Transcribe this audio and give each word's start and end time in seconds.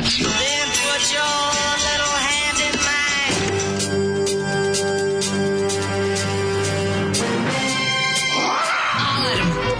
mine. 0.00 0.58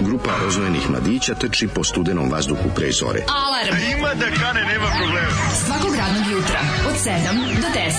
Grupa 0.01 0.31
rozvojenih 0.43 0.89
mladića 0.89 1.35
trči 1.35 1.67
po 1.67 1.83
studenom 1.83 2.31
vazduhu 2.31 2.69
pre 2.75 2.91
zore. 2.91 3.23
Alarm. 3.27 3.75
Ima 3.97 4.13
da 4.13 4.25
kane, 4.25 4.65
nema 4.65 4.87
problema. 4.99 5.31
Svakog 5.65 5.95
radnog 5.95 6.31
jutra, 6.31 6.59
od 6.87 6.95
7 6.95 7.61
do 7.61 7.67
10. 7.67 7.89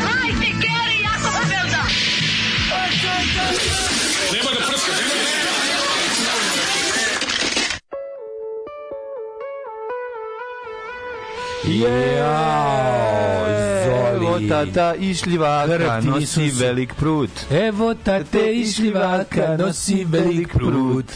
Hajde, 0.00 0.46
Geri, 0.46 1.02
jako 1.02 1.30
se 1.32 1.54
velda. 1.54 1.82
Evo 14.14 14.38
tata 14.48 14.94
išljivaka 14.94 15.76
Krti 15.78 16.06
nosi 16.06 16.50
velik 16.50 16.94
prut. 16.94 17.30
Evo 17.50 17.94
tate 17.94 18.52
išljivaka 18.52 19.56
nosi 19.58 20.04
velik 20.04 20.52
prut. 20.52 21.06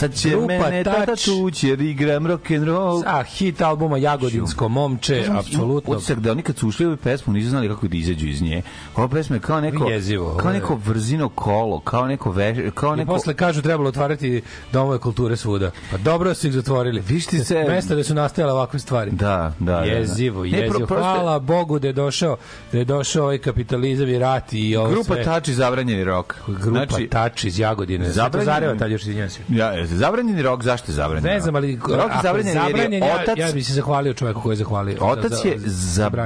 Sad 0.00 0.14
će 0.14 0.28
Grupa 0.30 0.46
mene 0.48 0.84
tata 0.84 1.06
Touch. 1.06 1.24
tući 1.24 1.68
jer 1.68 1.80
igram 1.80 2.24
rock'n'roll. 2.24 3.02
A 3.06 3.22
hit 3.24 3.60
albuma 3.60 3.98
Jagodinsko 3.98 4.68
momče, 4.68 5.24
apsolutno. 5.30 5.94
Utisak 5.94 6.18
da 6.18 6.32
oni 6.32 6.42
kad 6.42 6.56
su 6.58 6.68
ušli 6.68 6.86
u 6.86 6.88
ovu 6.88 6.96
pesmu 6.96 7.32
nisu 7.32 7.48
znali 7.50 7.68
kako 7.68 7.88
da 7.88 7.96
izađu 7.96 8.26
iz 8.26 8.42
nje. 8.42 8.62
Ova 8.96 9.08
pesma 9.08 9.36
je 9.36 9.40
kao 9.40 9.60
neko, 9.60 9.84
Jezivo, 9.84 10.36
kao 10.36 10.52
neko 10.52 10.78
vrzino 10.86 11.28
kolo, 11.28 11.80
kao 11.80 12.06
neko 12.06 12.30
veš, 12.30 12.58
kao 12.74 12.94
I 12.94 12.96
neko... 12.96 13.12
posle 13.12 13.34
kažu 13.34 13.62
trebalo 13.62 13.88
otvarati 13.88 14.42
domove 14.72 14.98
kulture 14.98 15.36
svuda. 15.36 15.70
Pa 15.90 15.96
dobro 15.96 16.34
su 16.34 16.46
ih 16.46 16.52
zatvorili. 16.52 17.02
Ti 17.02 17.20
se- 17.20 17.64
Mesta 17.68 17.94
da 17.94 18.04
su 18.04 18.14
nastajale 18.14 18.52
ovakve 18.52 18.78
stvari. 18.78 19.10
Da, 19.10 19.26
da, 19.58 19.72
da. 19.72 19.72
da. 19.72 19.84
Jezivo, 19.84 20.42
Ne, 20.42 20.50
jezivo. 20.50 20.86
pro- 20.86 20.98
Hvala 20.98 21.38
Bogu 21.38 21.78
da 21.78 21.86
je 21.86 21.92
došao, 21.92 22.36
da 22.72 22.78
je 22.78 22.84
došao 22.84 23.24
ovaj 23.24 23.38
kapitalizam 23.38 24.08
i 24.08 24.18
rat 24.18 24.52
i 24.52 24.76
ovo 24.76 24.88
Grupa 24.88 25.14
sve. 25.14 25.24
Tači 25.24 25.54
zabranjeni 25.54 26.04
rok. 26.04 26.34
Grupa 26.48 26.70
znači, 26.86 27.08
Tač 27.08 27.44
iz 27.44 27.58
Jagodine. 27.58 28.04
zabranjeni-. 28.06 28.44
Zareва 28.44 28.74
tad 28.74 28.90
još 28.90 29.02
izvinjam 29.02 29.30
se. 29.30 29.40
Ja, 29.48 29.66
je 29.66 29.86
zabranjeni 29.96 30.42
rok, 30.42 30.62
zašto 30.62 30.92
je 30.92 30.94
zabranjeni 30.94 31.34
Ne 31.34 31.40
znam, 31.40 31.54
ali 31.54 31.76
Rok 31.76 32.10
je 32.10 32.20
zabranjen 32.22 32.46
jer 32.46 32.56
je 32.56 32.62
zabranjen, 32.62 33.02
ja, 33.02 33.18
otac, 33.22 33.38
ja 33.38 33.52
bi 33.52 33.62
se 33.62 33.72
zahvalio 33.72 34.14
čoveku 34.14 34.40
koji 34.40 34.52
je 34.52 34.56
zahvalio. 34.56 34.96
otac 35.00 35.32
je 35.44 35.54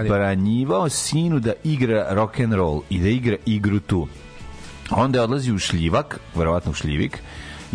zabranjivao 0.05 0.89
sinu 0.89 1.41
da 1.41 1.53
igra 1.65 2.07
rock 2.11 2.41
and 2.41 2.53
roll 2.53 2.83
i 2.91 2.99
da 2.99 3.09
igra 3.09 3.37
igru 3.47 3.81
tu. 3.81 4.09
Onda 4.91 5.19
je 5.19 5.23
odlazi 5.23 5.53
u 5.53 5.59
šljivak, 5.59 6.21
verovatno 6.35 6.71
u 6.71 6.75
šljivik, 6.75 7.19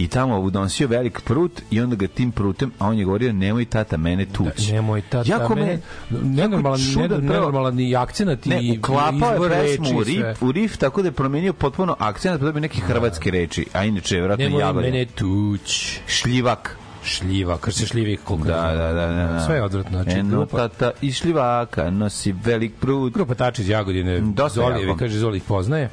i 0.03 0.07
tamo 0.07 0.39
unosio 0.39 0.87
velik 0.87 1.21
prut 1.21 1.61
i 1.71 1.81
onda 1.81 1.95
ga 1.95 2.07
tim 2.07 2.31
prutem, 2.31 2.71
a 2.79 2.87
on 2.87 2.97
je 2.97 3.05
govorio 3.05 3.33
nemoj 3.33 3.65
tata 3.65 3.97
mene 3.97 4.25
tući. 4.25 4.67
Da, 4.67 4.73
nemoj 4.73 5.01
tata 5.01 5.31
jako 5.31 5.55
mene, 5.55 5.79
me, 6.09 6.19
nenormalan, 6.23 6.79
čudan, 6.93 7.23
nenormalan 7.25 7.79
i 7.79 7.95
akcenat 7.95 8.45
i 8.45 8.49
Ne, 8.49 8.77
uklapao 8.79 9.43
je 9.43 9.49
pesmu 9.49 9.97
u 9.97 10.01
i 10.01 10.05
rif, 10.05 10.41
u 10.41 10.51
rif, 10.51 10.77
tako 10.77 11.01
da 11.01 11.07
je 11.07 11.11
promenio 11.11 11.53
potpuno 11.53 11.95
akcent, 11.99 12.39
pa 12.39 12.45
da 12.45 12.51
bi 12.51 12.59
neke 12.59 12.81
hrvatske 12.81 13.31
reči, 13.31 13.65
a 13.73 13.83
inače 13.85 14.15
je 14.15 14.21
vjerojatno 14.21 14.45
Nemoj 14.45 14.61
jagodin. 14.61 14.91
mene 14.91 15.05
tuć. 15.05 15.99
Šljivak. 16.07 16.77
Šljiva, 17.03 17.57
kad 17.57 17.73
se 17.73 17.85
šljivik 17.85 18.19
koliko 18.23 18.47
Da, 18.47 18.61
da, 18.61 18.93
da, 18.93 19.07
da, 19.07 19.27
da. 19.33 19.39
Sve 19.45 19.55
je 19.55 19.63
odvratno. 19.63 20.03
Znači, 20.03 20.19
Eno 20.19 20.29
grupa, 20.29 20.57
tata 20.57 20.91
i 21.01 21.11
šljivaka 21.11 21.89
nosi 21.89 22.31
velik 22.43 22.71
prut. 22.79 23.13
grupa 23.13 23.35
Tači 23.35 23.61
iz 23.61 23.69
Jagodine, 23.69 24.19
Dosta 24.19 24.61
Zolijevi, 24.61 24.97
kaže 24.99 25.17
Zoli 25.17 25.37
ih 25.37 25.43
poznaje. 25.47 25.89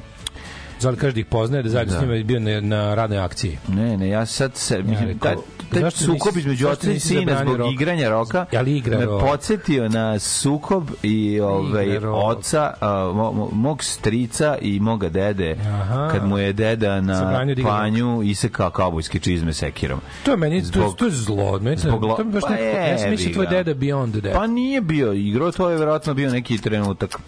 Zoli 0.79 0.97
kaže 0.97 1.13
da 1.13 1.19
ih 1.19 1.25
poznaje, 1.25 1.63
da 1.63 1.69
zajedno 1.69 1.93
s 1.93 2.01
njima 2.01 2.13
je 2.13 2.23
bio 2.23 2.39
na, 2.39 2.61
na 2.61 2.95
radnoj 2.95 3.19
akciji. 3.19 3.57
Ne, 3.67 3.97
ne, 3.97 4.09
ja 4.09 4.25
sad 4.25 4.55
se, 4.55 4.77
mislim, 4.79 5.07
rekao, 5.09 5.43
taj, 5.71 5.81
zašto 5.81 5.99
sukob 5.99 6.37
između 6.37 6.67
oca 6.67 6.91
i 6.91 6.99
sina 6.99 7.39
zbog 7.41 7.55
rock? 7.55 7.71
igranja 7.73 8.09
roka 8.09 8.45
Ali 8.53 8.77
igra 8.77 8.97
me 8.99 9.05
rock. 9.05 9.23
podsjetio 9.23 9.89
na 9.89 10.19
sukob 10.19 10.89
i 11.03 11.39
ovaj, 11.39 11.97
oca, 11.97 12.73
a, 12.81 12.87
mo, 13.15 13.31
mo- 13.31 13.49
mog 13.53 13.83
strica 13.83 14.57
i 14.61 14.79
moga 14.79 15.09
dede, 15.09 15.55
Aha. 15.61 16.09
kad 16.11 16.25
mu 16.25 16.37
je 16.37 16.53
deda 16.53 17.01
na 17.01 17.43
da 17.45 17.63
panju 17.63 18.21
isekao 18.23 18.69
kaubojske 18.69 19.19
čizme 19.19 19.53
sekirom. 19.53 19.99
To 20.23 20.31
je 20.31 20.37
meni, 20.37 20.61
to, 20.61 20.67
Zbog- 20.67 20.83
je- 20.83 20.95
to 20.95 21.05
je 21.05 21.11
zlo. 21.11 21.59
Meni, 21.59 21.77
zbog 21.77 22.01
to 22.17 22.23
mi 22.23 22.31
baš 22.31 22.41
Pa 22.41 22.49
nekako, 22.49 22.77
ja 22.79 22.97
sam 22.97 23.09
mislio 23.09 23.33
tvoj 23.33 23.47
deda 23.47 23.73
beyond 23.73 24.21
that. 24.21 24.33
Pa 24.33 24.47
nije 24.47 24.81
bio 24.81 25.13
igro, 25.13 25.51
to 25.51 25.69
je 25.69 25.77
verovatno 25.77 26.13
bio 26.13 26.29
neki 26.29 26.57
trenutak. 26.57 27.19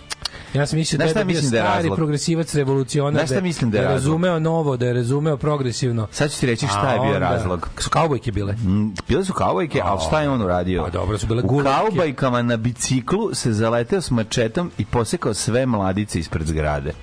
Ja 0.54 0.66
sam 0.66 0.80
mislio 0.80 0.98
da 0.98 1.04
je 1.04 1.13
da 1.13 1.24
bio 1.24 1.34
da 1.34 1.40
je 1.40 1.48
stari 1.48 1.63
razlog? 1.78 1.96
progresivac 1.96 2.56
revolucionar, 2.56 3.25
da, 3.28 3.42
mislim 3.42 3.72
da 3.72 3.78
je 3.78 3.84
da 3.84 3.90
razlog? 3.90 4.04
razumeo 4.04 4.40
novo, 4.40 4.78
da 4.78 4.86
je 4.86 4.94
razumeo 4.94 5.38
progresivno. 5.38 6.07
Sad 6.12 6.31
ću 6.31 6.40
ti 6.40 6.46
reći 6.46 6.68
šta 6.68 6.81
A 6.81 6.94
je 6.94 7.00
bio 7.00 7.07
onda- 7.07 7.19
razlog. 7.19 7.69
Su 7.78 7.90
kaubojke 7.90 8.31
bile. 8.31 8.54
Mm, 8.54 8.94
Bile 9.07 9.25
su 9.25 9.34
kaubajke, 9.34 9.81
ali 9.84 10.00
šta 10.01 10.22
je 10.22 10.30
on 10.30 10.42
uradio? 10.42 10.84
Pa 10.84 10.90
dobro, 10.90 11.18
su 11.18 11.28
bile 11.28 11.44
U 11.44 11.48
gulerke. 11.48 11.72
kaubajkama 11.80 12.42
na 12.42 12.57
biciklu 12.57 13.30
se 13.34 13.54
zaleteo 13.54 14.01
s 14.01 14.12
mačetom 14.12 14.72
i 14.78 14.86
posekao 14.86 15.34
sve 15.34 15.66
mladice 15.66 16.19
ispred 16.19 16.48
zgrade. 16.48 16.94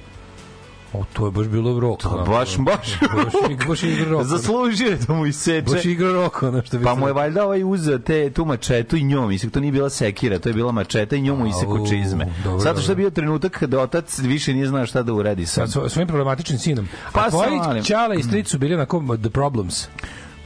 O, 0.92 1.04
to 1.12 1.24
je 1.24 1.30
baš 1.30 1.46
bilo 1.46 1.80
rok. 1.80 2.00
To 2.00 2.24
baš, 2.28 2.56
baš, 2.58 2.98
Baš, 3.16 3.32
baš 3.68 3.82
igra 3.82 4.10
rok. 4.10 4.24
Zaslužio 4.24 4.86
je 4.86 4.96
da 4.98 5.14
mu 5.14 5.20
Baš 5.20 5.28
iseče. 5.28 5.90
igra 5.90 6.08
rok, 6.10 6.42
ono 6.42 6.62
što 6.62 6.78
bi 6.78 6.84
Pa 6.84 6.94
mu 6.94 7.06
je 7.06 7.12
valjda 7.12 7.44
ovaj 7.44 7.64
uzeo 7.64 7.98
te, 7.98 8.30
tu 8.30 8.44
mačetu 8.44 8.96
i 8.96 9.04
njom, 9.04 9.28
mislim, 9.28 9.50
to 9.50 9.60
nije 9.60 9.72
bila 9.72 9.90
sekira, 9.90 10.38
to 10.38 10.48
je 10.48 10.52
bila 10.52 10.72
mačeta 10.72 11.16
i 11.16 11.22
njom 11.22 11.46
iseku 11.46 11.86
čizme. 11.88 12.26
dobro, 12.44 12.58
Zato 12.60 12.80
što 12.80 12.92
je 12.92 12.96
bio 12.96 13.10
trenutak 13.10 13.52
kada 13.52 13.80
otac 13.80 14.18
više 14.18 14.54
nije 14.54 14.66
znao 14.66 14.86
šta 14.86 15.02
da 15.02 15.12
uredi 15.12 15.46
sa. 15.46 15.66
sa 15.66 15.80
svo- 15.80 15.88
svojim 15.88 16.08
problematičnim 16.08 16.58
sinom. 16.58 16.88
Pa 17.12 17.30
tvoji 17.30 17.56
malim. 17.56 17.84
čale 17.84 18.16
i 18.16 18.22
stric 18.22 18.48
su 18.48 18.58
bili 18.58 18.74
onako 18.74 19.16
the 19.16 19.30
problems. 19.30 19.88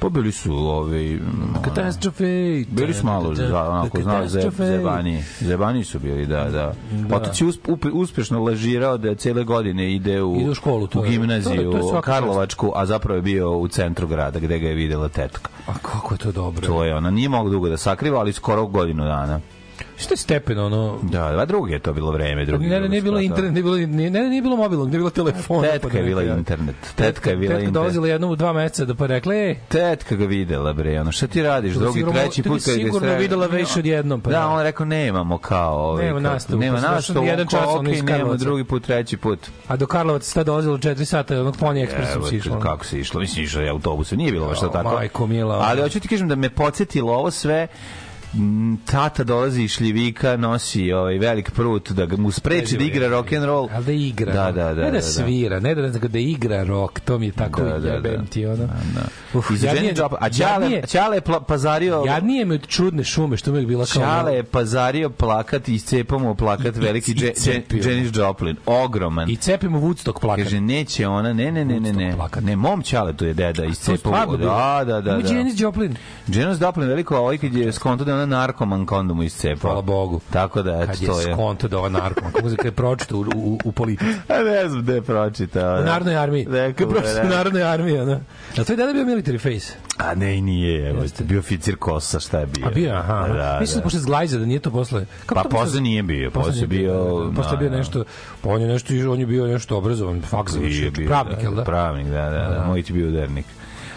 Pobili 0.01 0.33
su 0.33 0.55
ovaj, 0.55 1.19
Katastrofe. 1.65 2.25
Bili 2.71 2.95
su 2.95 3.07
malo, 3.07 3.35
za, 3.35 3.69
onako, 3.71 4.03
znao, 4.03 4.27
ze, 4.29 4.51
zebani. 4.57 5.23
Zebani 5.41 5.85
su 5.85 5.99
bili, 5.99 6.27
da, 6.27 6.45
da. 6.45 6.73
Otac 7.13 7.41
je 7.41 7.47
usp, 7.47 7.69
up- 7.69 7.91
uspešno 7.93 8.45
lažirao 8.45 8.99
da 8.99 9.15
cele 9.15 9.45
godine 9.45 9.95
ide 9.95 10.23
u, 10.23 10.37
Ide 10.41 10.51
u 10.51 10.55
školu, 10.55 10.87
to 10.87 11.01
u 11.01 11.03
gimnaziju, 11.03 11.73
to 11.73 11.79
to 11.79 11.89
svaka 11.89 12.13
Karlovačku, 12.13 12.73
a 12.75 12.87
zapravo 12.87 13.17
je 13.17 13.23
bio 13.23 13.59
u 13.59 13.69
centru 13.69 14.07
grada, 14.07 14.39
gde 14.39 14.59
ga 14.59 14.69
je 14.69 14.75
videla 14.75 15.09
tetka. 15.09 15.51
A 15.67 15.73
kako 15.75 16.15
je 16.15 16.19
to 16.19 16.33
dobro. 16.33 16.67
To 16.67 16.85
je 16.85 16.97
ona, 16.97 17.11
nije 17.11 17.29
mogu 17.29 17.51
dugo 17.51 17.69
da 17.69 17.77
sakriva, 17.77 18.19
ali 18.19 18.33
skoro 18.33 18.67
godinu 18.67 19.05
dana. 19.05 19.41
Što 20.01 20.13
je 20.13 20.17
stepen, 20.17 20.59
ono... 20.59 20.99
Da, 21.03 21.33
da, 21.33 21.45
drugi 21.45 21.73
je 21.73 21.79
to 21.79 21.93
bilo 21.93 22.11
vreme. 22.11 22.45
Drugi 22.45 22.67
Ne, 22.67 22.81
ne, 22.81 22.89
nije 22.89 23.03
bilo 23.03 23.21
internet, 23.21 23.53
nije 23.53 23.63
bilo, 23.63 23.77
nije, 23.77 24.11
ne, 24.11 24.29
nije 24.29 24.43
bilo 24.43 24.57
mobilnog, 24.57 24.89
nije 24.89 24.99
bilo 24.99 25.11
telefona. 25.11 25.69
Tetka 25.69 25.99
je 25.99 26.05
bila 26.05 26.23
internet. 26.23 26.77
Tetka 26.97 27.31
je 27.31 27.37
bila 27.37 27.49
Tetka 27.49 27.61
internet. 27.61 27.75
dolazila 27.75 28.09
jednom 28.09 28.31
u 28.31 28.37
dva 28.37 28.53
meseca 28.53 28.85
da 28.85 28.95
pa 28.95 29.07
rekla, 29.07 29.35
ej, 29.35 29.57
Tetka 29.69 30.17
ga 30.17 30.25
videla, 30.25 30.73
bre, 30.73 31.01
ono, 31.01 31.13
šta 31.13 31.27
ti 31.27 31.43
radiš, 31.43 31.75
drugi, 31.75 32.05
treći 32.13 32.43
put 32.43 32.65
kad 32.65 32.75
ga 32.75 32.83
sigurno 32.83 33.15
videla 33.15 33.47
već 33.47 33.77
odjednom, 33.77 34.21
pa 34.21 34.31
da, 34.31 34.39
da. 34.39 34.49
on 34.49 34.63
rekao, 34.63 34.87
nemamo 34.87 35.39
kao, 35.39 35.79
ovaj, 35.79 36.07
Nema 36.07 36.21
nastavu, 36.21 36.61
nema 36.61 36.77
pa 36.77 36.83
nastavu, 36.83 37.27
jedan 37.27 37.47
čas, 37.47 37.67
okej, 37.67 37.93
iz 37.93 38.03
nema 38.03 38.35
drugi 38.37 38.65
put, 38.65 38.85
treći 38.85 39.17
put. 39.17 39.39
a 39.69 39.77
do 39.77 39.87
Karlovac 39.87 40.33
tada 40.33 40.45
dolazilo 40.45 40.79
4 40.79 41.05
sata, 41.05 41.41
onog 41.41 41.57
Pony 41.57 41.87
Expressom 41.87 42.15
Evo, 42.15 42.27
si 42.27 42.37
išlo. 42.37 42.61
kako 42.61 42.85
se 42.85 43.01
išlo? 43.01 43.21
Mislim, 43.21 43.45
išlo 43.45 43.63
je 43.63 43.71
autobusom, 43.71 44.19
nije 44.19 44.33
bilo 44.33 44.47
baš 44.47 44.61
tako. 44.61 44.95
majko 44.95 45.27
mila. 45.27 45.59
Ali 45.63 45.83
hoću 45.83 46.01
ti 46.01 46.09
kažem 46.09 46.29
da 46.29 46.35
me 46.35 46.51
podsjetilo 46.51 47.13
ovo 47.13 47.31
sve 47.31 47.69
tata 48.87 49.25
dolazi 49.25 49.63
iz 49.63 49.71
šljivika, 49.71 50.37
nosi 50.37 50.93
ovaj 50.93 51.19
velik 51.19 51.51
prut 51.51 51.91
da 51.91 52.07
ga 52.07 52.17
mu 52.17 52.31
spreči 52.31 52.77
da 52.77 52.85
igra 52.85 53.09
rock 53.09 53.33
and 53.33 53.45
roll. 53.45 53.69
Ali 53.75 53.85
da 53.85 53.93
igra. 53.93 54.33
Da, 54.33 54.43
ono. 54.43 54.53
da, 54.53 54.65
da. 54.65 54.75
Ne 54.75 54.87
da, 54.87 54.91
da, 54.91 55.03
svira, 55.03 55.61
ne 55.61 55.75
da, 55.75 55.83
nego 55.83 56.09
da 56.09 56.19
igra 56.19 56.63
rock, 56.63 57.01
to 57.01 57.19
mi 57.19 57.27
je 57.27 57.33
tako 57.33 57.63
Da, 57.63 57.69
da, 57.69 57.79
da. 57.79 57.89
jebem 57.89 58.27
ti, 58.27 58.47
ono. 58.47 58.57
Da. 58.57 59.03
Uf, 59.35 59.51
jadnije- 59.53 59.75
Jenny 59.85 59.99
Joplin. 59.99 60.19
A 60.21 60.31
Ćale, 60.31 60.65
jadnije- 60.67 60.87
Ćale 60.87 61.17
je 61.17 61.21
pla- 61.21 61.41
pazario... 61.41 62.03
Jadnije 62.07 62.45
mi 62.45 62.55
od 62.55 62.67
čudne 62.67 63.05
šume, 63.05 63.37
što 63.37 63.53
mi 63.53 63.67
bila 63.67 63.87
kao... 63.87 64.03
Ćale 64.03 64.35
je 64.35 64.43
pazario 64.43 65.11
plakat 65.11 65.69
i 65.69 65.75
iscepao 65.75 66.19
mu 66.19 66.35
plakat 66.35 66.77
I- 66.77 66.81
veliki 66.81 67.13
i. 67.13 67.33
Janis 67.85 68.11
Joplin. 68.15 68.57
Ogroman. 68.67 69.31
I 69.31 69.37
cepimo 69.37 69.79
Woodstock 69.81 70.21
plakat. 70.21 70.45
Kaže, 70.45 70.61
neće 70.61 71.09
ona, 71.09 71.33
ne, 71.33 71.53
ne, 71.53 71.65
ne, 71.65 71.81
ne, 71.81 71.93
ne. 71.93 72.17
Ne, 72.41 72.57
mom 72.57 72.83
Ćale 72.83 73.13
tu 73.13 73.25
je 73.25 73.35
deda 73.35 73.65
iscepao. 73.65 74.37
Da, 74.37 74.85
da, 74.87 75.01
da. 75.01 75.17
Da. 75.17 75.35
Janis 75.35 75.61
Joplin. 75.61 75.97
Janis 76.29 76.61
Joplin 76.61 76.89
veliko, 76.89 77.15
a 77.17 77.21
ovaj 77.21 77.39
kad 77.39 77.55
je 77.55 77.73
skonto 77.73 78.05
da 78.05 78.20
ona 78.23 78.37
narkoman 78.37 78.87
kondom 78.87 79.17
mu 79.17 79.23
iscepao. 79.23 79.71
Hvala 79.71 79.83
Bogu. 79.83 80.21
Tako 80.31 80.63
da, 80.63 80.77
eto, 80.77 80.87
Kad 80.87 81.01
je 81.03 81.07
to 81.09 81.21
je. 81.21 81.33
skonto 81.33 81.69
da 81.69 81.79
ova 81.79 81.89
narkoma, 81.89 82.31
kako 82.33 82.51
se 82.51 82.57
kad 82.57 82.65
je 82.67 82.73
pročito 82.73 83.17
u, 83.17 83.25
u, 83.37 83.59
u 83.65 83.73
politici. 83.73 84.11
A 84.29 84.43
ne 84.43 84.69
znam 84.69 84.83
gde 84.83 84.95
je 84.95 85.03
pročitao. 85.03 85.81
U 85.81 85.85
Narodnoj 85.85 86.17
armiji. 86.17 86.47
Rekao, 86.51 86.73
Kad 86.79 86.89
je 86.89 86.95
profesor 86.95 87.25
u 87.25 87.29
da. 87.29 87.37
Narodnoj 87.37 87.63
armiji, 87.65 87.99
ono. 87.99 88.21
A 88.59 88.65
to 88.65 88.73
je 88.73 88.77
dada 88.77 88.93
bio 88.93 89.05
military 89.05 89.39
face. 89.39 89.73
A 89.99 90.15
ne, 90.15 90.37
i 90.37 90.41
nije, 90.41 90.91
evo, 90.91 91.03
bio 91.21 91.39
oficir 91.39 91.77
Kosa, 91.77 92.21
šta 92.21 92.39
je 92.39 92.47
bio? 92.47 92.67
A 92.67 92.71
bio, 92.71 92.95
aha. 92.95 93.29
Da, 93.29 93.57
Mislim 93.61 93.75
da 93.75 93.81
da. 93.81 93.85
posle 93.85 94.01
Zglajza, 94.01 94.39
da 94.39 94.47
nije 94.47 94.61
to 94.61 94.71
posle... 94.71 95.05
Kako 95.21 95.35
Pa 95.35 95.43
to 95.43 95.49
posle- 95.49 95.65
posle 95.65 95.81
nije 95.81 96.03
bio, 96.03 96.31
posle 96.31 96.67
bio... 96.67 96.93
da, 96.95 97.25
da. 97.25 97.37
Posle 97.37 97.53
je 97.53 97.59
bio 97.59 97.69
da, 97.69 97.73
da. 97.73 97.79
nešto, 97.79 98.05
pa 98.43 98.49
on 98.49 98.61
je 98.63 98.69
nešto, 98.69 98.95
on 99.11 99.21
je 99.21 99.27
bio 99.27 99.47
nešto 99.47 99.77
obrazovan, 99.77 100.23
faks 100.23 100.53
pravnik, 101.07 101.43
jel 101.43 101.55
da? 101.55 101.65
Pravnik, 101.65 102.07
da, 102.07 102.31
da, 102.31 102.55
da, 102.55 102.65
moj 102.67 102.83
ti 102.83 102.93
bio 102.93 103.09
udarnik. 103.09 103.47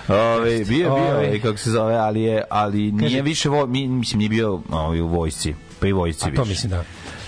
Ove, 0.07 0.65
bio, 0.65 0.65
bio, 0.65 0.93
Ove. 0.93 1.25
je, 1.25 1.39
kako 1.39 1.57
se 1.57 1.71
zove, 1.71 1.95
ali 1.95 2.21
je, 2.21 2.43
ali 2.49 2.91
nije 2.91 3.09
Kaže- 3.09 3.21
više, 3.21 3.49
vo, 3.49 3.65
mi, 3.67 3.87
mislim, 3.87 4.19
nije 4.19 4.29
bio 4.29 4.61
ovaj, 4.71 5.01
u 5.01 5.07
vojsci, 5.07 5.53
pa 5.79 5.87
i 5.87 5.91
vojsci 5.91 6.25
A 6.25 6.29
više. 6.29 6.41
to 6.41 6.45
mislim 6.45 6.69
da. 6.69 6.83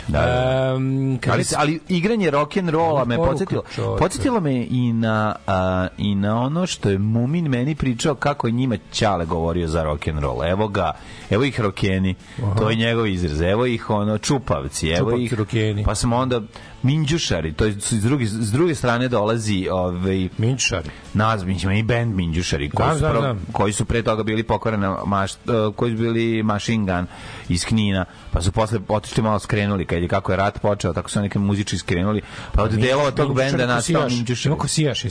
Da. 0.08 0.74
Um, 0.76 1.18
kad 1.22 1.34
Ali, 1.34 1.44
ali 1.58 1.80
igranje 1.90 2.32
rock 2.32 2.58
and 2.58 2.70
rolla 2.70 3.06
me 3.06 3.18
podsjetilo. 3.18 3.64
Podsjetilo 4.00 4.40
me 4.40 4.68
i 4.70 4.94
na 4.94 5.36
a, 5.48 5.88
i 5.98 6.16
na 6.16 6.42
ono 6.42 6.68
što 6.68 6.90
je 6.90 6.98
Mumin 6.98 7.48
meni 7.48 7.76
pričao 7.76 8.16
kako 8.16 8.48
je 8.48 8.52
njima 8.52 8.78
Ćale 8.92 9.26
govorio 9.26 9.68
za 9.68 9.84
rock 9.84 10.08
and 10.08 10.20
roll. 10.20 10.44
Evo 10.44 10.68
ga, 10.68 10.92
evo 11.30 11.44
ih 11.44 11.62
rokeni. 11.62 12.16
To 12.58 12.70
je 12.70 12.76
njegov 12.76 13.08
izraz. 13.08 13.42
Evo 13.42 13.66
ih 13.66 13.90
ono 13.90 14.18
čupavci, 14.18 14.88
evo 14.90 15.00
Čupavci, 15.00 15.24
ih 15.24 15.34
rokeni. 15.34 15.84
Pa 15.84 15.96
smo 15.96 16.16
onda 16.16 16.42
minđušari, 16.86 17.54
to 17.54 17.66
je 17.66 17.74
s 17.74 17.94
druge 17.94 18.26
s 18.26 18.52
druge 18.52 18.76
strane 18.76 19.08
dolazi 19.08 19.68
ovaj 19.72 20.30
Minčari. 20.38 20.90
nazmić 21.14 21.64
i 21.64 21.84
band 21.84 22.16
Minđušari 22.16 22.70
koji, 22.70 22.86
Znam, 22.86 22.94
su 22.94 23.00
znam, 23.00 23.12
pro- 23.12 23.22
znam. 23.22 23.40
koji 23.52 23.74
su 23.74 23.86
pre 23.86 24.04
toga 24.04 24.24
bili 24.24 24.44
pokvareni 24.44 24.88
maš, 25.06 25.32
eh, 25.32 25.36
koji 25.76 25.92
su 25.92 25.98
bili 25.98 26.44
Machine 26.44 26.86
Gun 26.88 27.08
iz 27.50 27.66
Knina 27.66 28.06
pa 28.32 28.42
su 28.42 28.52
posle 28.52 28.80
otišli 28.88 29.24
malo 29.24 29.40
skrenuli 29.40 29.86
kad 29.86 30.02
je 30.02 30.08
kako 30.08 30.32
je 30.32 30.38
rat 30.38 30.62
počeo 30.62 30.94
tako 30.94 31.10
su 31.10 31.22
neki 31.22 31.40
muzički 31.40 31.78
skrenuli 31.78 32.22
pa 32.54 32.64
od 32.64 32.72
delova 32.72 33.12
tog 33.12 33.36
benda 33.36 33.66
nastao 33.66 34.08
Minđušari 34.08 34.50
Ima 34.50 34.58
ko 34.58 34.68
sijaš 34.68 35.04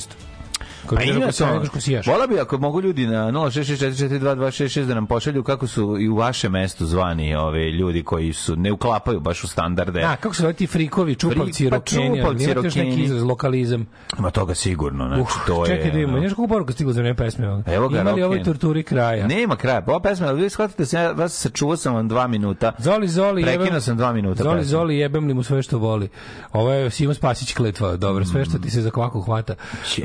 isto. 0.85 0.97
pa 0.97 1.03
ima 1.03 1.33
sijaš. 1.81 2.07
Vola 2.07 2.27
bi 2.27 2.41
ako 2.41 2.59
mogu 2.59 2.81
ljudi 2.81 3.07
na 3.07 3.33
0664422266 3.33 4.85
da 4.85 4.95
nam 4.95 5.07
pošalju 5.07 5.43
kako 5.43 5.67
su 5.67 5.97
i 6.01 6.09
u 6.09 6.17
vašem 6.17 6.53
mestu 6.53 6.87
zvani 6.87 7.35
ove 7.35 7.71
ljudi 7.71 8.03
koji 8.03 8.33
su 8.33 8.57
ne 8.57 8.73
uklapaju 8.73 9.21
baš 9.21 9.45
u 9.45 9.49
standarde. 9.49 10.03
A, 10.03 10.17
kako 10.17 10.35
se 10.35 10.41
zove 10.41 10.53
ti 10.53 10.67
frikovi, 10.67 11.15
čupavci, 11.15 11.71
pa 11.71 11.77
rokeni, 11.77 12.19
čupavci, 12.19 12.51
još 12.57 12.75
neki 12.75 13.03
izraz, 13.03 13.23
lokalizam. 13.23 13.87
Ima 14.19 14.31
toga 14.31 14.55
sigurno, 14.55 15.07
znači 15.07 15.21
Uh, 15.23 15.47
to 15.47 15.67
je. 15.67 15.77
čekaj 15.77 15.91
da 15.93 16.09
ono- 16.09 16.19
znaš 16.19 16.33
koliko 16.33 16.55
poruka 16.55 16.73
stiglo 16.73 16.93
za 16.93 17.01
vreme 17.01 17.17
pesme? 17.17 17.47
Evo 17.67 17.89
ga, 17.89 18.01
Ima 18.01 18.11
li 18.13 18.23
ovoj 18.23 18.39
Roken. 18.39 18.45
torturi 18.45 18.83
kraja? 18.83 19.27
Nema 19.27 19.57
kraja. 19.57 19.83
Ova 19.87 20.01
pesma, 20.01 20.27
ali 20.27 20.43
vi 20.43 20.51
shvatite 20.51 20.79
da 20.79 20.87
se 20.87 20.97
ja 20.97 21.11
vas 21.13 21.33
sačuvao 21.35 21.77
sam 21.77 21.95
vam 21.95 22.09
dva 22.09 22.27
minuta. 22.27 22.73
Zoli, 22.79 23.09
Zoli, 23.09 23.43
Prekinuo 23.43 23.67
jebem- 23.67 23.81
sam 23.81 23.97
dva 23.97 24.13
minuta 24.13 24.43
Zoli, 24.43 24.57
pesmu. 24.57 24.71
Zoli, 24.71 24.97
jebem 24.97 25.27
li 25.27 25.35
mu 25.35 25.43
sve 25.43 25.63
što 25.63 25.79
voli. 25.79 26.09
Ovo 26.53 26.73
je 26.73 26.91
Simo 26.91 27.15
Spasić 27.15 27.55
kletva, 27.55 27.97
dobro, 27.97 28.25
sve 28.25 28.45
što 28.45 28.59
ti 28.59 28.71
se 28.71 28.83
za 28.83 28.91
kvaku 28.91 29.21
hvata. 29.21 29.55
E, 29.99 30.03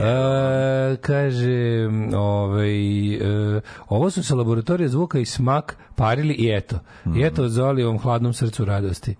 kaže, 1.01 1.87
ovaj, 2.15 3.13
e, 3.13 3.61
ovo 3.87 4.09
su 4.09 4.23
sa 4.23 4.35
laboratorija 4.35 4.89
zvuka 4.89 5.19
i 5.19 5.25
smak 5.25 5.77
parili 5.95 6.33
i 6.33 6.49
eto. 6.51 6.79
I 7.15 7.23
eto, 7.23 7.49
Zoli, 7.49 7.83
ovom 7.83 7.99
hladnom 7.99 8.33
srcu 8.33 8.65
radosti. 8.65 9.15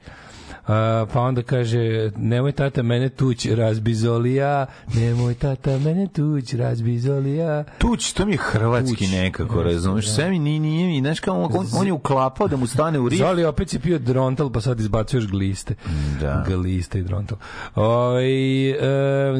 Pa 1.13 1.21
onda 1.21 1.41
kaže, 1.41 2.11
nemoj 2.17 2.51
tata 2.51 2.83
mene 2.83 3.09
tuć, 3.09 3.45
razbi 3.45 3.93
Zolija, 3.93 4.65
nemoj 4.95 5.33
tata 5.33 5.77
mene 5.77 6.07
tuć, 6.07 6.53
razbi 6.53 6.99
Zolija. 6.99 7.63
Tuć, 7.77 8.13
to 8.13 8.25
mi 8.25 8.31
je 8.31 8.37
hrvatski 8.37 9.05
Tuć. 9.05 9.11
nekako, 9.11 9.63
razumiješ? 9.63 10.09
Sve 10.09 10.29
mi 10.29 10.39
nije, 10.39 10.59
nije 10.59 10.87
mi, 10.87 10.99
znaš 10.99 11.19
kao, 11.19 11.41
on, 11.41 11.67
on 11.79 11.87
je 11.87 11.93
uklapao 11.93 12.47
da 12.47 12.57
mu 12.57 12.67
stane 12.67 12.99
u 12.99 13.09
rif. 13.09 13.19
Zoli 13.19 13.45
opet 13.45 13.69
si 13.69 13.79
pio 13.79 13.99
drontal, 13.99 14.51
pa 14.51 14.61
sad 14.61 14.79
izbacuješ 14.79 15.27
gliste. 15.27 15.75
Da. 16.21 16.43
Gliste 16.47 16.99
i 16.99 17.03
drontal. 17.03 17.37
Oj, 17.75 18.69
e, 18.69 18.75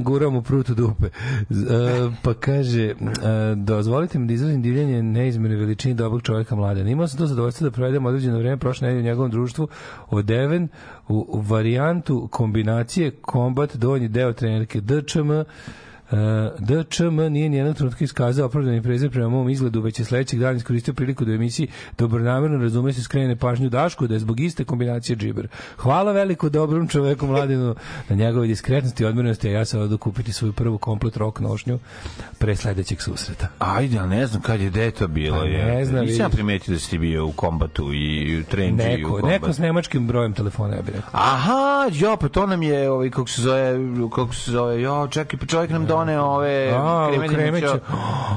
guram 0.02 0.36
u 0.36 0.42
prutu 0.42 0.74
dupe. 0.76 1.08
E, 1.08 1.12
pa 2.24 2.34
kaže, 2.34 2.84
e, 2.84 2.96
dozvolite 3.56 4.20
mi 4.20 4.28
da 4.28 4.34
izrazim 4.34 4.62
divljenje 4.62 5.04
neizmjerne 5.04 5.58
veličini 5.58 5.94
dobrog 5.94 6.22
čovjeka 6.22 6.56
mladena. 6.56 6.90
Imao 6.90 7.08
sam 7.08 7.18
to 7.18 7.28
zadovoljstvo 7.28 7.66
da 7.70 7.72
provedem 7.72 8.06
određeno 8.06 8.38
vreme 8.38 8.58
prošle 8.58 8.88
nedelje 8.88 9.02
u 9.02 9.06
njegovom 9.06 9.32
društvu 9.32 9.68
odeven 10.10 10.68
u, 11.10 11.42
varijantu 11.42 12.28
kombinacije 12.32 13.12
kombat 13.12 13.76
donji 13.76 14.08
deo 14.08 14.34
trenerke 14.34 14.82
Uh, 15.40 15.46
DČM 16.60 17.16
nije 17.30 17.50
nijednog 17.50 17.76
trenutka 17.76 18.04
iskazao 18.04 18.46
opravdani 18.46 18.82
prezir 18.84 19.12
prema 19.12 19.30
mom 19.30 19.50
izgledu, 19.50 19.82
već 19.82 20.00
je 20.00 20.06
sledećeg 20.06 20.40
dana 20.40 20.58
iskoristio 20.58 20.94
priliku 20.94 21.26
da 21.26 21.32
u 21.32 21.36
emisiji 21.36 21.68
dobronamerno 21.98 22.58
razume 22.58 22.94
se 22.94 23.04
skrene 23.04 23.36
pažnju 23.36 23.70
Dašku 23.70 24.08
da 24.08 24.14
je 24.14 24.20
zbog 24.20 24.40
iste 24.40 24.64
kombinacije 24.64 25.16
džiber. 25.16 25.48
Hvala 25.78 26.12
veliko 26.12 26.50
dobrom 26.50 26.88
čoveku 26.88 27.28
mladinu 27.28 27.76
na 28.10 28.16
njegovoj 28.16 28.48
diskretnosti 28.48 29.04
i 29.04 29.06
odmerenosti, 29.06 29.48
a 29.50 29.52
ja 29.52 29.66
sam 29.66 29.82
odu 29.82 29.98
kupiti 29.98 30.34
svoju 30.34 30.54
prvu 30.54 30.78
komplet 30.78 31.18
rok 31.18 31.40
nošnju 31.40 31.80
pre 32.38 32.56
sledećeg 32.56 33.02
susreta. 33.02 33.48
Ajde, 33.60 34.00
ali 34.00 34.10
ne 34.10 34.28
znam 34.28 34.42
kad 34.42 34.62
je 34.62 34.70
gde 34.70 34.84
je 34.84 34.92
to 34.92 35.08
bilo. 35.08 35.38
Pa 35.38 35.44
ne 35.44 35.52
je. 35.52 35.86
znam, 35.86 36.06
Nisam 36.06 36.26
ja 36.26 36.30
primetio 36.30 36.74
da 36.74 36.80
si 36.80 36.98
bio 36.98 37.26
u 37.26 37.32
kombatu 37.32 37.94
i 37.94 38.40
u 38.40 38.44
trenđi 38.44 38.84
i 38.84 38.96
u 38.96 38.98
Neko, 38.98 39.10
kombatu. 39.10 39.28
neko 39.28 39.54
s 39.54 39.58
nemačkim 39.58 40.08
brojem 40.08 40.34
telefona, 40.34 40.76
ja 40.76 40.82
bih 40.82 40.96
rekao. 40.96 41.10
Aha, 41.14 41.60
jo, 41.94 42.18
pa 42.18 42.30
to 42.30 42.46
nam 42.46 42.64
je, 42.64 42.92
ovaj, 42.92 43.10
kako 43.10 43.28
se 43.30 43.42
zove, 43.42 43.74
kako 44.16 44.36
se 44.36 44.52
zove, 44.52 44.82
jo, 44.82 45.08
čekaj, 45.12 45.40
pa 45.40 45.46
čovjek 45.46 45.72
nam 45.72 45.86
done 46.00 46.20
ove 46.20 46.72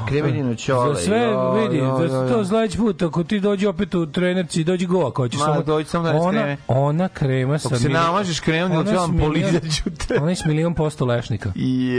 kremenjinu 0.08 0.54
čole. 0.54 0.94
Za 0.94 1.00
sve, 1.00 1.26
vidi, 1.62 1.76
jo. 1.76 2.28
to 2.28 2.44
sledeći 2.44 2.78
put, 2.78 3.02
ako 3.02 3.24
ti 3.24 3.40
dođi 3.40 3.66
opet 3.66 3.94
u 3.94 4.06
trenerci, 4.06 4.64
dođi 4.64 4.86
go, 4.86 5.06
ako 5.06 5.22
hoćeš 5.22 5.40
Ma, 5.40 5.60
dođi 5.66 5.88
samo 5.88 6.04
da 6.04 6.14
ona, 6.14 6.56
ona 6.68 7.08
krema 7.08 7.58
sa... 7.58 7.68
Ako 7.68 7.76
se 7.76 7.88
namažeš 7.88 8.40
kremom, 8.40 8.84
da 8.84 8.90
s 8.90 8.94
vam 8.94 9.18
polizaću 9.18 9.82
te. 10.08 10.18
Ona 10.20 10.30
je 10.30 10.36
s 10.36 10.44
milion 10.44 10.74
posto 10.74 11.04
lešnika. 11.04 11.52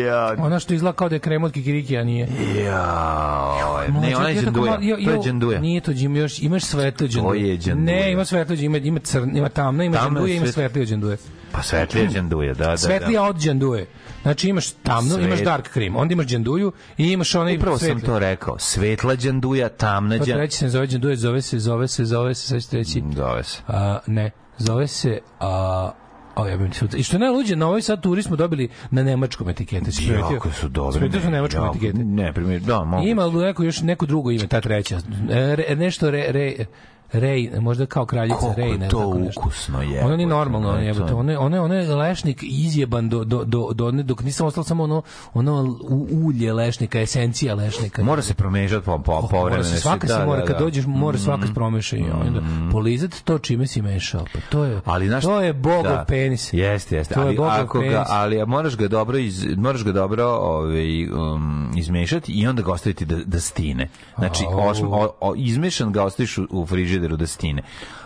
Ja, 0.05 0.35
Ona 0.39 0.59
što 0.59 0.73
izgleda 0.73 0.95
kao 0.95 1.09
da 1.09 1.15
je 1.15 1.19
krem 1.19 1.43
od 1.43 1.51
kikiriki, 1.51 1.97
a 1.97 2.03
nije. 2.03 2.27
ja, 2.65 3.85
ne, 4.01 4.17
ona 4.17 4.29
je 4.29 4.41
džanduja, 4.41 4.77
to 4.77 5.11
je 5.11 5.19
džanduja. 5.23 5.59
Nije 5.59 5.81
to 5.81 5.93
džim, 5.93 6.15
još 6.15 6.39
imaš 6.39 6.63
svetlo 6.63 7.07
džanduje. 7.07 7.49
je 7.49 7.57
đanduja. 7.57 7.95
Ne, 7.95 8.11
ima 8.11 8.25
svetlo 8.25 8.55
džime, 8.55 8.79
ima 8.83 8.99
crn, 8.99 9.37
ima 9.37 9.49
tamno, 9.49 9.83
ima 9.83 9.97
džanduje, 9.97 10.35
ima 10.35 10.45
svet- 10.45 10.53
svetlije 10.53 10.85
džanduje. 10.85 11.17
Pa 11.51 11.61
svetlije 11.61 12.07
džanduja, 12.07 12.53
da, 12.53 12.63
da, 12.63 12.71
da. 12.71 12.77
Svetlija 12.77 13.23
od 13.23 13.39
džanduje. 13.39 13.85
Znači 14.23 14.49
imaš 14.49 14.71
tamno, 14.71 15.15
Svet- 15.15 15.25
imaš 15.25 15.39
dark 15.39 15.73
cream, 15.73 15.95
onda 15.95 16.13
imaš 16.13 16.25
džanduju 16.25 16.71
i 16.97 17.11
imaš 17.11 17.35
onaj 17.35 17.57
Upravo 17.57 17.77
sam 17.77 17.87
svetli. 17.87 18.03
to 18.03 18.19
rekao. 18.19 18.59
Svetla 18.59 19.15
džanduja, 19.15 19.69
tamna 19.69 20.09
Pa 20.09 20.15
džanduja. 20.17 20.37
treći 20.37 20.57
se 20.57 20.65
ne 20.65 20.71
zove 20.71 20.87
džanduje, 20.87 21.15
zove 21.15 21.41
se, 21.41 21.59
zove 21.59 21.87
se, 21.87 22.05
zove 22.05 22.35
se, 22.35 22.47
sad 22.47 22.61
ću 22.61 22.69
ti 22.69 22.77
reći. 22.77 23.03
Zove 23.15 23.43
se. 23.43 23.61
A, 23.67 23.99
ne, 24.07 24.31
zove 24.57 24.87
se 24.87 25.19
a, 25.39 25.91
O, 26.35 26.47
ja 26.47 26.57
bih 26.57 26.69
I 26.97 27.03
što 27.03 27.15
je 27.15 27.19
najluđe, 27.19 27.55
na 27.55 27.67
ovoj 27.67 27.81
sad 27.81 28.01
turi 28.01 28.23
smo 28.23 28.35
dobili 28.35 28.69
na 28.91 29.03
nemačkom 29.03 29.49
etikete. 29.49 29.91
Jako 30.31 30.51
su 30.51 30.67
dobri. 30.67 30.99
Primetio 30.99 31.21
su 31.21 31.25
na 31.25 31.31
nemačkom 31.31 31.69
etikete. 31.69 31.97
Ne, 31.97 32.33
primjer, 32.33 32.61
da, 32.61 32.83
mogu. 32.83 33.07
Ima 33.07 33.27
neko 33.27 33.63
još 33.63 33.81
neko 33.81 34.05
drugo 34.05 34.31
ime, 34.31 34.47
ta 34.47 34.61
treća. 34.61 34.95
E, 35.29 35.55
Re, 35.55 35.75
nešto 35.75 36.11
re, 36.11 36.25
re, 36.29 36.65
Rej, 37.13 37.51
možda 37.59 37.85
kao 37.85 38.05
kraljica 38.05 38.37
Koliko 38.37 38.57
Rej, 38.57 38.69
je 38.69 38.77
ne 38.77 38.89
to 38.89 39.13
nešto. 39.15 39.41
ukusno, 39.41 39.81
jebote, 39.81 40.05
Ono 40.05 40.15
nije 40.15 40.27
normalno, 40.27 40.67
ne, 40.69 40.77
to- 40.77 40.83
jebote. 40.83 41.13
Ono, 41.13 41.31
je- 41.31 41.37
ono, 41.37 41.55
je- 41.55 41.61
ono 41.61 41.73
je 41.73 41.87
lešnik 41.87 42.39
izjeban 42.43 43.09
do, 43.09 43.23
do, 43.23 43.43
do, 43.43 43.69
do, 43.73 43.87
one- 43.87 44.03
dok 44.03 44.23
nisam 44.23 44.47
ostalo 44.47 44.63
samo 44.63 44.83
ono, 44.83 45.01
ono 45.33 45.77
ulje 46.17 46.53
lešnika, 46.53 47.01
esencija 47.01 47.55
lešnika. 47.55 48.03
Mora 48.03 48.21
se 48.21 48.33
promešati 48.33 48.85
po, 48.85 48.97
po, 48.99 49.21
po 49.23 49.37
Mora 49.39 49.63
se, 49.63 49.77
svaka 49.77 50.07
se 50.07 50.25
mora, 50.25 50.45
kad 50.45 50.59
dođeš, 50.59 50.85
mora 50.87 51.17
svaka 51.17 51.45
Mm. 51.45 51.47
spromeša 51.47 51.97
i 51.97 52.03
onda 52.21 52.41
polizati 52.71 53.23
to 53.23 53.39
čime 53.39 53.67
si 53.67 53.81
mešao. 53.81 54.25
Pa 54.33 54.39
to 54.41 54.63
je, 54.63 54.81
ali 54.85 55.07
znaš, 55.07 55.23
to 55.23 55.41
je 55.41 55.53
bogov 55.53 55.83
da. 55.85 56.05
penis. 56.07 56.53
Jeste, 56.53 56.95
jeste. 56.95 57.13
To 57.13 57.19
je 57.19 57.27
Ali 57.27 57.35
bogov 57.37 57.51
ako 57.53 57.79
ga, 57.79 57.85
penis. 57.85 58.07
ali 58.09 58.45
moraš 58.45 58.77
ga 58.77 58.87
dobro 58.87 59.17
iz, 59.17 59.45
moraš 59.57 59.83
ga 59.83 59.91
dobro 59.91 60.25
ovaj 60.25 61.05
um, 61.05 61.71
izmešati 61.75 62.31
i 62.31 62.47
onda 62.47 62.61
ga 62.61 62.71
ostaviti 62.71 63.05
da 63.05 63.15
da 63.17 63.39
stine. 63.39 63.89
Znači 64.17 64.43
osm, 64.49 64.85
o, 64.85 65.09
o, 65.21 65.33
izmešan 65.37 65.91
ga 65.91 66.03
ostaviš 66.03 66.37
u, 66.37 66.47
u 66.51 66.65
frižideru 67.03 67.17
da 67.17 67.27
stine. 67.27 67.61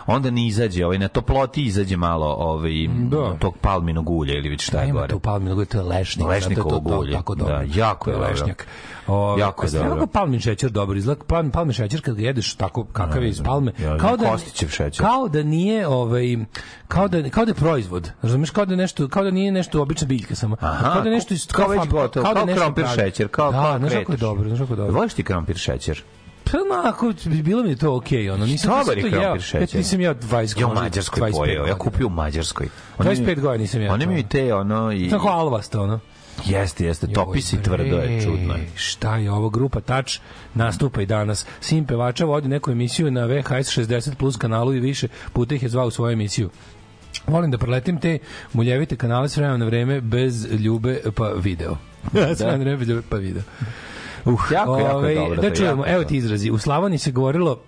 Onda 0.06 0.30
ne 0.30 0.46
izađe, 0.46 0.84
ovaj 0.84 0.98
na 0.98 1.08
toploti 1.08 1.62
izađe 1.62 1.96
malo 1.96 2.26
ovaj 2.28 2.72
Da. 3.10 3.36
tog 3.38 3.56
palminog 3.58 4.10
ulja 4.10 4.34
ili 4.34 4.48
već 4.48 4.62
šta 4.62 4.76
Da, 4.76 4.82
je 4.82 4.92
gore. 4.92 5.08
to 5.08 5.20
je 5.58 5.66
to 5.66 5.82
lešnik. 5.82 6.26
Lešnikovo 6.26 6.70
zato 6.70 6.76
je 6.76 6.84
to- 6.84 6.90
to 6.90 7.00
ulje. 7.00 7.12
Tako 7.12 7.34
dobro. 7.34 7.54
Da, 7.56 7.64
jako 7.74 8.10
je 8.10 8.16
To 8.16 8.22
lešnjak. 8.22 8.66
O, 9.06 9.36
Jako 9.38 9.66
je 9.66 9.70
dobro. 9.72 9.90
Kako 9.90 10.06
palmin 10.06 10.40
šećer 10.40 10.70
dobro 10.70 10.96
izgleda? 10.96 11.24
Palmin, 11.24 11.50
palmin 11.52 11.72
šećer 11.72 12.00
kad 12.02 12.14
ga 12.14 12.22
jedeš 12.22 12.54
tako 12.54 12.84
kakav 12.84 13.22
je 13.22 13.28
iz 13.28 13.42
palme, 13.42 13.72
Ja, 13.78 13.98
kao 13.98 14.16
da 14.16 14.30
Kostićev 14.30 14.68
šećer. 14.68 15.00
kao 15.00 15.28
da 15.28 15.42
nije 15.42 15.86
ovaj 15.88 16.36
kao 16.88 17.08
da 17.08 17.30
kao 17.30 17.44
da 17.44 17.50
je 17.50 17.54
proizvod. 17.54 18.10
Razumeš 18.22 18.50
kao 18.50 18.64
da 18.66 18.76
nešto 18.76 19.08
kao 19.08 19.24
da 19.24 19.30
nije 19.30 19.52
nešto 19.52 19.82
obična 19.82 20.06
biljka 20.06 20.34
samo. 20.34 20.56
Aha, 20.60 20.92
kao 20.92 21.02
da 21.02 21.10
nešto 21.10 21.34
iz 21.34 21.46
kao 21.46 21.66
kao, 22.24 22.34
da 22.36 22.54
krompir 22.54 22.84
pravi. 22.84 23.00
šećer, 23.00 23.28
kao, 23.28 23.52
da, 23.52 23.58
kao 23.58 23.78
znaš 23.78 23.90
kako 23.90 24.00
je 24.00 24.04
kretaš. 24.06 24.20
dobro, 24.20 24.48
znaš 24.48 24.58
kako 24.58 24.72
je 24.72 24.76
dobro. 24.76 24.94
Voliš 24.94 25.14
ti 25.14 25.22
krompir 25.22 25.56
šećer? 25.56 26.02
Pa 26.52 26.58
onako, 26.74 27.12
bi- 27.24 27.42
bilo 27.42 27.62
mi 27.62 27.68
je 27.68 27.76
to 27.76 27.96
okej, 27.96 28.30
ono, 28.30 28.46
nisam 28.46 28.70
Dobar 28.70 28.98
je 28.98 29.04
nisam 29.04 29.10
to 29.12 29.24
jeo. 29.24 29.40
šećer. 29.40 29.68
Ja 29.68 29.78
nisam 29.78 30.00
jeo 30.00 30.14
20 30.14 30.60
Ja 30.60 30.66
u 30.66 30.68
godina, 30.68 30.82
Mađarskoj 30.82 31.20
25 31.22 31.32
pojeo, 31.32 31.52
ja 31.52 31.58
godina. 31.58 31.78
kupio 31.78 32.06
u 32.06 32.10
Mađarskoj. 32.10 32.68
25 32.98 33.34
godina 33.34 33.56
nisam 33.56 33.80
jeo 33.80 33.92
Oni 33.92 34.04
imaju 34.04 34.22
te 34.22 34.54
ono 34.54 34.92
i 34.92 35.10
Tako 35.10 35.28
alvasto, 35.28 35.82
ono. 35.82 36.00
jeste, 36.46 36.84
jeste, 36.84 37.06
topi 37.06 37.40
se 37.40 37.56
i 37.56 37.62
tvrdo 37.62 37.96
je, 37.96 38.22
čudno 38.22 38.54
je. 38.54 38.66
Šta 38.74 39.16
je 39.16 39.30
ovo 39.32 39.50
grupa 39.50 39.80
Tač 39.80 40.18
nastupa 40.54 41.02
i 41.02 41.06
danas. 41.06 41.46
Sim 41.60 41.84
pevača 41.84 42.24
vodi 42.24 42.48
neku 42.48 42.70
emisiju 42.70 43.10
na 43.10 43.24
VHS 43.24 43.48
60 43.68 44.14
plus 44.14 44.36
kanalu 44.36 44.74
i 44.74 44.80
više 44.80 45.08
puta 45.32 45.54
ih 45.54 45.62
je 45.62 45.68
zvao 45.68 45.86
u 45.86 45.90
svoju 45.90 46.12
emisiju. 46.12 46.50
Volim 47.26 47.50
da 47.50 47.58
preletim 47.58 48.00
te 48.00 48.18
muljevite 48.52 48.96
kanale 48.96 49.28
s 49.28 49.36
vremena 49.36 49.56
na 49.56 49.64
vreme 49.64 50.00
bez 50.00 50.46
ljube 50.52 51.00
pa 51.16 51.28
video. 51.28 51.76
s 52.36 52.40
vremena 52.40 52.50
na 52.50 52.64
vreme 52.64 52.76
bez 52.76 52.88
ljube 52.88 53.02
pa 53.08 53.16
video. 53.16 53.42
Uh, 54.24 54.40
Jako, 54.52 54.78
jako 54.78 54.96
ovaj, 54.96 55.14
dobro, 55.14 55.40
Da 55.40 55.46
je 55.46 55.54
čujemo, 55.54 55.84
evo 55.86 56.04
ti 56.04 56.16
izrazi. 56.16 56.50
U 56.50 56.58
Slavoniji 56.58 56.98
se 56.98 57.10
govorilo 57.10 57.60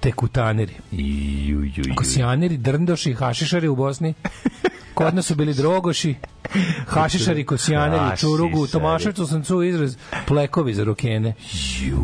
tekutaneri. 0.00 0.72
Ju, 0.92 1.64
ju, 1.64 1.82
ju. 1.86 1.94
Kosijaneri, 1.96 2.56
drndoši, 2.56 3.14
hašišari 3.14 3.68
u 3.68 3.76
Bosni. 3.76 4.14
Kod 4.94 5.14
nas 5.14 5.26
su 5.26 5.34
bili 5.34 5.54
drogoši, 5.54 6.14
hašišari, 6.86 7.44
kosijaneri, 7.46 8.16
Čurugu. 8.16 8.66
Tomaševcu 8.66 9.26
sam 9.26 9.44
čuo 9.44 9.62
izraz 9.62 9.96
plekovi 10.26 10.74
za 10.74 10.84
rokene. 10.84 11.34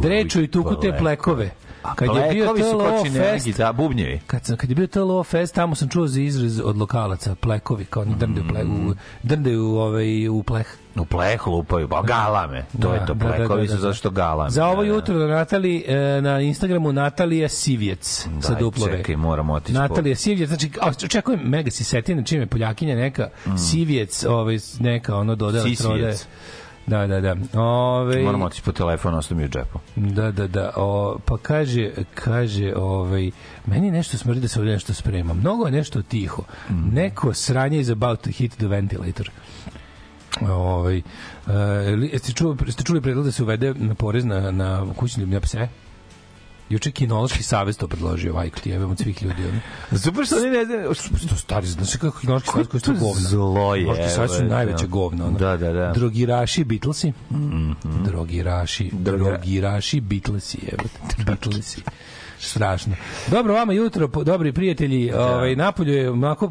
Dreču 0.03 0.43
i 0.43 0.49
tuku 0.49 0.81
te 0.81 0.97
plekove. 0.99 1.51
A 1.83 1.95
kad 1.95 2.09
je 2.17 2.33
bio 2.33 2.47
TLO 2.47 3.05
fest, 3.13 3.59
da, 3.59 3.73
bubnjevi. 3.73 4.21
kad, 4.27 4.45
sam, 4.45 4.57
kad 4.57 4.71
je 4.71 4.77
bio 4.77 4.87
TLO 4.87 5.25
fest, 5.25 5.55
tamo 5.55 5.75
sam 5.75 5.89
čuo 5.89 6.07
za 6.07 6.21
izraz 6.21 6.61
od 6.65 6.77
lokalaca, 6.77 7.35
plekovi, 7.35 7.85
kao 7.85 8.03
oni 8.03 8.15
drndaju, 8.19 8.49
ple, 8.49 8.65
u, 8.65 8.95
drndaju 9.23 9.65
ovaj, 9.65 10.29
u 10.29 10.43
pleh. 10.43 10.67
U 10.97 11.05
plehu 11.05 11.51
lupaju, 11.51 11.89
pa 11.89 12.03
galame. 12.03 12.65
To 12.83 12.95
je 12.95 13.07
to, 13.07 13.15
Da, 13.15 13.15
da, 13.15 13.31
da, 13.31 13.37
plekovi 13.37 13.67
da, 13.67 13.69
su 13.69 13.75
da. 13.75 13.81
zašto 13.81 14.11
galame. 14.11 14.51
Za 14.51 14.67
ovo 14.67 14.83
Da, 14.83 14.89
da. 14.89 14.95
jutro 14.95 15.15
na 15.19 15.27
Natali, 15.27 15.85
e, 15.87 16.21
na 16.21 16.41
Instagramu 16.41 16.93
Natalija 16.93 17.49
Sivjec 17.49 18.29
sa 18.41 18.53
Daj, 18.53 18.61
duplo 18.61 18.87
čekaj, 18.89 19.17
moram 19.17 19.51
otići 19.51 19.73
Natalija 19.73 20.17
Sivjec, 20.17 20.49
znači, 20.49 20.71
očekujem 21.05 21.41
mega 21.41 21.71
si 21.71 21.85
setina, 21.85 22.23
čime 22.23 22.43
je 22.43 22.47
Poljakinja 22.47 22.95
neka, 22.95 23.29
Sivjec, 23.71 24.25
ovaj, 24.25 24.59
neka 24.81 25.17
ono 25.17 25.35
dodela 25.35 25.65
Sisvijec. 25.65 26.27
Da, 26.87 27.07
da, 27.07 27.21
da. 27.21 27.61
Ove, 27.61 28.23
Moram 28.23 28.43
otići 28.43 28.63
po 28.63 28.73
telefon, 28.73 29.15
ostao 29.15 29.37
mi 29.39 29.45
u 29.45 29.49
džepu. 29.49 29.79
Da, 29.97 30.31
da, 30.31 30.47
da. 30.47 30.73
O, 30.77 31.19
pa 31.25 31.37
kaže, 31.39 31.91
kaže, 32.15 32.73
ovaj, 32.77 33.31
meni 33.67 33.91
nešto 33.91 34.19
smrdi 34.19 34.41
da 34.41 34.49
se 34.49 34.59
ovdje 34.59 34.73
nešto 34.75 34.95
sprema. 34.95 35.35
Mnogo 35.35 35.67
je 35.67 35.73
nešto 35.73 36.03
tiho. 36.03 36.43
Neko 36.93 37.35
sranje 37.35 37.79
is 37.81 37.91
about 37.91 38.21
to 38.21 38.31
hit 38.31 38.53
the 38.57 38.67
ventilator. 38.67 39.31
Ovaj, 40.43 41.03
li- 41.97 42.11
jeste, 42.13 42.33
čuli, 42.33 42.73
ste 42.73 42.83
čuli 42.83 43.01
predlog 43.01 43.25
da 43.25 43.33
se 43.33 43.43
uvede 43.43 43.75
na 43.75 43.95
porez 43.95 44.25
na, 44.25 44.51
na 44.51 44.87
kućni 44.97 45.21
ljubnja 45.21 45.41
pse? 45.41 45.69
Juče 46.69 46.91
kinološki 46.91 47.43
savez 47.43 47.77
to 47.79 47.89
predložio, 47.89 48.33
vajko 48.33 48.61
ti 48.61 48.71
jebem 48.71 48.91
od 48.91 48.99
svih 48.99 49.23
ljudi. 49.23 49.43
Ono. 49.45 49.99
Super 49.99 50.27
što 50.27 50.37
oni 50.37 50.51
ne 50.51 50.65
znaju... 50.65 50.95
To 51.29 51.37
stari, 51.37 51.67
znaš 51.67 51.97
kako 51.97 52.19
kinološki 52.19 52.49
savez 52.49 52.69
koji 52.69 52.81
su 52.81 52.93
govna? 52.93 53.21
zlo 53.21 53.75
je, 53.75 53.81
Kinološki 53.81 54.09
savez 54.09 54.31
su 54.31 54.43
evo, 54.43 54.51
najveće 54.51 54.85
da. 54.85 54.91
govna. 54.91 55.27
Ono. 55.27 55.39
Da, 55.39 55.57
da, 55.57 55.73
da. 55.73 55.93
Drogiraši 55.93 56.65
Beatlesi. 56.65 57.13
Drogiraši, 58.05 58.91
drogiraši 58.93 60.01
Beatlesi, 60.01 60.59
evo. 60.73 60.89
Beatlesi. 61.27 61.83
Strašno. 62.39 62.95
Dobro 63.29 63.55
vama 63.55 63.73
jutro, 63.73 64.09
po- 64.09 64.25
dobri 64.25 64.53
prijatelji. 64.53 65.13
Ovaj 65.13 65.57
napolju 65.57 65.93
je 65.95 66.11
onako 66.11 66.51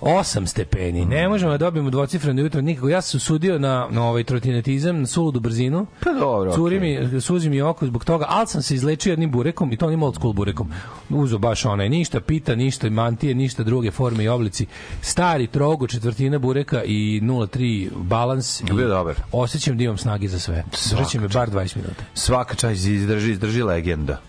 8 0.00 0.46
stepeni. 0.46 1.04
Ne 1.04 1.28
možemo 1.28 1.52
da 1.52 1.58
dobijemo 1.58 1.90
dvocifreno 1.90 2.42
jutro 2.42 2.60
nikako. 2.60 2.88
Ja 2.88 3.00
sam 3.02 3.10
se 3.10 3.16
usudio 3.16 3.58
na, 3.58 3.88
na 3.90 4.04
ovaj 4.04 4.24
trotinetizam, 4.24 5.00
na 5.00 5.06
suludu 5.06 5.40
brzinu. 5.40 5.86
Pa 6.04 6.12
dobro, 6.12 6.52
Curi 6.52 6.76
okej. 6.76 7.08
mi, 7.12 7.20
suzi 7.20 7.50
mi 7.50 7.62
oko 7.62 7.86
zbog 7.86 8.04
toga, 8.04 8.24
ali 8.28 8.46
sam 8.46 8.62
se 8.62 8.74
izlečio 8.74 9.10
jednim 9.10 9.30
burekom 9.30 9.72
i 9.72 9.76
to 9.76 9.86
onim 9.86 10.02
old 10.02 10.14
school 10.14 10.32
burekom. 10.32 10.70
Uzo 11.10 11.38
baš 11.38 11.64
onaj, 11.64 11.88
ništa 11.88 12.20
pita, 12.20 12.54
ništa 12.54 12.90
mantije, 12.90 13.34
ništa 13.34 13.62
druge 13.62 13.90
forme 13.90 14.24
i 14.24 14.28
oblici. 14.28 14.66
Stari 15.02 15.46
trogo, 15.46 15.86
četvrtina 15.86 16.38
bureka 16.38 16.82
i 16.84 17.20
0,3 17.22 17.90
balans. 17.96 18.62
Bio 18.62 18.88
dobar. 18.88 19.14
Osjećam 19.32 19.76
da 19.78 19.84
imam 19.84 19.98
snage 19.98 20.28
za 20.28 20.38
sve. 20.38 20.64
Držat 20.90 21.08
će 21.10 21.20
me 21.20 21.28
bar 21.28 21.50
20 21.50 21.76
minuta. 21.76 22.04
Svaka 22.14 22.54
čast 22.54 22.86
izdrži, 22.86 23.30
izdrži 23.32 23.62
legenda. 23.62 24.20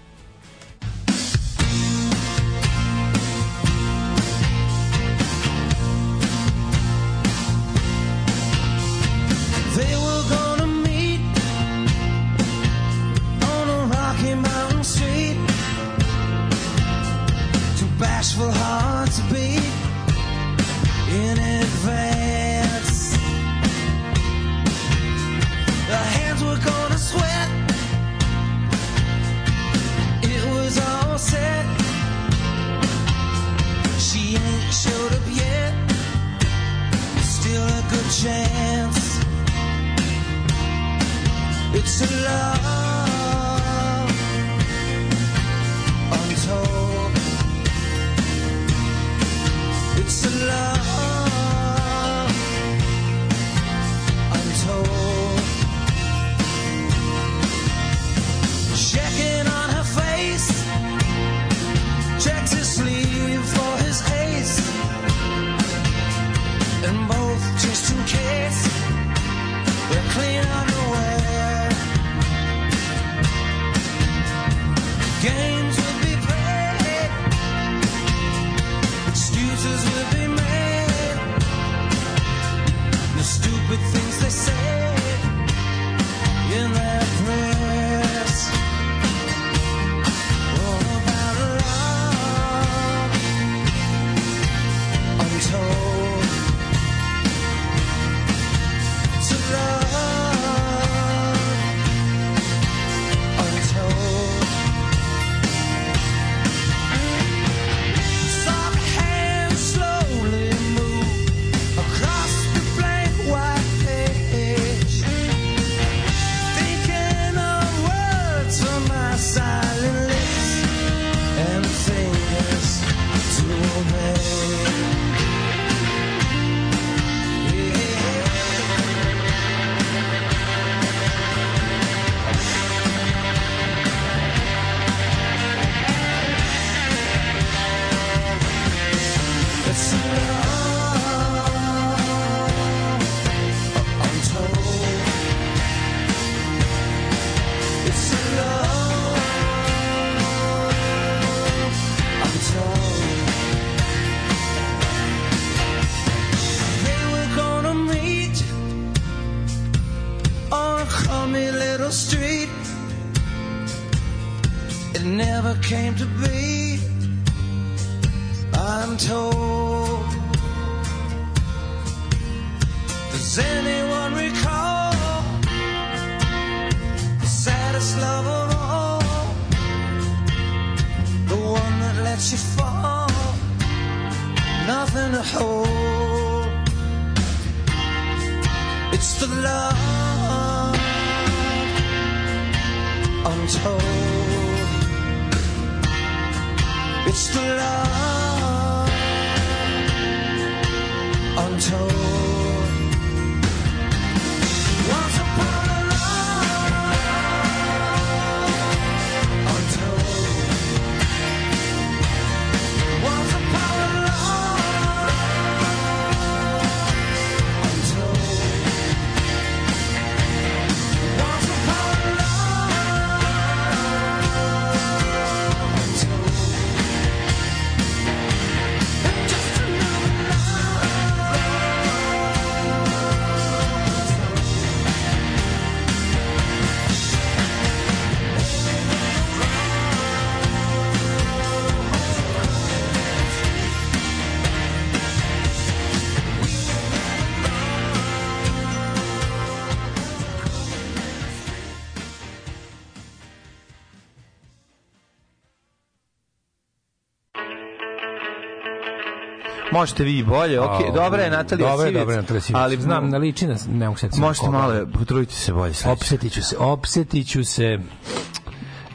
Možete 259.79 260.03
vi 260.03 260.23
bolje, 260.23 260.59
okej. 260.61 260.91
Dobra 260.93 261.23
je 261.23 261.29
Natalija 261.31 261.77
Sivec. 261.77 261.93
dobra 261.93 262.15
je 262.15 262.21
Natalija 262.21 262.41
Sivec. 262.41 262.61
Ali 262.61 262.77
znam, 262.77 263.09
na 263.09 263.17
liči 263.17 263.47
nas, 263.47 263.67
ne 263.71 263.85
mogu 263.85 263.97
se 263.97 264.09
Možete 264.17 264.49
malo, 264.49 264.73
potrudite 264.93 265.33
se 265.33 265.53
bolje. 265.53 265.73
Opsetiću 265.85 266.43
se, 266.43 266.57
opsetiću 266.57 267.43
se. 267.43 267.79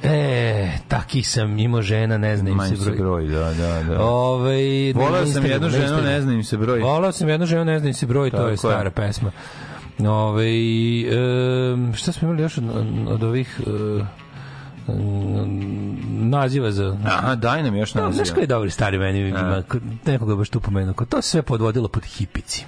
E, 0.02 0.70
takih 0.88 1.28
sam 1.28 1.58
imao 1.58 1.82
žena, 1.82 2.18
ne 2.18 2.36
znam 2.36 2.52
im 2.52 2.76
se 2.76 2.84
broj. 2.84 2.96
broj, 2.96 3.26
da, 3.26 3.54
da, 3.54 3.82
da. 3.82 4.02
Ovaj, 4.02 4.92
na 4.92 5.00
Voleo 5.00 5.26
sam 5.26 5.46
jednu 5.46 5.70
ženu, 5.70 6.02
ne 6.02 6.20
znam 6.20 6.34
im 6.34 6.44
se 6.44 6.56
broj. 6.56 6.80
Volao 6.80 7.12
sam 7.12 7.28
jednu 7.28 7.46
ženu, 7.46 7.64
ne 7.64 7.78
znam 7.78 7.88
im 7.88 7.94
se 7.94 8.06
broj, 8.06 8.30
to 8.30 8.48
je 8.48 8.56
stara 8.56 8.90
pesma. 8.90 9.30
Ove, 9.98 10.46
um, 11.72 11.94
šta 11.94 12.12
smo 12.12 12.28
imali 12.28 12.42
još 12.42 12.58
od, 12.58 12.64
od 13.08 13.22
ovih 13.22 13.60
uh, 13.66 14.06
naziva 16.08 16.70
za 16.70 16.96
Aha, 17.04 17.34
daj 17.34 17.62
nam 17.62 17.76
još 17.76 17.94
No, 17.94 18.00
znaš 18.00 18.16
naziva. 18.16 18.34
koji 18.34 18.42
je 18.42 18.46
dobri 18.46 18.70
stari 18.70 18.98
meni 18.98 19.28
ima, 19.28 19.62
nekoga 20.06 20.36
baš 20.36 20.48
tu 20.48 20.60
pomenuo, 20.60 20.94
ko 20.94 21.04
to 21.04 21.22
se 21.22 21.28
sve 21.30 21.42
podvodilo 21.42 21.88
pod 21.88 22.04
hipici. 22.04 22.64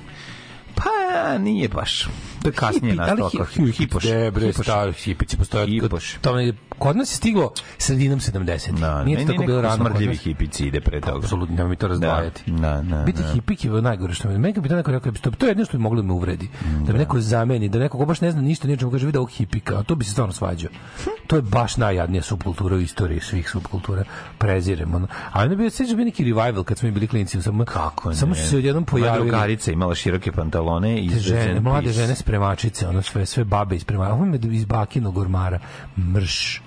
Pa, 0.75 1.39
nije 1.39 1.69
baš. 1.69 2.09
To 2.43 2.49
je 2.49 2.53
kasnije 2.53 2.97
ali 2.99 3.11
nastalo. 3.11 3.31
kao 3.31 3.67
Hipoš. 3.73 4.05
Bre, 4.05 4.47
Hipoš. 4.47 4.67
stari 4.67 4.93
hipici 4.93 5.37
postoje. 5.37 5.67
Hipoš. 5.67 6.15
To 6.21 6.35
me, 6.35 6.53
kod 6.79 6.97
nas 6.97 7.13
je 7.13 7.17
stiglo 7.17 7.53
sredinom 7.79 8.21
70. 8.21 8.81
Da, 8.81 9.05
Nije 9.05 9.27
to 9.27 9.33
tako 9.33 9.45
bilo 9.47 9.61
rano 9.61 9.77
smrdljivi 9.77 10.17
hipici 10.17 10.67
ide 10.67 10.81
pre 10.81 11.01
toga. 11.01 11.19
Apsolutno, 11.19 11.57
nema 11.57 11.69
mi 11.69 11.77
to 11.77 11.89
razdvajati. 11.89 12.43
Da, 12.51 12.83
da, 12.83 13.03
Biti 13.03 13.23
da. 13.23 13.33
hipik 13.33 13.65
je 13.65 13.71
najgore 13.71 14.15
što 14.15 14.29
me. 14.29 14.53
Kad 14.53 14.63
bi 14.63 14.69
to 14.69 14.77
neko 14.77 14.91
rekao, 14.91 15.13
to, 15.13 15.31
to 15.31 15.47
je 15.47 15.51
jedno 15.51 15.65
što 15.65 15.77
bi 15.77 15.83
moglo 15.83 16.03
da 16.03 16.07
me 16.07 16.13
uvredi. 16.13 16.49
Da 16.87 16.93
me 16.93 16.99
neko 16.99 17.21
zameni, 17.21 17.69
da 17.69 17.79
neko 17.79 17.99
ko 17.99 18.05
baš 18.07 18.21
ne 18.21 18.31
zna 18.31 18.43
ništa, 18.43 18.69
ničemu 18.69 18.91
kaže 18.91 19.07
vidi 19.07 19.19
ovog 19.19 19.31
hipika, 19.31 19.79
a 19.79 19.83
to 19.83 19.95
bi 19.95 20.05
se 20.05 20.11
stvarno 20.13 20.33
svađao. 20.33 20.71
To 21.27 21.37
je 21.37 21.43
baš 21.43 21.77
najjadnija 21.77 22.23
subkultura 22.23 22.77
u 22.77 22.81
istoriji 22.81 23.21
svih 23.21 23.51
subkultura. 23.51 24.05
Prezirem. 24.39 24.95
Ono. 24.95 25.07
A 25.33 25.43
onda 25.43 25.55
bi 25.55 25.71
sećaš 25.71 25.97
bio 25.97 26.05
neki 26.05 26.25
revival 26.25 26.65
kad 26.65 26.79
smo 26.79 26.91
bili 26.91 27.07
klinci. 27.07 27.43
Samo, 27.43 27.65
Kako 27.65 28.09
ne? 28.09 28.15
Samo 28.15 28.35
su 28.35 28.49
se 28.49 28.57
odjednom 28.57 28.87
Moja 28.93 29.03
pojavili. 29.03 29.31
drugarica 29.31 29.73
imala 29.73 29.95
široke 29.95 30.33
pantalone 30.33 31.01
i 31.01 31.09
žene, 31.09 31.61
mlade 31.61 31.93
žene 31.93 32.15
spremačice, 32.15 32.89
ono 32.89 33.03
sve, 33.03 33.27
sve 33.27 33.45
babe 33.45 33.77
iz 33.77 33.83
spremačice. 33.83 34.13
Ovo 34.13 34.25
me 34.25 34.39
iz 34.43 34.65
bakinog 34.65 35.19
ormara. 35.19 35.59
Mrš. 35.97 36.63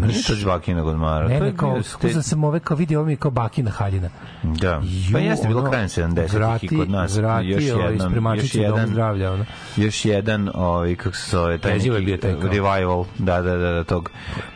Nije 0.00 0.22
to 0.22 0.34
žvakinog 0.34 0.86
odmara. 0.86 1.28
Ne, 1.28 1.38
to 1.38 1.44
je 1.44 1.50
ne, 1.50 1.56
kao, 1.56 1.70
kako 1.74 1.82
ste- 1.82 2.12
sam 2.12 2.22
sam 2.22 2.44
ove, 2.44 2.60
kao 2.60 2.76
vidio, 2.76 2.98
ovo 2.98 3.06
mi 3.06 3.12
je 3.12 3.16
kao 3.16 3.30
bakina 3.30 3.70
haljina. 3.70 4.08
Da. 4.42 4.80
Ju, 4.84 5.12
Pa 5.12 5.18
jeste 5.18 5.48
bilo 5.48 5.70
krajem 5.70 5.88
70-ih 5.88 6.72
i 6.72 6.76
kod 6.78 6.90
nas. 6.90 7.16
vrati, 7.16 7.46
još 7.46 7.70
ovaj, 7.70 7.92
jedan, 7.92 8.12
još 8.36 8.54
u 8.54 8.58
Dom 8.58 8.62
jedan, 8.64 8.86
zdravlja, 8.88 9.32
ono. 9.32 9.44
još 9.76 10.04
jedan, 10.04 10.50
ovaj, 10.54 10.94
kako 10.96 11.16
se 11.16 11.30
zove, 11.30 11.58
taj 11.58 11.70
Prezivo 11.70 11.96
je 11.96 12.00
neki 12.00 12.06
bio 12.06 12.16
taj 12.16 12.48
revival, 12.50 13.04
da, 13.18 13.42
da, 13.42 13.56
da, 13.56 13.70
da, 13.70 13.84
tog, 13.84 14.10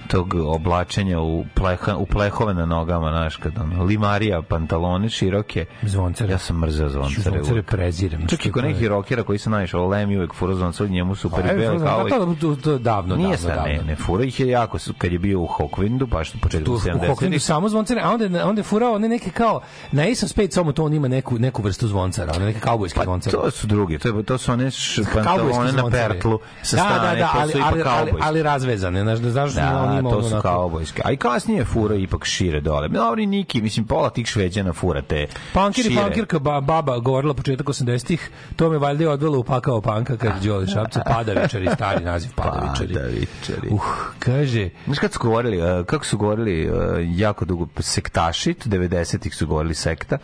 tog 0.07 0.35
oblačenja 0.37 1.21
u, 1.21 1.45
pleha, 1.55 1.97
u 1.97 2.07
plehove 2.07 2.55
na 2.55 2.67
nogama, 2.67 3.11
znaš, 3.11 3.37
kad 3.37 3.53
ono, 3.59 3.85
limarija, 3.85 4.43
pantalone 4.43 5.09
široke. 5.09 5.65
Zvoncere. 5.83 6.33
Ja 6.33 6.39
sam 6.39 6.59
mrzeo 6.59 6.89
zvoncare. 6.89 7.23
Zvoncare 7.23 7.53
uvek. 7.53 7.67
prezirem. 7.67 8.27
Čak 8.29 8.47
i 8.47 8.53
kod 8.53 8.65
nekih 8.65 8.87
rokera 8.87 9.23
koji 9.23 9.39
su 9.39 9.51
najviše, 9.51 9.77
Lemi 9.79 10.17
uvek 10.17 10.35
fura 10.35 10.55
zvoncare, 10.55 10.91
njemu 10.91 11.15
super 11.15 11.45
i 11.47 11.49
Pa, 11.79 11.85
kao... 11.85 12.09
to, 12.09 12.35
to, 12.41 12.57
to, 12.57 12.79
davno, 12.79 13.17
Nije 13.17 13.25
davno, 13.27 13.37
sad, 13.39 13.55
davno. 13.57 13.73
ne, 13.73 13.83
ne, 13.83 13.97
fura 13.97 14.25
ih 14.25 14.41
je 14.41 14.49
jako, 14.49 14.79
su- 14.79 14.95
kad 14.95 15.13
je 15.13 15.19
bio 15.19 15.41
u 15.41 15.47
Hawkwindu, 15.49 16.07
pa 16.09 16.25
što 16.25 16.39
početku 16.39 16.65
tu 16.67 16.73
u 16.73 16.79
Hoklindu 16.79 17.07
70-ih. 17.27 17.43
samo 17.43 17.69
zvoncare, 17.69 18.01
a 18.01 18.11
onda, 18.11 18.47
onda 18.47 18.59
je 18.59 18.65
furao 18.65 18.93
one 18.93 19.09
neke 19.09 19.31
kao, 19.31 19.61
na 19.93 20.03
Ace 20.03 20.25
of 20.25 20.31
Spades 20.31 20.55
samo 20.55 20.73
to 20.73 20.85
on 20.85 20.93
ima 20.95 21.09
neku, 21.09 21.39
neku 21.39 21.63
vrstu 21.63 21.89
zvoncara, 21.89 22.33
one 22.37 22.45
neke 22.45 22.61
kaubojske 22.61 22.97
Pa 22.97 23.05
zvoncare. 23.05 23.33
to 23.33 23.51
su 23.51 23.67
drugi, 23.67 23.99
to, 23.99 24.09
je, 24.09 24.23
to 24.23 24.39
su 24.39 24.53
one 24.53 24.71
pantalone 25.15 25.65
na 25.65 25.71
zvoncare. 25.73 26.09
pertlu 26.09 26.39
sa 26.63 26.77
da, 26.77 26.83
strane, 26.83 27.09
da, 27.11 27.15
da, 27.17 27.31
ali, 27.35 27.53
su 27.53 27.59
ali, 27.63 27.83
ali, 27.83 28.13
ali 28.21 28.43
razvezane, 28.43 29.03
znaš, 29.03 29.19
da 29.19 29.31
znaš 29.31 29.53
da 29.53 29.79
on 29.79 29.89
Da, 29.89 29.94
ima 29.95 30.11
to 30.11 30.17
ono 30.17 30.23
su 30.23 30.29
onako- 30.29 30.43
kaubojske. 30.45 31.03
A 31.05 31.13
i 31.13 31.17
kasnije 31.17 31.59
je 31.59 31.65
fura 31.65 31.95
ipak 31.97 32.25
šire 32.25 32.61
dole. 32.61 32.89
Dobri 32.89 33.27
Niki, 33.27 33.63
mislim, 33.63 33.87
pola 33.87 34.11
tih 34.11 34.27
šveđana 34.27 34.73
fura 34.73 35.03
te 35.03 35.27
Punkir 35.53 35.87
i 35.87 35.89
šire. 35.89 36.03
punkirka 36.03 36.39
ba, 36.39 36.61
baba 36.61 36.99
govorila 36.99 37.35
početak 37.35 37.67
80-ih, 37.67 38.31
to 38.57 38.71
me 38.71 38.79
valjda 38.79 39.05
je 39.05 39.11
odvelo 39.11 39.39
u 39.39 39.45
pakao 39.45 39.81
panka 39.81 40.17
kad 40.17 40.33
Đoli 40.45 40.67
Šapca, 40.67 41.03
padavičari, 41.07 41.69
stari 41.75 42.05
naziv 42.05 42.31
padavičari. 42.37 42.95
Padavičari. 42.95 43.69
Uh, 43.71 43.81
kaže, 44.19 44.69
Znaš 44.85 44.99
kad 44.99 45.13
su 45.13 45.19
govorili, 45.19 45.59
uh, 45.59 45.87
kako 45.87 46.05
su 46.05 46.19
govorili 46.19 46.71
uh, 46.71 46.77
jako 47.01 47.45
dugo, 47.45 47.67
sektaši, 47.79 48.55
90-ih 48.57 49.35
su 49.35 49.47
govorili 49.47 49.75
sekta, 49.75 50.19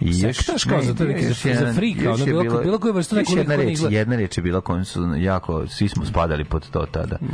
I 0.00 0.20
još, 0.20 0.36
Sektaš 0.36 0.64
kao 0.64 0.82
za 0.82 0.94
to 0.94 1.04
neki- 1.04 1.24
još 1.24 1.42
za 1.42 1.48
jedan- 1.50 1.74
frika, 1.74 2.10
ono, 2.10 2.18
je 2.18 2.26
bilo- 2.26 2.60
bilo 2.60 2.78
koju 2.78 2.92
vrstu 2.92 3.16
nekog 3.16 3.36
jedna 3.36 3.56
reč, 3.56 3.70
izgleda. 3.70 3.96
jedna 3.96 4.16
reč 4.16 4.38
je 4.38 4.42
bila 4.42 4.60
kojom 4.60 4.84
su 4.84 5.14
jako, 5.16 5.66
svi 5.68 5.88
smo 5.88 6.04
spadali 6.04 6.44
pod 6.44 6.70
to 6.70 6.86
tada. 6.86 7.16
Uh, 7.22 7.28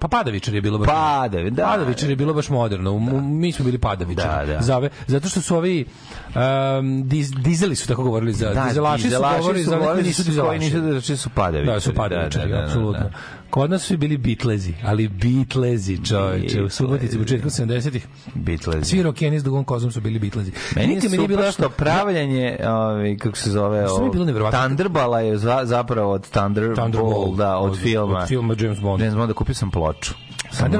pa 0.00 0.08
padavičar 0.08 0.54
je 0.54 0.60
bilo 0.60 0.78
baš 0.78 0.88
Padavi, 0.88 1.50
da. 1.50 1.64
Padavičar 1.64 2.10
je 2.10 2.16
bilo 2.16 2.34
baš 2.34 2.48
moderno. 2.48 2.92
U- 2.92 3.00
Mi 3.20 3.52
smo 3.52 3.64
bili 3.64 3.78
padavičari. 3.78 4.46
Da, 4.46 4.52
da. 4.52 4.62
Zave, 4.62 4.88
zato 5.06 5.28
što 5.28 5.40
su 5.40 5.56
ovi 5.56 5.84
um, 6.28 7.02
diz, 7.04 7.32
dizeli 7.34 7.76
su 7.76 7.88
tako 7.88 8.02
govorili 8.02 8.32
za 8.32 8.50
Da, 8.50 8.64
dizelaši, 8.64 9.02
dizelaši 9.02 9.34
su 9.34 9.40
govorili 9.40 9.64
za 9.64 9.76
one 9.76 9.86
koji 9.86 10.02
nisu 10.02 10.22
koji 10.22 10.30
dizelaši. 10.30 10.58
nisu 10.60 10.76
dizelaši 10.76 11.16
su 11.16 11.30
padavičari. 11.30 11.66
Da, 11.66 11.80
su 11.80 11.94
padavičari, 11.94 12.50
Da, 12.50 12.56
da, 12.56 12.58
da, 12.58 12.66
apsolutno. 12.66 13.00
da. 13.00 13.10
Kod 13.50 13.70
nas 13.70 13.82
su 13.82 13.96
bili 13.96 14.16
Beatlesi, 14.16 14.74
ali 14.84 15.08
Beatlesi, 15.08 16.04
čoveče, 16.04 16.62
u 16.62 16.68
Subotici, 16.68 17.18
početkom 17.18 17.50
70-ih. 17.50 18.06
Beatlesi. 18.34 18.90
Svi 18.90 19.02
rokeni 19.02 19.40
s 19.40 19.44
dugom 19.44 19.64
kozom 19.64 19.92
su 19.92 20.00
bili 20.00 20.18
Beatlesi. 20.18 20.52
Meni 20.76 20.88
je 20.88 20.94
Nikad 20.94 21.10
mi 21.10 21.16
nije 21.16 21.28
bilo 21.28 21.42
super 21.42 21.52
što 21.52 21.68
pravljanje, 21.68 22.56
ovaj, 22.66 23.16
kako 23.16 23.36
se 23.36 23.50
zove, 23.50 23.78
je 23.78 24.32
bilo? 24.32 24.50
Thunderballa 24.50 25.20
je 25.20 25.38
za, 25.38 25.60
zapravo 25.64 26.12
od 26.12 26.30
Thunderball, 26.30 26.74
Thunderball, 26.76 27.34
da, 27.36 27.56
od, 27.56 27.70
od- 27.70 27.78
filma. 27.78 28.18
od 28.18 28.28
filma 28.28 28.54
James 28.58 28.80
Bond. 28.80 29.00
James 29.02 29.14
Bonda, 29.16 29.34
kupio 29.34 29.54
sam 29.54 29.70
ploču. 29.70 30.14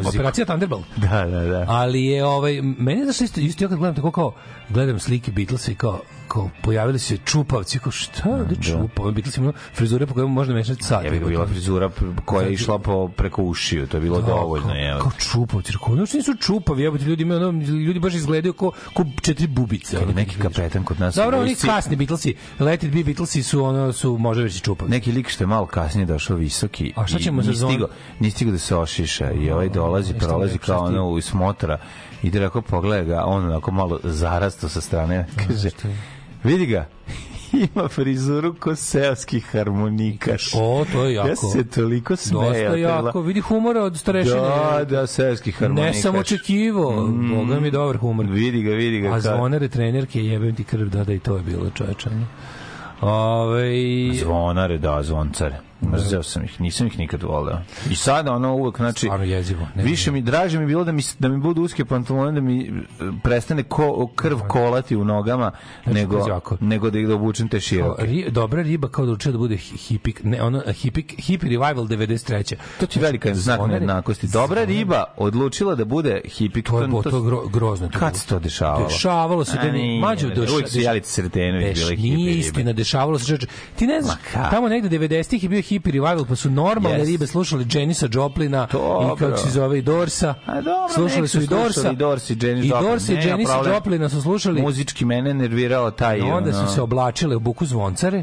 muzikom. 0.02 0.20
operacija 0.20 0.44
Thunderball. 0.44 0.82
Da, 0.96 1.26
da, 1.26 1.40
da. 1.40 1.64
Ali 1.68 2.04
je 2.04 2.24
ovaj 2.24 2.62
meni 2.62 3.04
da 3.04 3.10
isto 3.24 3.40
isto 3.40 3.64
ja 3.64 3.68
kad 3.68 3.78
gledam 3.78 3.94
tako 3.94 4.10
kao 4.10 4.32
gledam 4.68 4.98
slike 4.98 5.32
Beatlesa 5.32 5.72
i 5.72 5.74
kao 5.74 6.00
kao 6.30 6.50
pojavili 6.62 6.98
se 6.98 7.16
čupavci 7.16 7.78
kao 7.78 7.92
šta 7.92 8.30
da 8.30 8.54
čupa 8.54 9.10
Beatles 9.10 9.36
imaju 9.36 9.52
frizure 9.74 10.06
po 10.06 10.14
kojima 10.14 10.30
možda 10.30 10.54
mešati 10.54 10.82
sad 10.82 11.04
Je 11.04 11.10
bi 11.10 11.20
bila 11.20 11.46
frizura 11.46 11.90
koja 12.24 12.46
je 12.46 12.52
išla 12.52 12.78
po, 12.78 13.08
preko 13.08 13.42
ušiju, 13.42 13.86
to 13.86 13.96
je 13.96 14.00
bilo 14.00 14.20
dovoljno. 14.22 14.66
kao, 14.66 14.76
Je. 14.76 14.98
kao 15.00 15.10
čupavci 15.18 15.72
kao 15.84 15.94
no 15.94 16.00
nisu 16.14 16.34
čupavi 16.40 16.82
jebote 16.82 17.04
ljudi 17.04 17.22
imaju 17.22 17.48
ono 17.48 17.62
ljudi 17.62 18.00
baš 18.00 18.14
izgledaju 18.14 18.52
kao 18.52 18.70
kao 18.96 19.04
četiri 19.22 19.46
bubice 19.46 19.98
ono, 19.98 20.12
Neki 20.12 20.36
kapetan 20.38 20.84
kod 20.84 21.00
nas. 21.00 21.14
Dobro, 21.14 21.40
oni 21.40 21.54
kasni 21.54 21.96
Beatlesi, 21.96 22.34
Let 22.58 22.82
It 22.82 22.92
Be 22.92 23.04
Beatlesi 23.04 23.42
su 23.42 23.64
ono 23.64 23.92
su 23.92 24.18
može 24.18 24.42
već 24.42 24.56
i 24.56 24.60
čupavi. 24.60 24.90
Neki 24.90 25.12
lik 25.12 25.28
što 25.28 25.44
je 25.44 25.48
malo 25.48 25.66
kasnije 25.66 26.06
došao 26.06 26.36
visoki 26.36 26.92
A 26.96 27.06
šta 27.06 27.18
ćemo 27.18 27.42
za 27.42 27.52
zon- 27.52 27.88
stigao 28.30 28.52
da 28.52 28.58
se 28.58 28.76
ošiša 28.76 29.32
i 29.32 29.50
ovaj 29.50 29.68
dolazi, 29.68 30.14
prolazi 30.14 30.52
lepše 30.52 30.66
kao 30.66 30.84
ono 30.84 31.08
u 31.08 31.20
smotra 31.20 31.78
i 32.22 32.30
rekao 32.30 32.62
pogleda 32.62 33.04
ga, 33.04 33.24
on 33.24 33.44
onako 33.44 33.70
malo 33.70 34.00
zarasto 34.04 34.68
sa 34.68 34.80
strane, 34.80 35.26
kaže, 35.36 35.70
vidi 36.44 36.66
ga, 36.66 36.86
ima 37.74 37.88
frizuru 37.88 38.54
ko 38.54 38.76
seoski 38.76 39.40
harmonikaš. 39.40 40.50
O, 40.54 40.84
to 40.92 41.04
je 41.04 41.14
jako. 41.14 41.28
Ja 41.28 41.36
se 41.36 41.64
toliko 41.64 42.16
smejao. 42.16 42.52
Dosta 42.52 42.76
jako, 42.76 43.20
vidi 43.20 43.40
humora 43.40 43.82
od 43.82 43.98
starešine. 43.98 44.40
Da, 44.40 44.84
da, 44.84 45.06
seoski 45.06 45.52
harmonikaš. 45.52 45.94
Ne 45.94 46.02
sam 46.02 46.16
očekivo, 46.16 47.08
boga 47.36 47.60
mi 47.60 47.70
dobar 47.70 47.96
humor. 47.96 48.26
Vidi 48.26 48.62
ga, 48.62 48.70
vidi 48.70 49.00
ga. 49.00 49.14
A 49.14 49.20
zvonare, 49.20 49.68
trenerke, 49.68 50.24
jebem 50.24 50.54
ti 50.54 50.64
krv, 50.64 50.88
da, 50.88 51.04
da, 51.04 51.12
i 51.12 51.18
to 51.18 51.36
je 51.36 51.42
bilo 51.42 51.70
čoveče. 51.70 52.10
Ove, 53.00 53.70
Zvonare, 54.14 54.78
da, 54.78 55.02
zvoncare. 55.02 55.69
Mrzeo 55.82 56.22
sam 56.22 56.44
ih, 56.44 56.60
nisam 56.60 56.86
ih 56.86 56.98
nikad 56.98 57.22
voleo. 57.22 57.58
I 57.90 57.96
sada 57.96 58.32
ono 58.32 58.54
uvek, 58.54 58.76
znači, 58.76 58.98
Stvarno 58.98 59.24
jezivo. 59.24 59.66
Ne 59.74 59.82
više 59.82 60.10
mi, 60.10 60.22
draže 60.22 60.58
mi 60.58 60.66
bilo 60.66 60.84
da 60.84 60.92
mi, 60.92 61.02
da 61.18 61.28
mi 61.28 61.38
budu 61.38 61.62
uske 61.62 61.84
pantalone, 61.84 62.32
da 62.32 62.40
mi 62.40 62.60
e, 62.60 62.70
prestane 63.22 63.62
ko, 63.62 64.08
krv 64.08 64.38
kolati 64.40 64.96
u 64.96 65.04
nogama, 65.04 65.50
nego, 65.86 66.18
pazi 66.18 66.30
ovako. 66.30 66.56
nego 66.60 66.90
da 66.90 66.98
ih 66.98 67.08
da 67.08 67.14
obučem 67.14 67.48
te 67.48 67.60
široke. 67.60 68.02
ri, 68.02 68.26
dobra 68.30 68.62
riba 68.62 68.88
kao 68.88 69.06
da 69.06 69.12
učio 69.12 69.32
da 69.32 69.38
bude 69.38 69.54
hi- 69.54 69.76
hipik, 69.78 70.20
ne, 70.24 70.42
ono, 70.42 70.62
hipik, 70.72 71.14
hippie 71.18 71.48
revival 71.50 71.84
93. 71.86 72.54
To 72.80 72.86
ti 72.86 73.00
velika 73.00 73.34
znak 73.34 73.58
Zvonare- 73.58 73.68
nejednakosti. 73.68 74.28
Dobra 74.28 74.64
riba 74.64 75.04
odlučila 75.16 75.74
da 75.74 75.84
bude 75.84 76.20
hipik. 76.26 76.66
To 76.66 76.80
je, 76.80 76.88
bo- 76.88 77.02
to 77.02 77.22
gro, 77.22 77.46
grozno. 77.46 77.88
to 77.88 77.98
Kad 77.98 78.16
se 78.16 78.26
to 78.26 78.38
dešavalo? 78.38 78.88
Dešavalo 78.88 79.44
se 79.44 79.56
da 79.56 79.72
nije, 79.72 80.00
mađo 80.00 80.28
ne, 80.28 80.34
doša. 80.34 80.52
uvijek 80.52 80.68
su 80.68 80.78
Jelica 80.80 81.10
Sretenović 81.12 81.66
Deš, 81.68 81.78
bile 81.78 81.96
hippie 81.96 82.16
Nije 82.16 82.34
istina, 82.34 82.72
dešavalo 82.72 83.18
se. 83.18 83.38
Ti 83.76 83.86
ne 83.86 84.02
znaš, 84.02 84.16
tamo 84.50 84.68
negde 84.68 84.98
90-ih 84.98 85.42
je 85.42 85.48
bio 85.48 85.62
hippie 85.70 85.92
revival, 85.92 86.24
pa 86.24 86.36
su 86.36 86.50
normalne 86.50 86.98
Yes. 86.98 87.06
ribe 87.06 87.26
slušali 87.26 87.66
Janisa 87.72 88.08
Joplina 88.12 88.66
Dobro. 88.72 89.14
i 89.14 89.18
kako 89.18 89.36
se 89.36 89.50
zove 89.50 89.78
i 89.78 89.82
Dorsa. 89.82 90.34
A 90.46 90.54
dobro, 90.54 90.88
slušali 90.94 91.28
su 91.28 91.40
i 91.40 91.46
Dorsa. 91.46 91.90
i 91.92 91.96
Dorsa 91.96 92.32
i 92.34 92.46
Janis 92.46 92.64
I. 92.64 92.68
Dorsa 92.68 93.12
i 93.12 93.26
Janisa 93.28 93.52
problem. 93.52 93.74
Joplina 93.74 94.08
su 94.08 94.22
slušali. 94.22 94.62
Muzički 94.62 95.04
mene 95.04 95.34
nervirao 95.34 95.90
taj... 95.90 96.18
I 96.18 96.22
onda 96.22 96.52
su 96.52 96.74
se 96.74 96.82
oblačile 96.82 97.36
u 97.36 97.40
buku 97.40 97.66
zvoncare, 97.66 98.22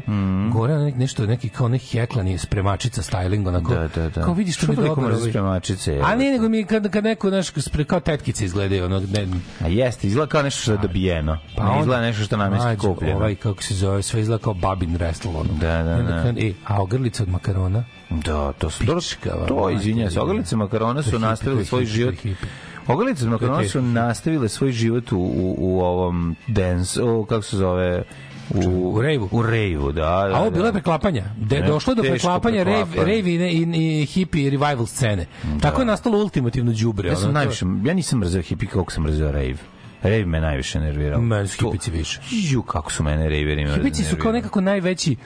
gore 0.52 0.78
nek, 0.78 0.94
nešto, 0.96 1.26
neki 1.26 1.48
kao 1.48 1.68
neki 1.68 1.98
heklani 1.98 2.38
spremačica 2.38 3.02
styling, 3.02 3.48
onako, 3.48 3.74
Da, 3.74 3.88
da, 3.88 4.08
da. 4.08 4.22
kao 4.22 4.34
vidiš 4.34 4.56
što 4.56 4.66
mi 4.66 4.76
dobro. 4.76 5.16
spremačice, 5.18 5.92
A 5.92 5.96
evo? 5.96 6.08
ne, 6.08 6.30
nego 6.30 6.48
mi 6.48 6.64
kad, 6.64 6.90
kad 6.90 7.04
neko, 7.04 7.30
spre, 7.58 7.84
kao 7.84 8.00
tetkice 8.00 8.44
izgledaju, 8.44 8.84
ono, 8.84 9.00
ne, 9.00 9.26
A 9.60 9.68
jeste, 9.68 10.06
izgleda 10.06 10.28
kao 10.30 10.42
nešto 10.42 10.62
što 10.62 10.72
je 10.72 10.78
dobijeno. 10.78 11.38
Pa 11.56 11.62
onda- 11.62 11.80
izgleda 11.80 12.02
nešto 12.02 12.24
što 12.24 12.36
nam 12.36 12.52
je 12.52 12.76
kupljeno. 12.76 13.16
Ovaj, 13.16 13.34
kako 13.34 13.62
se 13.62 13.74
zove, 13.74 14.02
sve 14.02 14.20
izgleda 14.20 14.42
kao 14.44 14.54
babin 14.54 14.98
wrestle, 14.98 15.28
ono. 15.28 15.52
Da, 15.60 15.82
da, 15.82 16.02
da. 16.02 16.32
E, 16.40 16.52
a 16.66 16.82
ogrlica 16.82 17.22
od 17.22 17.28
makarona? 17.38 17.84
Da, 18.10 18.52
to 18.52 18.70
su 18.70 18.78
Pička, 18.80 19.30
to, 19.48 19.70
izvinjavam 19.70 20.10
se. 20.12 20.20
Ogrlice 20.20 20.56
makarona 20.56 21.02
su 21.02 21.10
hippie, 21.10 21.26
je 21.52 21.64
svoj 21.64 21.80
hippie, 21.80 21.94
život. 21.94 22.14
hippie. 22.14 22.48
Ogrlice 22.86 23.26
makarona 23.26 23.64
su 23.64 23.82
nastavile 23.82 24.48
svoj 24.48 24.72
život 24.72 25.12
u, 25.12 25.18
u, 25.18 25.54
u 25.58 25.80
ovom 25.80 26.36
dance, 26.48 27.02
o, 27.02 27.24
kako 27.24 27.42
se 27.42 27.56
zove, 27.56 28.02
U, 28.50 28.90
U 28.90 29.02
rejvu? 29.02 29.28
U 29.32 29.42
rejvu, 29.42 29.92
da. 29.92 30.00
da 30.00 30.08
A 30.34 30.40
ovo 30.40 30.44
da. 30.44 30.50
bilo 30.50 30.66
je 30.66 30.72
preklapanja. 30.72 31.24
De, 31.38 31.60
Ne, 31.60 31.66
došlo 31.66 31.90
je 31.90 31.94
do 31.94 32.02
preklapanja 32.02 32.64
preklapanje. 32.64 33.04
rave 33.06 33.20
i, 33.20 33.34
i, 33.34 34.02
i 34.02 34.06
hippie 34.06 34.50
revival 34.50 34.86
scene. 34.86 35.26
Tako 35.60 35.82
je 35.82 35.86
nastalo 35.86 36.18
ultimativno 36.18 36.72
đubre. 36.72 37.08
Ja 37.08 37.12
ono, 37.12 37.20
sam 37.20 37.28
to- 37.28 37.32
najviše, 37.32 37.64
ja 37.84 37.94
nisam 37.94 38.18
mrzeo 38.18 38.42
hipi 38.42 38.66
kako 38.66 38.92
sam 38.92 39.02
mrzeo 39.02 39.32
rave. 39.32 39.54
Rave 40.02 40.24
me 40.26 40.40
najviše 40.40 40.80
nervirao. 40.80 41.20
Meni 41.20 41.48
su 41.48 41.66
hipici 41.66 41.90
više. 41.90 42.20
Ju, 42.30 42.62
kako 42.62 42.92
su 42.92 43.02
mene 43.02 43.22
raveri 43.24 43.66
Hipici 43.74 44.04
su 44.04 44.16
kao 44.16 44.32
nekako 44.32 44.60
najveći, 44.60 45.16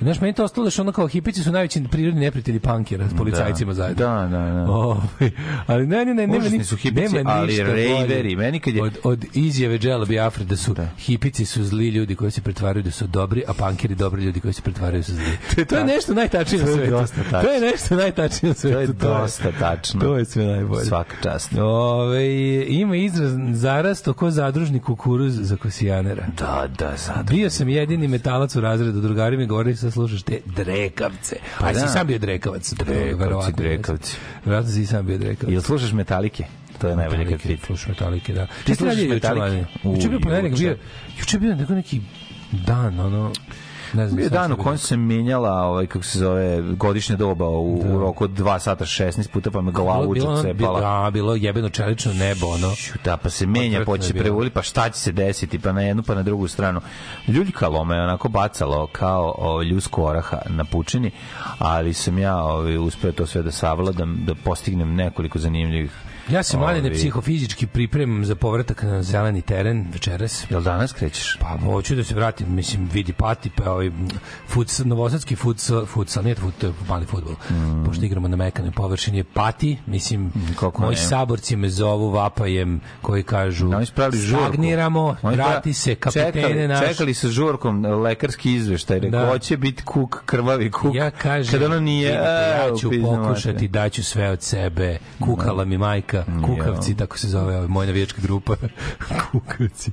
znaš, 0.00 0.20
meni 0.20 0.32
to 0.32 0.44
ostalo 0.44 0.66
još 0.66 0.78
ono 0.78 0.92
kao 0.92 1.08
hipici 1.08 1.42
su 1.42 1.52
najveći 1.52 1.84
prirodni 1.90 2.20
neprijatelji 2.20 2.58
punkera 2.60 3.08
s 3.08 3.16
policajcima 3.16 3.74
zajedno. 3.74 4.06
Da, 4.06 4.28
da, 4.28 4.52
da. 4.52 4.72
Ovaj, 4.72 5.30
ali 5.66 5.86
ne, 5.86 5.96
ne, 5.96 6.04
ne, 6.04 6.14
nema, 6.14 6.36
Užasni 6.36 6.58
ni- 6.58 6.64
su 6.64 6.76
hipici, 6.76 7.14
nema 7.14 7.30
ali 7.30 7.46
ništa 7.46 7.64
bolje 7.64 8.36
meni 8.36 8.60
kad 8.60 8.74
je- 8.74 8.82
Od, 8.82 8.98
od 9.04 9.24
izjave 9.34 9.78
Džela 9.78 10.04
Biafre 10.04 10.44
da 10.44 10.56
su 10.56 10.74
hipici 10.98 11.44
su 11.44 11.64
zli 11.64 11.88
ljudi 11.88 12.14
koji 12.14 12.30
se 12.30 12.40
pretvaraju 12.40 12.82
da 12.82 12.90
su 12.90 13.06
dobri, 13.06 13.42
a 13.48 13.52
punkeri 13.54 13.94
dobri 13.94 14.24
ljudi 14.24 14.40
koji 14.40 14.52
se 14.54 14.62
pretvaraju 14.62 15.00
da 15.00 15.04
su 15.04 15.12
zli. 15.12 15.64
to 15.64 15.76
je 15.76 15.84
nešto 15.84 16.14
najtačnije 16.14 16.60
na 16.60 16.66
to 16.66 16.80
je 16.80 17.06
svetu. 17.06 17.30
To 17.32 17.50
je 17.50 17.60
nešto 17.62 17.96
najtačnije 17.96 18.48
na 18.50 18.54
svetu. 18.54 18.74
To 18.74 18.80
je 18.80 18.86
dosta 18.86 19.52
tačno. 19.52 20.00
To 20.00 20.16
je 20.16 20.24
sve 20.24 20.44
najbolje. 20.44 20.84
Svaka 20.84 21.16
čast. 21.22 21.52
Ove, 21.54 22.26
ima 22.68 22.96
izraz 22.96 23.32
zarasto 23.52 24.12
ko 24.12 24.30
zadružni 24.30 24.80
kukuruz 24.80 25.38
za 25.40 25.56
kosijanera. 25.56 26.26
Da, 26.38 26.68
da, 26.78 26.96
sad. 26.96 27.30
Bio 27.30 27.50
sam 27.50 27.68
jedini 27.68 28.08
metalac 28.08 28.56
u 28.56 28.60
razredu, 28.60 29.00
drugari 29.00 29.36
mi 29.36 29.46
govorili 29.46 29.76
sad 29.90 29.92
slušaš 29.92 30.22
te 30.22 30.40
drekavce. 30.46 31.36
Pa 31.58 31.66
A 31.66 31.72
da. 31.72 31.80
si 31.80 31.92
sam 31.92 32.06
bio 32.06 32.18
drekavac. 32.18 32.72
Drekavci, 32.72 33.14
Verovatno, 33.14 33.52
drekavci. 33.56 34.16
Verovatno 34.44 34.72
si 34.72 34.86
sam 34.86 35.06
bio 35.06 35.18
drekavac. 35.18 35.52
Jel 35.52 35.62
slušaš 35.62 35.92
metalike? 35.92 36.44
To 36.78 36.88
je 36.88 36.96
najbolje 36.96 37.26
kad 37.30 37.42
pita. 37.42 37.66
Slušaš 37.66 37.88
metalike, 37.88 38.32
da. 38.32 38.46
Ti 38.64 38.74
slušaš 38.74 38.96
Metalike? 39.08 39.64
Juče 39.84 40.02
je 40.02 40.08
bio 40.08 40.20
ponedeljak, 40.20 40.58
bio, 40.58 40.76
juče 41.18 41.38
bio 41.38 41.54
neko 41.54 41.74
neki 41.74 42.00
dan, 42.52 43.00
ono, 43.00 43.32
ne 43.94 44.08
znam. 44.08 44.28
Dan 44.28 44.52
u 44.52 44.56
kojem 44.56 44.78
se 44.78 44.96
menjala 44.96 45.52
ovaj 45.52 45.86
kako 45.86 46.04
se 46.04 46.18
zove 46.18 46.62
godišnja 46.62 47.16
doba 47.16 47.48
u, 47.48 47.78
u 47.78 47.98
roku 47.98 48.24
od 48.24 48.30
2 48.30 48.58
sata 48.58 48.84
16 48.84 49.28
puta 49.28 49.50
pa 49.50 49.60
me 49.60 49.72
glava 49.72 50.06
bilo, 50.06 50.42
cepala. 50.42 51.06
a, 51.06 51.10
bilo 51.10 51.34
jebeno 51.34 51.68
čelično 51.68 52.12
nebo, 52.12 52.46
ono. 52.46 52.74
Da, 53.04 53.16
pa 53.16 53.30
se 53.30 53.46
menja, 53.46 53.80
Odvratno 53.80 54.08
pa 54.14 54.18
prevoli, 54.18 54.50
pa 54.50 54.62
šta 54.62 54.90
će 54.90 54.98
se 54.98 55.12
desiti, 55.12 55.58
pa 55.58 55.72
na 55.72 55.82
jednu, 55.82 56.02
pa 56.02 56.14
na 56.14 56.22
drugu 56.22 56.48
stranu. 56.48 56.80
Ljuljkalo 57.28 57.84
me, 57.84 58.02
onako 58.02 58.28
bacalo 58.28 58.86
kao 58.86 59.34
o, 59.38 59.62
ljusku 59.62 60.04
oraha 60.04 60.38
na 60.48 60.64
pučini, 60.64 61.10
ali 61.58 61.92
sam 61.92 62.18
ja 62.18 62.36
ovaj, 62.36 62.78
uspeo 62.78 63.12
to 63.12 63.26
sve 63.26 63.42
da 63.42 63.50
savladam, 63.50 64.22
da 64.26 64.34
postignem 64.34 64.94
nekoliko 64.94 65.38
zanimljivih 65.38 66.09
Ja 66.30 66.42
se 66.42 66.56
mladine 66.56 66.88
Ovi. 66.88 66.94
psihofizički 66.94 67.66
pripremam 67.66 68.24
za 68.24 68.34
povratak 68.34 68.82
na 68.82 69.02
zeleni 69.02 69.42
teren 69.42 69.86
večeras. 69.92 70.46
Jel 70.50 70.62
danas 70.62 70.92
krećeš? 70.92 71.36
Pa 71.40 71.58
hoću 71.64 71.94
da 71.94 72.04
se 72.04 72.14
vratim, 72.14 72.46
mislim, 72.50 72.88
vidi 72.88 73.12
pati, 73.12 73.50
pa 73.52 73.70
ovaj 73.70 73.90
futsal, 74.48 74.86
novosadski 74.86 75.36
futsal, 75.36 75.86
futsal, 75.86 76.24
nije 76.24 76.34
fut, 76.34 76.54
mali 76.88 77.06
futbol, 77.06 77.34
pošto 77.86 78.04
igramo 78.04 78.28
na 78.28 78.36
mekanoj 78.36 78.70
površini, 78.70 79.18
je 79.18 79.24
pati, 79.24 79.78
mislim, 79.86 80.20
Mm. 80.20 80.54
kako 80.54 80.82
moji 80.82 80.90
ne. 80.92 81.02
saborci 81.02 81.56
me 81.56 81.68
zovu 81.68 82.10
vapajem, 82.10 82.80
koji 83.02 83.22
kažu, 83.22 83.70
žurku. 84.12 84.44
stagniramo, 84.44 85.16
vrati 85.24 85.72
se, 85.72 85.94
kapitene 85.94 86.32
čekali, 86.32 86.68
naš. 86.68 86.88
Čekali 86.88 87.14
sa 87.14 87.28
žurkom 87.28 87.84
lekarski 87.86 88.52
izveštaj, 88.52 88.98
rekao, 88.98 89.20
Da. 89.20 89.26
hoće 89.28 89.56
biti 89.56 89.82
kuk, 89.82 90.22
krvavi 90.26 90.70
kuk. 90.70 90.94
Ja 90.94 91.10
kažem, 91.12 91.52
Kada 91.52 91.66
ono 91.66 91.80
nije, 91.80 92.08
vidite, 92.08 92.24
e, 92.24 92.58
ja 92.60 92.76
ću 92.76 92.86
u 92.86 92.90
pizdu 92.90 93.06
pokušati, 93.08 93.68
daću 93.68 94.04
sve 94.04 94.30
od 94.30 94.42
sebe. 94.42 94.98
Kukala 95.20 95.64
mi 95.64 95.78
majka, 95.78 96.19
kukavci, 96.42 96.94
tako 96.94 97.18
se 97.18 97.28
zove 97.28 97.56
ovaj, 97.56 97.68
moja 97.68 97.86
navijačka 97.86 98.22
grupa. 98.22 98.54
kukavci. 99.32 99.90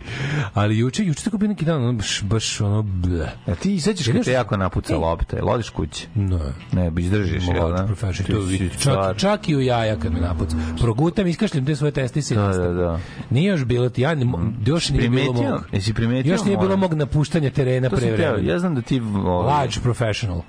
Ali 0.54 0.78
juče, 0.78 1.06
juče 1.06 1.24
tako 1.24 1.38
bio 1.38 1.48
neki 1.50 1.66
dan, 1.66 1.76
ono, 1.78 1.94
baš, 1.94 2.24
baš 2.24 2.62
ono, 2.62 2.82
ble. 2.82 3.30
A 3.48 3.56
ti 3.56 3.76
izađeš 3.76 4.06
kad 4.06 4.16
Ideš- 4.16 4.26
te 4.26 4.32
jako 4.32 4.58
napuca 4.58 4.94
Ej. 4.94 5.00
lopta, 5.00 5.36
jel 5.36 5.50
odeš 5.50 5.70
kući? 5.70 6.08
Ne. 6.16 6.40
Ne, 6.72 6.92
bi 6.92 7.02
izdržiš, 7.02 7.44
jel 7.48 7.72
da? 7.72 7.86
profesor, 7.86 8.26
Ti 8.26 8.32
to. 8.32 8.80
Čak, 8.80 9.18
čak 9.18 9.50
i 9.50 9.56
u 9.56 9.62
jaja 9.62 9.96
kad 9.96 10.14
me 10.14 10.20
napuca. 10.20 10.56
Progutam, 10.78 11.28
iskašljam 11.28 11.66
te 11.66 11.76
svoje 11.76 11.92
testise. 11.92 12.34
i 12.34 12.38
Da, 12.38 12.48
da, 12.48 12.70
da. 12.70 13.00
Nije 13.30 13.48
još 13.48 13.66
bilo 13.66 13.90
ti, 13.90 14.02
ja 14.02 14.16
ne, 14.16 14.26
mo- 14.26 14.54
još 14.66 14.90
nije 14.90 15.10
bilo 15.10 15.24
Primetio? 15.24 15.50
mog. 15.50 15.62
Jesi 15.72 15.94
primetio? 15.94 16.32
Još 16.32 16.44
nije 16.44 16.58
bilo 16.58 16.78
mog 16.78 16.94
napuštanja 16.94 17.50
terena 17.50 17.90
pre 17.90 18.12
vremena. 18.12 18.38
ja 18.44 18.60
znam 18.60 18.76
da 18.76 18.82
ti 18.82 19.02
ovaj, 19.16 19.48
Large 19.48 19.76
professional. 19.84 20.42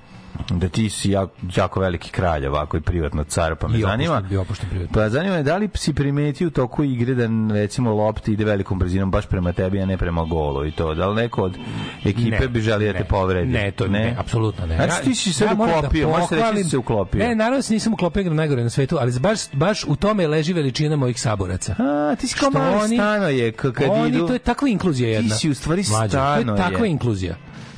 Da 0.50 0.68
ti 0.68 0.90
si 0.90 1.10
jako, 1.10 1.32
jako 1.56 1.80
veliki 1.80 2.10
kralj 2.10 2.46
ovako 2.46 2.76
i 2.76 2.80
privatno 2.80 3.24
car, 3.24 3.56
pa 3.56 3.68
me 3.68 3.78
I 3.78 3.80
zanima. 3.80 4.14
opušten, 4.14 4.32
i 4.32 4.38
opušten 4.38 4.68
privatno. 4.68 4.94
Pa 4.94 5.08
zanima 5.08 5.34
me 5.34 5.42
da 5.42 5.56
li 5.56 5.68
si 5.74 5.92
primetio 5.92 6.48
u 6.48 6.52
toku 6.52 6.84
igre 6.84 7.14
da 7.14 7.28
recimo 7.54 7.94
lopta 7.94 8.30
ide 8.30 8.44
velikom 8.44 8.78
brzinom 8.78 9.10
baš 9.10 9.26
prema 9.26 9.52
tebi, 9.52 9.80
a 9.80 9.86
ne 9.86 9.96
prema 9.96 10.24
golu 10.24 10.66
i 10.66 10.70
to. 10.70 10.94
Da 10.94 11.06
li 11.06 11.16
neko 11.16 11.42
od 11.42 11.56
ekipe 12.04 12.38
Ne, 12.40 12.48
bi 12.48 12.60
želio 12.60 12.92
da 12.92 12.98
te 12.98 13.04
povredi? 13.04 13.48
Ne, 13.48 13.70
to 13.70 13.88
ne, 13.88 14.14
apsolutno 14.18 14.66
ne. 14.66 14.76
Znači 14.76 15.02
ti 15.04 15.14
si 15.14 15.32
se 15.32 15.44
moram 15.46 15.72
da 15.72 15.78
uklopio, 15.78 16.08
možeš 16.08 16.30
reći 16.30 16.44
da 16.54 16.62
si 16.62 16.70
se 16.70 16.78
uklopio. 16.78 17.18
Ne, 17.18 17.34
naravno 17.34 17.62
se 17.62 17.74
nisam 17.74 17.92
uklopio, 17.92 18.20
igram 18.20 18.36
najgore 18.36 18.62
na 18.62 18.70
svetu, 18.70 18.96
ali 19.00 19.12
baš, 19.12 19.38
baš 19.52 19.84
u 19.84 19.96
tome 19.96 20.26
leži 20.26 20.52
veličina 20.52 20.96
mojih 20.96 21.20
saboraca. 21.20 21.74
A, 21.78 22.14
ti 22.16 22.26
si 22.26 22.34
kao 22.34 22.50
mali 22.50 23.52
k- 23.52 23.72
kad 23.72 23.88
Oni, 23.90 24.08
idu... 24.08 24.26
to 24.26 24.32
je 24.32 24.38
takva 24.38 24.68
inkluzija 24.68 25.10
jedna. 25.10 25.34
si 25.34 25.50
u 25.50 25.54
stvari 25.54 25.82
Mlađo, 25.90 26.18
To 26.18 26.34
je 26.34 26.56
takva 26.56 26.86
inkluzija. 26.86 27.34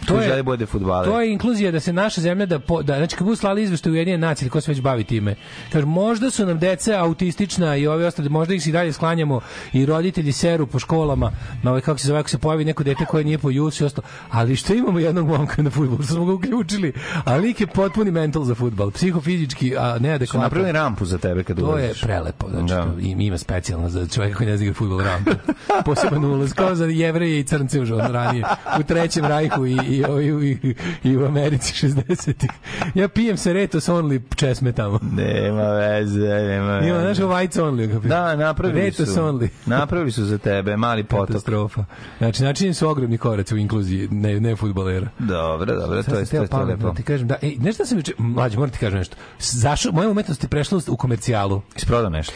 Ko 0.09 0.21
želi 0.23 0.43
bude 0.43 0.67
fudbaler. 0.67 1.05
To 1.07 1.21
je 1.21 1.33
inkluzija 1.33 1.71
da 1.71 1.81
se 1.81 1.93
naša 1.93 2.21
zemlja 2.21 2.47
da 2.47 2.59
po, 2.59 2.83
da 2.83 2.97
znači 2.97 3.17
kad 3.17 3.25
budu 3.25 3.37
slali 3.37 3.63
izveštaj 3.63 3.91
u 3.91 3.95
Ujedinjene 3.95 4.21
nacije 4.21 4.45
ili 4.45 4.51
ko 4.51 4.61
se 4.61 4.71
već 4.71 4.81
bavi 4.81 5.05
time. 5.05 5.35
Kaže 5.73 5.87
možda 5.87 6.31
su 6.31 6.47
nam 6.47 6.59
deca 6.59 6.95
autistična 6.95 7.77
i 7.77 7.87
ovi 7.87 8.05
ostali 8.05 8.29
možda 8.29 8.55
ih 8.55 8.63
se 8.63 8.71
i 8.71 8.73
dalje 8.73 8.93
sklanjamo 8.93 9.41
i 9.73 9.87
roditelji 9.87 10.33
seru 10.33 10.67
po 10.67 10.79
školama. 10.79 11.33
Na 11.63 11.71
ovaj 11.71 11.81
kako 11.83 11.99
se 11.99 12.07
zove 12.07 12.21
ako 12.21 12.29
se 12.29 12.39
pojavi 12.39 12.65
neko 12.65 12.85
dete 12.85 13.05
koje 13.05 13.25
nije 13.25 13.39
po 13.39 13.51
jusu 13.51 13.85
i 13.85 13.87
ostalo. 13.87 14.01
Ali 14.31 14.57
što 14.57 14.75
imamo 14.75 14.99
jednog 14.99 15.29
momka 15.29 15.63
na 15.63 15.71
fudbalu, 15.71 16.03
što 16.05 16.15
smo 16.15 16.25
ga 16.25 16.33
uključili. 16.33 16.93
A 17.25 17.37
lik 17.37 17.61
je 17.61 17.67
potpuni 17.67 18.11
mental 18.11 18.45
za 18.45 18.55
fudbal, 18.55 18.91
psihofizički, 18.91 19.77
a 19.77 19.97
Su 19.97 20.03
neadekvatan. 20.03 20.41
napravili 20.41 20.73
rampu 20.73 21.05
za 21.05 21.19
tebe 21.19 21.45
kad 21.45 21.57
To 21.59 21.63
je 21.69 21.85
ulaziš. 21.85 22.01
prelepo, 22.03 22.47
znači 22.51 22.67
Da. 22.67 22.83
to 22.85 22.99
im- 23.01 23.21
ima 23.21 23.39
specijalno 23.39 23.89
za 23.89 24.07
čovjeka 24.07 24.37
koji 24.37 24.47
ne 24.47 24.57
zna 24.57 24.65
igra 24.65 24.75
fudbal 24.75 25.01
rampu. 25.01 25.31
Poseban 25.85 26.25
ulaz, 26.25 26.53
kao 26.53 26.75
za 26.75 26.85
jevreje 26.85 27.41
i 27.41 27.45
crnce 27.45 27.81
ono 27.83 28.09
ranije. 28.09 28.45
U 28.81 28.83
trećem 28.83 29.25
rajhu 29.25 29.67
i, 29.67 29.79
i, 29.91 30.05
i, 30.23 30.59
i, 30.63 30.75
i 31.09 31.17
u 31.17 31.27
Americi 31.27 31.87
60-ih. 31.87 32.51
Ja 32.95 33.09
pijem 33.09 33.37
se 33.37 33.53
Retos 33.53 33.89
Only 33.89 34.21
česme 34.37 34.73
tamo. 34.73 35.01
Nema 35.17 35.63
veze, 35.63 36.29
nema 36.29 36.75
veze. 36.75 36.89
Ima, 36.89 37.01
znaš, 37.01 37.19
u 37.19 37.23
Whites 37.23 37.61
Only. 37.63 38.09
Da, 38.09 38.37
napravili 38.37 38.81
Retos 38.81 39.09
su. 39.09 39.21
Only. 39.21 39.49
napravili 39.67 40.13
su 40.13 40.25
za 40.25 40.39
tebe 40.39 40.77
mali 40.77 41.05
potok. 41.05 41.27
Katastrofa. 41.27 41.85
Znači, 42.19 42.43
načinjeni 42.43 42.75
su 42.75 42.89
ogromni 42.89 43.19
koraci 43.19 43.55
u 43.55 43.59
inkluziji, 43.59 44.09
ne, 44.11 44.41
ne 44.41 44.57
futbolera. 44.57 45.09
Dobro, 45.19 45.75
dobro, 45.75 46.03
to 46.03 46.15
je, 46.15 46.27
to 46.27 46.37
je, 46.37 46.49
to 46.49 46.65
lepo. 46.65 46.89
da 46.89 46.95
ti 46.95 47.03
kažem, 47.03 47.29
da, 47.29 47.37
ej, 47.43 47.57
nešto 47.59 47.87
sam 47.87 47.99
juče, 47.99 48.13
mlađe, 48.19 48.57
moram 48.57 48.71
ti 48.71 48.79
kažem 48.79 48.99
nešto. 48.99 49.17
Zašao, 49.39 49.93
moja 49.93 50.11
umetnost 50.11 50.43
je 50.43 50.49
prešla 50.49 50.81
u 50.89 50.97
komercijalu. 50.97 51.63
Isprodao 51.77 52.11
nešto. 52.11 52.33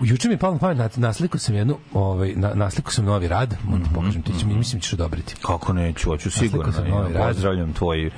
Juče 0.00 0.28
mi 0.28 0.34
je 0.34 0.38
palo 0.38 0.52
na 0.52 0.58
pamet, 0.58 0.78
na- 0.78 0.88
naslikao 0.96 1.38
sam 1.38 1.54
jednu, 1.54 1.78
ovaj, 1.92 2.32
na, 2.36 2.54
naslikao 2.54 2.92
sam 2.92 3.04
novi 3.04 3.28
rad, 3.28 3.54
moram 3.64 3.84
ti 3.84 3.90
pokažem, 3.94 4.22
ti 4.22 4.32
će 4.40 4.46
mi, 4.46 4.54
mislim 4.54 4.80
ćeš 4.80 4.92
odobriti. 4.92 5.34
Kako 5.42 5.72
neću, 5.72 6.08
hoću 6.08 6.30
sigurno. 6.30 6.72
sam 6.72 6.86
ja, 6.86 6.94
novi 6.94 7.12
rad. 7.12 7.28
Pozdravljam 7.28 7.72
tvoj... 7.72 8.10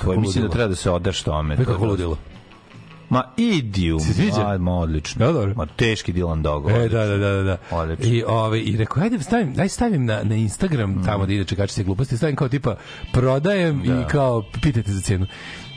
tvoj 0.00 0.16
mislim 0.16 0.44
da 0.44 0.50
treba 0.50 0.68
da 0.68 0.74
se 0.76 0.90
odaš 0.90 1.22
tome. 1.22 1.56
To 1.56 1.64
kako 1.64 1.86
ludilo. 1.86 2.18
Ma 3.10 3.22
idi 3.36 3.92
u... 3.92 4.00
Se? 4.00 4.22
Ma, 4.38 4.58
ma, 4.58 4.72
odlično. 4.72 5.26
Ja, 5.26 5.32
dobro. 5.32 5.54
Ma 5.56 5.66
teški 5.66 6.12
Dylan 6.12 6.42
Dog. 6.42 6.70
E, 6.70 6.88
da, 6.88 7.06
da, 7.06 7.16
da, 7.16 7.32
da. 7.32 7.42
da. 7.42 7.56
Odlično. 7.70 8.14
I, 8.14 8.24
ovaj, 8.26 8.62
I 8.64 8.76
rekao, 8.76 9.02
ajde 9.02 9.18
stavim, 9.18 9.48
ajde 9.48 9.68
stavim 9.68 10.04
na, 10.04 10.20
na 10.22 10.34
Instagram, 10.34 11.04
tamo 11.04 11.26
da 11.26 11.32
ide 11.32 11.44
čekačice 11.44 11.84
gluposti, 11.84 12.16
stavim 12.16 12.36
kao 12.36 12.48
tipa, 12.48 12.76
prodajem 13.12 13.84
i 13.84 14.08
kao, 14.08 14.44
pitajte 14.62 14.92
za 14.92 15.00
cenu. 15.00 15.26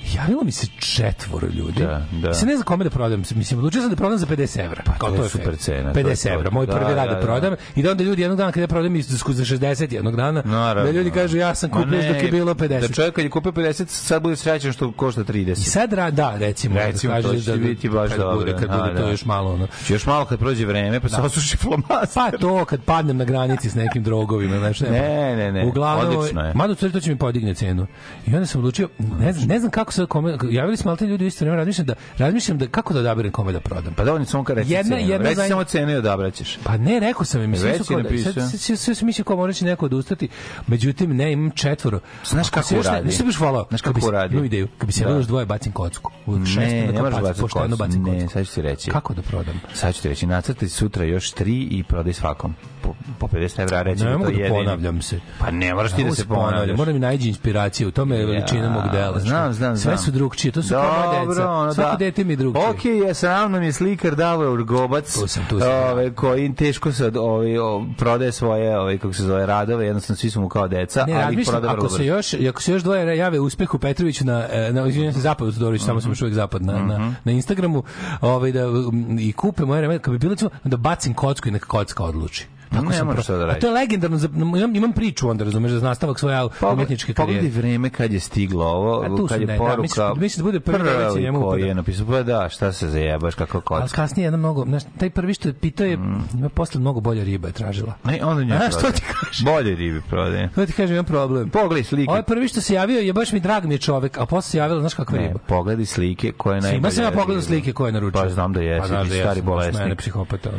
Javilo 0.07 0.43
mi 0.43 0.51
se 0.51 0.67
četvoro 0.79 1.47
ljudi. 1.49 1.79
Da, 1.79 2.05
da. 2.13 2.33
Se 2.33 2.45
ne 2.45 2.53
znam 2.53 2.63
kome 2.63 2.83
da 2.83 2.89
prodam. 2.89 3.23
Mislim, 3.31 3.59
odlučio 3.59 3.81
sam 3.81 3.89
da 3.89 3.95
prodam 3.95 4.17
za 4.17 4.25
50 4.25 4.59
evra. 4.59 4.83
Pa, 4.85 4.93
to 5.07 5.23
je 5.23 5.29
super 5.29 5.57
cena, 5.57 5.93
to 5.93 5.99
je 5.99 6.05
50 6.05 6.23
to. 6.23 6.29
evra. 6.29 6.49
Moj 6.51 6.65
Da, 6.65 6.71
prvi 6.71 6.85
rad 6.85 7.07
da, 7.07 7.13
da, 7.13 7.19
da. 7.19 7.21
prodam. 7.21 7.53
I 7.75 7.83
da 7.83 7.91
onda 7.91 8.03
ljudi 8.03 8.21
jednog 8.21 8.37
dana 8.37 8.51
kada 8.51 8.61
ja 8.61 8.67
prodam 8.67 8.95
iz- 8.95 9.07
za 9.07 9.17
60 9.45 9.93
jednog 9.93 10.15
dana, 10.15 10.41
Naravno. 10.45 10.83
da 10.83 10.91
ljudi 10.91 11.11
kažu 11.11 11.37
ja 11.37 11.55
sam 11.55 11.69
kupio 11.69 11.85
ne, 11.87 12.13
dok 12.13 12.23
je 12.23 12.31
bilo 12.31 12.53
50. 12.53 12.81
Da 12.81 12.87
čovjek 12.87 13.15
kad 13.15 13.23
je 13.23 13.29
kupio 13.29 13.51
50, 13.51 13.85
sad 13.87 14.21
bude 14.21 14.35
srećan 14.35 14.73
što 14.73 14.91
košta 14.91 15.23
30. 15.23 15.51
I 15.51 15.55
sad 15.55 15.93
ra, 15.93 16.11
da, 16.11 16.37
recimo, 16.37 16.75
Recimo, 16.75 17.13
da 17.13 17.21
to 17.21 17.35
će 17.35 17.51
da, 17.51 17.57
biti 17.57 17.89
baš 17.89 18.09
kad 18.09 18.19
dobro. 18.19 18.37
Bude, 18.37 18.51
kad 18.53 18.69
A, 18.71 18.77
bude 18.79 18.95
to 18.95 19.03
da. 19.03 19.11
još 19.11 19.25
malo, 19.25 19.53
ono. 19.53 19.67
Još 19.89 20.05
malo 20.05 20.25
kad 20.25 20.39
prođe 20.39 20.65
vreme, 20.65 20.99
pa 20.99 21.09
se 21.09 21.21
osuši 21.21 21.57
flomaster. 21.57 22.31
Pa 22.31 22.37
to 22.39 22.65
kad 22.65 22.81
padnem 22.81 23.17
na 23.17 23.25
granici 23.25 23.69
s 23.69 23.75
nekim 23.75 24.03
drogovima, 24.03 24.57
znači 24.57 24.83
Ne, 24.83 25.35
ne, 25.35 25.51
ne, 25.51 25.65
Uglavnom, 25.65 26.15
odlično 26.15 26.41
je. 26.41 26.53
Mada 26.53 26.75
to 26.75 26.99
će 26.99 27.09
mi 27.09 27.17
podigne 27.17 27.53
cenu. 27.53 27.87
I 28.27 28.33
onda 28.33 28.45
sam 28.45 28.61
odlučio, 28.61 28.89
ne 29.19 29.33
znam, 29.33 29.47
ne 29.47 29.59
znam 29.59 29.71
kako 29.71 29.90
se 29.91 30.05
kome, 30.05 30.37
javili 30.43 30.77
smo 30.77 30.91
ali 30.91 31.09
ljudi 31.09 31.27
isto 31.27 31.45
vreme, 31.45 31.57
razmišljam 31.57 31.85
da 31.85 31.93
razmišljam 32.17 32.57
da 32.57 32.67
kako 32.67 32.93
da 32.93 32.99
odaberem 32.99 33.31
kome 33.31 33.51
da 33.51 33.59
prodam. 33.59 33.93
Pa 33.93 34.03
dovoljno 34.03 34.25
samo 34.25 34.43
kad 34.43 34.57
reci 34.57 34.71
Jedna- 34.71 34.97
cenu. 34.97 35.09
jedna 35.09 35.33
za- 35.33 35.47
samo 35.47 35.63
cenu 35.63 35.91
i 35.91 35.95
odabraćeš. 35.95 36.57
Pa 36.63 36.77
ne, 36.77 36.99
rekao 36.99 37.25
sam 37.25 37.41
im, 37.43 37.51
Već 37.51 37.77
su 37.77 37.83
si 37.83 37.87
kao, 37.87 37.97
napisao. 37.97 38.33
sad, 38.33 38.43
sad, 38.43 38.59
sad, 38.59 38.79
sad 38.79 38.97
sam 38.97 39.05
mislio 39.05 39.25
kao 39.25 39.35
morat 39.35 39.55
će 39.55 39.65
neko 39.65 39.85
odustati, 39.85 40.27
međutim 40.67 41.15
ne, 41.15 41.31
imam 41.31 41.51
četvoro. 41.51 41.99
Znaš 42.25 42.47
Ako 42.47 42.53
kako 42.53 42.67
se 42.67 42.75
još 42.75 42.85
ne- 42.85 42.91
radi? 42.91 43.05
Nisam 43.05 43.25
baš 43.25 43.39
volao. 43.39 43.65
Znaš 43.69 43.81
kako 43.81 44.01
se- 44.01 44.11
radi? 44.11 44.33
Imam 44.33 44.45
ideju, 44.45 44.67
kad 44.77 44.87
bi 44.87 44.93
se 44.93 45.03
Da. 45.03 45.09
da. 45.09 45.15
još 45.15 45.25
dvoje 45.25 45.45
bacim 45.45 45.71
kocku. 45.71 46.11
U 46.25 46.45
šest, 46.45 46.57
Ne, 46.57 46.63
onda 46.63 46.81
ne 46.81 46.87
kao 46.87 47.01
moraš 47.01 47.13
moraš 47.13 47.23
bacim, 47.23 47.41
pošteno 47.41 47.75
bacim 47.77 48.03
Ne, 48.03 48.13
kocku. 48.13 48.33
sad 48.33 48.47
ću 48.47 48.53
ti 48.53 48.61
reći. 48.61 48.91
Kako 48.91 49.13
da 49.13 49.21
prodam? 49.21 49.61
Sad 49.73 49.95
ću 49.95 50.01
ti 50.01 50.09
reći, 50.09 50.25
nacrtaj 50.25 50.69
sutra 50.69 51.05
još 51.05 51.31
tri 51.31 51.61
i 51.61 51.83
prodaj 51.83 52.13
svakom. 52.13 52.55
Po, 52.81 52.89
po 53.19 53.27
50 53.27 53.59
evra 53.59 53.81
reći 53.81 54.03
Ne 54.03 54.11
da 54.11 54.17
to 54.17 54.29
je 54.31 54.43
da 54.43 54.49
ponavljam 54.49 55.01
se. 55.01 55.19
Pa 55.39 55.51
ne 55.51 55.73
moraš 55.73 55.91
ti 55.91 55.97
Ne 55.97 56.03
da 56.03 56.05
mogu 56.05 56.15
se 56.15 56.27
ponavljaš. 56.27 56.77
Mora 56.77 56.93
mi 56.93 56.99
nađi 56.99 57.27
inspiracija, 57.27 57.87
u 57.87 57.91
tome 57.91 58.15
je 58.15 58.25
veličina 58.25 58.69
mog 58.69 58.83
dela. 58.91 59.19
Znam, 59.19 59.53
znam, 59.53 59.77
Sve 59.81 59.97
su 59.97 60.11
drugčije, 60.11 60.51
to 60.51 60.63
su 60.63 60.69
kao 60.71 60.81
moja 61.07 61.25
deca. 61.25 61.49
ono, 61.49 61.73
Svako 61.73 61.91
da. 61.91 61.97
dete 61.97 62.23
mi 62.23 62.33
je 62.33 62.37
drugčije. 62.37 62.69
Okej, 62.69 62.99
ja 62.99 63.13
sam 63.13 63.51
nam 63.51 63.63
je 63.63 63.73
slikar 63.73 64.15
Davor 64.15 64.47
Urgobac, 64.47 65.13
Tu 65.13 65.27
sam, 65.27 65.43
tu 65.49 65.59
sam. 65.59 65.69
ove, 65.91 66.13
koji 66.13 66.53
teško 66.53 66.91
se 66.91 67.05
od, 67.05 67.17
ovaj, 67.17 67.57
o, 67.57 67.85
prodaje 67.97 68.31
svoje, 68.31 68.79
ovaj, 68.79 68.97
kako 68.97 69.13
se 69.13 69.23
zove, 69.23 69.45
radove, 69.45 69.85
jednostavno 69.85 70.17
svi 70.17 70.29
su 70.29 70.41
mu 70.41 70.49
kao 70.49 70.67
deca, 70.67 71.05
Ne, 71.05 71.23
ali 71.23 71.43
prodaje 71.45 71.73
ako 71.73 71.89
se 71.89 72.05
još, 72.05 72.33
ako 72.49 72.61
se 72.61 72.71
još 72.71 72.83
dvoje 72.83 73.17
jave 73.17 73.39
uspehu 73.39 73.77
Petroviću 73.79 74.25
na, 74.25 74.45
e, 74.51 74.73
na 74.73 74.87
izvinjam 74.87 75.13
se, 75.13 75.19
zapadu 75.19 75.51
Todorović, 75.51 75.81
samo 75.81 75.93
Mhm. 75.93 76.01
sam 76.01 76.11
još 76.11 76.21
uvijek 76.21 76.35
zapad, 76.35 76.61
na, 76.61 76.73
na, 76.75 77.13
na 77.23 77.31
Instagramu, 77.31 77.83
ovaj, 78.21 78.51
da, 78.51 78.59
m, 78.61 78.81
i 79.19 79.33
kupe 79.33 79.65
moje 79.65 79.81
remete, 79.81 80.01
kad 80.01 80.11
bi 80.11 80.17
bilo 80.19 80.35
da 80.63 80.77
bacim 80.77 81.13
kocku 81.13 81.47
i 81.47 81.51
neka 81.51 81.65
kocka 81.67 82.03
odluči. 82.03 82.47
Tako 82.71 82.85
Ne 82.85 82.97
to 83.17 83.37
da 83.37 83.45
radiš. 83.45 83.61
to 83.61 83.67
je 83.67 83.73
legendarno, 83.73 84.19
imam, 84.35 84.75
imam 84.75 84.91
priču 84.93 85.29
onda, 85.29 85.43
razumeš, 85.43 85.71
za 85.71 85.81
nastavak 85.81 86.19
svoje 86.19 86.37
umetničke 86.63 87.13
Pogledaj 87.13 87.39
karijere. 87.41 87.61
vreme 87.61 87.89
kad 87.89 88.13
je 88.13 88.19
stiglo 88.21 88.65
ovo, 88.65 89.01
kad 89.27 89.41
je 89.41 89.47
ne, 89.47 89.53
da, 89.53 89.59
poruka. 89.59 89.81
misliš- 89.81 90.15
misliš 90.15 90.35
da 90.35 90.43
bude 90.43 90.59
prvi 90.59 90.83
delici 90.83 91.21
njemu 91.21 91.41
koji 91.41 91.61
je 91.61 91.75
napisao, 91.75 92.05
pa 92.07 92.23
da, 92.23 92.49
šta 92.49 92.73
se 92.73 92.89
zajebaš, 92.89 93.35
kako 93.35 93.57
Ali 93.65 93.81
kocka. 93.81 93.95
kasnije 93.95 94.25
jedna 94.25 94.37
mnogo, 94.37 94.63
znaš, 94.63 94.83
taj 94.97 95.09
prvi 95.09 95.33
što 95.33 95.49
je 95.49 95.53
pitao 95.53 95.85
je, 95.85 95.97
Mm. 95.97 96.23
ima 96.33 96.49
posle 96.49 96.79
mnogo 96.81 96.99
bolja 96.99 97.23
riba 97.23 97.47
je 97.47 97.53
tražila. 97.53 97.93
Ne, 98.03 98.19
onda 98.23 98.43
nje 98.43 98.53
A, 98.55 98.69
što 98.69 98.91
ti 98.91 99.01
kažem? 99.03 99.45
Bolje 99.45 99.75
ribi 99.75 100.01
prodaje. 100.01 100.49
To 100.49 100.65
ti 100.65 100.73
kažem, 100.73 100.93
imam 100.93 101.05
problem. 101.05 101.49
Pogledaj 101.49 101.83
slike. 101.83 102.09
Ovaj 102.09 102.23
prvi 102.23 102.47
što 102.47 102.61
se 102.61 102.73
javio 102.73 102.99
je 102.99 103.13
baš 103.13 103.31
mi 103.31 103.39
drag 103.39 103.65
mi 103.65 103.73
je 103.73 103.79
čovek, 103.79 104.17
a 104.17 104.25
posle 104.25 104.41
se 104.43 104.57
javila, 104.57 104.79
znaš 104.79 104.93
kakva 104.93 105.17
riba. 105.19 105.39
pogledaj 105.39 105.85
slike 105.85 106.31
koje 106.31 106.55
je 106.55 106.61
najbolje. 106.61 106.71
Svima 106.73 106.91
sam 106.91 107.03
ja 107.05 107.11
pogledao 107.11 107.41
slike 107.41 107.73
koje 107.73 107.87
je 107.87 107.93
naručio. 107.93 108.21
Pa 108.21 108.29
znam 108.29 108.53
da 108.53 108.61
jesi, 108.61 108.89
Pa 108.89 108.95
da 108.95 109.05
stari 109.05 109.41
bolesnik. 109.41 109.97
Psihopata. 109.97 110.49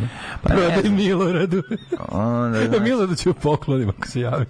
Pa 0.43 0.49
ne 0.49 0.61
Prodaj. 0.73 0.91
Miloradu. 0.91 1.63
Onda, 2.09 2.59
Da 2.59 2.67
znaš, 2.67 2.81
Miloradu 2.81 3.15
ću 3.17 3.35
poklonim 3.35 3.89
ako 3.89 4.07
se 4.09 4.21
javi. 4.21 4.45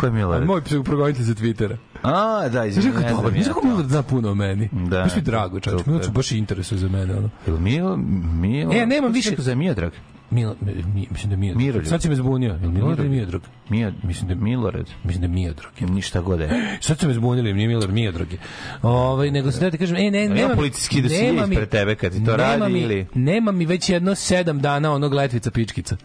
ko 0.00 0.06
je 0.06 0.12
Milorad? 0.12 0.46
moj 0.46 0.60
progonitelj 0.84 1.24
za 1.24 1.34
Twittera. 1.34 1.76
A, 2.02 2.42
da, 2.42 2.50
Znaš 2.50 2.66
izvini, 2.68 2.92
kako 2.92 3.02
ne 3.02 3.08
znam 3.10 3.30
znaš 3.32 3.46
ja 3.46 3.52
kako. 3.52 3.66
Milorad 3.66 3.88
zna 3.88 4.02
puno 4.02 4.30
o 4.30 4.34
meni. 4.34 4.68
Da, 4.72 5.02
Baš 5.02 5.16
mi 5.16 5.22
drago, 5.22 5.60
čovječ. 5.60 5.78
super. 5.78 5.86
Milorad 5.86 6.04
se 6.04 6.12
baš 6.12 6.32
interesuje 6.32 6.78
za 6.78 6.88
mene, 6.88 7.14
ono. 7.14 7.30
Jel 7.46 7.58
Milo, 7.58 7.96
Milo? 8.32 8.72
E, 8.72 8.86
nemam 8.86 9.12
si 9.12 9.18
više- 9.20 9.34
za 9.38 9.54
Miodrag? 9.54 9.92
Milo, 10.30 10.56
mi, 10.86 11.06
mislim 11.10 11.28
da 11.28 11.34
je 11.34 11.36
Miodrag. 11.36 11.56
Miroljub. 11.58 11.86
Sad 11.86 12.02
si 12.02 12.08
me 12.08 12.14
zbunio. 12.16 12.52
Je 12.52 12.58
li 12.58 12.68
Milorad 12.68 12.98
ili 12.98 13.08
Miodrag? 13.08 13.42
Mio, 13.68 13.92
mislim 14.02 14.28
da 14.28 14.34
je 14.34 14.40
Milorad. 14.40 14.86
Mislim 15.04 15.20
da 15.20 15.26
je 15.26 15.32
Miodrag. 15.34 15.72
Ništa 15.80 16.20
god 16.20 16.40
je. 16.40 16.50
Sad 16.80 16.98
su 16.98 17.08
me 17.08 17.14
zbunili, 17.14 17.52
nije 17.52 17.68
Milorad, 17.68 17.94
Miodrag 17.94 18.32
je. 18.32 18.38
Ovaj, 18.82 19.30
nego 19.30 19.52
se 19.52 19.70
da 19.70 19.76
kažem, 19.78 19.96
e, 19.96 20.00
ne, 20.00 20.10
Nema 20.10 20.34
nema 20.34 20.48
mi- 20.48 20.54
policijski 20.56 21.02
mi- 21.02 21.08
ispred 21.42 21.68
tebe 21.68 21.94
kad 21.94 22.12
ti 22.12 22.24
to 22.24 22.36
radi 22.36 22.72
ili- 22.72 23.06
Nema 23.14 23.52
mi 23.52 23.66
već 23.66 23.88
jedno 23.90 24.14
sedam 24.14 24.60
dana 24.60 24.92
onog 24.92 25.12
letvica 25.12 25.50
pičkica. 25.50 25.96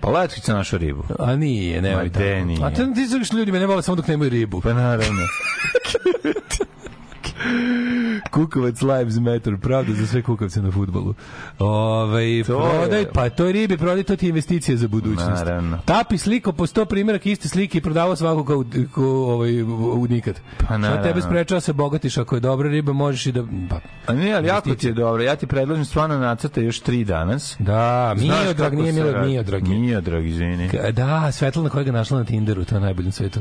Pa 0.00 0.10
letkica 0.10 0.54
našu 0.54 0.78
ribu. 0.78 1.04
A 1.18 1.36
nije, 1.36 1.82
nema 1.82 1.96
Ma 1.96 2.02
mi 2.02 2.08
de 2.08 2.34
tako. 2.34 2.46
nije. 2.46 2.64
A 2.64 2.70
ti 2.94 3.06
znaš 3.06 3.26
što 3.26 3.36
ljudi 3.36 3.52
me 3.52 3.60
ne 3.60 3.66
vole 3.66 3.82
samo 3.82 3.96
dok 3.96 4.08
nemaju 4.08 4.30
ribu. 4.30 4.60
Pa 4.60 4.72
naravno. 4.72 5.22
Kukovac 8.30 8.82
Lives 8.82 9.16
Matter, 9.16 9.56
pravda 9.56 9.92
za 9.92 10.06
sve 10.06 10.22
kukavce 10.22 10.62
na 10.62 10.70
futbolu. 10.70 11.14
Ove, 11.58 12.12
To 12.44 12.64
je- 12.64 12.70
prodaj, 12.72 13.06
pa 13.06 13.28
toj 13.30 13.52
ribi 13.52 13.76
prodaj, 13.76 14.02
to 14.02 14.16
ti 14.16 14.26
je 14.26 14.30
investicija 14.30 14.76
za 14.76 14.88
budućnost. 14.88 15.44
Naravno. 15.44 15.78
Tapi 15.84 16.18
sliko 16.18 16.52
po 16.52 16.66
100 16.66 16.84
primjeraka 16.84 17.28
iste 17.28 17.48
slike 17.48 17.78
i 17.78 17.82
prodavao 17.82 18.16
svaku 18.16 18.44
kao, 18.44 18.64
kao 18.94 19.04
ovaj, 19.04 19.62
u 19.62 20.06
nikad. 20.08 20.34
Pa 20.58 20.64
Šta 20.64 20.78
naravno. 20.78 21.02
tebe 21.02 21.20
sprečava 21.22 21.56
da 21.56 21.60
se 21.60 21.72
bogatiš 21.72 22.18
ako 22.18 22.34
je 22.34 22.40
dobra 22.40 22.68
riba, 22.68 22.92
možeš 22.92 23.26
i 23.26 23.32
da... 23.32 23.44
Pa, 23.70 23.80
A 24.06 24.12
nije, 24.12 24.34
ali 24.34 24.48
jako 24.48 24.74
ti 24.74 24.86
je 24.86 24.92
dobro. 24.92 25.22
Ja 25.22 25.36
ti 25.36 25.46
predlažem 25.46 25.84
stvarno 25.84 26.18
nacrta 26.18 26.60
još 26.60 26.80
tri 26.80 27.04
danas. 27.04 27.56
da, 27.58 28.14
Miodrag, 28.16 28.56
kako 28.58 28.76
nije 28.76 28.86
se 28.86 28.92
Milorad, 28.94 29.14
radi. 29.14 29.28
Miodrag 29.28 29.68
je. 29.68 29.74
Miodrag, 29.76 30.26
izvini. 30.26 30.70
Da, 30.92 31.32
Svetlana 31.32 31.68
koja 31.68 31.84
ga 31.84 31.92
našla 31.92 32.18
na 32.18 32.24
Tinderu, 32.24 32.64
to 32.64 32.74
je 32.74 32.80
najboljem 32.80 33.12
svetu. 33.12 33.40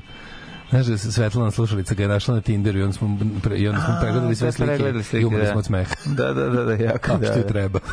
Znaš 0.69 0.85
da 0.85 0.97
Svetlana 0.97 1.51
slušalica 1.51 1.95
ga 1.95 2.03
je 2.03 2.09
našla 2.09 2.35
na 2.35 2.41
Tinderu 2.41 2.79
i 2.79 2.81
onda 2.81 2.93
smo, 2.93 3.17
pre, 3.43 3.57
i 3.57 3.67
onda 3.67 3.81
smo 3.81 3.93
A, 3.93 3.99
pregledali 4.01 4.35
sve 4.35 4.47
da, 4.47 4.51
slike, 4.51 4.67
pregledali 4.67 5.03
slike, 5.03 5.21
i 5.21 5.25
umrli 5.25 5.43
da. 5.43 5.51
smo 5.51 5.59
od 5.59 5.65
smeha. 5.65 5.95
Da, 6.05 6.33
da, 6.33 6.49
da, 6.49 6.63
da, 6.63 6.73
jako 6.73 6.99
Kao 7.01 7.17
da. 7.17 7.25
što 7.25 7.37
je 7.37 7.47
treba. 7.47 7.79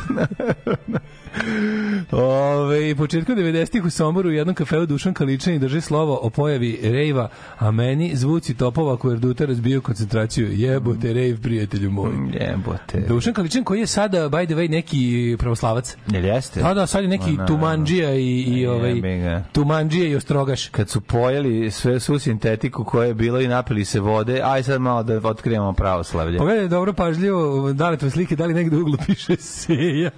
Ove, 2.11 2.95
početkom 2.95 3.35
90-ih 3.35 3.85
u 3.85 3.89
Somboru 3.89 4.29
u 4.29 4.31
jednom 4.31 4.55
kafeu 4.55 4.85
Dušan 4.85 5.13
Kaličani 5.13 5.59
drži 5.59 5.81
slovo 5.81 6.19
o 6.21 6.29
pojavi 6.29 6.79
rejva, 6.83 7.29
a 7.57 7.71
meni 7.71 8.15
zvuci 8.15 8.53
topova 8.53 8.97
koji 8.97 9.15
rduta 9.15 9.45
razbiju 9.45 9.81
koncentraciju. 9.81 10.49
Jebote, 10.51 11.13
rejv, 11.13 11.41
prijatelju 11.41 11.91
moj. 11.91 12.11
Jebote. 12.33 12.99
Dušan 13.07 13.33
Kaličan 13.33 13.63
koji 13.63 13.79
je 13.79 13.87
sada, 13.87 14.29
by 14.29 14.45
the 14.45 14.55
way, 14.55 14.69
neki 14.69 15.35
pravoslavac. 15.39 15.97
Jel 16.07 16.25
jeste? 16.25 16.61
Da, 16.61 16.73
da, 16.73 16.87
sad 16.87 17.03
je 17.03 17.09
neki 17.09 17.37
tumanđija 17.47 18.13
i, 18.13 18.41
i 18.41 18.67
ovaj, 18.67 19.01
tumanđija 19.51 20.07
i 20.07 20.15
ostrogaš. 20.15 20.67
kad 20.67 20.89
su 20.89 21.01
pojeli 21.01 21.71
sve 21.71 21.99
svu 21.99 22.19
sintetiku 22.67 22.83
koja 22.83 23.07
je 23.07 23.13
bila 23.13 23.41
i 23.41 23.47
napili 23.47 23.85
se 23.85 23.99
vode, 23.99 24.41
aj 24.43 24.63
sad 24.63 24.81
malo 24.81 25.03
da 25.03 25.29
otkrijemo 25.29 25.73
pravoslavlje. 25.73 26.37
Pogledaj 26.37 26.67
dobro 26.67 26.93
pažljivo, 26.93 27.73
da 27.73 27.89
li 27.89 27.97
tvoje 27.97 28.11
slike, 28.11 28.35
da 28.35 28.45
li 28.45 28.53
negde 28.53 28.77
u 28.77 28.81
uglu 28.81 28.97
piše 29.05 29.35
seja. 29.35 30.11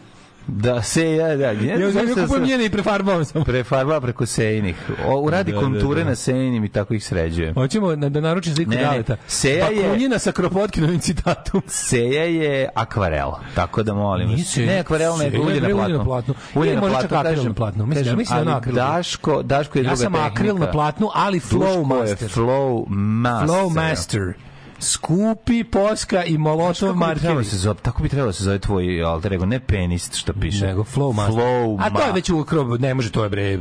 Da, 0.51 0.81
se 0.81 1.11
ja, 1.11 1.27
da. 1.29 1.43
Ja, 1.45 1.51
ja, 1.51 1.77
ja 1.77 2.15
kupujem 2.17 2.43
njene 2.43 2.65
i 2.65 2.69
prefarbavam 2.69 3.25
sam. 3.25 3.43
Prefarba 3.43 4.01
preko 4.01 4.25
sejnih. 4.25 4.75
O, 5.05 5.17
uradi 5.17 5.51
Da, 5.51 5.55
da, 5.55 5.63
konture 5.63 6.03
da. 6.03 6.09
na 6.09 6.15
sejnim 6.15 6.65
i 6.65 6.69
tako 6.69 6.93
ih 6.93 7.05
sređuje. 7.05 7.53
Hoćemo 7.53 7.95
da, 7.95 8.09
da 8.09 8.21
naruči 8.21 8.51
sliku 8.51 8.71
Ne, 8.71 8.77
ne, 8.77 8.83
Daleta. 8.83 9.15
Seja 9.27 9.65
je- 9.65 9.83
Bakunjina 9.83 10.19
sa 10.19 10.31
Kropotkinovim 10.31 10.99
citatom. 10.99 11.61
Seja 11.67 12.23
je 12.23 12.69
akvarel, 12.75 13.31
tako 13.55 13.83
da 13.83 13.93
molim. 13.93 14.27
Nije 14.27 14.67
Ne 14.67 14.79
akvarel, 14.79 15.21
je 15.23 15.39
ulje 15.39 15.61
na 15.61 15.67
bre, 15.67 15.73
platnu. 15.73 15.85
ulje 15.85 15.97
na 15.97 16.03
platnu. 16.03 16.33
Ulje 16.55 16.75
na 16.75 16.81
akril 16.89 17.21
kažem, 17.23 17.45
na 17.45 17.53
platnu. 17.53 17.85
Mislim, 17.85 18.03
kažem, 18.05 18.17
mislim 18.17 18.35
da 18.35 18.39
ali 18.39 18.45
na 18.45 18.57
akril. 18.57 18.75
Daško, 18.75 19.43
Daško 19.43 19.77
je 19.77 19.83
druga 19.83 19.91
Ja 19.91 19.97
sam 19.97 20.13
tehnika. 20.13 20.31
akril 20.31 20.57
na 20.57 20.71
platnu, 20.71 21.09
ali 21.13 21.39
flow 21.41 21.85
master. 21.85 22.29
Flow 22.29 22.85
master. 22.87 23.49
Flow 23.49 23.69
master. 23.71 24.33
Skupi, 24.79 25.63
poska 25.63 26.23
i 26.23 26.37
molotov 26.37 26.73
trebalo 26.73 26.95
markevi. 26.95 27.45
se 27.45 27.57
zove, 27.57 27.79
tako 27.81 28.03
bi 28.03 28.09
trebalo 28.09 28.33
se 28.33 28.43
zove 28.43 28.59
tvoj 28.59 29.03
alter 29.03 29.33
ego, 29.33 29.45
ne 29.45 29.59
penist 29.59 30.15
što 30.15 30.33
piše. 30.33 30.65
Nego 30.65 30.83
flow 30.83 31.13
master. 31.13 31.35
Flow 31.35 31.77
A 31.79 31.89
to 31.89 32.01
je 32.01 32.13
već 32.13 32.29
u 32.29 32.43
krob, 32.43 32.81
ne 32.81 32.93
može, 32.93 33.11
to 33.11 33.23
je 33.23 33.29
bre 33.29 33.59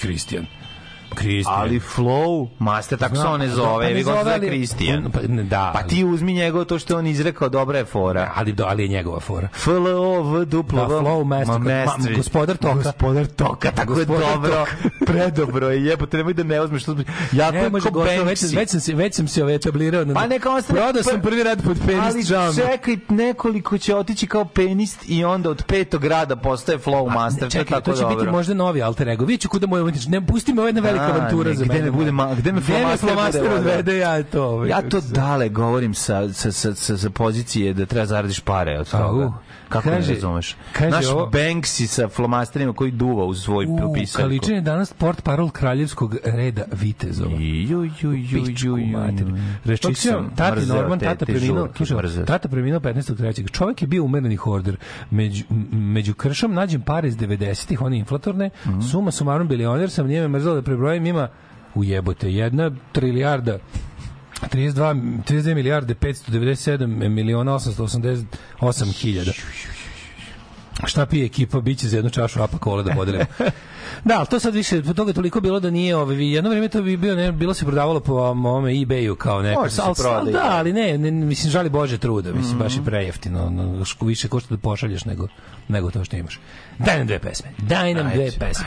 Kristijan. 0.00 0.46
Kristijan. 1.14 1.60
Ali 1.60 1.80
Flow 1.80 2.48
Master, 2.58 2.98
tako 2.98 3.16
se 3.16 3.22
on 3.22 3.40
ne 3.40 3.48
pa 3.48 3.54
zove, 3.54 3.86
vi 3.88 3.94
ga 3.94 4.04
zove, 4.04 4.18
zove 4.18 4.34
ali- 4.34 4.48
Kristijan. 4.48 5.10
Pa, 5.12 5.18
ne, 5.24 5.42
da, 5.42 5.70
Pa 5.74 5.82
ti 5.82 6.04
uzmi 6.04 6.32
njegov 6.34 6.64
to 6.64 6.78
što 6.78 6.98
on 6.98 7.06
izrekao, 7.06 7.48
dobra 7.48 7.78
je 7.78 7.84
fora. 7.84 8.32
ali, 8.34 8.52
do, 8.52 8.64
ali 8.64 8.82
je 8.82 8.88
njegova 8.88 9.20
fora. 9.20 9.48
FLO, 9.54 10.22
V, 10.22 10.44
duplo, 10.44 10.80
Da. 10.80 10.94
Flow 10.94 11.24
Master, 11.24 11.60
Ma, 11.60 12.16
gospodar 12.16 12.56
toka. 12.56 12.74
Gospodar 12.74 13.26
toka, 13.26 13.70
tako 13.70 13.98
je 13.98 14.04
dobro. 14.04 14.66
Predobro 15.06 15.70
je, 15.70 15.84
jebote, 15.84 16.16
nemoj 16.16 16.34
da 16.34 16.42
ne 16.42 16.60
uzmeš. 16.62 16.82
što 16.82 16.96
Jako 17.32 17.52
Ne, 17.54 17.68
može 17.68 17.90
gotovo, 17.90 18.24
već, 18.24 18.42
već, 18.44 18.70
sam 18.70 18.80
se, 18.80 18.94
već 18.94 19.14
sam 19.14 19.28
se 19.28 19.42
ovaj 19.42 19.54
etablirao. 19.54 20.04
Na, 20.04 20.14
Pa 20.14 20.26
neka 20.26 20.50
ostane- 20.50 20.80
Prodao 20.80 21.02
sam 21.02 21.20
prvi 21.20 21.42
rad 21.42 21.62
pod 21.62 21.76
Ali 21.78 21.86
penis 22.12 22.26
džam. 22.26 22.54
čekaj, 22.56 22.96
nekoliko 23.08 23.78
će 23.78 23.94
otići 23.96 24.26
kao 24.26 24.44
penist 24.44 25.04
i 25.06 25.24
onda 25.24 25.50
od 25.50 25.62
petog 25.64 26.04
rada 26.04 26.36
postaje 26.36 26.78
Flow 26.78 27.14
Master. 27.14 27.50
Čekaj, 27.50 27.80
to 27.80 27.92
će 27.92 28.04
biti 28.06 28.26
možda 28.26 28.54
novi 28.54 28.82
alter 28.82 29.08
ego. 29.08 29.24
Vidjet 29.24 29.40
ću 29.40 29.48
kuda 29.48 29.66
moj. 29.66 29.92
Ne, 30.08 30.26
pusti 30.26 30.52
me, 30.52 30.60
ovo 30.60 30.68
je 30.68 30.70
jedna 30.70 30.82
Da, 31.04 31.14
avantura 31.14 31.50
ne, 31.50 31.56
za 31.56 31.64
gde 31.64 31.72
mene. 31.74 31.84
me 31.84 31.90
bude 31.92 32.12
ma- 32.12 32.34
gde 32.34 32.52
me 32.52 32.60
flomaster 32.96 33.12
odvede, 33.50 33.98
ja 33.98 34.22
to. 34.22 34.44
Ovaj, 34.44 34.68
Ja 34.68 34.82
to 34.82 35.00
dale 35.02 35.48
govorim 35.50 35.94
sa, 35.94 36.28
sa, 36.30 36.52
sa, 36.52 36.74
sa, 36.74 36.98
sa 36.98 37.10
pozicije 37.10 37.74
da 37.74 37.86
treba 37.86 38.06
zaradiš 38.06 38.40
pare 38.40 38.78
od 38.80 38.90
toga. 38.90 39.32
Kako 39.68 39.84
Kaže- 39.84 40.08
ne 40.08 40.14
razumeš? 40.14 40.56
kaže 40.72 40.90
Naš 40.90 41.06
ovo- 41.06 41.26
Banksy 41.26 41.86
sa 41.86 42.08
flomasterima 42.08 42.72
koji 42.72 42.90
duva 42.90 43.24
u 43.24 43.34
svoj 43.34 43.66
U, 43.66 43.76
propisaljku. 43.76 44.22
Kaličin 44.22 44.54
je 44.54 44.60
danas 44.60 44.92
port 44.92 45.22
parol 45.22 45.50
kraljevskog 45.50 46.16
reda 46.24 46.64
vitezova. 46.72 47.30
Ju, 47.30 47.38
ju, 47.38 47.90
ju, 48.02 48.12
ju, 48.12 48.38
ju, 48.38 49.94
sam 49.94 50.30
tati 50.36 50.66
Norman, 50.66 50.98
tata 50.98 51.26
preminuo, 51.26 51.68
slušaj, 51.76 51.96
tata 52.26 52.48
preminuo 52.48 52.80
15.3. 52.80 53.50
Čovjek 53.50 53.82
je 53.82 53.88
bio 53.88 54.04
umereni 54.04 54.36
horder. 54.36 54.76
Među, 55.10 55.44
među 55.72 56.14
kršom 56.14 56.54
nađem 56.54 56.82
pare 56.82 57.08
iz 57.08 57.16
90-ih, 57.16 57.82
one 57.82 57.98
inflatorne, 57.98 58.50
Mhm. 58.66 58.80
suma 58.80 59.10
sumarum 59.10 59.48
bilioner 59.48 59.90
sam, 59.90 60.06
nije 60.06 60.20
me 60.22 60.28
mrzalo 60.28 60.54
da 60.56 60.62
prebrojim, 60.62 61.06
ima 61.06 61.28
ujebote, 61.74 62.32
jedna 62.32 62.70
trilijarda 62.92 63.58
32, 64.44 64.94
32 65.22 65.54
milijarde 65.54 65.94
597 65.94 66.86
miliona 67.08 67.52
888 67.52 68.24
hiljada. 68.92 69.32
Šta 70.84 71.06
pije 71.06 71.26
ekipa, 71.26 71.60
bit 71.60 71.78
će 71.78 71.88
za 71.88 71.96
jednu 71.96 72.10
čašu 72.10 72.42
apa 72.42 72.58
kola 72.58 72.82
da 72.82 72.92
podelimo. 72.92 73.24
Da, 74.04 74.18
ali 74.18 74.26
to 74.26 74.40
sad 74.40 74.54
više, 74.54 74.82
toga 74.84 75.10
je 75.10 75.14
toliko 75.14 75.40
bilo 75.40 75.60
da 75.60 75.70
nije, 75.70 75.96
ove, 75.96 76.14
vi- 76.14 76.30
jedno 76.30 76.50
vreme 76.50 76.68
to 76.68 76.82
bi 76.82 76.96
bilo, 76.96 77.16
ne, 77.16 77.32
bilo 77.32 77.54
se 77.54 77.64
prodavalo 77.64 78.00
po 78.00 78.12
ovome 78.12 78.70
eBayu 78.72 79.16
kao 79.16 79.42
neko. 79.42 79.60
Može 79.60 79.72
se 79.72 79.80
ali, 79.80 79.88
ali 79.88 79.94
prodaje. 79.96 80.32
da, 80.34 80.50
ali 80.50 80.72
ne, 80.72 80.98
ne, 80.98 81.10
mislim, 81.10 81.50
žali 81.50 81.70
Bože 81.70 81.98
truda, 81.98 82.32
mislim, 82.32 82.58
baš 82.58 82.72
Mhm. 82.72 82.80
je 82.80 82.86
prejeftino, 82.86 83.46
ono, 83.46 83.84
ško- 83.84 84.06
više 84.06 84.28
košta 84.28 84.54
da 84.54 84.58
pošalješ 84.58 85.04
nego, 85.04 85.28
nego 85.68 85.90
to 85.90 86.04
što 86.04 86.16
imaš. 86.16 86.40
Daj 86.78 86.98
nam 86.98 87.06
dve 87.06 87.18
pesme, 87.18 87.48
daj 87.58 87.94
nam 87.94 88.10
dve 88.10 88.30
pesme. 88.30 88.66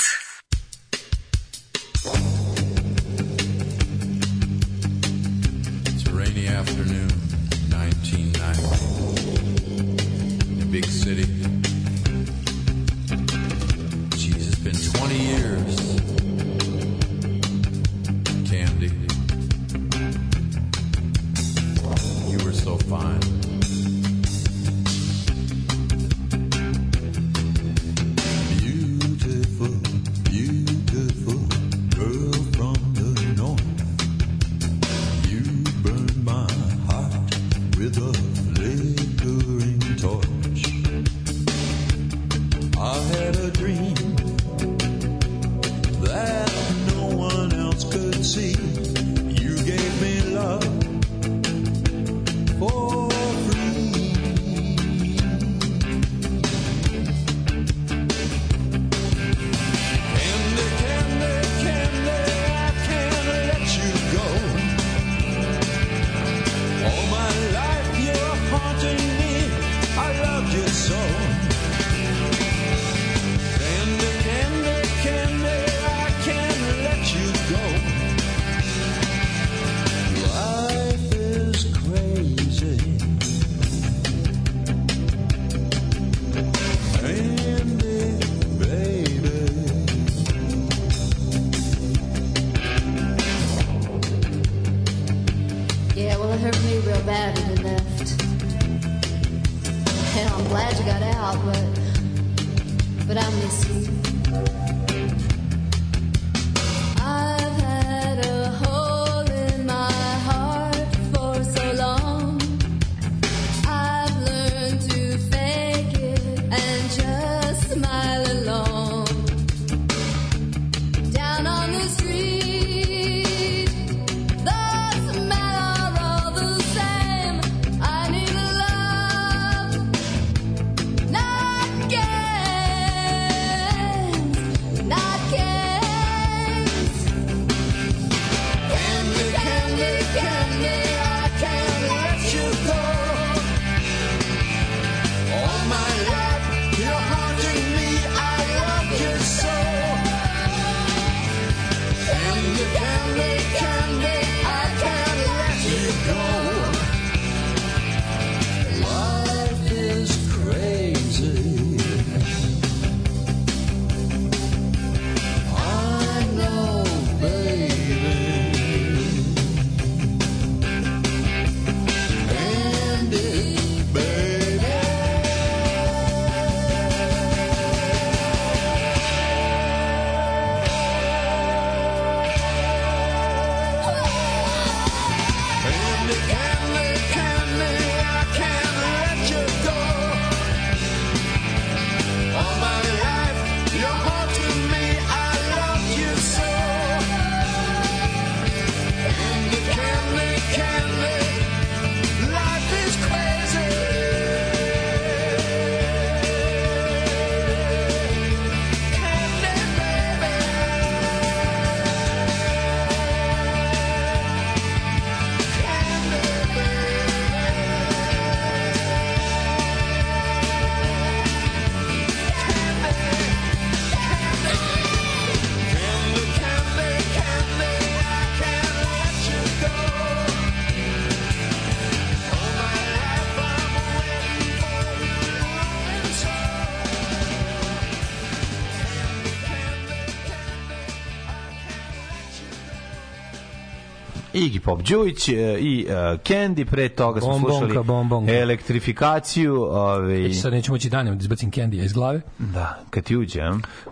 Pop 244.63 244.81
Đujić 244.81 245.29
e, 245.29 245.33
i 245.59 245.85
uh, 245.85 245.93
Candy, 246.23 246.65
pre 246.65 246.89
toga 246.89 247.21
smo 247.21 247.29
bombonka, 247.29 247.57
slušali 247.57 247.85
bombonka. 247.85 248.33
elektrifikaciju. 248.33 249.61
Ovaj... 249.61 250.25
Eći 250.25 250.35
sad 250.35 250.53
nećemo 250.53 250.75
ući 250.75 250.89
danima 250.89 251.15
da 251.15 251.21
izbacim 251.21 251.51
Candy 251.51 251.83
iz 251.83 251.93
glave. 251.93 252.21
Da, 252.39 252.79
kad 252.89 253.03
ti 253.03 253.17
uđe. 253.17 253.41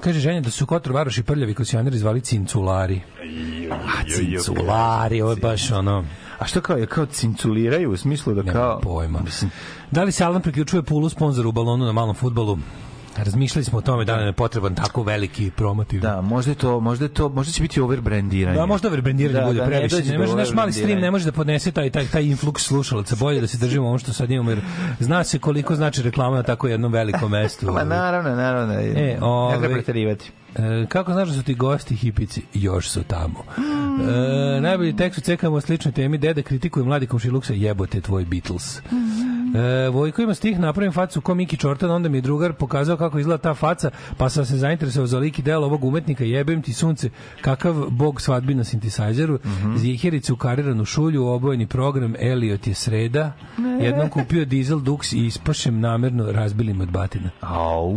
Kaže 0.01 0.19
ženja 0.19 0.41
da 0.41 0.49
su 0.49 0.65
Kotor 0.65 0.93
Varoš 0.93 1.21
Prljavi 1.25 1.53
kocijaneri 1.53 1.97
zvali 1.97 2.21
cinculari. 2.21 3.01
A, 3.71 4.03
cinculari, 4.15 5.21
ovo 5.21 5.31
je 5.31 5.37
baš 5.37 5.71
ono... 5.71 6.05
A 6.39 6.45
što 6.45 6.61
kao, 6.61 6.77
kao 6.89 7.05
cinculiraju 7.05 7.91
u 7.91 7.97
smislu 7.97 8.33
da 8.33 8.51
kao... 8.51 8.69
Nema 8.69 8.79
pojma. 8.79 9.19
Mislim... 9.25 9.51
Da 9.91 10.03
li 10.03 10.11
se 10.11 10.23
Alan 10.23 10.41
priključuje 10.41 10.83
pulu 10.83 11.09
sponzoru 11.09 11.49
u 11.49 11.51
balonu 11.51 11.85
na 11.85 11.91
malom 11.91 12.15
futbolu? 12.15 12.57
Razmišljali 13.23 13.63
smo 13.65 13.77
o 13.77 13.81
tome 13.81 14.05
da 14.05 14.15
nam 14.15 14.25
je 14.25 14.33
potreban 14.33 14.75
tako 14.75 15.03
veliki 15.03 15.51
promotiv. 15.51 16.01
Da, 16.01 16.21
možda 16.21 16.51
je 16.51 16.55
to, 16.55 16.79
možda 16.79 17.05
je 17.05 17.09
to, 17.09 17.29
možda 17.29 17.53
će 17.53 17.61
biti 17.61 17.81
overbrandiranje. 17.81 18.57
Da, 18.57 18.65
možda 18.65 18.87
overbrandiranje 18.87 19.39
Da, 19.39 19.45
bude 19.45 19.59
da, 19.59 19.65
ne 19.65 19.69
previše. 19.69 19.95
Ne, 19.95 20.17
do 20.17 20.19
može, 20.19 20.35
naš 20.35 20.51
mali 20.51 20.73
stream 20.73 20.99
ne 20.99 21.11
može 21.11 21.25
da 21.25 21.31
podnese 21.31 21.71
taj, 21.71 21.89
taj, 21.89 22.07
taj 22.07 22.23
influx 22.23 22.59
slušalaca. 22.59 23.15
Bolje 23.15 23.41
da 23.41 23.47
se 23.47 23.57
držimo 23.57 23.87
ono 23.89 23.97
što 23.97 24.13
sad 24.13 24.31
imamo, 24.31 24.49
jer 24.51 24.61
zna 24.99 25.23
se 25.23 25.39
koliko 25.39 25.75
znači 25.75 26.01
reklama 26.01 26.35
na 26.35 26.43
tako 26.43 26.67
jednom 26.67 26.93
velikom 26.93 27.31
mestu. 27.31 27.65
Ma 27.65 27.83
naravno, 27.95 28.35
naravno. 28.35 28.73
E, 28.73 28.93
ne 28.93 29.17
ove- 29.21 29.57
treba 29.57 29.73
preterivati. 29.73 30.31
E, 30.55 30.85
kako 30.89 31.13
znaš 31.13 31.27
da 31.29 31.35
su 31.35 31.43
ti 31.43 31.53
gosti 31.55 31.95
hipici? 31.95 32.41
Još 32.53 32.89
su 32.89 33.03
tamo. 33.03 33.43
E, 34.57 34.61
najbolji 34.61 34.95
tekst 34.95 35.17
u 35.17 35.21
cekamo 35.21 35.55
o 35.55 35.61
sličnoj 35.61 35.91
temi 35.91 36.17
Deda 36.17 36.41
kritikuje 36.41 36.85
mladi 36.85 37.07
komšiluksa 37.07 37.53
jebote 37.53 38.01
tvoj 38.01 38.25
Beatles. 38.25 38.81
E, 39.55 39.89
Vojko 39.89 40.21
ima 40.21 40.33
stih 40.33 40.59
napravim 40.59 40.91
facu 40.91 41.21
ko 41.21 41.35
Miki 41.35 41.57
Čortan, 41.57 41.91
onda 41.91 42.09
mi 42.09 42.17
je 42.17 42.21
drugar 42.21 42.53
pokazao 42.53 42.97
kako 42.97 43.19
izgleda 43.19 43.41
ta 43.41 43.53
faca, 43.53 43.89
pa 44.17 44.29
sam 44.29 44.45
se 44.45 44.57
zainteresovao 44.57 45.07
za 45.07 45.19
lik 45.19 45.39
i 45.39 45.41
delo 45.41 45.65
ovog 45.65 45.83
umetnika, 45.83 46.23
jebem 46.23 46.61
ti 46.61 46.73
sunce, 46.73 47.09
kakav 47.41 47.73
bog 47.89 48.21
svadbi 48.21 48.55
na 48.55 48.63
sintesajzeru, 48.63 49.39
zihericu 49.77 50.33
ukariranu 50.33 50.85
šulju, 50.85 51.27
obojeni 51.27 51.67
program, 51.67 52.15
Elliot 52.19 52.67
je 52.67 52.73
sreda, 52.73 53.31
jednom 53.81 54.09
kupio 54.09 54.45
dizel 54.45 54.77
Dux 54.79 55.15
i 55.15 55.25
ispašem 55.25 55.79
namerno 55.79 56.31
razbilim 56.31 56.81
od 56.81 56.91
batina. 56.91 57.29
Au, 57.41 57.95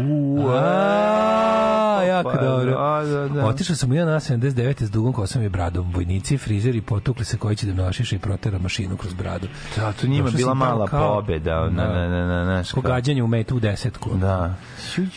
A, 0.49 2.03
jako 2.03 2.31
pa, 2.31 2.41
dobro. 2.41 2.71
da, 2.71 3.03
da, 3.05 3.29
da. 3.29 3.47
Otišao 3.47 3.77
sam 3.77 3.91
u 3.91 3.95
1.79 3.95 4.83
s 4.83 4.91
dugom 4.91 5.13
kosom 5.13 5.43
i 5.43 5.49
bradom. 5.49 5.93
Vojnici, 5.93 6.39
frizeri 6.39 6.81
potukli 6.81 7.25
se 7.25 7.37
koji 7.37 7.57
će 7.57 7.67
da 7.67 7.75
me 7.75 7.85
ošiša 7.85 8.17
i 8.17 8.19
protera 8.19 8.59
mašinu 8.59 8.97
kroz 8.97 9.15
bradu. 9.15 9.47
Da, 9.77 9.93
tu 9.93 10.07
njima 10.07 10.31
bila 10.31 10.55
mala 10.55 10.87
kao- 10.89 11.01
pobeda. 11.43 11.71
Na, 11.71 11.93
na, 11.93 12.09
na, 12.09 12.27
na, 12.27 12.45
na, 12.45 12.63
Ko 12.75 12.81
gađanje 12.81 13.23
u 13.23 13.27
metu 13.27 13.57
u 13.57 13.61
desetku. 13.61 14.11
Da. 14.15 14.55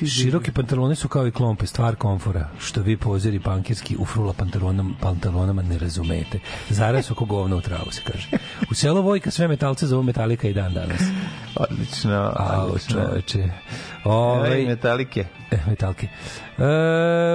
Široki 0.07 0.51
pantaloni 0.51 0.95
su 0.95 1.07
kao 1.07 1.27
i 1.27 1.31
klompe, 1.31 1.67
stvar 1.67 1.95
komfora. 1.95 2.49
Što 2.59 2.81
vi 2.81 2.97
pozeri 2.97 3.39
pankirski 3.39 3.95
u 3.99 4.05
frula 4.05 4.33
pantalonama, 4.33 4.93
pantalonama 5.01 5.61
ne 5.61 5.77
razumete. 5.79 6.39
Zara 6.69 7.01
su 7.01 7.15
ko 7.15 7.25
govna 7.25 7.55
u 7.55 7.61
travu, 7.61 7.91
se 7.91 8.01
kaže. 8.11 8.27
U 8.71 8.73
selo 8.73 9.01
Vojka 9.01 9.31
sve 9.31 9.47
metalce 9.47 9.87
zovu 9.87 10.03
metalika 10.03 10.47
i 10.47 10.53
dan 10.53 10.73
danas. 10.73 11.01
Odlično, 11.55 12.33
odlično. 12.37 13.01
čoveče. 13.01 13.49
Ovaj 14.03 14.65
metalike. 14.65 15.25
e, 15.51 15.57
metalke. 15.67 16.07
E, 16.57 16.61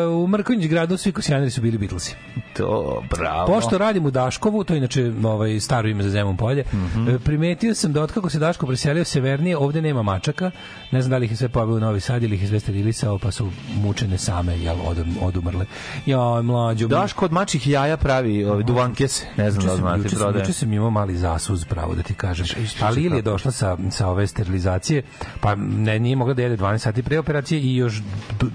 u 0.06 0.26
Mrkonjić 0.26 0.66
gradu 0.66 0.96
svi 0.96 1.12
kosijanari 1.12 1.50
su 1.50 1.60
bili 1.60 1.78
Beatlesi. 1.78 2.14
To, 2.52 3.02
bravo. 3.10 3.46
Pošto 3.46 3.78
radim 3.78 4.06
u 4.06 4.10
Daškovu, 4.10 4.64
to 4.64 4.74
je 4.74 4.78
inače 4.78 5.12
ovaj, 5.24 5.60
staro 5.60 5.88
ime 5.88 6.02
za 6.02 6.10
Zemun 6.10 6.36
polje, 6.36 6.64
Mhm. 6.66 7.08
e, 7.08 7.18
primetio 7.18 7.74
sam 7.74 7.92
da 7.92 8.02
otkako 8.02 8.30
se 8.30 8.38
Daško 8.38 8.66
preselio 8.66 9.04
severnije, 9.04 9.56
ovde 9.56 9.82
nema 9.82 10.02
mačaka. 10.02 10.50
Ne 10.90 11.02
znam 11.02 11.10
da 11.10 11.16
li 11.16 11.24
ih 11.24 11.30
je 11.30 11.36
sve 11.36 11.48
poveo 11.48 11.76
u 11.76 11.80
Novi 11.80 12.00
Sad 12.00 12.22
ili 12.22 12.36
ih 12.36 12.42
je 12.42 12.48
sve 12.48 12.60
sterilisao, 12.60 13.18
pa 13.18 13.30
su 13.30 13.50
mučene 13.74 14.18
same, 14.18 14.58
jel, 14.58 14.76
od, 14.84 14.98
odumrle. 15.22 15.66
Ja, 16.06 16.18
mlađo. 16.42 16.88
Daško 16.88 17.24
od 17.24 17.32
mačih 17.32 17.68
jaja 17.68 17.96
pravi 17.96 18.44
ove 18.44 18.62
duvankese. 18.62 19.26
Ne 19.36 19.50
znam 19.50 19.66
da 19.66 19.72
juče 19.96 20.08
sam, 20.08 20.18
prodaje. 20.18 20.42
juče 20.42 20.52
sam 20.52 20.72
imao 20.72 20.90
mali 20.90 21.16
zasuz, 21.16 21.64
pravo 21.64 21.94
da 21.94 22.02
ti 22.02 22.14
kažem. 22.14 22.46
A 22.80 22.90
Lili 22.90 23.16
je 23.16 23.22
došla 23.22 23.50
sa, 23.50 23.76
sa 23.90 24.08
ove 24.08 24.26
sterilizacije, 24.26 25.02
pa 25.40 25.54
ne, 25.56 25.98
nije 25.98 26.16
mogla 26.16 26.34
da 26.34 26.42
jede 26.42 26.56
12 26.56 26.78
sati 26.78 27.02
pre 27.02 27.18
operacije 27.18 27.60
i 27.60 27.76
još 27.76 28.02
du- 28.40 28.50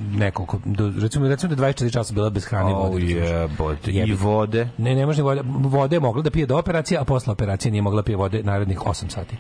nekoliko, 0.57 0.83
do, 0.83 1.01
recimo, 1.01 1.27
recimo 1.27 1.55
da 1.55 1.63
24 1.63 1.91
časa 1.91 2.13
bila 2.13 2.29
bez 2.29 2.45
hrane 2.45 2.71
i 2.71 2.73
O 2.73 2.77
vode. 2.77 2.91
razumeš? 2.99 3.29
jebote. 3.31 3.91
I 3.91 4.13
vode. 4.13 4.69
Ne, 4.77 4.95
ne 4.95 5.05
može 5.05 5.21
vode. 5.21 5.41
Vode 5.45 5.95
je 5.95 5.99
mogla 5.99 6.21
da 6.21 6.31
pije 6.31 6.45
do 6.45 6.57
operacije, 6.57 6.99
a 6.99 7.03
posle 7.05 7.31
operacije 7.31 7.71
nije 7.71 7.81
mogla 7.81 8.01
da 8.01 8.05
pije 8.05 8.15
vode 8.17 8.43
narednih 8.43 8.79
8 8.79 9.09
sati. 9.09 9.37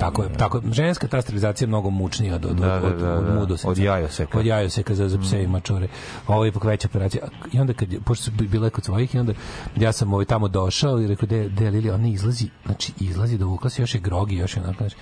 tako 0.00 0.22
je. 0.22 0.32
Tako 0.32 0.56
je. 0.58 0.72
Ženska 0.72 1.08
ta 1.08 1.22
sterilizacija 1.22 1.66
je 1.66 1.68
mnogo 1.68 1.90
mučnija 1.90 2.34
od, 2.34 2.44
od, 2.44 2.56
Da, 2.56 2.74
od, 2.74 2.82
da, 2.82 2.86
od, 2.86 2.96
da, 2.96 3.14
od 3.14 3.24
da. 3.24 3.34
mudoseka. 3.34 3.70
Od 3.70 3.78
jajoseka. 3.78 4.38
Od 4.38 4.46
jajoseka 4.46 4.94
za, 4.94 5.08
za 5.08 5.18
pse 5.18 5.42
i 5.42 5.48
mačore. 5.48 5.88
Ovo 6.26 6.44
je 6.44 6.48
ipak 6.48 6.64
veća 6.64 6.88
operacija. 6.88 7.22
I 7.52 7.60
onda 7.60 7.72
kad, 7.72 7.92
je- 7.92 8.00
pošto 8.00 8.24
su 8.24 8.30
bi- 8.32 8.48
bile 8.48 8.70
kod 8.70 8.84
svojih, 8.84 9.14
i 9.14 9.18
onda 9.18 9.32
ja 9.76 9.92
sam 9.92 10.12
ovaj 10.12 10.24
tamo 10.26 10.48
došao 10.48 11.00
i 11.00 11.06
rekao, 11.06 11.26
de, 11.26 11.48
de 11.48 11.70
Lili, 11.70 11.90
ona 11.90 12.08
izlazi, 12.08 12.48
znači 12.66 12.92
izlazi, 13.00 13.38
dovukla 13.38 13.70
se 13.70 13.82
još 13.82 13.94
je 13.94 14.00
grogi, 14.00 14.36
još 14.36 14.56
je 14.56 14.62
onako, 14.62 14.78
znači, 14.78 14.96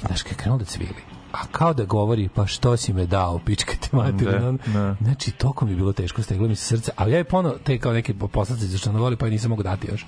znaš, 0.00 0.22
kad 0.22 0.32
je 0.32 0.36
krenuo 0.36 0.58
da 0.58 0.64
cvili, 0.64 0.94
a 1.42 1.46
kao 1.52 1.74
da 1.74 1.84
govori, 1.84 2.28
pa 2.34 2.46
što 2.46 2.76
si 2.76 2.92
me 2.92 3.06
dao, 3.06 3.38
pička 3.38 3.72
te 3.80 3.96
materina. 3.96 4.52
Da, 4.52 4.72
da. 4.72 4.96
Znači, 5.00 5.30
toliko 5.30 5.64
mi 5.64 5.72
je 5.72 5.76
bilo 5.76 5.92
teško, 5.92 6.22
steglo 6.22 6.48
mi 6.48 6.56
se 6.56 6.64
srce, 6.64 6.92
ali 6.96 7.12
ja 7.12 7.18
je 7.18 7.24
pono 7.24 7.54
te 7.64 7.78
kao 7.78 7.92
neke 7.92 8.14
poslastice 8.14 8.70
za 8.70 8.78
što 8.78 8.92
voli, 8.92 9.16
pa 9.16 9.26
je 9.26 9.32
nisam 9.32 9.50
mogu 9.50 9.62
dati 9.62 9.88
još. 9.90 10.06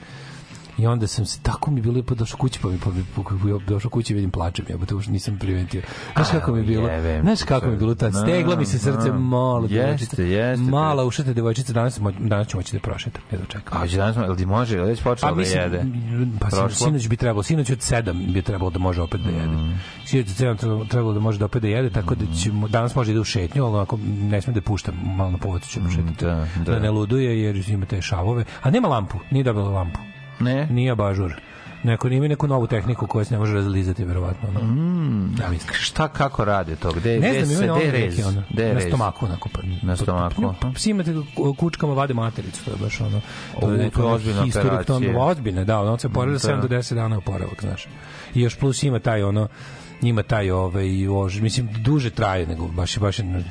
I 0.81 0.87
onda 0.87 1.07
sam 1.07 1.27
se 1.27 1.41
tako 1.43 1.71
mi 1.71 1.79
je 1.79 1.83
bilo 1.83 2.03
pa 2.03 2.15
došao 2.15 2.39
kući 2.39 2.59
pa 2.63 2.69
mi 2.69 2.79
pa 2.79 2.91
pa, 3.17 3.65
došao 3.67 3.91
kući 3.91 4.13
i 4.13 4.17
vidim 4.17 4.31
plačem 4.31 4.67
ja 4.69 4.87
to 4.87 5.01
nisam 5.09 5.39
primetio. 5.39 5.83
Znaš 6.15 6.31
kako 6.31 6.53
mi 6.53 6.59
je 6.59 6.65
bilo? 6.65 6.89
Znaš 7.23 7.43
kako 7.43 7.67
mi 7.67 7.73
je 7.73 7.79
bilo 7.79 7.95
tad? 7.95 8.13
Da, 8.13 8.19
Stegla 8.19 8.57
mi 8.57 8.67
se 8.67 8.79
srce 8.79 9.09
da. 9.09 9.19
malo. 9.19 9.67
Jeste, 9.71 10.29
jeste. 10.29 10.65
Mala 10.65 11.05
ušete 11.05 11.35
devojčica 11.35 11.73
danas 11.73 12.01
danas 12.19 12.49
ću 12.49 12.57
moći 12.57 12.77
da 12.77 12.81
prošetam. 12.81 13.23
Jedno 13.31 13.47
čekam. 13.47 13.83
A 13.83 13.87
danas, 13.87 14.17
jel 14.17 14.37
ti 14.37 14.47
može, 14.47 14.77
jel 14.77 14.87
već 14.87 15.03
počeo 15.03 15.35
da 15.35 15.43
jede? 15.43 15.85
pa 16.41 16.51
sinoć, 16.51 16.73
sinoć 16.73 17.09
bi 17.09 17.17
trebalo, 17.17 17.43
sinoć 17.43 17.71
od 17.71 17.79
7 17.79 18.33
bi 18.33 18.43
trebalo 18.43 18.71
da 18.71 18.79
može 18.79 19.03
opet 19.03 19.21
da 19.21 19.31
jede. 19.31 19.47
Mm. 19.47 19.81
Sinoć 20.07 20.27
od 20.27 20.37
7 20.37 20.89
trebalo, 20.89 21.15
da 21.15 21.21
može 21.21 21.39
da 21.39 21.45
opet 21.45 21.63
da 21.63 21.69
jede, 21.69 21.91
tako 21.91 22.15
da 22.15 22.35
ćemo, 22.35 22.69
danas 22.69 22.95
može 22.95 23.15
da 23.15 23.21
u 23.21 23.25
šetnju, 23.25 23.65
ali 23.65 23.79
ako 23.79 23.99
ne 24.05 24.41
sme 24.41 24.53
da 24.53 24.61
puštam, 24.61 24.95
malo 25.05 25.31
na 25.31 25.39
povodu 25.39 25.67
ćemo 25.67 25.91
šetati. 25.91 26.25
Da, 26.25 26.47
Da. 26.65 26.73
da. 26.73 26.79
ne 26.79 26.91
luduje 26.91 27.43
jer 27.43 27.71
ima 27.71 27.87
te 27.87 28.03
šavove. 28.03 28.45
A 28.63 28.71
nema 28.71 28.89
lampu, 28.89 29.19
nije 29.31 29.45
dobila 29.45 29.69
lampu. 29.69 30.10
Ne? 30.41 30.67
Nije 30.67 30.93
abažur. 30.93 31.35
Neko 31.83 32.09
ima 32.09 32.29
neku 32.29 32.47
novu 32.47 32.67
tehniku 32.67 33.07
koja 33.07 33.25
se 33.25 33.35
ne 33.35 33.39
može 33.39 33.55
razlizati 33.55 34.05
verovatno. 34.05 34.49
No. 34.53 34.61
Mm, 34.61 35.35
ja 35.41 35.51
mislim. 35.51 35.75
Šta, 35.75 36.09
kako 36.09 36.45
rade 36.45 36.77
to? 36.77 36.93
Gde, 36.93 37.11
Ne 37.13 37.31
gde 37.31 37.45
znam, 37.45 37.59
se, 37.59 37.73
gde 37.75 37.87
je 37.87 37.93
neki 37.93 38.17
rez? 38.17 38.27
ono, 38.27 38.43
Gde 38.51 38.65
je 38.65 38.75
na 38.75 38.81
stomaku 38.81 39.27
onako 39.27 39.49
pa. 39.49 39.61
Na 39.83 39.97
stomaku. 39.97 40.43
Psi 40.75 40.91
imate 40.91 41.15
ku- 41.35 41.55
kučkama 41.55 41.93
vade 41.95 42.15
matericu, 42.15 42.65
to 42.65 42.71
je 42.71 42.77
baš 42.77 43.01
ono. 43.01 43.21
To 43.61 43.73
je 43.73 43.79
neka 43.79 44.05
ozbiljna 44.05 44.43
operacija. 44.57 45.19
Ozbiljna, 45.19 45.65
da, 45.65 45.81
on 45.81 45.99
se 45.99 46.07
oporavlja 46.07 46.33
Da. 46.35 46.49
7 46.49 46.61
do 46.61 46.69
10 46.69 46.95
dana 46.95 47.19
oporavak, 47.19 47.61
znaš. 47.61 47.87
I 48.35 48.41
još 48.41 48.57
plus 48.57 48.83
ima 48.83 48.99
taj 48.99 49.23
ono 49.23 49.49
ima 50.03 50.23
taj 50.23 50.51
ovaj 50.51 50.87
ož, 51.09 51.41
mislim 51.41 51.69
duže 51.75 52.11
traje 52.11 52.47
nego 52.47 52.69
baš 52.69 52.99
baš 52.99 53.19
je- 53.19 53.45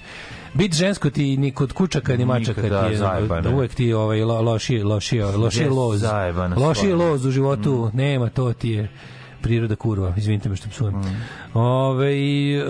Bit 0.54 0.74
žensko 0.74 1.10
ti 1.10 1.38
ni 1.38 1.52
kod 1.52 1.74
kučaka 1.74 2.18
ni 2.18 2.26
mačaka 2.26 2.62
Nikad, 2.62 2.72
da, 2.72 2.88
ti 2.88 2.94
je 2.94 3.50
je. 3.50 3.56
uvek 3.56 3.74
ti 3.74 3.94
ovaj 3.94 4.22
lo, 4.22 4.42
lošije 4.42 4.84
lošije 4.84 5.26
lošije 5.28 5.70
Yes, 5.70 5.76
loz. 5.76 6.00
stvar. 6.00 6.98
loz 7.00 7.26
u 7.26 7.32
životu 7.32 7.92
nema 7.94 8.30
to 8.30 8.54
ti 8.54 8.70
je 8.70 8.90
priroda 9.42 9.76
kurva, 9.76 10.14
izvinite 10.18 10.50
me 10.50 10.56
što 10.56 10.70
psujem. 10.70 10.96
Ove, 11.54 12.12
e, 12.12 12.64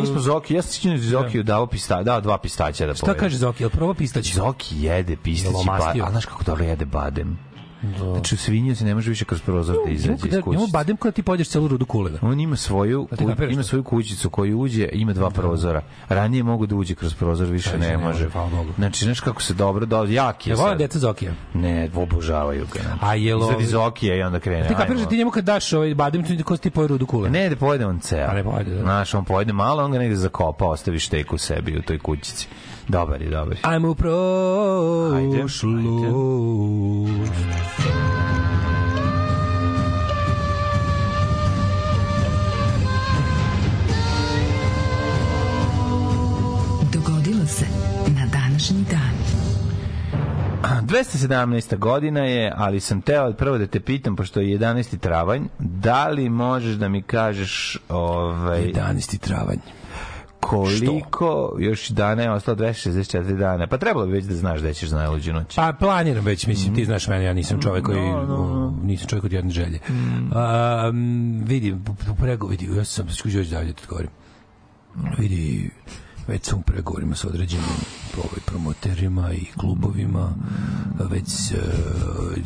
Mi 0.00 0.06
smo 0.06 0.18
Zoki, 0.18 0.54
ja 0.54 0.62
sam 0.62 0.72
sjećan 0.72 0.90
da 0.90 0.96
je 0.96 1.02
Zoki 1.02 1.42
dao, 1.42 1.66
pista, 1.66 2.02
dao 2.02 2.20
dva 2.20 2.38
pistaća 2.38 2.86
da 2.86 2.94
Šta 2.94 3.06
pojede. 3.06 3.20
kaže 3.20 3.36
Zoki? 3.36 3.62
Jel 3.62 3.70
prvo 3.70 3.94
pistać? 3.94 4.34
Zoki 4.34 4.82
jede 4.82 5.16
pistaći, 5.16 5.54
Jel 5.56 5.64
ba, 5.94 6.06
a 6.06 6.10
znaš 6.10 6.26
kako 6.26 6.44
dobro 6.44 6.64
jede 6.64 6.84
badem? 6.84 7.38
Znači 8.12 8.34
u 8.34 8.38
svinju 8.38 8.76
se 8.76 8.84
ne 8.84 8.94
može 8.94 9.10
više 9.10 9.24
kroz 9.24 9.40
prozor 9.42 9.76
da 9.86 9.90
izađe 9.90 10.12
iz 10.14 10.32
Imamo 10.32 10.42
kućice. 10.42 10.72
badem 10.72 10.96
kada 10.96 11.12
ti 11.12 11.22
pođeš 11.22 11.48
celu 11.48 11.68
rudu 11.68 11.86
kulena. 11.86 12.18
On 12.22 12.40
ima 12.40 12.56
svoju, 12.56 13.08
ti 13.18 13.26
kapiraš 13.26 13.52
ima 13.52 13.62
svoju 13.62 13.82
kućicu 13.82 14.30
koju 14.30 14.60
uđe, 14.60 14.88
ima 14.92 15.12
dva 15.12 15.30
prozora. 15.30 15.82
Ranije 16.08 16.42
mogu 16.42 16.66
da 16.66 16.74
uđe 16.76 16.94
kroz 16.94 17.14
prozor, 17.14 17.48
više 17.48 17.70
Sad 17.70 17.80
ne, 17.80 17.96
može. 17.98 18.28
Znači, 18.76 19.04
znaš 19.04 19.20
kako 19.20 19.42
se 19.42 19.54
dobro, 19.54 19.86
do, 19.86 20.04
jak 20.04 20.46
je 20.46 20.50
Ja 20.50 20.56
volim 20.56 20.78
deca 20.78 20.98
Zokija. 20.98 21.32
Ne, 21.54 21.90
obožavaju 21.94 22.66
ga. 22.74 22.80
A 23.00 23.14
jel 23.14 23.38
Izvedi 23.38 23.56
ovi- 23.56 23.66
Zokija 23.66 24.16
i 24.16 24.22
onda 24.22 24.40
krene. 24.40 24.68
Ti 24.68 24.74
kapiraš 24.74 25.00
da 25.00 25.08
ti 25.08 25.16
njemu 25.16 25.30
kad 25.30 25.44
daš 25.44 25.72
ovaj 25.72 25.94
badem, 25.94 26.24
ti 26.24 26.42
ko 26.42 26.56
ti 26.56 26.70
poje 26.70 26.88
rudu 26.88 27.06
kulena. 27.06 27.38
Ne, 27.38 27.48
da 27.48 27.56
pojede 27.56 27.86
on 27.86 28.00
ceo. 28.00 28.26
A 28.30 28.34
ne 28.34 28.44
pojede, 28.44 28.70
da. 28.74 28.82
Znaš, 28.82 29.14
on 29.14 29.24
pojede 29.24 29.52
malo, 29.52 29.84
on 29.84 29.92
ga 29.92 29.98
negde 29.98 30.16
zakopa, 30.16 30.64
ostavi 30.66 30.98
štek 30.98 31.32
u 31.32 31.38
sebi 31.38 31.78
u 31.78 31.82
toj 31.82 31.98
kućici. 31.98 32.48
Dobar 32.88 33.22
je, 33.22 33.30
dobar 33.30 33.52
je. 33.52 33.60
Ajmo 33.62 33.88
u 33.88 33.96
Ajde, 35.14 35.38
prošlost. 35.38 35.84
Dogodilo 46.92 47.46
se 47.46 47.66
na 48.06 48.26
današnji 48.26 48.84
dan. 48.90 49.16
217. 50.86 51.78
godina 51.78 52.20
je, 52.20 52.52
ali 52.56 52.80
sam 52.80 53.00
teo 53.00 53.32
prvo 53.32 53.58
da 53.58 53.66
te 53.66 53.80
pitam, 53.80 54.16
pošto 54.16 54.40
je 54.40 54.58
11. 54.58 54.98
travanj, 54.98 55.42
da 55.58 56.08
li 56.08 56.28
možeš 56.28 56.74
da 56.74 56.88
mi 56.88 57.02
kažeš 57.02 57.78
ovaj, 57.88 58.72
11. 58.72 59.18
travanj. 59.18 59.58
Koliko 60.46 61.56
još 61.58 61.88
dana 61.88 62.22
je 62.22 62.30
ostalo 62.30 62.56
264 62.56 63.36
dana? 63.36 63.66
Pa 63.66 63.78
trebalo 63.78 64.06
bi 64.06 64.12
već 64.12 64.24
da 64.24 64.34
znaš 64.34 64.60
da 64.60 64.72
ćeš 64.72 64.88
za 64.88 64.96
najluđu 64.96 65.32
noć. 65.32 65.56
Pa 65.56 65.72
planiram 65.78 66.24
već, 66.24 66.46
mislim, 66.46 66.74
ti 66.74 66.84
znaš 66.84 67.08
mene, 67.08 67.24
ja 67.24 67.32
nisam 67.32 67.62
čovjek 67.62 67.84
koji, 67.86 68.00
nisam 68.82 69.08
čovjek 69.08 69.24
od 69.24 69.32
jedne 69.32 69.50
želje. 69.50 69.78
A, 70.34 70.86
m, 70.88 71.44
vidi, 71.44 71.76
prego, 72.20 72.46
vidi, 72.46 72.68
ja 72.76 72.84
sam 72.84 73.10
skuđao 73.10 73.38
još 73.38 73.48
dalje, 73.48 73.72
ti 73.72 73.82
govorim. 73.88 74.10
Vidi, 75.18 75.70
već 76.28 76.44
sam 76.44 76.58
u 76.58 76.62
pregovorima 76.62 77.14
sa 77.14 77.28
određenim 77.28 77.66
ovaj, 78.18 78.40
promoterima 78.46 79.32
i 79.32 79.44
klubovima 79.56 80.34
već, 81.10 81.52
e, 81.52 81.56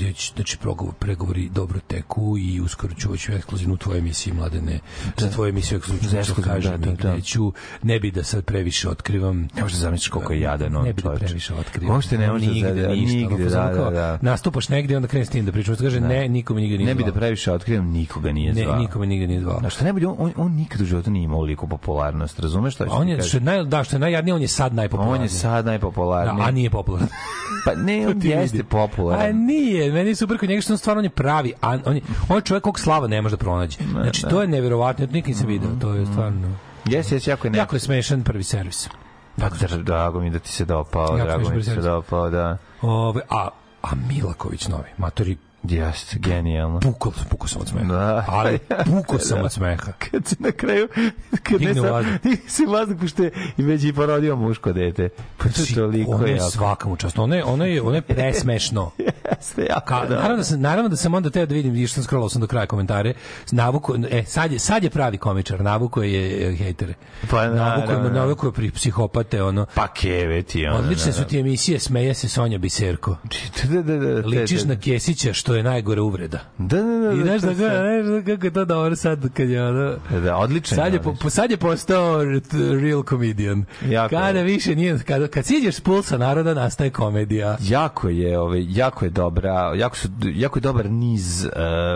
već 0.04 0.32
znači 0.34 0.58
progovor, 0.58 0.94
pregovori 0.94 1.48
dobro 1.48 1.80
teku 1.86 2.36
i 2.38 2.60
uskoro 2.60 2.94
ću 2.94 3.08
hoću 3.08 3.32
ekskluzivnu 3.32 3.74
u 3.74 3.76
tvojoj 3.76 3.98
emisiji 3.98 4.32
mladene 4.32 4.78
za 5.16 5.30
tvoju 5.30 5.48
emisiju 5.48 5.78
ekskluzivnu 5.78 6.24
ću 6.24 6.34
kažem 6.42 6.80
da, 6.80 6.90
da, 6.90 6.96
da. 7.02 7.14
neću 7.14 7.52
ne 7.82 8.00
bi 8.00 8.10
da 8.10 8.24
sad 8.24 8.44
previše 8.44 8.88
otkrivam. 8.88 9.40
Ne 9.40 9.62
možeš 9.62 9.76
da 9.76 9.80
zamisliš 9.80 10.08
koliko 10.08 10.32
je 10.32 10.40
jadan 10.40 10.76
on 10.76 10.84
ne 10.84 10.92
bi 10.92 11.02
da 11.02 11.10
previše 11.10 11.54
otkrivam. 11.54 11.94
Uopšte 11.94 12.18
ne 12.18 12.32
može 12.32 12.46
da- 12.46 12.52
nigde, 12.52 12.82
da- 12.82 12.88
ništa, 12.88 13.16
nigde, 13.16 13.44
da, 13.44 13.50
da, 13.50 13.74
kao, 13.74 13.90
da. 13.90 14.18
nastupaš 14.22 14.68
negde 14.68 14.96
onda 14.96 15.08
krene 15.08 15.24
s 15.24 15.28
tim 15.28 15.44
da 15.44 15.52
pričaš. 15.52 15.78
Da 15.78 15.84
kaže 15.84 16.00
ne, 16.00 16.28
nikome 16.28 16.60
nigde 16.60 16.78
nije 16.78 16.86
Ne 16.86 16.94
bi 16.94 17.04
da 17.04 17.12
previše 17.12 17.52
otkrivam, 17.52 17.86
nikoga 17.86 18.32
nije 18.32 18.54
ne, 18.54 18.62
zvao. 18.64 18.78
nikome 18.78 19.06
nigde 19.06 19.26
nije 19.26 19.40
zvao. 19.40 19.58
Znaš, 19.60 19.74
što 19.74 19.84
najbolje, 19.84 20.06
on, 20.06 20.16
on, 20.18 20.32
on 20.36 20.52
nikad 20.52 20.80
u 20.80 20.84
životu 20.84 21.10
nije 21.10 21.24
imao 21.24 21.42
liku 21.42 21.68
popularnost, 21.68 22.40
razumeš 22.40 22.74
šta 22.74 22.86
on 22.90 23.08
je 23.08 23.22
što 23.22 23.40
naj 23.40 23.64
da 23.64 23.84
što 23.84 23.96
je 23.96 24.00
najjadnije 24.00 24.34
on 24.34 24.42
je 24.42 24.48
sad 24.48 24.74
najpopularniji 24.74 25.18
On 25.18 25.22
je 25.22 25.28
sad 25.28 25.59
da, 25.62 25.70
najpopularniji. 25.70 26.42
a 26.42 26.50
nije 26.50 26.70
popularan 26.70 27.08
Pa 27.64 27.74
ne, 27.74 28.08
on 28.08 28.20
jeste 28.24 28.56
vidi. 28.56 28.68
popularan. 28.68 29.26
A 29.26 29.32
nije, 29.32 29.92
meni 29.92 30.08
je 30.08 30.14
super 30.14 30.38
kod 30.38 30.48
njega 30.48 30.61
što 30.62 30.72
on 30.72 30.78
stvarno 30.78 30.98
on 30.98 31.04
je 31.04 31.11
pravi, 31.11 31.52
a 31.61 31.78
on 31.86 31.94
je, 31.96 32.02
on 32.28 32.36
je 32.36 32.42
čovjek 32.42 32.64
kog 32.64 32.80
slava 32.80 33.06
ne 33.06 33.22
može 33.22 33.32
da 33.32 33.40
pronađe. 33.40 33.78
Znači, 33.92 34.22
to 34.22 34.40
je 34.40 34.48
neverovatno, 34.48 35.06
nikad 35.06 35.28
nisam 35.28 35.46
video, 35.46 35.70
to 35.72 35.94
je 35.94 36.06
stvarno... 36.06 36.48
Jesi, 36.84 37.14
jesi, 37.14 37.30
jako 37.30 37.48
je 37.48 37.52
Jako 37.54 37.76
je 37.76 37.80
smešan 37.80 38.22
prvi 38.22 38.42
servis. 38.42 38.88
Pa, 39.36 39.48
dra- 39.48 39.82
drago 39.82 40.20
mi 40.20 40.30
da 40.30 40.38
ti 40.38 40.48
se 40.48 40.64
dopao, 40.64 41.16
Jako 41.16 41.24
drago 41.24 41.50
mi 41.50 41.56
da 41.56 41.62
ti 41.64 41.70
se 41.70 41.80
dopao, 41.80 42.30
da. 42.30 42.56
Ove, 42.82 43.20
a, 43.30 43.48
a 43.82 43.88
Milaković 44.08 44.68
novi, 44.68 44.88
matori, 44.98 45.36
Jeste, 45.62 46.18
genijalno. 46.18 46.80
pukao, 46.80 47.12
pukao 47.30 47.48
sam 47.48 47.61
od 47.61 47.68
smeha. 47.68 47.86
Da. 47.86 48.24
Ali 48.28 48.58
pukao 48.84 49.18
sam 49.18 49.42
od 49.44 49.52
smeha. 49.52 49.92
Kad 50.11 50.26
se 50.26 50.36
na 50.38 50.52
kraju, 50.52 50.88
kad 51.42 51.61
ne 51.61 51.66
Digne 51.66 51.80
u 51.80 51.84
sam, 51.84 52.18
si 52.54 52.66
vazduh, 52.66 52.96
pošto 53.00 53.22
je 53.22 53.32
i 53.56 53.62
već 53.62 53.84
i 53.84 53.92
porodio 53.92 54.36
muško 54.36 54.72
dete. 54.72 55.08
Pa 55.36 55.44
to 55.44 55.61
je 55.61 55.74
toliko 55.74 56.11
ono 56.11 56.26
je 56.26 56.36
jako. 56.36 56.50
svaka 56.50 56.88
mu 56.88 56.96
čast. 56.96 57.18
Ono 57.18 57.34
je, 57.34 57.44
ono 57.44 57.64
je, 57.64 57.82
ono 57.82 57.94
je 57.94 58.02
presmešno. 58.02 58.90
Jeste, 59.30 59.66
jako 59.70 59.86
Ka, 59.86 60.00
dobro. 60.00 60.16
naravno 60.16 60.36
da 60.36 60.44
sam 60.44 60.61
naravno 60.61 60.88
da 60.88 60.96
sam 60.96 61.14
onda 61.14 61.30
teo 61.30 61.46
da 61.46 61.54
vidim 61.54 61.86
što 61.86 61.94
sam 61.94 62.04
scrollao 62.04 62.28
sam 62.28 62.40
do 62.40 62.46
kraja 62.46 62.66
komentare. 62.66 63.14
Navuko 63.50 63.96
e 64.11 64.24
sad 64.24 64.52
je 64.52 64.58
sad 64.58 64.84
je 64.84 64.90
pravi 64.90 65.18
komičar, 65.18 65.61
navuko 65.61 66.02
je 66.02 66.48
e, 66.48 66.56
hejtere. 66.56 66.94
Pa, 67.30 67.46
navuko 67.48 67.92
je 67.92 67.96
naravno. 67.98 68.20
navuko 68.20 68.46
je 68.46 68.52
pri 68.52 68.70
psihopate 68.70 69.42
ono. 69.42 69.66
Pa 69.74 69.88
keve 69.88 70.42
ti, 70.42 70.66
ono. 70.66 70.78
Odlične 70.78 71.12
su 71.12 71.24
ti 71.24 71.38
emisije, 71.38 71.78
smeje 71.78 72.14
se 72.14 72.28
Sonja 72.28 72.58
Biserko. 72.58 73.16
Da, 73.62 73.82
da, 73.82 73.82
da, 73.82 73.96
da, 73.96 74.28
Ličiš 74.28 74.61
da, 74.61 74.74
na 74.74 74.80
Kesića, 74.80 75.32
što 75.32 75.49
je 75.55 75.62
najgore 75.62 76.01
uvreda. 76.01 76.38
Da, 76.59 76.76
da, 76.76 76.98
da. 76.98 77.12
I 77.12 77.16
da, 77.16 77.22
znaš 77.24 77.40
da 77.40 77.48
ga, 77.48 77.70
znaš 78.05 78.24
kako 78.26 78.46
je 78.46 78.53
to 78.53 78.64
dobro 78.64 78.96
sad 78.96 79.34
kad 79.34 79.48
je 79.48 79.66
ono... 79.66 79.94
Da, 80.11 80.20
da, 80.20 80.36
odličan. 80.36 80.76
Sad 80.76 80.92
je, 80.92 81.03
po, 81.03 81.30
sad 81.30 81.51
je 81.51 81.57
postao 81.57 82.24
real 82.80 83.03
comedian. 83.03 83.64
Jako 83.82 84.11
Kada 84.11 84.38
je. 84.38 84.44
više 84.44 84.76
nije, 84.76 84.98
kada, 84.98 85.28
kad 85.28 85.44
siđeš 85.44 85.74
s 85.74 85.80
pulsa 85.80 86.18
naroda, 86.18 86.55
nastaje 86.55 86.90
komedija. 86.90 87.57
jako 87.61 88.09
je 88.09 88.38
ovaj 88.38 88.64
jako 88.68 89.05
je 89.05 89.11
dobra 89.11 89.72
jako 89.74 89.96
su 89.96 90.09
jako 90.24 90.59
je 90.59 90.62
dobar 90.62 90.90
niz 90.90 91.44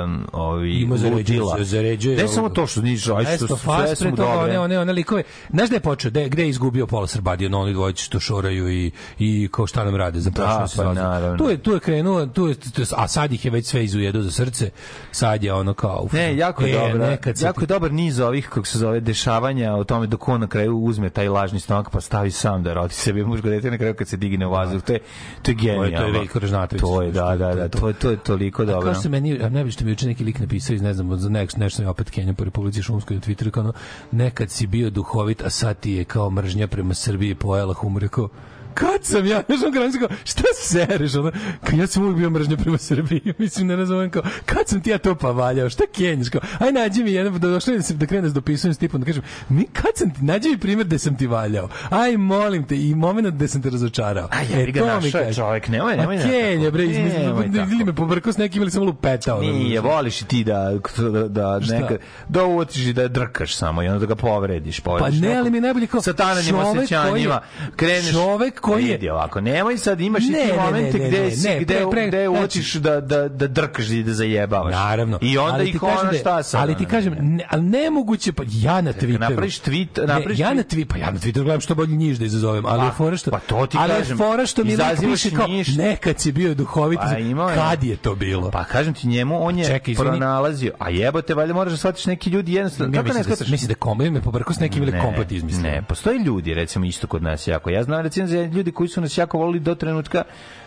um, 0.05 0.27
ovi 0.35 0.73
Ima 0.73 0.97
ludila. 1.07 1.57
zaređuje. 1.61 2.17
ne 2.17 2.29
samo 2.29 2.49
to 2.49 2.67
što 2.67 2.83
niz 2.83 3.09
aj 3.09 3.25
što 3.25 3.33
Esto 3.35 3.47
su 3.49 3.57
sve 3.79 3.97
su 3.97 4.05
dobre 4.07 4.25
one, 4.25 4.59
one, 4.59 4.79
one 4.79 4.93
likove. 4.93 5.23
Znaš 5.51 5.67
gde 5.67 5.77
je 5.77 5.81
počeo? 5.81 6.11
Gde, 6.11 6.29
gde 6.29 6.43
je 6.43 6.49
izgubio 6.49 6.87
pola 6.87 7.07
Srbadija? 7.07 7.51
No, 7.51 7.61
oni 7.61 7.73
dvojići 7.73 8.05
što 8.05 8.21
šoraju 8.21 8.69
i, 8.71 8.91
i 9.19 9.49
kao 9.53 9.67
šta 9.67 9.85
nam 9.85 9.97
rade 9.97 10.21
za 10.21 10.31
Da, 10.31 10.57
prošlo 10.59 10.85
pa 10.85 10.93
naravno. 10.95 11.39
Tu 11.39 11.51
je, 11.51 11.59
tu 11.59 11.73
je 11.73 11.81
krenuo, 11.81 12.27
tu 12.27 12.47
je, 12.47 12.55
tu 12.55 12.81
je- 12.81 12.87
a 12.97 13.09
sad 13.09 13.33
ih 13.33 13.44
je 13.45 13.51
već 13.51 13.67
sve 13.67 13.85
izujedo 13.85 14.23
za 14.23 14.31
srce. 14.31 14.71
Sad 15.13 15.45
je 15.45 15.53
ono 15.53 15.75
kao... 15.75 16.03
uf, 16.05 16.13
Ne, 16.13 16.37
jako 16.37 16.65
je 16.65 17.19
e, 17.25 17.35
se 17.35 17.47
Jako 17.47 17.61
je 17.61 17.67
dobar 17.67 17.93
niz 17.93 18.21
ovih 18.21 18.49
kako 18.49 18.67
se 18.67 18.79
zove 18.79 19.01
dešavanja 19.01 19.75
o 19.75 19.85
tome 19.85 20.07
dok 20.07 20.29
on 20.29 20.41
na 20.41 20.47
kraju 20.47 20.79
uzme 20.79 21.11
taj 21.11 21.29
lažni 21.29 21.61
stomak 21.61 21.91
pa 21.91 22.01
stavi 22.01 22.31
sam 22.31 22.63
da 22.63 22.75
rodi 22.75 22.95
sebi 22.95 23.25
muško 23.25 23.49
dete 23.49 23.71
na 23.71 23.79
kraju 23.79 23.95
kad 23.95 24.09
se 24.09 24.17
digne 24.17 24.47
u 24.47 24.51
vazduh. 24.51 24.83
To 24.83 24.93
je 24.93 24.99
to 25.43 25.51
je 25.51 25.55
genijalno. 25.55 25.99
to 25.99 26.07
je 26.07 26.13
Veljko 26.13 26.39
Ražnatović. 26.39 26.81
To 26.81 27.03
je 27.03 27.13
da, 27.13 27.37
da, 27.37 27.55
da, 27.55 27.69
to 27.69 27.89
je 27.89 27.95
to 27.95 28.11
je 28.11 28.17
toliko 28.17 28.63
A 28.63 28.65
dobro. 28.65 28.93
kao 28.93 28.95
se 28.95 29.09
meni, 29.09 29.43
a 29.43 29.49
ne 29.49 29.65
bi 29.65 29.71
što 29.71 29.85
mi 29.85 29.91
juče 29.91 30.07
neki 30.07 30.25
lik 30.25 30.39
napisao 30.39 30.75
iz 30.75 30.83
ne 30.83 30.95
znam, 30.95 31.19
za 31.19 31.29
nešto, 31.29 31.61
nešto 31.61 31.83
ja 31.83 31.91
opet 31.91 32.11
Kenja 32.11 32.33
po 32.33 32.45
Republici 32.45 32.83
Šumskoj 32.83 33.17
na 33.17 33.23
Twitteru, 33.23 33.51
kao 33.51 33.63
ono, 33.63 33.73
nekad 34.13 34.51
si 34.51 34.67
bio 34.67 34.91
duhovit, 34.91 35.43
a 35.43 35.51
sad 35.51 35.79
ti 35.79 35.93
je 35.93 36.05
kao 36.05 36.31
mržnja 36.31 36.67
prema 36.67 36.95
Srbiji 36.95 37.35
pojela 37.35 37.75
humor, 37.75 38.03
rekao, 38.03 38.29
kad 38.75 39.05
sam 39.05 39.27
ja, 39.27 39.43
znaš, 39.47 39.63
on 39.67 39.73
granicu 39.73 39.99
kao, 39.99 40.09
šta 40.25 40.43
sereš, 40.63 41.15
ono, 41.15 41.33
kao, 41.65 41.79
ja 41.79 41.87
sam 41.87 42.03
uvijek 42.03 42.19
bio 42.19 42.31
mržnja 42.31 42.57
prema 42.57 42.79
Srbiji, 42.79 43.21
mislim, 43.39 43.67
ne 43.67 43.77
razumem, 43.77 44.11
kao, 44.11 44.23
kad 44.45 44.69
sam 44.69 44.83
ti 44.83 44.91
ja 44.91 44.99
to 44.99 45.15
pavaljao, 45.15 45.71
šta 45.71 45.85
kenješ, 45.93 46.29
kao, 46.29 46.41
aj 46.59 46.73
nađi 46.73 47.05
mi 47.05 47.13
jedan, 47.13 47.39
da 47.39 47.49
došli 47.49 47.77
da, 47.77 47.83
se, 47.83 47.95
da 47.95 48.07
krene 48.07 48.29
s 48.29 48.33
dopisujem 48.33 48.75
s 48.75 48.79
tipom, 48.79 49.01
da 49.01 49.07
kažem, 49.07 49.23
mi, 49.49 49.67
kad 49.73 49.91
sam 49.95 50.15
ti, 50.15 50.25
nađi 50.25 50.49
mi 50.49 50.59
primjer 50.59 50.87
gde 50.87 50.99
sam 50.99 51.17
ti 51.17 51.27
valjao, 51.27 51.69
aj, 51.91 52.17
molim 52.17 52.65
te, 52.65 52.77
i 52.77 52.95
moment 52.95 53.35
gde 53.35 53.49
sam 53.49 53.63
te 53.63 53.71
razočarao. 53.71 54.29
Aj, 54.31 54.47
jebi 54.59 54.73
ga, 54.73 54.81
to 54.81 54.87
mi 54.87 55.11
našao 55.11 55.35
čovek, 55.35 55.69
nemoj, 55.69 55.97
nemoj 55.97 56.17
da 56.17 56.23
Kenja, 56.23 56.71
bre, 56.71 56.85
izmisli, 56.85 57.19
Nemoj 57.19 57.47
ili 57.73 57.85
me 57.85 57.95
pobrkao 57.95 58.33
s 58.33 58.37
nekim 58.37 58.63
ili 58.63 58.71
sam 58.71 58.83
lupetao. 58.83 59.41
Nije, 59.41 59.81
voliš 59.81 60.23
i 60.23 60.25
ti 60.25 60.45
da, 60.45 60.73
da, 61.13 61.29
da 61.29 61.61
Šta? 61.65 61.75
nekad, 61.75 61.99
da 62.29 62.45
uotiš 62.45 62.87
i 62.87 62.93
da 62.93 63.09
drkaš 63.09 63.57
samo 63.57 63.83
i 63.83 63.89
onda 63.89 63.99
da 63.99 64.07
ga 64.07 64.15
povrediš. 64.15 64.81
Pa 64.81 64.91
povrediš 64.91 65.21
ne, 65.21 65.29
nekog 65.29 65.41
ali 65.41 65.51
mi 65.51 65.57
je 65.57 65.61
najbolje 65.61 65.87
kao 65.87 66.03
sa 66.03 66.13
koji 66.13 66.67
osjećanjima, 66.67 67.41
kreneš, 67.77 68.13
čovek 68.13 68.61
koji 68.65 68.87
je- 68.87 69.13
ovako, 69.13 69.41
nemoj 69.41 69.79
sad, 69.79 70.01
imaš 70.01 70.25
i 70.25 70.29
Ne, 70.29 70.39
ti 70.39 70.47
ne, 70.47 70.53
ne, 70.53 70.63
momente 70.63 70.99
ne, 70.99 71.09
gde, 71.09 71.31
si, 71.31 71.49
gde, 71.61 71.75
pre- 71.77 71.91
pre- 71.91 72.09
gde 72.09 72.27
znači- 72.29 72.81
da, 72.81 73.01
da, 73.01 73.29
da 73.29 73.47
drkaš 73.49 73.91
i 73.91 74.03
da 74.03 74.13
zajebavaš. 74.13 74.73
Naravno. 74.73 75.19
I 75.21 75.39
onda 75.39 75.55
Ali 75.55 75.65
ti 75.65 75.71
ih 75.71 75.83
ono 75.83 76.11
da 76.13 76.19
šta 76.19 76.43
sad. 76.43 76.61
Ali 76.61 76.77
ti 76.77 76.85
kažem, 76.85 77.17
ne, 77.21 77.45
ali 77.51 77.63
nemoguće, 77.63 78.33
pa 78.33 78.43
ja 78.49 78.81
na 78.81 78.93
Twitteru. 78.93 79.19
napraviš 79.21 79.61
tweet- 79.61 80.07
napraviš 80.07 80.39
ja 80.39 80.55
na 80.55 80.63
Twitteru, 80.63 80.85
pa 80.87 80.99
ja 80.99 81.11
na 81.11 81.19
Twitteru 81.19 81.43
gledam 81.43 81.61
što 81.61 81.75
bolje 81.75 81.97
njiž 81.97 82.19
da 82.19 82.25
izazovem, 82.25 82.67
ali 82.67 82.79
Pa, 82.79 82.85
je 82.85 82.93
fora 82.93 83.17
što... 83.17 83.31
pa 83.31 83.39
to 83.39 83.67
ti 83.67 83.77
ali 83.81 83.93
je 83.93 83.99
kažem, 83.99 84.19
fora 84.19 84.47
što 84.47 84.65
mi 84.65 84.71
lik 84.71 84.81
piše 85.03 85.31
kao, 85.31 85.47
nekad 85.79 86.21
si 86.21 86.33
bio 86.33 86.55
duhovit, 86.55 86.99
Pa 86.99 87.55
kad 87.55 87.85
je 87.85 87.97
to 87.97 88.15
bilo? 88.15 88.51
Pa 88.51 88.65
kažem 88.65 88.95
ti 88.95 89.07
njemu, 89.09 89.47
on 89.47 89.59
je 89.59 89.65
Čekaj, 89.65 89.95
pronalazio. 89.95 90.73
A 90.79 90.91
jebote, 90.91 91.35
valjda 91.35 91.55
moraš 91.55 91.71
da 91.73 91.77
shvatiš 91.77 92.07
neki 92.07 92.31
ljudi 92.31 92.53
jednostavno. 92.53 92.93
Ne 92.93 93.03
mislim, 93.03 93.25
da, 93.25 93.45
mislim 93.51 93.69
da 93.69 93.75
komplet 93.75 94.13
me 94.13 94.21
pobrkao 94.21 94.55
s 94.55 94.61
nekim 94.61 94.83
ili 94.83 95.01
komplet 95.01 95.33
izmislio. 95.33 95.63
Ne, 95.63 95.83
postoje 95.89 96.19
ljudi, 96.19 96.55
recimo, 96.55 96.85
isto 96.85 97.07
kod 97.07 97.23
nas 97.23 97.49
jako. 97.49 97.71
Ja 97.71 97.83
znam, 97.83 98.01
recimo, 98.01 98.27
ljudi 98.55 98.73
koji 98.73 98.89
su 98.89 99.01
nas 99.01 99.19
jako 99.19 99.39
volili 99.39 99.61
do 99.61 99.75
trenutka 99.75 100.23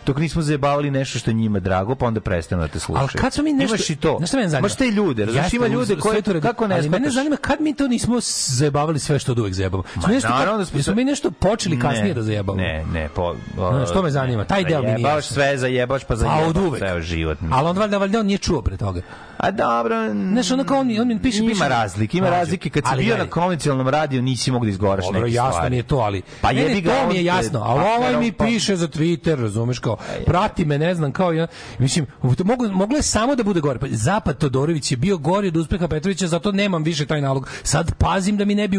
dok 0.06 0.18
nismo 0.18 0.42
zajebavali 0.42 0.90
nešto 0.90 1.18
što 1.18 1.30
je 1.30 1.34
njima 1.34 1.58
drago, 1.60 1.94
pa 1.94 2.06
onda 2.06 2.20
prestanu 2.20 2.62
da 2.62 2.68
te 2.68 2.78
slušaju. 2.78 3.08
Ali 3.12 3.20
kad 3.20 3.32
smo 3.32 3.44
mi 3.44 3.52
nešto... 3.52 3.74
Imaš 3.74 3.90
i 3.90 3.96
to. 3.96 4.14
Znaš 4.18 4.28
šta 4.28 4.36
mene 4.36 4.48
zanima? 4.48 4.58
Imaš 4.60 4.76
te 4.76 4.86
ljude, 4.86 5.24
razumiješ, 5.24 5.52
ima 5.52 5.66
ljude 5.66 5.86
sve 5.86 5.96
koji, 5.96 6.22
to 6.22 6.32
radi. 6.32 6.42
kako 6.42 6.66
ne 6.66 6.74
Ali 6.74 6.88
mene 6.88 7.10
zanima 7.10 7.36
kad 7.36 7.60
mi 7.60 7.74
to 7.74 7.88
nismo 7.88 8.18
zajebavali 8.48 8.98
sve 8.98 9.18
što 9.18 9.32
od 9.32 9.38
uvek 9.38 9.54
zajebamo. 9.54 9.82
Smo 9.94 10.02
nešto, 10.08 10.28
naravno 10.28 10.58
da 10.58 10.64
smo 10.64 10.72
smo 10.74 10.82
se- 10.82 10.94
mi 10.94 11.04
nešto 11.04 11.30
počeli 11.30 11.80
kasnije 11.80 12.14
da 12.14 12.22
zajebamo. 12.22 12.58
Ne, 12.58 12.84
ne, 12.84 13.08
po, 13.08 13.34
Znaš, 13.70 13.92
to 13.92 14.02
me 14.02 14.10
zanima, 14.10 14.44
taj 14.44 14.64
deo 14.64 14.82
mi 14.82 14.86
nije 14.86 15.00
jasan. 15.00 15.22
sve, 15.24 15.58
zajebaš, 15.58 16.02
pa 16.02 16.08
Pa 16.08 16.16
zajebaš 16.16 16.48
od 16.48 16.56
uvek. 16.58 16.80
ceo 16.80 17.00
život. 17.00 17.38
Ali 17.50 17.68
on 17.68 17.78
valjda, 17.78 17.98
valjda 17.98 18.20
on 18.20 18.26
nije 18.26 18.38
čuo 18.38 18.62
pre 18.62 18.76
toga. 18.76 19.00
A 19.38 19.50
dobro. 19.50 19.96
Znaš, 20.12 20.50
ono 20.50 20.64
kao 20.64 20.78
on, 20.78 21.00
on 21.00 21.08
mi 21.08 21.22
piše... 21.22 21.38
Ima 21.38 21.48
piše, 21.48 21.68
razlike, 21.68 22.18
ima 22.18 22.30
razlike. 22.30 22.70
Kad 22.70 22.84
si 22.86 22.96
bio 22.98 23.16
na 23.16 23.26
konvencionalnom 23.26 23.88
radiju, 23.88 24.22
nisi 24.22 24.50
mogao 24.50 24.64
da 24.64 24.70
izgovoraš 24.70 25.04
Dobro, 25.04 25.20
neke 25.20 25.32
jasno 25.32 25.50
stvari. 25.52 25.70
mi 25.70 25.76
je 25.76 25.82
to, 25.82 25.96
ali 25.96 26.22
Pa 26.40 26.50
jebi 26.50 26.80
ga, 26.80 26.90
to 26.92 27.08
mi 27.08 27.14
je 27.14 27.24
jasno, 27.24 27.60
ali 27.78 27.96
ovaj 27.98 28.16
mi 28.16 28.32
piše 28.32 28.76
za 28.76 28.88
Twitter, 28.88 29.40
razumeš 29.40 29.78
kao, 29.78 29.96
prati 30.26 30.64
me, 30.64 30.78
ne 30.78 30.94
znam, 30.94 31.12
kao 31.12 31.32
ja, 31.32 31.46
mislim, 31.78 32.06
mogu, 32.44 32.68
moglo 32.68 32.96
je 32.96 33.02
samo 33.02 33.34
da 33.34 33.42
bude 33.42 33.60
gore. 33.60 33.78
Pa, 33.78 33.86
Zapad 33.90 34.38
Todorović 34.38 34.90
je 34.90 34.96
bio 34.96 35.18
gori 35.18 35.48
od 35.48 35.56
uspeha 35.56 35.88
Petrovića, 35.88 36.26
zato 36.26 36.52
nemam 36.52 36.82
više 36.82 37.06
taj 37.06 37.20
nalog. 37.20 37.48
Sad 37.62 37.94
pazim 37.94 38.36
da 38.36 38.44
mi 38.44 38.54
ne 38.54 38.68
bi, 38.68 38.78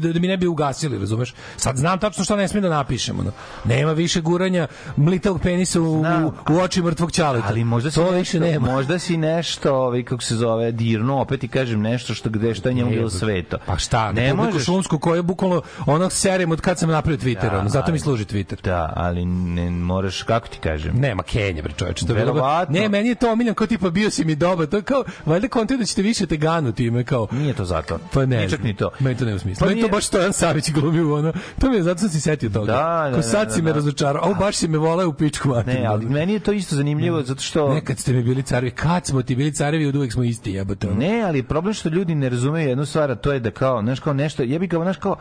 da, 0.00 0.12
da 0.12 0.20
mi 0.20 0.28
ne 0.28 0.36
bi 0.36 0.46
ugasili, 0.46 0.98
razumeš? 0.98 1.34
Sad 1.56 1.76
znam 1.76 1.98
tačno 1.98 2.24
šta 2.24 2.36
ne 2.36 2.48
smijem 2.48 2.62
da 2.62 2.68
napišem, 2.68 3.20
ono. 3.20 3.32
Nema 3.64 3.92
više 3.92 4.20
guranja 4.20 4.66
mlitavog 4.96 5.40
penisa 5.40 5.80
u, 5.80 5.98
Znam. 6.00 6.24
u, 6.24 6.32
u 6.50 6.58
oči 6.58 6.82
mrtvog 6.82 7.12
ćaleta. 7.12 7.46
Ali 7.48 7.64
možda 7.64 7.90
si 7.90 7.96
to 7.96 8.12
nešto, 8.12 8.38
nema. 8.38 8.72
možda 8.72 8.98
si 8.98 9.16
nešto, 9.16 9.74
ovaj 9.74 10.02
kako 10.04 10.22
se 10.22 10.36
zove, 10.36 10.72
dirno, 10.72 11.20
opet 11.20 11.40
ti 11.40 11.48
kažem 11.48 11.80
nešto 11.80 12.14
što 12.14 12.30
gde 12.30 12.54
što 12.54 12.68
je 12.68 12.74
njemu 12.74 12.90
bilo 12.90 13.10
sveto. 13.10 13.58
Pa 13.66 13.76
šta, 13.76 14.12
ne 14.12 14.22
ne 14.22 14.34
možeš. 14.34 14.52
možeš... 14.52 14.66
šumsku 14.66 14.98
koju 14.98 15.16
je 15.16 15.22
bukvalno 15.22 15.62
ono 15.86 16.10
serem 16.10 16.50
od 16.52 16.60
kad 16.60 16.78
sam 16.78 16.90
napravio 16.90 17.18
Twitter, 17.18 17.58
ono, 17.58 17.68
zato 17.68 17.86
mi 17.86 17.92
ali- 17.92 17.98
služi 18.00 18.24
Twitter. 18.24 18.39
Da, 18.64 18.92
ali 18.96 19.24
ne 19.24 19.70
moraš 19.70 20.22
kako 20.22 20.48
ti 20.48 20.58
kažem. 20.58 20.96
Nema 20.96 21.22
Kenja, 21.22 21.62
bre 21.62 21.72
čoveče. 21.76 22.06
To 22.06 22.14
Verovatno. 22.14 22.80
Ne, 22.80 22.88
meni 22.88 23.08
je 23.08 23.14
to 23.14 23.32
omiljan, 23.32 23.54
kao 23.54 23.66
tipa 23.66 23.90
bio 23.90 24.10
si 24.10 24.24
mi 24.24 24.34
dobar. 24.34 24.66
To 24.66 24.76
je 24.76 24.82
kao, 24.82 25.04
valjda 25.26 25.48
kontent 25.48 25.80
da 25.80 25.86
ćete 25.86 26.02
više 26.02 26.26
te 26.26 26.36
ganu 26.36 26.72
time, 26.72 27.04
kao... 27.04 27.28
Nije 27.32 27.54
to 27.54 27.64
zato. 27.64 27.98
Pa 28.12 28.26
ne. 28.26 28.36
Nije 28.36 28.50
čak 28.50 28.62
ni 28.62 28.76
to. 28.76 28.90
Meni 29.00 29.16
to 29.16 29.24
ne 29.24 29.34
u 29.34 29.38
smislu. 29.38 29.60
Pa 29.60 29.66
meni 29.68 29.80
to 29.80 29.86
nije- 29.86 29.92
baš 29.92 30.04
Stojan 30.06 30.32
Savić 30.32 30.70
glumio, 30.70 31.14
ono. 31.14 31.32
To 31.60 31.70
mi 31.70 31.76
je, 31.76 31.82
zato 31.82 31.98
sam 32.00 32.08
se 32.08 32.20
setio 32.20 32.50
toga. 32.50 32.72
Da, 32.72 33.08
da, 33.10 33.16
Ko 33.16 33.22
sad 33.22 33.48
da, 33.48 33.54
si 33.54 33.60
da, 33.60 33.64
me 33.64 33.70
da. 33.70 33.74
razočarao. 33.76 34.24
Au, 34.24 34.34
baš 34.34 34.56
si 34.56 34.68
me 34.68 34.78
voleo 34.78 35.08
u 35.08 35.12
pičku 35.12 35.48
materinu. 35.48 35.80
Ne, 35.82 35.86
ali 35.86 36.06
meni 36.06 36.32
je 36.32 36.38
to 36.38 36.52
isto 36.52 36.76
zanimljivo 36.76 37.22
zato 37.22 37.40
što 37.40 37.74
Nekad 37.74 37.98
ste 37.98 38.12
mi 38.12 38.22
bili 38.22 38.42
carevi. 38.42 38.70
Kad 38.70 39.06
smo 39.06 39.22
ti 39.22 39.36
bili 39.36 39.52
carevi, 39.52 39.86
od 39.86 39.96
uvek 39.96 40.12
smo 40.12 40.22
isti, 40.24 40.52
jebote. 40.52 40.86
Ne, 40.86 41.22
ali 41.22 41.42
problem 41.42 41.74
što 41.74 41.88
ljudi 41.88 42.14
ne 42.14 42.28
razumeju 42.28 42.68
jednu 42.68 42.86
stvar, 42.86 43.16
to 43.16 43.32
je 43.32 43.40
da 43.40 43.50
kao, 43.50 43.82
znaš, 43.82 44.00
kao 44.00 44.12
nešto, 44.12 44.42
jebi 44.42 44.66
ga, 44.66 44.78
znaš, 44.78 44.96
kao, 44.96 45.16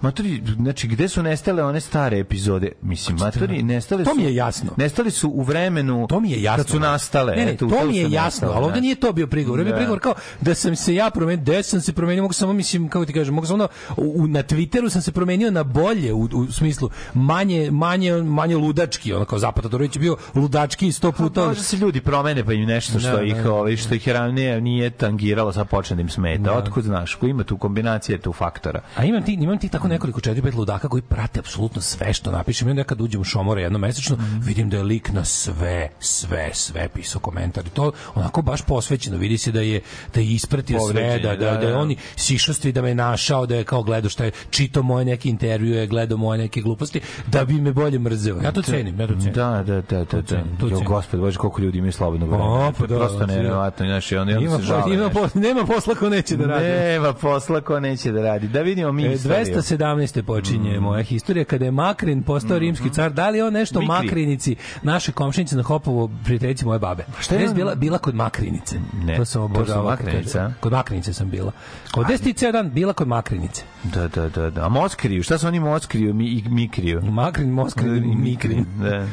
maturi, 0.00 0.42
znači, 0.56 0.88
gde 0.88 1.08
su 1.08 1.22
nestale 1.22 1.64
one 1.64 1.80
stare 1.80 2.18
epizode. 2.18 2.72
Mislim, 2.82 3.16
matori, 3.16 3.62
nestale 3.62 4.04
su... 4.04 4.10
To 4.10 4.16
mi 4.16 4.22
je 4.22 4.34
jasno. 4.34 4.70
Nestali 4.76 5.10
su 5.10 5.28
u 5.28 5.42
vremenu 5.42 6.06
To 6.06 6.20
mi 6.20 6.30
je 6.30 6.42
jasno. 6.42 6.56
kad 6.56 6.68
su 6.68 6.80
nastale. 6.80 7.36
Ne, 7.36 7.44
ne, 7.44 7.52
Eto, 7.52 7.66
to 7.68 7.84
mi 7.84 7.96
je 7.96 8.02
jasno, 8.02 8.20
nastale, 8.20 8.52
ali 8.52 8.64
ovde 8.64 8.72
znaš. 8.72 8.82
nije 8.82 8.94
to 8.94 9.12
bio 9.12 9.26
prigovor. 9.26 9.60
Ovde 9.60 9.70
Da. 9.70 9.76
prigovor 9.76 10.00
kao 10.00 10.14
da 10.40 10.54
sam 10.54 10.76
se 10.76 10.94
ja 10.94 11.10
promenio, 11.10 11.44
da 11.44 11.62
sam 11.62 11.80
se 11.80 11.92
promenio, 11.92 12.22
mogu 12.22 12.34
samo, 12.34 12.52
mislim, 12.52 12.88
kako 12.88 13.06
ti 13.06 13.12
kažem, 13.12 13.34
mogu 13.34 13.46
samo 13.46 13.58
da, 13.58 13.66
u, 13.96 14.26
na 14.26 14.42
Twitteru 14.42 14.88
sam 14.88 15.02
se 15.02 15.12
promenio 15.12 15.50
na 15.50 15.62
bolje, 15.64 16.12
u, 16.12 16.20
u 16.24 16.46
smislu 16.46 16.90
manje, 17.14 17.70
manje, 17.70 18.12
manje 18.14 18.56
ludački, 18.56 19.12
ono 19.12 19.24
kao 19.24 19.38
Zapata 19.38 19.62
Todorović 19.62 19.96
je 19.96 20.00
bio 20.00 20.16
ludački 20.34 20.92
sto 20.92 21.12
puta. 21.12 21.46
Možda 21.46 21.62
se 21.62 21.76
ljudi 21.76 22.00
promene 22.00 22.44
pa 22.44 22.52
im 22.52 22.66
nešto 22.66 22.98
što 23.00 23.10
Da, 23.10 23.22
ih 23.22 23.34
da. 23.36 23.52
ovaj 23.52 23.76
što 23.76 23.94
ih 23.94 24.08
ranije 24.08 24.60
nije 24.60 24.90
tangiralo 24.90 25.52
sa 25.52 25.64
počne 25.64 25.96
da 25.96 26.02
im 26.02 26.08
smeta. 26.08 26.42
Da. 26.42 26.52
Otkud 26.52 26.84
znaš, 26.84 27.14
ko 27.14 27.26
ima 27.26 27.44
tu 27.44 27.56
kombinacije 27.58 28.18
tu 28.18 28.32
faktora. 28.32 28.80
A 28.96 29.04
imam 29.04 29.22
ti, 29.22 29.32
imam 29.34 29.58
ti 29.58 29.68
tako 29.68 29.83
tako 29.84 29.92
nekoliko 29.92 30.20
4-5 30.20 30.56
ludaka 30.56 30.88
koji 30.88 31.02
prate 31.02 31.40
apsolutno 31.40 31.82
sve 31.82 32.12
što 32.12 32.30
napišem. 32.30 32.68
I 32.68 32.70
onda 32.70 32.80
ja 32.80 32.84
kad 32.84 33.00
uđem 33.00 33.20
u 33.20 33.24
Šomore 33.24 33.62
jednom 33.62 33.80
mesečno, 33.80 34.16
mm. 34.16 34.40
vidim 34.44 34.70
da 34.70 34.76
je 34.76 34.82
lik 34.82 35.12
na 35.12 35.24
sve, 35.24 35.88
sve, 36.00 36.50
sve 36.52 36.88
pisao 36.88 37.20
komentar. 37.20 37.66
I 37.66 37.70
to 37.70 37.92
onako 38.14 38.42
baš 38.42 38.62
posvećeno. 38.62 39.16
Vidi 39.16 39.38
se 39.38 39.52
da 39.52 39.60
je, 39.60 39.80
da 40.14 40.20
je 40.20 40.26
ispratio 40.26 40.78
sve, 40.90 41.18
da, 41.18 41.28
da, 41.28 41.36
da, 41.36 41.56
da 41.56 41.66
je 41.66 41.72
da. 41.72 41.78
oni 41.78 41.96
sišosti, 42.16 42.72
da 42.72 42.82
me 42.82 42.88
je 42.88 42.94
našao, 42.94 43.46
da 43.46 43.56
je 43.56 43.64
kao 43.64 43.82
gledao 43.82 44.10
šta 44.10 44.24
je, 44.24 44.30
čito 44.50 44.82
moje 44.82 45.04
neke 45.04 45.28
intervjue, 45.28 45.86
gledao 45.86 46.18
moje 46.18 46.38
neke 46.38 46.60
gluposti, 46.60 47.00
da 47.26 47.44
bi 47.44 47.54
me 47.54 47.72
bolje 47.72 47.98
mrzeo. 47.98 48.40
Ja 48.42 48.52
to 48.52 48.60
da. 48.60 48.66
cenim, 48.66 49.00
ja 49.00 49.06
to 49.06 49.14
cenim. 49.14 49.32
Da, 49.32 49.62
da, 49.66 49.80
da, 49.80 50.04
da. 50.04 50.22
da. 50.22 50.66
Jo, 50.70 50.80
gospod, 50.80 51.20
baš 51.20 51.36
koliko 51.36 51.62
ljudi 51.62 51.78
imaju 51.78 51.92
slobodno 51.92 52.26
vreme. 52.26 52.44
Pa, 52.44 52.72
pa 52.78 52.86
da, 52.86 52.94
da. 52.94 53.00
prosto 53.00 53.26
neverovatno, 53.26 53.86
znači 53.86 54.16
on 54.16 54.30
ima, 54.30 54.56
se 54.56 54.62
žale. 54.62 54.94
Ima 54.94 55.10
posla, 55.10 55.40
nema 55.40 55.64
posla 55.64 55.94
ko 55.94 56.08
neće 56.08 56.36
da 56.36 56.46
radi. 56.46 56.64
Nema 56.64 57.12
posla 57.12 57.60
ko 57.60 57.80
neće 57.80 58.12
da 58.12 58.22
radi. 58.22 58.48
Da 58.48 58.60
vidimo 58.60 58.92
mi. 58.92 59.04
E, 59.04 59.16
17. 59.78 60.22
počinje 60.22 60.78
mm. 60.78 60.82
moja 60.82 61.02
historija, 61.02 61.44
kada 61.44 61.64
je 61.64 61.70
Makrin 61.70 62.22
postao 62.22 62.56
mm 62.56 62.58
-hmm. 62.58 62.60
rimski 62.60 62.90
car, 62.90 63.12
da 63.12 63.30
li 63.30 63.38
je 63.38 63.44
on 63.44 63.52
nešto 63.52 63.80
Mikri. 63.80 63.94
Makrinici, 63.94 64.56
naše 64.82 65.12
komšinice 65.12 65.56
na 65.56 65.62
Hopovo, 65.62 66.10
prijateljici 66.24 66.64
moje 66.64 66.78
babe? 66.78 67.02
A 67.18 67.22
šta 67.22 67.34
je 67.34 67.54
bila, 67.54 67.74
bila 67.74 67.98
kod 67.98 68.14
Makrinice. 68.14 68.80
Ne, 69.04 69.16
to 69.16 69.24
sam 69.24 69.42
obožavao. 69.42 69.84
Makrinica. 69.84 70.52
Kod 70.60 70.72
Makrinice 70.72 71.12
sam 71.12 71.30
bila. 71.30 71.52
Kod 71.92 72.06
Destice 72.06 72.52
dan 72.52 72.70
bila 72.70 72.92
kod 72.92 73.08
Makrinice. 73.08 73.62
Da, 73.84 74.08
da, 74.08 74.28
da, 74.28 74.50
da. 74.50 74.66
A 74.66 74.68
Moskriju, 74.68 75.22
šta 75.22 75.38
su 75.38 75.46
oni 75.46 75.60
Moskriju 75.60 76.10
i 76.10 76.44
Mikriju? 76.48 77.02
Makrin, 77.02 77.50
Moskrin 77.50 77.96
i 77.96 78.14
da, 78.14 78.20
Mikrin. 78.22 78.66
Da. 78.80 79.06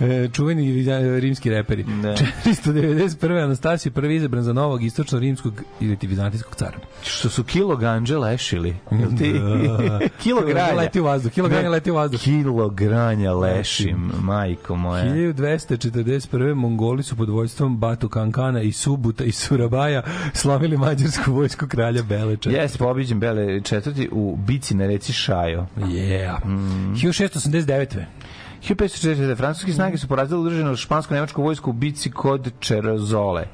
E, 0.00 0.28
čuveni 0.32 0.84
rimski 1.20 1.50
reperi. 1.50 1.84
Da. 2.02 2.14
491. 2.44 3.44
Anastasije 3.44 3.92
prvi 3.92 4.16
izabran 4.16 4.42
za 4.42 4.52
novog 4.52 4.82
istočno-rimskog 4.82 5.52
ili 5.80 5.96
ti 5.96 6.06
vizantijskog 6.06 6.54
cara. 6.54 6.78
Što 7.02 7.28
su 7.28 7.44
kilo 7.44 7.76
ganđe 7.76 8.18
lešili. 8.18 8.76
Jel 8.90 9.10
ti? 9.18 9.34
kilo 10.22 10.40
granja. 10.40 10.74
Leti 10.74 11.00
u 11.00 11.04
vazduh, 11.04 11.32
kilo 11.32 11.48
granja 11.48 11.62
Ne, 11.62 11.68
leti 11.68 11.90
u 11.90 11.94
vazduh. 11.94 12.20
Kilo 12.20 12.68
granja 12.68 13.32
lešim, 13.32 14.12
majko 14.20 14.76
moja. 14.76 15.04
1241. 15.04 16.54
Mongoli 16.54 17.02
su 17.02 17.16
pod 17.16 17.28
vojstvom 17.28 17.78
Batu 17.78 18.08
Kankana 18.08 18.62
i 18.62 18.72
Subuta 18.72 19.24
i 19.24 19.32
Surabaja 19.32 20.02
slomili 20.32 20.76
mađarsku 20.76 21.32
vojsku 21.32 21.66
kralja 21.66 22.02
Beleča. 22.02 22.50
Jeste 22.50 22.78
pobiđen 22.78 23.20
Bele 23.20 23.60
četvrti 23.60 24.08
u 24.12 24.36
bici 24.36 24.74
na 24.74 24.86
reci 24.86 25.12
Šajo. 25.12 25.66
Yeah. 25.76 26.44
Mm. 26.44 26.94
1689. 26.94 28.04
1540. 28.64 29.36
Francuske 29.36 29.72
snage 29.72 29.98
su 29.98 30.08
porazile 30.08 30.40
udruženu 30.40 30.76
špansko-nemačku 30.76 31.42
vojsku 31.42 31.70
u 31.70 31.74
bici 31.74 32.10
kod 32.10 32.52
Čerozole. 32.60 33.44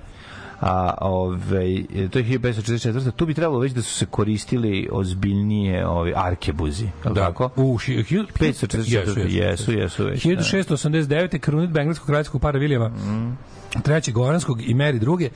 A 0.60 0.94
ovaj 1.00 1.76
to 2.10 2.18
je 2.18 2.24
1544. 2.24 3.10
Tu 3.10 3.26
bi 3.26 3.34
trebalo 3.34 3.58
već 3.58 3.72
da 3.72 3.82
su 3.82 3.94
se 3.94 4.06
koristili 4.06 4.88
ozbiljnije 4.92 5.86
ovi 5.86 6.12
arkebuzi. 6.16 6.86
Da. 7.04 7.14
Tako? 7.14 7.50
U 7.56 7.76
hi- 7.76 8.04
hi- 8.04 8.26
544. 8.34 9.26
Jesu, 9.28 9.72
jesu 9.72 10.04
već. 10.04 10.24
da. 10.24 10.30
1689. 10.30 11.38
krunitba 11.38 11.80
engleskog 11.80 12.06
kraljevskog 12.06 12.40
para 12.40 12.58
Viljama 12.58 12.88
Mm. 12.88 13.38
trećeg 13.82 14.14
Goranskog 14.14 14.62
i 14.62 14.74
Meri 14.74 14.98
druge 14.98 15.30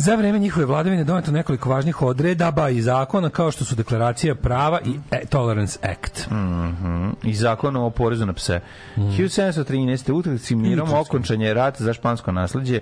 Za 0.00 0.14
vreme 0.14 0.38
njihove 0.38 0.66
vladavine 0.66 1.04
doneto 1.04 1.30
nekoliko 1.30 1.70
važnih 1.70 2.02
odredaba 2.02 2.68
i 2.68 2.82
zakona 2.82 3.30
kao 3.30 3.50
što 3.50 3.64
su 3.64 3.74
deklaracija 3.74 4.34
prava 4.34 4.80
i 4.84 4.98
e, 5.10 5.26
Tolerance 5.26 5.78
Act. 5.82 6.26
Mhm. 6.30 7.08
I 7.22 7.34
zakon 7.34 7.76
o 7.76 7.90
porezu 7.90 8.26
na 8.26 8.32
pse. 8.32 8.60
Mm. 8.96 9.00
1713. 9.00 10.12
utakcim 10.12 10.62
mirom 10.62 10.92
okončan 10.92 11.40
je 11.40 11.54
rat 11.54 11.82
za 11.82 11.92
špansko 11.92 12.32
nasleđe 12.32 12.80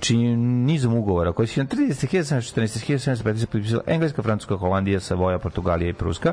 čim 0.00 0.40
nizom 0.64 0.94
ugovora 0.94 1.32
koji 1.32 1.48
su 1.48 1.60
na 1.60 1.66
30. 1.66 2.18
1714. 2.18 2.96
1715. 2.96 3.46
potpisala 3.46 3.82
Engleska, 3.86 4.22
Francuska, 4.22 4.56
Holandija, 4.56 5.00
Savoja, 5.00 5.38
Portugalija 5.38 5.90
i 5.90 5.92
Pruska 5.92 6.32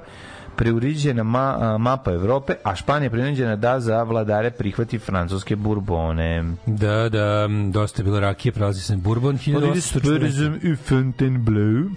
preuriđena 0.57 1.23
ma, 1.23 1.57
a, 1.59 1.77
mapa 1.77 2.11
Evrope, 2.11 2.53
a 2.63 2.75
Španija 2.75 3.09
prinuđena 3.09 3.55
da 3.55 3.79
za 3.79 4.03
vladare 4.03 4.51
prihvati 4.51 4.99
francuske 4.99 5.55
burbone. 5.55 6.43
Da, 6.65 7.09
da, 7.09 7.47
dosta 7.71 8.01
je 8.01 8.03
bilo 8.03 8.19
rakije, 8.19 8.51
prelazi 8.51 8.81
se 8.81 8.95
Bourbon 8.95 9.37
1814. 9.37 10.71
i 10.71 10.75
Fontainebleau, 10.75 11.89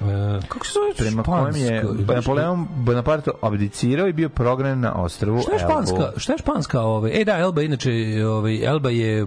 E, 0.00 0.40
kako 0.48 0.66
se 0.66 0.72
zove 0.72 0.94
prema 0.96 1.22
kojem 1.22 1.56
je? 1.56 1.84
Napoleon 2.14 2.66
Bonaparte 2.76 3.30
abdicirao 3.42 4.08
i 4.08 4.12
bio 4.12 4.28
prognan 4.28 4.80
na 4.80 4.94
ostrvu 4.94 5.42
Šta 5.42 5.52
je 5.52 5.58
španska? 5.58 6.12
Šta 6.16 6.32
je 6.32 6.38
španska? 6.38 6.80
Ovaj? 6.80 7.20
E 7.20 7.24
da, 7.24 7.38
Elba 7.38 7.62
inače, 7.62 7.90
ovaj, 8.26 8.64
Elba 8.64 8.90
je 8.90 9.20
e, 9.22 9.26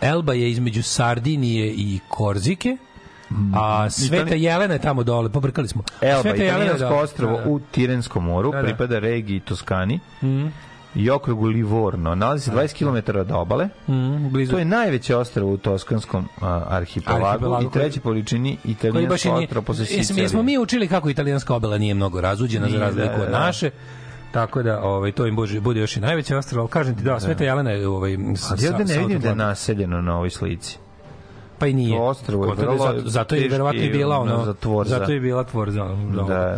Elba 0.00 0.32
je 0.32 0.50
između 0.50 0.82
Sardinije 0.82 1.74
i 1.76 1.98
Korzike, 2.08 2.76
a 3.54 3.90
Sveta 3.90 4.34
Jelena 4.34 4.74
je 4.74 4.80
tamo 4.80 5.02
dole, 5.02 5.28
pobrkali 5.28 5.68
smo. 5.68 5.82
Elba, 6.02 6.22
Sveta 6.22 6.36
Jelena 6.36 6.58
je 6.60 6.66
italijansko 6.66 6.96
ostrvo 6.96 7.32
Da, 7.32 7.44
da. 7.44 7.50
u 7.50 7.60
Tirenskom 7.60 8.24
moru, 8.24 8.50
Da, 8.50 8.56
da. 8.56 8.64
pripada 8.64 8.98
regiji 8.98 9.40
Toskani 9.40 10.00
Mhm. 10.18 10.46
i 10.94 11.10
okrugu 11.10 11.46
Livorno. 11.46 12.14
Nalazi 12.14 12.44
se 12.44 12.50
20 12.50 12.72
km 12.74 13.18
od 13.18 13.30
obale. 13.32 13.68
Mhm, 13.84 14.28
blizu. 14.28 14.52
To 14.52 14.58
je 14.58 14.64
najveće 14.64 15.16
ostrvo 15.16 15.52
u 15.52 15.56
Toskanskom 15.56 16.28
a, 16.40 16.62
arhipelagu, 16.68 17.24
Arhipelagu 17.26 17.64
i 17.64 17.70
treći 17.70 18.00
po 18.00 18.10
veličini 18.10 18.56
koji 18.56 18.66
baš 18.66 18.70
i 18.70 18.88
italijansko 18.88 19.28
nije, 19.28 19.44
ostrvo 19.44 19.62
posle 19.62 19.84
Sicilije. 19.86 20.22
jesmo 20.22 20.42
mi 20.42 20.58
učili 20.58 20.88
kako 20.88 21.10
italijanska 21.10 21.54
obala 21.54 21.78
nije 21.78 21.94
mnogo 21.94 22.20
razuđena 22.20 22.66
za 22.66 22.70
Nije, 22.70 22.80
razliku 22.80 23.08
da, 23.08 23.22
od 23.22 23.30
da. 23.30 23.38
naše. 23.38 23.70
Tako 24.30 24.62
da 24.62 24.82
ovaj 24.82 25.12
to 25.12 25.26
im 25.26 25.36
bude, 25.36 25.60
bude 25.60 25.80
još 25.80 25.96
i 25.96 26.00
najveće 26.00 26.36
ostrvo, 26.36 26.60
ali 26.60 26.70
kažem 26.70 26.96
ti 26.96 27.02
da, 27.02 27.20
Sveta 27.20 27.44
Jelena 27.44 27.70
je 27.70 27.88
ovaj 27.88 28.12
s- 28.12 28.50
Ali 28.50 28.64
ja 28.64 28.70
sa- 28.70 28.78
ne 28.78 28.86
sa 28.86 29.00
vidim 29.00 29.20
da 29.20 29.28
je 29.28 29.34
naseljeno 29.36 30.02
na 30.02 30.16
ovoj 30.16 30.30
slici. 30.30 30.78
Pa 31.58 31.66
i 31.66 31.74
nije. 31.74 32.00
Ostrvo 32.00 32.46
je 32.46 32.54
vrlo 32.54 32.78
zato, 32.78 33.00
zato 33.04 33.34
je 33.34 33.48
verovatno 33.48 33.82
i 33.82 33.90
bila 33.90 34.18
ono, 34.18 34.34
ono 34.34 34.44
za 34.44 34.54
tvorza. 34.54 34.98
zato 34.98 35.12
je 35.12 35.20
bila 35.20 35.44
tvorza. 35.44 35.84
ono, 35.84 36.22
Da, 36.22 36.24
da, 36.24 36.56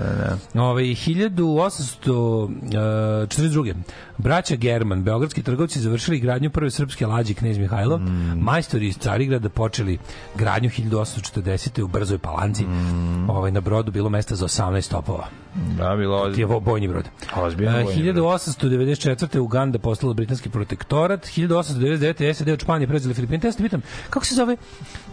da. 0.55 0.63
Ove, 0.63 0.83
1842. 0.83 3.75
Braća 4.19 4.57
German, 4.57 5.03
beogradski 5.03 5.43
trgovci, 5.43 5.81
završili 5.81 6.21
gradnju 6.21 6.51
prve 6.51 6.71
srpske 6.71 7.07
lađe 7.07 7.35
Knez 7.35 7.59
Mihajlo. 7.59 7.99
Mm. 7.99 8.39
Majstori 8.41 8.87
iz 8.87 8.99
Carigrada 8.99 9.49
počeli 9.49 9.99
gradnju 10.35 10.71
1840. 10.71 11.83
u 11.83 11.89
Brzoj 11.89 12.19
Palanci. 12.19 12.65
Mm. 12.65 13.31
Ovaj, 13.31 13.51
na 13.51 13.61
brodu 13.61 13.93
bilo 13.93 14.09
mesta 14.09 14.35
za 14.35 14.49
18 14.49 14.91
topova. 14.91 15.27
Da, 15.55 15.97
bilo 15.97 16.31
Ti 16.31 16.41
je 16.41 16.47
vo- 16.47 16.61
bojni 16.61 16.89
brod. 16.89 17.05
Ozbiljno 17.37 17.79
E, 17.79 17.83
brod. 17.83 17.95
1894. 17.95 19.39
Uganda 19.39 19.79
postala 19.79 20.15
britanski 20.15 20.51
protektorat. 20.51 21.27
1899. 21.27 22.35
SAD 22.35 22.49
od 22.49 22.61
Španije 22.61 22.89
preuzeli 22.89 23.15
Filipine. 23.15 23.41
Ja 23.45 23.53
se 23.53 23.63
pitam, 23.63 23.83
kako 24.11 24.27
se 24.27 24.35
zove 24.35 24.57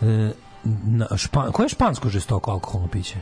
e, 0.01 0.31
na, 0.83 1.07
špan, 1.17 1.51
koje 1.51 1.65
je 1.65 1.69
špansko 1.69 2.09
žestoko 2.09 2.51
alkoholno 2.51 2.87
piće? 2.87 3.15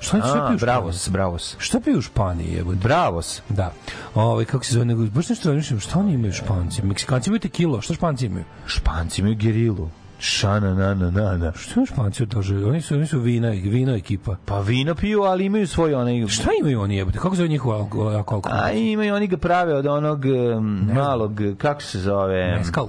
Šta 0.00 0.16
oni 0.16 0.26
sve 0.26 0.40
A, 0.40 0.46
piju 0.48 0.58
bravos, 0.58 1.08
bravos. 1.08 1.56
Šta 1.58 1.80
piju 1.80 1.98
u 1.98 2.02
Španiji? 2.02 2.52
Jebote? 2.52 2.76
Bravos. 2.76 3.42
Da. 3.48 3.72
Ovaj 4.14 4.44
kako 4.44 4.64
se 4.64 4.72
zove, 4.72 4.84
nego 4.84 5.06
baš 5.06 5.28
nešto 5.28 5.48
razmišljam, 5.48 5.80
šta 5.80 5.98
oni 5.98 6.12
imaju 6.12 6.32
Španci? 6.32 6.82
Meksikanci 6.82 7.30
imaju 7.30 7.40
tekilo, 7.40 7.80
šta 7.80 7.94
Španci 7.94 8.26
imaju? 8.26 8.44
Španci 8.66 9.20
imaju 9.20 9.36
gerilu. 9.36 9.90
Šana, 10.18 10.74
na, 10.74 10.94
na, 10.94 11.10
na, 11.10 11.36
na. 11.36 11.52
Šta 11.52 11.72
imaju 11.76 11.86
Španci 11.86 12.22
od 12.22 12.28
tože? 12.28 12.64
Oni 12.64 12.80
su, 12.80 12.94
oni 12.94 13.06
su 13.06 13.20
vina, 13.20 13.48
vino 13.48 13.94
ekipa. 13.94 14.36
Pa 14.44 14.60
vino 14.60 14.94
piju, 14.94 15.22
ali 15.22 15.44
imaju 15.44 15.66
svoj 15.66 15.94
onaj... 15.94 16.26
Šta 16.28 16.50
imaju 16.60 16.80
oni 16.80 16.96
jebote? 16.96 17.18
Kako 17.18 17.34
se 17.34 17.36
zove 17.36 17.48
njihov 17.48 17.72
alkohol? 17.72 18.16
alkohol? 18.16 18.42
A 18.52 18.72
imaju, 18.72 19.14
oni 19.14 19.26
ga 19.26 19.36
prave 19.36 19.74
od 19.74 19.86
onog 19.86 20.24
um, 20.24 20.90
malog, 20.94 21.40
kako 21.58 21.82
se 21.82 21.98
zove? 21.98 22.56
Meskal. 22.58 22.88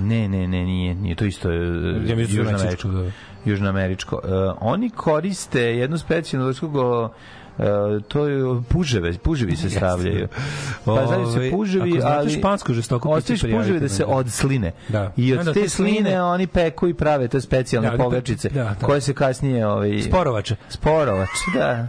Ne, 0.00 0.28
ne, 0.28 0.48
ne, 0.48 0.64
nije, 0.64 0.94
nije 0.94 1.14
to 1.14 1.24
isto 1.24 1.48
uh, 1.48 1.54
Ja 2.08 2.14
da 2.16 2.22
je 2.22 2.26
južnoameričko. 2.30 2.88
da. 2.88 3.10
Južnoameričko. 3.44 4.16
Uh, 4.16 4.30
oni 4.60 4.90
koriste 4.90 5.62
jednu 5.62 5.98
specijalnu 5.98 6.48
to 8.08 8.26
je 8.26 8.38
puževe, 8.64 9.12
puževi 9.14 9.56
se 9.56 9.70
stavljaju. 9.70 10.28
Pa 10.84 10.92
stavljaju 10.96 11.26
se 11.26 11.38
Ove, 11.38 11.50
puževi, 11.50 11.90
ako 11.90 12.00
znate 12.00 12.16
ali 12.16 12.30
špansko 12.30 12.72
žestoko 12.72 13.08
ostaviš 13.10 13.40
puževi 13.42 13.80
da 13.80 13.88
se 13.88 14.02
da. 14.02 14.08
odsline. 14.08 14.72
Da. 14.88 15.12
I 15.16 15.32
od 15.32 15.38
Onda 15.38 15.52
te 15.52 15.60
te 15.62 15.68
sline, 15.68 16.22
oni 16.22 16.46
peku 16.46 16.88
i 16.88 16.94
prave 16.94 17.28
te 17.28 17.40
specijalne 17.40 17.90
Da, 17.90 17.96
pogačice, 17.96 18.48
da, 18.48 18.64
da. 18.64 18.74
koje 18.76 19.00
se 19.00 19.14
kasnije 19.14 19.66
ovaj 19.66 20.02
Sporovače. 20.02 20.56
sporovač, 20.68 21.28
da. 21.54 21.88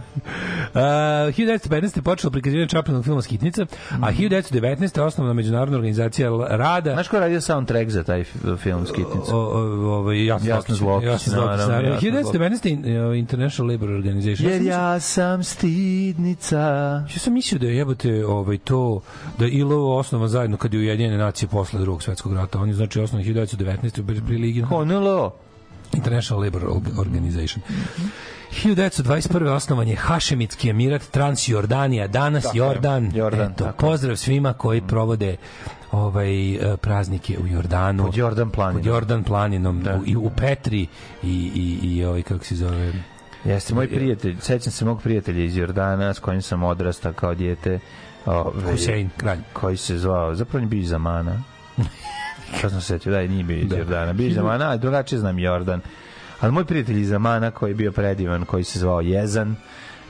Uh, 0.70 0.76
1915. 0.76 1.70
je 1.96 2.02
počelo 2.02 2.30
prikazivanje 2.30 2.68
Chaplinovog 2.68 3.04
filma 3.04 3.22
Skitnica, 3.22 3.62
Mhm. 3.90 4.04
a 4.04 4.08
1919. 4.10 4.96
je 4.96 5.04
osnovna 5.04 5.32
međunarodna 5.32 5.76
organizacija 5.76 6.30
rada 6.48 6.92
Znaš 6.92 7.08
ko 7.08 7.16
je 7.16 7.20
radio 7.20 7.40
soundtrack 7.40 7.90
za 7.90 8.02
taj 8.02 8.24
film 8.58 8.86
Skitnica? 8.86 9.36
Ovaj 9.36 10.24
jasno 10.26 10.48
Jasno 10.48 10.74
jasno 11.02 11.36
naravno. 11.36 11.74
Jasno 11.84 12.00
1919. 12.00 12.66
in- 12.66 12.84
International 13.14 13.72
Labor 13.72 13.90
Organization. 13.90 14.50
Jer 14.50 14.58
sam 14.58 14.66
ja 14.66 15.00
sam 15.00 15.44
stidnica. 15.60 16.58
Ja 17.04 17.18
sam 17.18 17.32
mislio 17.32 17.58
da 17.58 17.66
je 17.66 17.76
jebote 17.76 18.26
ovaj, 18.26 18.58
to, 18.58 19.00
da 19.38 19.44
je 19.44 19.50
ILO 19.50 19.96
osnovan 19.96 20.28
zajedno 20.28 20.56
kad 20.56 20.74
je 20.74 20.80
Ujedinjene 20.80 21.18
nacije 21.18 21.48
posle 21.48 21.80
drugog 21.80 22.02
svetskog 22.02 22.34
rata. 22.34 22.60
On 22.60 22.68
je 22.68 22.74
znači 22.74 23.00
osnovan 23.00 23.24
1919. 23.24 24.02
pri- 24.26 24.38
Ligi 24.38 24.62
Konelo. 24.62 25.34
International 25.92 26.44
Labor 26.44 26.62
Org- 26.64 26.98
Organization. 26.98 27.62
1921. 28.52 29.46
osnovan 29.46 29.88
je 29.88 29.96
Hašemitski 29.96 30.70
emirat 30.70 31.02
Transjordanija, 31.02 32.06
danas 32.06 32.42
Tako 32.42 32.56
Jordan. 32.56 33.10
Jordan, 33.14 33.52
Eto, 33.52 33.64
tako 33.64 33.76
pozdrav 33.78 34.16
svima 34.16 34.52
koji 34.52 34.80
provode 34.80 35.36
ovaj 35.92 36.54
e, 36.54 36.76
praznike 36.76 37.38
u 37.38 37.46
Jordanu. 37.46 38.04
Pod 38.04 38.16
Jordan 38.16 38.50
planinom. 38.50 38.82
Pod 38.82 38.86
Jordan 38.86 39.24
planinom, 39.24 39.82
Da. 39.82 39.96
u, 39.96 40.02
i 40.06 40.16
u 40.16 40.30
Petri 40.36 40.86
i, 41.22 41.50
i, 41.54 41.88
i 41.88 42.04
ovaj, 42.04 42.22
kako 42.22 42.44
se 42.44 42.56
zove... 42.56 42.92
Jeste, 43.44 43.74
moj 43.74 43.88
prijatelj, 43.88 44.36
sećam 44.40 44.72
se 44.72 44.84
mog 44.84 45.02
prijatelja 45.02 45.44
iz 45.44 45.56
Jordana 45.56 46.14
s 46.14 46.18
kojim 46.18 46.42
sam 46.42 46.62
odrastao 46.62 47.12
kao 47.12 47.34
dijete. 47.34 47.78
Ove, 48.26 48.72
Husein, 48.72 49.10
kralj. 49.16 49.38
Koji 49.52 49.76
se 49.76 49.98
zvao, 49.98 50.34
zapravo 50.34 50.62
je 50.62 50.66
bio 50.66 50.80
iz 50.80 50.92
Amana. 50.92 51.42
Kad 52.60 52.70
sam 52.70 52.80
setio, 52.80 53.12
da, 53.12 53.20
nije 53.20 53.44
bio 53.44 53.56
iz 53.56 53.72
Jordana. 53.72 54.12
Bio 54.12 54.26
iz 54.26 54.38
Amana, 54.38 54.70
a 54.70 54.76
drugačije 54.76 55.18
znam 55.18 55.38
Jordan. 55.38 55.80
Ali 56.40 56.52
moj 56.52 56.64
prijatelj 56.64 57.00
iz 57.00 57.12
Amana 57.12 57.50
koji 57.50 57.70
je 57.70 57.74
bio 57.74 57.92
predivan, 57.92 58.44
koji 58.44 58.64
se 58.64 58.78
zvao 58.78 59.00
Jezan, 59.00 59.56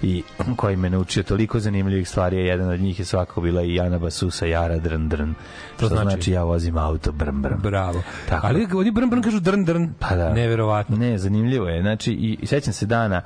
i 0.03 0.23
koji 0.57 0.77
me 0.77 0.91
naučio 0.91 1.23
toliko 1.23 1.61
zanimljivih 1.61 2.09
stvari, 2.09 2.37
a 2.37 2.41
jedan 2.41 2.69
od 2.69 2.81
njih 2.81 2.99
je 2.99 3.05
svakako 3.05 3.41
bila 3.41 3.63
i 3.63 3.75
Jana 3.75 3.99
Basusa 3.99 4.47
Jara 4.47 4.79
Drn 4.79 5.09
Drn. 5.09 5.35
To 5.77 5.89
znači? 5.89 6.03
znači? 6.03 6.31
ja 6.33 6.45
vozim 6.45 6.79
auto 6.79 7.13
brm 7.13 7.43
brm. 7.43 7.61
Bravo. 7.63 8.03
Tako. 8.29 8.47
Ali 8.47 8.67
oni 8.75 8.91
brn 8.91 9.11
brn 9.11 9.23
kažu 9.23 9.41
drn 9.41 9.65
drn. 9.65 9.89
Pa 9.99 10.17
da. 10.17 10.33
Neverovatno. 10.33 10.97
Ne, 10.97 11.19
zanimljivo 11.19 11.69
je. 11.69 11.83
Znači, 11.83 12.13
i, 12.13 12.39
i 12.43 12.47
sećam 12.47 12.73
se 12.73 12.87
dana 12.87 13.23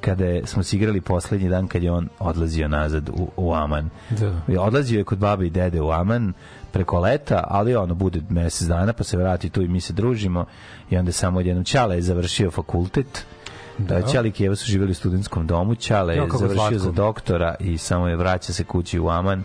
kada 0.00 0.24
je, 0.24 0.46
smo 0.46 0.62
se 0.62 0.76
igrali 0.76 1.00
poslednji 1.00 1.48
dan 1.48 1.66
kad 1.66 1.82
je 1.82 1.92
on 1.92 2.08
odlazio 2.18 2.68
nazad 2.68 3.08
u, 3.08 3.28
u 3.36 3.54
Aman. 3.54 3.90
Da. 4.10 4.40
I 4.48 4.56
Odlazio 4.56 4.98
je 4.98 5.04
kod 5.04 5.18
babe 5.18 5.46
i 5.46 5.50
dede 5.50 5.80
u 5.80 5.90
Aman 5.90 6.32
preko 6.72 7.00
leta, 7.00 7.44
ali 7.48 7.76
ono 7.76 7.94
bude 7.94 8.20
mesec 8.30 8.68
dana 8.68 8.92
pa 8.92 9.04
se 9.04 9.16
vrati 9.16 9.50
tu 9.50 9.62
i 9.62 9.68
mi 9.68 9.80
se 9.80 9.92
družimo 9.92 10.44
i 10.90 10.96
onda 10.96 11.12
samo 11.12 11.38
odjednom 11.38 11.64
Ćale 11.64 11.94
je 11.94 12.02
završio 12.02 12.50
fakultet 12.50 13.26
Da. 13.78 14.02
Ćali 14.02 14.28
i 14.28 14.32
Kijeva 14.32 14.56
su 14.56 14.66
živjeli 14.66 14.90
u 14.90 14.94
studentskom 14.94 15.46
domu, 15.46 15.74
Ćale 15.74 16.14
je 16.14 16.28
završio 16.38 16.78
za 16.78 16.92
doktora 16.92 17.54
i 17.60 17.78
samo 17.78 18.08
je 18.08 18.16
vraća 18.16 18.52
se 18.52 18.64
kući 18.64 19.00
u 19.00 19.08
Aman 19.08 19.44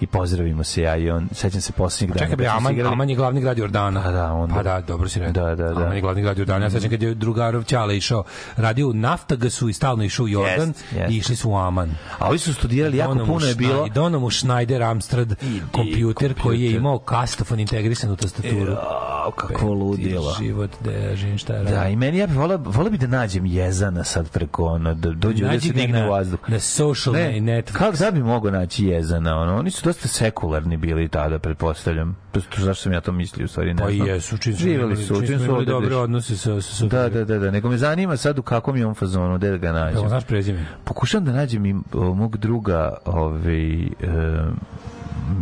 i 0.00 0.06
pozdravimo 0.06 0.64
se 0.64 0.82
ja 0.82 0.96
i 0.96 1.10
on, 1.10 1.28
sećam 1.32 1.60
se 1.60 1.72
posljednjih 1.72 2.14
dana. 2.14 2.26
Čekaj, 2.26 2.36
bre, 2.36 2.46
Aman, 2.46 2.72
igrali- 2.74 2.92
Aman 2.92 3.10
je 3.10 3.16
glavni 3.16 3.40
grad 3.40 3.58
Jordana. 3.58 4.02
Pa 4.02 4.10
da, 4.10 4.32
onda. 4.32 4.54
Pa 4.54 4.62
da, 4.62 4.80
dobro 4.80 5.08
si 5.08 5.18
rekao. 5.20 5.32
Da, 5.44 5.54
da, 5.54 5.74
da. 5.74 5.80
Aman 5.80 5.94
je 5.94 6.00
glavni 6.00 6.22
grad 6.22 6.38
Jordana. 6.38 6.64
Ja 6.64 6.70
sećam 6.70 6.90
kad 6.90 7.02
je 7.02 7.14
drugarov 7.14 7.64
Ćale 7.64 7.96
išao, 7.96 8.24
radio 8.56 8.88
u 8.88 8.92
Naftagasu 8.92 9.68
i 9.68 9.72
stalno 9.72 10.04
išao 10.04 10.24
u 10.24 10.28
Jordan 10.28 10.68
Jest, 10.68 10.84
jest. 10.96 11.12
i 11.12 11.16
išli 11.16 11.36
su 11.36 11.50
u 11.50 11.56
Aman. 11.56 11.94
A 12.18 12.28
ovi 12.28 12.38
su 12.38 12.54
studirali 12.54 12.96
jako 12.96 13.14
Donomu 13.14 13.32
puno 13.32 13.46
je 13.46 13.54
bilo. 13.54 13.86
I 13.86 13.90
dono 13.90 14.18
mu 14.18 14.30
Schneider 14.30 14.82
Amstrad 14.82 15.34
kompjuter 15.72 16.34
koji 16.42 16.60
je 16.62 16.72
imao 16.72 16.98
kastofon 16.98 17.60
integrisan 17.60 18.10
u 18.10 18.16
tastaturu. 18.16 18.72
Jao, 18.72 19.30
kakvo 19.36 19.72
ludilo. 19.72 20.34
Život, 20.40 20.70
ja 21.08 21.16
živim 21.16 21.38
šta 21.38 21.54
je. 21.54 21.64
Da, 21.64 21.88
i 21.88 21.96
meni 21.96 22.18
ja 22.18 22.26
bih 22.26 22.36
volao, 22.36 22.58
volao 22.64 22.90
bi 22.90 22.98
da 22.98 23.06
nađem 23.06 23.46
jezana 23.46 24.04
sad 24.04 24.30
preko 24.30 24.64
ono, 24.64 24.94
da 24.94 25.10
dođe 25.10 25.44
da 25.44 25.60
se 25.60 25.72
digne 25.72 26.06
u 26.08 26.10
vazduh. 26.10 26.38
na 26.48 26.60
social 26.60 27.14
ne, 27.14 27.32
networks. 27.40 27.72
Kako 27.72 27.96
da 27.96 28.10
bi 28.10 28.22
mogao 28.22 28.50
naći 28.50 28.84
jezana? 28.86 29.40
Ono? 29.40 29.56
Oni 29.56 29.70
su 29.70 29.82
dosta 29.88 30.08
sekularni 30.08 30.76
bili 30.76 31.08
tada, 31.08 31.38
pretpostavljam. 31.38 32.16
To, 32.32 32.40
to, 32.40 32.62
zašto 32.62 32.82
sam 32.82 32.92
ja 32.92 33.00
to 33.00 33.12
mislio, 33.12 33.44
u 33.44 33.48
stvari 33.48 33.74
ne 33.74 33.82
Pa 33.82 33.90
znam. 33.90 34.08
jesu, 34.08 34.38
čim 34.38 34.52
su 34.52 34.62
Živjeli 34.62 34.96
su, 34.96 35.14
čim 35.14 35.26
čim 35.26 35.38
su 35.38 35.44
imali 35.44 35.66
dobre 35.66 35.96
odnose 35.96 36.36
sa, 36.36 36.60
sa, 36.60 36.74
sa 36.74 36.86
Da, 36.86 37.08
da, 37.08 37.24
da, 37.24 37.38
da, 37.38 37.50
nego 37.50 37.68
me 37.68 37.76
zanima 37.76 38.16
sad 38.16 38.38
u 38.38 38.42
kakvom 38.42 38.76
je 38.76 38.86
on 38.86 38.94
fazonu, 38.94 39.38
gde 39.38 39.50
da 39.50 39.56
ga 39.56 39.72
nađem. 39.72 39.98
Evo, 39.98 40.08
znaš 40.08 40.24
prezime? 40.24 40.66
Pokušam 40.84 41.24
da 41.24 41.32
nađem 41.32 41.66
i 41.66 41.74
mog 41.92 42.36
druga, 42.36 42.96
ovaj, 43.04 43.82
e, 43.82 43.88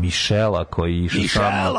Mišela, 0.01 0.65
koji 0.65 0.97
je 0.97 1.05
išao 1.05 1.23
sa 1.29 1.51
mnom. 1.51 1.77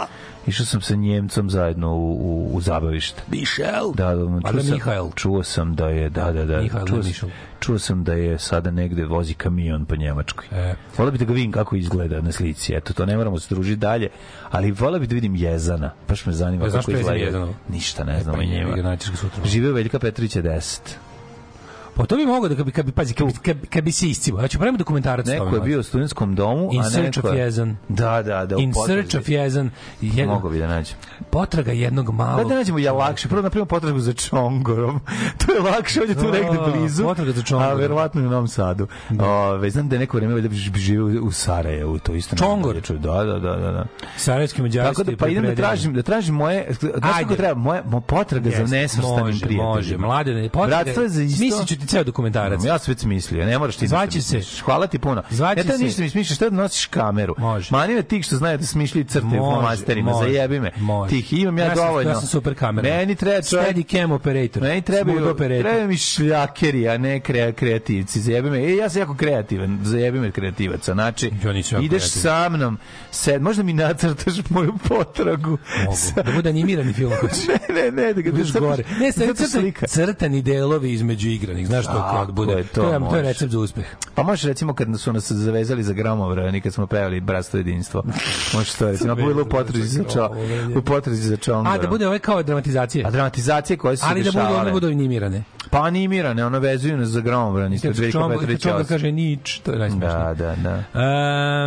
Išao 0.47 0.65
sam 0.65 0.81
sa 0.81 0.95
Njemcom 0.95 1.49
zajedno 1.49 1.91
u, 1.91 2.11
u, 2.11 2.49
u 2.53 2.61
zabavište. 2.61 3.21
Mišel? 3.31 3.91
Da, 3.95 4.15
da, 4.15 4.23
Valjda 4.23 4.51
čuo 4.51 4.63
sam, 4.63 5.11
čuo 5.15 5.43
sam 5.43 5.75
da 5.75 5.87
je, 5.87 6.09
da, 6.09 6.31
da, 6.31 6.45
da, 6.45 6.61
Mihael, 6.61 6.85
čuo, 6.87 7.03
sam- 7.03 7.29
čuo 7.59 7.79
sam 7.79 8.03
da 8.03 8.13
je 8.13 8.39
sada 8.39 8.71
negde 8.71 9.05
vozi 9.05 9.33
kamion 9.33 9.85
po 9.85 9.95
Njemačkoj. 9.95 10.47
E. 10.51 10.75
Volio 10.97 11.11
bi 11.11 11.17
da 11.17 11.25
ga 11.25 11.33
vidim 11.33 11.51
kako 11.51 11.75
izgleda 11.75 12.21
na 12.21 12.31
slici, 12.31 12.73
eto, 12.73 12.93
to 12.93 13.05
ne 13.05 13.17
moramo 13.17 13.39
se 13.39 13.55
družiti 13.55 13.75
dalje, 13.75 14.09
ali 14.49 14.71
volio 14.71 14.99
bi 14.99 15.07
da 15.07 15.15
vidim 15.15 15.35
Jezana, 15.35 15.91
baš 16.07 16.25
me 16.25 16.33
zanima 16.33 16.69
znaš 16.69 16.85
kako 16.85 16.97
izgleda. 16.97 17.17
Jezanova? 17.17 17.53
Ništa 17.69 18.03
ne 18.03 18.23
znam 18.23 18.35
pa 18.35 18.41
o 18.41 18.43
njima. 18.43 18.69
njega 18.69 18.81
naćeš 18.81 19.11
ga 19.11 19.17
sutra. 19.17 19.45
Žive 19.45 19.69
u 19.69 19.73
Veljka 19.73 19.99
Petrovića 19.99 20.41
10. 20.41 20.79
Pa 21.97 22.05
to 22.05 22.15
bi 22.15 22.25
mogao 22.25 22.49
da 22.49 22.55
kad 22.55 22.65
bi, 22.65 22.71
kad 22.71 22.85
bi, 22.85 22.91
pazi, 22.91 23.13
kad 23.13 23.27
bi, 23.27 23.33
kad, 23.35 23.57
bi- 23.57 23.67
kad 23.67 23.83
bi 23.83 23.91
se 23.91 24.07
iscimo. 24.07 24.41
Ja 24.41 24.47
ću 24.47 24.57
praviti 24.59 24.77
dokumentarac. 24.77 25.27
o 25.27 25.31
Neko 25.31 25.55
je 25.55 25.61
bio 25.61 25.79
u 25.79 25.83
studentskom 25.83 26.35
domu, 26.35 26.69
In 26.73 26.79
a 26.79 26.83
search 26.83 27.17
neko 27.17 27.27
of 27.27 27.33
je... 27.33 27.39
Jezan. 27.39 27.77
Da, 27.89 28.23
da, 28.23 28.45
da. 28.45 28.57
u 28.57 28.59
In 28.59 28.73
potrazi. 28.73 29.01
search 29.01 29.17
of 29.17 29.29
Jezan. 29.29 29.69
Jedan, 30.01 30.27
Mogu 30.27 30.49
bi 30.49 30.59
da 30.59 30.67
nađem. 30.67 30.95
potraga 31.29 31.71
jednog 31.71 32.05
Da, 32.05 32.11
malog... 32.11 32.49
da 32.49 32.55
nađemo 32.55 32.79
ja 32.79 32.93
lakše. 32.93 33.27
Prvo 33.27 33.41
napravimo 33.41 33.65
potragu 33.65 33.99
za 33.99 34.13
Čongorom. 34.13 34.99
to 35.39 35.53
je 35.53 35.59
lakše, 35.61 36.01
on 36.01 36.09
je 36.09 36.15
tu 36.15 36.21
Da, 36.21 36.31
negde 36.31 36.57
blizu. 36.69 37.03
potraga 37.03 37.31
za 37.31 37.41
Čongorom. 37.41 37.71
A 37.71 37.75
verovatno 37.75 38.21
i 38.21 38.27
u 38.27 38.29
Novom 38.29 38.47
Sadu. 38.47 38.87
Ove, 39.19 39.69
znam 39.69 39.89
da 39.89 39.95
je 39.95 39.99
neko 39.99 40.17
vreme 40.17 40.41
da 40.41 40.49
živi 40.75 41.19
u 41.19 41.31
Sarajevu, 41.31 41.99
to 41.99 42.13
isto. 42.13 42.35
Čongor? 42.35 42.75
da. 42.89 42.93
Da, 42.93 43.23
da, 43.23 43.39
da, 43.39 43.55
da. 43.55 43.71
da. 43.71 43.85
Sarajevski 44.17 44.61
mađarski. 44.61 44.95
Tako 44.95 45.11
da 45.11 45.17
pa 45.17 45.27
idem 45.27 45.43
da 45.45 45.55
tražim, 45.55 45.93
da 45.93 46.01
tražim 46.01 46.35
moje, 46.35 46.67
kako 46.93 47.17
Ajde. 47.17 47.35
treba, 47.35 47.53
moje 47.55 47.81
mo, 47.85 48.01
potraga 48.01 48.49
za 48.49 48.65
nesvrstanim 48.65 49.25
može, 49.25 49.39
prijateljima. 49.39 49.69
Može, 49.69 49.97
mladene. 49.97 50.49
Potraga, 50.49 50.83
Bratstvo 50.83 51.07
za 51.07 51.21
isto. 51.23 51.37
Smislit 51.37 51.67
ću 51.67 51.75
ti 51.77 51.86
ceo 51.87 52.03
dokumentarac. 52.03 52.63
Ja 52.63 52.79
sam 52.79 52.91
već 52.91 52.99
smislio, 52.99 53.45
ne 53.45 53.59
moraš 53.59 53.75
ti 53.75 53.87
Zvaće 53.87 54.17
da 54.17 54.23
se-. 54.23 54.61
Hvala 54.61 54.87
ti 54.87 54.99
puno. 54.99 55.23
zvaće 55.29 55.59
ja 55.59 55.63
te 55.63 55.77
se- 55.77 55.83
ništa 55.83 56.01
mi 56.01 56.09
smišljaš, 56.09 56.35
šta 56.35 56.49
da 56.49 56.55
nosiš 56.55 56.85
kameru. 56.85 57.35
Može. 57.37 57.67
Mani 57.71 57.93
me 57.93 58.03
tih 58.03 58.25
što 58.25 58.35
znaju 58.35 58.57
da 58.57 58.65
smišljaju 58.65 59.05
crte 59.05 59.25
u 59.27 59.61
može, 60.03 60.19
zajebi 60.23 60.59
me. 60.59 60.71
Tih 61.09 61.33
imam 61.33 61.57
ja, 61.57 61.65
Ja 61.65 61.75
dovoljno. 61.75 62.11
ja 62.11 62.15
sam 62.15 62.27
super 62.27 62.55
kamera. 62.55 62.89
Meni 62.89 63.15
treba 63.15 63.37
Steady 63.37 63.91
cam 63.91 64.11
operator. 64.11 64.61
Meni 64.61 64.81
operator. 65.23 65.63
treba 65.63 65.87
mi 65.87 65.97
šljakeri, 65.97 66.87
a 66.87 66.97
ne 66.97 67.19
kre, 67.19 67.53
kreativci. 67.53 68.21
Zajebi 68.21 68.49
me. 68.49 68.57
E, 68.59 68.75
ja 68.75 68.89
sam 68.89 68.99
jako 68.99 69.15
kreativan. 69.15 69.79
Zajebi 69.83 70.19
me 70.19 70.31
kreativaca. 70.31 70.93
Znači, 70.93 71.31
Ja 71.71 71.79
ideš 71.79 72.03
sa 72.03 72.49
mnom, 72.49 72.77
sed, 73.11 73.41
možda 73.41 73.63
mi 73.63 73.73
nacrtaš 73.73 74.33
moju 74.49 74.73
potragu. 74.79 75.57
Mogu. 75.85 75.97
Da 76.17 76.31
bude 76.31 76.49
animirani 76.49 76.93
film. 76.93 77.11
ne, 77.69 77.75
ne, 77.75 77.91
ne, 77.93 78.13
da 78.13 78.21
ga 78.21 78.31
crtaš- 78.31 78.59
gore. 78.59 78.83
Ne, 78.99 79.11
crtani, 79.11 79.49
slika. 79.49 79.87
crtani 79.87 80.41
delovi 80.41 80.91
između 80.91 81.29
igranih. 81.29 81.69
Znaš 81.81 81.95
to 81.95 82.01
Tako 82.01 82.25
kad 82.25 82.35
bude. 82.35 82.53
je, 82.53 82.63
to 82.63 82.81
to, 82.81 82.93
je, 82.93 82.99
to 83.09 83.15
je 83.15 83.21
recept 83.21 83.51
za 83.51 83.59
uspeh. 83.59 83.85
Pa 84.15 84.23
možeš 84.23 84.43
recimo 84.43 84.73
kad 84.73 84.87
su 84.99 85.13
nas 85.13 85.31
zavezali 85.31 85.83
za 85.83 85.93
gramovrani 85.93 86.61
kad 86.61 86.73
smo 86.73 86.87
pevali 86.87 87.19
Bratstvo 87.19 87.57
jedinstvo. 87.57 88.03
Možeš 88.53 88.73
to 88.73 88.87
recimo 88.87 89.15
bilo 89.15 89.41
u 89.41 89.45
potrazi 89.45 89.87
za 89.87 90.03
čo, 90.03 90.29
u 90.77 90.81
potrazi 90.81 91.21
za 91.21 91.37
čongorom. 91.37 91.73
A, 91.73 91.77
da 91.77 91.87
bude 91.87 92.07
ovaj 92.07 92.19
kao 92.19 92.43
dramatizacije. 92.43 93.05
A 93.07 93.11
dramatizacije 93.11 93.77
koje 93.77 93.97
su 93.97 94.05
Ali 94.09 94.23
da 94.23 94.31
budu, 94.31 94.37
dešavale. 94.37 94.61
one 94.61 94.71
budu 94.71 94.87
animirane. 94.87 95.43
Pa 95.71 95.83
animirane, 95.83 96.45
ono 96.45 96.59
vezuju 96.59 96.97
nas 96.97 97.09
za 97.09 97.21
kad 97.79 97.91
Petrovića. 97.91 98.69
čombo 98.69 98.81
osam. 98.81 98.87
kaže 98.87 99.11
nič, 99.11 99.59
to 99.59 99.71
je 99.71 99.79
najsmešnije. 99.79 100.17
Da, 100.17 100.33
da, 100.33 100.55
da. 100.55 100.75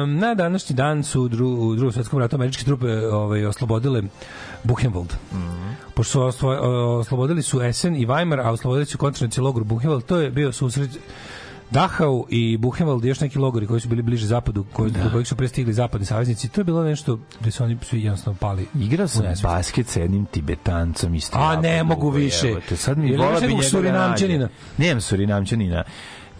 Um, 0.02 0.18
na 0.18 0.34
današnji 0.34 0.76
dan 0.76 1.02
su 1.02 1.22
u, 1.22 1.28
dru, 1.28 1.48
u 1.48 1.74
drugom 1.74 1.92
svetskom 1.92 2.18
ratu 2.18 2.36
američke 2.36 2.64
trupe 2.64 3.06
ovaj, 3.06 3.46
oslobodile 3.46 4.02
Buchenwald. 4.64 5.14
Mhm. 5.32 5.70
Pošto 5.94 6.12
su 6.12 6.22
oslo, 6.22 6.50
oslobodili 6.98 7.42
su 7.42 7.62
Essen 7.62 7.96
i 7.96 8.06
Weimar, 8.06 8.40
a 8.44 8.50
oslobodili 8.50 8.86
su 8.86 8.98
koncentracijski 8.98 9.40
logor 9.40 9.64
Buchenwald, 9.64 10.04
to 10.04 10.16
je 10.16 10.30
bio 10.30 10.52
susret 10.52 10.90
Dachau 11.70 12.26
i 12.28 12.58
Buchenwald 12.58 13.04
i 13.04 13.08
još 13.08 13.20
neki 13.20 13.38
logori 13.38 13.66
koji 13.66 13.80
su 13.80 13.88
bili 13.88 14.02
bliže 14.02 14.26
zapadu, 14.26 14.64
koji, 14.72 14.90
do 14.90 15.10
kojih 15.12 15.28
su 15.28 15.36
prestigli 15.36 15.72
zapadni 15.72 16.06
saveznici. 16.06 16.48
To 16.48 16.60
je 16.60 16.64
bilo 16.64 16.84
nešto 16.84 17.18
gde 17.40 17.50
su 17.50 17.64
oni 17.64 17.78
svi 17.82 18.02
jednostavno 18.02 18.38
pali. 18.40 18.66
Igrao 18.80 19.08
sam 19.08 19.24
basket 19.42 19.86
sa 19.86 20.00
jednim 20.00 20.26
tibetancom 20.26 21.14
isto. 21.14 21.38
A, 21.38 21.60
ne 21.60 21.84
mogu 21.84 22.10
više. 22.10 22.46
jebote. 22.46 22.76
Sad 22.76 22.98
mi 22.98 23.16
vola 23.16 23.40
bi 23.40 23.46
njega 23.46 23.56
da 23.56 23.68
Surinamčanina? 23.68 24.48
Nemam 24.78 25.00
surinamčanina. 25.00 25.84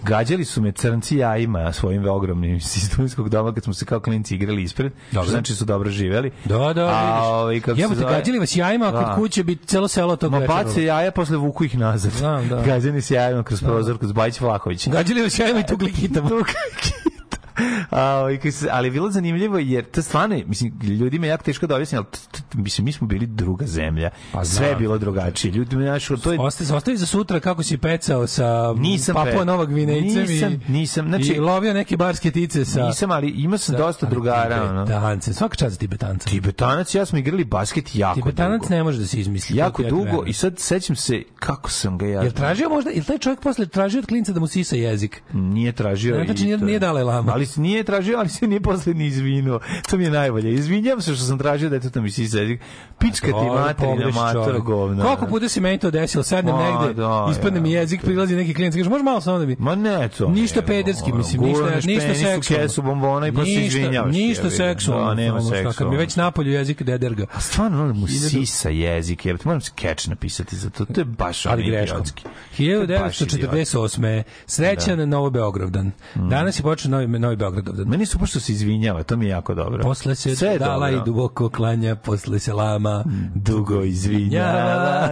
Gađali 0.03 0.45
su 0.45 0.63
me 0.63 0.73
crnci 0.73 1.17
jajima 1.17 1.73
svojim 1.73 2.07
ogromnim 2.07 2.57
iz 2.57 2.65
studentskog 2.83 3.29
doma 3.29 3.55
kad 3.55 3.65
smo 3.65 3.75
se 3.75 3.85
kao 3.85 4.01
klinci 4.01 4.35
igrali 4.35 4.63
ispred. 4.63 4.93
Dobro. 5.11 5.23
Što 5.23 5.31
znači 5.31 5.55
su 5.55 5.65
dobro 5.65 5.91
živeli. 5.91 6.31
Da, 6.45 6.73
da, 6.73 6.87
A, 6.87 7.21
ovaj, 7.23 7.61
kako 7.61 7.81
Jebote, 7.81 8.01
zove? 8.01 8.13
gađali 8.13 8.39
vas 8.39 8.57
jajima, 8.57 8.87
a 8.87 8.91
Da. 8.91 9.05
kod 9.05 9.15
kuće 9.15 9.45
bi 9.45 9.57
celo 9.57 9.89
selo 9.89 10.17
to 10.17 10.31
Ma 10.31 10.39
večeralo. 10.39 10.65
bace 10.65 10.85
jaja, 10.85 11.11
posle 11.11 11.37
vuku 11.37 11.65
ih 11.65 11.79
nazad. 11.79 12.13
Znam, 12.13 12.49
da. 12.49 12.63
Gađani 12.63 13.01
se 13.03 13.15
jajima 13.15 13.43
kroz 13.43 13.63
prozor 13.63 13.99
kod 13.99 14.15
Bajić 14.15 14.41
Vlahović. 14.41 14.89
Gađali 14.89 15.23
vas 15.23 15.39
jajima 15.39 15.61
i 15.61 15.63
kako 15.63 15.85
se- 15.85 17.20
ali 18.71 18.87
je 18.87 18.91
bilo 18.91 19.11
zanimljivo 19.11 19.59
jer 19.59 19.85
to 19.85 20.03
stvarno, 20.03 20.41
mislim, 20.47 20.73
ljudima 20.83 21.27
je 21.27 21.31
jako 21.31 21.45
teško 21.45 21.67
da 21.67 21.75
objasnim, 21.75 21.99
ali 21.99 22.07
t- 22.07 22.43
t- 22.43 22.59
mislim, 22.59 22.85
mi 22.85 22.93
smo 22.93 23.07
bili 23.07 23.27
druga 23.27 23.67
zemlja. 23.67 24.11
Pa 24.33 24.45
Sve 24.45 24.67
je 24.67 24.77
bilo 24.77 24.99
drugačije. 24.99 25.53
Ljudi 25.53 25.77
mi 25.77 25.85
našo, 25.85 26.17
to 26.17 26.33
je 26.33 26.41
Ostavi, 26.41 26.73
ostavi 26.73 26.97
za 26.97 27.07
sutra 27.07 27.41
kako 27.41 27.63
si 27.63 27.79
pecao 27.79 28.27
sa 28.27 28.73
Nisam 28.75 29.15
Papua 29.15 29.33
pe- 29.33 29.45
Novog 29.45 29.69
Gvinejcem 29.69 30.23
Nisam, 30.23 30.53
i, 30.53 30.61
nisam, 30.69 31.09
znači- 31.09 31.33
i 31.33 31.39
lovio 31.39 31.75
neke 31.75 31.97
barske 31.97 32.31
tice 32.31 32.65
sa... 32.65 32.87
nisam, 32.87 33.11
ali 33.11 33.29
ima 33.29 33.59
sam 33.59 33.77
dosta 33.77 34.07
drugara. 34.07 34.85
Tibetance, 34.85 35.33
svaka 35.33 35.57
čast 35.57 35.73
za 35.73 35.79
Tibetanca. 35.79 36.29
Tibetanac, 36.31 36.95
ja 36.95 37.07
smo 37.07 37.19
igrali 37.19 37.45
basket 37.45 37.95
jako 37.95 38.15
Tibetanac 38.15 38.61
dugo. 38.61 38.75
ne 38.75 38.83
može 38.83 38.99
da 38.99 39.07
se 39.07 39.21
izmisli. 39.21 39.57
Jako 39.57 39.83
dugo 39.83 40.25
i 40.27 40.33
sad 40.33 40.59
sećam 40.59 40.97
se 40.97 41.23
kako 41.37 41.71
sam 41.71 41.99
ga 41.99 42.07
ja... 42.07 42.23
Jel 42.23 42.33
tražio 42.33 42.69
možda, 42.69 42.91
jel 42.91 43.05
taj 43.05 43.19
čovjek 43.19 43.41
posle 43.41 43.67
tražio 43.67 43.99
od 43.99 44.07
klinca 44.07 44.33
da 44.33 44.41
mu 44.41 44.47
sisa 44.47 44.77
jezik? 44.77 45.23
Nije 45.33 45.73
tražio. 45.73 46.25
Znači 46.25 46.45
nije- 46.45 46.59
nije 46.59 46.79
Dalaj 46.79 47.03
Lama. 47.03 47.33
Ali 47.33 47.47
se 47.51 47.61
nije 47.61 47.85
tražio, 47.85 48.19
ali 48.19 48.29
se 48.29 48.47
nije 48.47 48.61
posle 48.61 48.95
ni 48.95 49.07
izvinuo. 49.07 49.61
To 49.91 49.97
mi 49.97 50.05
je 50.05 50.11
najbolje. 50.11 50.55
Izvinjam 50.55 51.01
se 51.01 51.15
što 51.15 51.25
sam 51.25 51.39
tražio 51.39 51.69
da 51.69 51.75
je 51.77 51.91
to 51.91 52.03
mi 52.03 52.11
sisa 52.11 52.39
jezik. 52.39 52.61
Pička 52.99 53.27
ti 53.27 53.33
materina 53.55 54.33
čovjek. 54.33 54.63
govna. 54.63 55.05
Koliko 55.05 55.27
puta 55.27 55.49
si 55.49 55.61
meni 55.61 55.79
to 55.79 55.91
desilo? 55.91 56.25
Sednem 56.25 56.55
negde, 56.57 56.95
da, 56.95 57.29
ispadne 57.31 57.61
mi 57.61 57.73
ja. 57.73 57.81
jezik, 57.81 58.03
prilazi 58.03 58.37
neki 58.37 58.55
klijent, 58.55 58.75
kaže, 58.77 58.91
može 58.91 59.05
malo 59.05 59.21
samo 59.21 59.39
da 59.39 59.47
mi... 59.47 59.57
Ma 59.59 59.75
ne 59.75 60.09
to. 60.09 60.29
Ništa 60.29 60.63
pederski, 60.63 61.13
mislim, 61.13 61.43
ništa, 61.43 61.65
ništa 61.85 62.15
seksualno. 62.15 62.41
kesu 62.65 62.83
bombona 62.83 63.27
i 63.27 63.33
pa 63.33 63.45
se 63.45 63.51
izvinjavaš. 63.51 64.15
Ništa 64.15 64.51
seksualno. 64.51 65.09
Da, 65.09 65.15
nema 65.15 65.41
šta, 65.41 65.51
Kad 65.51 65.65
mi 65.65 65.71
seksualno. 65.71 65.99
već 65.99 66.17
napolju 66.17 66.53
jezik 66.53 66.83
dederga. 66.83 67.27
A 67.33 67.41
stvarno 67.41 67.85
ono 67.85 67.95
mu 67.95 68.07
sisa 68.07 68.69
jezik, 68.69 69.27
jel, 69.27 69.37
moram 69.45 69.61
skeč 69.61 70.07
napisati 70.07 70.57
za 70.57 70.71
to, 70.71 70.85
to 70.85 71.01
je 71.01 71.05
baš 71.05 71.47
ali 71.47 71.63
greškom. 71.63 71.99
idiotski. 71.99 72.23
To 72.57 72.63
je 72.93 72.99
baš 72.99 73.21
idiotski. 73.21 73.47
1948. 73.47 74.23
Srećan 74.47 74.99
Da. 74.99 75.07
Novo 75.07 75.31
Beogravdan. 75.31 75.93
Danas 76.15 76.59
je 76.59 76.63
počeo 76.63 76.91
Novi, 76.91 77.30
Novi 77.31 77.37
Beogravdan. 77.37 77.89
Meni 77.89 78.07
su 78.07 78.19
pošto 78.19 78.41
se 78.41 78.53
izvinjava, 78.53 79.03
to 79.03 79.17
mi 79.17 79.25
je 79.25 79.29
jako 79.29 79.55
dobro. 79.55 79.83
Posle 79.83 80.15
se 80.15 80.37
Sve 80.37 80.59
dala 80.59 80.89
i 80.89 80.93
dobro. 80.93 81.05
duboko 81.05 81.49
klanja, 81.49 81.97
posle 81.97 82.39
se 82.39 82.53
lama, 82.53 83.05
dugo 83.35 83.83
izvinjava. 83.83 85.09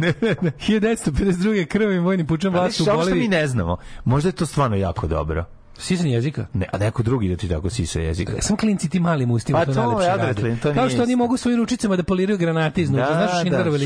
1952. 0.00 1.66
krvavim 1.66 2.04
vojnim 2.04 2.26
pučem 2.26 2.54
Ali 2.54 2.60
vlast 2.60 2.80
u 2.80 2.82
što 2.84 3.02
što 3.02 3.14
mi 3.14 3.28
ne 3.28 3.46
znamo. 3.46 3.76
Možda 4.04 4.28
je 4.28 4.32
to 4.32 4.46
stvarno 4.46 4.76
jako 4.76 5.06
dobro. 5.06 5.44
Sisan 5.78 6.06
jezika? 6.06 6.46
Ne, 6.54 6.66
a 6.72 6.78
neko 6.78 7.02
drugi 7.02 7.28
da 7.28 7.36
ti 7.36 7.48
tako 7.48 7.70
sisa 7.70 8.00
jezika. 8.00 8.32
Samo 8.40 8.56
klinci 8.56 8.88
ti 8.88 9.00
malim 9.00 9.30
ustima 9.30 9.58
Pa 9.58 9.64
to, 9.64 9.74
to 9.74 9.80
najlepše 9.80 10.26
rade. 10.26 10.56
to 10.62 10.74
Kao 10.74 10.90
što 10.90 11.02
oni 11.02 11.16
mogu 11.16 11.36
svojim 11.36 11.58
ručicama 11.60 11.96
da 11.96 12.02
poliraju 12.02 12.38
granate 12.38 12.82
iznutra. 12.82 13.06
Da, 13.06 13.14
Znaš 13.14 13.30
da, 13.32 13.38
Schindlerove 13.38 13.78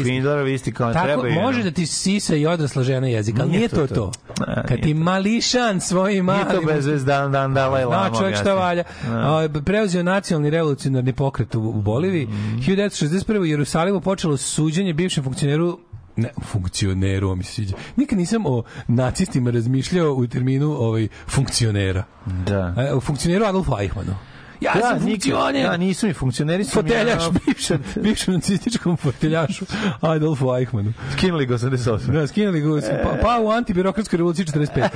listi? 0.50 0.72
Kao 0.72 0.92
Tako, 0.92 1.06
treba 1.06 1.28
i 1.28 1.32
može 1.32 1.62
da 1.62 1.70
ti 1.70 1.86
sisa 1.86 2.36
i 2.36 2.46
odrasla 2.46 2.82
žena 2.82 3.06
jezik, 3.06 3.36
ali 3.40 3.48
Nije 3.48 3.58
nije, 3.58 3.68
to 3.68 3.86
to 3.86 3.94
to. 3.94 4.12
Ne, 4.46 4.62
Kad 4.68 4.80
ti 4.80 4.94
mališan 4.94 5.80
svojim 5.80 6.24
malim... 6.24 6.46
Nije 6.48 6.60
to 6.60 6.66
bez 6.66 6.86
vez 6.86 7.04
dan, 7.04 7.32
dan, 7.32 7.54
Dalaj 7.54 7.84
Lama. 7.84 8.08
Zna 8.08 8.18
čovjek 8.18 8.36
šta 8.36 8.54
valja. 8.54 8.82
Da. 9.06 9.18
A, 9.18 9.48
Preuzeo 9.64 10.02
nacionalni 10.02 10.50
revolucionarni 10.50 11.12
pokret 11.12 11.54
u, 11.54 11.60
u 11.60 11.82
Boliviji. 11.82 12.26
Mhm. 12.26 12.58
1961. 12.58 13.40
u 13.40 13.44
Jerusalimu 13.44 14.00
počelo 14.00 14.36
suđenje 14.36 14.92
bivšem 14.92 15.24
funkcioneru 15.24 15.78
ne, 16.16 16.28
funkcioneru, 16.42 17.36
mi 17.36 17.44
se 17.44 17.52
sviđa. 17.52 17.74
Nikad 17.96 18.18
nisam 18.18 18.46
o 18.46 18.62
nacistima 18.88 19.50
razmišljao 19.50 20.14
u 20.14 20.26
terminu 20.26 20.70
ovaj, 20.70 21.08
funkcionera. 21.26 22.04
Da. 22.26 22.74
E, 22.78 22.92
o 22.92 23.00
funkcioneru 23.00 23.44
Adolfu 23.44 23.72
Eichmannu. 23.80 24.14
Ja 24.60 24.72
Da, 24.74 24.80
sam 24.80 25.00
funkcioner. 25.00 25.64
Ja, 25.64 25.76
nisu 25.76 26.06
mi 26.06 26.12
funkcioneri. 26.12 26.64
su 26.64 26.82
mi, 26.82 26.82
Foteljaš, 26.82 27.22
ono, 27.22 27.38
bivšem, 27.46 27.82
bivšem 28.02 28.34
nacističkom 28.34 28.96
foteljašu 28.96 29.64
Adolfu 30.00 30.54
Eichmannu. 30.54 30.92
Skinuli 31.12 31.46
ga 31.46 31.54
88. 31.54 32.12
Da, 32.12 32.26
skinuli 32.26 32.60
ga, 32.60 32.80
pa, 33.02 33.18
pa 33.22 33.40
u 33.40 33.50
antibirokratskoj 33.50 34.16
revoluciji 34.16 34.46
45. 34.46 34.88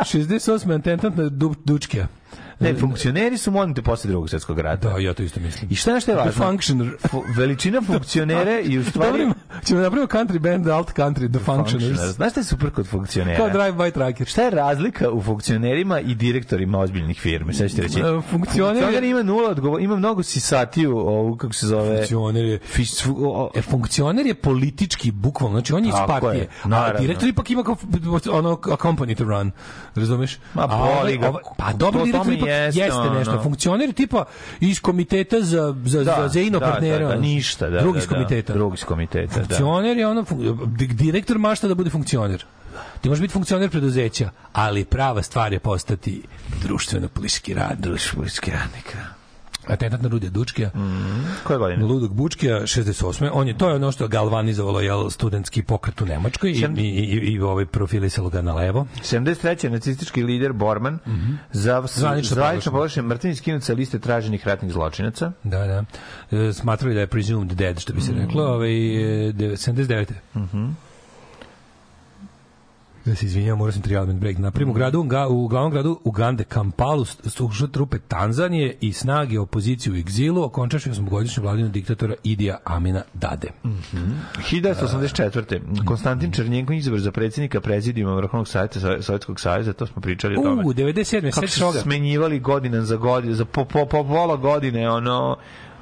68. 0.00 0.74
atentat 0.78 1.16
na 1.16 1.28
du, 1.28 1.54
Dučkija. 1.64 2.06
Ne, 2.60 2.74
funkcioneri 2.74 3.38
su 3.38 3.50
monite 3.50 3.82
posle 3.82 4.10
drugog 4.10 4.30
svjetskog 4.30 4.58
rata. 4.58 4.88
Da, 4.88 4.98
ja 4.98 5.14
to 5.14 5.22
isto 5.22 5.40
mislim. 5.40 5.70
I 5.70 5.74
šta 5.74 5.90
je 5.90 6.00
što 6.00 6.10
je 6.10 6.16
The 6.16 6.24
važno? 6.24 6.44
Functioner. 6.44 6.90
Fu- 7.02 7.22
Veličina 7.36 7.82
funkcionere 7.82 8.60
i 8.70 8.78
u 8.78 8.84
stvari... 8.84 9.08
Dobrim, 9.08 9.34
ćemo 9.64 9.80
napravimo 9.80 10.08
country 10.08 10.38
band, 10.38 10.68
alt 10.68 10.92
country, 10.92 11.30
The 11.30 11.38
Functioners. 11.40 12.00
Znaš 12.00 12.30
šta 12.30 12.40
je 12.40 12.44
super 12.44 12.70
kod 12.70 12.86
funkcionera? 12.86 13.36
Kao 13.36 13.48
drive-by 13.50 13.92
tracker. 13.92 14.26
Šta 14.26 14.42
je 14.42 14.50
razlika 14.50 15.10
u 15.10 15.22
funkcionerima 15.22 16.00
i 16.00 16.14
direktorima 16.14 16.78
ozbiljnih 16.78 17.20
firmi? 17.20 17.54
Sad 17.54 17.70
ću 17.70 17.76
ti 17.76 17.82
reći. 17.82 18.00
E, 18.00 18.02
funkcioner 18.30 19.04
ima 19.04 19.22
nula 19.22 19.50
odgovor, 19.50 19.80
ima 19.80 19.96
mnogo 19.96 20.22
sisatiju, 20.22 20.98
ovu, 20.98 21.36
kako 21.36 21.52
se 21.52 21.66
zove... 21.66 21.96
Funkcioner 21.96 22.44
je 22.44 22.58
Fiš, 22.58 22.90
o, 23.08 23.50
E, 23.54 23.62
funkcioner 23.62 24.26
je 24.26 24.34
politički, 24.34 25.10
bukvalno, 25.10 25.56
znači 25.56 25.72
on 25.72 25.84
je 25.84 25.88
iz 25.88 25.94
partije. 26.06 26.34
je, 26.34 26.48
A 26.64 26.98
direktor 26.98 27.28
ipak 27.28 27.50
ima 27.50 27.62
kao, 27.62 27.76
ono, 28.30 28.50
a 28.52 28.76
company 28.76 29.16
to 29.16 29.24
run, 29.24 29.50
razumeš? 29.94 30.38
Ma, 30.54 30.66
boli 30.66 30.80
ovaj- 30.82 31.16
ga. 31.16 31.28
ovaj- 31.28 31.42
pa 31.56 31.72
dobro, 31.72 32.00
To 32.00 32.04
direktor 32.04 32.34
ipak 32.44 32.64
jeste, 32.64 32.80
jeste, 32.80 33.00
ono. 33.00 33.18
nešto. 33.18 33.42
Funkcioner 33.42 33.88
je 33.88 33.92
tipa 33.92 34.24
iz 34.60 34.80
komiteta 34.80 35.40
za, 35.40 35.74
za, 35.84 36.04
da, 36.04 36.16
za, 36.22 36.28
za 36.28 36.40
ino 36.40 36.58
da, 36.58 36.66
partnera. 36.66 37.08
Da, 37.08 37.14
da, 37.14 37.20
ništa, 37.20 37.70
da. 37.70 37.80
Drugi 37.80 37.98
da, 37.98 38.02
iz 38.02 38.08
komiteta. 38.08 38.52
Da, 38.52 38.58
drugi 38.58 38.74
iz 38.74 38.84
komiteta, 38.84 39.34
da. 39.34 39.44
Funkcioner 39.44 39.98
je 39.98 40.06
ono, 40.06 40.24
direktor 40.78 41.38
mašta 41.38 41.68
da 41.68 41.74
bude 41.74 41.90
funkcioner. 41.90 42.44
Ti 43.00 43.08
možeš 43.08 43.22
biti 43.22 43.32
funkcioner 43.32 43.70
preduzeća, 43.70 44.30
ali 44.52 44.84
prava 44.84 45.22
stvar 45.22 45.52
je 45.52 45.58
postati 45.58 46.22
društveno-politički 46.62 47.54
rad. 47.54 47.76
Društvo-politički 47.78 48.50
radnika. 48.50 49.23
Atentat 49.66 50.02
na 50.02 50.08
Rudija 50.08 50.30
Dučkija, 50.30 50.70
Koje 51.44 51.54
na 51.54 51.58
godine? 51.58 51.84
Ludog 51.84 52.14
Bučkija, 52.14 52.60
68. 52.60 53.30
On 53.32 53.48
je, 53.48 53.58
to 53.58 53.68
je 53.68 53.74
ono 53.74 53.92
što 53.92 54.08
galvanizovalo 54.08 54.80
jel, 54.80 55.10
studentski 55.10 55.62
pokret 55.62 56.00
u 56.00 56.06
Nemačkoj 56.06 56.50
i, 56.50 56.54
Sem- 56.54 56.78
i, 56.78 56.82
i, 56.82 57.32
i 57.32 57.40
ovaj 57.40 57.66
profilisalo 57.66 58.30
ga 58.30 58.42
na 58.42 58.54
levo. 58.54 58.86
73. 58.96 59.68
nacistički 59.68 60.22
lider 60.22 60.52
Borman 60.52 60.98
za 61.52 61.74
Mhm. 61.74 61.86
Zvanično 61.90 62.34
zvanično 62.34 62.72
proglašen 62.72 63.04
mrtvim 63.04 63.32
i 63.32 63.36
skinut 63.36 63.62
sa 63.62 63.72
liste 63.74 63.98
traženih 63.98 64.46
ratnih 64.46 64.72
zločinaca. 64.72 65.32
Da, 65.44 65.58
da. 65.58 65.84
E, 66.32 66.52
smatrali 66.52 66.94
da 66.94 67.00
je 67.00 67.06
presumed 67.06 67.48
dead, 67.48 67.78
što 67.78 67.92
bi 67.92 68.00
se 68.00 68.12
reklo, 68.14 68.44
ovaj, 68.44 68.72
e, 69.28 69.32
de- 69.32 69.56
79. 69.56 70.12
Mhm. 70.36 70.68
Ja 73.06 73.14
se 73.14 73.26
izvinjam, 73.26 73.58
morao 73.58 73.72
sam 73.72 73.82
tri 73.82 73.94
element 73.94 74.20
break. 74.20 74.38
Napravimo 74.38 74.70
u 74.70 74.74
gradu, 74.74 74.98
Nga- 75.00 75.28
u 75.28 75.48
glavnom 75.48 75.72
gradu 75.72 76.00
Ugande, 76.04 76.44
Kampalu, 76.44 77.04
slušao 77.04 77.68
trupe 77.68 77.98
Tanzanije 77.98 78.76
i 78.80 78.92
snage 78.92 79.40
opozicije 79.40 79.92
u 79.92 79.96
egzilu, 79.96 80.42
okončaši 80.42 80.90
osmogodišnju 80.90 81.42
vladinu 81.42 81.68
diktatora 81.68 82.14
Idija 82.24 82.58
Amina 82.64 83.02
Dade. 83.14 83.48
1984. 84.42 85.60
Konstantin 85.84 86.32
Černjenko 86.32 86.72
izabran 86.72 87.00
za 87.00 87.12
predsjednika 87.12 87.60
prezidijuma 87.60 88.14
Vrhovnog 88.14 88.48
savjeta 88.48 88.80
Sovje- 88.80 89.02
Sovjetskog 89.02 89.40
saveza, 89.40 89.72
to 89.72 89.86
smo 89.86 90.02
pričali 90.02 90.36
o 90.36 90.42
tome. 90.42 90.62
U, 90.64 90.72
97. 90.72 91.30
Kako 91.32 91.46
su 91.46 91.60
toga? 91.60 91.78
smenjivali 91.78 92.40
godina 92.40 92.82
za 92.82 92.96
godinu, 92.96 93.34
za 93.34 93.44
po, 93.44 93.64
po, 93.64 93.86
po 93.86 94.04
pola 94.04 94.36
godine, 94.36 94.90
ono, 94.90 95.36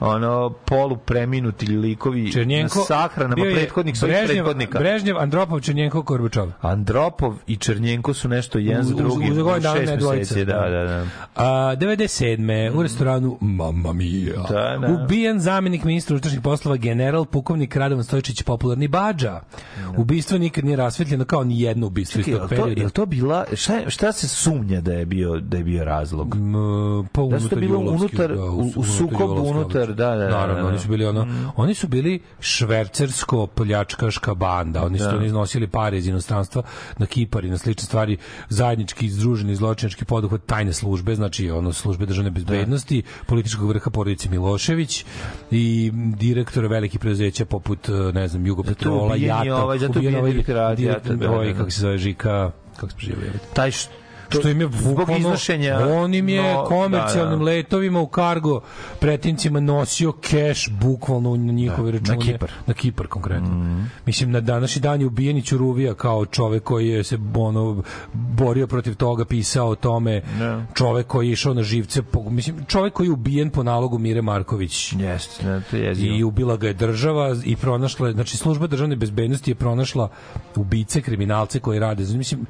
ono 0.04 0.50
polu 0.50 0.96
preminuti 0.96 1.66
likovi 1.68 2.32
Černjenko 2.32 2.78
na 2.78 2.84
sahranama 2.86 3.34
bio 3.34 3.44
je 3.44 3.54
prethodnih 3.54 3.98
svojih 3.98 4.16
prethodnika. 4.26 4.78
Brežnjev, 4.78 5.18
Andropov, 5.18 5.60
Černjenko, 5.60 6.02
Korbačov. 6.02 6.48
Andropov 6.60 7.34
i 7.46 7.56
Černjenko 7.56 8.14
su 8.14 8.28
nešto 8.28 8.58
jedan 8.58 8.84
za 8.84 8.94
U- 8.94 8.96
drugi. 8.96 9.14
u- 9.30 9.34
godinu 9.34 9.60
dana 9.60 9.76
šest 9.76 10.02
meseci, 10.02 10.44
Da, 10.44 10.52
da, 10.60 10.84
da. 10.84 11.06
A, 11.36 11.76
97. 11.76 12.70
u 12.70 12.82
restoranu 12.82 13.38
Mamma 13.40 13.92
Mia. 13.92 14.34
Da, 14.42 14.78
da. 14.78 14.88
Ubijen 14.94 15.40
zamjenik 15.40 15.84
ministra 15.84 16.14
unutrašnjih 16.14 16.40
poslova 16.42 16.76
general 16.76 17.24
pukovnik 17.24 17.76
Radovan 17.76 18.04
Stojičić 18.04 18.42
popularni 18.42 18.88
Bađa. 18.88 19.40
Ubistvo 19.96 20.38
nikad 20.38 20.64
nije 20.64 20.76
rasvetljeno 20.76 21.24
kao 21.24 21.44
ni 21.44 21.60
jedno 21.60 21.86
ubistvo 21.86 22.20
iz 22.20 22.26
tog 22.28 22.48
perioda. 22.48 22.72
jel 22.72 22.90
to 22.90 23.06
bila, 23.06 23.44
šta, 23.54 23.74
je- 23.74 23.90
šta 23.90 24.12
se 24.12 24.28
sumnja 24.28 24.80
da 24.80 24.92
je 24.92 25.06
bio, 25.06 25.40
da 25.40 25.56
je 25.56 25.64
bio 25.64 25.84
razlog? 25.84 26.34
M, 26.34 26.52
pa 27.12 27.22
Da 27.22 27.40
su 27.40 27.48
to 27.48 27.56
bilo 27.56 27.78
unutar- 27.78 28.34
da, 28.34 28.42
u- 28.42 28.72
u 28.76 28.84
sukobu 28.84 29.42
unutar. 29.42 29.91
Da, 29.94 30.10
da, 30.10 30.16
da, 30.16 30.30
Naravno, 30.30 30.54
da, 30.54 30.62
da. 30.62 30.68
oni 30.68 30.78
su 30.78 30.88
bili 30.88 31.04
ono, 31.06 31.26
oni 31.56 31.74
su 31.74 31.88
bili 31.88 32.20
švercersko 32.40 33.46
pljačkaška 33.46 34.34
banda, 34.34 34.84
oni 34.84 34.98
su 34.98 35.04
Da. 35.04 35.16
oni 35.16 35.26
iznosili 35.26 35.66
pare 35.66 35.98
iz 35.98 36.06
inostranstva 36.06 36.62
na 36.98 37.06
Kipar 37.06 37.44
i 37.44 37.50
na 37.50 37.58
slične 37.58 37.84
stvari, 37.84 38.16
zajednički 38.48 39.08
združeni 39.08 39.56
zločinački 39.56 40.04
poduhvat 40.04 40.40
tajne 40.46 40.72
službe, 40.72 41.14
znači 41.14 41.50
ono 41.50 41.72
službe 41.72 42.06
državne 42.06 42.30
bezbednosti, 42.30 43.02
političkog 43.26 43.68
vrha 43.68 43.90
porodice 43.90 44.28
Milošević 44.28 45.04
i 45.50 45.90
direktora 46.16 46.68
velikih 46.68 47.00
preduzeća 47.00 47.44
poput 47.44 47.88
eh, 47.88 47.92
ne 47.92 48.28
znam 48.28 48.46
Jugopetrola, 48.46 49.16
Jata, 49.16 49.62
ovaj, 49.64 49.78
zato 49.78 49.98
je 49.98 49.98
ubijen 49.98 50.14
ubijen 50.14 50.20
ovaj 50.20 50.32
direktor 50.32 50.56
Jata, 50.56 50.74
direktor- 50.76 51.16
da, 51.16 51.26
da, 51.26 51.32
ovaj, 51.32 51.52
da. 51.52 51.58
kako 51.58 51.70
se 51.70 51.80
zove 51.80 51.98
Žika, 51.98 52.50
kako 52.76 52.90
se 52.90 52.96
preživa? 52.96 53.16
Taj 53.54 53.70
što, 53.70 53.92
što 54.32 54.48
im 54.48 54.60
je 54.60 54.68
bukvalno- 54.68 55.28
on 55.94 56.14
im 56.14 56.28
je 56.28 56.42
no, 56.44 56.64
komercijalnim 56.64 57.30
da, 57.30 57.36
da. 57.38 57.44
letovima 57.46 58.00
u 58.00 58.06
kargo 58.06 58.60
pretincima 59.00 59.60
nosio 59.60 60.12
keš 60.12 60.68
bukvalno 60.72 61.36
na 61.36 61.52
njihove 61.52 61.92
Da, 61.92 61.98
račune 61.98 62.16
na 62.18 62.24
Kipar. 62.24 62.50
na 62.66 62.74
Kipar 62.74 63.06
konkretno 63.06 63.76
mislim 64.06 64.30
na 64.30 64.40
današnji 64.40 64.80
dan 64.80 65.00
je 65.00 65.06
ubijen 65.06 65.42
Ćuruvija 65.42 65.94
kao 65.94 66.26
čovek 66.26 66.62
koji 66.62 66.88
je 66.88 67.04
se 67.04 67.18
ono 67.34 67.82
borio 68.12 68.66
protiv 68.66 68.94
toga 68.94 69.24
pisao 69.24 69.68
o 69.68 69.74
tome 69.74 70.22
Da. 70.38 70.62
čovek 70.74 71.06
koji 71.06 71.28
je 71.28 71.32
išao 71.32 71.54
na 71.54 71.62
živce 71.62 72.02
po, 72.02 72.22
mislim 72.22 72.64
čovek 72.66 72.92
koji 72.92 73.06
je 73.06 73.12
ubijen 73.12 73.50
po 73.50 73.62
nalogu 73.62 73.98
Mire 73.98 74.22
Marković 74.22 74.92
Jeste, 74.92 75.46
ne, 75.46 75.62
to 75.62 75.76
je 75.76 75.92
i 75.94 76.24
ubila 76.24 76.56
ga 76.56 76.66
je 76.66 76.74
država 76.74 77.02
i 77.44 77.56
pronašla 77.56 78.12
znači 78.12 78.36
služba 78.36 78.66
državne 78.66 78.96
bezbednosti 78.96 79.50
je 79.50 79.54
pronašla 79.54 80.08
ubice, 80.56 81.00
kriminalce 81.02 81.60
koji 81.60 81.78
rade. 81.78 82.04
Znači, 82.04 82.18
mislim, 82.18 82.46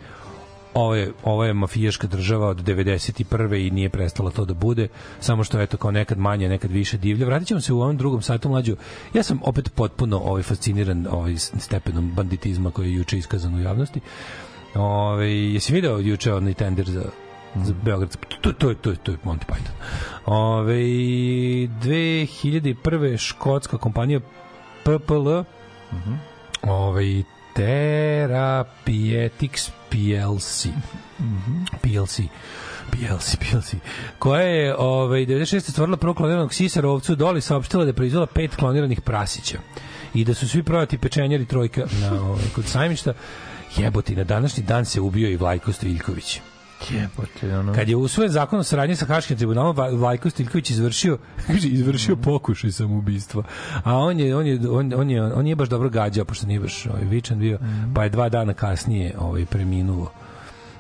ovo 0.75 0.95
je, 0.95 1.13
ovo 1.25 1.45
je 1.45 1.55
mafijaška 1.55 2.07
država 2.07 2.49
od 2.49 2.65
91. 2.65 3.67
i 3.67 3.71
nije 3.71 3.89
prestala 3.89 4.31
to 4.31 4.45
da 4.45 4.55
bude, 4.55 4.89
samo 5.21 5.45
što 5.45 5.61
eto 5.61 5.77
kao 5.77 5.91
nekad 5.91 6.19
manje, 6.19 6.49
nekad 6.49 6.71
više 6.71 6.99
divlja. 6.99 7.27
Vratit 7.27 7.49
ćemo 7.49 7.61
se 7.61 7.73
u 7.73 7.81
ovom 7.81 7.97
drugom 7.97 8.23
satu 8.23 8.49
mlađu. 8.49 8.77
Ja 9.15 9.23
sam 9.23 9.41
opet 9.43 9.75
potpuno 9.75 10.19
ovaj, 10.19 10.43
fasciniran 10.43 11.07
ovaj, 11.11 11.37
stepenom 11.37 12.13
banditizma 12.15 12.71
koji 12.71 12.89
je 12.89 12.95
juče 12.95 13.19
iskazan 13.19 13.55
u 13.55 13.63
javnosti. 13.63 14.01
Ove, 14.75 15.33
jesi 15.33 15.73
video 15.73 15.99
juče 15.99 16.35
onaj 16.35 16.55
tender 16.55 16.91
za 16.91 17.05
za 17.55 17.75
Beograd. 17.85 18.17
To, 18.41 18.53
to, 18.53 18.75
to, 18.75 18.95
to 18.95 19.13
je 19.13 19.19
Monty 19.25 19.45
Python. 19.45 19.73
Ove, 20.27 20.75
2001. 20.75 23.19
škotska 23.19 23.79
kompanija 23.79 24.21
PPL 24.85 25.29
ovaj 26.63 27.23
Therapeutics 27.55 29.71
PLC. 29.93 30.67
PLC. 31.83 32.21
PLC, 32.91 33.37
PLC. 33.37 33.75
Koja 34.19 34.43
je 34.43 34.77
ovaj, 34.79 35.27
96. 35.27 35.71
stvorila 35.71 35.97
prvo 35.97 36.15
kloniranog 36.15 36.55
sisara 36.55 36.89
ovcu 36.89 37.15
Doli 37.15 37.41
saopštila 37.41 37.85
da 37.85 37.89
je 37.89 37.95
proizvela 37.95 38.27
pet 38.27 38.57
kloniranih 38.57 39.01
prasića 39.01 39.59
i 40.15 40.25
da 40.25 40.35
su 40.35 40.49
svi 40.49 40.63
prodati 40.63 40.99
pečenjari 40.99 41.47
trojka 41.47 41.87
na, 42.01 42.23
ovaj, 42.23 42.45
kod 42.55 42.65
sajmišta. 42.65 43.13
Jeboti, 43.77 44.17
na 44.17 44.25
današnji 44.25 44.63
dan 44.63 44.85
se 44.85 45.01
ubio 45.01 45.29
i 45.29 45.37
Vlajko 45.37 45.73
Stojiljković. 45.73 46.41
Jebote, 46.91 47.59
ono. 47.59 47.73
Kad 47.75 47.89
je 47.89 47.97
usvojen 47.97 48.33
zakon 48.33 48.61
o 48.61 48.63
saradnji 48.63 48.97
sa 48.97 49.07
Haškim 49.07 49.37
tribunalom, 49.37 49.77
Vlajko 49.99 50.31
Stiljković 50.31 50.71
izvršio 50.71 51.19
kaže, 51.47 51.69
izvršio 51.69 52.17
pokušaj 52.17 52.73
samoubistva. 52.73 53.43
A 53.85 53.97
on 53.99 54.21
je 54.21 54.37
on 54.37 54.47
je 54.47 54.61
on, 54.71 54.93
on 54.97 55.11
je 55.11 55.23
on 55.23 55.47
je 55.47 55.57
baš 55.57 55.69
dobro 55.69 55.91
gađao 55.91 56.25
pošto 56.25 56.47
nije 56.47 56.61
baš 56.61 56.87
ovaj 56.87 57.05
vičan 57.05 57.39
bio, 57.39 57.59
pa 57.95 58.05
je 58.05 58.11
dva 58.11 58.29
dana 58.29 58.55
kasnije 58.55 59.15
ovaj 59.19 59.47
preminuo 59.47 60.11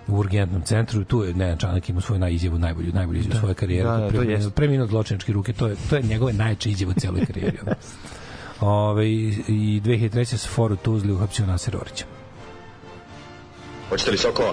u 0.09 0.18
urgentnom 0.18 0.62
centru 0.62 1.05
tu 1.05 1.22
je 1.22 1.35
Nenan 1.35 1.59
Čanak 1.59 1.89
imao 1.89 2.01
svoju 2.01 2.18
najizjavu 2.18 2.59
najbolju 2.59 2.93
najbolju 2.93 3.18
izjavu 3.18 3.40
svoje 3.40 3.55
karijere 3.55 3.89
Da, 3.89 3.97
da, 3.98 4.09
preminuo, 4.09 4.51
preminuo 4.51 4.86
zločinačke 4.86 5.32
ruke 5.32 5.52
to 5.52 5.66
je 5.66 5.76
to 5.90 5.97
je 5.97 6.02
njegove 6.02 6.32
najjača 6.32 6.68
izjava 6.68 6.93
u 6.97 7.01
celoj 7.01 7.26
karijeri 7.26 7.59
Ove, 8.60 9.10
i 9.10 9.81
2003. 9.85 10.24
se 10.24 10.48
foru 10.48 10.76
Tuzli 10.76 11.12
uhapsio 11.12 11.47
Nasir 11.47 11.76
Orića. 11.76 12.05
Hoćete 13.93 14.10
li 14.10 14.19
sokova? 14.19 14.52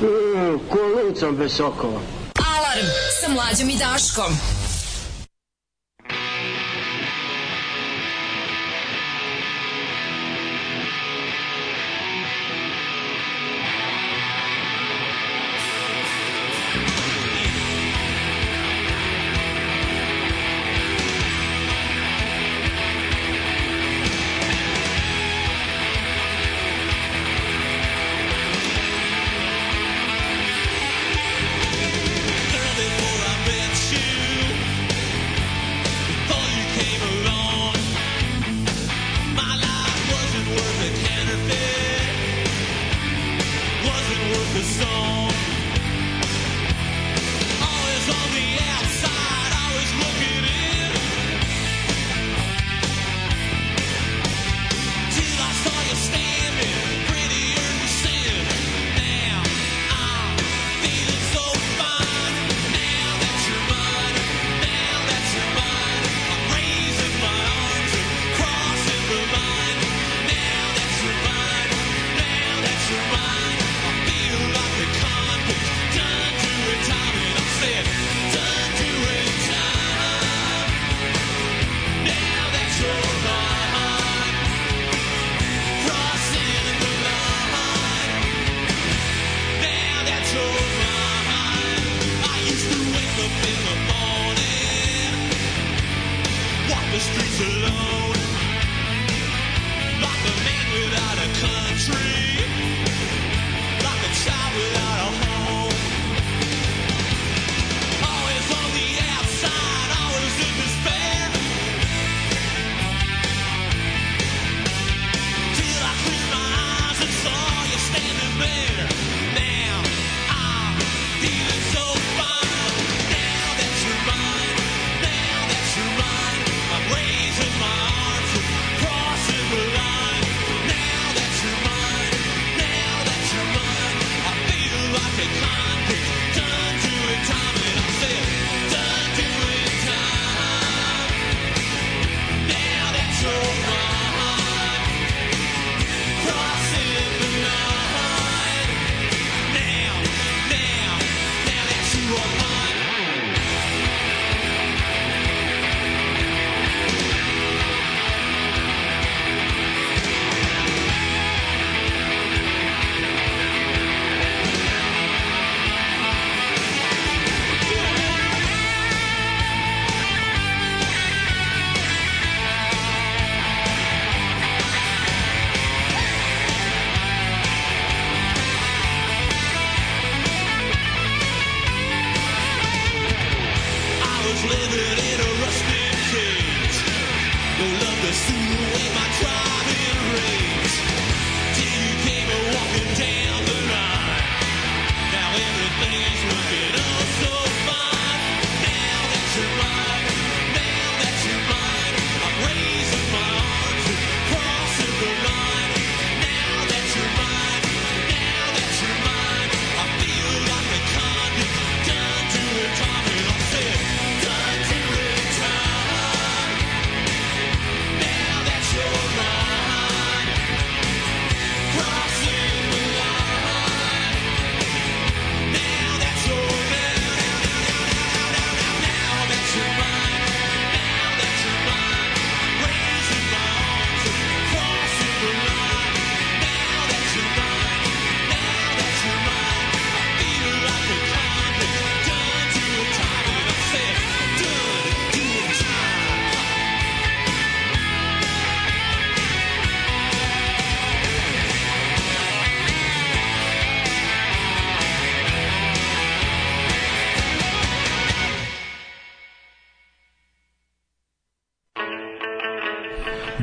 Mm, 0.00 0.58
ko 0.70 0.78
lucom 0.78 1.36
bez 1.36 1.52
sokova. 1.52 2.00
Alarm 2.56 2.86
sa 3.20 3.28
mlađom 3.28 3.70
i 3.70 3.76
Daškom. 3.78 4.32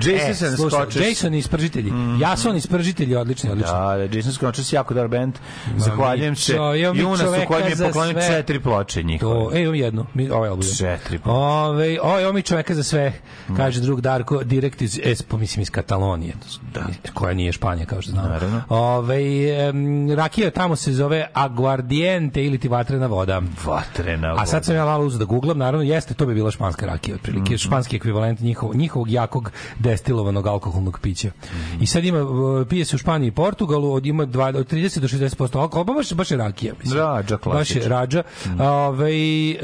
Jason 0.07 0.47
E, 0.47 0.51
naskočeš. 0.51 1.07
Jason 1.07 1.33
iz 1.33 1.47
Pržitelji. 1.47 1.93
Jason 2.19 2.57
iz 2.57 2.67
Pržitelji, 2.67 3.15
odlični, 3.15 3.51
odlični. 3.51 3.73
Da, 3.73 4.07
da, 4.07 4.17
Jason 4.17 4.33
Skočes 4.33 4.73
jako 4.73 4.93
dobar 4.93 5.07
band. 5.07 5.35
Zahvaljujem 5.77 6.35
se. 6.35 6.55
Junasu 6.95 7.23
čoveka 7.23 7.45
koji 7.45 7.63
mi 7.63 7.69
je 7.69 7.77
poklonio 7.77 8.21
četiri 8.27 8.59
ploče 8.59 9.03
njihove. 9.03 9.33
To, 9.33 9.51
e, 9.57 9.61
imam 9.61 9.75
jednu. 9.75 10.05
Mi, 10.13 10.29
ovaj 10.29 10.49
album. 10.49 10.67
Četiri. 10.77 11.19
Ove, 11.25 11.97
oj, 12.01 12.23
ovo 12.23 12.33
mi 12.33 12.41
čoveka 12.41 12.75
za 12.75 12.83
sve, 12.83 13.13
kaže 13.57 13.81
drug 13.81 14.01
Darko, 14.01 14.43
direkt 14.43 14.81
iz, 14.81 14.99
es, 15.03 15.21
pa 15.21 15.37
mislim 15.37 15.61
iz 15.61 15.69
Katalonije, 15.69 16.33
da. 16.87 17.11
koja 17.13 17.33
nije 17.33 17.51
Španija, 17.51 17.85
kao 17.85 18.01
što 18.01 18.11
znamo. 18.11 18.27
Naravno. 18.27 18.61
Ove, 18.69 19.49
em, 19.49 20.11
rakija 20.11 20.51
tamo 20.51 20.75
se 20.75 20.93
zove 20.93 21.27
aguardiente 21.33 22.45
ili 22.45 22.57
ti 22.57 22.67
vatrena 22.67 23.07
voda. 23.07 23.41
Vatrena 23.65 24.35
A 24.37 24.45
sad 24.45 24.65
sam 24.65 24.75
ja 24.75 24.85
malo 24.85 25.05
uzeo 25.05 25.19
da 25.19 25.25
googlam, 25.25 25.57
naravno, 25.57 25.83
jeste, 25.83 26.13
to 26.13 26.25
bi 26.25 26.33
bila 26.33 26.51
španska 26.51 26.85
rakija, 26.85 27.15
otprilike, 27.15 27.57
španski 27.57 27.95
ekvivalent 27.95 28.39
njihov, 28.39 28.75
njihovog 28.75 29.09
jakog 29.09 29.51
destilovanog 29.79 30.47
alkoholnog 30.47 30.99
pića. 31.01 31.31
I 31.81 31.85
sad 31.85 32.05
ima, 32.05 32.21
uh, 32.23 32.67
pije 32.67 32.85
se 32.85 32.95
u 32.95 32.99
Španiji 32.99 33.27
i 33.27 33.31
Portugalu, 33.31 33.93
od, 33.93 34.05
ima 34.05 34.25
dva, 34.25 34.47
od 34.47 34.71
30 34.71 34.99
do 34.99 35.07
60% 35.07 35.59
alkohola, 35.59 35.85
pa 35.85 35.93
baš, 35.93 36.13
baš 36.13 36.31
je 36.31 36.37
rakija. 36.37 36.73
Mislim. 36.79 36.99
Rađa, 36.99 37.37
Baš 37.45 37.75
je 37.75 37.87
rađa. 37.87 38.23
Ovaj, 38.59 39.51
e, 39.51 39.57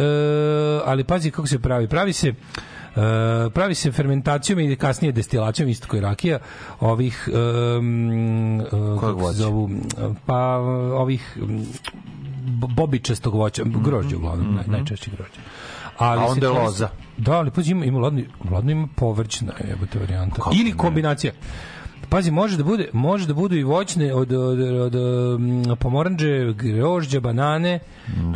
ali 0.85 1.03
pazi 1.03 1.31
kako 1.31 1.47
se 1.47 1.59
pravi. 1.59 1.87
Pravi 1.87 2.13
se 2.13 2.33
pravi 3.49 3.75
se 3.75 3.91
fermentacijom 3.91 4.59
i 4.59 4.75
kasnije 4.75 5.11
destilacijom 5.11 5.69
isto 5.69 5.87
kao 5.87 5.97
i 5.97 6.01
rakija 6.01 6.39
ovih 6.79 7.29
um, 7.77 8.61
kako 8.99 9.33
se 9.33 9.37
zovu 9.37 9.69
pa 10.25 10.57
ovih 10.93 11.37
bo- 12.41 12.67
bobičastog 12.67 13.33
voća 13.35 13.63
grožđe 13.65 14.15
uglavnom 14.15 14.55
naj, 14.55 14.63
najčešće 14.67 15.11
grožđe 15.11 15.39
ali 15.97 16.17
Mhm. 16.17 16.23
A 16.23 16.31
onda 16.31 16.47
je 16.47 16.53
loza. 16.53 16.89
da, 17.17 17.31
ali 17.31 17.51
pazi, 17.51 17.71
ima, 17.71 17.85
ima 17.85 17.99
ladno, 17.99 18.21
ladno 18.51 18.71
ima 18.71 18.87
povrćna 18.95 19.53
jebote 19.67 19.99
varijanta. 19.99 20.41
Ili 20.53 20.71
kombinacija. 20.73 21.33
Pazi, 22.09 22.31
može 22.31 22.57
da 22.57 22.63
bude, 22.63 22.89
može 22.93 23.27
da 23.27 23.33
budu 23.33 23.55
i 23.55 23.63
voćne 23.63 24.13
od, 24.13 24.31
od, 24.31 24.59
od, 24.59 24.95
mm, 25.39 25.63
pomoranđe, 25.79 26.53
grožđa, 26.53 27.19
banane, 27.19 27.79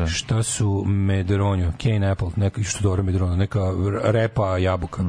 šta 0.08 0.44
su 0.44 0.84
medronju, 0.86 1.72
cane 1.84 2.12
apple, 2.12 2.30
neka, 2.36 2.64
što 2.64 2.84
dobro 2.84 3.04
medronju, 3.04 3.36
neka 3.36 3.60
repa 4.04 4.58
jabuka. 4.58 5.04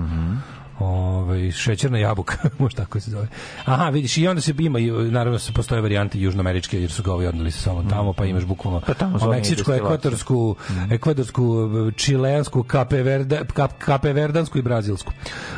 Ovaj 0.82 1.50
šećerna 1.50 1.98
jabuka, 1.98 2.36
može 2.58 2.76
tako 2.76 3.00
se 3.00 3.10
zove. 3.10 3.28
Aha, 3.64 3.88
vidiš, 3.88 4.16
i 4.18 4.28
onda 4.28 4.40
se 4.40 4.54
ima 4.58 4.78
naravno 5.10 5.38
se 5.38 5.52
postoje 5.52 5.80
varijante 5.80 6.18
južnoameričke 6.18 6.80
jer 6.80 6.90
su 6.90 7.02
ga 7.02 7.12
ovi 7.12 7.26
odneli 7.26 7.50
sa 7.50 7.60
sobom 7.60 7.88
tamo, 7.90 8.12
pa 8.12 8.24
imaš 8.24 8.44
bukvalno 8.44 8.80
Pa 8.80 8.94
tamo 8.94 9.12
meksičku, 9.30 9.56
destilaciju. 9.56 9.84
ekvatorsku, 9.86 10.56
ekvadorsku, 10.90 11.70
čileansku, 11.96 12.62
kapeverda, 12.62 13.44
kap, 13.54 13.72
kapeverdansku 13.78 14.58
i 14.58 14.62
brazilsku. 14.62 15.12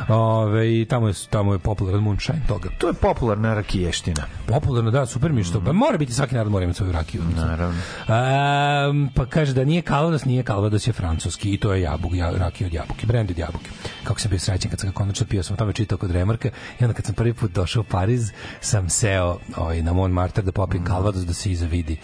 Ove, 0.07 0.81
i 0.81 0.85
tamo 0.85 1.07
je, 1.07 1.13
tamo 1.29 1.53
je 1.53 1.59
popularan 1.59 2.03
moonshine 2.03 2.41
toga. 2.47 2.69
To 2.77 2.87
je 2.87 2.93
popularna 2.93 3.53
rakiještina. 3.53 4.23
Popularno, 4.47 4.91
da, 4.91 5.05
super 5.05 5.31
mi 5.31 5.43
što. 5.43 5.61
Pa 5.61 5.73
mora 5.73 5.97
biti, 5.97 6.13
svaki 6.13 6.35
narod 6.35 6.51
mora 6.51 6.63
imati 6.63 6.77
svoju 6.77 6.91
rakiju. 6.91 7.21
Naravno. 7.35 7.75
Um, 8.89 9.09
pa 9.15 9.25
kaže 9.25 9.53
da 9.53 9.65
nije 9.65 9.81
Calvados, 9.81 10.25
nije 10.25 10.43
Calvados 10.43 10.87
je 10.87 10.93
francuski 10.93 11.53
i 11.53 11.57
to 11.57 11.73
je 11.73 11.81
jabuk, 11.81 12.11
ja, 12.13 12.31
rakija 12.31 12.67
od 12.67 12.73
jabuke, 12.73 13.07
brand 13.07 13.31
od 13.31 13.37
jabuke. 13.37 13.69
Kako 14.03 14.19
sam 14.19 14.29
bio 14.29 14.39
srećan 14.39 14.69
kad 14.71 14.79
sam 14.79 14.89
ga 14.89 14.93
konačno 15.15 15.27
pio, 15.27 15.43
sam 15.43 15.53
o 15.53 15.57
tome 15.57 15.73
čitao 15.73 15.97
kod 15.97 16.11
Remarka 16.11 16.49
i 16.79 16.83
onda 16.83 16.93
kad 16.93 17.05
sam 17.05 17.15
prvi 17.15 17.33
put 17.33 17.51
došao 17.51 17.81
u 17.81 17.85
Pariz, 17.85 18.31
sam 18.61 18.89
seo 18.89 19.37
ovaj, 19.57 19.81
na 19.81 19.93
Montmartre 19.93 20.43
da 20.43 20.51
popijem 20.51 20.83
Mm. 20.83 20.87
Calvados 20.87 21.23
da 21.23 21.33
se 21.33 21.51
iza 21.51 21.65
vidi 21.67 21.97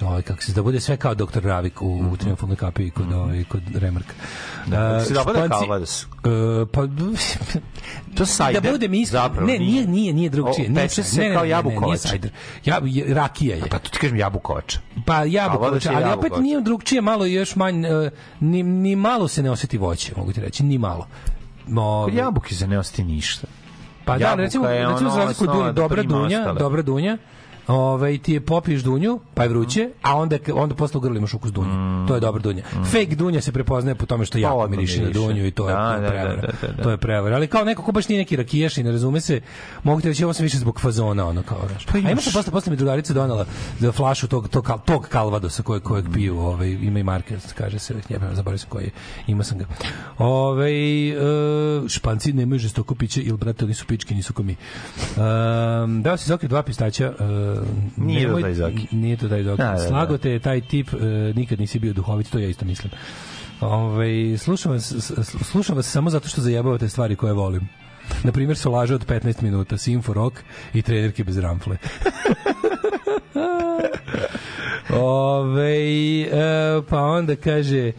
ovaj 0.00 0.22
kako 0.22 0.42
se 0.42 0.52
da 0.52 0.62
bude 0.62 0.80
sve 0.80 0.96
kao 0.96 1.14
doktor 1.14 1.42
Ravik 1.42 1.82
u, 1.82 1.98
u 2.02 2.16
triumfalnoj 2.16 2.56
kapiji 2.56 2.90
kod 2.90 3.12
ovaj 3.12 3.44
kod 3.44 3.62
Remarka. 3.74 4.12
Mm. 4.66 4.70
Da, 4.70 4.96
Uh, 4.96 5.06
se 5.06 5.14
dopada 5.14 5.38
Španci- 5.40 5.58
Calvados? 5.58 6.04
Uh, 6.04 6.08
pa 6.72 6.82
To 8.16 8.26
sajder, 8.26 8.62
da 8.62 8.70
bude 8.70 8.88
mi 8.88 9.04
zapravo 9.04 9.46
ne, 9.46 9.58
nije. 9.58 9.86
nije, 9.86 10.12
nije, 10.12 10.30
drugčije. 10.30 10.68
Nije 10.68 10.82
peče 10.82 11.02
se 11.02 11.20
ne, 11.20 11.28
ne, 11.28 11.34
kao 11.34 11.42
ne, 11.42 11.44
ne, 11.44 11.50
jabukovač. 11.50 12.00
Ja, 12.64 12.80
rakija 13.08 13.56
je. 13.56 13.62
Pa 13.62 13.78
to 13.78 13.90
ti 13.90 13.98
kažem 13.98 14.16
jabukovač. 14.16 14.76
Pa 15.06 15.24
jabukovač, 15.24 15.86
ali 15.86 15.96
opet 15.96 16.08
jabukovač. 16.10 16.42
nije 16.42 16.60
drugčije, 16.60 17.00
malo 17.00 17.26
još 17.26 17.56
manje, 17.56 17.88
ni, 18.40 18.62
ni 18.62 18.96
malo 18.96 19.28
se 19.28 19.42
ne 19.42 19.50
osjeti 19.50 19.78
voće, 19.78 20.12
mogu 20.16 20.32
ti 20.32 20.40
reći, 20.40 20.62
ni 20.62 20.78
malo. 20.78 21.06
No, 21.68 22.02
Kod 22.04 22.14
jabuke 22.14 22.54
se 22.54 22.66
ne 22.66 22.78
osti 22.78 23.04
ništa. 23.04 23.46
pa 24.04 24.18
da, 24.18 24.24
jabuka 24.24 24.42
recimo, 24.42 24.66
je 24.66 24.86
recimo 24.88 25.10
ono 25.10 25.10
za 25.10 25.24
razliku 25.24 25.58
od 25.58 25.64
da 25.64 25.72
dobra 25.72 26.02
dunja, 26.02 26.52
dobra 26.52 26.82
dunja, 26.82 27.18
Ovaj 27.68 28.18
ti 28.18 28.32
je 28.32 28.40
popiješ 28.40 28.82
dunju, 28.82 29.20
pa 29.34 29.42
je 29.42 29.48
vruće, 29.48 29.88
a 30.02 30.16
onda 30.16 30.38
onda 30.54 30.74
posle 30.74 30.98
u 30.98 31.00
grlu 31.00 31.16
imaš 31.16 31.34
ukus 31.34 31.52
dunje. 31.52 31.72
To 32.08 32.14
je 32.14 32.20
dobra 32.20 32.42
dunja. 32.42 32.62
Fake 32.84 33.14
dunja 33.16 33.40
se 33.40 33.52
prepoznaje 33.52 33.94
po 33.94 34.06
tome 34.06 34.24
što 34.24 34.38
jako 34.38 34.56
Mm. 34.56 34.60
odmah 34.60 34.70
miriši 34.70 35.02
na 35.02 35.10
dunju 35.10 35.46
i 35.46 35.50
to 35.50 35.68
je, 35.68 35.74
Da, 35.74 35.88
to 35.88 35.94
je 35.94 36.00
da, 36.00 36.02
da, 36.02 36.08
prevara. 36.10 36.36
da, 36.36 36.46
da, 36.62 36.72
da. 36.72 36.82
To 36.82 36.90
je 36.90 36.96
prevara. 36.96 37.36
Ali 37.36 37.46
kao 37.46 37.64
neko 37.64 37.82
ko 37.82 37.92
baš 37.92 38.08
nije 38.08 38.18
neki 38.18 38.36
rakijaš 38.36 38.78
i 38.78 38.82
ne 38.82 38.92
razume 38.92 39.20
se, 39.20 39.40
mogu 39.82 40.00
ti 40.00 40.08
reći 40.08 40.24
ovo 40.24 40.32
sam 40.32 40.42
više 40.42 40.58
zbog 40.58 40.80
fazona, 40.80 41.26
ono 41.26 41.42
kao, 41.42 41.58
znaš. 41.68 41.86
Pa 41.86 41.98
a 41.98 42.00
ima 42.00 42.20
se 42.20 42.30
posle 42.32 42.52
posle 42.52 42.70
mi 42.70 42.76
drugarica 42.76 43.14
donela 43.14 43.44
za 43.78 43.92
flašu 43.92 44.28
tog 44.28 44.48
tog 44.48 44.66
kal- 44.66 44.84
tog 44.84 45.08
kalvadosa 45.08 45.62
kojeg 45.62 45.82
kojeg 45.82 46.04
piju, 46.14 46.38
ovaj 46.38 46.68
ima 46.70 46.98
i 46.98 47.02
marke, 47.02 47.36
kaže 47.54 47.78
se, 47.78 47.94
jebem, 48.08 48.28
zaboravio 48.32 48.58
sam 48.58 48.70
koji 48.70 48.84
je. 48.84 48.90
Ima 49.26 49.44
sam 49.44 49.58
ga. 49.58 49.64
Ovaj 50.18 51.08
e, 51.08 51.14
španci 51.88 52.32
nemaju 52.32 52.58
žestoko 52.58 52.94
piće 52.94 53.22
ili 53.22 53.36
brate 53.38 53.66
nisu 53.66 53.86
pičke, 53.86 54.14
nisu 54.14 54.32
ko 54.32 54.42
mi. 54.42 54.56
Um, 55.16 56.02
dao 56.02 56.16
si 56.16 56.26
Zoki 56.26 56.48
dva 56.48 56.62
pistaća. 56.62 57.04
e, 57.04 57.57
Nije 57.96 58.28
to 58.28 58.40
taj 58.40 58.54
Zoki. 58.54 58.96
Nije 58.96 59.16
to 59.16 59.28
taj 59.28 59.42
Zoki. 59.42 59.62
Da, 59.62 59.68
da, 59.68 59.72
da. 59.72 59.88
Slago 59.88 60.18
te 60.18 60.30
je 60.30 60.38
taj 60.38 60.60
tip, 60.60 60.88
e, 60.92 61.32
nikad 61.36 61.60
nisi 61.60 61.78
bio 61.78 61.92
duhovit, 61.92 62.30
to 62.30 62.38
ja 62.38 62.48
isto 62.48 62.64
mislim. 62.64 62.92
Ovaj 63.60 64.36
slušam 64.38 64.72
vas, 64.72 65.12
slušam 65.42 65.76
vas 65.76 65.86
samo 65.86 66.10
zato 66.10 66.28
što 66.28 66.40
zajebavate 66.40 66.88
stvari 66.88 67.16
koje 67.16 67.32
volim. 67.32 67.68
Na 68.24 68.32
primjer, 68.32 68.56
solaže 68.56 68.94
od 68.94 69.06
15 69.06 69.42
minuta, 69.42 69.78
Simfo 69.78 70.12
Rock 70.12 70.36
i 70.74 70.82
trenerke 70.82 71.24
bez 71.24 71.38
ramfle. 71.38 71.76
Ove, 74.90 75.72
e, 76.22 76.28
pa 76.88 76.98
onda 76.98 77.36
kaže 77.36 77.92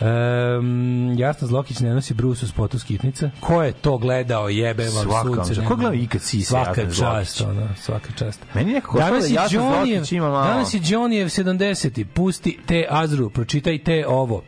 um, 0.00 1.14
Jasno 1.18 1.48
Zlokić 1.48 1.80
ne 1.80 1.94
nosi 1.94 2.14
brusu 2.14 2.48
spotu 2.48 2.78
skitnica. 2.78 3.30
Ko 3.40 3.62
je 3.62 3.72
to 3.72 3.98
gledao? 3.98 4.48
Jebe 4.48 4.84
vam 4.84 5.04
Svaka 5.04 5.44
sunce. 5.44 5.64
Ko 5.64 5.76
gleda 5.76 5.94
ikad 5.94 6.22
sise 6.22 6.48
Svaka 6.48 6.74
Zlokić? 6.74 6.98
čast, 6.98 7.40
ono, 7.40 7.68
svaka 7.76 8.08
čast. 8.12 8.40
Meni 8.54 8.70
je 8.70 8.74
nekako 8.74 8.98
Danas 8.98 9.24
da 9.24 9.28
je 9.30 9.48
Johnnyjev, 9.50 9.94
Zlokić 9.94 10.12
ima 10.12 10.28
malo- 10.28 10.46
danas 10.46 10.74
je 10.74 10.80
Johnnyjev 10.80 11.42
70. 11.42 12.04
Pusti 12.04 12.58
te 12.66 12.86
Azru, 12.90 13.30
pročitaj 13.30 13.78
te 13.78 14.04
ovo. 14.08 14.42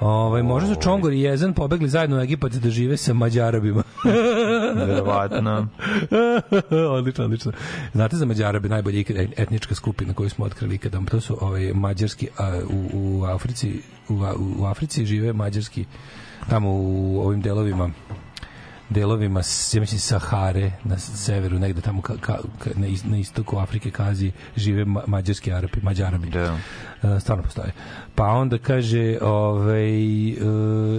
Ovaj 0.00 0.42
možda 0.42 0.74
su 0.74 0.80
Čongor 0.80 1.12
i 1.12 1.20
Jezan 1.20 1.54
pobegli 1.54 1.88
zajedno 1.88 2.16
u 2.16 2.20
Egipat 2.20 2.52
da 2.52 2.70
žive 2.70 2.96
sa 2.96 3.14
Mađarabima. 3.14 3.82
Verovatno. 4.86 5.66
odlično, 6.90 7.24
odlično. 7.24 7.52
Znate 7.92 8.16
za 8.16 8.26
Mađarabe 8.26 8.68
najbolja 8.68 8.98
ikad 8.98 9.16
etnička 9.36 9.74
skupina 9.74 10.14
koju 10.14 10.30
smo 10.30 10.44
otkrili 10.44 10.74
ikada, 10.74 11.00
to 11.10 11.20
su 11.20 11.38
ovaj 11.40 11.72
mađarski 11.72 12.28
a, 12.38 12.60
u, 12.70 12.88
u 12.94 13.24
Africi 13.24 13.80
u, 14.08 14.14
u 14.58 14.64
Africi 14.64 15.06
žive 15.06 15.32
mađarski 15.32 15.84
tamo 16.48 16.70
u 16.72 17.20
ovim 17.20 17.40
delovima 17.40 17.90
delovima 18.90 19.40
ja 19.74 19.80
mislim 19.80 20.00
Sahare 20.00 20.72
na 20.84 20.98
severu 20.98 21.58
negde 21.58 21.80
tamo 21.80 22.02
ka, 22.02 22.16
ka, 22.20 22.38
ka, 22.58 22.70
na, 22.74 22.86
is- 22.86 23.04
na 23.10 23.18
istoku 23.18 23.58
Afrike 23.58 23.90
Kazi 23.90 24.32
žive 24.56 24.84
ma, 24.84 25.02
mađarski 25.06 25.52
Arapi, 25.52 25.80
Mađarabi. 25.82 26.30
Da. 26.30 26.58
E, 27.02 27.20
stvarno 27.20 27.42
postoje. 27.44 27.72
Pa 28.14 28.24
onda 28.24 28.58
kaže, 28.58 29.18
ovaj, 29.22 30.28
e, 30.28 30.34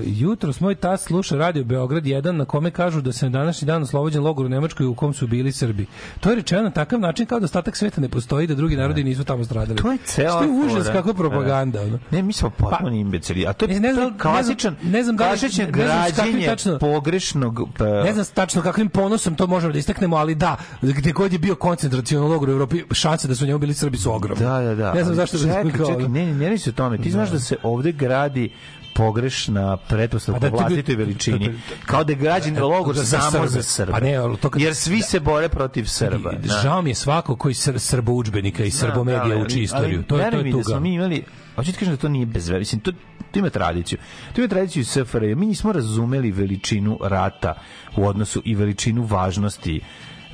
jutro 0.07 0.53
moj 0.59 0.75
tas 0.75 1.03
sluša 1.03 1.35
radio 1.35 1.63
Beograd 1.63 2.03
1 2.03 2.31
na 2.31 2.45
kome 2.45 2.71
kažu 2.71 3.01
da 3.01 3.11
se 3.11 3.25
na 3.25 3.39
današnji 3.39 3.65
dan 3.65 3.83
oslobođen 3.83 4.23
logor 4.23 4.45
u 4.45 4.49
Nemačkoj 4.49 4.85
u 4.85 4.95
kom 4.95 5.13
su 5.13 5.27
bili 5.27 5.51
Srbi. 5.51 5.85
To 6.19 6.29
je 6.29 6.35
rečeno 6.35 6.61
na 6.63 6.69
takav 6.71 6.99
način 6.99 7.25
kao 7.25 7.39
da 7.39 7.45
ostatak 7.45 7.75
sveta 7.75 8.01
ne 8.01 8.09
postoji, 8.09 8.47
da 8.47 8.55
drugi 8.55 8.75
narodi 8.75 9.03
nisu 9.03 9.23
tamo 9.23 9.43
stradali. 9.45 9.77
To 9.77 9.91
je 9.91 9.97
cela 10.05 10.31
Što 10.31 10.43
je 10.43 10.49
užas, 10.65 10.87
kakva 10.87 11.13
propaganda. 11.13 11.81
Ono. 11.81 11.99
Ne, 12.11 12.21
mi 12.21 12.33
smo 12.33 12.49
potpuno 12.49 12.91
imbecili. 12.91 13.47
A 13.47 13.53
to 13.53 13.65
je, 13.65 13.69
Ne, 13.69 13.79
ne 13.79 13.93
znam- 13.93 14.17
klasičan, 14.17 14.73
ne 14.73 14.79
znam- 14.79 14.91
ne 14.91 15.03
znam 15.03 15.15
da 15.15 15.23
li- 15.23 15.29
klasičan 15.31 15.65
ne 15.65 15.71
s 15.71 15.75
građenje 15.75 16.47
tačno- 16.47 16.79
pogrešnog... 16.79 17.59
pa, 17.77 17.85
Ne 17.85 18.13
znam 18.13 18.25
tačno 18.25 18.61
kakvim 18.61 18.89
ponosom 18.89 19.35
to 19.35 19.47
možemo 19.47 19.73
da 19.73 19.79
istaknemo, 19.79 20.15
ali 20.15 20.35
da, 20.35 20.55
gde 20.81 21.11
god 21.11 21.33
je 21.33 21.39
bio 21.39 21.55
koncentracioni 21.55 22.29
logor 22.29 22.49
u 22.49 22.53
Evropi, 22.53 22.83
šanse 22.91 23.27
da 23.27 23.35
su 23.35 23.45
njemu 23.45 23.59
bili 23.59 23.73
Srbi 23.73 23.97
su 23.97 24.13
ogromne. 24.13 24.45
Da, 24.45 24.59
da, 24.59 24.75
da. 24.75 24.93
Ne 24.93 25.03
znam 25.03 25.15
zašto 25.15 25.37
čekaj, 25.39 25.71
kao- 25.71 25.87
čekaj, 25.87 26.03
ne, 26.03 26.25
ne, 26.25 26.33
ne 26.33 26.45
radi 26.45 26.57
se 26.57 26.69
o 26.69 26.73
tome. 26.73 26.97
Ti 27.05 27.11
znaš 27.11 27.29
da 27.29 27.39
se 27.41 27.57
ovde 27.63 27.91
gradi 27.93 28.49
pogrešna 28.95 29.77
pretpostavka 29.79 30.39
da, 30.41 30.49
vlastitoj 30.49 30.95
veličini. 30.95 31.45
to- 31.45 31.51
to- 31.51 31.75
Kao 31.85 32.03
da 32.03 32.11
je 32.11 32.17
građen 32.17 32.59
logor 32.59 32.95
za 32.95 33.05
samo 33.05 33.31
Srbe. 33.31 33.47
za 33.49 33.63
Srbe. 33.63 33.91
Pa 33.91 33.99
ne, 33.99 34.13
to 34.41 34.49
kad- 34.49 34.61
Jer 34.61 34.75
svi 34.75 35.01
se 35.01 35.19
bore 35.21 35.49
protiv 35.49 35.85
Srba. 35.85 36.31
da. 36.33 36.53
Žao 36.55 36.81
mi 36.81 36.89
je 36.89 36.95
svako 36.95 37.35
koji 37.35 37.53
sr, 37.55 37.79
srbo 37.79 38.11
udžbenika 38.13 38.63
i 38.63 38.71
srbo 38.71 39.03
Da, 39.03 39.11
da, 39.11 39.17
medija 39.17 39.37
uči 39.37 39.59
istoriju. 39.61 39.97
ali 39.97 40.05
To 40.05 40.17
je 40.17 40.31
to 40.31 40.37
je 40.37 40.43
mi 40.43 40.51
da 40.51 40.53
tuga. 40.53 40.63
smo 40.65 40.79
mi 40.79 40.93
imali 40.93 41.23
Hoću 41.55 41.71
ti 41.71 41.77
kažem 41.77 41.93
da 41.93 41.97
to 41.97 42.09
nije 42.09 42.25
bez 42.25 42.49
veze. 42.49 42.59
Mislim, 42.59 42.81
to, 42.81 42.91
to 43.31 43.39
ima 43.39 43.49
tradiciju. 43.49 43.99
To 44.33 44.41
ima 44.41 44.47
tradiciju 44.47 44.85
SFRJ. 44.85 45.35
Mi 45.35 45.45
nismo 45.45 45.71
razumeli 45.71 46.31
veličinu 46.31 46.99
rata 47.03 47.53
u 47.95 48.05
odnosu 48.05 48.41
i 48.45 48.55
veličinu 48.55 49.03
važnosti 49.03 49.81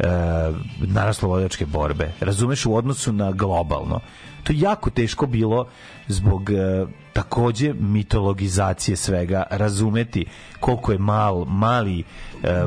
e, 0.01 0.07
naraslovodačke 0.77 1.65
borbe. 1.65 2.11
Razumeš 2.19 2.65
u 2.65 2.75
odnosu 2.75 3.13
na 3.13 3.31
globalno. 3.31 3.99
To 4.43 4.53
je 4.53 4.59
jako 4.59 4.89
teško 4.89 5.25
bilo 5.25 5.67
zbog 6.07 6.49
e, 6.49 6.85
takođe 7.13 7.73
mitologizacije 7.73 8.95
svega, 8.97 9.43
razumeti 9.49 10.25
koliko 10.59 10.91
je 10.91 10.97
mal, 10.97 11.45
mali 11.45 12.03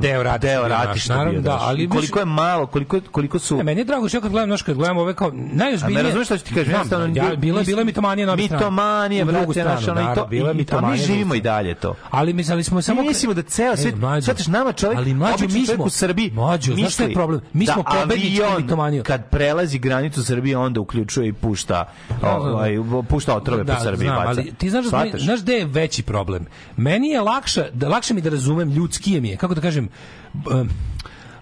Deo 0.00 0.22
ratišta 0.22 0.38
deo 0.38 0.68
ratišta 0.68 1.14
naravno, 1.14 1.32
bio 1.32 1.42
da, 1.42 1.52
naš. 1.52 1.62
ali 1.64 1.82
I 1.82 1.88
koliko 1.88 2.18
je 2.18 2.24
malo, 2.24 2.66
koliko, 2.66 3.00
koliko 3.10 3.38
su... 3.38 3.60
E, 3.60 3.62
meni 3.62 3.80
je 3.80 3.84
drago 3.84 4.08
što 4.08 4.20
kad 4.20 4.30
gledam, 4.30 4.48
znaš, 4.48 4.62
kad 4.62 4.76
gledam 4.76 4.96
ove 4.96 5.14
kao 5.14 5.30
najozbiljnije... 5.34 6.00
A 6.00 6.02
me 6.02 6.08
razumeš 6.08 6.26
šta 6.26 6.38
ti 6.38 6.54
kažem? 6.54 6.64
Znam, 6.64 6.74
Jednostavno, 6.74 7.06
ja, 7.06 7.24
ljudi- 7.24 7.36
bila, 7.36 7.62
bila 7.62 7.84
mitomanija 7.84 8.26
na. 8.26 8.36
Mitomanija, 8.36 9.24
brate, 9.24 9.40
ono 9.40 9.52
i 9.52 9.54
to- 9.54 9.94
naravno, 9.94 10.26
bila 10.26 10.52
mi 10.52 10.58
mitomanija 10.58 10.96
drugu 10.96 11.06
živimo 11.06 11.34
i 11.34 11.40
dalje 11.40 11.74
to. 11.74 11.94
Ali 12.10 12.32
mislili 12.32 12.64
smo 12.64 12.82
samo... 12.82 13.02
Mi 13.02 13.08
mislimo 13.08 13.34
da 13.34 13.42
ceo 13.42 13.76
svet, 13.76 13.94
E, 13.94 13.96
mlađo, 13.96 14.22
shvataš, 14.22 14.46
nama 14.46 14.72
čovjek, 14.72 14.98
ali 14.98 15.14
običan 15.14 15.48
mi 15.52 15.66
smo, 15.66 15.84
u 15.84 15.90
Srbiji 15.90 16.30
mlađo, 16.30 16.74
znaš 16.74 16.94
šta 16.94 17.02
je 17.02 17.14
problem? 17.14 17.40
Mi 17.52 17.66
smo 17.66 17.82
da 17.82 18.00
pobednički 18.00 18.42
avion 18.42 18.62
mitomaniju. 18.62 19.02
Kad 19.02 19.30
prelazi 19.30 19.78
granicu 19.78 20.24
Srbije, 20.24 20.56
onda 20.56 20.80
uključuje 20.80 21.28
i 21.28 21.32
pušta, 21.32 21.84
ovaj, 22.22 22.76
pušta 23.08 23.36
otrove 23.36 23.64
po 23.64 23.72
Srbiji. 23.82 24.08
baca. 24.08 24.28
ali 24.28 24.52
ti 24.58 24.70
znaš, 24.70 24.84
da, 24.84 25.04
znaš 25.18 25.42
gde 25.42 25.54
je 25.54 25.64
veći 25.64 26.02
problem? 26.02 26.46
Meni 26.76 27.08
je 27.08 27.20
lakše, 27.20 27.70
da, 27.72 27.88
lakše 27.88 28.14
mi 28.14 28.20
da 28.20 28.30
razumem, 28.30 28.70
ljudskije 28.70 29.20
mi 29.20 29.28
je, 29.28 29.36
kako 29.36 29.54
da 29.54 29.60
kažem, 29.64 29.88
b- 30.34 30.68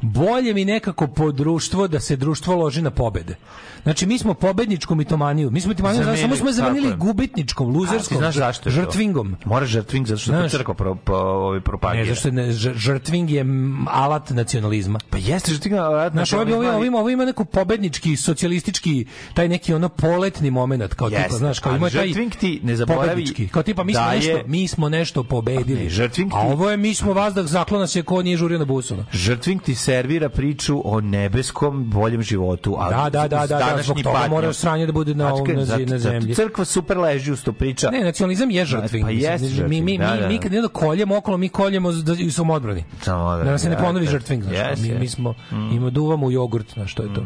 bolje 0.03 0.55
mi 0.55 0.65
nekako 0.65 1.07
po 1.07 1.33
društvo 1.33 1.89
da 1.89 2.01
se 2.01 2.17
društvo 2.17 2.57
loži 2.57 2.83
na 2.83 2.91
pobede. 2.91 3.35
Znači, 3.83 4.07
mi 4.07 4.19
smo 4.19 4.35
pobedničku 4.35 4.95
mitomaniju. 4.95 5.51
Mi 5.51 5.61
smo 5.61 5.69
mitomaniju, 5.69 5.99
Zamenili, 5.99 6.23
samo 6.23 6.37
smo 6.37 6.53
zamenili 6.53 6.97
gubitničkom, 6.97 7.67
A, 7.67 7.71
luzerskom, 7.71 8.19
znaš 8.19 8.35
zašto 8.35 8.71
žrtvingom. 8.71 9.37
Mora 9.45 9.67
žrtving, 9.67 10.07
zato 10.07 10.19
što 10.19 10.31
je 10.31 10.35
to 10.35 10.41
Znaš- 10.41 10.53
crkva 10.53 10.75
pro, 10.75 10.95
pro, 10.95 11.17
ovaj, 11.17 11.61
propagira. 11.61 12.03
Ne, 12.03 12.09
zašto 12.09 12.31
ne, 12.31 12.53
žrtving 12.53 13.31
je 13.31 13.45
alat 13.87 14.31
nacionalizma. 14.31 14.99
Pa 15.11 15.19
jeste 15.19 15.53
žrtving, 15.53 15.75
alat 15.75 16.13
Znaš, 16.13 16.33
ovo, 16.33 16.45
bi- 16.45 16.53
ovo, 16.53 16.63
nacionalizma, 16.63 16.97
ovo, 16.97 17.01
ovo 17.01 17.11
ima 17.11 17.25
neku 17.25 17.45
pobednički, 17.45 18.17
socijalistički, 18.17 19.05
taj 19.35 19.49
neki 19.49 19.75
ono 19.75 19.89
poletni 19.89 20.51
moment, 20.51 20.95
kao 20.95 21.09
Jeste, 21.09 21.23
tipa, 21.23 21.37
znaš, 21.37 21.59
kao 21.59 21.77
ima 21.77 21.91
taj 21.91 22.07
žrtving 22.07 22.33
ti 22.33 22.61
ne 22.63 22.77
zaboravi 22.77 23.09
pobednički. 23.09 23.49
Kao 23.49 23.63
tipa, 23.63 23.85
mi 23.85 23.95
smo, 23.95 24.03
da 24.03 24.13
je- 24.13 24.17
nešto, 24.19 24.49
mi 24.49 24.69
smo 24.69 24.89
nešto 24.89 25.25
pobedili. 25.25 25.83
Ne, 25.83 25.91
žrtving 25.91 26.33
A 26.33 26.41
ti- 26.41 26.47
ovo 26.47 26.71
je, 26.71 26.77
mi 26.77 26.95
smo 26.95 27.13
vazdah, 27.13 27.47
zaklona 27.47 27.87
se 27.87 28.03
ko 28.03 28.23
nije 28.23 28.37
žurio 28.37 28.59
na 28.59 28.65
busu. 28.65 28.97
Žrtving 29.13 29.63
ti 29.63 29.75
servira 29.95 30.29
priču 30.29 30.83
o 30.85 31.01
nebeskom 31.03 31.85
boljem 31.87 32.23
životu. 32.23 32.77
A 32.79 32.91
Da, 32.91 33.11
da, 33.11 33.29
da, 33.29 33.47
da, 33.49 33.59
da, 33.59 33.83
zbog 33.83 33.97
toga 33.99 34.27
mora 34.31 34.53
sranje 34.53 34.87
da 34.87 34.93
bude 34.93 35.15
na, 35.15 35.25
Znači, 35.25 35.41
ovom, 35.43 35.57
na, 35.57 35.65
zato- 35.65 35.81
na 35.83 35.99
zato 35.99 36.13
zemlji. 36.13 36.35
Crkva 36.35 36.65
super 36.65 36.99
leži 36.99 37.33
uz 37.33 37.43
to 37.43 37.53
priča. 37.53 37.91
Ne, 37.91 38.01
nacionalizam 38.01 38.51
je 38.51 38.65
žrtving. 38.67 39.05
Pa 39.05 39.11
mislim. 39.11 39.33
jeste 39.33 39.63
mi, 39.63 39.69
mi, 39.71 39.81
mi, 39.83 39.99
da, 39.99 40.17
da. 40.17 40.29
mi 40.29 40.39
kad 40.39 40.53
ne 40.53 40.61
da 40.61 40.69
koljemo 40.71 41.17
okolo, 41.17 41.37
mi 41.37 41.49
koljemo 41.51 41.93
da, 41.93 42.13
i 42.15 42.31
samodbrani. 42.31 42.85
Samodbrani, 43.01 43.45
Da 43.45 43.51
nam 43.51 43.59
se 43.59 43.69
ne 43.69 43.77
da, 43.77 43.83
ponovi 43.83 44.05
da. 44.05 44.11
žrtving. 44.13 44.43
Znaš, 44.43 44.57
Jeste, 44.59 44.83
mi, 44.85 44.99
mi 44.99 45.09
smo, 45.09 45.35
ima 45.73 45.91
duvamo 45.91 46.27
u 46.27 46.31
jogurt, 46.33 46.73
znaš, 46.73 46.93
što 46.93 47.03
je 47.03 47.15
to. 47.15 47.25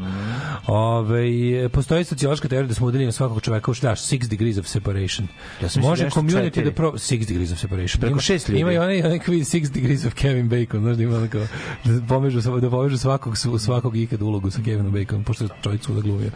Ove, 0.66 1.24
postoji 1.68 2.05
sociološka 2.05 2.48
teorija 2.48 2.68
da 2.68 2.74
smo 2.74 2.86
udeljeni 2.86 3.12
svakog 3.12 3.40
čoveka 3.40 3.70
u 3.70 3.74
štaš, 3.74 4.01
six 4.02 4.26
degrees 4.26 4.59
of 4.59 4.66
separation. 4.66 5.28
Ja 5.62 5.68
Može 5.76 6.06
community 6.06 6.44
četiri. 6.44 6.64
da 6.64 6.72
pro... 6.72 6.93
Six 6.93 7.26
degrees 7.26 7.52
of 7.52 7.59
separation. 7.59 8.01
Preko 8.01 8.20
šest 8.20 8.48
ljudi. 8.48 8.60
Ima 8.60 8.72
i 8.72 8.78
onaj, 8.78 9.01
onaj 9.01 9.18
quiz 9.18 9.56
six 9.56 9.70
degrees 9.70 10.05
of 10.05 10.14
Kevin 10.14 10.48
Bacon, 10.48 10.80
znaš 10.80 10.97
da 10.97 11.02
ima 11.02 11.16
onako, 11.16 11.38
da 11.84 12.06
pomežu, 12.09 12.40
sva- 12.40 12.56
da 12.61 12.70
pomežu 12.70 12.99
svakog, 12.99 13.35
svakog 13.59 13.97
ikad 13.97 14.23
ulogu 14.23 14.51
sa 14.51 14.61
Kevinom 14.65 14.93
Baconom, 14.93 15.24
pošto 15.24 15.45
je 15.45 15.51
čovjek 15.62 15.83
svuda 15.85 16.01
glumio. 16.01 16.31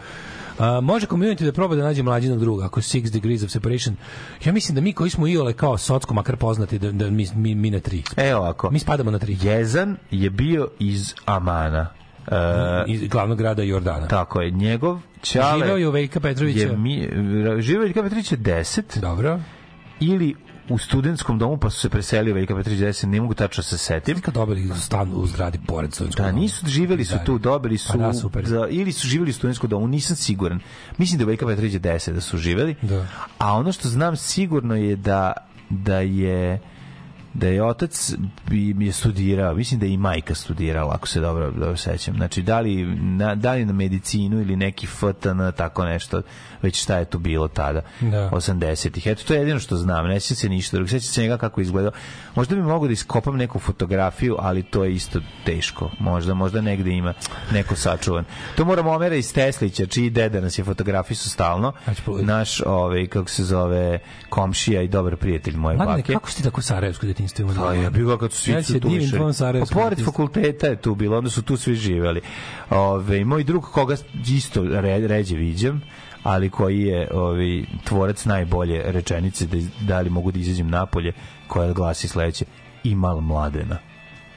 A, 0.59 0.81
može 0.81 1.07
community 1.07 1.45
da 1.45 1.53
proba 1.53 1.75
da 1.77 1.83
nađe 1.83 2.03
mlađinog 2.03 2.41
druga, 2.41 2.65
ako 2.65 2.81
six 2.81 3.11
degrees 3.11 3.43
of 3.43 3.51
separation. 3.51 3.97
Ja 4.45 4.53
mislim 4.53 4.75
da 4.75 4.81
mi 4.81 4.93
koji 4.93 5.11
smo 5.11 5.27
iole 5.27 5.53
kao 5.53 5.79
socko 5.79 6.15
makar 6.15 6.37
poznati, 6.37 6.79
da, 6.79 6.93
da 6.93 7.11
mi, 7.11 7.27
mi, 7.35 7.55
mi 7.55 7.71
na 7.71 7.81
tri. 7.81 8.03
Evo 8.17 8.41
ovako. 8.41 8.71
Mi 8.71 8.79
spadamo 8.79 9.11
na 9.11 9.19
tri. 9.19 9.37
Jezan 9.43 9.97
je 10.11 10.31
bio 10.31 10.69
iz 10.79 11.15
Amana. 11.25 11.87
E, 12.27 12.35
Iz 12.87 13.09
glavnog 13.09 13.39
grada 13.39 13.63
Jordana. 13.63 14.07
tako 14.09 14.41
je. 14.41 14.51
Njegov 14.51 14.99
Ćale 15.23 15.59
Živeo 15.59 15.77
je 15.77 15.89
u 15.89 15.91
Veljka 15.91 16.21
Petrovića. 16.21 16.61
je 16.61 16.77
mi, 16.77 17.09
živeo 17.59 17.81
je 17.81 17.85
Veljka 17.85 18.03
Petrović 18.03 18.33
je 18.33 18.39
10 18.39 19.01
Dobro. 19.01 19.41
ili 20.01 20.35
u 20.71 20.79
studentskom 20.79 21.39
domu 21.39 21.57
pa 21.57 21.71
su 21.71 21.81
se 21.81 21.89
preselili 21.89 22.33
u 22.33 22.35
Veljka 22.35 22.57
Petrović 22.57 22.81
10, 22.81 23.07
ne 23.07 23.21
mogu 23.21 23.35
tačno 23.35 23.63
se 23.63 23.79
setim. 23.79 24.21
Kad 24.21 24.35
dobili 24.35 24.71
stan 24.81 25.13
u 25.15 25.27
zgradi 25.27 25.59
pored 25.67 25.95
studentskog 25.95 26.27
Da, 26.27 26.33
nisu 26.33 26.67
živeli 26.67 27.05
su 27.05 27.17
tu, 27.27 27.39
dobili 27.39 27.79
su 27.79 27.93
Pa 27.93 27.99
da, 27.99 28.13
super. 28.13 28.45
da, 28.45 28.69
ili 28.71 28.93
su 28.93 29.09
živeli 29.09 29.31
u 29.31 29.35
studentskom 29.35 29.71
domu, 29.71 29.87
nisam 29.87 30.17
siguran. 30.17 30.61
Mislim 30.99 31.19
da 31.19 31.23
je 31.23 31.27
Veljka 31.27 31.47
Petrović 31.47 31.75
je 31.75 31.81
10 31.81 32.13
da 32.13 32.21
su 32.21 32.39
živeli. 32.39 32.75
Da. 32.83 33.07
A 33.39 33.55
ono 33.55 33.73
što 33.73 33.89
znam 33.89 34.17
sigurno 34.17 34.77
je 34.77 34.97
da 34.97 35.33
da 35.71 35.97
je 35.97 36.61
da 37.35 37.47
je 37.49 37.65
otac 37.65 38.13
bi 38.49 38.75
mi 38.75 38.87
je 38.87 38.93
studirao, 38.93 39.55
mislim 39.55 39.81
da 39.81 39.87
je 39.87 39.93
i 39.93 39.97
majka 39.97 40.35
studirala, 40.35 40.95
ako 40.95 41.09
se 41.09 41.21
dobro, 41.21 41.51
dobro 41.51 41.77
sećam. 41.77 42.15
Znači, 42.17 42.43
da 42.43 42.61
li 42.61 42.85
na, 42.97 43.35
da 43.35 43.53
li 43.53 43.65
na 43.65 43.73
medicinu 43.73 44.41
ili 44.41 44.57
neki 44.57 44.87
FTN, 44.87 45.41
tako 45.57 45.85
nešto, 45.85 46.23
već 46.63 46.83
šta 46.83 46.97
je 46.99 47.05
tu 47.05 47.19
bilo 47.19 47.49
tada, 47.49 47.81
Da. 48.01 48.31
80-ih. 48.33 49.07
Eto, 49.07 49.23
to 49.27 49.35
je 49.35 49.39
jedino 49.41 49.59
što 49.61 49.77
znam, 49.77 50.07
ne 50.07 50.21
sjećam 50.21 50.37
se 50.37 50.49
ništa 50.49 50.77
drugo, 50.77 50.89
sjećam 50.89 51.09
se 51.13 51.23
njega 51.23 51.37
kako 51.37 51.61
je 51.61 51.63
izgledao. 51.63 51.93
Možda 52.35 52.55
bi 52.55 52.63
mogao 52.63 52.87
da 52.87 52.93
iskopam 52.93 53.37
neku 53.37 53.59
fotografiju, 53.59 54.37
ali 54.39 54.63
to 54.63 54.85
je 54.85 54.95
isto 54.95 55.21
teško. 55.45 55.91
Možda, 55.99 56.35
možda 56.35 56.61
negde 56.61 56.91
ima 56.91 57.15
neko 57.53 57.77
sačuvan. 57.77 58.25
To 58.57 58.65
moramo 58.65 58.91
Omera 58.91 59.15
iz 59.15 59.35
Teslića, 59.35 59.87
čiji 59.87 60.11
deda 60.11 60.41
nas 60.41 60.59
je 60.59 60.65
fotografisao 60.65 61.31
stalno. 61.31 61.73
Naš, 62.23 62.61
ovaj, 62.67 63.07
kako 63.07 63.31
se 63.31 63.45
zove, 63.45 63.99
komšija 64.29 64.83
i 64.83 64.89
dobar 64.89 65.17
prijatelj 65.17 65.57
moje 65.57 65.77
Mladene, 65.77 65.97
bake. 65.97 66.13
kako 66.13 66.31
si 66.31 66.43
tako 66.43 66.63
sarajevsko 66.63 67.07
detinjstvo 67.21 67.53
imao? 67.53 67.67
Pa 67.67 67.75
je 67.75 67.91
bilo 67.91 68.19
kad 68.19 68.33
su 68.33 68.43
svi 68.43 68.53
Ja 68.53 68.63
tu 68.63 68.89
divim 68.89 69.03
išli. 69.03 69.19
Pa 69.41 69.75
pored 69.75 70.05
fakulteta 70.05 70.67
je 70.67 70.77
tu 70.77 70.95
bilo, 70.95 71.19
onda 71.19 71.31
su 71.31 71.43
tu 71.43 71.57
svi 71.57 71.75
živeli. 71.75 72.21
Ove, 72.71 73.25
moj 73.25 73.45
drug 73.45 73.65
koga 73.65 73.97
isto 74.29 74.65
re, 74.65 75.07
ređe 75.07 75.37
viđam, 75.37 75.83
ali 76.23 76.51
koji 76.51 76.81
je 76.81 77.09
ovaj 77.13 77.65
tvorac 77.85 78.25
najbolje 78.25 78.83
rečenice 78.87 79.47
da, 79.47 79.57
da 79.81 80.01
li 80.01 80.11
mogu 80.11 80.33
da 80.33 80.39
izađem 80.39 80.69
napolje, 80.69 81.13
koja 81.47 81.73
glasi 81.73 82.09
sledeće 82.09 82.45
Imal 82.85 83.21
mladena. 83.21 83.90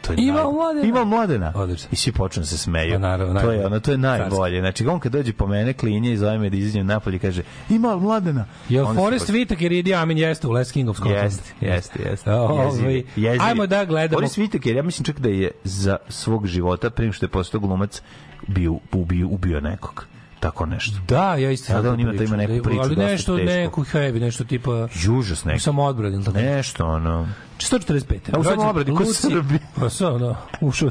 To 0.03 0.13
je 0.13 0.17
Imal 0.19 0.51
mladena? 0.51 0.88
Imal 0.88 1.05
mladena. 1.05 1.51
Odlično. 1.55 1.89
I 1.91 1.95
svi 1.95 2.11
počnu 2.11 2.39
da 2.39 2.45
se 2.45 2.57
smeju. 2.57 2.93
Pa 2.93 2.97
naravno, 2.99 3.41
to 3.41 3.51
je 3.51 3.65
ono, 3.65 3.80
to 3.80 3.91
je 3.91 3.97
najbolje. 3.97 4.59
Znači, 4.59 4.88
on 4.88 4.99
kad 4.99 5.11
dođe 5.11 5.34
po 5.34 5.47
mene, 5.47 5.73
klinje 5.73 6.13
i 6.13 6.17
zove 6.17 6.38
me 6.38 6.49
da 6.49 6.57
izađem 6.57 6.88
napolje, 6.88 7.19
kaže, 7.19 7.41
Imal 7.69 7.99
mladena. 7.99 8.45
Se 8.67 8.75
Forrest 8.95 9.25
počne- 9.25 9.39
Whitaker 9.39 9.71
i 9.71 9.80
Idi 9.80 9.93
Amin 9.93 10.17
jeste 10.17 10.47
u 10.47 10.51
Last 10.51 10.71
King 10.71 10.89
of 10.89 10.97
Scotland? 10.97 11.23
Jeste, 11.23 11.53
jeste, 11.61 11.99
jeste. 12.03 12.31
Ovaj, 12.34 13.03
ajmo 13.41 13.67
da 13.67 13.85
gledamo- 13.85 14.17
Boris 14.17 14.38
Whittaker, 14.38 14.75
ja 14.75 14.84
mislim 14.84 15.05
čak 15.05 15.19
da 15.19 15.30
je 15.30 15.51
za 15.63 15.97
svog 16.09 16.47
života, 16.47 16.89
prije 16.89 17.11
što 17.11 17.25
je 17.25 17.30
postao 17.30 17.59
glumac, 17.59 18.01
bio, 18.47 18.73
ubio, 18.91 19.27
ubio 19.27 19.59
nekog. 19.59 20.05
Tako 20.43 20.65
nešto. 20.65 20.97
Da, 21.07 21.35
ja 21.35 21.51
isto 21.51 21.73
Ja, 21.73 21.77
da, 21.77 21.81
tako 21.81 21.93
on 21.93 21.99
ima 21.99 22.13
to, 22.17 22.23
ima 22.23 22.35
neku 22.35 22.63
priču 22.63 22.79
Ali 22.81 22.95
nešto, 22.95 23.37
neku 23.37 23.83
heavy, 23.83 24.19
nešto 24.19 24.43
tipa... 24.43 24.87
Užas 25.17 25.45
neki. 25.45 25.59
Samo 25.59 25.83
odbrani, 25.83 26.15
ili 26.15 26.25
tako? 26.25 26.37
Nešto, 26.37 26.85
ono... 26.85 27.27
145. 27.59 28.15
A 28.31 28.39
u 28.39 28.43
Rođen 28.43 28.59
samoobrani, 28.59 28.95
ko 28.95 29.05
Srbi. 29.05 29.59
Pa 29.79 29.89
sa, 29.89 30.13
ono, 30.13 30.35
ušao. 30.61 30.89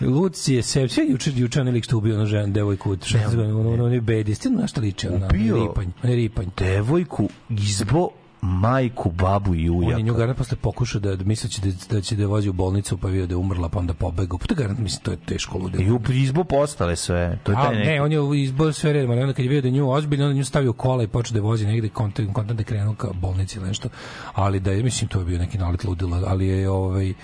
Luci 0.00 0.54
je 0.54 0.62
se, 0.62 0.88
sve 0.88 1.04
juče, 1.08 1.32
juče 1.34 1.60
onaj 1.60 1.72
lik 1.72 1.84
što 1.84 1.96
ubio 1.96 2.14
ono 2.14 2.26
ženu, 2.26 2.52
devojku 2.52 2.90
od 2.90 2.98
16 2.98 3.36
godina, 3.36 3.58
ono, 3.58 3.72
ono, 3.72 3.84
ono, 3.84 4.00
bedi, 4.00 4.34
stilno 4.34 4.60
na 4.60 4.66
šta 4.66 4.80
liči, 4.80 5.08
ono, 5.08 5.28
ripanj, 5.28 5.88
ripanj. 6.02 6.46
Devojku 6.56 7.28
izbo 7.48 8.08
majku, 8.40 9.10
babu 9.10 9.54
i 9.54 9.68
On 9.68 9.82
je 9.82 9.88
ujaka. 9.88 10.02
nju 10.02 10.14
garant 10.14 10.38
posle 10.38 10.56
pokušao 10.56 11.00
da, 11.00 11.16
da 11.16 11.24
misleći 11.24 11.60
da, 11.60 11.70
da 11.90 12.00
će 12.00 12.16
da 12.16 12.22
je 12.22 12.26
vozi 12.26 12.48
u 12.48 12.52
bolnicu, 12.52 12.96
pa 12.96 13.08
vidio 13.08 13.26
da 13.26 13.32
je 13.32 13.36
umrla, 13.36 13.68
pa 13.68 13.78
onda 13.78 13.94
pobegao. 13.94 14.38
Pa 14.38 14.46
to 14.46 14.54
garant, 14.54 14.78
mislim, 14.78 15.02
to 15.02 15.10
je 15.10 15.16
teško 15.16 15.58
ludilo. 15.58 15.82
I 15.84 15.90
u 15.90 16.00
izbo 16.12 16.44
postale 16.44 16.96
sve. 16.96 17.38
To 17.42 17.52
je 17.52 17.58
A, 17.58 17.70
neki... 17.70 17.88
ne, 17.88 18.02
on 18.02 18.12
je 18.12 18.42
izbor 18.42 18.74
sve 18.74 18.92
redom, 18.92 19.10
ali 19.10 19.20
onda 19.20 19.32
kad 19.32 19.44
je 19.44 19.48
vidio 19.48 19.62
da 19.62 19.68
je 19.68 19.72
nju 19.72 19.90
ozbiljno, 19.90 20.24
onda 20.24 20.36
nju 20.38 20.44
stavio 20.44 20.70
u 20.70 20.74
kola 20.74 21.02
i 21.02 21.06
počeo 21.06 21.32
da 21.32 21.38
je 21.38 21.42
vozi 21.42 21.66
negde, 21.66 21.88
kontent, 21.88 22.32
kontent 22.32 22.58
da 22.58 22.64
krenuo 22.64 22.94
ka 22.94 23.08
bolnici 23.12 23.58
ili 23.58 23.68
nešto, 23.68 23.88
ali 24.34 24.60
da 24.60 24.70
je, 24.70 24.82
mislim, 24.82 25.08
to 25.08 25.18
je 25.18 25.24
bio 25.24 25.38
neki 25.38 25.58
nalet 25.58 25.84
ludila, 25.84 26.22
ali 26.26 26.46
je, 26.46 26.70
ovaj, 26.70 27.14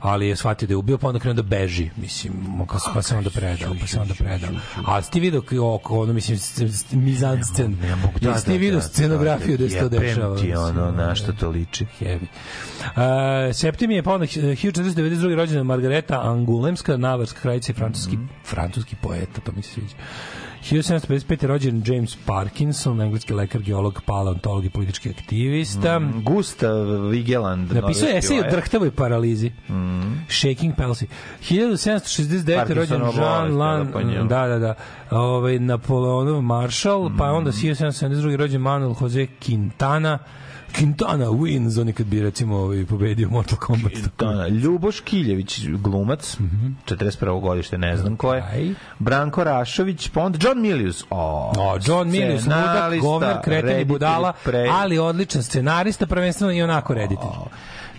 ali 0.00 0.28
je 0.28 0.36
shvatio 0.36 0.68
da 0.68 0.72
je 0.72 0.76
ubio, 0.76 0.98
pa 0.98 1.08
onda 1.08 1.20
krenuo 1.20 1.34
da 1.34 1.42
beži, 1.42 1.90
mislim, 1.96 2.32
pa, 2.68 2.78
se- 2.78 2.90
pa 2.94 3.02
se 3.02 3.16
onda 3.16 3.30
predao, 3.30 3.74
pa 3.80 3.86
se 3.86 4.00
onda 4.00 4.14
predao. 4.14 4.50
A 4.86 5.02
ti 5.02 5.20
vidio 5.20 5.42
oko, 5.74 6.00
ono, 6.00 6.12
mislim, 6.12 6.38
mizan 6.92 7.44
scen, 7.44 7.76
Ne 7.82 7.96
mogu, 7.96 8.18
da, 8.20 8.30
Jesi 8.30 8.44
ti 8.44 8.50
da, 8.52 8.56
vidio 8.58 8.74
da, 8.74 8.82
scenografiju 8.82 9.58
da, 9.58 9.68
se 9.68 9.78
to 9.78 9.88
dešava? 9.88 10.36
Ono, 10.58 10.90
na 10.92 11.14
što 11.14 11.32
to 11.32 11.48
liči. 11.50 11.86
Heavy. 12.00 12.26
Uh, 12.80 12.92
Septim 13.54 13.90
je 13.90 14.02
pa 14.02 14.14
onda 14.14 14.26
1492. 14.26 14.98
rođena 15.34 15.62
Margareta 15.62 16.20
Angulemska, 16.22 16.96
navarska 16.96 17.40
kraljica 17.40 17.72
i 17.72 17.74
francuski, 17.74 18.16
Mhm. 18.16 18.26
francuski 18.44 18.96
poeta, 18.96 19.40
to 19.40 19.52
mi 19.52 19.62
se 19.62 19.70
sviđa. 19.70 19.94
1755. 20.62 21.42
je 21.42 21.48
rođen 21.48 21.82
James 21.86 22.16
Parkinson, 22.16 23.00
engleski 23.00 23.32
lekar, 23.32 23.60
geolog, 23.62 24.02
paleontolog 24.06 24.64
i 24.64 24.70
politički 24.70 25.10
aktivista. 25.10 25.98
Mhm. 25.98 26.20
Gustav 26.20 26.74
Vigeland. 27.02 27.72
Napisao 27.72 28.08
je 28.08 28.18
esej 28.18 28.36
o 28.36 28.40
ovaj. 28.40 28.50
drhtavoj 28.50 28.90
paralizi. 28.90 29.52
Shaking 30.28 30.74
palsy. 30.76 31.06
1769. 31.42 32.68
je 32.68 32.74
rođen 32.74 33.00
Jean 33.16 33.56
Lan, 33.56 33.92
da, 34.28 34.38
da, 34.38 34.48
da, 34.48 34.58
da, 34.58 34.74
ovaj, 35.12 35.58
Napoleonov 35.58 36.42
maršal, 36.42 37.10
pa 37.18 37.26
Mhm. 37.26 37.36
onda 37.36 37.52
1772. 37.52 38.36
rođen 38.36 38.60
Manuel 38.60 38.94
Jose 39.00 39.26
Quintana, 39.40 40.18
Quintana 40.72 41.26
wins, 41.26 41.80
on 41.80 41.88
je 41.88 41.92
kad 41.92 42.06
bi 42.06 42.22
recimo 42.22 42.56
ovaj, 42.56 42.86
pobedio 42.86 43.28
Mortal 43.28 43.58
Kombat. 43.58 43.92
Da, 44.18 44.48
Ljuboš 44.48 45.00
Kiljević, 45.00 45.60
glumac, 45.68 46.36
41. 46.86 47.40
godište, 47.40 47.78
ne 47.78 47.96
znam 47.96 48.16
ko 48.16 48.34
je. 48.34 48.42
Branko 48.98 49.44
Rašović, 49.44 50.08
pa 50.08 50.20
onda 50.20 50.38
John 50.42 50.60
Milius. 50.60 51.04
O, 51.10 51.52
O, 51.58 51.78
John 51.86 52.10
Milius, 52.10 52.44
ludak, 52.44 53.00
govnar, 53.00 53.42
kreten 53.42 53.80
i 53.80 53.84
budala, 53.84 54.32
pre- 54.44 54.68
ali 54.72 54.98
odličan 54.98 55.42
scenarista, 55.42 56.06
prvenstveno 56.06 56.52
i 56.52 56.62
onako 56.62 56.94
reditelj. 56.94 57.28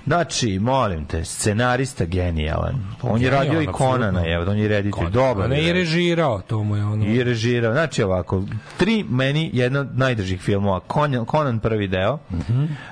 Znači, 0.10 0.60
molim 0.60 1.06
te, 1.06 1.26
scenarista 1.26 2.06
genijalan. 2.06 2.76
On 3.02 3.22
je 3.22 3.30
genijalan, 3.30 3.48
radio 3.48 3.62
i 3.62 3.66
Konana, 3.66 4.24
evo, 4.26 4.52
on 4.52 4.58
je 4.58 4.68
reditelj. 4.68 5.10
Dobar. 5.10 5.50
Ne 5.50 5.64
je 5.64 5.70
i 5.70 5.74
režirao, 5.74 6.42
to 6.42 6.64
mu 6.64 6.76
je 6.76 6.86
ono... 6.86 7.06
I 7.06 7.24
režirao. 7.24 7.74
Znači 7.74 8.04
ovako, 8.04 8.44
tri 8.78 9.06
meni 9.10 9.50
jedna 9.54 9.80
od 9.80 9.98
najdržih 9.98 10.42
filmova. 10.42 10.80
Conan, 10.94 11.26
Conan 11.32 11.60
prvi 11.60 11.88
deo. 11.88 12.20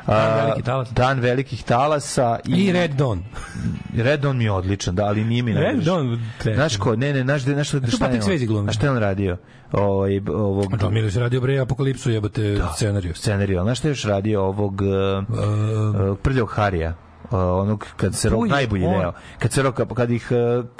A, 0.06 0.15
Dan 0.15 0.39
velikih 0.45 0.64
talasa. 0.64 0.94
Dan 0.94 1.19
velikih 1.19 1.64
talasa. 1.64 2.39
I, 2.45 2.65
I 2.65 2.72
Red 2.72 2.91
Dawn. 2.91 3.19
Red 4.07 4.22
Dawn 4.22 4.34
mi 4.34 4.44
je 4.44 4.52
odličan, 4.52 4.95
da, 4.95 5.06
ali 5.06 5.23
nije 5.23 5.44
mi 5.44 5.53
Red 5.53 5.64
najdrži. 5.64 5.89
Dawn, 5.89 6.19
treći. 6.38 6.56
Znaš 6.56 6.77
ko, 6.77 6.95
ne, 6.95 7.14
ne, 7.14 7.22
znaš, 7.23 7.44
da- 7.44 7.53
znaš, 7.53 7.68
šta, 7.68 7.77
je 8.07 8.49
on-. 8.49 8.69
A 8.69 8.72
šta 8.72 8.85
je 8.85 8.91
on 8.91 8.98
radio? 8.98 9.38
Ovaj, 9.72 10.22
ovog, 10.27 10.91
Milius 10.91 11.15
je 11.15 11.19
radio 11.19 11.41
bre 11.41 11.60
Apokalipsu, 11.60 12.11
jebote 12.11 12.57
scenariju. 12.76 13.15
scenariju. 13.15 13.61
Znaš 13.64 13.77
šta 13.80 13.88
je 13.88 13.91
još 13.91 14.03
radio 14.03 14.41
ovog 14.44 14.81
uh, 14.81 14.89
uh, 15.30 16.18
Prljog 16.23 16.49
Harija? 16.52 17.06
Uh, 17.28 17.38
onog 17.40 17.88
kad 17.98 18.16
se 18.16 18.30
rok 18.30 18.48
najbolji 18.48 18.86
on. 18.86 18.99
deo 18.99 19.12
kad 19.40 19.52
se 19.52 19.64
rok 19.64 19.94
kad 19.95 20.12
ih 20.12 20.30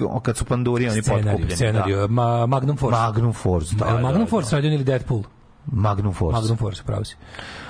uh, 0.04 0.22
kad 0.22 0.38
su 0.38 0.46
panduri 0.46 0.90
oni 0.90 1.02
potkupljeni 1.02 1.52
scenariju. 1.52 1.98
da. 1.98 2.08
Ma, 2.08 2.46
Magnum 2.46 2.78
Force. 2.78 3.00
Magnum 3.00 3.34
Force 3.34 3.76
da, 3.76 3.86
Ma- 3.86 3.92
da, 3.92 4.00
Magnum 4.00 4.24
da, 4.24 4.30
Force 4.30 4.56
radio 4.56 4.74
ili 4.74 4.84
Deadpool? 4.84 5.24
Magnum 5.68 6.14
Force 6.14 6.34
Magnum 6.34 6.58
Force, 6.58 6.84
pravo 6.84 7.04
si. 7.04 7.16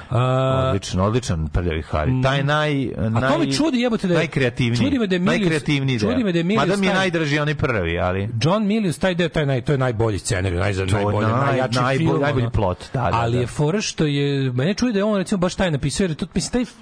A, 0.10 0.66
odličan 0.68 1.00
odličan 1.00 1.48
prljavi 1.48 1.82
Hari 1.82 2.12
taj 2.24 2.44
naj 2.44 2.90
A 2.98 3.10
naj 3.10 3.32
to 3.32 3.38
me 3.40 3.52
čudi, 3.52 3.80
jebote, 3.80 4.08
da 4.08 4.14
je- 4.14 4.18
najkreativniji 4.18 4.78
čudi 4.80 5.00
me 5.00 5.08
da 5.08 5.16
je 5.16 5.20
Milius- 5.20 5.26
najkreativniji 5.28 6.00
čudi 6.00 6.24
me 6.24 6.32
da 6.32 6.38
je 6.38 6.44
Milius 6.44 6.62
mada 6.62 6.78
mi 6.78 6.88
je 6.88 6.94
najdraži 6.94 7.40
onaj 7.40 7.56
prvi 7.56 8.00
ali 8.00 8.30
John 8.42 8.66
Milius, 8.66 8.98
taj 8.98 9.16
deo, 9.16 9.30
taj 9.30 9.46
naj, 9.46 9.62
to 9.62 9.72
je 9.72 9.78
najbolji 9.78 10.20
scenarij, 10.20 10.60
naj, 10.60 10.74
najbolji, 10.74 11.18
naj- 11.20 11.46
najjači 11.46 11.80
najbolji- 11.80 11.98
film. 12.00 12.22
najbolji 12.22 12.50
plot, 12.50 12.78
da, 12.94 13.02
da, 13.02 13.10
Ali 13.14 13.34
da. 13.34 13.40
je 13.40 13.48
fora 13.48 13.82
što 13.82 14.06
je, 14.06 14.52
mene 14.52 14.74
čuje 14.74 14.94
da 14.94 15.00
je 15.00 15.04
on 15.04 15.18
recimo 15.18 15.38
baš 15.40 15.56
taj 15.56 15.72
napisao, 15.72 16.04
jer 16.04 16.12
je 16.12 16.16
to, 16.16 16.26
mislim, 16.34 16.66
taj, 16.66 16.74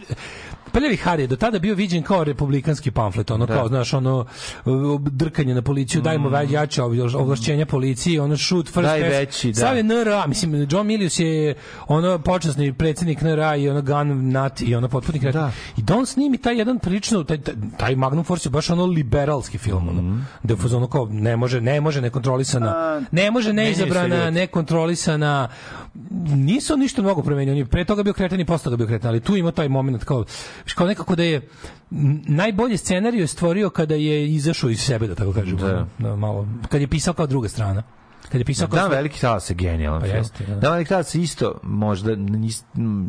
Prljavi 0.76 0.98
Hari 0.98 1.24
je 1.24 1.28
do 1.28 1.36
tada 1.36 1.60
bio 1.60 1.76
viđen 1.76 2.04
kao 2.04 2.24
republikanski 2.24 2.92
pamflet, 2.92 3.32
ono 3.32 3.48
kao, 3.48 3.68
znaš, 3.68 3.94
ono, 3.94 4.26
drkanje 5.00 5.54
na 5.54 5.62
policiju, 5.62 6.02
dajmo 6.02 6.30
mm. 6.30 6.34
jače 6.50 6.82
ovlašćenja 6.84 7.66
policiji, 7.66 8.20
ono 8.20 8.38
shoot 8.38 8.66
first 8.66 8.82
Daj 8.82 9.00
veći, 9.00 9.48
da. 9.48 9.60
Sav 9.60 9.78
je 9.78 9.84
NRA, 9.84 10.28
mislim, 10.28 10.68
John 10.72 10.88
Milius 10.88 11.20
je 11.20 11.56
ono 11.88 12.20
počasni 12.20 12.74
predsjednik 12.74 13.22
NRA 13.22 13.56
i 13.56 13.70
ono 13.70 13.82
gun 13.82 14.32
nut 14.32 14.62
i 14.62 14.76
ono 14.76 14.88
potpuni 14.88 15.20
kreativ. 15.20 15.42
Da. 15.42 15.52
I 15.78 15.82
da 15.82 15.96
on 15.96 16.06
snimi 16.06 16.38
taj 16.38 16.58
jedan 16.58 16.80
prilično, 16.80 17.24
taj, 17.24 17.38
taj, 17.78 17.96
Magnum 17.96 18.24
Force 18.24 18.48
je 18.48 18.52
baš 18.52 18.70
ono 18.70 18.86
liberalski 18.86 19.58
film, 19.58 19.90
ono, 19.90 20.02
Mhm. 20.02 20.20
da 20.44 20.56
fazonu 20.56 20.88
kao 20.88 21.08
ne 21.12 21.38
može, 21.38 21.62
ne 21.62 21.82
može 21.82 22.02
nekontrolisana, 22.02 23.02
ne 23.12 23.32
može 23.32 23.54
neizabrana, 23.54 24.30
nekontrolisana, 24.30 25.50
nisu 26.26 26.74
on 26.74 26.80
ništa 26.80 27.02
mnogo 27.02 27.22
promenio, 27.22 27.52
on 27.52 27.58
je 27.58 27.66
pre 27.66 27.86
toga 27.86 28.04
bio 28.04 28.14
kretan 28.14 28.40
i 28.40 28.46
posle 28.46 28.64
toga 28.64 28.76
bio 28.76 28.88
kretan, 28.88 29.10
ali 29.10 29.20
tu 29.20 29.36
ima 29.36 29.52
taj 29.52 29.70
moment 29.70 30.04
kao, 30.04 30.26
kao 30.76 30.88
nekako 30.88 31.16
da 31.16 31.24
je 31.24 31.48
najbolji 32.26 32.78
scenarij 32.78 33.20
je 33.20 33.28
stvorio 33.28 33.70
kada 33.70 33.96
je 33.96 34.28
izašao 34.28 34.70
iz 34.70 34.80
sebe, 34.80 35.08
da 35.08 35.16
tako 35.16 35.34
kažem, 35.34 35.58
Da. 35.58 35.86
da, 36.00 36.16
malo, 36.16 36.48
kad 36.70 36.82
je 36.82 36.88
pisao 36.88 37.14
kao 37.14 37.28
druga 37.28 37.48
strana. 37.50 37.84
Kad 38.26 38.42
je 38.42 38.46
pisao 38.46 38.68
kao 38.68 38.80
svoj- 38.80 38.90
veliki 38.90 39.22
talas 39.22 39.50
je 39.50 39.56
genijalan 39.56 40.02
Pa 40.02 40.06
film. 40.06 40.18
jeste, 40.18 40.46
da. 40.46 40.56
Dan 40.56 40.72
veliki 40.72 40.90
talas 40.90 41.16
je 41.16 41.22
isto 41.22 41.60
možda 41.64 42.12
nis- 42.12 42.64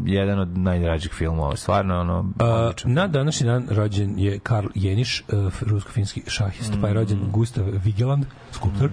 jedan 0.07 0.39
od 0.39 0.59
najdražih 0.59 1.13
filmova. 1.13 1.57
Stvarno, 1.57 2.01
ono, 2.01 2.33
A, 2.39 2.73
na 2.85 3.07
današnji 3.07 3.47
dan 3.47 3.67
rođen 3.71 4.15
je 4.17 4.39
Karl 4.39 4.67
Jeniš, 4.75 5.23
uh, 5.23 5.35
rusko-finski 5.63 6.23
šahist, 6.27 6.73
pa 6.81 6.89
je 6.89 6.95
rođen 6.95 7.19
Gustav 7.31 7.65
Vigeland, 7.75 8.25
skulptor. 8.53 8.91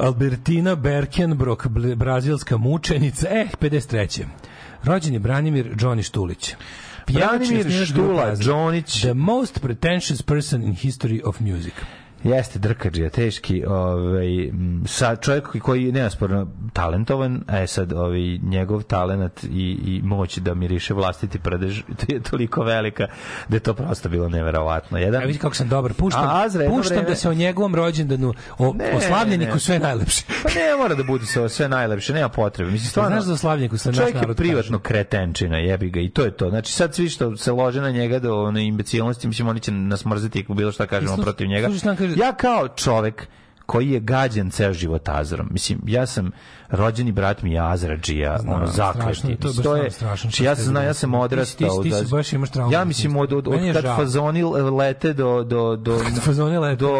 Albertina 0.00 0.74
Berkenbrock, 0.74 1.66
brazilska 1.96 2.56
mučenica, 2.56 3.26
eh, 3.30 3.46
53. 3.60 4.26
Rođen 4.84 5.14
je 5.14 5.18
Branimir 5.18 5.74
Đoni 5.74 6.02
Štulić. 6.02 6.54
Branimir 7.12 7.86
Štula. 7.86 8.36
Đonić. 8.36 9.00
The 9.00 9.14
most 9.14 9.60
pretentious 9.62 10.22
person 10.22 10.62
in 10.62 10.76
history 10.76 11.20
of 11.24 11.40
music. 11.40 11.74
Jeste 12.24 12.58
drkađija, 12.58 13.10
teški, 13.10 13.64
ovaj 13.64 14.50
sa 14.86 15.16
čovjek 15.16 15.58
koji 15.58 15.84
je 15.84 15.92
neosporno 15.92 16.42
talentovan, 16.72 17.44
a 17.46 17.56
je 17.56 17.66
sad 17.66 17.92
ovaj 17.92 18.20
njegov 18.38 18.82
talenat 18.82 19.44
i, 19.44 19.48
i 19.84 20.00
moć 20.04 20.38
da 20.38 20.54
miriše 20.54 20.94
vlastiti 20.94 21.38
prdež 21.38 21.80
je 22.08 22.20
toliko 22.20 22.62
velika 22.62 23.06
da 23.48 23.56
je 23.56 23.60
to 23.60 23.74
prosto 23.74 24.08
bilo 24.08 24.28
neverovatno. 24.28 24.98
Jedan 24.98 25.20
Ja 25.20 25.26
vidim 25.26 25.40
kako 25.40 25.54
sam 25.54 25.68
dobar. 25.68 25.92
Puštam, 25.92 26.24
A, 26.24 26.42
Azra 26.44 26.62
jedno 26.62 26.76
puštam 26.76 26.96
vreme- 26.96 27.08
da 27.08 27.16
se 27.16 27.28
o 27.28 27.34
njegovom 27.34 27.74
rođendanu, 27.74 28.34
o, 28.58 28.72
Ne, 28.74 28.92
o 28.96 29.00
slavljeniku 29.00 29.54
ne. 29.54 29.60
sve 29.60 29.78
najlepše. 29.78 30.22
Pa 30.42 30.48
ne 30.50 30.76
mora 30.78 30.94
da 30.94 31.02
bude 31.04 31.26
sve, 31.26 31.48
sve 31.48 31.68
najlepše, 31.68 32.12
nema 32.12 32.28
potrebe. 32.28 32.70
Mislim, 32.70 32.90
stvarno, 32.90 33.10
Znaš 33.10 33.24
za 33.24 33.36
slavljeniku 33.36 33.78
se 33.78 33.92
čovjek 33.92 34.14
je 34.18 34.34
privatno 34.34 34.78
kaže. 34.78 34.82
kretenčina, 34.84 35.58
jebi 35.58 35.90
ga, 35.90 36.00
i 36.00 36.10
to 36.10 36.24
je 36.24 36.30
to. 36.30 36.50
Znači, 36.50 36.72
sad 36.72 36.94
svi 36.94 37.08
što 37.08 37.36
se 37.36 37.52
lože 37.52 37.80
na 37.80 37.90
njega 37.90 38.18
do 38.18 38.36
one 38.36 38.66
imbecilnosti, 38.66 39.28
mislim, 39.28 39.48
oni 39.48 39.60
će 39.60 39.72
nas 39.72 40.04
mrziti 40.04 40.40
ako 40.40 40.54
bilo 40.54 40.72
šta 40.72 40.86
kažemo 40.86 41.16
protiv 41.16 41.46
njega. 41.46 41.66
slušaj 41.68 42.11
Ja 42.14 42.32
kao 42.32 42.68
čovek 42.68 43.26
koji 43.66 43.90
je 43.90 44.00
gađan 44.00 44.50
ceo 44.50 44.72
život 44.72 45.08
Azrom. 45.08 45.48
Mislim, 45.50 45.80
ja 45.86 46.06
sam 46.06 46.30
rođeni 46.70 47.12
brat 47.12 47.42
mi 47.42 47.52
je 47.52 47.60
Azradžija, 47.62 48.38
Znam, 48.38 48.54
ono, 48.54 48.66
zakleti. 48.66 49.28
je, 49.28 49.36
to 49.62 49.76
je 49.76 49.90
strašno 49.90 50.22
znači, 50.22 50.34
što 50.34 50.44
ja 50.44 50.54
sam, 50.56 50.64
zna, 50.64 50.82
ja 50.82 50.94
sam 50.94 51.14
odrastao. 51.14 51.68
Ti- 51.68 51.82
ti- 51.82 51.96
ti 51.96 52.02
da- 52.02 52.16
baš 52.16 52.32
imaš 52.32 52.50
traumu, 52.50 52.72
Ja 52.72 52.84
mislim, 52.84 53.16
od, 53.16 53.32
od, 53.32 53.48
od 53.48 53.54
kad 53.72 53.82
žao. 53.82 53.96
fazoni 53.96 54.42
lete 54.70 55.12
do, 55.12 55.44
do, 55.44 55.76
do, 55.76 55.98
Fazoni 56.20 56.58
lete. 56.58 56.76
do, 56.76 56.92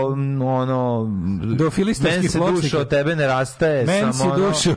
ono, 0.43 1.07
Do 1.55 1.71
filistinskih 1.71 2.21
men 2.21 2.31
se 2.31 2.39
pločnika. 2.39 2.61
duša 2.63 2.79
od 2.79 2.89
tebe 2.89 3.17
ne 3.17 3.27
rastaje. 3.27 3.87
Men 3.87 4.13
samo 4.13 4.33
ono- 4.35 4.49
dušu. 4.49 4.71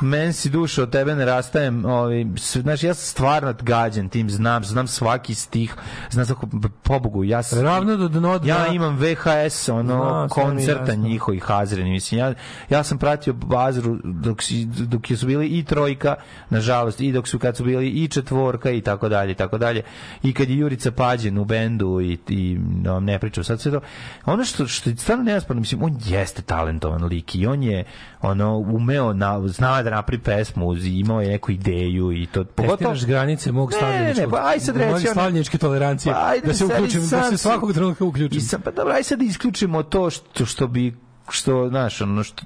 Men 0.00 0.32
si 0.32 0.50
duša 0.50 0.82
od 0.82 0.90
tebe 0.90 1.14
ne 1.14 1.24
rastajem 1.24 1.84
ovaj 1.84 2.26
znaš 2.36 2.82
ja 2.82 2.94
sam 2.94 3.06
stvarno 3.06 3.54
gađan 3.62 4.08
tim 4.08 4.30
znam 4.30 4.64
znam 4.64 4.86
svaki 4.86 5.34
stih 5.34 5.74
znam 6.10 6.26
svako 6.26 6.48
pobogu 6.82 7.24
ja 7.24 7.42
sam, 7.42 7.60
Ravno 7.60 7.96
do 7.96 8.08
dno 8.08 8.40
ja 8.44 8.66
imam 8.66 8.96
VHS 8.96 9.68
ono 9.68 10.14
mi 10.14 10.22
je 10.22 10.28
koncerta 10.28 10.94
njihovih 10.94 11.50
Azreni 11.50 11.90
mislim 11.90 12.18
ja 12.18 12.34
ja 12.70 12.82
sam 12.82 12.98
pratio 12.98 13.32
Bazru 13.32 13.98
dok 14.04 14.42
si, 14.42 14.64
dok 14.64 15.06
su 15.18 15.26
bili 15.26 15.46
i 15.46 15.64
trojka 15.64 16.14
nažalost 16.50 17.00
i 17.00 17.12
dok 17.12 17.28
su 17.28 17.38
kad 17.38 17.56
su 17.56 17.64
bili 17.64 17.88
i 17.88 18.08
četvorka 18.08 18.70
i 18.70 18.80
tako 18.80 19.08
dalje 19.08 19.32
i 19.32 19.34
tako 19.34 19.58
dalje. 19.58 19.82
I 20.22 20.32
kad 20.32 20.50
je 20.50 20.56
Jurica 20.56 20.90
Pađen 20.90 21.38
u 21.38 21.44
bendu 21.44 22.00
i 22.00 22.18
i 22.28 22.58
no, 22.82 23.00
ne 23.00 23.18
pričam 23.18 23.44
sad 23.44 23.60
sve 23.60 23.72
to. 23.72 23.80
Ono 24.26 24.44
što 24.44 24.66
što 24.66 24.90
je 24.90 24.96
stvarno 24.96 25.24
neosporno 25.24 25.60
mislim 25.60 25.82
on 25.82 25.96
jeste 26.04 26.42
talentovan 26.42 27.04
lik 27.04 27.34
i 27.34 27.46
on 27.46 27.62
je 27.62 27.84
ono 28.20 28.56
umeo 28.58 29.12
na 29.12 29.48
zna 29.48 29.83
da 29.84 29.90
napravi 29.90 30.22
pesmu 30.22 30.74
imao 30.76 31.20
je 31.20 31.28
neku 31.28 31.52
ideju 31.52 32.12
i 32.12 32.26
to 32.26 32.44
pogotovo 32.44 32.76
Testiraš 32.76 33.06
granice 33.06 33.52
mog 33.52 33.70
Ne, 33.70 33.76
stavljeničkog. 33.76 34.24
ne, 34.24 34.30
pa 34.30 34.48
aj 34.48 34.60
sad 34.60 34.76
reći 34.76 35.06
stavljeničke 35.06 35.58
tolerancije. 35.58 36.12
Pa 36.12 36.28
ajde 36.28 36.46
da 36.46 36.52
se 36.52 36.58
sad 36.58 36.70
uključim, 36.70 37.00
da 37.10 37.22
se 37.30 37.36
svakog 37.36 37.72
trenutka 37.72 38.04
uključim. 38.04 38.38
I 38.38 38.40
sam, 38.40 38.60
pa 38.62 38.70
dobro, 38.70 38.94
aj 38.94 39.02
sad 39.02 39.22
isključimo 39.22 39.82
to 39.82 40.10
što, 40.10 40.46
što 40.46 40.66
bi 40.66 40.94
što, 41.30 41.68
znaš, 41.68 42.00
ono 42.00 42.22
što... 42.22 42.42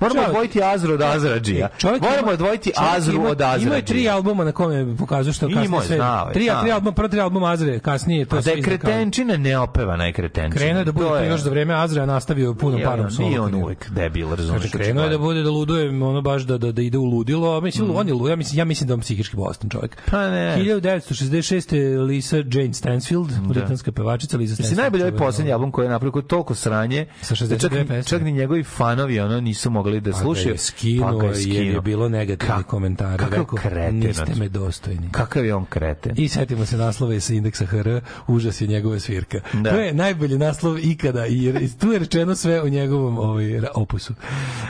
Moramo 0.00 0.20
Čovjek- 0.20 0.28
odvojiti 0.28 0.62
Azru 0.64 0.94
od 0.94 1.02
Azrađija. 1.02 1.68
Čovjek 1.78 2.02
Moramo 2.02 2.22
ima- 2.22 2.32
odvojiti 2.32 2.72
Azru 2.76 3.14
ima- 3.14 3.28
od 3.28 3.42
Azrađija. 3.42 3.66
Ima 3.66 3.76
je 3.76 3.84
tri 3.84 4.08
albuma 4.08 4.44
na 4.44 4.52
kome 4.52 4.96
pokazuje 4.96 5.32
što 5.32 5.46
kasnije 5.46 5.62
je, 5.72 5.82
sve. 5.82 5.96
znao 5.96 6.26
je, 6.28 6.32
tri, 6.32 6.44
znao. 6.44 6.62
tri 6.62 6.72
albuma, 6.72 6.92
prvo 6.92 7.08
tri 7.08 7.20
albuma 7.20 7.52
Azre, 7.52 7.78
kasnije 7.78 8.24
to 8.24 8.36
A 8.36 8.40
da 8.40 8.50
je 8.50 8.62
kretenčina 8.62 9.36
neopevana 9.36 10.04
je 10.06 10.12
kretenčina. 10.12 10.56
Krenuo 10.56 10.78
je 10.78 10.84
da 10.84 10.92
bude 10.92 11.06
To 11.06 11.10
to 11.10 11.24
još 11.24 11.40
za 11.40 11.50
vreme 11.50 11.74
Azra, 11.74 12.02
a 12.02 12.06
nastavio 12.06 12.54
punom 12.54 12.74
Nije 12.74 12.86
parom 12.86 13.10
solo 13.10 13.28
Nije 13.28 13.40
on 13.40 13.54
uvek 13.54 13.90
debil, 13.90 14.30
razumiješ? 14.30 14.62
Kaže, 14.62 14.84
krenuo 14.84 15.04
je 15.04 15.10
da 15.10 15.18
bude 15.18 15.42
da 15.42 15.50
luduje, 15.50 15.88
ono 16.02 16.20
baš 16.22 16.42
da, 16.42 16.58
da, 16.58 16.72
da 16.72 16.82
ide 16.82 16.98
u 16.98 17.04
ludilo, 17.04 17.56
a 17.56 17.60
mislim, 17.60 17.96
on 17.96 18.08
je 18.08 18.14
lu, 18.14 18.28
ja 18.28 18.36
mislim, 18.36 18.58
ja 18.58 18.64
mislim 18.64 18.88
da 18.88 18.92
je 18.92 18.94
on 18.94 19.00
psihički 19.00 19.36
bolestan 19.36 19.70
čovjek. 19.70 19.96
Pa 20.10 20.30
ne. 20.30 20.56
1966. 20.56 21.72
Lisa 21.98 22.36
Jane 22.36 22.72
Stansfield, 22.72 23.30
britanska 23.40 23.92
pevačica 23.92 24.36
Lisa 24.36 24.50
Mislim, 24.52 24.56
Stansfield. 24.56 24.78
najbolji 24.82 25.02
ovaj 25.04 25.18
poslednji 25.18 25.52
album 25.52 25.70
koji 25.70 25.86
je 25.86 25.90
napravio 25.90 26.18
je 26.18 26.26
toliko 26.26 26.54
sranje 26.54 27.06
Sa 27.20 27.34
da 27.46 27.56
62 27.56 28.02
čak, 28.12 28.22
ni 28.22 28.32
njegovi 28.32 28.62
fanovi 28.64 29.20
ono 29.20 29.40
nisu 29.40 29.70
mogli 29.70 30.00
da 30.00 30.10
Pa 30.10 30.16
ga 30.16 30.22
slušaju. 30.22 30.48
je 30.48 30.58
skinuo, 30.58 31.20
Pa 31.20 31.26
ga 31.26 31.32
jer 31.36 31.66
je 31.66 31.80
bilo 31.80 32.08
negativni 32.08 32.54
Kak- 32.54 32.62
komentari. 32.64 33.18
Kakav 33.18 33.38
Rekao, 33.38 33.58
kretenac. 33.58 33.92
niste 34.06 34.34
me 34.34 34.48
dostojni. 34.48 35.08
Kakav 35.12 35.44
je 35.44 35.54
on 35.54 35.64
kreten. 35.64 36.12
I 36.16 36.28
setimo 36.28 36.66
se 36.66 36.76
naslova 36.76 37.20
sa 37.20 37.34
indeksa 37.34 37.66
HR, 37.66 37.88
užas 38.26 38.60
je 38.60 38.66
njegova 38.66 38.98
svirka. 38.98 39.40
Da. 39.54 39.70
To 39.70 39.76
je 39.76 39.94
najbolji 39.94 40.38
naslov 40.38 40.78
ikada 40.80 41.26
i 41.26 41.52
tu 41.80 41.92
je 41.92 41.98
rečeno 41.98 42.34
sve 42.34 42.62
o 42.62 42.68
njegovom 42.68 43.18
ovaj, 43.18 43.44
opusu. 43.74 44.14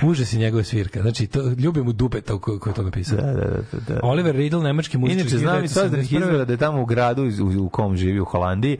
Užas 0.02 0.32
je 0.32 0.38
njegova 0.38 0.62
svirka. 0.64 1.02
Znači, 1.02 1.26
to, 1.26 1.42
ljubim 1.48 1.88
u 1.88 1.92
dupeta 1.92 2.32
ko, 2.32 2.58
ko 2.58 2.70
je 2.70 2.74
to 2.74 2.82
napisao. 2.82 3.16
Da, 3.16 3.22
da, 3.24 3.44
da, 3.72 3.78
da. 3.88 4.00
Oliver 4.02 4.36
Riddle, 4.36 4.62
nemački 4.62 4.98
muzičar. 4.98 5.20
Inače, 5.20 5.38
znam 5.38 5.64
iz 5.64 5.70
sazdanih 5.72 6.12
izvora 6.12 6.44
da 6.44 6.52
je 6.52 6.56
tamo 6.56 6.82
u 6.82 6.86
gradu 6.86 7.24
iz- 7.24 7.40
u, 7.40 7.52
u 7.58 7.68
kom 7.68 7.96
živi 7.96 8.20
u 8.20 8.24
Holandiji. 8.24 8.78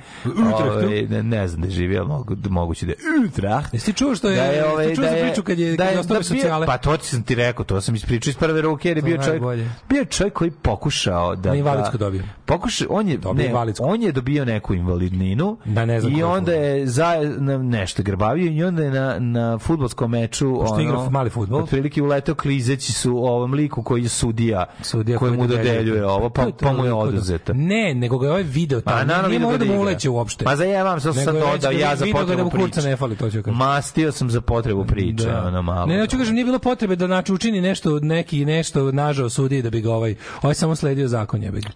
Ovaj, 0.54 1.02
ne, 1.02 1.22
ne 1.22 1.48
znam 1.48 1.60
da 1.60 1.66
je 1.66 1.72
živio, 1.72 2.04
mogu, 2.04 2.36
moguće 2.50 2.86
da 2.86 2.92
je 2.92 2.96
Utrecht. 3.26 3.72
Jesi 3.74 3.92
čuo 3.92 4.14
što 4.14 4.28
je, 4.28 4.36
Da 4.36 4.42
je, 4.52 4.66
ovaj, 4.66 4.88
ti 4.88 4.94
čuo 4.96 5.04
da 5.04 5.10
je, 5.10 5.22
priču 5.22 5.42
kad 5.42 5.58
je, 5.58 5.76
da 5.76 5.84
je 5.84 5.96
da 5.98 6.22
socijale? 6.22 6.66
Pa 6.66 6.78
to 6.78 6.98
sam 6.98 7.22
ti 7.22 7.34
rekao, 7.34 7.64
to 7.64 7.80
sam 7.80 7.94
ispričao 7.94 8.30
iz 8.30 8.36
prve 8.36 8.60
ruke, 8.60 8.88
jer 8.88 8.96
je 8.96 9.00
To 9.00 9.06
bio 9.06 9.16
čovjek, 9.16 9.30
najbolje. 9.32 9.70
bio 9.88 9.98
je 9.98 10.04
čovjek 10.04 10.34
koji 10.34 10.50
pokušao 10.52 11.36
da... 11.36 11.48
Na 11.48 11.54
invalidsku 11.56 11.98
da- 11.98 12.04
dobio. 12.04 12.22
Pokuša, 12.46 12.84
on 12.90 13.08
je 13.08 13.16
Dobio 13.16 13.64
ne, 13.64 13.72
on 13.80 14.02
je 14.02 14.12
dobio 14.12 14.44
neku 14.44 14.74
invalidninu 14.74 15.56
Da, 15.64 15.84
ne 15.84 16.00
znam 16.00 16.12
i 16.12 16.22
onda 16.22 16.52
je 16.52 16.86
za 16.86 17.06
na, 17.38 17.58
nešto 17.58 18.02
grbavio 18.02 18.52
i 18.52 18.64
onda 18.64 18.82
je 18.82 18.90
na 18.90 19.18
na 19.18 19.58
fudbalskom 19.58 20.10
meču 20.10 20.54
Pošto 20.54 20.74
ono 20.74 20.82
igra 20.82 21.10
mali 21.10 21.30
fudbal. 21.30 21.60
Otprilike 21.60 22.02
uleteo 22.02 22.34
klizeći 22.34 22.92
su 22.92 23.16
ovom 23.18 23.54
liku 23.54 23.82
koji 23.82 24.02
je 24.02 24.08
sudija, 24.08 24.64
Sudija 24.82 25.18
koji 25.18 25.32
mu 25.32 25.46
dodeljuje 25.46 26.06
ovo 26.06 26.30
pa, 26.30 26.46
pa 26.60 26.72
mu 26.72 26.84
je 26.84 26.88
da- 26.88 26.96
oduzeto. 26.96 27.52
Ne, 27.54 27.94
nego 27.94 28.18
ga 28.18 28.26
je 28.26 28.30
ovaj 28.30 28.42
video 28.42 28.80
Pa 28.80 28.90
tamo. 28.90 29.04
nije 29.04 29.28
video 29.28 29.40
morao 29.40 29.58
ga 29.58 29.64
da 29.64 29.72
mu 29.72 29.80
uleće 29.80 30.10
uopšte. 30.10 30.44
Pa 30.44 30.56
zajevam 30.56 31.00
se, 31.00 31.12
sad 31.14 31.34
dodao 31.34 31.72
ja 31.72 31.96
za 31.96 32.06
da 32.06 32.12
potrebu 32.12 32.50
priče. 32.50 32.82
ne 32.82 32.96
fali, 32.96 33.16
to 33.16 33.30
ću 33.30 33.42
kažem. 33.42 33.58
Mastio 33.58 34.12
sam 34.12 34.30
za 34.30 34.40
potrebu 34.42 34.84
priče, 34.84 35.24
Da. 35.24 35.44
ono 35.46 35.62
malo. 35.62 35.86
Ne, 35.86 36.00
hoću 36.00 36.18
kažem, 36.18 36.34
nije 36.34 36.44
bilo 36.44 36.58
potrebe 36.58 36.96
da 36.96 37.06
znači 37.06 37.32
učini 37.32 37.60
nešto, 37.60 37.98
neki 37.98 38.44
nešto 38.44 38.92
nažao 38.92 39.30
sudi 39.30 39.62
da 39.62 39.70
bi 39.70 39.80
ga 39.80 39.92
ovaj, 39.92 40.14
ovaj 40.42 40.54
samo 40.54 40.76
sledio 40.76 41.08
zakon 41.08 41.42
jebe 41.42 41.60
ga. 41.60 41.70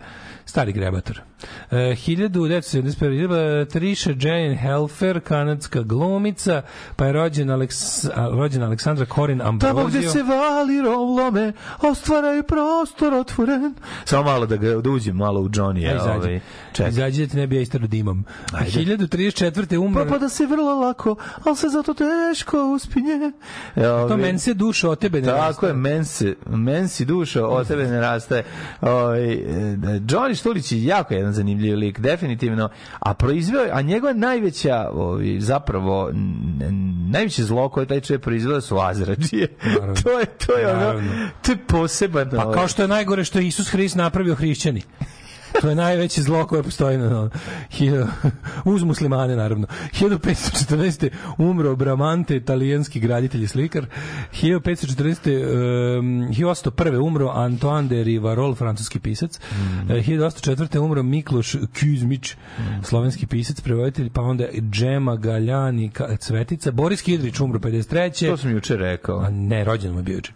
Stari 0.44 0.72
grebator. 0.72 1.20
E, 1.70 1.76
1971. 1.76 3.66
Trisha 3.66 4.10
Jane 4.20 4.56
Helfer, 4.56 5.20
kanadska 5.20 5.82
glumica, 5.82 6.62
pa 6.96 7.06
je 7.06 7.12
rođen, 7.12 7.50
Aleks, 7.50 8.04
rođena 8.32 8.66
Aleksandra 8.66 9.06
Corin 9.14 9.38
Tamo 9.60 9.84
gde 9.84 10.02
se 10.02 10.22
vali 10.22 10.82
rovlome, 10.82 11.52
ostvaraju 11.82 12.42
prostor 12.42 13.14
otvoren. 13.14 13.74
Samo 14.04 14.22
malo 14.22 14.46
da 14.46 14.56
ga 14.56 14.68
da 14.80 14.90
uđem 14.90 15.16
malo 15.16 15.40
u 15.40 15.48
Johnny. 15.48 15.90
Aj, 15.90 15.96
izađi. 15.96 16.18
Ovaj, 16.18 16.40
čekaj. 16.72 16.90
Izađi 16.90 17.26
da 17.26 17.30
ti 17.30 17.36
ne 17.36 17.46
bi 17.46 17.56
ja 17.56 17.62
istero 17.62 17.86
dimom. 17.86 18.24
Ajde. 18.52 18.70
1034. 18.70 19.76
umro... 19.76 20.04
Pa, 20.04 20.10
pa 20.10 20.18
da 20.18 20.28
se 20.28 20.46
vrlo 20.46 20.80
lako, 20.80 21.16
ali 21.44 21.56
se 21.56 21.68
zato 21.68 21.94
teško 21.94 22.55
uspinje. 22.64 23.32
E, 23.76 23.82
To 23.82 23.94
ovaj, 23.94 24.16
men 24.16 24.38
se 24.38 24.54
duša 24.54 24.90
od 24.90 24.98
tebe 24.98 25.20
ne 25.20 25.26
Tako 25.26 25.38
rastaje. 25.38 25.70
je, 25.70 25.74
men, 25.74 26.04
se, 26.04 26.34
men 26.46 26.88
si 26.88 27.04
duša, 27.04 27.46
od 27.46 27.68
tebe 27.68 27.84
ne 27.86 28.00
rastaje. 28.00 28.44
Ovaj, 28.80 29.32
e, 29.32 29.38
Johnny 29.84 30.38
Štulić 30.38 30.72
je 30.72 30.84
jako 30.84 31.14
jedan 31.14 31.32
zanimljiv 31.32 31.74
lik, 31.74 32.00
definitivno. 32.00 32.68
A 33.00 33.14
proizveo, 33.14 33.68
a 33.72 33.82
njegova 33.82 34.12
najveća, 34.12 34.88
ovaj, 34.92 35.36
zapravo, 35.40 36.10
najveće 37.10 37.42
zlo 37.42 37.68
koje 37.68 37.86
taj 37.86 38.00
čovjek 38.00 38.22
proizveo 38.22 38.60
su 38.60 38.78
azrađije. 38.78 39.48
To 40.02 40.18
je, 40.18 40.26
to 40.26 40.52
je 40.52 40.68
ono, 40.68 41.02
to 41.42 41.52
je 41.52 41.58
poseban. 41.66 42.30
Pa 42.30 42.42
ovaj, 42.42 42.54
kao 42.54 42.68
što 42.68 42.82
je 42.82 42.88
najgore 42.88 43.24
što 43.24 43.38
je 43.38 43.46
Isus 43.46 43.68
Hrist 43.68 43.96
napravio 43.96 44.34
hrišćani. 44.34 44.82
To 45.60 45.68
je 45.68 45.74
najveće 45.74 46.22
zlo 46.22 46.46
koje 46.46 46.62
postoji 46.62 46.98
na, 46.98 47.30
uz 48.64 48.82
muslimane 48.82 49.36
naravno. 49.36 49.66
1514. 49.66 51.10
umro 51.38 51.76
Bramante, 51.76 52.36
italijanski 52.36 53.00
graditelj 53.00 53.42
i 53.42 53.48
slikar. 53.48 53.86
1514. 54.32 55.98
Um, 55.98 56.28
1801. 56.28 57.00
umro 57.00 57.28
Antoine 57.28 57.88
de 57.88 58.04
Rivarol, 58.04 58.54
francuski 58.54 59.00
pisac. 59.00 59.38
Mm. 59.38 59.88
1804. 59.88 60.78
umro 60.78 61.02
Mikloš 61.02 61.56
Kuzmić, 61.80 62.34
slovenski 62.82 63.26
pisac, 63.26 63.60
prevoditelj, 63.60 64.10
pa 64.10 64.22
onda 64.22 64.44
Džema 64.70 65.16
Galjani, 65.16 65.90
Cvetica. 66.18 66.70
Boris 66.70 67.02
Kidrić 67.02 67.40
umro 67.40 67.58
53. 67.58 68.28
To 68.28 68.36
sam 68.36 68.50
juče 68.50 68.76
rekao. 68.76 69.18
A 69.18 69.30
ne, 69.30 69.64
rođen 69.64 69.92
mu 69.92 69.98
je 69.98 70.02
bio 70.02 70.14
juče. 70.14 70.32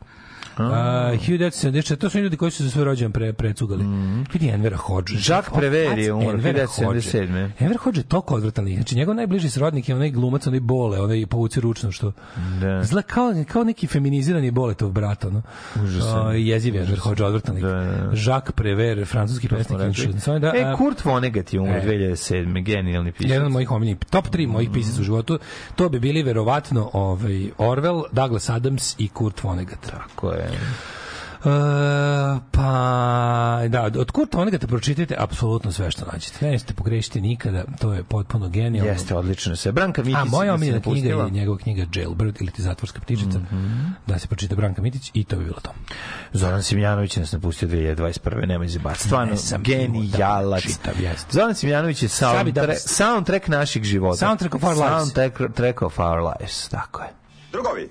Uh, 0.60 0.74
1974, 1.18 1.96
to 1.96 2.10
su 2.10 2.18
ljudi 2.18 2.36
koji 2.36 2.50
su 2.50 2.64
za 2.64 2.70
svoj 2.70 2.84
rođen 2.84 3.12
pre, 3.12 3.32
precugali. 3.32 3.84
Mm. 3.84 4.24
Vidi 4.32 4.48
Envera 4.48 4.76
Hodge. 4.76 5.12
Jacques 5.14 5.54
Prévert 5.54 5.98
je 5.98 6.12
umro 6.12 6.30
Envera 6.30 6.66
1977. 6.66 6.84
Hodge. 6.84 7.52
Enver 7.60 7.76
Hodge 7.76 8.00
je 8.00 8.04
toliko 8.04 8.34
odvratan 8.34 8.64
lik. 8.64 8.74
Znači, 8.74 8.94
njegov 8.96 9.14
najbliži 9.14 9.50
srodnik 9.50 9.88
je 9.88 9.94
onaj 9.94 10.10
glumac, 10.10 10.46
onaj 10.46 10.60
bole, 10.60 11.00
onaj 11.00 11.26
povuci 11.26 11.60
ručno, 11.60 11.92
što 11.92 12.12
Da. 12.60 12.80
izgleda 12.82 13.06
kao, 13.08 13.34
kao 13.48 13.64
neki 13.64 13.86
feminizirani 13.86 14.50
boletov 14.50 14.90
brat, 14.90 15.24
ono. 15.24 15.42
Užasan. 15.84 16.26
Uh, 16.26 16.32
jeziv 16.36 16.74
je 16.74 16.80
Enver 16.82 16.98
Hodge, 16.98 17.24
odvratan 17.24 17.54
lik. 17.54 17.64
Da, 17.64 17.70
da, 17.70 17.84
da. 17.84 18.12
Jacques 18.16 18.54
Prévert, 18.56 19.06
francuski 19.06 19.48
pesnik. 19.48 19.78
Samo 20.18 20.38
Da, 20.38 20.52
e, 20.56 20.74
Kurt 20.76 21.04
Vonnegut 21.04 21.52
je 21.52 21.60
umro 21.60 21.74
E. 21.74 21.82
2007. 21.86 22.64
Genijalni 22.64 23.12
pisac. 23.12 23.30
jedan 23.30 23.46
od 23.46 23.52
mojih 23.52 23.70
omiljenih 23.70 23.98
top 24.10 24.26
3 24.28 24.46
mojih 24.46 24.70
pisaca 24.72 25.00
u 25.00 25.04
životu 25.04 25.38
to 25.76 25.88
bi 25.88 26.00
bili 26.00 26.22
verovatno 26.22 26.90
ovaj 26.92 27.50
Orwell, 27.58 28.02
Douglas 28.12 28.50
Adams 28.50 28.94
i 28.98 29.08
Kurt 29.08 29.42
Vonnegut. 29.42 29.78
Tako 29.90 30.32
je. 30.32 30.49
E, 30.52 31.48
pa 32.50 33.62
da, 33.68 33.82
od 33.84 34.10
Kurta 34.10 34.36
Vonnegutta 34.38 34.66
pročitajte 34.66 35.16
apsolutno 35.18 35.72
sve 35.72 35.90
što 35.90 36.04
nađete. 36.12 36.50
Nećete 36.50 36.74
pogrešiti 36.74 37.20
nikada, 37.20 37.64
to 37.80 37.92
je 37.92 38.04
potpuno 38.04 38.48
genijalno. 38.48 38.92
Jeste, 38.92 39.14
odlično 39.14 39.56
se. 39.56 39.72
Branka 39.72 40.02
Mitić. 40.02 40.16
A 40.16 40.24
moja 40.24 40.54
omiljena 40.54 40.80
knjiga 40.80 41.08
je 41.08 41.30
njegova 41.30 41.58
knjiga 41.58 41.86
Jailbird 41.94 42.36
ili 42.40 42.50
ti 42.50 42.62
zatvorska 42.62 43.00
ptičica. 43.00 43.40
Da 44.06 44.18
se 44.18 44.26
pročita 44.28 44.54
Branka 44.54 44.82
Mitić 44.82 45.10
i 45.14 45.24
to 45.24 45.36
bi 45.36 45.44
bilo 45.44 45.60
to. 45.62 45.70
Zoran 46.32 46.62
Simjanović 46.62 47.16
nas 47.16 47.32
napustio 47.32 47.68
2021. 47.68 48.46
Nemoj 48.46 48.68
zibati. 48.68 49.00
Stvarno, 49.00 49.34
Ne 49.34 49.58
genijalac. 49.58 50.64
da 50.64 50.70
čitav, 50.70 51.00
jeste. 51.00 51.26
Zoran 51.30 51.54
Simjanović 51.54 52.02
je 52.02 52.08
soundtrack, 52.08 52.78
soundtrack 52.86 53.48
naših 53.48 53.84
života. 53.84 54.16
Soundtrack 54.16 54.54
of 54.54 54.62
our 54.64 54.76
lives. 54.76 54.92
Soundtrack 54.92 55.54
track 55.54 55.82
of 55.82 55.98
our 55.98 56.18
lives, 56.18 56.68
tako 56.68 57.02
je. 57.02 57.08
Drugovi, 57.52 57.90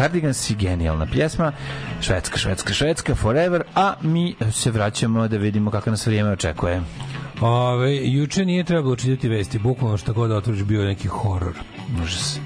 Cardigans 0.00 0.50
i 0.50 0.54
genijalna 0.54 1.06
pjesma. 1.06 1.52
Švedska, 2.00 2.38
švedska, 2.38 2.72
švedska, 2.72 3.14
forever. 3.14 3.62
A 3.74 3.94
mi 4.02 4.34
se 4.52 4.70
vraćamo 4.70 5.28
da 5.28 5.36
vidimo 5.36 5.70
kako 5.70 5.90
nas 5.90 6.06
vrijeme 6.06 6.30
očekuje. 6.30 6.82
Ove, 7.40 7.96
juče 7.96 8.44
nije 8.44 8.64
trebalo 8.64 8.96
čitati 8.96 9.28
vesti, 9.28 9.58
bukvalno 9.58 9.96
šta 9.96 10.12
god 10.12 10.30
da 10.30 10.36
otvoriš 10.36 10.62
bio 10.62 10.84
neki 10.84 11.08
horor. 11.08 11.54
Užas. 12.02 12.40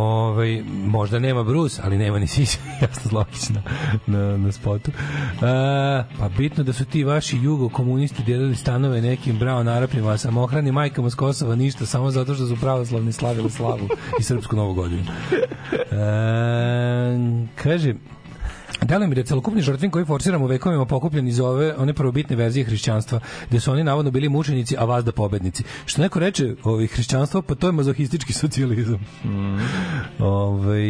Ove, 0.00 0.62
možda 0.84 1.18
nema 1.18 1.44
Bruce, 1.44 1.82
ali 1.84 1.98
nema 1.98 2.18
ni 2.18 2.26
Sisi, 2.26 2.58
jasno 2.82 3.18
logično 3.18 3.62
na, 4.06 4.36
na 4.36 4.52
spotu. 4.52 4.90
E, 4.90 4.94
pa 6.18 6.28
bitno 6.38 6.64
da 6.64 6.72
su 6.72 6.84
ti 6.84 7.04
vaši 7.04 7.38
jugo 7.42 7.68
komunisti 7.68 8.22
delili 8.22 8.56
stanove 8.56 9.00
nekim 9.00 9.38
brao 9.38 9.64
narapima, 9.64 10.10
a 10.10 10.18
samohrani 10.18 10.72
majkama 10.72 11.10
s 11.10 11.14
Kosova 11.14 11.54
ništa, 11.54 11.86
samo 11.86 12.10
zato 12.10 12.34
što 12.34 12.46
su 12.46 12.56
pravoslavni 12.56 13.12
slavili 13.12 13.50
slavu 13.50 13.88
i 14.20 14.22
srpsku 14.22 14.56
novu 14.56 14.74
godinu. 14.74 15.02
E, 15.72 15.96
kaže, 17.54 17.94
Deluje 18.82 19.08
mi 19.08 19.14
da 19.14 19.20
je 19.20 19.24
celokupni 19.24 19.62
žrtvin 19.62 19.90
koji 19.90 20.04
forsiramo 20.04 20.46
vekovima 20.46 20.84
pokupljen 20.84 21.28
iz 21.28 21.40
ove 21.40 21.74
one 21.76 21.94
prvobitne 21.94 22.36
verzije 22.36 22.64
hrišćanstva, 22.64 23.20
gde 23.48 23.60
su 23.60 23.72
oni 23.72 23.84
navodno 23.84 24.10
bili 24.10 24.28
mučenici, 24.28 24.76
a 24.78 24.84
vas 24.84 25.04
da 25.04 25.12
pobednici. 25.12 25.64
Što 25.86 26.02
neko 26.02 26.18
reče, 26.18 26.54
ovi 26.64 26.86
hrišćanstvo, 26.86 27.42
pa 27.42 27.54
to 27.54 27.68
je 27.68 27.72
mazohistički 27.72 28.32
socijalizam. 28.32 29.00
Mm. 29.24 29.58
Ove, 30.18 30.80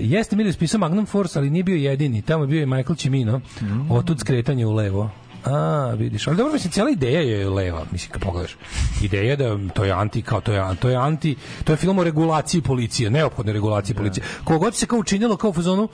jeste 0.00 0.36
Milius 0.36 0.56
pisao 0.56 0.80
Magnum 0.80 1.06
Force, 1.06 1.38
ali 1.38 1.50
nije 1.50 1.64
bio 1.64 1.76
jedini. 1.76 2.22
Tamo 2.22 2.44
je 2.44 2.48
bio 2.48 2.62
i 2.62 2.66
Michael 2.66 2.96
Cimino. 2.96 3.38
Mm. 3.38 3.90
Otud 3.90 4.20
skretanje 4.20 4.66
u 4.66 4.74
levo. 4.74 5.10
A, 5.44 5.94
vidiš. 5.98 6.26
Ali 6.26 6.36
dobro, 6.36 6.52
mislim, 6.52 6.72
cijela 6.72 6.90
ideja 6.90 7.20
je 7.20 7.48
leva, 7.48 7.84
mislim, 7.92 8.12
kad 8.12 8.22
pogledaš. 8.22 8.56
Ideja 9.02 9.22
je 9.22 9.36
da 9.36 9.58
to 9.74 9.84
je 9.84 9.92
anti, 9.92 10.22
kao 10.22 10.40
to 10.40 10.52
je, 10.52 10.62
to 10.80 10.88
je 10.88 10.96
anti, 10.96 11.36
to 11.64 11.72
je 11.72 11.76
film 11.76 11.98
o 11.98 12.04
regulaciji 12.04 12.62
policije, 12.62 13.10
neophodne 13.10 13.52
regulacije 13.52 13.96
policije. 13.96 14.24
Kogod 14.44 14.74
se 14.74 14.86
kao 14.86 14.98
učinilo 14.98 15.36
kao 15.36 15.50
u 15.50 15.52
fazonu, 15.52 15.88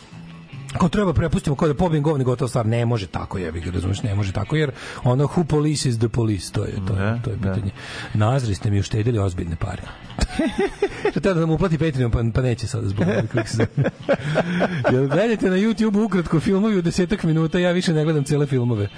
ko 0.79 0.89
treba 0.89 1.13
prepustimo 1.13 1.57
kao 1.57 1.69
da 1.69 1.75
pobijem 1.75 2.03
govni 2.03 2.25
gotova 2.25 2.49
stvar. 2.49 2.67
Ne 2.67 2.87
može 2.87 3.07
tako 3.07 3.39
jebi 3.39 3.61
ga 3.61 3.71
razumeš 3.71 4.03
ne 4.03 4.15
može 4.15 4.33
tako 4.33 4.57
jer 4.57 4.71
ono 5.05 5.25
who 5.25 5.45
police 5.45 5.89
is 5.89 5.99
the 5.99 6.09
police? 6.09 6.53
To 6.53 6.65
je 6.65 6.73
to, 6.87 6.95
je, 6.95 7.21
to 7.25 7.31
je 7.31 7.37
pitanje. 7.37 7.71
Nazri 8.15 8.55
ste 8.55 8.71
mi 8.71 8.81
uštedili 8.81 9.19
ozbiljne 9.19 9.57
pare. 9.57 9.83
Što 11.11 11.21
treba 11.25 11.41
da 11.41 11.47
mu 11.47 11.55
uplati 11.55 11.79
Patreon 11.79 12.11
pa, 12.11 12.19
pa 12.35 12.43
neće 12.43 12.67
sada 12.67 12.89
zbog 12.89 13.07
kako 13.33 13.49
se. 13.49 13.67
Jel 14.93 15.09
gledate 15.09 15.51
na 15.51 15.57
YouTube 15.57 16.05
ukratko 16.05 16.41
filmovi 16.41 16.79
u 16.79 16.83
desetak 16.83 17.23
minuta 17.23 17.59
ja 17.59 17.73
više 17.73 17.93
ne 17.93 18.05
gledam 18.05 18.25
cele 18.25 18.47
filmove. 18.47 18.89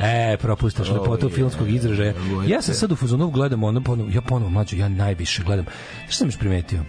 E 0.00 0.36
propuštaš 0.40 0.90
lepotu 0.90 1.28
filmskog 1.28 1.70
izražaja. 1.70 2.14
Ja 2.46 2.62
sam 2.62 2.74
sad 2.74 2.92
u 2.92 2.96
fazonu 2.96 3.30
gledam 3.30 3.64
ono 3.64 3.80
ponovo 3.80 4.10
ja 4.12 4.20
ponovo 4.20 4.50
mlađu 4.50 4.76
ja 4.76 4.88
najviše 4.88 5.42
gledam. 5.42 5.64
Što 6.08 6.16
sam 6.16 6.28
još 6.28 6.38
primetio 6.38 6.80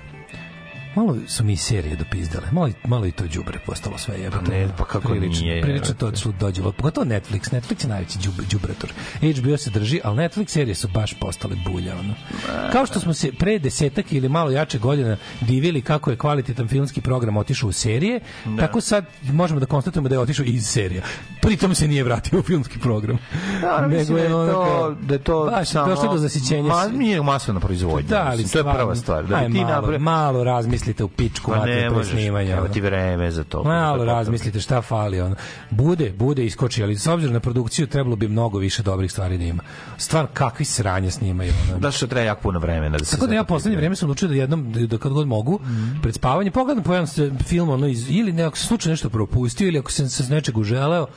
malo 0.95 1.17
su 1.27 1.43
mi 1.43 1.57
serije 1.57 1.95
dopizdale. 1.95 2.47
Malo, 2.51 2.69
malo 2.85 3.05
i 3.05 3.11
to 3.11 3.23
đubre 3.27 3.59
postalo 3.65 3.97
sve 3.97 4.19
jebote. 4.19 4.51
Ne, 4.51 4.67
pa 4.77 4.83
kako 4.85 5.09
prilično, 5.09 5.45
nije, 5.45 5.61
Prilično 5.61 5.93
to 5.93 6.07
otišlo 6.07 6.33
dođe. 6.39 6.61
Pogotovo 6.61 7.05
Netflix. 7.05 7.53
Netflix 7.53 7.83
je 7.83 7.89
najveći 7.89 8.19
đub, 8.19 8.33
đubrator. 8.51 8.93
HBO 9.15 9.57
se 9.57 9.69
drži, 9.69 9.99
ali 10.03 10.17
Netflix 10.17 10.47
serije 10.47 10.75
su 10.75 10.87
baš 10.87 11.13
postale 11.13 11.55
bulja. 11.65 11.93
Ono. 11.99 12.13
Kao 12.71 12.85
što 12.85 12.99
smo 12.99 13.13
se 13.13 13.31
pre 13.31 13.59
desetak 13.59 14.11
ili 14.13 14.29
malo 14.29 14.51
jače 14.51 14.79
godina 14.79 15.17
divili 15.41 15.81
kako 15.81 16.09
je 16.11 16.17
kvalitetan 16.17 16.67
filmski 16.67 17.01
program 17.01 17.37
otišao 17.37 17.69
u 17.69 17.71
serije, 17.71 18.19
Da. 18.45 18.57
tako 18.57 18.81
sad 18.81 19.05
možemo 19.23 19.59
da 19.59 19.65
konstatujemo 19.65 20.09
da 20.09 20.15
je 20.15 20.19
otišao 20.19 20.45
iz 20.45 20.65
serija. 20.65 21.03
Pritom 21.41 21.75
se 21.75 21.87
nije 21.87 22.03
vratio 22.03 22.39
u 22.39 22.43
filmski 22.43 22.79
program. 22.79 23.17
Da, 23.61 23.87
da 23.87 23.95
je 24.19 24.35
ono 24.35 24.53
to, 24.53 24.65
kao- 24.65 24.95
da 25.01 25.13
je 25.13 25.19
to 25.19 25.45
baš 25.45 25.69
samo... 25.69 25.87
došlo 25.87 26.11
do 26.11 26.17
zasićenja. 26.17 26.63
Ma, 26.63 26.87
nije 26.87 27.21
masovna 27.21 27.59
proizvodnja. 27.59 28.09
Da, 28.09 28.23
ali 28.27 28.41
mislim, 28.41 28.63
to 28.63 28.69
je 28.69 28.75
prva 28.75 28.95
stvar. 28.95 29.25
Da 29.27 29.35
aj, 29.35 29.45
ti 29.45 29.53
malo, 29.53 29.67
napravi... 29.69 29.99
malo 29.99 30.43
razmislite 30.81 31.03
u 31.03 31.09
pičku 31.09 31.51
Pa 31.51 31.57
mater 31.57 31.69
ne 31.71 31.79
pre 31.79 31.89
možeš, 31.89 32.11
snimanja. 32.11 32.55
evo 32.55 32.67
ti 32.67 32.81
vreme 32.81 33.31
za 33.31 33.43
to. 33.43 33.63
Malo 33.63 34.05
razmislite 34.05 34.59
šta 34.59 34.81
fali 34.81 35.21
ono. 35.21 35.35
Bude, 35.69 36.11
bude 36.11 36.45
iskoči, 36.45 36.83
ali 36.83 36.97
s 36.97 37.07
obzirom 37.07 37.33
na 37.33 37.39
produkciju 37.39 37.87
trebalo 37.87 38.15
bi 38.15 38.27
mnogo 38.27 38.57
više 38.59 38.83
dobrih 38.83 39.11
stvari 39.11 39.37
da 39.37 39.43
ima. 39.43 39.63
Stvar 39.97 40.27
kakvi 40.33 40.65
sranje 40.65 41.11
snimaju 41.11 41.53
ono. 41.65 41.79
Da 41.79 41.91
što 41.91 42.07
treba 42.07 42.25
jako 42.25 42.41
puno 42.41 42.59
vremena 42.59 42.97
da 42.97 43.05
se 43.05 43.11
Tako 43.11 43.27
da 43.27 43.35
ja 43.35 43.43
poslednje 43.43 43.61
pripremi. 43.67 43.81
vreme 43.81 43.95
sam 43.95 44.05
odlučio 44.05 44.27
da 44.27 44.33
jednom 44.35 44.87
da 44.87 44.97
kad 44.97 45.11
god 45.11 45.27
mogu 45.27 45.59
pred 46.01 46.13
spavanje 46.15 46.51
pogledam 46.51 46.83
po 46.83 46.93
jedan 46.93 47.07
se- 47.07 47.31
film 47.43 47.69
ono 47.69 47.87
iz 47.87 48.09
ili 48.09 48.31
ne 48.33 48.43
ako 48.43 48.57
sam 48.57 48.67
slučajno 48.67 48.93
nešto 48.93 49.09
propustio 49.09 49.67
ili 49.67 49.79
ako 49.79 49.91
sam 49.91 50.09
se 50.09 50.23
nečeg 50.25 50.57
uželeo. 50.57 51.07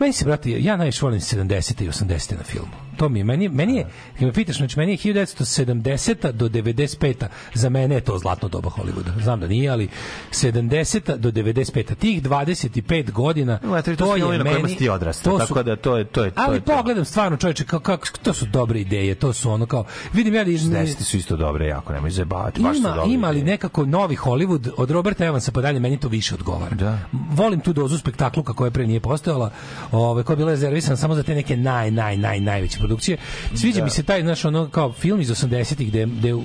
Meni 0.00 0.12
se 0.12 0.24
brate 0.24 0.50
ja 0.52 0.76
najviše 0.76 1.04
volim 1.04 1.20
70 1.20 1.82
i 1.82 1.88
80 1.88 2.04
na 2.32 2.42
filmu. 2.44 2.68
To 2.96 3.08
mi 3.08 3.18
je 3.18 3.24
meni 3.24 3.48
meni 3.48 3.76
je 3.76 3.86
kad 4.12 4.22
me 4.22 4.32
pitaš 4.32 4.56
znači 4.56 4.78
meni 4.78 4.92
je 4.94 4.98
1970 4.98 6.32
do 6.32 6.48
95 6.48 7.14
za 7.54 7.68
mene 7.68 7.94
je 7.94 8.00
to 8.00 8.18
zlatno 8.18 8.48
doba 8.48 8.70
Hollywooda. 8.70 9.22
Znam 9.22 9.40
da 9.40 9.46
nije, 9.48 9.70
ali 9.70 9.88
70 10.32 11.16
do 11.16 11.30
95 11.32 11.94
tih 11.94 12.22
25 12.22 13.10
godina 13.10 13.58
Ma, 13.62 13.82
to, 13.82 13.96
to 13.96 14.06
je 14.06 14.14
filmovi 14.14 14.38
na 14.38 14.44
kojima 14.44 14.60
meni 14.60 14.76
ti 14.76 14.88
odrastao, 14.88 15.32
to 15.32 15.38
su- 15.38 15.46
tako 15.46 15.62
da 15.62 15.76
to 15.76 15.96
je 15.96 16.04
to 16.04 16.24
je 16.24 16.30
to 16.30 16.42
ali 16.42 16.56
je 16.56 16.60
to. 16.60 16.76
pogledam 16.76 17.04
stvarno 17.04 17.36
čoveče 17.36 17.64
kako, 17.64 17.82
kako 17.82 18.06
to 18.22 18.34
su 18.34 18.46
dobre 18.46 18.80
ideje, 18.80 19.14
to 19.14 19.32
su 19.32 19.50
ono 19.50 19.66
kao 19.66 19.84
vidim 20.12 20.34
ja 20.34 20.44
da 20.44 20.50
iz- 20.50 20.70
Deseti 20.70 21.04
su 21.04 21.16
isto 21.16 21.36
dobre, 21.36 21.66
jako 21.66 21.92
nemoj 21.92 22.10
zajebavati, 22.10 22.62
baš 22.62 22.76
su 22.76 22.82
dobre 22.82 23.02
ima 23.06 23.30
li 23.30 23.42
nekako 23.42 23.86
novi 23.86 24.16
Hollywood 24.16 24.70
od 24.76 24.90
Roberta 24.90 25.24
Evansa 25.24 25.52
pa 25.52 25.60
dalje 25.60 25.80
meni 25.80 25.96
to 25.98 26.08
više 26.08 26.34
odgovara. 26.34 26.74
Da. 26.74 26.98
Volim 27.30 27.60
tu 27.60 27.72
dozu 27.72 27.98
spektakluka 27.98 28.52
koja 28.52 28.70
pre 28.70 28.86
nije 28.86 29.00
postojala, 29.00 29.50
ovaj 29.92 30.22
koja 30.22 30.34
je 30.34 30.36
bila 30.36 30.50
rezervisana 30.50 30.96
samo 30.96 31.14
za 31.14 31.22
te 31.22 31.34
neke 31.34 31.56
naj 31.56 31.90
naj 31.90 32.16
naj 32.16 32.40
najveće 32.40 32.78
produkcije. 32.78 33.18
Sviđa 33.54 33.84
mi 33.84 33.90
se 33.90 34.02
taj 34.02 34.22
naš 34.22 34.44
ono 34.44 34.68
kao 34.68 34.92
film 34.92 35.20
iz 35.20 35.28
80-ih 35.28 35.88
gde 35.88 36.06
gde 36.06 36.34
u 36.34 36.42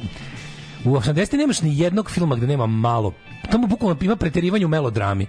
u 0.85 0.89
80 0.89 1.37
nemaš 1.37 1.61
ni 1.61 1.79
jednog 1.79 2.11
filma 2.11 2.35
gde 2.35 2.47
nema 2.47 2.65
malo. 2.65 3.13
Tamo 3.51 3.67
bukvalno 3.67 3.97
ima 4.01 4.15
preterivanje 4.15 4.65
u 4.65 4.69
melodrami. 4.69 5.27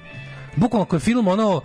Bukvalno 0.57 0.83
ako 0.83 0.97
je 0.97 1.01
film 1.01 1.29
ono 1.29 1.61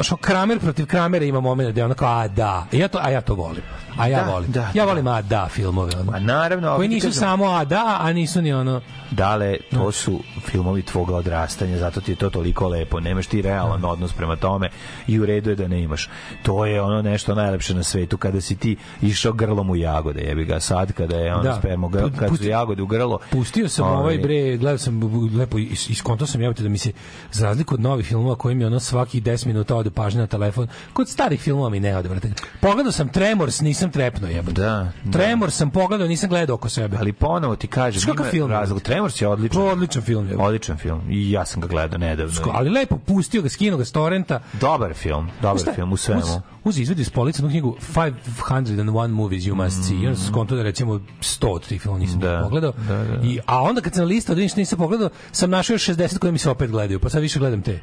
što 0.00 0.16
Kramer 0.16 0.58
protiv 0.58 0.86
Kramera 0.86 1.24
ima 1.24 1.40
moment 1.40 1.70
gde 1.70 1.84
ono 1.84 1.94
kao 1.94 2.18
a 2.18 2.28
da, 2.28 2.66
ja 2.72 2.88
to, 2.88 2.98
a 3.02 3.10
ja 3.10 3.20
to 3.20 3.34
volim. 3.34 3.62
A 3.98 4.06
ja 4.06 4.20
Da, 4.20 4.30
volim. 4.32 4.50
da, 4.50 4.60
ja 4.60 4.70
da. 4.74 4.84
volim 4.84 5.06
a 5.06 5.22
da 5.22 5.48
filmove. 5.48 5.92
Ono. 5.94 6.10
Ma 6.12 6.18
naravno, 6.18 6.76
Koji 6.76 6.88
nisu 6.88 7.06
kažem- 7.06 7.20
samo 7.20 7.44
a 7.46 7.64
da, 7.64 7.96
a 8.00 8.12
nisu 8.12 8.42
ni 8.42 8.52
ono... 8.52 8.80
Dale, 9.10 9.56
to 9.70 9.92
su 9.92 10.20
filmovi 10.40 10.82
tvoga 10.82 11.14
odrastanja, 11.14 11.78
zato 11.78 12.00
ti 12.00 12.12
je 12.12 12.16
to 12.16 12.30
toliko 12.30 12.68
lepo. 12.68 13.00
Nemaš 13.00 13.26
ti 13.26 13.42
realan 13.42 13.84
odnos 13.84 14.12
prema 14.12 14.36
tome 14.36 14.68
i 15.06 15.20
u 15.20 15.26
redu 15.26 15.50
je 15.50 15.56
da 15.56 15.68
ne 15.68 15.82
imaš. 15.82 16.08
To 16.42 16.66
je 16.66 16.82
ono 16.82 17.02
nešto 17.02 17.34
najlepše 17.34 17.74
na 17.74 17.82
svetu 17.82 18.16
kada 18.16 18.40
si 18.40 18.56
ti 18.56 18.76
išao 19.02 19.32
grlom 19.32 19.70
u 19.70 19.76
jagode, 19.76 20.20
jebi 20.20 20.44
ga 20.44 20.60
sad 20.60 20.92
kada 20.92 21.16
je 21.16 21.34
ono 21.34 21.42
Da. 21.42 21.54
spermo, 21.54 21.88
gr- 21.88 22.02
Pu- 22.04 22.18
kad 22.18 22.36
su 22.38 22.44
jagode 22.44 22.82
u 22.82 22.86
grlo. 22.86 23.18
Pustio 23.30 23.68
sam 23.68 23.86
ovaj 23.86 24.18
bre, 24.18 24.56
gledao 24.56 24.78
sam 24.78 25.00
lepo 25.34 25.58
is- 25.58 25.90
iskonto 25.90 26.26
sam 26.26 26.42
javite 26.42 26.62
da 26.62 26.68
mi 26.68 26.78
se 26.78 26.92
za 27.32 27.46
razliku 27.46 27.74
od 27.74 27.80
novih 27.80 28.06
filmova 28.06 28.36
koji 28.36 28.54
mi 28.54 28.64
ono 28.64 28.80
svaki 28.80 29.20
10 29.20 29.46
minuta 29.46 29.76
ode 29.76 29.90
pažnja 29.90 30.20
na 30.20 30.26
telefon, 30.26 30.68
kod 30.92 31.08
starih 31.08 31.40
filmova 31.40 31.68
mi 31.68 31.80
ne 31.80 31.96
ode 31.96 32.08
brate. 32.08 32.30
Pogledao 32.60 32.92
sam 32.92 33.08
Tremors, 33.08 33.60
nisam 33.60 33.87
trepnuo 33.90 34.30
jebote. 34.30 34.60
Da, 34.60 34.92
da. 35.04 35.12
Tremors 35.12 35.54
sam 35.54 35.70
pogledao, 35.70 36.08
nisam 36.08 36.28
gledao 36.28 36.54
oko 36.54 36.68
sebe. 36.68 36.96
Ali 36.96 37.12
ponovo 37.12 37.56
ti 37.56 37.66
kažem, 37.66 38.00
kakav 38.02 38.14
ima 38.16 38.30
film 38.30 38.50
razlog. 38.50 38.82
Tremors 38.82 39.20
je 39.20 39.28
odličan. 39.28 39.62
Odličan 39.62 40.02
film 40.02 40.28
je. 40.28 40.36
Odličan 40.36 40.76
film. 40.76 41.00
I 41.10 41.30
ja 41.30 41.44
sam 41.44 41.60
ga 41.60 41.66
gledao 41.68 41.98
nedavno. 41.98 42.32
Sko- 42.34 42.50
ali 42.54 42.70
lepo 42.70 42.98
pustio 42.98 43.42
ga, 43.42 43.48
skinuo 43.48 43.78
ga 43.78 43.84
s 43.84 43.92
torrenta. 43.92 44.40
Dobar 44.52 44.94
film, 44.94 45.28
dobar 45.42 45.62
je? 45.66 45.74
film 45.74 45.92
u 45.92 45.96
svemu. 45.96 46.20
Uz, 46.20 46.28
uz 46.64 46.78
izvedi 46.78 47.02
iz 47.02 47.10
police 47.10 47.38
jednu 47.38 47.50
knjigu 47.50 47.76
501 47.94 49.08
movies 49.08 49.44
you 49.44 49.54
must 49.54 49.84
see. 49.84 49.96
Onda 49.98 50.14
sam 50.16 50.26
skonto 50.26 50.56
da 50.56 50.62
recimo 50.62 50.94
100 51.20 51.46
od 51.46 51.66
tih 51.66 51.82
filmova 51.82 52.00
nisam 52.00 52.18
Mm. 52.18 52.20
Da, 52.20 52.40
pogledao. 52.42 52.72
da, 52.88 52.94
da, 52.96 53.16
da. 53.16 53.26
I, 53.26 53.38
a 53.46 53.62
onda 53.62 53.80
kad 53.80 53.94
sam 53.94 54.04
listao 54.04 54.34
da 54.34 54.40
ništa 54.40 54.60
nisam 54.60 54.78
pogledao, 54.78 55.10
sam 55.32 55.50
našao 55.50 55.74
još 55.74 55.84
60 55.84 56.18
koje 56.18 56.32
mi 56.32 56.38
se 56.38 56.50
opet 56.50 56.70
gledaju, 56.70 57.00
pa 57.00 57.08
sad 57.08 57.22
više 57.22 57.38
gledam 57.38 57.62
te. 57.62 57.80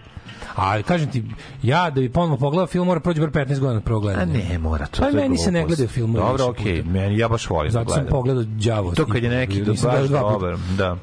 A 0.56 0.82
kažem 0.82 1.11
ti, 1.11 1.23
ja 1.64 1.90
da 1.90 2.02
bi 2.02 2.10
ponovo 2.10 2.38
pogledao 2.38 2.68
film 2.68 2.86
mora 2.88 2.99
proći 2.99 3.19
bar 3.19 3.30
15 3.30 3.60
godina 3.60 3.82
prvo 3.82 3.98
A 3.98 4.02
gledanje. 4.02 4.44
ne, 4.49 4.57
mora 4.57 4.86
to. 4.86 5.02
Pa 5.02 5.10
to 5.10 5.15
meni 5.15 5.38
se 5.38 5.52
ne 5.52 5.65
gledaju 5.65 5.88
filmovi 5.90 6.19
Dobro, 6.19 6.45
okej, 6.45 6.77
puta. 6.77 6.90
meni 6.90 7.18
ja 7.18 7.27
baš 7.27 7.49
volim 7.49 7.68
da 7.68 7.80
Zato 7.80 7.90
sam 7.90 7.95
gledam. 7.95 8.11
pogledao 8.11 8.44
đavo. 8.44 8.91
To 8.91 9.06
kad 9.06 9.23
je 9.23 9.30
neki 9.30 9.61
Nisam 9.61 9.91
baš 9.91 10.10
dobar, 10.10 10.57
da. 10.77 10.98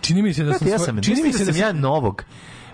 Čini 0.00 0.22
mi 0.22 0.34
se 0.34 0.44
da 0.44 0.52
sam, 0.52 0.68
ja 0.68 0.78
sam, 0.78 1.02
čini 1.02 1.22
mi 1.22 1.32
se 1.32 1.44
da 1.44 1.52
sam 1.52 1.60
ja 1.62 1.72
novog 1.72 2.24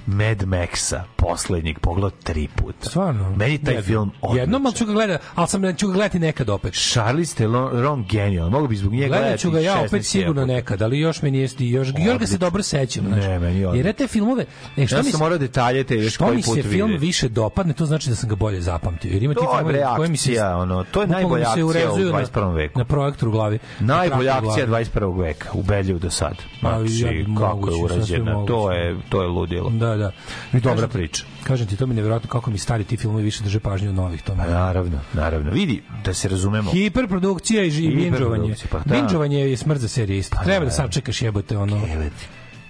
Mad 0.06 0.38
Maxa, 0.38 1.00
poslednjeg, 1.16 1.78
pogledao 1.78 2.10
tri 2.12 2.48
puta. 2.48 2.88
Stvarno. 2.88 3.30
Meni 3.30 3.58
taj 3.58 3.74
Jednom. 3.74 3.84
film 3.84 4.10
odličan. 4.20 4.38
Jednom, 4.38 4.66
ali 4.66 4.74
ću 4.74 4.86
ga 4.86 4.92
gledati, 4.92 5.24
ali 5.34 5.48
sam 5.48 5.76
ću 5.76 5.86
ga 5.86 5.92
gledati 5.92 6.18
nekad 6.18 6.48
opet. 6.50 6.74
Charlize 6.90 7.34
Theron 7.34 8.04
genial. 8.04 8.50
Mogu 8.50 8.68
bi 8.68 8.76
zbog 8.76 8.92
njega 8.92 9.06
Gledat 9.06 9.22
gledati 9.22 9.42
ću 9.42 9.50
ga 9.50 9.60
ja 9.60 9.74
16 9.74 9.86
opet 9.86 10.06
sigurno 10.06 10.46
nekad, 10.46 10.82
ali 10.82 10.98
još 10.98 11.22
mi 11.22 11.30
nije 11.30 11.48
sti, 11.48 11.66
još, 11.66 11.88
još 11.88 11.94
ga 11.94 12.02
se 12.02 12.10
Odlično. 12.12 12.38
dobro 12.38 12.62
sećam. 12.62 13.04
Znaš. 13.06 13.24
Ne, 13.24 13.38
meni 13.38 13.60
je 13.60 13.68
Jer 13.74 13.86
ja 13.86 13.92
te 13.92 14.06
filmove, 14.06 14.44
e, 14.76 14.86
što 14.86 14.96
Ja 14.96 15.02
mi 15.02 15.10
sam 15.10 15.20
morao 15.20 15.38
detalje 15.38 15.84
te 15.84 15.94
još 15.96 16.14
što 16.14 16.24
koji 16.24 16.36
mi 16.36 16.42
put 16.42 16.54
se 16.54 16.62
film 16.62 16.86
vidjeti. 16.86 17.06
više 17.06 17.28
dopadne, 17.28 17.72
to 17.72 17.86
znači 17.86 18.08
da 18.08 18.16
sam 18.16 18.28
ga 18.28 18.34
bolje 18.34 18.60
zapamtio. 18.60 19.10
Jer 19.10 19.22
ima 19.22 19.34
ti 19.34 19.40
je 19.58 19.64
bre 19.64 19.84
koji 19.96 20.10
mi 20.10 20.16
se 20.16 20.42
ono, 20.42 20.84
to 20.84 21.00
je 21.00 21.06
najbolja 21.06 21.40
mi 21.40 21.46
akcija 21.46 21.64
u 21.64 21.68
urezuju 21.68 22.06
na- 22.06 22.12
21. 22.12 22.52
veku. 22.52 22.78
Na 22.78 22.84
projektoru 22.84 23.30
u 23.30 23.32
glavi. 23.32 23.58
Najbolja 23.80 24.32
akcija 24.34 24.66
glavi. 24.66 24.84
21. 24.84 25.20
veka, 25.20 25.48
ubedljiv 25.52 25.98
do 25.98 26.10
sad. 26.10 26.34
Ali 26.62 26.88
Znači, 26.88 27.26
kako 27.38 27.70
je 27.70 27.76
urađena, 27.76 28.46
to 28.46 28.72
je, 28.72 28.96
to 29.08 29.22
je 29.22 29.28
ludilo. 29.28 29.70
Da, 29.70 29.91
da. 29.96 30.12
I 30.52 30.60
dobra 30.60 30.72
Kažem 30.74 30.88
ti- 30.88 30.92
priča. 30.92 31.24
Kažem 31.44 31.66
ti, 31.66 31.76
to 31.76 31.86
mi 31.86 31.92
je 31.92 31.96
nevjerojatno 31.96 32.30
kako 32.30 32.50
mi 32.50 32.58
stari 32.58 32.84
ti 32.84 32.96
filmovi 32.96 33.24
više 33.24 33.42
drže 33.44 33.60
pažnju 33.60 33.88
od 33.88 33.94
novih. 33.94 34.22
To 34.22 34.34
mi 34.34 34.40
Pa 34.40 34.46
naravno, 34.46 35.00
naravno. 35.12 35.50
Vidi, 35.50 35.82
da 36.04 36.14
se 36.14 36.28
razumemo. 36.28 36.70
Hiperprodukcija 36.70 37.64
i 37.64 37.68
i 37.68 37.94
binđovanje. 37.96 38.54
Pa 38.70 38.78
da. 38.78 38.94
Binđovanje 38.94 39.38
je 39.40 39.56
smrt 39.56 39.80
za 39.80 39.88
serije 39.88 40.18
isto. 40.18 40.36
Treba 40.44 40.64
da 40.64 40.70
sačekaš 40.70 41.22
jebote 41.22 41.58
ono. 41.58 41.80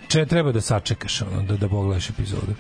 če 0.09 0.27
treba 0.27 0.53
da 0.53 0.61
sačekaš 0.61 1.23
ono, 1.23 1.43
da, 1.43 1.57
da 1.57 1.69
pogledaš 1.69 2.11
epizodu. 2.11 2.55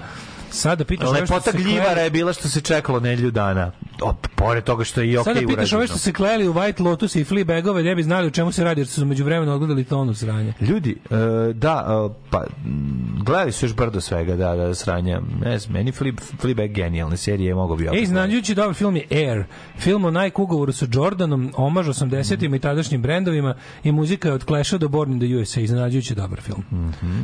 Sada 0.53 0.85
pitaš 0.85 1.09
ove 1.09 1.27
što 1.27 1.35
Lepota 1.35 1.53
gljivara 1.53 1.85
kleli- 1.87 2.01
je 2.01 2.11
bila 2.11 2.33
što 2.33 2.49
se 2.49 2.61
čekalo 2.61 3.01
nedelju 3.01 3.31
dana. 3.31 3.73
O, 4.03 4.15
pored 4.37 4.65
toga 4.65 4.85
što 4.85 5.01
je 5.01 5.07
i 5.07 5.17
okej 5.17 5.25
Sada 5.25 5.41
okay 5.41 5.49
pitaš 5.49 5.73
ove 5.73 5.87
što 5.87 5.99
se 5.99 6.13
kleli 6.13 6.49
u 6.49 6.55
White 6.55 6.81
Lotus 6.81 7.15
i 7.17 7.25
Fleabagove, 7.25 7.83
ne 7.83 7.95
bi 7.95 8.03
znali 8.03 8.27
o 8.27 8.31
čemu 8.31 8.53
se 8.53 8.65
radi, 8.65 8.81
jer 8.81 8.89
su 8.89 9.05
među 9.05 9.25
vremenu 9.25 9.53
odgledali 9.53 9.85
tonu 9.85 10.15
sranja. 10.15 10.53
Ljudi, 10.61 10.97
e, 11.11 11.17
da, 11.53 11.87
e, 12.11 12.31
pa 12.31 12.45
m, 12.65 12.93
gledali 13.19 13.53
su 13.53 13.67
još 13.67 13.75
brdo 13.75 14.01
svega, 14.01 14.37
da, 14.37 14.55
da, 14.57 14.75
sranja. 14.75 15.21
Ne 15.41 15.59
znam, 15.59 15.73
meni 15.73 15.93
Flip, 15.93 16.21
Fleabag 16.41 16.71
genijalne 16.71 17.17
serije, 17.17 17.55
mogu 17.55 17.77
bi 17.77 17.85
E, 17.85 17.89
opet. 17.89 18.03
iznadljujući 18.03 18.55
dobar 18.55 18.75
film 18.75 18.97
je 18.97 19.07
Air. 19.11 19.45
Film 19.79 20.05
o 20.05 20.11
Nike 20.13 20.43
ugovoru 20.43 20.73
sa 20.73 20.87
Jordanom, 20.93 21.53
omaž 21.57 21.87
80-im 21.89 22.55
i 22.55 22.59
tadašnjim 22.59 23.03
brendovima 23.03 23.55
i 23.85 23.93
muzika 23.93 24.29
je 24.29 24.35
od 24.35 24.45
Clash-a 24.45 24.79
do 24.79 24.89
Born 24.89 25.13
in 25.13 25.21
the 25.21 25.37
USA. 25.37 25.61
Iznadljujući 25.61 26.15
dobar 26.15 26.41
film. 26.41 26.65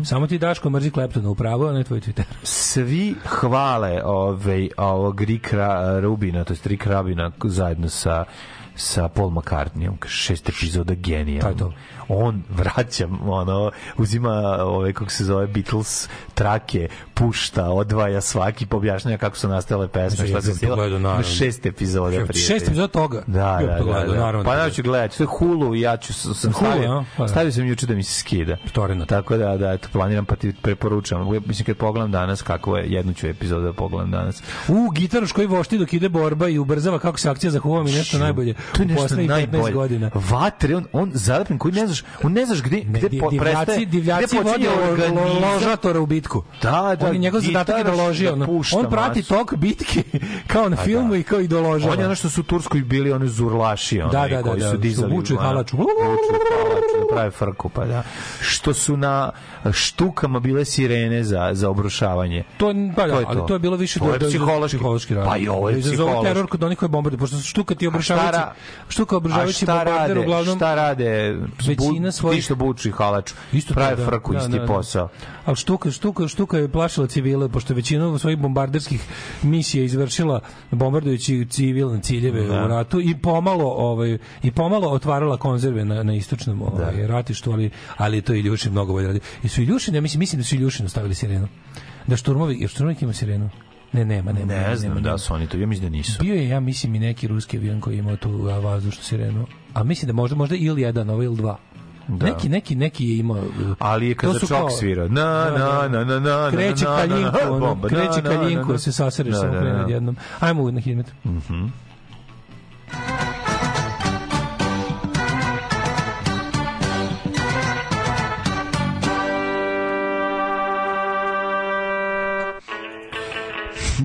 Samo 0.04 0.26
ti 0.26 0.38
Daško 0.38 0.70
mrzi 0.70 0.90
Claptona 0.90 1.30
u 1.30 1.34
pravu, 1.34 1.64
a 1.64 1.72
ne 1.72 1.84
tvoj 1.84 2.00
Twitter. 2.00 2.22
Svi 2.42 3.14
hvale 3.24 4.02
ovaj, 4.04 4.68
ovog 4.76 5.20
Rick 5.20 5.52
Ra- 5.52 6.00
Rubina, 6.00 6.44
to 6.44 6.52
je 6.52 6.58
Rick 6.64 6.86
Rabina 6.86 7.30
zajedno 7.44 7.88
sa 7.88 8.24
sa 8.78 9.08
Paul 9.08 9.30
McCartneyom, 9.30 10.06
šest 10.06 10.48
epizoda 10.48 10.94
genija. 10.94 11.42
To 11.42 11.48
je 11.48 11.56
to. 11.56 11.72
On 12.08 12.42
vraća, 12.50 13.08
ono, 13.26 13.70
uzima 13.96 14.32
ove, 14.60 14.92
kako 14.92 15.10
se 15.10 15.24
zove, 15.24 15.46
Beatles 15.46 16.08
trake, 16.34 16.88
pušta, 17.14 17.70
odvaja 17.70 18.20
svaki, 18.20 18.66
objašnjava 18.70 19.18
kako 19.18 19.36
su 19.36 19.48
nastale 19.48 19.88
pesme, 19.88 20.24
Ja 20.24 20.30
šta 20.30 20.42
se 20.42 20.54
stila. 20.54 21.22
Šest 21.22 21.66
epizoda, 21.66 22.10
prijatelji. 22.10 22.40
Šest 22.40 22.66
epizoda 22.66 22.88
toga? 22.88 23.22
Da, 23.26 23.58
da, 23.60 23.84
da, 23.84 24.04
da. 24.06 24.14
naravno 24.14 24.44
Pa 24.44 24.56
da 24.56 24.62
ja 24.62 24.70
ću 24.70 24.82
gledati. 24.82 25.16
To 25.18 25.22
je 25.22 25.26
Hulu 25.38 25.74
i 25.74 25.80
ja 25.80 25.96
ću, 25.96 26.12
sam 26.12 26.52
Hulu, 26.52 26.70
stavio, 26.70 26.92
a? 26.92 27.04
Pa 27.16 27.22
da. 27.22 27.28
stavio 27.28 27.52
sam 27.52 27.66
juče 27.66 27.86
da 27.86 27.94
mi 27.94 28.02
se 28.02 28.20
skida. 28.20 28.56
Torrent. 28.72 29.08
Tako 29.08 29.36
da, 29.36 29.56
da, 29.56 29.72
eto, 29.72 29.88
planiram 29.92 30.24
pa 30.24 30.36
ti 30.36 30.52
preporučam. 30.62 31.28
Mislim, 31.46 31.66
kad 31.66 31.76
pogledam 31.76 32.10
danas, 32.10 32.42
kako 32.42 32.76
je, 32.76 32.92
jednu 32.92 33.14
ću 33.14 33.26
epizodu 33.26 33.64
da 33.64 33.72
pogledam 33.72 34.10
danas. 34.10 34.42
U, 34.68 34.90
gitaroš 34.90 35.32
koji 35.32 35.46
vošti 35.46 35.78
dok 35.78 35.92
ide 35.92 36.08
borba 36.08 36.48
i 36.48 36.58
ubrzava 36.58 36.98
kako 36.98 37.18
se 37.18 37.30
akcija 37.30 37.50
zahuva 37.50 37.82
mi 37.82 37.92
nešto 37.92 38.18
najbolje. 38.18 38.54
To 38.72 38.82
je 38.82 38.86
nešto 38.86 39.02
poslednjih 39.02 39.30
15 39.30 39.34
najbolje. 39.52 39.72
godina. 39.72 40.10
Vatre, 40.14 40.76
on, 40.76 40.84
on 40.92 41.10
zalepen 41.14 41.58
koji 41.58 41.74
ne 41.74 41.86
znaš, 41.86 42.02
on 42.22 42.32
ne 42.32 42.46
znaš 42.46 42.62
gde, 42.62 42.80
gde 42.80 43.18
po, 43.20 43.30
prestaje, 43.30 43.78
divljaci, 43.78 43.86
divljaci 43.86 44.36
gde 44.36 44.50
vode 44.68 44.68
ložatora 45.42 46.00
u 46.00 46.06
bitku. 46.06 46.42
Da, 46.62 46.70
da, 46.96 47.06
On 47.06 47.12
je 47.12 47.18
njegov 47.18 47.40
zadatak 47.42 47.78
je 47.78 47.84
da 47.84 47.92
loži. 47.94 48.24
da 48.26 48.46
pušta 48.46 48.78
on 48.78 48.86
prati 48.86 49.18
masu. 49.18 49.28
tok 49.28 49.54
bitke 49.54 50.02
kao 50.46 50.68
na 50.68 50.76
Pa 50.76 50.82
filmu 50.82 51.10
da. 51.10 51.16
i 51.16 51.22
kao 51.22 51.40
i 51.40 51.48
do 51.48 51.60
ložava. 51.60 51.92
On 51.92 51.98
je 51.98 52.06
ono 52.06 52.14
što 52.14 52.30
su 52.30 52.40
u 52.40 52.44
Turskoj 52.44 52.80
bili 52.82 53.12
oni 53.12 53.28
zurlaši, 53.28 54.00
oni 54.00 54.12
Da, 54.12 54.20
da, 54.20 54.36
da, 54.36 54.42
koji 54.42 54.60
da, 54.60 54.70
su 54.70 54.76
dizali. 54.76 55.12
i 55.14 55.18
ono, 55.30 55.40
halaču. 55.40 55.76
da 55.76 55.84
prave 57.08 57.30
frku, 57.30 57.68
pa 57.68 57.84
da. 57.84 58.02
Što 58.40 58.74
su 58.74 58.96
na 58.96 59.30
štukama 59.72 60.40
bile 60.40 60.64
sirene 60.64 61.24
za, 61.24 61.50
za 61.52 61.70
obrušavanje. 61.70 62.44
To, 62.56 62.66
pa 62.96 63.06
da, 63.06 63.12
To 63.12 63.20
je 63.20 63.26
ali 63.28 63.36
to. 63.36 63.42
to 63.42 63.52
je 63.52 63.58
bilo 63.58 63.76
više 63.76 63.98
To 63.98 64.06
je 64.06 64.12
da- 64.12 64.18
da- 64.18 64.26
psihološki. 64.28 64.76
psihološki 64.76 65.14
rad. 65.14 65.26
Pa 65.26 65.36
i 65.36 65.48
ovo 65.48 65.68
je 65.68 65.72
Da 65.72 65.78
izazove 65.78 65.96
psihološki. 65.98 66.28
teror 66.28 66.46
kod 66.46 66.62
onih 66.62 66.78
koji 66.78 66.88
bombarduju, 66.88 67.18
pošto 67.18 67.36
su 67.36 67.42
štuka 67.44 67.74
ti 67.74 67.86
obrušavajući, 67.86 68.38
A 69.10 69.16
obrušavajući 69.16 69.54
šta 69.56 69.74
bombarder 69.74 70.08
rade, 70.08 70.20
uglavnom 70.20 70.56
šta 70.56 70.74
rade 70.74 71.36
većina 71.58 72.12
svojih- 72.12 72.36
ti 72.36 72.42
što 72.42 72.54
buču 72.54 72.88
i 72.88 72.92
halaču, 72.92 73.34
Isto 73.52 73.74
prave 73.74 73.96
da. 73.96 74.04
frku, 74.06 74.32
Da, 74.32 74.38
isti 74.38 74.50
da, 74.50 74.58
da. 74.58 74.66
posao. 74.66 75.08
Ali 75.44 75.56
štuka, 75.56 75.90
štuka, 75.90 76.28
štuka 76.28 76.58
je 76.58 76.68
plašila 76.68 77.06
civile, 77.06 77.48
pošto 77.48 77.72
je 77.72 77.76
većinu 77.76 78.18
svojih 78.18 78.38
bombarderskih 78.38 79.02
misija 79.42 79.84
izvršila 79.84 80.40
bombardujući 80.70 81.46
civilne 81.50 82.02
ciljeve 82.02 82.42
Da. 82.42 82.64
u 82.64 82.68
ratu 82.68 83.00
i 83.00 83.16
pomalo 83.16 83.64
ovaj 83.66 84.18
i 84.42 84.50
pomalo 84.50 84.88
otvarala 84.88 85.36
konzerve 85.36 85.84
na, 85.84 86.02
na 86.02 86.14
istočnom 86.14 86.62
ovaj, 86.62 87.06
ratištu, 87.06 87.52
ali, 87.52 87.70
ali 87.96 88.22
to 88.22 88.34
i 88.34 88.38
Iljušin 88.38 88.72
mnogo 88.72 88.92
bolje 88.92 89.06
radio. 89.06 89.20
I 89.42 89.48
su 89.48 89.62
Iljušin, 89.62 89.94
ja 89.94 90.00
mislim, 90.00 90.18
mislim 90.18 90.40
da 90.40 90.44
su 90.44 90.54
Iljušinu 90.54 90.88
stavili 90.88 91.14
sirenu. 91.14 91.48
Da 92.06 92.16
šturmovi, 92.16 92.56
jer 92.60 92.70
šturmovik 92.70 93.02
ima 93.02 93.12
sirenu? 93.12 93.50
Ne, 93.92 94.04
nema, 94.04 94.32
nema. 94.32 94.46
nema, 94.46 94.68
Ne 94.68 94.76
znam 94.76 94.94
nema, 94.94 95.00
da 95.02 95.18
su 95.18 95.34
oni 95.34 95.46
to, 95.46 95.56
ja 95.56 95.66
mislim 95.66 95.90
da 95.90 95.96
nisu. 95.96 96.22
Bio 96.22 96.34
je, 96.34 96.48
ja 96.48 96.60
mislim, 96.60 96.94
i 96.94 96.98
neki 96.98 97.28
ruski 97.28 97.56
avion 97.56 97.80
koji 97.80 97.94
je 97.94 97.98
imao 97.98 98.16
tu 98.16 98.30
vazdušnu 98.42 99.02
sirenu. 99.02 99.46
A 99.74 99.82
mislim 99.84 100.06
da 100.06 100.12
možda, 100.12 100.36
možda 100.36 100.56
ili 100.56 100.82
jedan, 100.82 101.10
ovo 101.10 101.22
ili 101.22 101.36
dva. 101.36 101.58
Da. 102.08 102.26
Neki, 102.26 102.48
neki, 102.48 102.74
neki 102.74 103.08
je 103.08 103.18
imao... 103.18 103.44
Ali 103.78 104.08
je 104.08 104.14
kazačok 104.14 104.48
kao- 104.48 104.70
svirao. 104.70 105.08
Na, 105.08 105.22
Da, 105.44 105.50
na, 105.50 105.58
da. 105.58 105.88
na, 105.88 106.04
na, 106.04 106.20
na, 106.20 106.50
kreće 106.50 106.84
na, 106.84 106.90
na, 106.90 106.96
na, 106.96 107.08
kaljinku, 107.32 107.60
na, 107.82 107.88
kreće 107.88 108.22
na, 108.22 108.30
na, 108.30 108.30
na, 108.30 108.36
kaljinku, 108.36 108.72
na. 108.72 108.78
se 108.78 108.92
sasereš 108.92 109.34
samo 109.34 109.52
krene 109.52 109.72
da. 109.72 109.84
odjednom. 109.84 110.16
Ajmo 110.40 110.70
na 110.70 110.80
hidmet. 110.80 111.12
Mhm. 111.24 111.66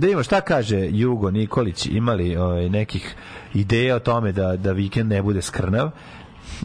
Da 0.03 0.09
ima 0.09 0.23
šta 0.23 0.41
kaže 0.41 0.87
Jugo 0.91 1.31
Nikolić, 1.31 1.85
imali 1.85 2.37
ovaj, 2.37 2.69
nekih 2.69 3.15
ideja 3.53 3.95
o 3.95 3.99
tome 3.99 4.31
da, 4.31 4.55
da 4.57 4.71
vikend 4.71 5.09
ne 5.09 5.21
bude 5.21 5.41
skrnav 5.41 5.91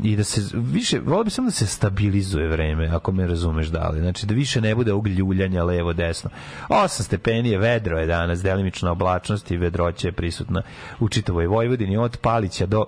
i 0.03 0.17
da 0.17 0.25
se 0.25 0.41
više, 0.55 0.99
volio 0.99 1.25
bi 1.25 1.31
samo 1.31 1.47
da 1.47 1.53
se 1.53 1.67
stabilizuje 1.67 2.49
vreme, 2.49 2.89
ako 2.89 3.13
me 3.13 3.27
razumeš 3.27 3.67
da 3.67 3.89
li. 3.89 4.01
Znači 4.01 4.27
da 4.27 4.35
više 4.35 4.61
ne 4.61 4.75
bude 4.75 4.93
ovog 4.93 5.09
ljuljanja 5.09 5.65
levo 5.65 5.93
desno. 5.93 6.31
8 6.69 7.03
stepeni 7.03 7.49
je 7.49 7.59
vedro 7.59 7.99
je 7.99 8.07
danas, 8.07 8.43
delimična 8.43 8.93
oblačnost 8.93 9.51
i 9.51 9.57
vedroće 9.57 10.09
je 10.09 10.13
prisutna 10.13 10.63
u 11.01 11.09
čitavoj 11.09 11.47
Vojvodini 11.47 11.97
od 11.97 12.17
Palića 12.17 12.67
do 12.67 12.85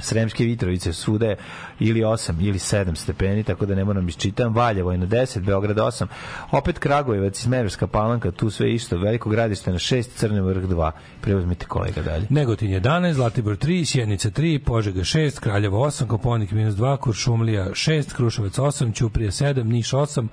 Sremske 0.00 0.44
Mitrovice 0.44 0.92
svuda 0.92 1.26
je 1.26 1.36
ili 1.80 2.00
8 2.00 2.32
ili 2.40 2.58
7 2.58 2.94
stepeni, 2.94 3.42
tako 3.42 3.66
da 3.66 3.74
ne 3.74 3.84
moram 3.84 4.08
isčitam. 4.08 4.54
Valjevo 4.54 4.92
je 4.92 4.98
na 4.98 5.06
10, 5.06 5.40
Beograd 5.40 5.76
8. 5.76 6.06
Opet 6.50 6.78
Kragujevac 6.78 7.38
i 7.38 7.42
Smerovska 7.42 7.86
palanka, 7.86 8.30
tu 8.30 8.50
sve 8.50 8.74
isto. 8.74 8.98
Veliko 8.98 9.30
gradište 9.30 9.72
na 9.72 9.78
6, 9.78 10.08
Crni 10.16 10.40
vrh 10.40 10.62
2. 10.62 10.90
Preuzmite 11.20 11.66
kolega 11.66 12.02
dalje. 12.02 12.26
Negotin 12.30 12.70
11, 12.70 13.12
Zlatibor 13.12 13.56
3, 13.56 13.84
Sjenica 13.84 14.30
3, 14.30 14.58
Požega 14.58 15.00
6, 15.00 15.40
Kraljevo 15.40 15.86
8, 15.86 16.06
Koponik 16.06 16.50
minus 16.50 16.74
2, 16.74 16.96
Kuršumlija 16.96 17.66
6, 17.70 18.14
Kruševac 18.14 18.58
8, 18.58 18.94
Ćuprija 18.94 19.30
7, 19.30 19.62
Niš 19.62 19.90
8, 19.90 20.28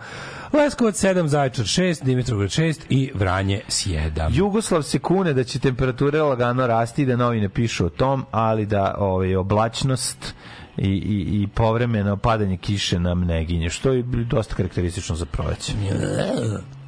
Leskovac 0.53 1.03
7, 1.03 1.27
Zaječar 1.27 1.65
6, 1.65 2.03
Dimitrovgrad 2.03 2.49
6 2.49 2.79
i 2.89 3.11
Vranje 3.15 3.61
7. 3.67 4.29
Jugoslav 4.31 4.81
se 4.81 4.99
kune 4.99 5.33
da 5.33 5.43
će 5.43 5.59
temperature 5.59 6.21
lagano 6.21 6.67
rasti 6.67 7.01
i 7.01 7.05
da 7.05 7.15
novine 7.15 7.49
pišu 7.49 7.85
o 7.85 7.89
tom, 7.89 8.25
ali 8.31 8.65
da 8.65 8.95
ovaj, 8.97 9.35
oblačnost 9.59 10.33
i, 10.77 10.87
i, 10.87 11.41
i 11.41 11.47
povremeno 11.47 12.17
padanje 12.17 12.57
kiše 12.57 12.99
nam 12.99 13.21
ne 13.21 13.45
ginje, 13.45 13.69
što 13.69 13.91
je 13.91 14.03
dosta 14.03 14.55
karakteristično 14.55 15.15
za 15.15 15.25
proleće. 15.25 15.73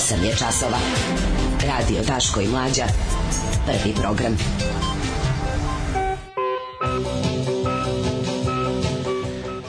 8 0.00 0.24
je 0.24 0.36
časova. 0.36 0.78
Radio 1.66 2.02
Daško 2.06 2.40
i 2.40 2.48
Mlađa. 2.48 2.84
Prvi 3.66 3.94
program. 3.94 4.36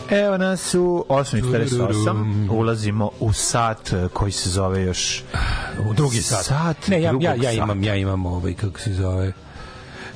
Evo 0.10 0.38
nas 0.38 0.74
u 0.76 1.06
8.48, 1.10 2.50
ulazimo 2.52 3.10
u 3.20 3.34
sat 3.34 3.94
eh, 3.94 4.08
koji 4.14 4.32
se 4.32 4.50
zove 4.50 4.84
još... 4.84 5.24
U 5.90 5.94
drugi 5.94 6.22
sat. 6.22 6.46
Sat 6.46 6.88
ne, 6.88 7.02
ja, 7.02 7.14
ja, 7.22 7.36
ja 7.36 7.52
imam, 7.52 7.84
ja 7.84 7.96
imam 7.96 8.26
ovaj, 8.26 8.54
kako 8.54 8.80
se 8.80 8.94
zove, 8.94 9.34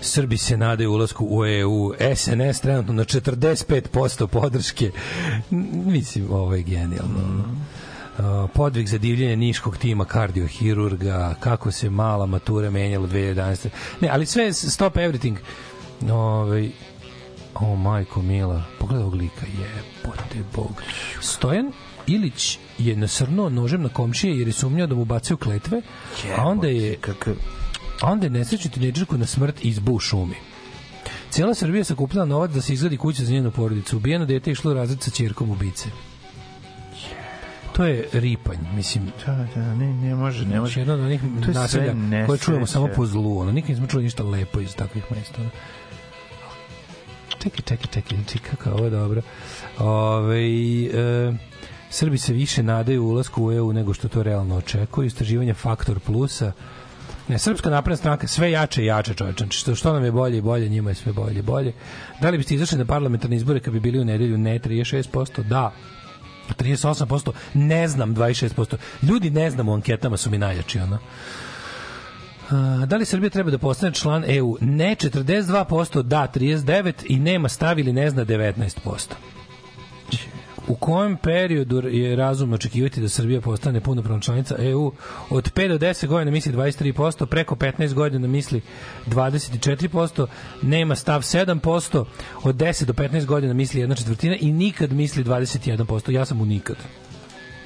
Srbi 0.02 0.38
se 0.38 0.58
nadaju 0.58 0.92
ulasku 0.92 1.28
u 1.30 1.46
EU, 1.46 1.94
SNS 2.16 2.60
trenutno 2.60 2.94
na 2.94 3.04
45% 3.04 4.28
podrške. 4.28 4.92
Mislim, 5.86 6.32
ovo 6.32 6.56
je 6.56 6.62
genijalno. 6.62 7.20
Uh, 7.20 7.75
podvig 8.54 8.88
za 8.88 8.98
divljenje 8.98 9.36
niškog 9.36 9.78
tima 9.78 10.06
kardiohirurga, 10.06 11.36
kako 11.40 11.72
se 11.72 11.90
mala 11.90 12.26
matura 12.26 12.70
menjala 12.70 13.08
2011. 13.08 13.68
Ne, 14.02 14.10
ali 14.12 14.26
sve 14.26 14.54
stop 14.54 14.96
everything. 14.96 15.36
Ovaj, 16.12 16.70
o, 17.56 17.76
majko 17.76 18.22
mila, 18.22 18.64
pogledaj 18.80 19.04
ovog 19.04 19.16
lika, 19.16 19.46
jebote 19.46 20.40
bog. 20.56 20.82
Stojan 21.22 21.72
Ilić 22.08 22.60
je 22.78 22.96
nasrnuo 22.96 23.50
nožem 23.50 23.82
na 23.82 23.90
komšije 23.90 24.38
jer 24.38 24.48
je 24.48 24.54
sumnjao 24.54 24.88
da 24.88 24.96
mu 24.96 25.06
bacaju 25.06 25.38
kletve, 25.38 25.82
a 26.38 26.48
onda 26.48 26.68
je 26.68 26.98
a 28.02 28.12
onda 28.12 28.26
je 28.26 28.30
nesrećnu 28.30 28.72
tinejdžerku 28.72 29.18
na 29.18 29.26
smrt 29.26 29.66
izbu 29.66 29.94
u 29.94 30.00
šumi. 30.00 30.36
Cijela 31.30 31.54
Srbija 31.54 31.84
sakupila 31.84 32.26
novac 32.26 32.52
da 32.52 32.62
se 32.62 32.74
izgradi 32.74 32.98
kuća 32.98 33.24
za 33.24 33.34
njenu 33.34 33.52
porodicu. 33.52 33.98
Ubijeno 33.98 34.26
dete 34.26 34.50
je 34.50 34.52
išlo 34.52 34.72
u 34.72 34.74
razred 34.74 35.02
sa 35.02 35.12
ćerkom 35.12 35.50
ubice. 35.50 35.90
To 37.76 37.86
je 37.86 38.08
ripanj, 38.14 38.58
mislim. 38.76 39.12
Da, 39.26 39.48
da, 39.56 39.76
ne, 39.76 39.94
ne 39.94 40.16
može, 40.16 40.46
ne 40.46 40.60
može. 40.60 40.80
Jedno 40.80 40.94
od 40.94 41.00
onih 41.00 41.22
naselja 41.48 41.94
koje 42.26 42.40
čujemo 42.40 42.66
samo 42.66 42.90
po 42.96 43.06
zlu. 43.06 43.40
Ono, 43.40 43.52
nikad 43.52 43.70
nismo 43.70 43.88
čuli 43.88 44.04
ništa 44.04 44.24
lepo 44.24 44.60
iz 44.60 44.76
takvih 44.76 45.04
mesta. 45.12 45.42
ono. 45.42 45.50
Čekaj, 47.44 47.62
čekaj, 47.66 47.88
čekaj, 47.92 48.18
čekaj, 48.28 48.52
kako 48.52 48.70
je 48.70 48.74
ovo 48.74 48.90
dobro. 48.90 49.22
Ove, 49.80 50.40
e, 50.40 51.34
Srbi 51.90 52.18
se 52.18 52.34
više 52.34 52.64
nadaju 52.64 53.04
ulasku 53.04 53.46
u 53.46 53.52
EU 53.52 53.74
nego 53.74 53.94
što 53.94 54.08
to 54.08 54.24
realno 54.24 54.56
očekuju. 54.56 55.06
Istraživanje 55.06 55.54
Faktor 55.54 56.00
Plusa. 56.00 56.52
Ne, 57.28 57.40
Srpska 57.40 57.70
napredna 57.70 57.98
stranka 57.98 58.28
sve 58.28 58.52
jače 58.52 58.84
i 58.84 58.86
jače 58.86 59.14
čoveče. 59.14 59.38
Znači, 59.38 59.60
Što, 59.60 59.76
što 59.76 59.94
nam 59.94 60.06
je 60.06 60.12
bolje 60.12 60.38
i 60.38 60.42
bolje, 60.42 60.70
njima 60.70 60.90
je 60.90 60.96
sve 60.96 61.14
bolje 61.14 61.40
i 61.40 61.42
bolje. 61.42 61.74
Da 62.22 62.30
li 62.30 62.38
biste 62.38 62.56
izašli 62.56 62.78
na 62.78 62.86
parlamentarne 62.86 63.36
izbore 63.36 63.60
kad 63.60 63.74
bi 63.74 63.80
bili 63.80 64.00
u 64.00 64.06
nedelju? 64.06 64.38
Ne, 64.38 64.60
36%, 64.60 65.44
da. 65.44 65.74
38%, 66.54 67.32
ne 67.54 67.88
znam 67.88 68.16
26%. 68.16 68.76
Ljudi 69.02 69.30
ne 69.30 69.50
znam 69.52 69.70
u 69.70 69.74
anketama 69.74 70.18
su 70.18 70.30
mi 70.30 70.38
najjači, 70.38 70.80
ono. 70.80 71.00
A, 72.50 72.86
da 72.86 72.98
li 72.98 73.06
Srbija 73.06 73.30
treba 73.30 73.52
da 73.52 73.58
postane 73.58 73.94
član 73.94 74.24
EU? 74.28 74.58
Ne, 74.62 74.96
42%, 74.96 76.02
da, 76.02 76.28
39% 76.36 76.94
i 77.06 77.20
nema 77.20 77.50
stav 77.50 77.80
ili 77.80 77.94
ne 77.94 78.10
zna 78.10 78.26
19%. 78.26 79.12
U 80.68 80.76
kojem 80.76 81.18
periodu 81.18 81.88
je 81.88 82.16
razumno 82.16 82.56
očekivati 82.56 83.02
da 83.02 83.10
Srbija 83.10 83.42
postane 83.42 83.82
punopravna 83.82 84.22
članica 84.22 84.56
EU? 84.60 84.92
Od 85.30 85.54
5 85.54 85.68
do 85.68 85.78
10 85.78 86.08
godina 86.08 86.32
misli 86.32 86.54
23%, 86.54 87.26
preko 87.26 87.56
15 87.56 87.94
godina 87.94 88.28
misli 88.28 88.62
24%, 89.08 90.28
nema 90.62 90.96
stav 90.96 91.22
7%, 91.22 92.06
od 92.44 92.56
10 92.56 92.86
do 92.86 92.94
15 92.94 93.26
godina 93.26 93.54
misli 93.54 93.80
jedna 93.80 93.96
četvrtina 93.96 94.36
i 94.36 94.52
nikad 94.52 94.94
misli 94.94 95.24
21%. 95.24 96.12
Ja 96.12 96.26
sam 96.26 96.42
u 96.42 96.46
nikad. 96.46 96.76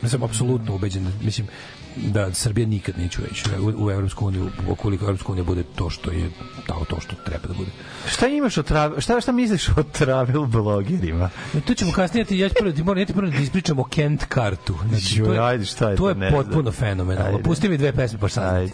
Ja 0.03 0.09
sam 0.09 0.23
apsolutno 0.23 0.75
ubeđen, 0.75 1.13
mislim, 1.23 1.47
da 1.95 2.33
Srbija 2.33 2.67
nikad 2.67 2.97
neće 2.97 3.19
ući 3.31 3.43
u, 3.59 3.85
u 3.85 3.91
Evropsku 3.91 4.27
uniju, 4.27 4.49
ukoliko 4.67 5.05
Evropska 5.05 5.31
unija 5.31 5.43
bude 5.43 5.63
to 5.75 5.89
što 5.89 6.11
je 6.11 6.29
to, 6.67 6.85
to 6.89 6.99
što 7.01 7.15
treba 7.15 7.47
da 7.47 7.53
bude. 7.53 7.71
Šta 8.11 8.27
imaš 8.27 8.57
o 8.57 8.63
travel, 8.63 8.99
šta, 9.01 9.21
šta 9.21 9.31
misliš 9.31 9.69
o 9.69 9.83
travel 9.83 10.45
blogerima? 10.45 11.29
E, 11.57 11.61
to 11.61 11.73
ćemo 11.73 11.91
kasnije, 11.91 12.25
ti, 12.25 12.37
ja 12.37 12.49
ću 12.49 12.55
prvo, 12.59 12.71
ti 12.71 12.83
moram, 12.83 12.99
ja 12.99 13.05
ti 13.05 13.13
prvo 13.13 13.31
da 13.31 13.37
ispričam 13.37 13.79
o 13.79 13.83
Kent 13.83 14.25
kartu. 14.25 14.75
Znači, 14.89 15.17
to 15.17 15.33
je, 15.33 15.39
Ajde, 15.39 15.65
šta 15.65 15.89
je 15.89 15.95
to 15.95 16.03
to, 16.03 16.09
je 16.09 16.15
ne 16.15 16.31
potpuno 16.31 16.71
fenomenalno. 16.71 17.37
Ajde. 17.37 17.43
Pusti 17.43 17.69
mi 17.69 17.77
dve 17.77 17.93
pesme, 17.93 18.19
pa 18.19 18.29
sad. 18.29 18.55
Ajde. 18.55 18.73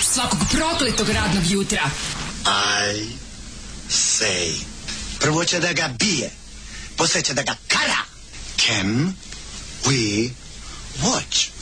Svakog 0.00 0.38
prokletog 0.52 1.08
radnog 1.08 1.42
jutra. 1.50 1.82
I 2.94 3.06
say. 3.88 4.64
Prvo 5.20 5.44
će 5.44 5.60
da 5.60 5.72
ga 5.72 5.90
bije, 5.98 6.30
posle 6.96 7.22
će 7.22 7.34
da 7.34 7.42
ga 7.42 7.54
kara. 7.68 7.98
Can 8.56 9.14
we 9.84 10.30
watch? 11.02 11.61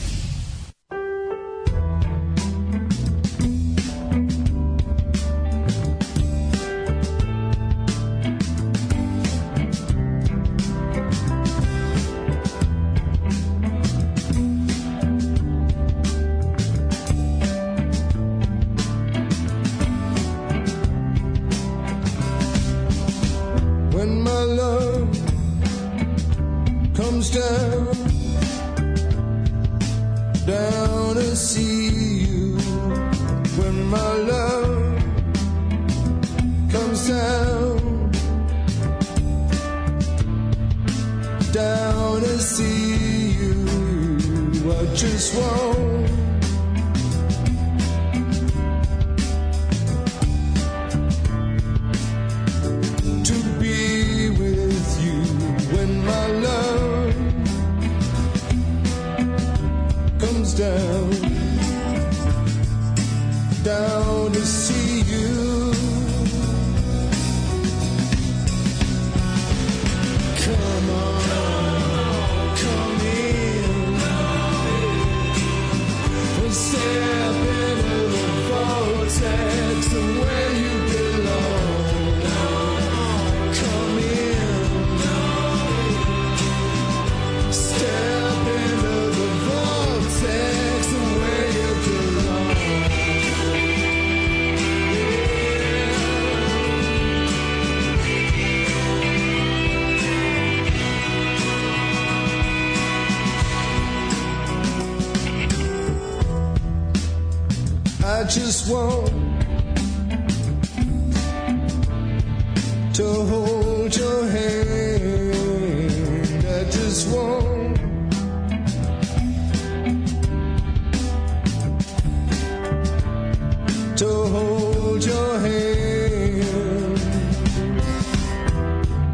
Hold 124.31 125.03
your 125.03 125.39
hand. 125.39 126.99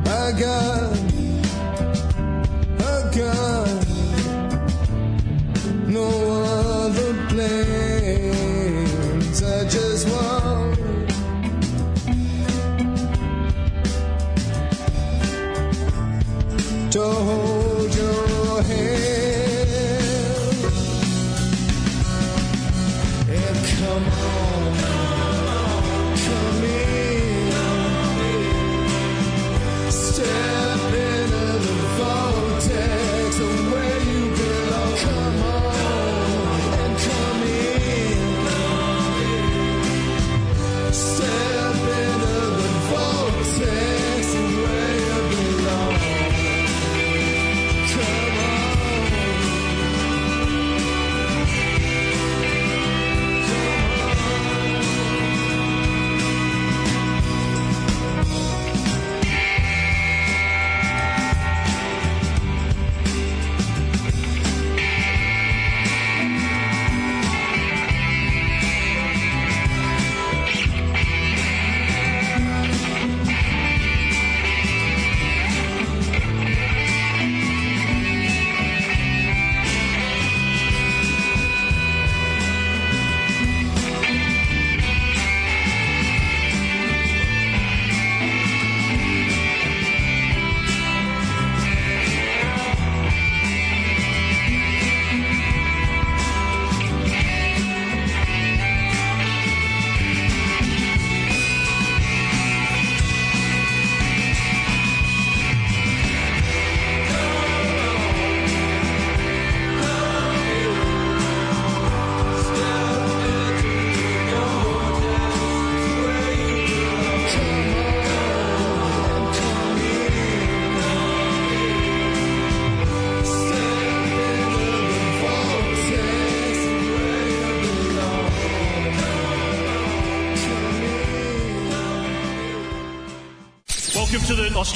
I 0.05 0.31
got, 0.39 0.86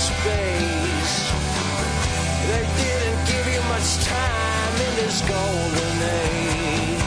Space. 0.00 1.16
They 2.48 2.64
didn't 2.80 3.20
give 3.26 3.46
you 3.52 3.60
much 3.68 3.88
time 4.04 4.74
in 4.86 4.92
this 4.96 5.20
golden 5.28 6.02
age. 6.02 6.99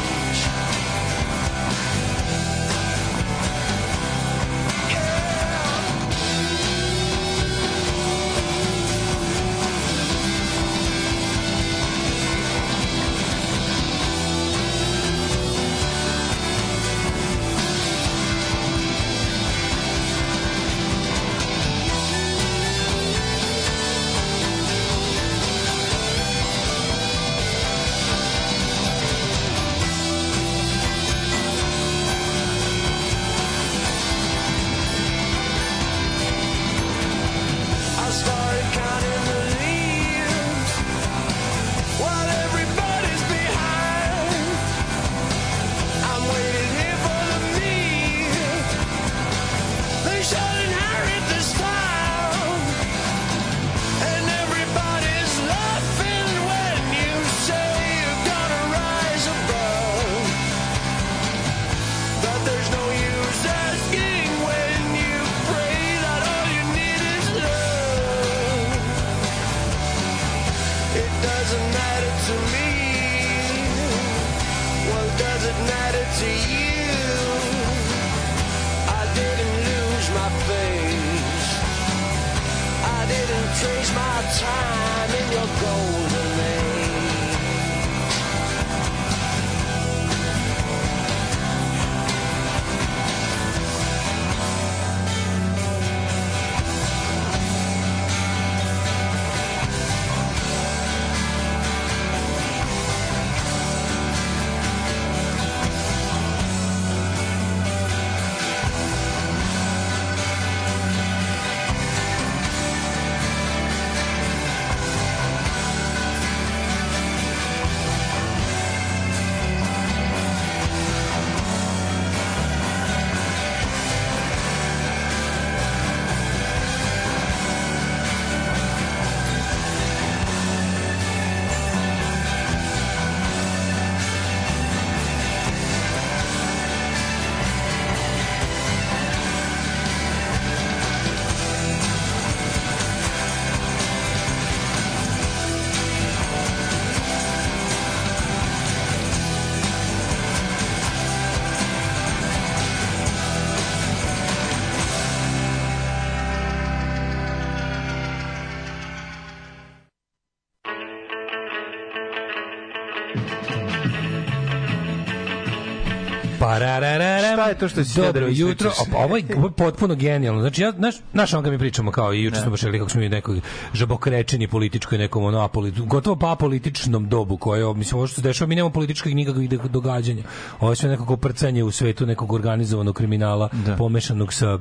Šta 167.34 167.49
je 167.49 167.57
to 167.57 167.69
što 167.69 167.84
si 167.84 167.99
Dobro 167.99 168.21
da 168.21 168.27
jutro. 168.31 168.71
Ovo 168.95 169.17
je, 169.17 169.23
potpuno 169.57 169.95
genijalno. 169.95 170.41
Znači, 170.41 170.61
ja, 170.61 170.71
znaš, 170.71 170.95
znaš 171.11 171.34
on 171.34 171.43
kad 171.43 171.51
mi 171.51 171.59
pričamo 171.59 171.91
kao 171.91 172.13
i 172.13 172.23
juče 172.23 172.39
smo 172.39 172.51
baš 172.51 172.61
rekli 172.61 172.80
kako 172.80 172.89
smo 172.89 172.99
mi 172.99 173.07
u 173.07 173.09
nekoj 173.09 173.41
žabokrečeni 173.73 174.47
političkoj 174.47 174.97
nekom 174.97 175.23
ono 175.23 175.39
apolitičnom, 175.39 175.89
gotovo 175.89 176.15
pa 176.15 176.31
apolitičnom 176.31 177.09
dobu 177.09 177.38
koje, 177.38 177.73
mislim, 177.73 177.97
ovo 177.97 178.07
što 178.07 178.15
se 178.15 178.21
dešava, 178.21 178.49
mi 178.49 178.55
nemamo 178.55 178.73
političkih 178.73 179.15
nikakvih 179.15 179.49
događanja. 179.49 180.23
Ovo 180.59 180.71
je 180.71 180.75
sve 180.75 180.89
nekako 180.89 181.17
prcanje 181.17 181.63
u 181.63 181.71
svetu 181.71 182.05
nekog 182.05 182.34
organizovanog 182.34 182.95
kriminala 182.95 183.49
pomešanog 183.77 184.34
sa 184.34 184.59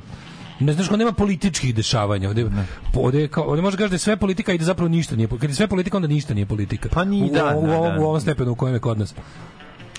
ne 0.60 0.72
znaš, 0.72 0.90
nema 0.90 1.12
političkih 1.12 1.74
dešavanja. 1.74 2.28
Ovde, 2.28 2.46
ovde, 2.94 3.28
kao, 3.28 3.44
ovde 3.44 3.62
može 3.62 3.76
kaži 3.76 3.88
da 3.88 3.94
je 3.94 3.98
sve 3.98 4.16
politika 4.16 4.52
i 4.52 4.58
da 4.58 4.64
zapravo 4.64 4.88
ništa 4.88 5.16
nije. 5.16 5.28
Kad 5.28 5.50
je 5.50 5.54
sve 5.54 5.66
politika, 5.66 5.96
onda 5.96 6.08
ništa 6.08 6.34
nije 6.34 6.46
politika. 6.46 6.88
Pa 6.92 7.04
ni- 7.04 7.22
u, 7.22 7.34
da, 7.34 7.56
u, 7.56 7.66
da, 7.66 7.76
ovom, 7.76 7.94
da. 7.94 8.00
u 8.00 8.04
ovom 8.04 8.20
stepenu 8.20 8.52
u 8.52 8.54
kojem 8.54 8.74
je 8.74 8.80
kod 8.80 8.98
nas 8.98 9.14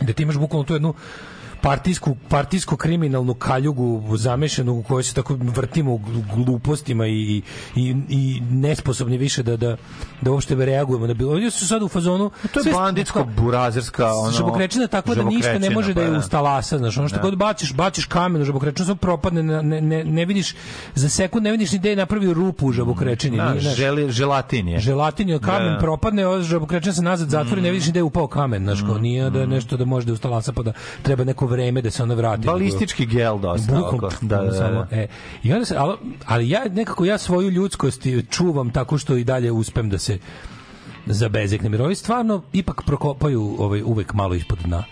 da 0.01 0.13
ti 0.13 0.23
imaš 0.23 0.37
bukvalno 0.37 0.63
tu 0.63 0.73
jednu 0.73 0.93
partijsku, 1.64 2.15
partijsko 2.30 2.77
kriminalnu 2.77 3.34
kaljugu 3.34 4.18
zamešanu 4.18 4.73
u 4.73 4.84
kojoj 4.84 5.03
se 5.03 5.14
tako 5.14 5.35
vrtimo 5.40 5.94
u 5.94 5.98
gl- 5.99 6.45
glupostima 6.45 7.07
i, 7.07 7.41
i, 7.76 7.95
i 8.10 8.41
nesposobni 8.52 9.18
više 9.18 9.44
da, 9.44 9.57
da, 9.57 9.77
da 10.22 10.31
uopšte 10.31 10.56
reagujemo 10.56 11.07
na 11.07 11.14
bilo. 11.14 11.31
Ovdje 11.31 11.52
su 11.52 11.68
sad 11.68 11.81
u 11.84 11.88
fazonu... 11.88 12.31
To 12.53 12.60
je 12.60 12.64
sve- 12.64 12.72
banditsko, 12.73 13.23
burazerska, 13.38 14.14
ono... 14.14 14.31
žabokrečina 14.31 14.88
takva 14.88 15.15
da 15.15 15.23
ništa 15.23 15.60
ne 15.60 15.69
može 15.69 15.94
da 15.94 16.02
je 16.02 16.11
pa 16.11 16.18
ustalasa, 16.18 16.77
znaš, 16.77 16.98
ono 16.98 17.07
što 17.07 17.18
Da. 17.18 17.22
god 17.22 17.38
baciš, 17.38 17.73
baciš 17.73 18.06
kamen 18.06 18.41
u 18.41 18.45
žabokrečinu, 18.45 18.85
samo 18.85 18.95
propadne, 18.95 19.44
ne, 19.44 19.64
ne, 19.64 19.81
ne, 19.81 20.03
ne 20.03 20.26
vidiš, 20.26 20.56
za 20.95 21.10
sekund 21.10 21.44
ne 21.44 21.52
vidiš 21.52 21.72
ni 21.72 21.80
da 21.80 21.90
je 21.90 21.95
napravio 21.95 22.34
rupu 22.34 22.68
u 22.68 22.72
žabokrečini. 22.72 23.38
Da, 23.38 23.49
nije, 23.53 23.61
želi, 23.61 24.11
želatin 24.11 24.68
je. 24.68 24.80
Želatin 24.80 25.30
je 25.30 25.40
kamen 25.40 25.72
Da. 25.72 25.77
Mm. 25.77 25.81
propadne, 25.81 26.41
žabokrečina 26.41 26.94
se 26.94 27.02
nazad 27.02 27.30
zatvori, 27.30 27.61
ne 27.61 27.72
vidiš 27.72 27.85
ni 27.88 27.94
da 27.94 27.99
je 27.99 28.03
upao 28.03 28.27
kamen, 28.27 28.64
znaš, 28.64 28.81
kao 28.81 28.98
nije 28.98 29.30
da 29.30 29.40
je 29.40 29.48
nešto 29.48 29.77
da 29.77 29.85
može 29.85 30.06
da 30.06 30.10
je 30.10 30.14
ustalasa, 30.14 30.53
pa 30.53 30.64
da 30.64 30.73
treba 31.02 31.23
neko 31.23 31.45
vreme 31.53 31.81
da 31.81 31.91
se 31.91 32.03
ona 32.03 32.15
vrati. 32.15 32.45
Balistički 32.45 33.05
gel 33.05 33.39
dosta. 33.39 33.71
Bukvalno, 33.75 34.07
ovako. 34.07 34.25
Da, 34.25 34.38
da, 34.38 34.43
da. 34.43 34.53
samo, 34.53 34.88
e, 34.91 35.07
I 35.43 35.53
onda 35.53 35.65
se, 35.65 35.75
ali, 35.77 35.95
ali 36.25 36.49
ja 36.49 36.65
nekako 36.69 37.05
ja 37.05 37.17
svoju 37.17 37.49
ljudskost 37.49 38.01
čuvam 38.30 38.69
tako 38.71 38.97
što 38.97 39.17
i 39.17 39.23
dalje 39.23 39.51
uspem 39.51 39.89
da 39.89 39.97
se 39.97 40.17
zabezeknem. 41.05 41.73
Jer 41.73 41.81
ovi 41.81 41.95
stvarno 41.95 42.41
ipak 42.53 42.81
prokopaju 42.85 43.55
ovaj, 43.59 43.81
uvek 43.85 44.13
malo 44.13 44.35
ispod 44.35 44.59
dna. 44.65 44.84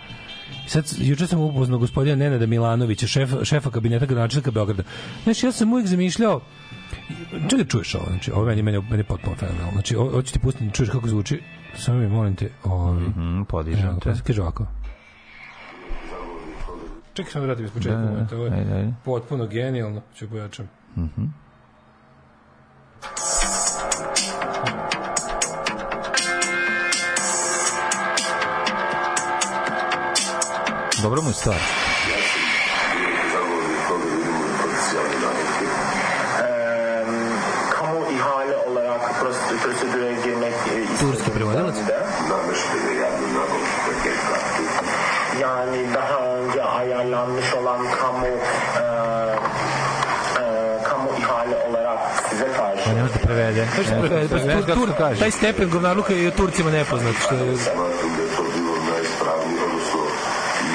Sad, 0.68 0.86
juče 0.98 1.28
sam 1.28 1.40
upoznao 1.40 1.80
gospodina 1.80 2.16
Nenada 2.16 2.46
Milanovića, 2.46 3.08
šef, 3.08 3.30
šefa 3.44 3.70
kabineta 3.70 4.06
gradonačelnika 4.06 4.52
Beograda. 4.52 4.84
Znači, 5.24 5.46
ja 5.46 5.52
sam 5.52 5.72
uvijek 5.74 5.88
zamišljao, 5.88 6.42
čekaj, 7.50 7.66
čuješ 7.66 7.96
ovo, 7.96 8.06
znači, 8.10 8.32
ovo 8.32 8.46
meni, 8.46 8.62
meni, 8.62 8.82
meni 8.90 9.04
potpuno 9.04 9.36
fenomenalno. 9.36 9.72
Znači, 9.72 9.96
hoću 9.96 10.34
ti 10.34 10.40
pustiti, 10.40 10.74
čuješ 10.74 10.90
kako 10.90 11.08
zvuči, 11.08 11.42
samo 11.78 11.98
mi 12.00 12.08
molim 12.08 12.36
te, 12.36 12.50
ovi, 12.64 13.06
Mm, 13.08 13.46
podižem 13.46 13.86
evo, 13.88 14.00
te. 14.04 14.14
pa 14.14 14.20
kaže 14.28 14.42
ovako. 14.42 14.66
Čekaj, 17.22 17.32
samo 17.32 17.46
vratim 17.46 17.66
iz 17.66 17.72
početka, 17.72 17.92
Da, 17.92 18.02
da, 18.02 18.10
momenta, 18.10 18.36
ovo 18.36 18.46
je 18.46 18.52
ajde, 18.54 18.74
ajde. 18.74 18.94
potpuno 19.06 19.48
genijalno, 19.48 20.02
ću 20.16 20.30
pojačam. 20.30 20.70
Mhm. 20.98 21.26
Dobro 31.02 31.22
mu 31.22 31.30
je 31.30 31.34
stvar. 31.34 31.81
Ayarlanmış 46.82 47.48
olan 47.60 47.80
kamu 48.02 48.26
e, 48.28 48.32
e, 50.42 50.46
kamu 50.90 51.10
ihale 51.20 51.56
olarak 51.70 52.00
size 52.30 52.48
karşı 52.58 52.84
Pa 52.86 52.92
ne 52.94 53.02
može 53.02 53.14
da 53.14 53.20
prevede. 53.20 53.62
Ne 53.92 53.98
može 53.98 54.10
da 54.10 54.16
e, 54.16 54.28
pa 54.28 54.36
prevede, 54.36 54.74
tur- 54.74 54.76
tur- 54.76 54.98
kaže. 54.98 55.20
taj 55.20 55.32
stepen 55.32 55.70
govnarluka 55.70 56.14
je 56.14 56.32
Turcima 56.32 56.72
nepoznat. 56.72 57.16
Što 57.26 57.36
je, 57.36 57.58
Smatram 57.58 58.12
da 58.18 58.22
je 58.24 58.30
to 58.38 58.44
bilo 58.56 58.74
najispravnije, 58.92 59.60
odnosno 59.68 60.02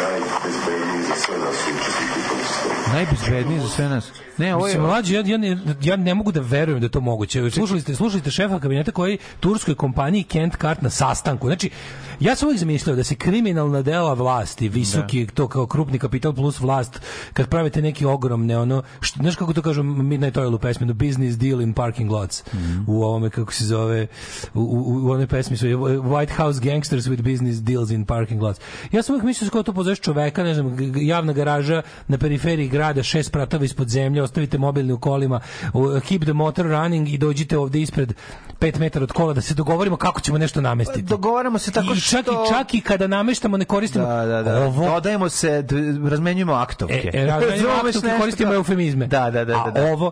najbezbednije 0.00 1.02
za 1.08 1.14
sve 1.24 1.34
nas 1.44 1.56
učesnike 1.76 2.15
Najbezbedniji 2.97 3.60
za 3.60 3.68
sve 3.68 3.89
nas. 3.89 4.10
Ne, 4.39 4.55
ovo 4.55 4.66
je... 4.66 4.78
Mlađi, 4.78 5.14
ja, 5.14 5.23
ja, 5.27 5.39
ne, 5.39 5.59
ja 5.82 5.97
ne 5.97 6.14
mogu 6.14 6.32
da 6.32 6.40
verujem 6.40 6.81
da 6.81 6.86
je 6.86 6.90
to 6.90 7.01
moguće. 7.01 7.51
Slušali 7.51 7.81
ste, 7.81 7.94
slušali 7.94 8.20
ste 8.20 8.31
šefa 8.31 8.59
kabineta 8.59 8.93
koji 8.93 9.18
turskoj 9.40 9.74
kompaniji 9.74 10.23
Kent 10.23 10.56
Kart 10.56 10.82
na 10.82 10.90
sastanku. 10.90 11.47
Znači, 11.47 11.70
ja 12.20 12.36
sam 12.36 12.47
uvijek 12.48 12.60
zamišljao 12.60 12.97
da 12.97 13.05
se 13.05 13.14
kriminalna 13.14 13.82
dela 13.82 14.14
vlasti, 14.14 14.68
visoki, 14.68 15.27
to 15.35 15.48
kao 15.48 15.66
krupni 15.66 15.98
kapital 15.98 16.32
plus 16.32 16.60
vlast, 16.60 17.01
kad 17.32 17.48
pravite 17.48 17.82
neki 17.82 18.05
ogromne, 18.05 18.59
ono, 18.59 18.82
što, 19.01 19.18
znaš 19.20 19.36
kako 19.36 19.52
to 19.52 19.62
kažu 19.62 19.82
Midnight 19.82 20.36
Oil 20.36 20.55
u 20.55 20.59
pesmi, 20.59 20.86
no 20.86 20.94
business 20.94 21.39
deal 21.39 21.60
in 21.60 21.73
parking 21.73 22.10
lots, 22.10 22.43
u 22.86 23.02
ovome, 23.02 23.31
kako 23.31 23.52
se 23.52 23.64
zove, 23.64 24.06
u, 24.55 24.60
u, 24.60 25.06
u 25.06 25.10
onoj 25.10 25.27
pesmi 25.27 25.56
su 25.56 25.66
White 25.66 26.36
House 26.36 26.60
gangsters 26.60 27.05
with 27.05 27.23
business 27.23 27.60
deals 27.62 27.90
in 27.90 28.05
parking 28.05 28.43
lots. 28.43 28.60
Ja 28.93 29.02
sam 29.02 29.14
uvijek 29.14 29.24
mislio 29.24 29.51
kao 29.51 29.62
to 29.62 29.73
pozoveš 29.73 30.01
čoveka, 30.01 30.43
ne 30.44 30.55
znam, 30.55 30.77
javna 30.97 31.32
garaža 31.32 31.82
na 32.09 32.18
periferiji 32.18 32.68
grada, 32.68 32.85
šest 33.02 33.32
pratova 33.32 33.64
ispod 33.64 33.88
zemlje, 33.88 34.22
ostavite 34.22 34.58
mobilni 34.58 34.92
u 34.92 34.98
kolima, 34.98 35.40
keep 36.08 36.22
the 36.22 36.32
motor 36.32 36.66
running 36.66 37.08
i 37.08 37.18
dođite 37.18 37.58
ovde 37.58 37.80
ispred 37.80 38.14
5 38.60 38.78
metara 38.78 39.02
od 39.02 39.12
kola 39.12 39.32
da 39.32 39.40
se 39.40 39.54
dogovorimo 39.54 39.96
kako 39.96 40.20
ćemo 40.20 40.38
nešto 40.38 40.60
namestiti. 40.60 41.02
Dogovaramo 41.02 41.58
se 41.58 41.70
tako 41.70 41.92
I 41.92 42.00
što... 42.00 42.16
čak 42.16 42.26
i 42.26 42.52
čak 42.52 42.74
i 42.74 42.80
kada 42.80 43.06
nameštamo 43.06 43.56
ne 43.56 43.64
koristimo 43.64 44.06
Da, 44.06 44.26
da, 44.26 44.42
da. 44.42 44.64
ovo 44.64 44.86
Dodajemo 44.86 45.28
se, 45.28 45.64
razmenjujemo 46.10 46.52
aktovke. 46.52 47.10
E, 47.14 47.18
e, 47.22 47.26
razmenjujemo 47.26 47.72
aktovke, 47.72 48.18
koristimo 48.20 48.50
kao- 48.50 48.56
eufemizme. 48.56 49.06
Da, 49.06 49.30
da, 49.30 49.44
da. 49.44 49.54
da, 49.64 49.70
da. 49.70 49.88
A 49.88 49.92
ovo 49.92 50.10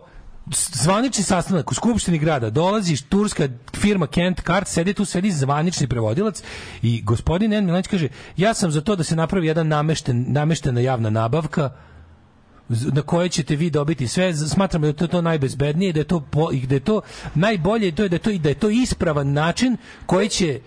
zvanični 0.73 1.23
sastanak 1.23 1.71
u 1.71 1.73
skupštini 1.73 2.17
grada 2.17 2.49
dolazi 2.49 3.09
turska 3.09 3.47
firma 3.73 4.07
Kent 4.07 4.41
Kart 4.41 4.67
sedi 4.67 4.93
tu 4.93 5.05
sedi 5.05 5.31
zvanični 5.31 5.87
prevodilac 5.87 6.43
i 6.81 7.01
gospodin 7.01 7.51
Nen 7.51 7.65
Milanić 7.65 7.87
kaže 7.87 8.07
ja 8.37 8.53
sam 8.53 8.71
za 8.71 8.81
to 8.81 8.95
da 8.95 9.03
se 9.03 9.15
napravi 9.15 9.47
jedan 9.47 9.67
namešten 9.67 10.25
nameštena 10.27 10.81
javna 10.81 11.09
nabavka 11.09 11.69
na 12.69 13.01
koje 13.01 13.29
ćete 13.29 13.55
vi 13.55 13.69
dobiti 13.69 14.07
sve. 14.07 14.33
Smatram 14.33 14.81
da 14.81 14.87
je 14.87 14.93
to, 14.93 15.07
to 15.07 15.21
najbezbednije 15.21 15.93
da 15.93 15.99
je 15.99 16.03
to 16.03 16.19
po, 16.19 16.49
da 16.67 16.75
je 16.75 16.79
to 16.79 17.01
najbolje 17.35 17.91
to 17.91 18.03
je 18.03 18.09
da 18.09 18.15
je 18.15 18.19
to 18.19 18.29
i 18.29 18.39
da 18.39 18.49
je 18.49 18.55
to 18.55 18.69
ispravan 18.69 19.33
način 19.33 19.77
koji 20.05 20.29
će 20.29 20.59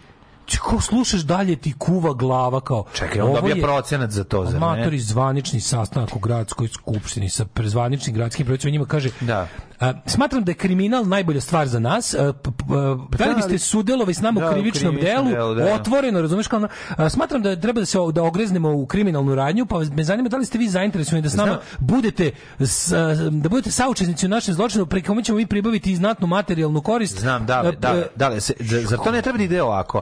ko 0.56 0.80
slušaš 0.80 1.20
dalje 1.20 1.56
ti 1.56 1.74
kuva 1.74 2.12
glava 2.12 2.60
kao 2.60 2.84
Čekaj, 2.94 3.20
on 3.20 3.34
dobija 3.34 3.56
je- 3.56 3.62
procenat 3.62 4.10
za 4.10 4.24
to, 4.24 4.44
zar 4.44 4.52
ne? 4.52 4.66
Amatori 4.66 4.98
zvanični 4.98 5.60
sastanak 5.60 6.16
u 6.16 6.18
gradskoj 6.18 6.68
skupštini 6.68 7.28
sa 7.28 7.44
prezvaničnim 7.44 8.14
gradskim 8.14 8.46
njima 8.64 8.86
kaže 8.86 9.10
Da. 9.20 9.46
a, 9.80 9.92
smatram 10.06 10.44
da 10.44 10.50
je 10.50 10.54
kriminal 10.56 11.04
najbolja 11.04 11.40
stvar 11.40 11.68
za 11.68 11.78
nas. 11.78 12.14
A, 12.14 12.32
p- 12.34 12.50
p- 12.50 12.64
a, 12.68 12.96
da 13.10 13.24
li 13.24 13.30
ali- 13.30 13.34
biste 13.36 13.58
sudelovali 13.60 14.14
s 14.14 14.20
nama 14.20 14.40
Da, 14.40 14.48
u 14.48 14.52
krivičnom 14.52 14.94
krivičnom 14.94 15.24
delu, 15.26 15.36
delu, 15.36 15.54
da. 15.56 15.74
otvoreno, 15.74 16.20
razumeš 16.20 16.48
kao 16.48 16.68
a, 16.88 17.08
smatram 17.08 17.42
da 17.42 17.56
treba 17.56 17.80
da 17.80 17.86
se 17.86 17.98
da 18.12 18.22
ogreznemo 18.22 18.72
u 18.72 18.86
kriminalnu 18.86 19.34
radnju, 19.34 19.66
pa 19.66 19.78
me 19.80 20.04
zanima 20.04 20.28
da 20.28 20.36
li 20.36 20.46
ste 20.46 20.58
vi 20.58 20.68
zainteresovani 20.68 21.22
da 21.22 21.28
s 21.28 21.34
nama 21.34 21.58
budete 21.78 22.30
s- 22.58 22.92
da 23.32 23.48
budete 23.48 23.70
saučesnici 23.70 24.26
u 24.26 24.30
našem 24.30 24.54
zločinu, 24.54 24.86
pri 24.86 25.02
kome 25.02 25.22
ćemo 25.24 25.36
mi 25.36 25.46
pribaviti 25.46 25.92
i 25.92 25.96
znatnu 25.96 26.26
materijalnu 26.26 26.80
korist. 26.80 27.18
Znam, 27.18 27.46
da, 27.46 27.58
A, 27.58 27.70
da, 27.72 28.04
da, 28.16 28.40
se, 28.40 28.54
za, 28.60 28.80
za 28.80 28.96
to 28.96 29.10
ne 29.10 29.22
treba 29.22 29.38
da 29.38 29.44
ide 29.44 29.62
ovako. 29.62 30.00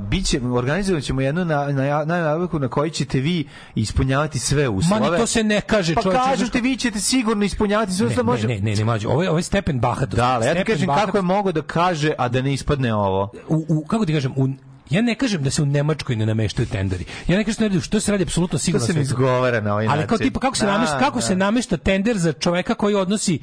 Biće, 0.00 0.40
organizovat 0.52 1.02
ćemo 1.02 1.20
jednu 1.20 1.44
na, 1.44 1.66
na, 1.66 2.04
na, 2.04 2.20
nabavku 2.20 2.58
na 2.58 2.68
kojoj 2.68 2.90
ćete 2.90 3.20
vi 3.20 3.48
ispunjavati 3.74 4.38
sve 4.38 4.68
uslove. 4.68 5.10
Ma 5.10 5.16
to 5.16 5.26
se 5.26 5.44
ne 5.44 5.60
kaže, 5.60 5.94
Pa 5.94 6.02
čoveče, 6.02 6.22
kažete, 6.24 6.60
vi 6.60 6.76
ćete 6.76 7.00
sigurno 7.00 7.44
ispunjavati 7.44 7.92
sve 7.92 8.06
Ne, 8.06 8.12
uslove. 8.12 8.26
Može... 8.26 8.48
ne, 8.48 8.60
ne, 8.60 8.74
ne, 8.74 8.84
mlađe. 8.84 9.08
Ovo 9.08 9.38
je, 9.38 9.42
stepen 9.42 9.80
bahatosti. 9.80 10.16
Da, 10.16 10.26
ali 10.26 10.46
ja 10.46 10.54
ti 10.54 10.64
kažem 10.64 10.88
kako 10.88 11.18
je 11.18 11.22
mogo 11.22 11.52
da 11.52 11.62
kaže, 11.62 12.12
a 12.18 12.28
da 12.28 12.42
ne 12.42 12.52
ispadne 12.52 12.94
ovo. 12.94 13.30
u, 13.48 13.66
u 13.68 13.84
kako 13.86 14.06
ti 14.06 14.12
kažem, 14.12 14.32
u 14.36 14.48
ja 14.92 15.02
ne 15.02 15.14
kažem 15.14 15.42
da 15.42 15.50
se 15.50 15.62
u 15.62 15.66
Nemačkoj 15.66 16.16
ne 16.16 16.26
nameštaju 16.26 16.66
tenderi. 16.68 17.04
Ja 17.28 17.36
ne 17.36 17.44
kažem 17.44 17.68
da 17.68 17.74
se 17.74 17.80
što 17.82 18.00
se 18.00 18.12
radi 18.12 18.22
apsolutno 18.22 18.58
To 18.58 18.62
sigurno. 18.62 18.86
se 18.86 18.92
ne 18.92 18.96
sve- 18.96 19.02
izgovara 19.02 19.60
na 19.60 19.72
ovaj 19.72 19.86
Ali 19.86 19.94
način. 19.94 20.08
kao 20.08 20.18
tipa 20.18 20.40
kako 20.40 20.56
se 20.56 20.66
Da, 20.66 20.72
namešta 20.72 20.98
kako 20.98 21.18
da. 21.18 21.22
se 21.22 21.36
namešta 21.36 21.76
tender 21.76 22.18
za 22.18 22.32
čoveka 22.32 22.74
koji 22.74 22.94
odnosi 22.94 23.38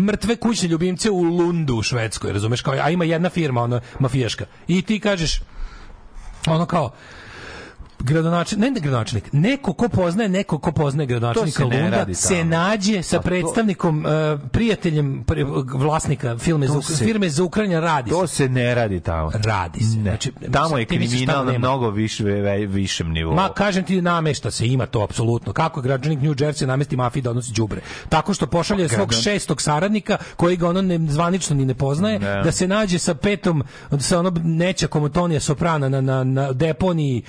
mrtve 0.00 0.36
kućne 0.36 0.68
ljubimce 0.68 1.10
u 1.10 1.20
Lundu 1.20 1.74
u 1.74 1.82
Švedskoj, 1.82 2.32
razumeš 2.32 2.60
kao 2.62 2.74
a 2.74 2.90
ima 2.90 3.04
jedna 3.04 3.30
firma 3.30 3.62
ona 3.62 3.80
mafijaška. 3.98 4.44
I 4.68 4.82
ti 4.82 5.00
kažeš 5.00 5.40
ono 6.46 6.66
kao 6.66 6.92
gradonačelnik, 8.02 8.62
ne, 8.62 8.70
ne 8.70 8.80
gradonačelnik, 8.80 9.32
neko 9.32 9.72
ko 9.72 9.88
poznaje 9.88 10.28
neko 10.30 10.58
ko 10.58 10.72
poznaje 10.72 11.06
gradonačelnika 11.06 11.58
To 11.58 11.64
se 11.64 11.68
ne 11.68 11.80
Lunda 11.80 11.96
radi 11.96 12.14
se 12.14 12.28
tamo. 12.30 12.44
nađe 12.46 13.02
sa 13.02 13.20
predstavnikom 13.20 13.98
uh, 13.98 14.12
prijateljem 14.50 15.24
pre- 15.24 15.44
vlasnika 15.74 16.38
filme 16.38 16.68
za, 16.68 16.82
se- 16.82 17.04
firme 17.04 17.28
za 17.28 17.44
Ukrajina 17.44 17.80
radi 17.80 18.10
se. 18.10 18.12
To 18.12 18.26
se 18.26 18.48
ne 18.48 18.74
radi 18.74 19.00
tamo. 19.00 19.30
Radi 19.34 19.80
se. 19.80 19.96
Ne. 19.96 20.02
Znači, 20.02 20.32
tamo 20.52 20.78
je 20.78 20.84
kriminal 20.86 21.44
na 21.46 21.58
mnogo 21.58 21.90
više, 21.90 22.24
višem 22.66 23.08
nivou. 23.08 23.34
Ma 23.34 23.48
kažem 23.50 23.84
ti 23.84 24.02
namešta 24.02 24.50
se, 24.50 24.66
ima 24.66 24.86
to 24.86 25.02
apsolutno. 25.02 25.52
Kako 25.52 25.80
je 25.80 25.84
građanik 25.84 26.18
New 26.20 26.34
Jersey 26.34 26.66
namesti 26.66 26.96
mafiji 26.96 27.22
da 27.22 27.30
odnosi 27.30 27.52
đubre? 27.52 27.80
Tako 28.08 28.34
što 28.34 28.46
pošalje 28.46 28.88
svog 28.88 29.08
građan- 29.08 29.22
šestog 29.22 29.62
saradnika 29.62 30.16
koji 30.36 30.56
ga 30.56 30.68
ono 30.68 30.82
ne, 30.82 30.98
zvanično 31.00 31.56
ni 31.56 31.64
ne 31.64 31.74
poznaje, 31.74 32.18
Ne. 32.18 32.42
da 32.42 32.52
se 32.52 32.68
nađe 32.68 32.98
sa 32.98 33.14
petom 33.14 33.64
sa 33.98 34.18
ono 34.18 34.32
nećakom 34.36 35.10
Tonija 35.10 35.40
Soprana 35.40 35.88
na, 35.88 36.00
na, 36.00 36.24
na 36.24 36.52
deponiji 36.52 37.22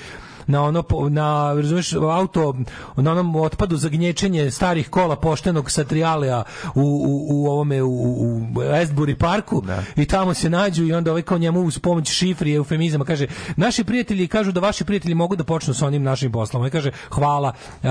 na 0.48 0.64
ono 0.64 0.84
na 1.10 1.54
razumeš 1.54 1.94
auto 1.94 2.56
na 2.96 3.12
onom 3.12 3.36
otpadu 3.36 3.78
za 3.78 3.90
gnječenje 3.90 4.52
starih 4.52 4.90
kola 4.90 5.16
poštenog 5.16 5.72
satrijalea 5.72 6.44
u, 6.76 6.82
u, 6.82 7.28
u 7.30 7.48
ovome 7.48 7.82
u, 7.84 7.90
u 7.90 8.40
Westbury 8.56 9.16
parku 9.16 9.64
i 9.96 10.06
tamo 10.06 10.34
se 10.34 10.50
nađu 10.50 10.86
i 10.86 10.94
onda 10.94 11.12
ovaj 11.12 11.22
kao 11.22 11.38
njemu 11.38 11.62
uz 11.62 11.80
pomoć 11.80 12.12
šifri 12.12 12.52
i 12.52 12.56
eufemizama 12.56 13.06
kaže 13.06 13.28
naši 13.56 13.84
prijatelji 13.84 14.28
kažu 14.28 14.52
da 14.52 14.60
vaši 14.60 14.86
prijatelji 14.86 15.16
mogu 15.16 15.36
da 15.36 15.44
počnu 15.44 15.74
sa 15.74 15.88
onim 15.88 16.04
našim 16.04 16.32
poslom. 16.32 16.68
I 16.68 16.70
kaže 16.70 16.92
hvala. 17.10 17.54
E, 17.84 17.88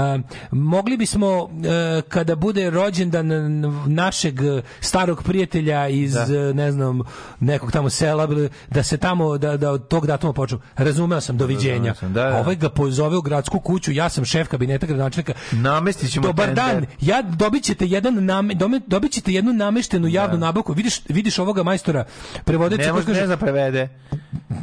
mogli 0.50 0.96
bismo 0.96 1.48
e, 1.64 2.02
kada 2.08 2.36
bude 2.36 2.70
rođendan 2.70 3.28
našeg 3.86 4.34
starog 4.80 5.22
prijatelja 5.22 5.88
iz 5.88 6.16
e, 6.16 6.54
ne 6.54 6.72
znam 6.72 7.00
nekog 7.40 7.72
tamo 7.72 7.90
sela 7.90 8.28
da 8.70 8.82
se 8.82 8.96
tamo 8.96 9.38
da 9.38 9.56
da 9.56 9.70
od 9.70 9.88
tog 9.88 10.06
datuma 10.06 10.32
počnu. 10.32 10.60
Razumeo 10.76 11.20
sam 11.20 11.36
doviđenja. 11.36 11.94
Sam, 11.94 12.12
da, 12.12 12.22
da. 12.22 12.41
Ovaj 12.42 12.56
ga 12.56 12.68
pozove 12.68 13.16
u 13.16 13.22
gradsku 13.22 13.60
kuću, 13.60 13.92
ja 13.92 14.08
sam 14.08 14.24
šef 14.24 14.48
kabineta 14.48 14.86
gradonačelnika. 14.86 15.32
Namestit 15.52 16.12
ćemo 16.12 16.26
Dobar 16.26 16.46
tender. 16.46 16.64
dan. 16.64 16.86
Ja 17.00 17.22
dobit 17.22 17.64
ćete 17.64 17.86
jedan 17.86 18.24
name, 18.24 18.54
dome, 18.54 18.80
dobit 18.86 19.12
ćete 19.12 19.32
jednu 19.32 19.52
nameštenu 19.52 20.08
javnu 20.08 20.38
nabavku. 20.38 20.72
Vidiš 20.72 21.00
vidiš 21.08 21.38
ovoga 21.38 21.62
majstora 21.62 22.04
prevodeća 22.44 22.82
Ne 22.86 22.92
može, 22.92 23.06
kaže 23.06 23.20
ne 23.20 23.26
zna 23.26 23.36
prevede. 23.36 23.88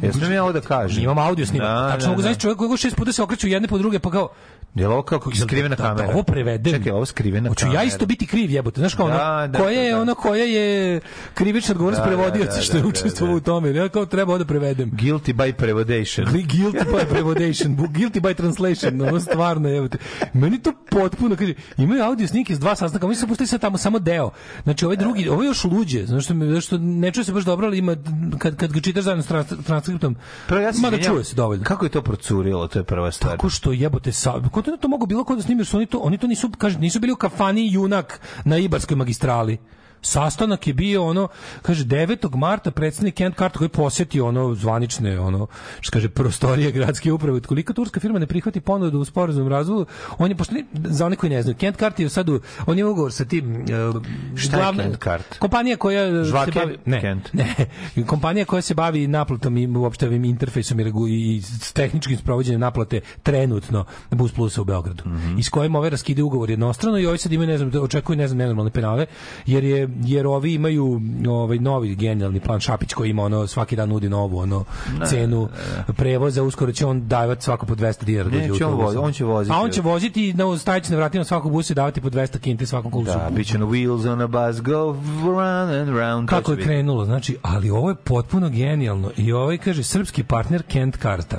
Jesam 0.02 0.32
ja 0.32 0.42
ovo 0.42 0.52
da 0.52 0.60
kažem? 0.60 1.04
Imam 1.04 1.18
audio 1.18 1.46
snimak. 1.46 1.68
Da, 1.68 1.88
Tačno 1.90 2.04
da, 2.04 2.08
mogu 2.10 2.22
da. 2.22 2.28
znači 2.28 2.40
čovjek 2.40 2.58
koji 2.58 2.76
šest 2.76 2.96
puta 2.96 3.12
se 3.12 3.22
okreću 3.22 3.48
jedne 3.48 3.68
po 3.68 3.78
druge 3.78 3.98
pa 3.98 4.10
kao 4.10 4.28
Je 4.74 4.88
li 4.88 4.92
ovo 4.92 5.02
kao 5.02 5.20
skrivena 5.36 5.68
da, 5.68 5.82
da, 5.82 5.88
kamera? 5.88 6.08
ovo 6.08 6.22
prevedem. 6.22 6.72
Čekaj, 6.72 6.92
ovo 6.92 7.06
skrivena 7.06 7.48
Hoću 7.48 7.60
kamera. 7.60 7.80
ja 7.80 7.84
isto 7.84 8.06
biti 8.06 8.26
kriv 8.26 8.50
jebote. 8.50 8.80
Znaš 8.80 8.94
kao 8.94 9.06
ono, 9.06 9.14
Da, 9.14 9.46
da, 9.46 9.58
koja 9.58 9.70
je 9.72 9.90
da, 9.90 9.96
da. 9.96 10.02
ono 10.02 10.14
koja 10.14 10.44
je 10.44 11.00
krivična 11.34 11.72
odgovornost 11.72 12.00
Da, 12.00 12.10
da, 12.10 12.16
prevodioca 12.16 12.56
da, 12.56 12.60
što 12.60 12.76
je 12.76 12.82
da, 12.82 12.88
učestvovao 12.88 13.34
da, 13.34 13.36
u 13.36 13.40
tome. 13.40 13.74
Ja 13.74 13.88
kao 13.88 14.06
treba 14.06 14.32
ovo 14.32 14.38
da 14.38 14.44
prevedem. 14.44 14.90
Guilty 14.92 15.34
by 15.34 15.52
prevodation. 15.52 16.26
Guilty 16.26 16.84
by 16.86 17.04
prevodation, 17.06 17.76
guilty 17.76 18.20
by 18.20 18.34
translation, 18.34 19.00
ono 19.02 19.20
stvarno 19.20 19.68
je. 19.68 19.88
Meni 20.32 20.58
to 20.58 20.72
potpuno 20.90 21.36
kaže, 21.36 21.54
imaju 21.76 22.02
audio 22.04 22.28
snimke 22.28 22.54
s 22.54 22.58
dva 22.58 22.76
sastanka, 22.76 23.06
mi 23.06 23.14
su 23.14 23.28
pustili 23.28 23.46
sad 23.46 23.60
tamo 23.60 23.78
samo 23.78 23.98
deo. 23.98 24.30
Znači 24.62 24.84
ovaj 24.84 24.96
drugi, 24.96 25.28
ovo 25.28 25.42
je 25.42 25.46
još 25.46 25.64
luđe, 25.64 26.06
znači 26.06 26.24
što, 26.24 26.34
me- 26.34 26.60
što 26.60 26.78
ne 26.78 27.10
čuje 27.12 27.24
se 27.24 27.32
baš 27.32 27.44
dobro, 27.44 27.66
ali 27.66 27.78
ima 27.78 27.96
kad 28.38 28.56
kad 28.56 28.72
ga 28.72 28.80
čitaš 28.80 29.04
zajedno 29.04 29.22
s 29.22 29.28
trans- 29.28 29.64
transkriptom. 29.64 30.16
Prvo, 30.46 30.60
ja 30.60 30.72
se 30.72 30.80
Ma 30.80 30.90
da 30.90 30.96
izvinjam, 30.96 31.14
čuje 31.14 31.24
se 31.24 31.34
dovoljno. 31.36 31.64
Kako 31.64 31.84
je 31.84 31.90
to 31.90 32.02
procurilo, 32.02 32.68
to 32.68 32.78
je 32.78 32.84
prva 32.84 33.10
stvar. 33.12 33.32
Tako 33.32 33.48
što 33.48 33.72
jebote 33.72 34.12
sa, 34.12 34.34
kako 34.62 34.76
to, 34.76 34.76
to 34.76 34.88
mogu 34.88 35.06
bilo 35.06 35.24
ko 35.24 35.36
da 35.36 35.42
snimiš, 35.42 35.74
oni 35.74 35.86
to, 35.86 35.98
oni 35.98 36.18
to 36.18 36.26
nisu, 36.26 36.50
kaže, 36.58 36.78
nisu 36.78 37.00
bili 37.00 37.12
u 37.12 37.16
kafani 37.16 37.72
Junak 37.72 38.20
na 38.44 38.58
Ibarskoj 38.58 38.96
magistrali. 38.96 39.58
Sastanak 40.02 40.66
je 40.66 40.74
bio 40.74 41.04
ono, 41.06 41.28
kaže 41.62 41.84
9. 41.84 42.36
marta 42.36 42.70
predsjednik 42.70 43.14
Kent 43.14 43.36
Carter 43.36 43.58
koji 43.58 43.68
posjeti 43.68 44.20
ono 44.20 44.54
zvanične 44.54 45.20
ono 45.20 45.46
što 45.80 45.92
kaže 45.92 46.08
prostorije 46.08 46.72
gradske 46.72 47.12
uprave. 47.12 47.40
Koliko 47.40 47.72
turska 47.72 48.00
firma 48.00 48.18
ne 48.18 48.26
prihvati 48.26 48.60
ponudu 48.60 48.98
u 48.98 49.04
sporazum 49.04 49.48
razvoju, 49.48 49.86
on 50.18 50.30
je 50.30 50.36
pošto 50.36 50.54
za 50.74 51.06
one 51.06 51.16
koji 51.16 51.30
ne 51.30 51.42
znaju, 51.42 51.56
Kent 51.56 51.76
Carter 51.76 52.06
je 52.06 52.08
sad 52.08 52.28
u, 52.28 52.40
on 52.66 52.78
je 52.78 52.84
ugovor 52.84 53.12
sa 53.12 53.24
tim 53.24 53.54
uh, 53.54 54.02
Šta 54.36 54.68
je 54.68 54.76
Kent 54.76 55.02
Cart? 55.04 55.38
Kompanija 55.38 55.76
koja 55.76 56.24
Žvake 56.24 56.52
se 56.52 56.58
bavi 56.58 56.78
ne, 56.84 57.00
Kent. 57.00 57.32
ne, 57.32 57.54
kompanija 58.06 58.44
koja 58.44 58.62
se 58.62 58.74
bavi 58.74 59.06
naplatom 59.06 59.56
i 59.56 59.66
uopšte 59.66 60.06
ovim 60.06 60.24
interfejsom 60.24 60.80
i, 60.80 60.84
regu- 60.84 61.08
i 61.08 61.42
s 61.42 61.72
tehničkim 61.72 62.16
sprovođenjem 62.16 62.60
naplate 62.60 63.00
trenutno 63.22 63.84
Bus 64.10 64.32
Plusa 64.32 64.62
u 64.62 64.64
Beogradu. 64.64 65.02
Mhm. 65.06 65.38
I 65.38 65.42
s 65.42 65.48
kojim 65.48 65.74
ove 65.74 65.90
raskide 65.90 66.22
ugovor 66.22 66.50
jednostrano 66.50 66.98
i 66.98 67.06
ovi 67.06 67.18
sad 67.18 67.32
imaju, 67.32 67.48
ne 67.48 67.58
znam, 67.58 67.70
očekuju, 67.82 68.16
ne 68.16 68.28
znam, 68.28 68.38
nenormalne 68.38 68.70
penale, 68.70 69.06
jer 69.46 69.64
je 69.64 69.89
jer 69.96 70.26
ovi 70.26 70.54
imaju 70.54 71.00
ovaj 71.28 71.58
novi 71.58 71.94
genijalni 71.94 72.40
plan 72.40 72.60
Šapić 72.60 72.92
koji 72.92 73.10
ima 73.10 73.22
ono 73.22 73.46
svaki 73.46 73.76
dan 73.76 73.88
nudi 73.88 74.08
novu 74.08 74.38
ono 74.38 74.64
cenu 75.04 75.48
prevoza 75.88 76.42
uskoro 76.42 76.72
će 76.72 76.86
on 76.86 77.08
davati 77.08 77.44
svako 77.44 77.66
po 77.66 77.74
200 77.74 78.04
dinara 78.04 78.28
Neće 78.30 78.48
dođe 78.48 78.64
u 78.64 78.68
on 78.68 78.74
vozi- 78.76 78.98
on 78.98 79.12
će 79.12 79.24
voziti. 79.24 79.54
a 79.54 79.58
on 79.58 79.70
će 79.70 79.80
voziti 79.80 80.28
i 80.28 80.34
na 80.34 80.58
stajići 80.58 80.92
na 80.92 80.96
vratima 80.96 81.24
svakog 81.24 81.52
busa 81.52 81.72
i 81.72 81.76
davati 81.76 82.00
po 82.00 82.10
200 82.10 82.38
kinti 82.38 82.66
svakom 82.66 82.90
kolusu 82.92 83.12
Da, 83.14 83.30
bit 83.30 83.46
će 83.46 83.58
na 83.58 83.66
wheels 83.66 84.08
on 84.08 84.20
a 84.20 84.26
bus, 84.26 84.60
go 84.60 84.96
round 85.26 85.72
and 85.72 85.88
round. 85.90 86.28
kako 86.28 86.54
će 86.54 86.60
je 86.60 86.64
krenulo, 86.64 87.04
znači, 87.04 87.36
ali 87.42 87.70
ovo 87.70 87.88
je 87.88 87.96
potpuno 87.96 88.48
genijalno 88.48 89.10
i 89.16 89.32
ovaj 89.32 89.58
kaže 89.58 89.82
srpski 89.82 90.22
partner 90.24 90.62
Kent 90.62 90.96
Karta. 90.96 91.38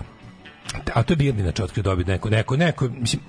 A 0.93 1.03
to 1.03 1.13
je 1.13 1.17
Birni 1.17 1.43
na 1.43 1.51
otkrio 1.55 1.83
dobiti 1.83 2.09
neko, 2.09 2.29
neko, 2.29 2.57
neko, 2.57 2.89
mislim, 2.91 3.21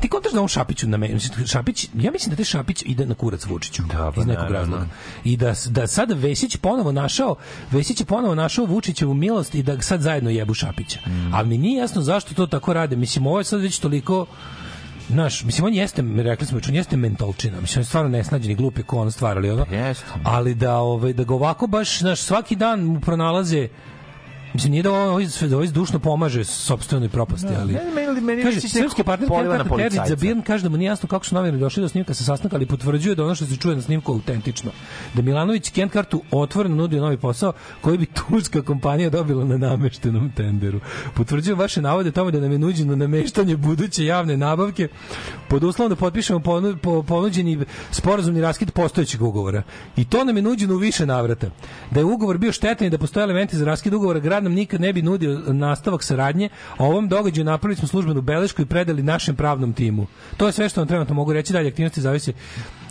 ti 0.00 0.08
kontaš 0.08 0.32
da 0.32 0.42
on 0.42 0.48
Šapiću 0.48 0.88
na 0.88 0.96
meni, 0.96 1.20
Šapić, 1.46 1.88
ja 1.94 2.10
mislim 2.10 2.30
da 2.30 2.36
taj 2.36 2.44
Šapić 2.44 2.82
ide 2.86 3.06
na 3.06 3.14
kurac 3.14 3.46
Vučiću 3.46 3.82
Da, 3.82 4.12
pa 4.14 4.20
iz 4.20 4.26
nekog 4.26 4.44
naravno. 4.44 4.58
razloga. 4.58 4.86
I 5.24 5.36
da, 5.36 5.54
da 5.66 5.86
sad 5.86 6.10
Vesić 6.10 6.56
ponovo 6.56 6.92
našao, 6.92 7.34
Vesić 7.70 8.00
je 8.00 8.06
ponovo 8.06 8.34
našao 8.34 8.64
Vučićevu 8.64 9.14
milost 9.14 9.54
i 9.54 9.62
da 9.62 9.80
sad 9.82 10.00
zajedno 10.00 10.30
jebu 10.30 10.54
Šapića. 10.54 10.98
Mm. 11.06 11.34
Ali 11.34 11.48
mi 11.48 11.58
nije 11.58 11.78
jasno 11.78 12.02
zašto 12.02 12.34
to 12.34 12.46
tako 12.46 12.72
rade. 12.72 12.96
Mislim, 12.96 13.26
ovo 13.26 13.38
je 13.38 13.44
sad 13.44 13.60
već 13.60 13.78
toliko 13.78 14.26
Znaš, 15.08 15.44
mislim, 15.44 15.66
on 15.66 15.74
jeste, 15.74 16.02
rekli 16.16 16.46
smo, 16.46 16.60
on 16.68 16.74
jeste 16.74 16.96
mentolčina. 16.96 17.60
Mislim, 17.60 17.78
on 17.78 17.82
je 17.82 17.86
stvarno 17.86 18.10
nesnađeni, 18.10 18.54
glup 18.54 18.78
je 18.78 18.84
ko 18.84 18.98
on 18.98 19.12
stvar, 19.12 19.36
ali 19.36 19.50
ono. 19.50 19.66
Jeste. 19.70 20.06
Ali 20.24 20.54
da, 20.54 20.76
ovaj, 20.76 21.12
da 21.12 21.24
ga 21.24 21.34
ovako 21.34 21.66
baš, 21.66 21.98
znaš, 21.98 22.20
svaki 22.20 22.56
dan 22.56 22.80
mu 22.80 23.00
pronalaze 23.00 23.68
Mislim, 24.54 24.70
nije 24.70 24.82
da 24.82 24.90
ovo, 24.90 25.10
ovo, 25.10 25.20
da 25.48 25.56
ovo 25.56 25.66
zdušno 25.66 25.98
pomaže 25.98 26.44
sopstvenoj 26.44 27.08
propasti, 27.08 27.48
ali... 27.60 27.72
Ne, 27.72 27.80
meni- 27.94 28.20
meni 28.20 28.42
kaže, 28.42 28.60
srpski 28.60 29.02
partner 29.04 29.28
poliva 29.28 29.56
Kent 29.56 29.64
na 29.64 29.70
Carter 29.70 29.90
Terzić 29.92 30.08
za. 30.08 30.16
Birn 30.16 30.42
kaže 30.42 30.62
da 30.62 30.68
mu 30.68 30.76
nije 30.76 30.88
jasno 30.88 31.08
kako 31.08 31.24
su 31.24 31.34
novinari 31.34 31.60
došli 31.60 31.80
do 31.80 31.88
snimka 31.88 32.14
sa 32.14 32.24
sastanka, 32.24 32.56
ali 32.56 32.66
potvrđuje 32.66 33.14
da 33.14 33.24
ono 33.24 33.34
što 33.34 33.46
se 33.46 33.56
čuje 33.56 33.76
na 33.76 33.82
snimku 33.82 34.12
autentično. 34.12 34.70
Da 35.14 35.22
Milanović 35.22 35.70
Kent 35.70 35.92
Kartu 35.92 36.22
otvoreno 36.30 36.76
nudio 36.76 37.00
novi 37.00 37.16
posao 37.16 37.52
koji 37.80 37.98
bi 37.98 38.06
turska 38.06 38.62
kompanija 38.62 39.10
dobila 39.10 39.44
na 39.44 39.56
nameštenom 39.58 40.30
tenderu. 40.36 40.80
Potvrđuje 41.14 41.54
vaše 41.54 41.82
navode 41.82 42.10
tome 42.10 42.30
da 42.30 42.40
nam 42.40 42.52
je 42.52 42.58
nuđeno 42.58 42.96
nameštanje 42.96 43.56
buduće 43.56 44.04
javne 44.04 44.36
nabavke 44.36 44.88
pod 45.48 45.64
uslovom 45.64 45.90
da 45.90 45.96
potpišemo 45.96 46.38
ponu- 46.38 46.76
po- 46.76 47.02
ponuđeni 47.02 47.58
sporazumni 47.90 48.40
raskid 48.40 48.70
postojećeg 48.70 49.22
ugovora. 49.22 49.62
I 49.96 50.04
to 50.04 50.24
nam 50.24 50.36
je 50.36 50.42
nuđeno 50.42 50.74
u 50.74 50.78
više 50.78 51.06
navrata. 51.06 51.46
Da 51.90 52.00
je 52.00 52.04
ugovor 52.04 52.38
bio 52.38 52.52
štetan 52.52 52.86
i 52.86 52.90
da 52.90 52.98
postoje 52.98 53.24
elementi 53.24 53.56
za 53.56 53.64
raskid 53.64 53.94
ugovora, 53.94 54.20
grad 54.38 54.44
nam 54.44 54.54
nikad 54.54 54.80
ne 54.80 54.92
bi 54.92 55.02
nudio 55.02 55.38
nastavak 55.46 56.02
saradnje, 56.02 56.48
a 56.76 56.84
ovom 56.84 57.08
događaju 57.08 57.44
napravili 57.44 57.76
smo 57.76 57.88
službenu 57.88 58.22
belešku 58.22 58.62
i 58.62 58.66
predali 58.66 59.02
našem 59.02 59.36
pravnom 59.36 59.72
timu. 59.72 60.06
To 60.36 60.46
je 60.46 60.52
sve 60.52 60.68
što 60.68 60.80
vam 60.80 60.88
trenutno 60.88 61.14
mogu 61.14 61.32
reći, 61.32 61.52
dalje 61.52 61.68
aktivnosti 61.68 62.00
zavise 62.00 62.32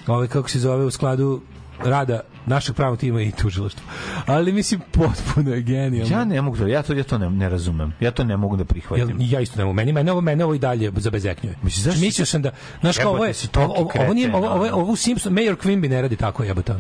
ovaj 0.07 0.27
kako 0.27 0.49
se 0.49 0.59
zove 0.59 0.85
u 0.85 0.91
skladu 0.91 1.41
rada 1.83 2.21
našeg 2.45 2.75
pravnog 2.75 2.99
tima 2.99 3.21
i 3.21 3.31
tužilaštva. 3.31 3.83
Ali 4.25 4.51
mislim, 4.51 4.81
potpuno 4.91 5.53
je 5.53 5.61
genijalno. 5.61 6.15
Ja 6.15 6.25
ne 6.25 6.41
mogu, 6.41 6.67
ja 6.67 6.83
to, 6.83 6.93
ja 6.93 7.03
to 7.03 7.17
ne, 7.17 7.29
ne 7.29 7.49
razumem. 7.49 7.93
Ja 7.99 8.11
to 8.11 8.23
ne 8.23 8.37
mogu 8.37 8.57
da 8.57 8.65
prihvatim. 8.65 9.09
Jel, 9.09 9.31
ja 9.31 9.39
isto 9.39 9.57
ne 9.57 9.65
mogu. 9.65 9.73
Meni, 9.73 9.93
mene, 9.93 10.11
ovo, 10.11 10.21
mene 10.21 10.43
ovo 10.43 10.53
i 10.53 10.59
dalje 10.59 10.91
zabezeknjuje. 10.95 11.55
Mislim, 11.63 11.83
zašto 11.83 12.01
Mislio 12.01 12.25
sam 12.25 12.41
da, 12.41 12.51
znaš 12.81 12.97
kao, 12.97 13.11
ovo 13.11 13.25
je, 13.25 13.33
ovo, 13.55 13.91
ovo, 13.99 14.13
nije, 14.13 14.35
ovo, 14.35 14.47
ovo, 14.47 14.67
ovo 14.73 14.91
u 14.91 14.95
Simpson, 14.95 15.33
Mayor 15.33 15.55
Quimby 15.55 15.89
ne 15.89 16.01
radi 16.01 16.15
tako 16.15 16.43
jebote. 16.43 16.75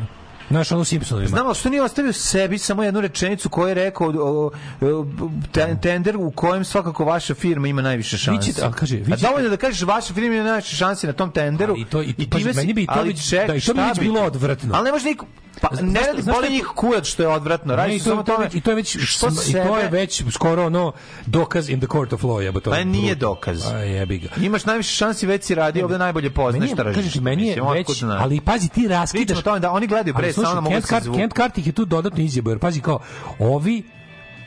Znaš, 0.49 0.71
ono 0.71 0.83
Simpsonovima. 0.83 1.29
Znam, 1.29 1.45
ali 1.45 1.55
što 1.55 1.69
nije 1.69 1.83
ostavio 1.83 2.13
sebi 2.13 2.57
samo 2.57 2.83
jednu 2.83 3.01
rečenicu 3.01 3.49
koju 3.49 3.67
je 3.67 3.73
rekao 3.73 4.07
o, 4.09 4.51
o, 4.81 5.05
te- 5.51 5.77
tender 5.81 6.17
u 6.17 6.31
kojem 6.31 6.65
svakako 6.65 7.05
vaša 7.05 7.33
firma 7.33 7.67
ima 7.67 7.81
najviše 7.81 8.17
šansi. 8.17 8.47
ćete- 8.47 8.63
ali 8.63 8.73
kaže, 8.73 8.95
vi 8.97 9.13
A 9.13 9.15
dovoljno 9.17 9.49
da 9.49 9.57
kažeš 9.57 9.81
vaša 9.81 10.13
firma 10.13 10.35
ima 10.35 10.43
najviše 10.43 10.75
šansi 10.75 11.07
na 11.07 11.13
tom 11.13 11.31
tenderu 11.31 11.75
i 11.77 11.85
to 11.85 12.01
i, 12.01 12.13
i 12.17 12.29
time 12.29 12.53
si- 12.53 12.57
meni 12.57 12.73
bi 12.73 12.85
to 12.85 12.93
ali 12.95 13.09
već 13.09 13.29
ček, 13.29 13.47
da 13.47 13.55
i 13.55 13.61
to 13.61 13.73
bi 13.73 13.79
šta 13.79 13.87
već 13.87 13.99
bilo 13.99 14.21
odvratno. 14.21 14.75
Ali 14.75 14.85
ne 14.85 14.91
može 14.91 15.05
niko 15.05 15.25
pa 15.61 15.67
Znaš- 15.71 15.81
ne 15.83 15.99
radi 16.01 16.21
boli 16.23 16.37
šta- 16.37 16.49
njih 16.49 16.65
kujac 16.65 17.05
što 17.05 17.23
je 17.23 17.29
odvratno. 17.29 17.75
Radi 17.75 17.93
Ne, 17.93 17.99
samo 17.99 18.23
tome 18.23 18.49
i 18.53 18.61
to 18.61 18.71
je 18.71 18.75
već 18.75 18.97
što 18.99 19.27
i 19.47 19.53
to 19.53 19.77
je 19.77 19.89
već 19.89 20.23
skoro 20.31 20.65
ono 20.65 20.91
dokaz 21.25 21.69
in 21.69 21.79
the 21.79 21.87
court 21.87 22.13
of 22.13 22.21
law 22.21 22.39
jebote. 22.39 22.69
Pa 22.69 22.83
nije 22.83 23.15
dokaz. 23.15 23.65
A 23.65 23.77
jebi 23.77 24.17
ga. 24.19 24.29
Imaš 24.37 24.65
najviše 24.65 24.89
šansi, 24.89 25.27
već 25.27 25.43
si 25.43 25.55
radio, 25.55 25.85
ovde 25.85 25.97
najbolje 25.97 26.23
Meni 26.23 26.33
poznaš 26.35 26.69
je, 26.69 26.75
tržište. 26.75 27.01
kažeš, 27.01 27.15
meni 27.15 27.47
je 27.47 27.55
već, 27.73 28.03
ali 28.03 28.41
pazi, 28.41 28.69
ti 28.69 28.87
raskidaš. 28.87 29.21
Pričamo 29.21 29.39
o 29.39 29.43
tome 29.43 29.59
da 29.59 29.71
oni 29.71 29.87
gledaju 29.87 30.13
pre, 30.13 30.23
Ali 30.23 30.33
slušaj, 30.33 30.36
samo 30.45 30.69
Kent 30.69 30.81
da 30.81 30.87
se 30.87 30.95
Cart-. 30.95 31.15
Kent 31.15 31.33
Cart 31.33 31.57
ih 31.57 31.67
je 31.67 31.73
tu 31.73 31.85
dodatno 31.85 32.23
izjebao, 32.23 32.51
jer 32.51 32.59
pazi 32.59 32.81
kao, 32.81 32.99
ovi 33.39 33.83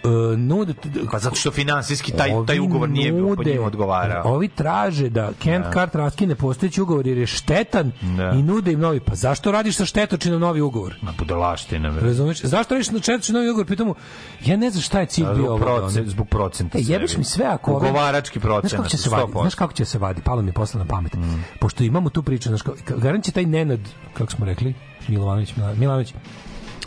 uh, 0.04 0.10
nude... 0.38 0.74
Pa 1.10 1.18
zato 1.18 1.36
što 1.36 1.50
finansijski 1.50 2.12
taj, 2.12 2.30
taj 2.46 2.58
ugovor 2.58 2.88
nije 2.88 3.12
bio 3.12 3.24
po 3.24 3.34
nude- 3.34 3.52
njima 3.52 3.66
odgovarao. 3.66 4.22
Ovi 4.26 4.48
traže 4.48 5.08
da 5.10 5.30
Kent 5.34 5.64
Da. 5.64 5.72
Cart 5.72 5.94
raskine 5.94 6.34
postojeći 6.34 6.82
ugovor 6.82 7.06
jer 7.06 7.18
je 7.18 7.26
štetan 7.26 7.92
Da. 8.16 8.30
i 8.30 8.42
nude 8.42 8.72
im 8.72 8.80
novi. 8.80 9.00
Pa 9.00 9.14
zašto 9.14 9.52
radiš 9.52 9.76
sa 9.76 9.84
štetočinom 9.84 10.40
novi 10.40 10.60
ugovor? 10.60 10.96
Ma 11.02 11.12
budalaština. 11.18 11.90
bre. 11.90 12.00
Razumeš? 12.02 12.42
Zašto 12.42 12.74
radiš 12.74 12.90
na 12.90 12.98
štetočinom 12.98 13.40
novi 13.40 13.50
ugovor? 13.50 13.66
Pitamo, 13.66 13.94
ja 14.42 14.56
ne 14.56 14.70
znam 14.70 14.82
šta 14.82 15.00
je 15.00 15.06
cilj 15.06 15.24
bio 15.24 15.34
Zbog, 15.34 15.46
ovoga. 15.46 15.66
ono. 15.66 15.76
procent, 15.78 16.08
zbog 16.08 16.28
procenta. 16.28 16.78
E, 16.78 16.82
jebeš 16.82 17.16
mi 17.16 17.24
sve 17.24 17.44
ako 17.46 17.72
ove- 17.72 17.88
Ugovarački 17.88 18.40
procent. 18.40 18.68
Znaš 18.68 18.78
kako 18.78 18.88
će 18.88 18.96
se 18.98 19.10
vadi? 19.10 19.32
Znaš 19.34 19.54
kako 19.54 19.72
će 19.72 19.84
se 19.84 19.98
vadi? 19.98 20.22
Palo 20.22 20.42
mi 20.42 20.48
je 20.48 20.54
posle 20.54 20.78
na 20.78 20.86
pamet. 20.86 21.14
Mm. 21.14 21.44
Pošto 21.60 21.84
imamo 21.84 22.10
tu 22.10 22.22
priču, 22.22 22.48
znaš, 22.48 22.62
kao- 22.62 22.74
garant 22.88 23.24
će 23.24 23.32
taj 23.32 23.44
Nenad, 23.44 23.80
kako 24.14 24.32
smo 24.32 24.46
rekli, 24.46 24.74
Milovanović, 25.08 25.54
Mila- 25.54 25.74
Milanović, 25.74 26.14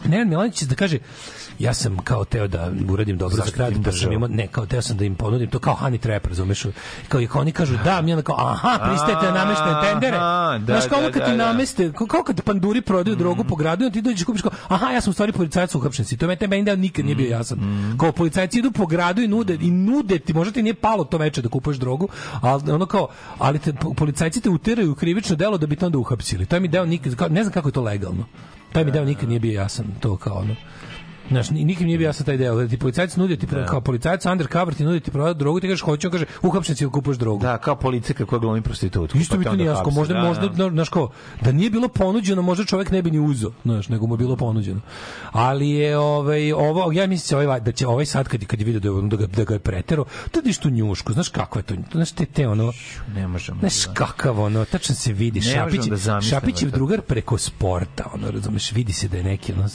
Nenad 0.06 0.28
Milanović 0.28 0.62
da 0.62 0.76
kaže 0.76 0.98
ja 1.64 1.74
sam 1.74 1.98
kao 1.98 2.26
teo 2.26 2.48
da 2.48 2.72
uradim 2.90 3.18
dobro 3.18 3.36
za 3.36 3.44
Zašto 3.44 3.70
ti 3.70 3.82
pa 3.86 3.92
sam 3.92 4.12
imao, 4.12 4.28
ne, 4.28 4.48
kao 4.48 4.66
teo 4.66 4.82
sam 4.82 4.98
da 4.98 5.06
im 5.06 5.16
ponudim 5.16 5.50
to 5.50 5.60
kao 5.60 5.78
Honey 5.82 6.00
Trap, 6.00 6.26
razumeš? 6.26 6.66
Kao 7.08 7.22
i 7.22 7.28
kao 7.28 7.42
oni 7.42 7.52
kažu 7.52 7.78
da, 7.84 8.02
mi 8.02 8.14
onda 8.14 8.24
kao, 8.24 8.36
aha, 8.40 8.80
pristajete 8.90 9.26
na 9.26 9.32
nameštene 9.32 9.82
tendere. 9.82 10.18
Da, 10.18 10.60
Znaš, 10.66 10.86
kao 10.90 10.98
ono 11.00 11.08
da, 11.08 11.14
kad 11.14 11.26
ti 11.26 11.32
da, 11.32 11.38
da. 11.38 11.46
nameste, 11.46 11.92
kao, 11.92 12.08
kao 12.08 12.24
kad 12.24 12.42
panduri 12.42 12.82
prodaju 12.82 13.16
drogu 13.16 13.44
po 13.44 13.56
gradu, 13.56 13.90
ti 13.90 14.02
dođeš 14.02 14.22
i 14.22 14.26
kupiš 14.26 14.42
kao, 14.42 14.52
aha, 14.68 14.92
ja 14.92 15.02
sam 15.02 15.12
u 15.12 15.14
stvari 15.14 15.32
policajac 15.32 15.76
u 15.76 15.78
uhapšenci. 15.78 16.18
To 16.18 16.32
je 16.32 16.48
meni 16.48 16.64
da 16.64 16.76
nikad 16.76 17.06
nije 17.06 17.16
bio 17.16 17.30
jasan. 17.30 17.60
Kao 18.00 18.12
policajci 18.12 18.60
idu 18.60 18.72
po 18.72 18.86
gradu 18.86 19.22
i 19.22 19.28
nude 19.28 19.58
i 19.62 19.72
nude 19.72 20.20
ti, 20.20 20.34
možda 20.34 20.54
ti 20.54 20.64
nije 20.64 20.74
palo 20.74 21.04
to 21.04 21.18
veče 21.18 21.42
da 21.42 21.50
kupuješ 21.50 21.78
drogu, 21.78 22.08
ali 22.42 22.72
ono 22.72 22.86
kao, 22.86 23.08
ali 23.38 23.60
te, 23.60 23.74
po- 23.74 23.94
policajci 23.94 24.42
te 24.42 24.50
uteraju 24.50 24.92
u 24.92 24.96
krivično 24.96 25.36
delo 25.36 25.58
da 25.58 25.68
bi 25.68 25.76
te 25.76 25.86
onda 25.86 25.98
uhapsili. 25.98 26.46
To 26.46 26.60
mi 26.60 26.68
deo 26.68 26.86
nikad, 26.86 27.16
kao, 27.16 27.28
ne 27.30 27.44
znam 27.44 27.54
kako 27.54 27.68
je 27.68 27.74
to 27.74 27.82
legalno. 27.82 28.26
Taj 28.74 28.86
mi 28.86 28.92
deo 28.92 29.06
nikad 29.06 29.30
nije 29.30 29.40
bio 29.40 29.62
jasan, 29.62 29.86
to 30.00 30.18
kao 30.18 30.38
ono. 30.38 30.56
Znaš, 31.30 31.50
ni- 31.50 31.64
nikim 31.66 31.86
nije 31.88 31.98
bio 31.98 32.06
jasan 32.06 32.26
taj 32.26 32.38
deo. 32.38 32.56
Da 32.56 32.68
ti 32.68 32.78
policajac 32.78 33.16
nudi, 33.16 33.38
ti 33.38 33.48
kao 33.68 33.82
policajac 33.82 34.26
undercover 34.26 34.74
ti 34.74 34.84
nudi 34.84 35.00
ti 35.00 35.12
prodat 35.12 35.38
drogu, 35.38 35.60
ti 35.60 35.68
kažeš 35.68 35.82
hoću, 35.82 36.08
on 36.08 36.12
kaže 36.12 36.26
uhapšen 36.42 36.76
si 36.76 36.86
kupuješ 36.88 37.18
drogu. 37.18 37.42
Da, 37.42 37.58
kao 37.58 37.76
policajka 37.76 38.26
koja 38.26 38.40
glumi 38.40 38.62
prostitutku. 38.62 39.18
Isto 39.18 39.36
pa 39.36 39.40
mi 39.40 39.44
te 39.44 39.50
to 39.50 39.56
nije 39.56 39.68
jasno, 39.68 39.92
možda, 39.92 40.14
Da, 40.14 40.24
možda, 40.24 40.48
da. 40.48 40.70
znaš 40.70 40.90
kao, 40.90 41.10
da 41.42 41.52
nije 41.52 41.70
bilo 41.70 41.88
ponuđeno, 41.88 42.42
možda 42.42 42.66
čovjek 42.66 42.92
ne 42.92 43.02
bi 43.02 43.12
ni 43.12 43.20
uzeo, 43.20 43.52
znaš, 43.64 43.90
nego 43.90 44.08
mu 44.08 44.14
je 44.14 44.18
bilo 44.18 44.36
ponuđeno. 44.36 44.82
Ali 45.32 45.70
je, 45.70 45.98
ovaj, 45.98 46.54
ovo, 46.54 46.92
ja 46.92 47.08
mislim 47.08 47.24
da 47.26 47.44
će 47.44 47.48
ovaj, 47.48 47.60
da 47.60 47.72
će 47.72 47.88
ovaj 47.88 48.06
sad, 48.06 48.28
kad, 48.28 48.46
kad 48.46 48.60
je 48.60 48.66
vidio 48.66 48.80
da, 48.82 48.90
je, 48.90 49.10
da, 49.10 49.18
ga, 49.18 49.26
da 49.28 49.44
ga 49.44 49.54
je 49.54 49.60
pretero, 49.60 50.06
da 50.34 50.42
diš 50.42 50.58
tu 50.58 50.70
njušku, 50.70 51.14
znaš 51.14 51.30
kako 51.30 51.60
je 51.60 51.64
to, 51.64 51.76
znaš, 51.92 52.12
te, 52.12 52.26
te 52.26 52.48
ono, 52.48 52.72
Ne 53.16 53.28
možemo. 53.28 53.60
Znaš 53.60 53.86
da. 53.86 53.94
kakav 53.94 54.40
ono, 54.40 54.66
tačno 54.66 54.96
se 54.96 55.14
vidi 55.14 55.40
Ne 55.40 55.46
Šapić, 55.46 55.86
da 55.86 56.22
Šapićev 56.22 56.72
to. 56.72 56.76
drugar 56.76 57.02
preko 57.02 57.38
sporta, 57.38 58.10
ono, 58.14 58.32
razumeš, 58.32 58.72
vidi 58.72 58.94
se 58.94 59.08
da 59.08 59.18
je 59.18 59.24
neki 59.24 59.54
ono, 59.54 59.68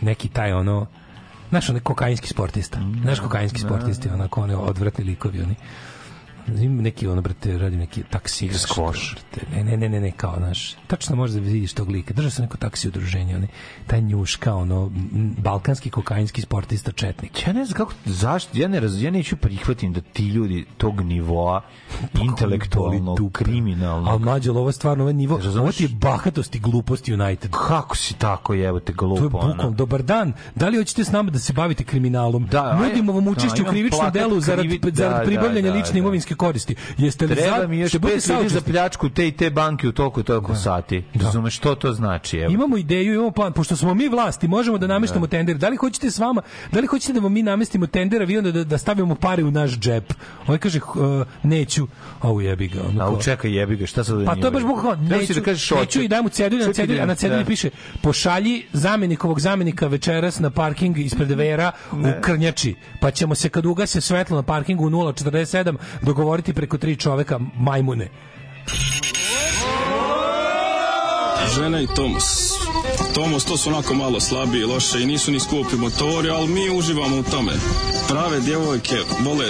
neki 0.00 0.28
taj 0.28 0.52
ono, 0.52 0.86
znaš, 1.50 1.68
onaj 1.68 1.80
kokainski 1.80 2.28
sportista, 2.28 2.78
znaš 3.02 3.20
kokainski 3.20 3.60
sportisti, 3.60 4.08
onako, 4.08 4.40
one 4.40 4.56
odvratni 4.56 5.04
likovi, 5.04 5.42
oni, 5.42 5.54
Ima 6.58 6.82
neki 6.82 7.06
ono 7.06 7.20
brate 7.22 7.58
radi 7.58 7.76
neki 7.76 8.02
taksi 8.02 8.46
brate. 8.48 9.46
Ne 9.56 9.64
ne 9.64 9.76
ne 9.76 9.88
ne 9.88 10.00
ne 10.00 10.10
kao 10.10 10.36
naš. 10.40 10.74
Tačno 10.86 11.16
možeš 11.16 11.34
da 11.34 11.40
vidiš 11.40 11.72
tog 11.72 11.88
lika. 11.88 12.14
Držao 12.14 12.30
se 12.30 12.42
neko 12.42 12.56
taksi 12.56 12.88
udruženje, 12.88 13.36
oni 13.36 13.48
taj 13.86 14.00
njuška 14.00 14.54
ono 14.54 14.90
balkanski 15.38 15.90
kokainski 15.90 16.40
sportista 16.40 16.92
četnik. 16.92 17.46
Ja 17.46 17.52
ne 17.52 17.64
znam 17.64 17.76
kako, 17.76 17.92
zašto, 18.04 18.58
ja 18.58 18.68
ne 18.68 18.80
raz, 18.80 19.02
ja 19.02 19.10
neću 19.10 19.36
prihvatim 19.36 19.92
da 19.92 20.00
ti 20.00 20.28
ljudi 20.28 20.66
tog 20.76 21.00
nivoa 21.00 21.62
intelektualnog, 22.22 23.18
kriminalnog, 23.32 24.08
Al 24.08 24.18
mlađe, 24.18 24.50
ovo 24.50 24.68
je 24.68 24.72
stvarno 24.72 25.04
ovaj 25.04 25.14
nivo. 25.14 25.36
Razumeš? 25.36 25.56
Ovo 25.62 25.72
ti 25.72 25.84
je 25.84 25.88
bahatost 25.88 26.54
i 26.54 26.58
glupost 26.58 27.08
United. 27.08 27.50
kako 27.50 27.96
si 27.96 28.14
tako 28.14 28.54
jebote 28.54 28.92
glupo, 28.92 29.40
To 29.40 29.66
je. 29.66 29.70
Dobar 29.70 30.02
dan. 30.02 30.32
Da 30.54 30.68
li 30.68 30.76
hoćete 30.76 31.04
s 31.04 31.10
nama 31.12 31.30
da 31.30 31.38
se 31.38 31.52
bavite 31.52 31.84
kriminalom? 31.84 32.46
Da, 32.46 32.76
Nudimo 32.76 33.12
vam 33.12 33.24
da, 33.24 33.30
učešće 33.30 33.54
u 33.54 33.60
imam 33.60 33.70
krivičnom 33.72 34.12
delu 34.12 34.40
zarad, 34.40 34.64
krivi- 34.64 34.94
zarad 34.94 35.18
da, 35.18 35.24
pribavljanja 35.24 35.62
da, 35.62 35.72
da, 35.72 35.74
lične 35.78 35.92
da. 35.92 35.98
imovinske 35.98 36.34
koristi. 36.40 36.74
Jeste 36.98 37.26
li 37.26 37.34
Treba 37.34 37.60
za, 37.60 37.66
mi 37.66 37.78
još 37.78 37.92
pet 37.92 38.28
ljudi 38.28 38.48
za 38.48 38.60
pljačku 38.60 39.08
te 39.08 39.28
i 39.28 39.32
te 39.32 39.50
banke 39.50 39.88
u 39.88 39.92
toliko 39.92 40.20
i 40.20 40.24
toliko 40.24 40.54
sati. 40.54 41.04
Razumeš 41.14 41.56
što 41.56 41.74
to 41.74 41.92
znači? 41.92 42.38
Evo. 42.38 42.52
Imamo 42.52 42.76
ideju, 42.76 43.14
imamo 43.14 43.30
plan, 43.30 43.52
pošto 43.52 43.76
smo 43.76 43.94
mi 43.94 44.08
vlasti, 44.08 44.48
možemo 44.48 44.78
da 44.78 44.86
nameštamo 44.86 45.26
tender. 45.26 45.56
Da 45.56 45.68
li 45.68 45.76
hoćete 45.76 46.10
s 46.10 46.18
vama, 46.18 46.42
da 46.72 46.80
li 46.80 46.86
hoćete 46.86 47.12
da 47.12 47.20
vam 47.20 47.32
mi 47.32 47.42
namestimo 47.42 47.86
tender, 47.86 48.22
a 48.22 48.24
vi 48.24 48.38
onda 48.38 48.52
da, 48.52 48.64
da 48.64 48.78
stavimo 48.78 49.14
pare 49.14 49.44
u 49.44 49.50
naš 49.50 49.78
džep? 49.78 50.12
Ovaj 50.46 50.58
kaže, 50.58 50.80
uh, 50.94 51.26
neću, 51.42 51.86
a 52.20 52.32
u 52.32 52.40
jebi 52.40 52.68
ga. 52.68 52.80
ono 52.88 53.04
A 53.04 53.46
jebi 53.46 53.76
ga, 53.76 53.86
šta 53.86 54.04
sad 54.04 54.18
da 54.18 54.24
Pa 54.24 54.34
to 54.34 54.46
je 54.46 54.50
baš 54.50 54.62
bukvalno 54.62 55.06
Treba 55.06 55.20
neću, 55.20 55.34
da 55.34 55.40
kažeš 55.40 55.70
neću 55.70 56.02
i 56.02 56.08
daj 56.08 56.22
mu 56.22 56.28
cedulju, 56.28 56.66
na 56.66 56.72
cedulju, 56.72 57.02
a 57.02 57.06
na 57.06 57.14
cedulju 57.14 57.40
da. 57.40 57.46
piše 57.46 57.70
pošalji 58.02 58.62
zamenikovog 58.72 59.40
zamenika 59.40 59.86
večeras 59.86 60.38
na 60.38 60.50
parking 60.50 60.98
ispred 60.98 61.30
Vera 61.30 61.72
u 61.92 62.20
Krnjači, 62.20 62.74
pa 63.00 63.10
ćemo 63.10 63.34
se 63.34 63.48
kad 63.48 63.66
ugase 63.66 64.00
svetlo 64.00 64.36
na 64.36 64.42
parkingu 64.42 64.86
u 64.86 64.90
047 64.90 65.76
dogovoriti 66.20 66.52
preko 66.52 66.78
tri 66.78 66.96
čoveka 66.96 67.40
majmune. 67.56 68.08
Žena 71.54 71.80
i 71.80 71.86
Tomos. 71.96 72.24
Tomos 73.14 73.44
to 73.44 73.56
su 73.56 73.68
onako 73.68 73.94
malo 73.94 74.20
slabiji, 74.20 74.64
loše 74.64 75.02
i 75.02 75.06
nisu 75.06 75.32
ni 75.32 75.40
skupi 75.40 75.76
motori, 75.76 76.30
ali 76.30 76.48
mi 76.48 76.78
uživamo 76.78 77.16
u 77.16 77.22
tome. 77.22 77.52
Prave 78.08 78.40
djevojke 78.40 78.96
vole 79.20 79.46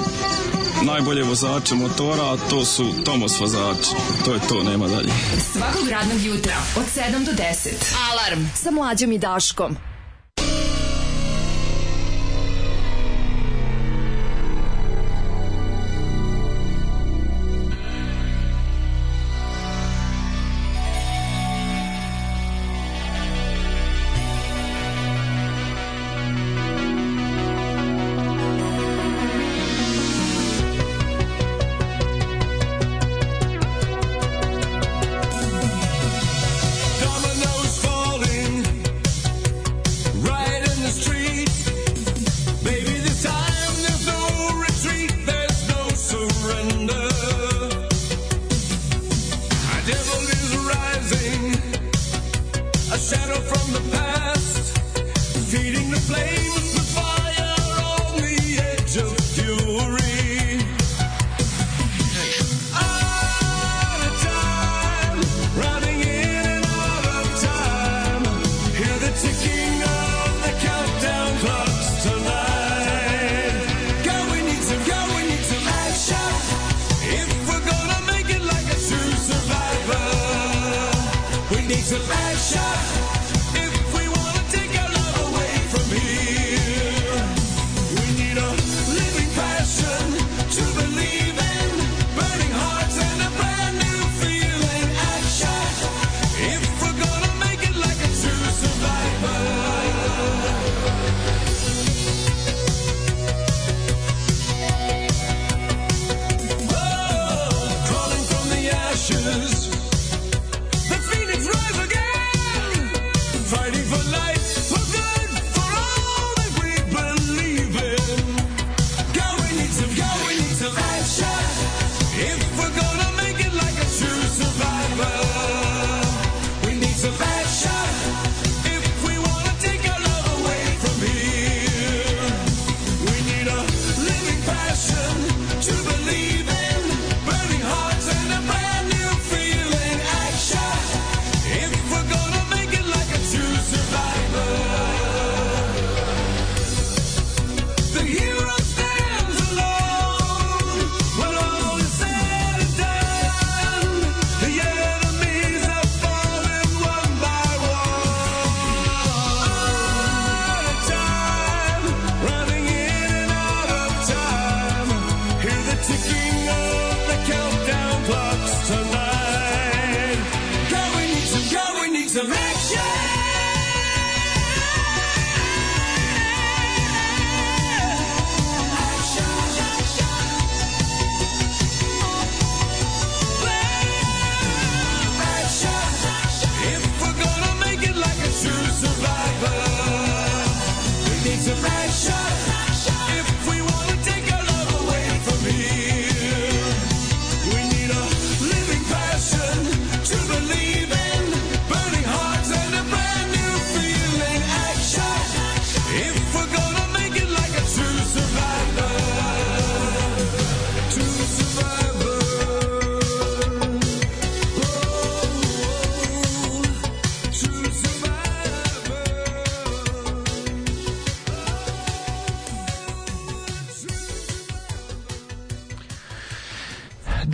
najbolje 0.82 1.22
vozače 1.22 1.74
motora, 1.74 2.22
a 2.22 2.36
to 2.50 2.64
su 2.64 2.84
Tomos 3.04 3.40
vozači. 3.40 3.90
To 4.24 4.34
je 4.34 4.40
to, 4.48 4.62
nema 4.62 4.88
dalje. 4.88 5.10
Svakog 5.52 5.88
radnog 5.88 6.20
jutra 6.22 6.56
od 6.76 6.84
7 6.96 7.24
do 7.24 7.32
10. 7.32 7.70
Alarm 8.10 8.46
sa 8.54 8.70
mlađom 8.70 9.12
i 9.12 9.18
Daškom. 9.18 9.89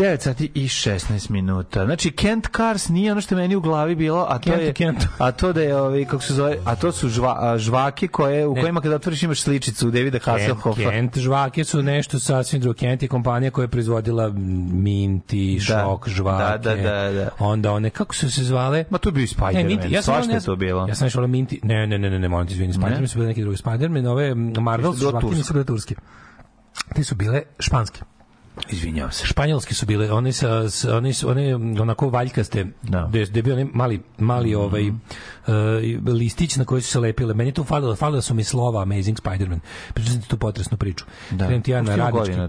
9 0.06 0.20
sati 0.20 0.50
i 0.54 0.64
16 0.64 1.30
minuta. 1.30 1.84
Znači 1.84 2.10
Kent 2.10 2.46
Cars 2.56 2.88
nije 2.88 3.12
ono 3.12 3.20
što 3.20 3.34
je 3.34 3.36
meni 3.36 3.56
u 3.56 3.60
glavi 3.60 3.94
bilo, 3.94 4.26
a 4.28 4.38
to 4.38 4.50
Kent 4.50 4.62
je 4.62 4.70
u 4.70 4.74
Kentu. 4.74 5.06
a 5.18 5.32
to 5.32 5.52
da 5.52 5.62
je 5.62 5.76
ovaj 5.76 6.04
kako 6.04 6.22
se 6.22 6.34
zove, 6.34 6.56
a 6.64 6.76
to 6.76 6.92
su 6.92 7.08
žva, 7.08 7.36
a, 7.40 7.58
žvake 7.58 8.08
koje 8.08 8.46
u 8.46 8.54
Ne. 8.54 8.60
kojima 8.60 8.80
kada 8.80 8.94
otvoriš 8.94 9.22
imaš 9.22 9.42
sličicu 9.42 9.90
Davida 9.90 10.18
Kent, 10.18 10.24
Hasselhoffa. 10.24 10.90
Kent 10.90 11.18
žvake 11.18 11.64
su 11.64 11.82
nešto 11.82 12.18
sasvim 12.18 12.60
drugo. 12.60 12.74
Kent 12.74 13.02
je 13.02 13.08
kompanija 13.08 13.50
koja 13.50 13.64
je 13.64 13.68
proizvodila 13.68 14.28
Minti, 14.72 15.58
Da. 15.58 15.82
Šok, 15.82 16.08
žvake. 16.08 16.58
Da, 16.58 16.74
da, 16.74 16.82
da, 16.82 17.12
da. 17.12 17.28
Onda 17.38 17.72
one, 17.72 17.90
kako 17.90 18.14
su 18.14 18.30
se 18.30 18.44
zvale? 18.44 18.84
Ma 18.90 18.98
tu 18.98 19.08
je 19.08 19.12
bio 19.12 19.26
Spider-Man, 19.26 19.66
Minti, 19.66 19.90
ja 19.90 20.02
sam 20.02 20.30
ja 20.30 20.40
to 20.40 20.56
bilo. 20.56 20.86
Ja 20.88 20.94
sam 20.94 21.06
nešto 21.06 21.26
Minti, 21.26 21.60
ne, 21.62 21.86
ne, 21.86 21.98
ne, 21.98 22.10
ne, 22.10 22.18
ne, 22.18 22.28
moram 22.28 22.46
ti 22.46 22.52
izvini, 22.52 22.72
Spider-Man 22.72 23.06
su 23.06 23.18
bili 23.18 23.28
neki 23.28 23.40
drugi 23.40 23.56
Spider-Man, 23.56 24.06
ove 24.06 24.34
Marvel 24.34 24.90
Jeste 24.90 25.00
bilo 25.00 25.10
žvake 25.10 25.26
nisu 25.26 25.52
bile 25.52 25.64
turske. 25.64 25.94
Te 26.94 27.04
su 27.04 27.14
bile 27.14 27.42
španske. 27.58 28.00
Izvinjavam 28.70 29.12
se. 29.12 29.26
Španjolski 29.26 29.74
su 29.74 29.86
bile, 29.86 30.12
one 30.12 30.32
sa, 30.32 30.68
s- 30.68 30.84
one 30.84 31.12
su 31.12 31.30
one 31.30 31.54
onako 31.54 32.08
valjkaste, 32.08 32.66
Da. 32.82 33.00
Mhm. 33.00 33.22
gde, 33.22 33.42
bio 33.42 33.54
onaj 33.54 33.66
mali, 33.66 34.02
mali 34.18 34.54
ovaj, 34.54 34.88
uh, 34.88 34.94
listić 36.06 36.56
na 36.56 36.64
koji 36.64 36.82
su 36.82 36.88
se 36.88 37.00
lepile. 37.00 37.34
Meni 37.34 37.52
tu 37.52 37.64
falilo, 37.64 37.96
falilo 37.96 38.22
su 38.22 38.34
mi 38.34 38.44
slova 38.44 38.82
Amazing 38.82 39.18
Spider-Man. 39.18 39.60
Pričam 39.94 40.22
tu 40.22 40.36
potresnu 40.36 40.76
priču. 40.76 41.04
Da. 41.30 41.44
Krenem 41.46 41.62
ti 41.62 41.70
ja 41.70 41.82
na 41.82 41.96
radnički. 41.96 42.40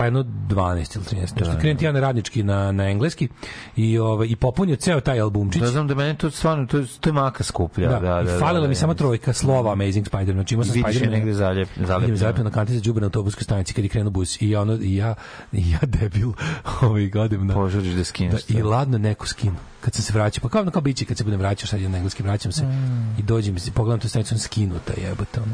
Pa 0.00 0.04
jedno 0.04 0.22
12 0.48 0.96
ili 0.96 1.24
13. 1.24 1.34
Da, 1.34 1.44
Da, 1.44 1.52
da. 1.52 1.58
Krenem 1.58 1.76
ti 1.76 1.84
ja 1.84 1.92
na 1.92 2.00
radnički 2.00 2.42
na, 2.42 2.72
na 2.72 2.88
engleski 2.90 3.28
i, 3.76 3.98
ovaj, 3.98 4.26
i 4.30 4.36
popunio 4.36 4.76
ceo 4.76 5.00
taj 5.00 5.20
albumčić. 5.20 5.62
Da 5.62 5.68
znam 5.68 5.88
da 5.88 5.94
mene 5.94 6.14
to 6.14 6.30
stvarno 6.30 6.66
to 6.66 6.78
je, 6.78 6.86
to 7.00 7.08
je 7.08 7.12
maka 7.12 7.44
skuplja. 7.44 7.88
Da, 7.88 7.98
da, 8.00 8.22
da, 8.22 8.36
i 8.36 8.40
falila 8.40 8.60
da, 8.60 8.68
mi 8.68 8.74
da, 8.74 8.80
samo 8.80 8.94
da. 8.94 8.98
trojka 8.98 9.32
slova 9.32 9.72
Amazing 9.72 10.06
Spider-Man. 10.06 10.32
Znači 10.32 10.54
imao 10.54 10.64
sam 10.64 10.76
je 10.76 10.82
Spider-Man 10.84 11.10
negde 11.10 11.32
zaljep, 11.32 11.68
zalepljeno. 11.76 12.16
zalepljeno 12.16 12.50
na 12.50 12.54
kanti 12.54 12.74
za 12.74 12.80
džubre 12.80 13.00
na 13.00 13.06
autobuskoj 13.06 13.44
stanici 13.44 13.74
kad 13.74 13.84
je 13.84 13.88
krenuo 13.88 14.10
bus 14.10 14.42
i 14.42 14.56
ono 14.56 14.78
i 14.82 14.96
ja 14.96 15.14
i 15.52 15.70
ja 15.70 15.78
debil 15.82 16.32
ovaj 16.82 17.08
godem 17.08 17.46
na 17.46 17.54
Požuriš 17.54 17.94
da 17.94 18.04
skineš 18.04 18.44
da, 18.46 18.58
i 18.58 18.62
ladno 18.62 18.98
neku 18.98 19.26
skinu 19.26 19.56
kad 19.80 19.94
sam 19.94 20.02
se 20.02 20.12
vraćao 20.12 20.42
pa 20.42 20.48
kao 20.48 20.64
na 20.64 20.70
kao 20.70 20.82
biće 20.82 21.04
kad 21.04 21.18
se 21.18 21.24
budem 21.24 21.40
vraćao 21.40 21.66
sad 21.66 21.80
idem 21.80 21.92
na 21.92 21.98
engleski 21.98 22.22
vraćam 22.22 22.52
se 22.52 22.64
Mm. 22.64 23.16
i 23.18 23.22
dođem 23.22 23.56
i 23.56 23.70
pogledam 23.74 24.00
tu 24.00 24.08
stanicu 24.08 24.34
on 24.34 24.38
skinuta 24.38 24.92
jebote 25.06 25.40
ono 25.40 25.52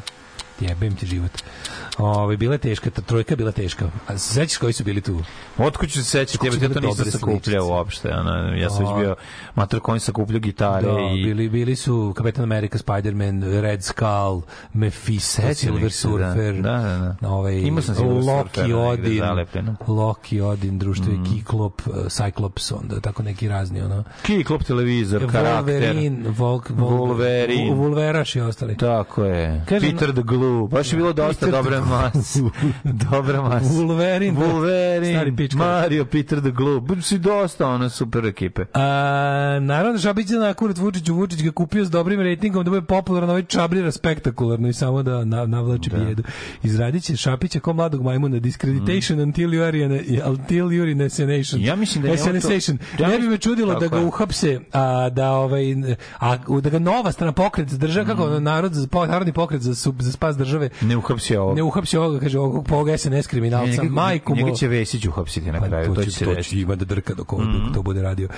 jebem 0.61 0.97
ti 0.97 1.07
život. 1.07 1.31
Ovaj 1.99 2.37
bila 2.37 2.55
je 2.55 2.59
teška, 2.59 2.91
ta 2.91 3.03
trojka 3.03 3.37
bila 3.37 3.53
teška. 3.53 3.91
A 4.07 4.19
se 4.19 4.35
sećaš 4.35 4.57
koji 4.59 4.73
su 4.73 4.85
bili 4.85 5.01
tu? 5.01 5.21
Otkud 5.59 5.89
ću 5.89 5.99
se 6.05 6.11
sećati, 6.11 6.47
ja 6.47 6.69
to 6.69 6.81
nisam 6.81 7.11
sakupljao 7.11 7.67
uopšte. 7.67 8.09
Ono, 8.15 8.55
ja 8.55 8.71
sam 8.71 8.79
već 8.85 8.89
Da. 8.93 8.99
bio 9.01 9.17
mater 9.55 9.81
koji 9.81 10.01
sakupljao 10.01 10.41
gitare 10.41 10.83
Da, 10.87 10.99
i... 11.15 11.25
bili, 11.25 11.49
bili 11.49 11.77
su 11.77 12.13
Kapetan 12.17 12.45
America, 12.45 12.79
Spider-Man, 12.79 13.61
Red 13.61 13.85
Skull, 13.85 14.43
Mephisto, 14.73 15.55
Silver 15.55 15.83
da. 15.83 15.91
Surfer, 15.91 16.55
Da, 16.55 16.71
da, 16.71 17.17
da. 17.21 17.29
Ovaj, 17.29 17.59
Imao 17.59 17.83
sam 17.83 17.95
Silver 17.95 18.25
Loki, 18.25 18.61
negde 18.61 18.75
Odin. 18.75 19.25
Mm. 19.25 19.93
Loki, 19.93 20.41
Odin, 20.41 20.79
društvo 20.79 21.13
je 21.13 21.19
Kiklop, 21.35 21.83
uh, 21.87 21.95
Cyclops, 21.95 22.75
onda 22.81 23.01
tako 23.01 23.23
neki 23.23 23.49
razni, 23.49 23.83
ono. 23.83 24.05
Kiklop 24.23 24.63
televizor, 24.65 25.33
karakter. 25.33 25.75
Wolverine, 25.83 26.35
Volk, 26.39 26.71
Vol, 26.71 26.91
Wolverine. 26.91 27.75
Wolveraš 27.75 28.37
i 28.39 28.41
ostali. 28.41 28.77
Tako 28.77 29.25
je. 29.25 29.65
Kaže, 29.69 29.91
Peter 29.91 30.13
the 30.13 30.23
Glue. 30.23 30.46
Baš 30.69 30.93
je 30.93 30.97
bilo 30.97 31.13
dosta 31.13 31.47
Peter 31.47 31.81
mase. 31.83 32.41
Dobra 32.85 33.43
masa. 33.43 33.67
Wolverine, 33.67 34.33
da. 34.33 34.47
Wolverine. 34.47 35.13
Stari 35.13 35.37
pička. 35.37 35.59
Mario, 35.59 36.05
Peter 36.05 36.41
the 36.41 36.51
Glue. 36.51 36.81
Baš 36.81 37.05
si 37.05 37.19
dosta 37.19 37.69
ono 37.69 37.89
super 37.89 38.25
ekipe. 38.25 38.65
A, 38.75 38.81
naravno, 39.61 39.99
Šapić 39.99 40.31
je 40.31 40.39
na 40.39 40.55
kurat 40.55 40.79
Vučiću, 40.79 41.15
Vučić 41.15 41.43
ga 41.43 41.51
kupio 41.53 41.85
s 41.85 41.91
dobrim 41.91 42.21
rejtingom 42.21 42.65
da 42.65 42.71
bude 42.71 42.83
popularan, 42.83 43.31
ovaj 43.31 43.43
čabrira 43.45 43.93
spektakularno 43.93 44.69
i 44.69 44.73
samo 44.73 45.03
da 45.03 45.25
na, 45.25 45.47
navlači 45.47 45.91
bijedu. 45.91 46.23
Izradit 46.63 47.03
će 47.03 47.17
Šapića 47.17 47.61
ko 47.61 47.73
mladog 47.73 48.03
majmuna, 48.03 48.39
discreditation 48.39 49.21
until 49.21 49.51
you 49.51 49.63
are 49.63 49.79
in, 49.79 49.93
until 50.27 50.65
you're 50.67 50.93
in 50.93 51.03
assassination. 51.03 51.61
Mm. 51.61 51.65
Ja 51.65 51.77
mislim 51.77 52.03
da 52.03 52.09
je 52.09 52.15
njemu 52.15 52.25
to- 52.25 52.31
Assassination. 52.31 52.79
Ja 52.99 53.09
ne 53.09 53.19
bi 53.19 53.29
me 53.29 53.39
čudilo 53.39 53.75
da 53.75 53.89
ga 53.89 54.01
uhapse, 54.01 54.61
a 54.73 55.09
da 55.09 55.31
ovaj 55.31 55.65
a 56.19 56.37
da 56.61 56.71
ga 56.71 56.79
nova 56.79 57.13
strana 57.13 57.33
pokret 57.33 57.69
država 57.69 58.05
Mm. 58.05 58.09
kako 58.09 58.25
ono, 58.25 58.41
narod 58.41 58.73
narodni 59.09 59.33
pokret 59.33 59.61
za, 59.63 59.73
sub- 59.73 60.03
za 60.03 60.13
spas 60.13 60.36
države 60.37 60.69
Ne 60.81 60.97
uhapsio 60.97 61.43
ovo. 61.43 61.55
ne 61.55 61.63
uhapsi 61.63 61.97
ovoga 61.97 62.21
kaže 62.21 62.39
ovog 62.39 62.67
po 62.67 62.75
ovog 62.75 62.89
SNS 62.91 63.27
kriminalca 63.27 63.71
Njega- 63.73 63.91
majku 63.91 64.37
Njega 64.37 64.53
će 64.53 64.69
Vesić 64.69 65.07
uhapsiti 65.07 65.53
na 65.53 65.61
pa 65.61 65.67
kraju. 65.67 65.95
To 65.95 66.05
će 66.05 66.11
se 66.11 66.25
to 66.27 66.35
će 66.35 66.59
ima 66.59 66.75
da 66.75 66.85
drka 66.85 67.15
dok, 67.15 67.33
Mhm. 67.33 67.41
dok 67.55 67.75
to 67.75 67.83
bude 67.83 68.03
radio. 68.03 68.29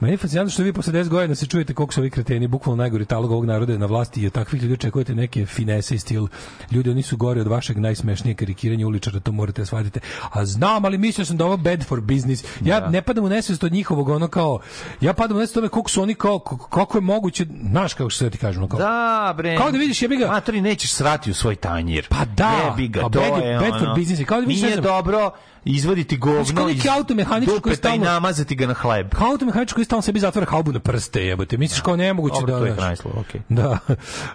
Meni 0.00 0.12
je 0.12 0.18
fascinantno 0.18 0.50
što 0.50 0.62
vi 0.62 0.72
posle 0.72 0.92
10 0.94 1.08
godina 1.08 1.34
se 1.34 1.46
čujete 1.46 1.74
koliko 1.74 1.94
su 1.94 2.00
ovi 2.00 2.10
kreteni, 2.10 2.46
bukvalno 2.48 2.76
najgori 2.78 3.04
talog 3.04 3.30
ovog 3.30 3.44
naroda 3.44 3.72
je 3.72 3.78
na 3.78 3.86
vlasti 3.86 4.20
i 4.20 4.26
od 4.26 4.32
takvih 4.32 4.62
ljudi 4.62 4.74
očekujete 4.74 5.14
neke 5.14 5.46
finese 5.46 5.94
i 5.94 5.98
stil. 5.98 6.26
Ljudi, 6.70 6.90
oni 6.90 7.02
su 7.02 7.16
gori 7.16 7.40
od 7.40 7.46
vašeg 7.46 7.78
najsmešnijeg 7.78 8.36
karikiranja 8.36 8.86
uličara, 8.86 9.20
to 9.20 9.32
morate 9.32 9.62
da 9.62 9.66
shvatite. 9.66 10.00
A 10.30 10.44
znam, 10.44 10.84
ali 10.84 10.98
mislio 10.98 11.24
sam 11.24 11.36
da 11.36 11.44
ovo 11.44 11.56
bad 11.56 11.84
for 11.84 12.00
business. 12.02 12.44
Ja 12.60 12.80
Da. 12.80 12.88
ne 12.88 13.02
padam 13.02 13.24
u 13.24 13.28
nesvest 13.28 13.64
od 13.64 13.72
njihovog, 13.72 14.08
ono 14.08 14.28
kao, 14.28 14.58
ja 15.00 15.12
padam 15.12 15.36
u 15.36 15.40
nesvest 15.40 15.54
tome 15.54 15.68
koliko 15.68 15.90
su 15.90 16.02
oni 16.02 16.14
kao, 16.14 16.38
kako 16.70 16.98
je 16.98 17.02
moguće, 17.02 17.46
znaš 17.62 17.94
kako 17.94 18.10
se 18.10 18.30
ti 18.30 18.38
kažem, 18.38 18.62
ono 18.62 18.68
kao, 18.68 18.78
Da, 18.80 19.34
bre. 19.36 19.56
Kao 19.56 19.70
da 19.70 19.78
vidiš, 19.78 20.02
jebi 20.02 20.16
ga. 20.16 20.26
Matori, 20.28 20.60
nećeš 20.60 20.92
srati 20.92 21.30
u 21.30 21.34
svoj 21.34 21.47
tanjir. 21.56 22.06
Pa 22.08 22.24
da, 22.26 22.50
Jebi 22.70 22.88
ga, 22.88 23.00
pa 23.00 23.08
to 23.08 23.20
bad- 23.20 23.44
je 23.44 23.58
bad 23.60 23.80
for 23.80 23.88
business. 23.96 24.22
Kao 24.24 24.36
da 24.36 24.46
ne 24.46 24.54
Nije 24.54 24.70
znam- 24.70 24.82
dobro 24.82 25.30
izvaditi 25.64 26.16
govno 26.16 26.44
kao 26.56 26.68
iz 26.70 26.86
automehaničar 26.88 27.52
koji 27.52 27.72
dupeta 27.72 27.88
i 27.88 27.92
stalno- 27.92 28.04
namazati 28.04 28.54
ga 28.54 28.66
na 28.66 28.74
hleb. 28.74 29.10
Kao 29.10 29.26
automehaničar 29.26 29.74
koji 29.74 29.84
stalno 29.84 30.02
sebi 30.02 30.20
zatvara 30.20 30.46
haubu 30.46 30.72
na 30.72 30.80
prste, 30.80 31.24
jebote. 31.24 31.56
Misliš 31.56 31.80
kao 31.80 31.96
nemoguće 31.96 32.34
Dobro, 32.36 32.54
da... 32.54 32.58
to 32.58 32.66
je 32.66 32.72
znaš. 32.72 32.84
krajslov, 32.84 33.12
okej. 33.18 33.40
Da. 33.48 33.78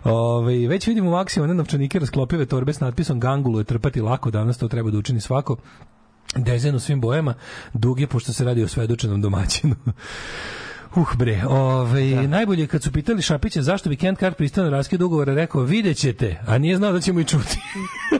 Ove, 0.11 0.67
već 0.67 0.87
vidimo 0.87 1.09
u 1.09 1.13
Maksima 1.13 1.43
one 1.43 1.53
novčanike 1.53 1.99
rasklopive 1.99 2.45
torbe 2.45 2.73
s 2.73 2.79
natpisom 2.79 3.19
Gangulu 3.19 3.59
je 3.59 3.63
trpati 3.63 4.01
lako, 4.01 4.31
danas 4.31 4.57
to 4.57 4.67
treba 4.67 4.91
da 4.91 4.97
učini 4.97 5.21
svako. 5.21 5.55
Dezen 6.35 6.75
u 6.75 6.79
svim 6.79 7.01
bojama, 7.01 7.33
duge, 7.73 8.07
pošto 8.07 8.33
se 8.33 8.45
radi 8.45 8.63
o 8.63 8.67
svedočenom 8.67 9.21
domaćinu. 9.21 9.75
Uh 10.95 11.15
bre, 11.15 11.43
ovaj 11.49 12.27
najbolje 12.27 12.61
je 12.61 12.67
kad 12.67 12.83
su 12.83 12.91
pitali 12.91 13.21
Šapića 13.21 13.61
zašto 13.61 13.89
bi 13.89 13.95
Kent 13.95 14.19
Card 14.19 14.35
pristao 14.35 14.63
na 14.63 14.69
raskid 14.69 15.01
ugovora, 15.01 15.33
rekao 15.33 15.61
videćete, 15.61 16.43
a 16.47 16.57
nije 16.57 16.77
znao 16.77 16.91
da 16.91 16.99
ćemo 16.99 17.19
i 17.19 17.23
čuti. 17.23 17.59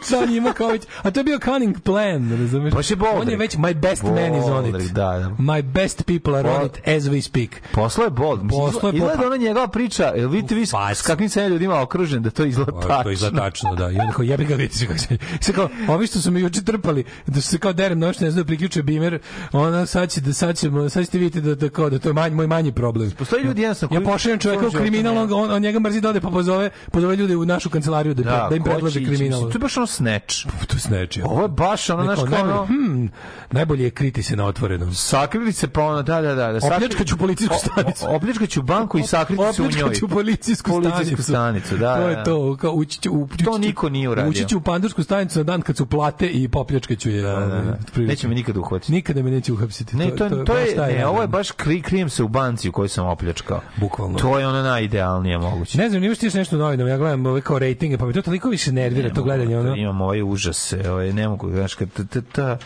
Sa 0.01 0.25
njima 0.25 0.53
kao 0.53 0.67
već, 0.67 0.83
a 1.01 1.11
to 1.11 1.19
je 1.19 1.23
bio 1.23 1.39
cunning 1.39 1.79
plan, 1.81 2.31
razumeš? 2.39 2.73
Baš 2.73 2.89
je 2.89 2.95
Boldrik. 2.95 3.21
On 3.21 3.29
je 3.29 3.37
već 3.37 3.55
my 3.55 3.73
best 3.73 4.03
man 4.03 4.35
is 4.35 4.45
on 4.45 4.65
it. 4.65 4.91
da, 4.91 4.91
da. 4.91 5.35
My 5.39 5.61
best 5.61 6.05
people 6.05 6.39
are 6.39 6.49
on 6.49 6.61
Bol- 6.61 6.65
it 6.65 6.87
as 6.87 7.03
we 7.03 7.21
speak. 7.29 7.49
Poslo 7.71 8.03
je 8.03 8.09
bold. 8.09 8.41
Poslo 8.49 8.89
je 8.89 8.95
izgleda 8.95 9.25
ona 9.27 9.37
njegova 9.37 9.67
priča, 9.67 10.03
jel 10.03 10.29
vidite 10.29 10.55
vi 10.55 10.65
s, 10.65 11.01
kakvim 11.05 11.29
se 11.29 11.49
ljudima 11.49 11.81
okružen, 11.81 12.23
da 12.23 12.29
to 12.29 12.45
izgleda 12.45 12.71
tačno. 12.71 13.03
To 13.03 13.11
izgleda 13.11 13.37
tačno, 13.37 13.75
da. 13.75 13.91
I 13.91 13.99
onda 13.99 14.13
kao 14.13 14.23
jebi 14.23 14.45
ga 14.45 14.55
vidite 14.55 14.87
kako 14.87 14.99
se. 14.99 15.17
Se 15.41 15.53
kao 15.53 15.69
ovi 15.87 16.07
što 16.07 16.19
su 16.19 16.31
mi 16.31 16.39
juče 16.39 16.63
trpali, 16.63 17.03
da 17.27 17.41
su 17.41 17.49
se 17.49 17.57
kao 17.57 17.73
derem 17.73 17.99
noć 17.99 18.19
ne 18.19 18.31
znaju 18.31 18.43
da 18.43 18.47
priključe 18.47 18.83
bimer, 18.83 19.19
ona 19.51 19.85
sad 19.85 20.09
će 20.09 20.21
da 20.21 20.33
sad 20.33 20.57
ćemo, 20.57 20.89
sad 20.89 21.05
ćete 21.05 21.17
vidjeti 21.17 21.41
da, 21.47 21.55
da 21.55 21.69
kao 21.69 21.89
da 21.89 21.99
to 21.99 22.09
je 22.09 22.13
manj, 22.13 22.33
moj 22.33 22.47
manji 22.63 22.71
problem. 22.71 23.11
Postoji 23.11 23.43
ljudi 23.43 23.61
jednostavno 23.61 23.95
Ja 23.95 24.01
pošaljem 24.01 24.39
čoveka 24.39 24.67
u 24.67 24.71
kriminal, 24.71 25.13
života 25.13 25.35
on, 25.35 25.51
on 25.51 25.61
njega 25.61 25.79
mrzi 25.79 26.01
da 26.01 26.09
ode 26.09 26.21
pa 26.21 26.29
pozove, 26.29 26.69
pozove 26.91 27.15
ljude 27.15 27.35
u 27.35 27.45
našu 27.45 27.69
kancelariju 27.69 28.13
da, 28.13 28.47
da, 28.49 28.55
im 28.55 28.63
ko 28.63 28.69
predlaže 28.69 29.05
kriminal. 29.05 29.41
To 29.41 29.49
je 29.49 29.59
baš 29.59 29.77
ono 29.77 29.87
snatch. 29.87 30.35
To 30.67 30.79
sneči. 30.79 31.21
Ovo 31.21 31.41
je 31.41 31.47
baš 31.47 31.89
ono, 31.89 32.03
znaš, 32.03 32.19
kao 32.19 32.27
najbolje, 32.27 32.67
hmm, 32.67 33.09
najbolje 33.51 33.83
je 33.83 33.89
kriti 33.89 34.23
se 34.23 34.35
na 34.35 34.45
otvorenom. 34.45 34.93
Sakrili 34.93 35.53
se 35.53 35.67
pa 35.67 35.81
ono, 35.81 36.01
da, 36.03 36.21
da, 36.21 36.35
da. 36.35 36.51
da 36.51 36.59
sakri- 36.59 36.75
Opljačkaću 36.75 37.17
policijsku 37.17 37.55
stanicu. 37.57 38.05
Opljačkaću 38.09 38.61
banku 38.61 38.97
i 38.97 39.03
sakriti 39.03 39.43
se 39.53 39.61
u 39.61 39.65
njoj. 39.65 39.71
Opljačkaću 39.73 40.07
policijsku 40.07 40.71
Policijsku 40.71 41.23
stanicu. 41.23 41.23
stanicu, 41.23 41.77
da, 41.77 41.95
To 41.95 42.01
da, 42.01 42.09
je 42.09 42.15
da. 42.15 42.23
to, 42.23 42.57
kao 42.57 42.71
ući 42.71 43.01
ću, 43.01 43.11
u, 43.11 43.27
To 43.45 43.57
niko 43.57 43.89
nije 43.89 44.09
uradio. 44.09 44.29
Ući 44.29 44.47
ću 44.47 44.57
u 44.57 44.61
pandursku 44.61 45.03
stanicu 45.03 45.39
na 45.39 45.43
dan 45.43 45.61
kad 45.61 45.77
su 45.77 45.85
plate 45.85 46.27
i 46.27 46.47
popljačkaću 46.47 47.09
je. 47.09 47.21
Da, 47.21 47.27
da, 47.29 47.35
ovaj, 47.35 47.49
da. 47.49 47.77
otprilike. 47.81 48.11
Neće 48.11 48.27
me 48.27 48.35
nikad 48.35 48.57
uhvatiti. 48.57 48.91
Nikada 48.91 49.23
me 49.23 49.31
neće 49.31 49.53
uhapsiti. 49.53 49.97
Ne, 49.97 50.09
to, 50.09 50.29
to, 50.29 50.35
je, 50.35 50.43
baš 50.43 50.75
taj 50.75 50.93
ne, 50.93 51.07
ovo 51.07 51.21
je 51.21 51.27
baš 51.27 51.51
kri, 51.51 51.81
krijem 51.81 52.09
se 52.09 52.23
u 52.23 52.27
banci 52.27 52.42
u 52.69 52.71
kojoj 52.71 52.89
sam 52.89 53.07
opljačkao. 53.07 53.61
Bukvalno. 53.75 54.19
To 54.19 54.39
je 54.39 54.47
ono 54.47 54.61
najidealnije 54.61 55.37
moguće. 55.37 55.77
Ne 55.77 55.89
znam, 55.89 56.15
ti 56.15 56.25
još 56.25 56.33
nešto 56.33 56.57
novinama, 56.57 56.89
ja 56.89 56.97
gledam 56.97 57.25
ove 57.25 57.41
kao 57.41 57.59
rejtinge, 57.59 57.97
pa 57.97 58.05
mi 58.05 58.13
to 58.13 58.21
toliko 58.21 58.49
više 58.49 58.71
nervira, 58.71 59.13
to 59.13 59.23
gledanje, 59.23 59.57
ono. 59.57 59.75
Imam 59.75 60.01
ovaj 60.01 60.21
užas, 60.23 60.73
ovaj, 60.89 61.13
ne 61.13 61.27
mogu, 61.27 61.49
znaš, 61.49 61.75
kad 61.75 61.89
ta, 61.89 62.03
ta, 62.03 62.21
ta, 62.21 62.57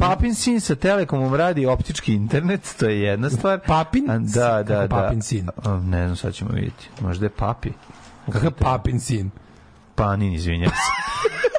Papin 0.00 0.34
sin 0.34 0.60
sa 0.60 0.74
Telekomom 0.74 1.34
radi 1.34 1.66
optički 1.66 2.14
internet, 2.14 2.74
to 2.78 2.86
je 2.86 3.00
jedna 3.00 3.30
stvar. 3.30 3.60
Papin? 3.66 4.06
Da, 4.06 4.62
da, 4.62 4.86
da. 4.86 4.88
papin 4.88 5.22
sin? 5.22 5.48
Ne 5.82 6.06
znam, 6.06 6.16
sad 6.16 6.34
ćemo 6.34 6.50
vidjeti. 6.54 6.88
Možda 7.00 7.26
je 7.26 7.30
papi. 7.30 7.70
Kakav 8.32 8.50
papin 8.50 9.00
sin. 9.00 9.30
Panin, 9.94 10.32
izvinjam 10.32 10.70
se. 10.70 10.76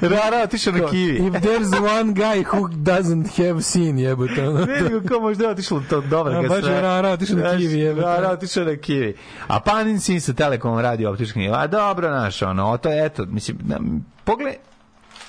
Rara 0.00 0.42
otišao 0.44 0.72
na 0.72 0.90
kivi. 0.90 1.26
If 1.26 1.34
there's 1.34 1.80
one 2.00 2.12
guy 2.12 2.42
who 2.42 2.68
doesn't 2.68 3.46
have 3.48 3.62
sin, 3.62 3.98
jebote. 3.98 4.48
ono, 4.48 4.66
Ne, 4.66 4.80
nego 4.80 5.08
kao 5.08 5.20
možda 5.20 5.44
je 5.44 5.50
otišlo 5.50 5.82
to 5.90 6.00
dobro. 6.00 6.38
A, 6.38 6.42
baš 6.42 6.64
je 6.64 6.80
Rara 6.80 7.10
otišao 7.10 7.36
na 7.36 7.56
kivi, 7.56 7.78
jebote. 7.78 8.06
Rara 8.06 8.30
otišao 8.30 8.64
na 8.64 8.76
kivi. 8.76 9.16
A 9.46 9.60
Panin 9.60 10.00
sin 10.00 10.20
sa 10.20 10.32
Telekomom 10.32 10.78
radi 10.78 11.06
optički. 11.06 11.48
A 11.52 11.66
dobro, 11.66 12.08
znaš, 12.08 12.42
ono, 12.42 12.76
to 12.76 12.88
je, 12.90 13.06
eto, 13.06 13.26
mislim, 13.26 13.58
na, 13.64 13.78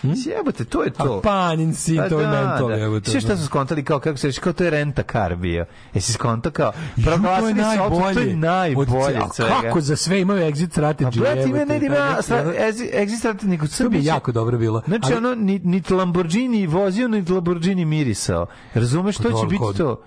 pogled, 0.03 0.27
Jebote, 0.27 0.65
to 0.65 0.83
je 0.83 0.89
to. 0.89 1.17
A 1.17 1.21
panin 1.21 1.73
si, 1.73 1.97
Pa 1.97 2.09
to 2.09 2.19
je 2.19 2.27
da, 2.27 2.31
mentol, 2.31 2.69
da. 2.69 2.75
jebote. 2.75 3.11
Sve 3.11 3.21
šta 3.21 3.37
su 3.37 3.45
skontali 3.45 3.83
kao, 3.83 3.99
kako 3.99 4.17
se 4.17 4.27
reći, 4.27 4.41
kao 4.41 4.53
to 4.53 4.63
je 4.63 4.69
renta 4.69 5.03
kar 5.03 5.35
bio. 5.35 5.65
Jesi 5.93 6.13
skontao 6.13 6.51
kao, 6.51 6.71
proglasili 7.03 7.61
su 7.75 7.83
auto, 7.83 8.13
to 8.13 8.19
je 8.19 8.35
najbolje 8.35 8.91
od. 8.91 9.47
Kako 9.61 9.81
za 9.81 9.95
sve 9.95 10.21
imaju 10.21 10.51
exit 10.51 10.79
strategy? 10.79 11.25
A 11.27 11.33
ima 11.33 11.57
jebote, 11.57 11.79
ne 11.79 11.85
ima 11.85 11.95
exit- 11.95 13.21
strategy, 13.21 13.43
nego 13.43 13.67
To 13.67 13.89
bi 13.89 14.05
jako 14.05 14.31
dobro 14.31 14.57
bilo. 14.57 14.81
Znači, 14.87 15.13
ono, 15.13 15.35
ni, 15.35 15.59
niti 15.59 15.93
Lamborghini 15.93 16.67
vozio, 16.67 17.07
niti 17.07 17.31
Lamborghini 17.31 17.85
mirisao. 17.85 18.45
Razumeš, 18.73 19.17
to 19.17 19.31
će 19.31 19.47
biti 19.49 19.77
to? 19.77 20.03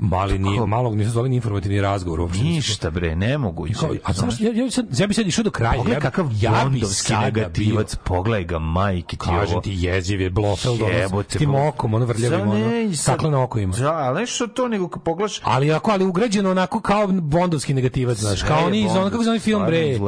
Mali 0.00 0.38
ni 0.38 0.60
malog 0.66 0.96
nisu 0.96 1.10
zvali 1.10 1.28
ni 1.28 1.36
informativni 1.36 1.80
razgovor 1.80 2.20
uopšte. 2.20 2.44
Ništa, 2.44 2.90
bre, 2.90 3.16
nemoguće. 3.16 3.74
Kao, 3.74 3.90
a 4.04 4.12
zašto, 4.12 4.44
ja, 4.44 4.52
ja, 4.54 4.70
sad, 4.70 4.86
ja 4.98 5.06
bi 5.06 5.14
sad 5.14 5.26
išao 5.26 5.44
do 5.44 5.50
kraja. 5.50 5.72
Pogledaj 5.72 5.96
ja, 5.96 6.00
kakav 6.00 6.26
ja 6.40 6.60
bondovski 6.64 7.12
negativac, 7.14 7.94
bio- 7.94 8.00
pogledaj 8.04 8.44
ga, 8.44 8.58
majke 8.58 9.08
ti 9.08 9.16
Kažem 9.16 9.52
ovo. 9.52 9.60
ti, 9.60 9.70
jeziv 9.74 10.20
je 10.20 10.30
Blofeld, 10.30 10.80
ono, 10.82 11.22
s 11.22 11.26
tim 11.26 11.54
okom, 11.54 11.94
ono 11.94 12.04
vrljavim, 12.04 12.48
ono, 12.48 12.94
stakleno 12.96 13.42
oko 13.42 13.58
ima. 13.58 13.76
Da, 13.76 13.92
ali 13.92 14.20
nešto 14.20 14.46
to, 14.46 14.68
nego 14.68 14.88
pogledaš, 14.88 15.40
Ali 15.44 15.72
ako 15.72 15.90
ali 15.90 16.04
ugrađeno 16.04 16.50
onako 16.50 16.80
kao 16.80 17.06
bondovski 17.06 17.74
negativac, 17.74 18.18
znaš, 18.18 18.42
kao 18.42 18.66
oni 18.66 18.80
iz 18.80 18.90
onog 18.90 19.10
kako 19.10 19.24
zove 19.24 19.38
film 19.38 19.66
bre. 19.66 19.98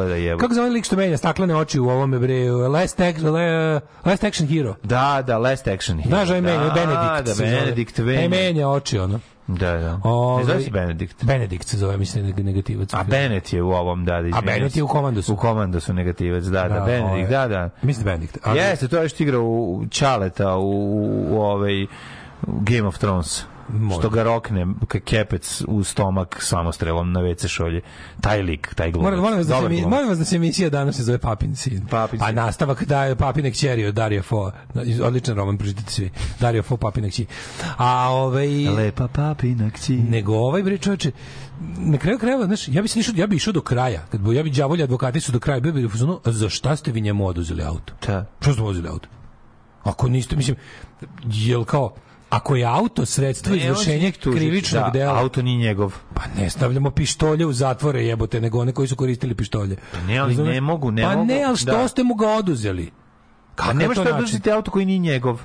Kako 0.41 0.55
zove 0.55 0.71
lik 0.71 0.85
što 0.85 0.97
menja 0.97 1.17
staklene 1.17 1.57
oči 1.57 1.81
u 1.81 1.89
ovome 1.89 2.19
bre, 2.19 2.51
Last, 2.51 2.99
Last 4.07 4.25
Action 4.25 4.49
Hero. 4.49 4.75
da, 4.83 5.23
da, 5.27 5.39
Last 5.39 5.69
Action 5.69 5.99
Hero. 5.99 6.09
Znaš, 6.09 6.29
ovaj 6.29 6.41
menja, 6.41 6.59
da, 6.59 6.73
Benedikt. 6.75 7.27
Da, 7.27 7.35
zove. 7.35 7.51
Benedikt 7.51 7.99
Venja. 7.99 8.29
menja 8.29 8.69
oči, 8.69 8.99
ono. 8.99 9.21
Da, 9.49 9.73
da. 9.73 10.01
Ovaj- 10.05 10.39
Ne 10.39 10.47
zove 10.47 10.61
se 10.61 10.71
Benedikt. 10.71 11.25
Benedikt 11.25 11.67
se 11.67 11.77
zove, 11.77 11.97
mislim, 11.97 12.25
neg- 12.27 12.43
negativac. 12.43 12.95
A. 12.95 13.05
Bennett 13.05 13.53
je 13.53 13.63
u 13.63 13.71
ovom, 13.71 14.05
da, 14.05 14.23
da, 14.23 14.41
Bennett 14.41 14.73
se. 14.73 14.79
je 14.79 14.83
u 14.83 14.89
Komandosu. 14.89 15.33
U 15.33 15.37
Komandosu 15.37 15.93
negativac, 15.93 16.45
da, 16.45 16.63
da, 16.63 16.69
Da, 16.69 16.81
Benedikt, 16.81 17.09
ovaj, 17.09 17.27
da, 17.27 17.49
da. 17.49 17.71
Mislim 17.83 18.05
Benedikt. 18.05 18.39
ali- 18.43 18.59
Jeste, 18.59 18.89
to 18.89 18.97
je 18.99 19.09
što 19.09 19.23
igra 19.23 19.39
u 19.41 19.83
Čaleta 19.91 20.57
u, 20.57 20.63
u, 20.63 21.27
u 21.31 21.41
ovaj 21.41 21.87
Game 22.43 22.83
of 22.83 22.99
Thrones. 22.99 23.45
Može. 23.69 24.01
Što 24.01 24.11
ga 24.11 24.23
rokne 24.23 24.67
kepec 25.05 25.63
u 25.69 25.85
stomak 25.85 26.37
samostrelom 26.43 27.13
na 27.13 27.21
WC 27.21 27.49
šolje. 27.49 27.81
Taj 28.21 28.43
lik, 28.43 28.75
taj 28.75 28.93
glumac. 28.93 29.05
Moram, 29.05 29.21
moram, 29.21 29.39
vas 29.39 29.47
da 29.47 29.61
se, 29.61 29.69
mi- 29.69 29.87
moram 29.87 30.09
vas 30.09 30.19
da 30.19 30.25
se 30.25 30.37
emisija 30.37 30.71
danas 30.71 30.97
se 30.97 31.03
zove 31.03 31.19
Papin 31.19 31.57
sin. 31.57 31.87
Papin 31.91 32.23
A 32.23 32.27
sin. 32.27 32.35
nastavak 32.35 32.85
da 32.85 33.05
je 33.05 33.17
Papinek 33.17 33.55
ćeri 33.55 33.87
od 33.87 33.95
Darija 33.95 34.23
Fo. 34.23 34.51
Odličan 35.03 35.37
roman, 35.37 35.59
pročitajte 35.59 35.91
svi. 35.91 36.11
Darija 36.41 36.63
Fo, 36.63 36.77
Papinekći. 36.77 37.27
A 37.77 38.09
ovaj... 38.09 38.49
Lepa 38.69 39.09
papina 39.09 39.71
kći. 39.71 39.97
Nego 39.97 40.35
ovaj 40.35 40.63
bre 40.63 40.79
čoveče 40.79 41.11
na 41.77 41.99
kraju 41.99 42.19
krajeva, 42.19 42.47
znaš, 42.47 42.69
ja 42.69 42.83
bi 42.83 42.89
se 42.89 43.01
išao, 43.01 43.15
ja 43.17 43.27
bi 43.27 43.37
išao 43.37 43.53
do 43.53 43.61
kraja. 43.61 44.07
Kad 44.11 44.21
bi 44.21 44.37
ja 44.37 44.43
bi 44.43 44.51
đavolji 44.51 44.83
advokati 44.83 45.21
su 45.21 45.33
do 45.33 45.39
kraja, 45.41 45.61
bio 45.61 45.73
bi 45.73 45.85
u 45.85 45.91
fazonu, 45.91 46.21
"A 46.25 46.33
za 46.33 46.49
šta 46.49 46.77
ste 46.77 46.93
vi 46.93 47.01
njemu 47.01 47.27
oduzeli 47.27 47.63
auto? 47.63 47.93
Da. 48.07 48.25
Što 48.41 48.53
ste 48.53 48.63
oduzeli 48.63 48.89
auto? 48.89 49.09
Ako 49.85 50.09
niste, 50.09 50.37
mislim, 50.37 50.57
jel 51.25 51.65
kao, 51.65 51.95
ako 52.33 52.57
je 52.57 52.65
auto 52.67 53.07
sredstvo 53.07 53.55
izvršenja 53.55 54.13
krivičnog 54.23 54.85
da, 54.85 54.91
dela, 54.91 55.19
Auto 55.19 55.43
nije 55.43 55.59
njegov. 55.59 55.95
pa 56.15 56.23
ne 56.37 56.51
stavljamo 56.51 56.91
pištolje 56.91 57.47
u 57.47 57.53
zatvore 57.53 58.05
jebote, 58.05 58.41
nego 58.41 58.61
one 58.61 58.73
koji 58.73 58.89
su 58.89 58.97
koristili 58.97 59.35
pištolje. 59.35 59.77
Pa 59.93 60.01
ne, 60.01 60.19
ali 60.19 60.37
ne 60.37 60.61
mogu, 60.61 60.91
ne 60.91 61.03
pa 61.03 61.11
mogu, 61.11 61.25
ne, 61.25 61.43
ali 61.43 61.57
što 61.57 61.73
da. 61.73 61.89
ste 61.89 62.03
mu 62.03 62.15
ga 62.15 62.29
oduzeli? 62.29 62.87
A 62.87 63.55
Kakav 63.57 63.77
ne 63.77 63.89
to 63.89 64.05
da 64.05 64.17
oduzeti 64.17 64.51
auto 64.51 64.71
koji 64.71 64.87
nije 64.87 64.99
njegov. 65.01 65.41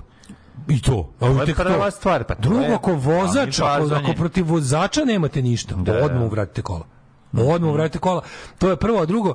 I 0.70 0.82
to. 0.82 1.12
A 1.18 1.26
To 1.26 1.44
je 1.44 1.56
prva 1.56 1.92
stvar, 1.92 2.24
pa 2.24 2.36
to 2.36 2.42
Drugo, 2.42 2.62
je- 2.62 2.74
ako 2.74 2.94
vozač, 2.94 3.60
ako, 3.60 3.96
ako 3.96 4.14
protiv 4.14 4.48
vozača 4.48 5.06
nemate 5.06 5.42
ništa, 5.42 5.76
Da, 5.76 5.94
odmah 5.96 6.22
da. 6.22 6.28
vratite 6.28 6.62
kola. 6.62 6.86
Odmah 7.34 7.74
vratite 7.74 8.00
kola. 8.00 8.22
To 8.58 8.70
je 8.70 8.76
prvo, 8.76 9.02
a 9.02 9.06
drugo, 9.06 9.34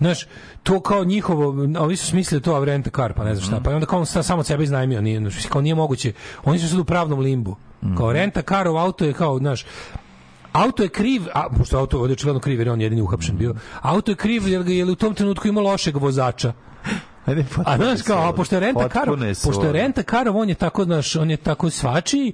Znaš, 0.00 0.26
to 0.62 0.80
kao 0.80 1.04
njihovo, 1.04 1.48
ovi 1.78 1.96
su 1.96 2.06
smislili 2.06 2.42
to, 2.42 2.54
a 2.54 2.64
rent 2.64 2.86
a 2.86 2.90
car, 2.90 3.12
pa 3.12 3.24
ne 3.24 3.34
znam 3.34 3.46
šta. 3.46 3.60
Pa 3.64 3.70
i 3.70 3.74
onda 3.74 3.86
kao 3.86 3.98
on 3.98 4.06
sa- 4.06 4.22
samo 4.22 4.42
sebe 4.42 4.64
iznajmio, 4.64 5.00
nije, 5.00 5.20
znaš, 5.20 5.46
kao 5.46 5.60
nije 5.60 5.74
moguće. 5.74 6.12
Oni 6.44 6.58
su 6.58 6.68
sad 6.68 6.78
u 6.78 6.84
pravnom 6.84 7.18
limbu. 7.20 7.56
Kao 7.96 8.12
renta 8.12 8.42
carov 8.42 8.78
auto 8.78 9.04
je 9.04 9.12
kao, 9.12 9.38
znaš, 9.38 9.64
Auto 10.52 10.82
je 10.82 10.88
kriv, 10.88 11.22
a 11.34 11.48
pošto 11.58 11.78
auto 11.78 12.06
je 12.06 12.12
očigledno 12.12 12.40
kriv 12.40 12.58
jer 12.60 12.66
je 12.66 12.72
on 12.72 12.80
jedini 12.80 13.02
uhapšen 13.02 13.36
bio. 13.36 13.54
Auto 13.82 14.12
je 14.12 14.16
kriv 14.16 14.48
jer 14.48 14.68
je 14.68 14.84
u 14.84 14.94
tom 14.94 15.14
trenutku 15.14 15.48
imao 15.48 15.62
lošeg 15.64 15.96
vozača. 15.96 16.52
Ajde, 17.26 17.44
A 17.64 17.76
znaš 17.76 18.02
kao, 18.02 18.28
a 18.28 18.32
pošto 18.32 18.56
je 18.56 18.60
renta 18.60 18.88
karov, 18.88 19.16
pošto 19.44 19.64
je 19.64 19.72
renta 19.72 20.02
karov, 20.02 20.36
on 20.36 20.48
je 20.48 20.54
tako, 20.54 20.84
znaš, 20.84 21.16
on 21.16 21.30
je 21.30 21.36
tako 21.36 21.70
svačiji 21.70 22.32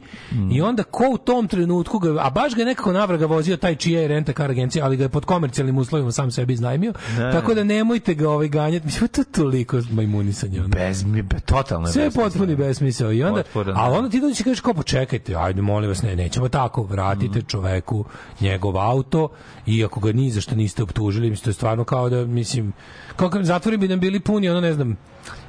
i 0.52 0.62
onda 0.62 0.82
ko 0.82 1.04
u 1.12 1.18
tom 1.18 1.48
trenutku 1.48 1.98
ga, 1.98 2.16
a 2.20 2.30
baš 2.30 2.54
ga 2.54 2.60
je 2.60 2.66
nekako 2.66 2.92
navraga 2.92 3.26
vozio 3.26 3.56
taj 3.56 3.74
čija 3.76 4.00
je 4.00 4.08
renta 4.08 4.32
kar 4.32 4.50
agencija, 4.50 4.84
ali 4.84 4.96
ga 4.96 5.02
je 5.02 5.08
pod 5.08 5.24
komercijalnim 5.24 5.78
uslovima 5.78 6.12
sam 6.12 6.30
sebi 6.30 6.52
iznajmio, 6.52 6.92
Ne. 7.18 7.32
tako 7.32 7.54
da 7.54 7.64
nemojte 7.64 8.14
ga 8.14 8.30
ovaj 8.30 8.48
ganjati. 8.48 8.86
Mislim, 8.86 9.08
to 9.08 9.20
je 9.20 9.24
toliko 9.24 9.80
majmunisanje. 9.90 10.58
Ono. 10.60 10.68
Bez 10.68 11.02
be, 11.02 11.40
totalno 11.46 11.86
Sve 11.88 12.02
je 12.02 12.10
potpuni 12.10 12.56
besmisao 12.56 13.12
i 13.12 13.22
onda, 13.22 13.42
da. 13.54 13.72
ali 13.76 13.96
onda 13.96 14.10
ti 14.10 14.20
dođeš 14.20 14.40
i 14.40 14.44
kažeš 14.44 14.60
kao 14.60 14.74
počekajte, 14.74 15.34
ajde 15.36 15.62
molim 15.62 15.88
vas, 15.88 16.02
ne, 16.02 16.16
nećemo 16.16 16.48
tako, 16.48 16.82
vratite 16.82 17.38
Mm. 17.38 17.44
čoveku 17.46 18.04
njegov 18.40 18.78
auto 18.78 19.28
i 19.66 19.84
ako 19.84 20.00
ga 20.00 20.12
ni 20.12 20.30
za 20.30 20.40
što 20.40 20.54
niste 20.54 20.82
optužili, 20.82 21.30
mislim, 21.30 21.44
to 21.44 21.50
je 21.50 21.54
stvarno 21.54 21.84
kao 21.84 22.08
da, 22.10 22.24
mislim, 22.26 22.72
kao 23.16 23.30
kad 23.30 23.44
zatvori 23.44 23.76
bi 23.76 23.88
nam 23.88 24.00
bili 24.00 24.20
puni, 24.20 24.48
ono 24.48 24.60
ne 24.60 24.75
znam, 24.76 24.96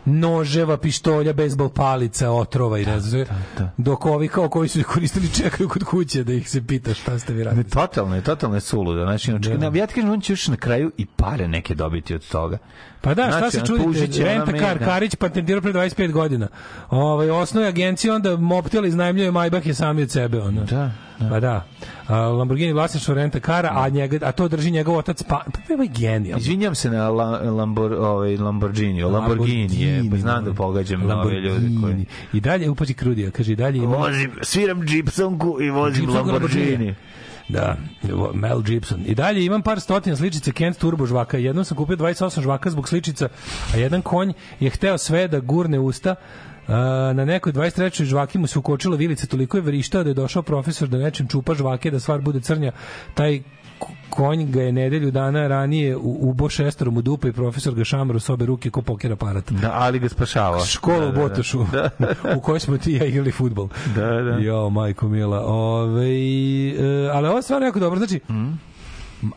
noževa, 0.06 0.78
pištolja, 0.78 1.34
bejsbol 1.34 1.70
palica, 1.70 2.32
otrova 2.32 2.80
i 2.80 2.86
ne 2.86 3.00
znam, 3.00 3.26
sve. 3.26 3.72
dok 3.78 4.06
ovi 4.06 4.28
kao 4.28 4.50
koji 4.50 4.70
su 4.70 4.80
koristili 4.84 5.34
čekaju 5.34 5.70
kod 5.70 5.84
kuće 5.84 6.24
da 6.24 6.34
ih 6.34 6.50
se 6.50 6.68
pita 6.68 6.94
šta 6.94 7.20
ste 7.20 7.34
vi 7.34 7.40
Ne, 7.40 7.44
radili. 7.44 7.64
totalno 7.64 8.16
je, 8.16 8.22
totalno 8.22 8.56
je 8.56 8.62
suludo. 8.62 9.02
Znači, 9.02 9.32
znači, 9.32 9.50
Da. 9.50 9.72
ja 9.74 9.88
ti 9.88 9.94
kažem, 9.94 10.10
on 10.10 10.22
će 10.22 10.34
još 10.34 10.48
na 10.48 10.58
kraju 10.58 10.92
i 10.98 11.06
pare 11.08 11.48
neke 11.48 11.76
dobiti 11.76 12.16
od 12.16 12.28
toga. 12.28 12.58
Pa 13.08 13.14
da, 13.14 13.27
šta 13.27 13.40
Znači, 13.40 13.52
se 13.52 13.74
ono, 13.74 13.84
čudite, 13.84 14.22
ona 14.24 14.34
Renta 14.34 14.52
Kar 14.52 14.80
da. 14.80 14.86
Karić 14.86 15.16
patentirao 15.16 15.61
pre 15.61 15.74
25 15.74 16.11
godina. 16.11 16.48
Ovaj 16.90 17.30
osnovi 17.30 17.68
agencija 17.68 18.16
onda 18.16 18.38
Moptel 18.38 18.86
iznajmljuje 18.86 19.32
Maybach 19.32 19.68
je 19.68 19.74
sami 19.74 20.02
od 20.02 20.11
sebe 20.11 20.42
ono. 20.42 20.64
Da, 20.64 20.92
Pa 21.30 21.40
da. 21.40 21.66
A, 22.08 22.19
Lamborghini 22.19 22.74
vlasništvo 22.74 23.14
Renta 23.14 23.40
Kara, 23.40 23.72
a 23.76 23.90
njega 23.90 24.27
a 24.27 24.32
to 24.32 24.48
drži 24.48 24.72
njegov 24.72 24.98
otac 24.98 25.24
pa 25.24 25.44
pa 25.45 25.76
to 25.76 25.82
je 25.84 25.88
genijalno. 25.88 26.42
Izvinjam 26.42 26.76
se 26.76 26.90
na 26.90 27.10
la, 27.10 27.52
Lambor, 27.52 27.94
ovaj, 27.94 28.38
Lamborghini. 28.38 29.03
Lamborghini 29.03 29.82
je, 29.82 30.03
pa 30.11 30.18
znam 30.18 30.45
da 30.45 30.53
pogađam 30.53 31.11
ove 31.11 31.34
ljude 31.34 31.60
koji... 31.60 31.69
Lamborghini. 31.69 32.06
I 32.34 32.40
dalje 32.40 32.69
upazi 32.69 32.94
Krudija, 32.94 33.32
kaže 33.32 33.52
i 33.52 33.56
dalje 33.56 33.77
ima 33.77 33.98
Vozim, 33.98 34.32
sviram 34.42 34.84
džipsonku 34.84 35.61
i 35.61 35.69
vozim 35.69 36.06
Gibsonku 36.06 36.32
Lamborghini. 36.32 36.95
Da, 37.48 37.77
Mel 38.34 38.61
Gibson. 38.61 39.03
I 39.06 39.16
dalje 39.16 39.45
imam 39.45 39.61
par 39.61 39.80
stotina 39.80 40.16
sličica 40.16 40.51
Kent 40.51 40.77
Turbo 40.77 41.06
žvaka. 41.06 41.38
Jednom 41.38 41.66
sam 41.66 41.77
kupio 41.77 41.98
28 41.98 42.42
žvaka 42.42 42.69
zbog 42.69 42.90
sličica, 42.90 43.30
a 43.74 43.77
jedan 43.77 44.01
konj 44.01 44.34
je 44.59 44.69
hteo 44.69 44.98
sve 44.98 45.27
da 45.27 45.40
gurne 45.40 45.80
usta. 45.80 46.16
A, 46.68 47.14
na 47.14 47.26
nekoj 47.26 47.54
23. 47.54 48.04
žvaki 48.04 48.38
mu 48.38 48.48
se 48.48 48.60
ukočila 48.60 48.98
vilica, 48.98 49.28
toliko 49.28 49.58
je 49.58 49.62
vrištao 49.62 50.04
da 50.04 50.10
je 50.10 50.14
došao 50.14 50.44
profesor 50.44 50.88
da 50.88 50.98
nečem 50.98 51.28
čupa 51.28 51.54
žvake, 51.54 51.92
da 51.92 52.00
stvar 52.00 52.22
bude 52.22 52.42
crnja. 52.42 52.72
Taj 53.14 53.42
konj 54.10 54.52
ga 54.52 54.62
je 54.62 54.72
nedelju 54.72 55.12
dana 55.12 55.48
ranije 55.48 55.96
u, 55.98 56.18
ubo 56.22 56.50
šesterom 56.50 56.98
u 56.98 57.02
dupe 57.02 57.30
i 57.30 57.34
profesor 57.34 57.76
ga 57.76 57.84
šamru 57.84 58.20
s 58.20 58.30
obe 58.30 58.46
ruke 58.46 58.70
ko 58.70 58.82
poker 58.82 59.12
aparat. 59.12 59.52
Da, 59.52 59.72
ali 59.74 60.00
ga 60.00 60.10
spašava. 60.10 60.66
Škola 60.66 61.00
da, 61.00 61.08
u 61.08 61.12
da, 61.12 61.18
da. 61.18 61.28
Botošu, 61.28 61.66
u 62.38 62.40
kojoj 62.42 62.60
smo 62.60 62.78
ti 62.78 62.92
i 62.92 62.96
ja 62.96 63.06
igrali 63.06 63.32
futbol. 63.32 63.68
Da, 63.96 64.06
da. 64.06 64.38
Jo, 64.38 64.70
majko 64.70 65.08
mila. 65.08 65.42
Ove, 65.46 66.08
e, 66.08 67.10
ali 67.14 67.28
ovo 67.28 67.38
je 67.38 67.44
stvarno 67.44 67.66
jako 67.66 67.80
dobro. 67.80 68.00
Znači, 68.00 68.20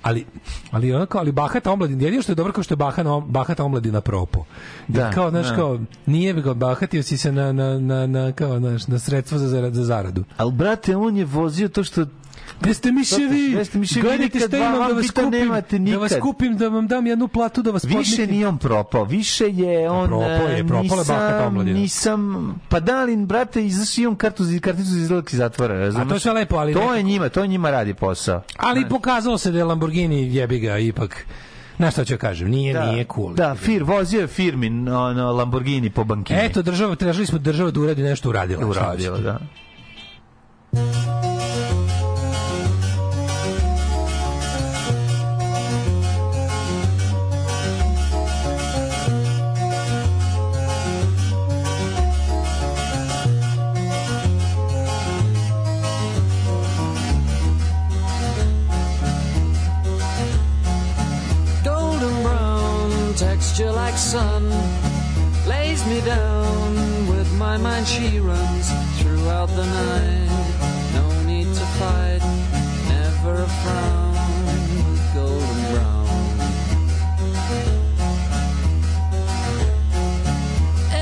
ali 0.03 0.27
ali 0.71 0.95
onako 0.95 1.19
ali 1.19 1.33
bahata 1.33 1.73
omladina 1.73 2.05
jedino 2.05 2.23
što 2.23 2.33
je 2.33 2.37
dobro 2.37 2.53
kao 2.53 2.65
što 2.65 2.73
je 2.73 2.77
bahana 2.77 3.21
bahata 3.21 3.65
omladina 3.65 4.01
propo 4.01 4.45
Da, 4.89 5.11
kao 5.11 5.31
znaš 5.31 5.49
da. 5.49 5.55
kao 5.55 5.81
nije 6.07 6.35
bi 6.35 6.43
ga 6.43 6.55
bahatio 6.55 7.03
si 7.03 7.17
se 7.17 7.33
na 7.33 7.53
na 7.53 7.79
na 7.79 8.07
na 8.07 8.33
kao 8.33 8.59
znaš, 8.59 8.87
na 8.87 8.99
sredstvo 8.99 9.39
za 9.39 9.49
zarad, 9.49 9.75
za 9.75 9.85
zaradu 9.85 10.25
Ali, 10.37 10.53
brate, 10.53 10.97
on 10.97 11.17
je 11.17 11.25
vozio 11.25 11.69
to 11.69 11.85
što 11.85 12.07
Gde 12.61 12.75
ste 12.75 12.93
mi 12.93 13.05
še 13.05 13.17
vi? 13.23 13.49
Gde 13.51 13.65
ste 13.65 13.79
mi 13.79 13.87
še 13.87 14.01
vi? 14.03 14.19
Nikad 14.19 14.43
šta 14.43 14.57
imam 14.59 14.73
da 14.79 14.95
vas 14.95 15.11
kupim, 15.11 15.31
nemate 15.31 15.79
da 15.79 15.99
vas 15.99 16.11
nikad. 16.11 16.21
kupim, 16.21 16.57
da 16.57 16.69
vam 16.69 16.87
dam 16.87 17.07
jednu 17.07 17.29
platu 17.29 17.63
da 17.63 17.71
vas 17.71 17.85
Više 17.85 17.95
podmitim. 17.97 18.31
nije 18.31 18.49
on 18.49 18.59
propao, 18.59 19.05
više 19.07 19.47
je 19.47 19.91
on... 19.91 20.09
propao 20.09 20.27
je, 20.49 20.59
e, 20.59 20.67
propala 20.67 21.01
nisam, 21.01 21.47
omladina. 21.47 21.79
nisam, 21.79 22.21
pa 22.69 22.81
da 22.81 23.05
li, 23.05 23.17
brate, 23.19 23.67
izašao 23.67 24.03
imam 24.03 24.17
kartu, 24.17 24.43
karticu 24.61 24.91
za 24.91 24.99
izlazak 24.99 25.33
iz 25.33 25.39
zatvora? 25.39 25.75
A 25.97 26.05
to 26.05 26.15
je 26.15 26.21
sve 26.21 26.33
lepo, 26.33 26.57
ali 26.57 26.73
To 26.73 26.79
nekako- 26.79 26.95
je 26.95 27.03
njima, 27.03 27.29
to 27.31 27.47
njima 27.47 27.71
radi 27.71 27.95
posao. 27.95 28.43
Ali 28.59 28.89
pokazalo 28.89 29.39
se 29.39 29.51
da 29.51 29.59
je 29.59 29.65
Lamborghini 29.65 30.35
jebi 30.35 30.59
ga 30.61 30.79
ipak 30.79 31.27
Znaš 31.77 31.93
šta 31.93 32.05
ću 32.05 32.17
kažem, 32.17 32.49
nije, 32.51 32.73
Da, 32.75 32.93
nije 32.93 33.07
cool. 33.07 33.35
Da, 33.35 33.55
fir, 33.57 33.83
vozio 33.85 34.21
je 34.21 34.27
firmin 34.27 34.89
ono, 34.89 35.33
Lamborghini 35.33 35.91
po 35.91 36.05
bankini. 36.05 36.39
Eto, 36.41 36.63
država, 36.63 36.95
tražili 36.95 37.27
smo 37.27 37.39
država 37.39 37.71
da 37.71 37.81
uradi 37.81 38.03
nešto, 38.03 38.29
uradila. 38.29 38.67
uradila, 38.67 39.19
da. 39.19 39.39
Golden 63.61 63.77
like 63.77 63.99
sun 63.99 64.49
lays 65.47 65.85
me 65.87 66.01
down. 66.01 67.09
With 67.09 67.31
my 67.39 67.59
mind 67.59 67.87
she 67.87 68.19
runs 68.19 68.67
throughout 68.99 69.49
the 69.49 69.67
night. 69.67 70.31
No 70.95 71.23
need 71.25 71.45
to 71.45 71.67
fight, 71.79 72.23
never 72.89 73.35
a 73.43 73.51
frown. 73.61 74.15
With 74.87 75.15
golden 75.15 75.61
brown. 75.73 76.09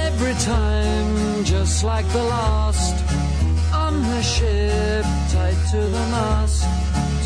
Every 0.06 0.34
time, 0.42 1.44
just 1.44 1.84
like 1.84 2.08
the 2.12 2.24
last, 2.24 2.96
on 3.72 4.02
her 4.02 4.22
ship, 4.22 5.04
tied 5.32 5.60
to 5.70 5.80
the 5.96 6.04
mast, 6.14 6.64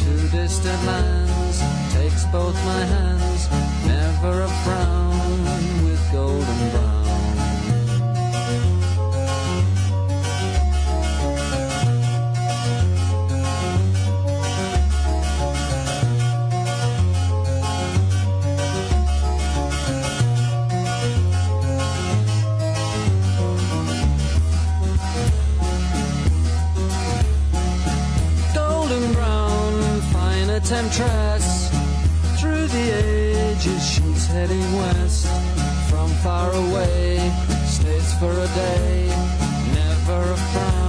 to 0.01 0.29
distant 0.29 0.85
lands, 0.85 1.59
takes 1.95 2.25
both 2.27 2.57
my 2.67 2.85
hands, 2.95 3.62
never 3.93 4.43
a 4.43 4.49
frown, 4.65 5.45
with 5.85 6.13
golden 6.13 6.71
brown. 6.71 6.93
golden 28.55 29.13
brown, 29.13 30.01
fine 30.13 30.61
temptress. 30.61 31.71
Through 32.39 32.67
the 32.67 32.85
ages, 32.99 33.22
she's 33.63 34.27
heading 34.27 34.73
west. 34.75 35.27
From 35.89 36.09
far 36.25 36.53
away, 36.53 37.31
stays 37.67 38.13
for 38.19 38.33
a 38.33 38.49
day. 38.55 39.07
Never 39.73 40.33
a 40.33 40.37
frown 40.37 40.82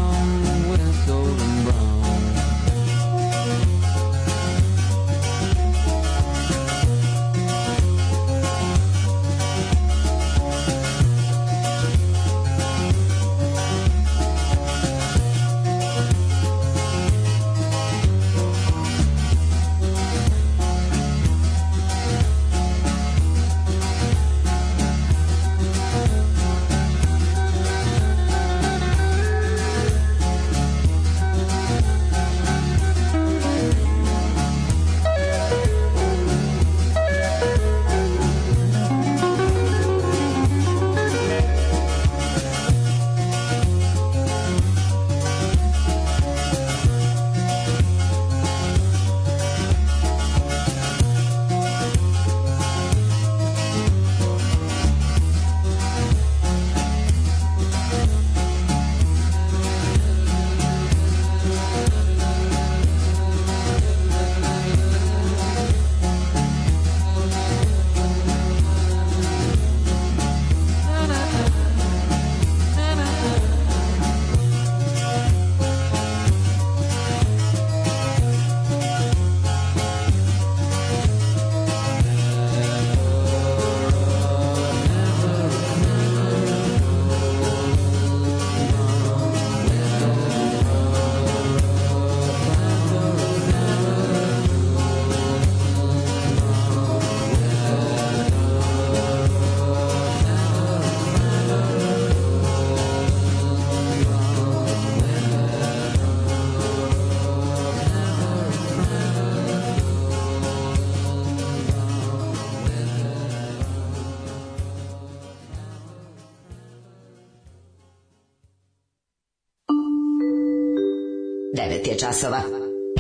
je 121.93 121.99
časova. 121.99 122.41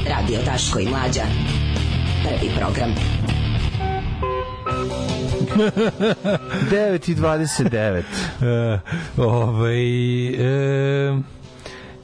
Radio 0.09 0.39
Daško 0.45 0.79
i 0.79 0.87
Mlađa. 0.87 1.23
Prvi 2.23 2.51
program. 2.57 2.89
9 6.71 7.11
i 7.11 7.15
29. 7.15 8.03
E, 8.41 8.79
ovaj, 9.17 10.27
e, 10.27 11.17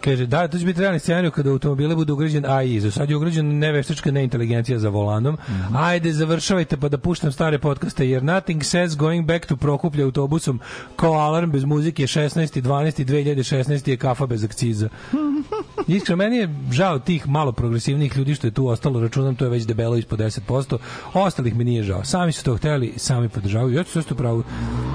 Kaže, 0.09 0.25
da, 0.25 0.47
to 0.47 0.57
će 0.57 0.65
biti 0.65 0.81
realni 0.81 0.99
scenarij 0.99 1.31
kada 1.31 1.49
automobile 1.49 1.95
bude 1.95 2.13
ugrađen 2.13 2.45
AI. 2.45 2.79
Za 2.79 2.91
sad 2.91 3.09
je 3.09 3.15
ugrađen 3.15 3.59
ne 3.59 3.71
veštačka, 3.71 4.11
ne 4.11 4.23
inteligencija 4.23 4.79
za 4.79 4.89
volanom. 4.89 5.37
Mhm. 5.49 5.75
Ajde, 5.75 6.13
završavajte 6.13 6.77
pa 6.77 6.89
da 6.89 6.97
puštam 6.97 7.31
stare 7.31 7.59
podcaste, 7.59 8.09
jer 8.09 8.23
nothing 8.23 8.61
says 8.61 8.95
going 8.95 9.25
back 9.25 9.45
to 9.45 9.55
Prokuplje 9.55 10.03
autobusom 10.03 10.59
kao 10.95 11.13
alarm 11.13 11.51
bez 11.51 11.63
muzike 11.63 12.03
16. 12.03 12.61
12. 12.61 13.05
2016. 13.05 13.89
je 13.89 13.97
kafa 13.97 14.25
bez 14.25 14.43
akciza. 14.43 14.89
Iskreno, 15.87 16.17
meni 16.17 16.37
je 16.37 16.55
žao 16.71 16.99
tih 16.99 17.27
malo 17.27 17.51
progresivnih 17.51 18.17
ljudi 18.17 18.35
što 18.35 18.47
je 18.47 18.51
tu 18.51 18.67
ostalo, 18.67 19.01
računam, 19.01 19.35
to 19.35 19.45
je 19.45 19.51
već 19.51 19.63
debelo 19.63 19.97
ispod 19.97 20.19
10%. 20.19 20.77
Ostalih 21.13 21.55
mi 21.55 21.63
nije 21.63 21.83
žao. 21.83 22.03
Sami 22.03 22.31
su 22.31 22.43
to 22.43 22.55
hteli, 22.55 22.93
sami 22.97 23.29
podržavaju. 23.29 23.75
Ja 23.75 23.83
ću 23.83 23.91
sve 23.91 24.03
pravo. 24.17 24.43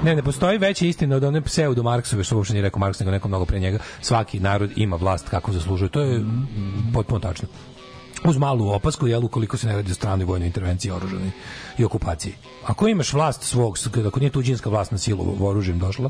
Ne, 0.03 0.15
ne 0.15 0.23
postoji 0.23 0.57
veća 0.57 0.85
istina 0.85 1.15
od 1.15 1.23
one 1.23 1.41
pseudo 1.41 1.83
Marksove, 1.83 2.23
što 2.23 2.35
uopšte 2.35 2.53
nije 2.53 2.63
rekao 2.63 2.79
Marks, 2.79 2.99
nego 2.99 3.11
neko 3.11 3.27
mnogo 3.27 3.45
pre 3.45 3.59
njega. 3.59 3.79
Svaki 4.01 4.39
narod 4.39 4.71
ima 4.75 4.97
vlast 5.05 5.29
kako 5.29 5.53
zaslužuje. 5.53 5.89
To 5.89 6.01
je 6.01 6.19
mm, 6.19 6.91
potpuno 6.93 7.19
tačno. 7.19 7.47
Uz 8.25 8.37
malu 8.37 8.71
opasku, 8.73 9.07
jel, 9.07 9.25
ukoliko 9.25 9.57
se 9.57 9.67
ne 9.67 9.75
radi 9.75 9.91
o 9.91 9.95
stranoj 9.95 10.25
vojnoj 10.25 10.47
intervenciji, 10.47 10.91
oružanoj 10.91 11.31
i 11.77 11.85
okupaciji. 11.85 12.33
Ako 12.65 12.87
imaš 12.87 13.13
vlast 13.13 13.43
svog, 13.43 13.77
ako 14.07 14.19
nije 14.19 14.29
tuđinska 14.29 14.69
vlast 14.69 14.91
na 14.91 14.97
silu 14.97 15.35
oružjem 15.39 15.79
došla, 15.79 16.09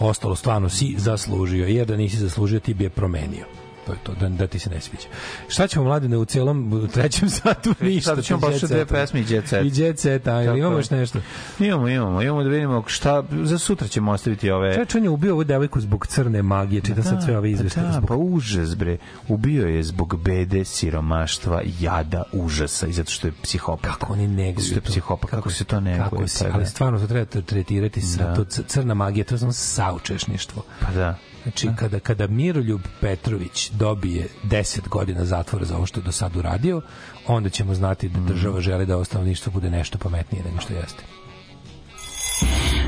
ostalo 0.00 0.36
stvarno 0.36 0.68
si 0.68 0.94
zaslužio, 0.98 1.66
jer 1.68 1.86
da 1.86 1.96
nisi 1.96 2.16
zaslužio 2.16 2.60
ti 2.60 2.74
bi 2.74 2.84
je 2.84 2.90
promenio. 2.90 3.46
To 3.86 3.92
je 3.92 3.98
to, 4.02 4.14
da, 4.14 4.28
da 4.28 4.46
ti 4.46 4.58
se 4.58 4.70
ne 4.70 4.80
sviđa. 4.80 5.08
Šta 5.48 5.66
ćemo 5.66 5.84
mladine 5.84 6.16
u 6.16 6.24
celom 6.24 6.88
trećem 6.92 7.30
satu 7.42 7.74
ništa. 7.80 8.10
Sada 8.10 8.22
ćemo 8.22 8.40
baš 8.40 8.60
dve 8.60 8.86
pesme 8.86 9.20
i 9.20 9.24
Jet 9.28 9.48
Set. 9.48 9.64
I 9.64 9.82
Jet 9.82 9.98
Set, 9.98 10.28
a 10.28 10.42
ili 10.42 10.58
imamo 10.58 10.76
još 10.76 10.90
nešto? 10.90 11.18
Imamo, 11.58 11.88
imamo, 11.88 12.22
imamo 12.22 12.42
da 12.42 12.48
vidimo 12.48 12.84
šta, 12.86 13.22
za 13.42 13.58
sutra 13.58 13.88
ćemo 13.88 14.12
ostaviti 14.12 14.50
ove... 14.50 14.74
Čeč, 14.74 14.94
on 14.94 15.04
je 15.04 15.10
ubio 15.10 15.32
ovu 15.32 15.44
devojku 15.44 15.80
zbog 15.80 16.06
crne 16.06 16.42
magije, 16.42 16.80
čita 16.80 17.02
sad 17.02 17.24
sve 17.24 17.38
ove 17.38 17.50
izveštaje. 17.50 17.86
Da, 17.86 17.92
zbog... 17.92 18.08
pa 18.08 18.14
užas 18.14 18.76
bre. 18.76 18.96
Ubio 19.28 19.66
je 19.68 19.82
zbog 19.82 20.16
bede, 20.22 20.64
siromaštva, 20.64 21.62
jada, 21.80 22.22
užasa 22.32 22.86
i 22.86 22.92
zato 22.92 23.10
što 23.10 23.26
je 23.26 23.32
psihopat. 23.42 23.90
Kako 23.90 24.12
oni 24.12 24.28
neguju 24.28 24.64
Što 24.64 24.74
je 24.74 24.80
psihopat, 24.80 25.30
kako, 25.30 25.50
se 25.50 25.64
to 25.64 25.80
neguje. 25.80 26.10
Kako 26.10 26.28
se, 26.28 26.44
pa 26.44 26.50
da. 26.50 26.56
ali 26.56 26.66
stvarno 26.66 26.98
to 26.98 27.06
treba 27.06 27.42
tretirati 27.42 28.00
sa, 28.00 28.24
Da. 28.24 28.34
to 28.34 28.44
crna 28.44 28.94
magija, 28.94 29.24
to 29.24 29.34
je 29.34 29.38
samo 29.38 29.52
saučešništvo. 29.52 30.62
Pa 30.80 30.92
da. 30.92 31.18
Znači, 31.44 31.68
kada, 31.78 32.00
kada 32.00 32.26
Miroljub 32.26 32.80
Petrović 33.00 33.70
dobije 33.70 34.28
10 34.44 34.88
godina 34.88 35.24
zatvora 35.24 35.64
za 35.64 35.76
ovo 35.76 35.86
što 35.86 36.00
je 36.00 36.04
do 36.04 36.12
sad 36.12 36.36
uradio, 36.36 36.80
onda 37.26 37.48
ćemo 37.48 37.74
znati 37.74 38.08
Mhm. 38.08 38.26
da 38.26 38.32
država 38.32 38.60
želi 38.60 38.86
da 38.86 39.04
stanovništvo 39.04 39.52
bude 39.52 39.70
nešto 39.70 39.98
pametnije 39.98 40.44
nego 40.44 40.60
što 40.60 40.72
jeste. 40.72 41.04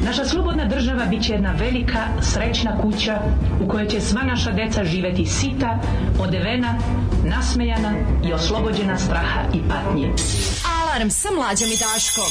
Naša 0.01 0.25
slobodna 0.25 0.65
država 0.65 1.05
bit 1.07 1.23
će 1.25 1.33
jedna 1.33 1.53
velika, 1.53 1.99
srećna 2.23 2.81
kuća 2.83 3.21
u 3.65 3.69
kojoj 3.69 3.89
će 3.89 4.01
sva 4.01 4.23
naša 4.23 4.53
deca 4.53 4.85
živeti 4.85 5.27
sita, 5.27 5.79
odevena, 6.21 6.79
nasmejana 7.25 7.95
i 8.29 8.33
oslobođena 8.33 8.99
straha 8.99 9.41
i 9.55 9.59
patnje. 9.69 10.13
Alarm 10.83 11.11
sa 11.11 11.29
mlađom 11.31 11.69
i 11.69 11.79
Daškom. 11.79 12.31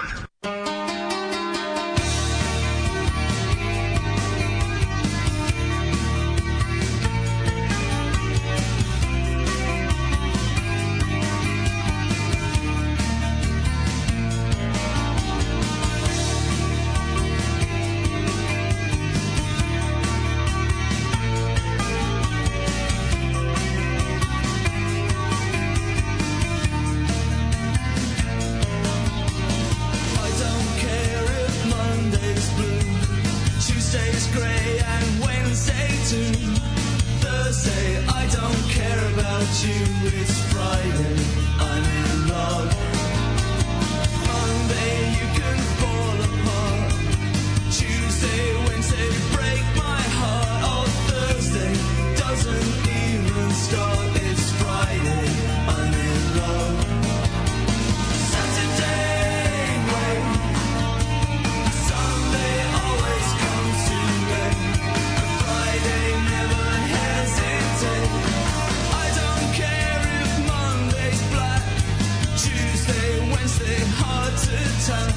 Wednesday 73.41 73.83
hard 73.97 74.37
to 74.37 74.57
tell. 74.85 75.09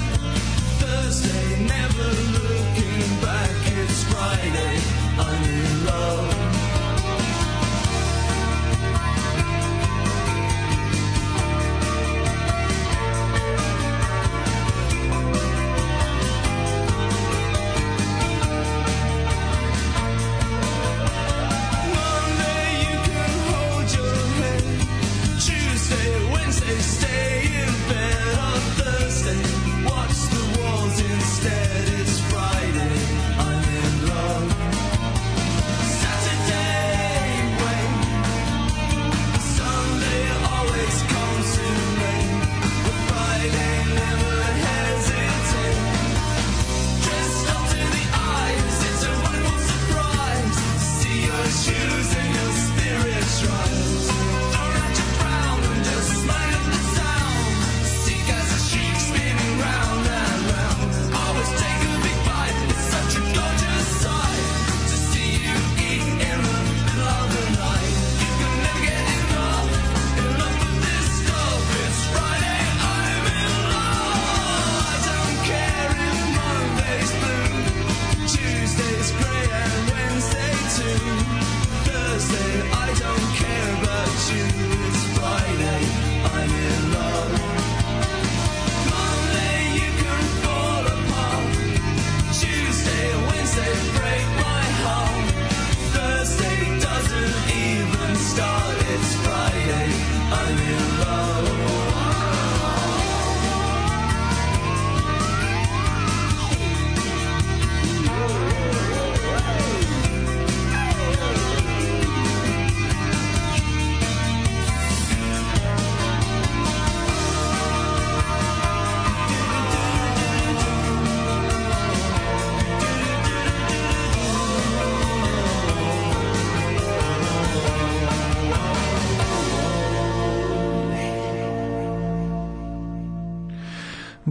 Thursday 0.80 1.66
never 1.66 2.08
looking 2.32 3.20
back. 3.20 3.50
It's 3.76 4.02
Friday. 4.04 4.80
I'm 5.18 5.84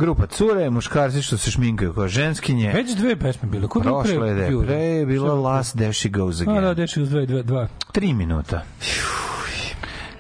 Grupa 0.04 0.28
Cure, 0.28 0.70
muškarci 0.70 1.22
što 1.22 1.38
se 1.38 1.52
šminkaju 1.52 1.94
kao 1.94 2.08
ženskinje. 2.08 2.72
Već 2.74 2.96
dve 2.96 3.16
pesme 3.16 3.50
bile. 3.50 3.68
Ko 3.68 3.80
je 3.80 3.84
pre- 3.84 3.92
Prošle 3.92 4.30
je, 4.30 4.50
bio? 4.50 4.62
pre 4.62 4.76
je 4.76 5.06
bila 5.06 5.34
Last 5.34 5.76
There 5.76 5.94
She 5.94 6.10
Goes 6.10 6.40
A, 6.40 6.44
Again. 6.44 6.64
da, 6.64 6.74
deši 6.74 7.02
uz 7.02 7.10
dve, 7.10 7.26
dve, 7.26 7.44
dva. 7.44 7.68
Tri 7.92 8.14
minuta. 8.14 8.64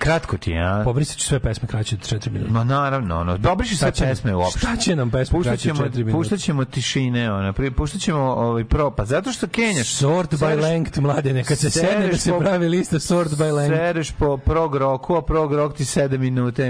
Kratko 0.03 0.37
ti 0.37 0.53
a? 0.55 0.81
Pobrisat 0.83 1.17
ću 1.17 1.25
sve 1.25 1.39
pesme 1.39 1.67
kraće 1.67 1.95
od 1.95 2.01
4 2.01 2.29
minuta. 2.29 2.51
Ma 2.51 2.63
naravno, 2.63 3.17
ono, 3.17 3.37
dobriši 3.37 3.75
sve 3.77 3.91
će- 3.91 4.03
pesme 4.03 4.35
uopšte. 4.35 4.59
šta 4.59 4.75
će 4.75 4.95
nam 4.95 5.11
pesme 5.11 5.39
kraće 5.41 5.53
od 5.53 5.59
ćemo, 5.75 5.83
četiri 5.83 6.03
minuta? 6.03 6.17
puštat 6.17 6.39
ćemo 6.39 6.65
tišine, 6.65 7.31
ona, 7.31 7.53
puštat 7.71 8.01
ćemo 8.01 8.19
ovaj 8.21 8.63
propad, 8.65 9.07
zato 9.07 9.31
što 9.31 9.47
Kenjaš. 9.47 9.87
Sort 9.89 10.31
by 10.31 10.37
sereš- 10.39 10.61
length, 10.63 10.99
mladene. 10.99 11.43
Kad 11.43 11.57
se 11.57 11.69
sedne 11.69 12.07
da 12.07 12.17
se 12.17 12.31
po- 12.31 12.39
pravi 12.39 12.69
lista 12.69 12.99
sort 12.99 13.31
by 13.31 13.51
length. 13.51 13.75
Sereš 13.75 14.11
po 14.11 14.37
prog 14.37 14.75
roku, 14.75 15.15
a 15.15 15.21
prog 15.21 15.53
rok 15.53 15.73
ti 15.73 15.85
7 15.85 16.17
minuta 16.19 16.63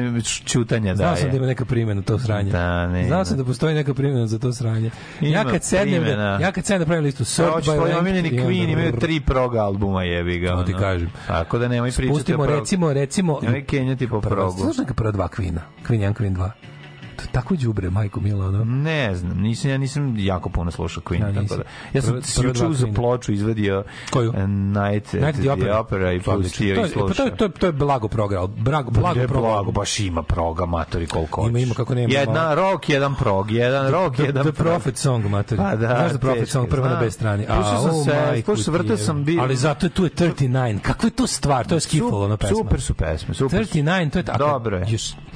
čutanja 0.46 0.96
Znao 0.96 1.08
daje. 1.08 1.22
sam 1.22 1.32
da 1.32 1.38
ima 1.38 1.46
neka 1.46 1.66
primjena 1.66 2.02
to 2.02 2.20
sranje. 2.20 2.52
Da, 2.52 2.88
ne. 2.88 3.08
Znao 3.08 3.26
sam 3.26 3.38
da 3.38 3.44
postoji 3.44 3.76
neka 3.76 3.94
primjena 3.94 4.28
za 4.28 4.40
to 4.40 4.54
sranje. 4.54 4.92
ja 5.22 5.30
Ima 5.32 5.46
kad 5.46 5.64
sednem, 5.64 6.04
da, 6.06 6.38
ja 6.42 6.52
kad 6.52 6.66
sednem 6.66 6.80
da 6.80 6.86
pravim 6.86 7.04
listu 7.04 7.26
Sort 7.26 7.66
by 7.66 7.70
length. 7.76 8.00
omiljeni 8.00 8.30
i 8.30 8.40
onda- 8.40 8.50
Queen 8.50 8.70
imaju 8.70 8.92
tri 8.94 9.20
prog 9.20 9.56
albuma, 9.56 10.04
jebi 10.04 10.40
ga. 10.40 10.50
To 10.50 10.64
ti 10.64 10.74
kažem. 10.74 11.12
Tako 11.28 11.58
da 11.58 11.68
nemoj 11.68 11.92
pričati 11.92 12.16
Spustimo 12.16 12.44
o 12.44 12.46
prog. 12.46 12.60
recimo, 12.60 12.94
recimo... 13.24 13.40
Nemoj 13.42 13.66
kenjati 13.66 14.08
po 14.08 14.22
progu. 14.22 14.62
Znaš 14.62 14.78
neka 14.78 14.94
prva 14.94 15.12
dva 15.12 15.28
Queen-a? 15.28 15.62
Queen 15.88 16.02
1, 16.02 16.14
Queen 16.14 16.36
2. 16.36 16.50
Tako 17.32 17.56
đubre, 17.56 17.90
majko 17.90 18.20
Milo, 18.20 18.48
ono. 18.48 18.64
Ne 18.64 19.16
znam, 19.16 19.38
nisam, 19.38 19.72
ja 19.72 19.78
nisam 19.78 20.16
jako 20.18 20.50
puno 20.50 20.72
slušao 20.72 21.04
Queen, 21.04 21.28
Ja, 21.28 21.42
tako 21.42 21.56
da. 21.56 21.64
Ja 21.94 22.02
sam 22.02 22.12
prve 22.36 22.48
juče 22.50 22.64
Queena. 22.66 22.96
ploču, 22.96 23.32
izvadio 23.34 23.84
Koju? 24.10 24.30
uh, 24.30 24.36
Night, 24.38 25.14
Night 25.14 25.26
at 25.48 25.60
the 25.60 25.74
Opera, 25.74 26.12
i 26.12 26.20
pustio 26.20 26.76
To 26.76 26.82
i 26.82 26.84
je- 26.84 26.84
pa 26.84 26.88
slušao. 26.90 27.14
to 27.16 27.24
je, 27.24 27.38
to 27.38 27.46
je, 27.46 27.52
to 27.52 27.66
je 27.66 27.72
blago 27.72 28.08
program, 28.08 28.42
blago, 28.48 28.92
Blago, 28.92 28.92
blago 28.92 29.28
program. 29.28 29.44
blago, 29.44 29.72
baš 29.72 30.00
ima 30.00 30.24
proga, 30.24 30.66
matori 30.68 31.08
koliko 31.08 31.42
Ima, 31.42 31.50
hoćeš. 31.50 31.64
ima, 31.64 31.76
kako 31.76 31.96
nema. 31.96 32.14
Jedna 32.14 32.54
rock, 32.54 32.90
jedan 32.90 33.16
prog, 33.16 33.52
jedan 33.52 33.88
rock, 33.90 34.16
The, 34.16 34.24
jedan 34.24 34.44
the. 34.44 34.52
Prophet 34.54 34.98
Song, 34.98 35.26
mater. 35.26 35.58
Pa 35.58 35.76
da, 35.76 35.88
Znaš 35.88 36.10
The 36.10 36.20
Prophet 36.20 36.50
Song, 36.50 36.70
prva 36.70 36.90
na. 36.90 36.96
B 36.96 37.12
strani. 37.12 37.46
Slušao 37.46 37.78
sam 37.80 37.90
o, 37.92 38.04
se, 38.04 38.42
slušao 38.46 38.74
vrtao 38.74 38.98
sam 38.98 39.24
bi- 39.24 39.40
Ali 39.40 39.56
zato 39.56 39.86
je 39.86 39.90
tu 39.90 40.04
je 40.04 40.10
39. 40.12 40.80
Kako 40.80 41.08
je 41.08 41.12
to 41.12 41.28
stvar? 41.28 41.68
To 41.68 41.76
je 41.76 41.82
skifol, 41.82 42.24
ono 42.24 42.38
pesma. 42.38 42.58
Super 42.58 42.82
su 42.82 42.94
pesme, 42.94 43.34
super. 43.34 43.50
su. 43.58 43.74
39, 43.74 44.10
to 44.10 44.20
je 44.20 44.24
tako. 44.24 44.38
Dobro 44.40 44.78
je. 44.78 44.86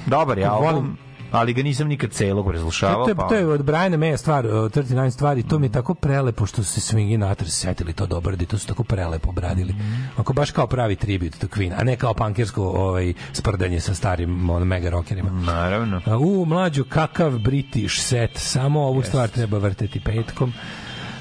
Dobar 0.06 0.38
je 0.38 0.46
album, 0.46 0.98
ali 1.32 1.54
ga 1.54 1.64
nisam 1.64 1.88
nikad 1.88 2.12
celog 2.12 2.46
to, 2.46 2.50
preslušavao. 2.50 3.04
to, 3.04 3.10
je, 3.10 3.16
pa- 3.16 3.28
to 3.28 3.36
je 3.36 3.48
od 3.48 3.64
Briana 3.64 3.98
Maya 3.98 4.18
stvar, 4.18 4.46
uh, 4.46 4.52
39 4.52 5.10
stvari, 5.10 5.44
to 5.44 5.60
mi 5.60 5.66
je 5.66 5.72
tako 5.72 5.94
prelepo 5.94 6.46
što 6.46 6.64
su 6.64 6.82
se 6.82 6.96
Swing 6.96 7.14
in 7.14 7.24
Atter 7.24 7.50
setili 7.50 7.94
to 7.94 8.06
dobro, 8.06 8.36
da 8.36 8.46
to 8.46 8.58
su 8.58 8.68
tako 8.68 8.84
prelepo 8.84 9.30
obradili. 9.30 9.76
Ako 10.18 10.34
baš 10.34 10.52
kao 10.52 10.68
pravi 10.68 10.96
tribut 10.96 11.38
to 11.38 11.48
Queen, 11.48 11.74
a 11.78 11.84
ne 11.84 11.96
kao 11.96 12.14
pankersko 12.14 12.64
ovaj, 12.64 13.14
sprdanje 13.34 13.80
sa 13.80 13.94
starim 13.94 14.50
on, 14.50 14.64
mega 14.64 14.90
rockerima. 14.90 15.30
Naravno. 15.30 16.02
U, 16.20 16.46
mlađu, 16.46 16.84
kakav 16.84 17.32
British 17.40 17.96
set, 18.00 18.32
samo 18.38 18.82
ovu 18.82 19.04
stvar 19.04 19.30
treba 19.30 19.58
vrteti 19.58 20.00
petkom. 20.00 20.54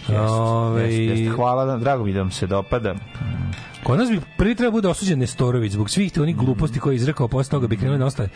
Ovaj, 0.08 0.84
Jeste, 0.84 1.02
jeste. 1.02 1.36
Hvala, 1.36 1.76
drago 1.76 2.04
mi 2.04 2.12
da 2.12 2.18
vam 2.18 2.30
se 2.30 2.46
dopada. 2.46 2.94
Kod 3.82 3.98
nas 3.98 4.10
bi 4.10 4.20
prvi 4.36 4.54
treba 4.54 4.70
bude 4.70 4.88
osuđen 4.88 5.18
Nestorović 5.18 5.72
zbog 5.72 5.90
svih 5.90 6.12
te 6.12 6.22
onih 6.22 6.36
gluposti 6.36 6.80
koje 6.80 6.94
je 6.94 6.96
izrekao, 6.96 7.28
posle 7.28 7.50
toga 7.50 7.66
bi 7.66 7.76
krenuli 7.76 7.98
na 7.98 8.06
ostale. 8.06 8.28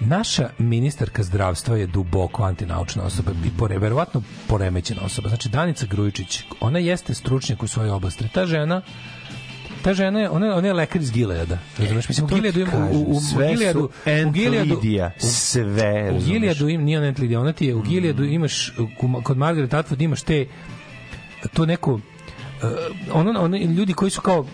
Naša 0.00 0.50
ministarka 0.58 1.22
zdravstva 1.22 1.76
je 1.76 1.86
duboko 1.86 2.42
antinaučna 2.44 3.02
osoba 3.02 3.32
i 3.46 3.50
pore, 3.58 3.78
verovatno 3.78 4.22
poremećena 4.48 5.02
osoba. 5.02 5.28
Znači 5.28 5.48
Danica 5.48 5.86
Grujičić, 5.86 6.40
ona 6.60 6.78
jeste 6.78 7.14
stručnjak 7.14 7.62
u 7.62 7.68
svojoj 7.68 7.90
oblasti. 7.90 8.28
Ta 8.28 8.46
žena 8.46 8.82
ta 9.82 9.94
žena 9.94 10.20
je, 10.20 10.30
ona, 10.30 10.54
ona 10.56 10.66
je 10.66 10.72
lekar 10.72 11.02
iz 11.02 11.10
Gileada. 11.10 11.58
Razumeš? 11.78 12.08
Mislim, 12.08 12.24
u 12.24 12.28
Gileadu, 12.28 12.60
ima- 12.60 12.88
u, 12.92 12.96
u, 12.96 13.10
u, 13.10 13.20
sve 13.20 13.48
Gileadu, 13.48 13.90
su 14.04 14.28
u 14.28 14.30
Gileadu, 14.30 14.80
sve, 15.18 16.12
u? 16.12 16.20
Gileadu 16.20 16.68
im, 16.68 16.82
nije 16.82 16.98
ona 16.98 17.06
Entlidija, 17.06 17.40
ona 17.40 17.52
ti 17.52 17.66
je, 17.66 17.74
u 17.74 17.82
Gileadu 17.82 18.24
imaš, 18.24 18.72
ku- 18.98 19.22
kod 19.22 19.36
Margaret 19.38 19.70
Atwood 19.70 20.02
imaš 20.02 20.22
te, 20.22 20.46
to 21.52 21.66
neko, 21.66 22.00
ono, 23.12 23.40
ono, 23.40 23.56
ljudi 23.56 23.92
koji 23.92 24.10
su 24.10 24.20
kao 24.20 24.46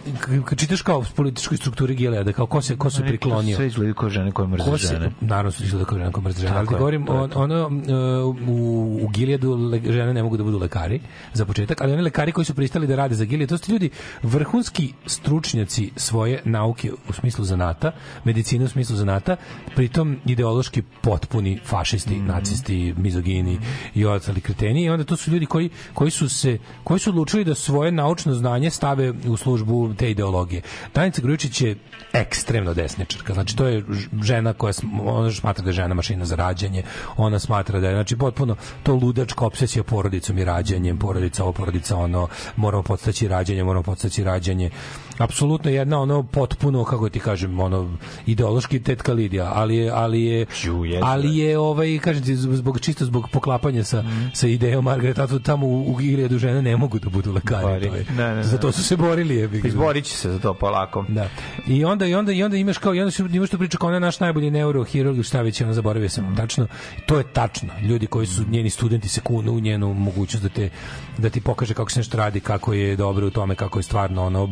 kad 0.44 0.58
čitaš 0.58 0.82
kao 0.82 0.98
u 0.98 1.04
političkoj 1.16 1.56
strukturi 1.56 1.94
Gileada 1.94 2.32
kao 2.32 2.46
ko 2.46 2.62
se 2.62 2.76
ko 2.76 2.90
se 2.90 3.02
Oni 3.02 3.08
priklonio 3.08 3.56
Sve 3.56 3.66
izgledaju 3.66 3.94
kao 3.94 4.10
žene 4.10 4.32
koje 4.32 4.48
mrze 4.48 4.64
Ko 4.64 4.78
se, 4.78 4.86
žene. 4.86 5.10
naravno 5.20 5.50
su 5.50 5.64
izgleda 5.64 5.84
kao 5.84 5.98
žene 5.98 6.12
koje 6.12 6.24
mrze 6.24 6.40
žene, 6.40 6.56
ali 6.56 6.66
govorim, 6.66 7.06
on, 7.08 7.30
ono, 7.34 7.66
uh, 7.66 8.48
u, 8.48 8.98
u 9.02 9.08
Gileadu 9.08 9.54
le, 9.54 9.80
žene 9.84 10.14
ne 10.14 10.22
mogu 10.22 10.36
da 10.36 10.44
budu 10.44 10.58
lekari, 10.58 11.00
za 11.32 11.44
početak, 11.44 11.80
ali 11.80 11.92
oni 11.92 12.02
lekari 12.02 12.32
koji 12.32 12.44
su 12.44 12.54
pristali 12.54 12.86
da 12.86 12.96
rade 12.96 13.14
za 13.14 13.24
Gilead, 13.24 13.48
to 13.48 13.58
su 13.58 13.72
ljudi 13.72 13.90
vrhunski 14.22 14.92
stručnjaci 15.06 15.90
svoje 15.96 16.40
nauke 16.44 16.92
u 17.08 17.12
smislu 17.12 17.44
zanata, 17.44 17.92
medicine 18.24 18.64
u 18.64 18.68
smislu 18.68 18.96
zanata, 18.96 19.36
pritom 19.76 20.16
ideološki 20.26 20.82
potpuni 21.00 21.60
fašisti, 21.64 22.14
Mhm. 22.14 22.26
nacisti, 22.26 22.94
mizogini 22.96 23.58
i 23.94 24.04
ostali 24.06 24.40
kreteni 24.40 24.82
i 24.82 24.90
onda 24.90 25.04
to 25.04 25.16
su 25.16 25.30
ljudi 25.30 25.46
koji, 25.46 25.70
koji 25.94 26.10
su 26.10 26.28
se 26.28 26.58
koji 26.84 27.00
su 27.00 27.10
odlučili 27.10 27.44
da 27.44 27.54
svoje 27.54 27.92
naučno 27.94 28.34
znanje 28.34 28.70
stave 28.70 29.12
u 29.28 29.36
službu 29.36 29.94
te 29.94 30.10
ideologije. 30.10 30.62
Danica 30.94 31.22
Grujičić 31.22 31.60
je 31.60 31.76
ekstremno 32.12 32.74
desničarka. 32.74 33.34
Znači 33.34 33.56
to 33.56 33.66
je 33.66 33.84
žena 34.22 34.52
koja 34.52 34.72
ona 35.04 35.32
smatra 35.32 35.64
da 35.64 35.70
je 35.70 35.74
žena 35.74 35.94
mašina 35.94 36.24
za 36.24 36.36
rađanje. 36.36 36.82
Ona 37.16 37.38
smatra 37.38 37.80
da 37.80 37.88
je 37.88 37.94
znači 37.94 38.16
potpuno 38.16 38.56
to 38.82 38.94
ludačka 38.94 39.46
obsesija 39.46 39.82
porodicom 39.82 40.38
i 40.38 40.44
rađanjem, 40.44 40.98
porodica 40.98 41.42
ovo, 41.42 41.52
porodica 41.52 41.96
ono, 41.96 42.28
moramo 42.56 42.82
podstaći 42.82 43.28
rađanje, 43.28 43.64
moramo 43.64 43.82
podstaći 43.82 44.24
rađanje. 44.24 44.70
Apsolutno 45.18 45.70
jedna 45.70 46.00
ono 46.00 46.22
potpuno 46.22 46.84
kako 46.84 47.08
ti 47.08 47.20
kažem, 47.20 47.60
ono 47.60 47.90
ideološki 48.26 48.82
tetka 48.82 49.12
Lidija, 49.12 49.52
ali 49.54 49.76
je 49.76 49.90
ali 49.90 50.22
je 50.24 50.46
ali 51.02 51.36
je 51.36 51.58
ovaj 51.58 51.98
kažem 51.98 52.22
ti 52.24 52.36
zbog 52.36 52.80
čisto 52.80 53.04
zbog 53.04 53.28
poklapanja 53.32 53.84
sa 53.84 54.04
sa 54.34 54.46
idejom 54.46 54.84
Margaret 54.84 55.16
Atwood 55.18 55.42
tamo 55.42 55.66
u, 55.66 55.90
u 55.92 55.94
Gileadu 55.94 56.38
žene 56.38 56.62
ne 56.62 56.76
mogu 56.76 56.98
da 56.98 57.10
budu 57.10 57.32
lekari. 57.32 57.64
Lekari. 57.66 57.88
to 57.90 57.96
je. 57.96 58.04
Ne, 58.16 58.28
ne, 58.28 58.36
ne. 58.36 58.44
Za 58.44 58.58
to 58.58 58.72
su 58.72 58.84
se 58.84 58.96
borili 58.96 59.36
je. 59.36 59.50
Izborit 59.64 60.04
će 60.04 60.16
se 60.16 60.30
za 60.32 60.38
to 60.38 60.54
polako. 60.54 61.04
Da. 61.08 61.28
I 61.66 61.84
onda 61.84 62.06
i 62.06 62.14
onda 62.14 62.32
i 62.32 62.42
onda 62.42 62.56
imaš 62.56 62.78
kao 62.78 62.94
i 62.94 63.00
onda 63.00 63.10
su- 63.10 63.26
imaš 63.32 63.50
tu 63.50 63.58
priču 63.58 63.78
kao 63.78 63.88
ona 63.88 63.98
naš 63.98 64.20
najbolji 64.20 64.50
neurohirurg 64.50 65.22
šta 65.22 65.42
već 65.42 65.60
ona 65.60 65.72
zaboravio 65.72 66.08
sam 66.08 66.36
tačno. 66.36 66.66
To 67.06 67.18
je 67.18 67.24
tačno. 67.24 67.68
Ljudi 67.82 68.06
koji 68.06 68.26
su 68.26 68.42
njeni 68.50 68.70
studenti 68.70 69.08
se 69.08 69.20
kunu 69.20 69.52
u 69.52 69.60
njenu 69.60 69.94
mogućnost 69.94 70.42
da 70.42 70.48
te 70.48 70.70
da 71.18 71.30
ti 71.30 71.40
pokaže 71.40 71.74
kako 71.74 71.90
se 71.90 72.00
nešto 72.00 72.16
radi, 72.16 72.40
kako 72.40 72.72
je 72.72 72.96
dobro 72.96 73.26
u 73.26 73.30
tome, 73.30 73.54
kako 73.54 73.78
je 73.78 73.82
stvarno 73.82 74.26
ono 74.26 74.48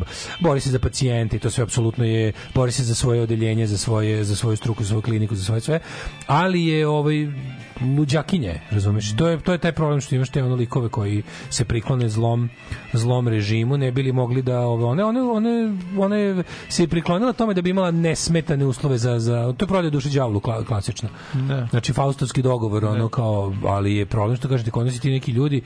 bori 0.53 0.61
se 0.61 0.71
za 0.71 0.79
pacijente 0.79 1.35
i 1.35 1.39
to 1.39 1.49
sve 1.49 1.63
apsolutno 1.63 2.05
je 2.05 2.33
bori 2.53 2.71
se 2.71 2.83
za 2.83 2.95
svoje 2.95 3.21
odeljenje, 3.21 3.67
za 3.67 3.77
svoje 3.77 4.23
za 4.23 4.35
svoju 4.35 4.57
struku, 4.57 4.83
za 4.83 4.87
svoju 4.87 5.01
kliniku, 5.01 5.35
za 5.35 5.43
svoje 5.43 5.61
sve. 5.61 5.79
Ali 6.27 6.65
je 6.65 6.87
ovaj 6.87 7.27
luđakinje, 7.97 8.61
razumeš? 8.71 9.15
To 9.15 9.27
je 9.27 9.39
to 9.39 9.51
je 9.51 9.57
taj 9.57 9.71
problem 9.71 10.01
što 10.01 10.15
imaš 10.15 10.29
te 10.29 10.43
ono 10.43 10.55
likove 10.55 10.89
koji 10.89 11.23
se 11.49 11.65
priklone 11.65 12.09
zlom 12.09 12.49
zlom 12.93 13.27
režimu, 13.27 13.77
ne 13.77 13.91
bili 13.91 14.11
mogli 14.11 14.41
da 14.41 14.59
ove 14.59 14.85
one 14.85 15.03
one 15.03 15.21
one 15.21 15.73
one 15.97 16.43
se 16.69 16.87
priklonila 16.87 17.33
tome 17.33 17.53
da 17.53 17.61
bi 17.61 17.69
imala 17.69 17.91
nesmetane 17.91 18.65
uslove 18.65 18.97
za 18.97 19.19
za 19.19 19.53
to 19.57 19.65
je 19.65 19.67
prodaja 19.67 19.89
duše 19.89 20.09
đavolu 20.09 20.39
kla, 20.39 20.63
klasično. 20.63 21.09
Da. 21.33 21.67
Znači 21.69 21.93
faustovski 21.93 22.41
dogovor 22.41 22.85
ono 22.85 23.09
kao 23.09 23.53
ali 23.65 23.95
je 23.95 24.05
problem 24.05 24.37
što 24.37 24.47
kažete 24.47 24.71
kod 24.71 24.85
nas 24.85 24.99
ti 24.99 25.09
neki 25.09 25.31
ljudi 25.31 25.61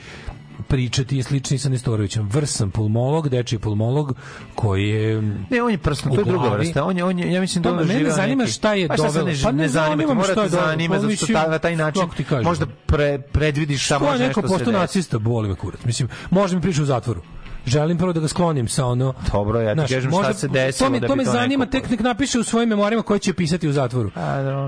pričati 0.63 1.17
je 1.17 1.23
slični 1.23 1.57
sa 1.57 1.69
Nestorovićem. 1.69 2.29
Vrsan 2.29 2.71
pulmolog, 2.71 3.29
dečiji 3.29 3.59
pulmolog 3.59 4.15
koji 4.55 4.89
je 4.89 5.21
Ne, 5.49 5.61
on 5.61 5.71
je 5.71 5.77
prsno, 5.77 6.11
to 6.11 6.21
je 6.21 6.25
druga 6.25 6.49
vrsta. 6.49 6.83
On 6.83 6.97
je, 6.97 7.03
on 7.03 7.19
je, 7.19 7.33
ja 7.33 7.41
mislim 7.41 7.61
da 7.63 7.69
Pa, 7.69 7.73
on 7.73 7.77
mene 7.77 7.93
doživeo 7.93 8.15
zanima 8.15 8.43
neki- 8.43 8.51
šta 8.51 8.73
je 8.73 8.87
Pa 8.87 8.95
dovelo- 8.95 9.25
ne, 9.25 9.35
pa 9.43 9.51
ne 9.51 9.67
zanima, 9.67 10.13
me 10.13 10.23
šta 10.23 10.43
je 10.43 10.49
zanima, 10.49 10.99
zato 10.99 11.15
što 11.15 11.25
ta, 11.27 11.47
na 11.47 11.59
taj 11.59 11.75
način 11.75 12.03
možda 12.43 12.65
pre, 12.85 13.19
predvidiš 13.21 13.85
šta 13.85 13.95
je 13.95 13.99
može 14.01 14.11
neko 14.17 14.27
nešto 14.29 14.41
se 14.41 14.47
postao 14.47 14.71
desi. 14.71 14.81
nacista, 14.81 15.19
boli 15.19 15.49
me 15.49 15.55
kurac. 15.55 15.79
Mislim, 15.83 16.09
može 16.29 16.55
mi 16.55 16.61
pričati 16.61 16.83
u 16.83 16.85
zatvoru. 16.85 17.21
Želim 17.67 17.97
prvo 17.97 18.13
da 18.13 18.19
ga 18.19 18.27
sklonim 18.27 18.67
sa 18.67 18.85
ono... 18.85 19.13
Dobro, 19.31 19.59
ja 19.61 19.75
ti 19.75 19.81
kažem 19.83 20.01
šta 20.01 20.09
možda- 20.11 20.33
se 20.33 20.47
desilo 20.47 20.87
To 20.87 20.91
me, 20.91 20.99
da 20.99 21.07
to 21.07 21.15
me 21.15 21.23
to 21.23 21.31
zanima, 21.31 21.65
neko- 21.65 21.71
tek 21.71 21.89
nek 21.89 21.99
napiše 21.99 22.39
u 22.39 22.43
svojim 22.43 22.69
memorijama 22.69 23.03
koje 23.03 23.19
će 23.19 23.33
pisati 23.33 23.67
u 23.67 23.71
zatvoru. 23.71 24.11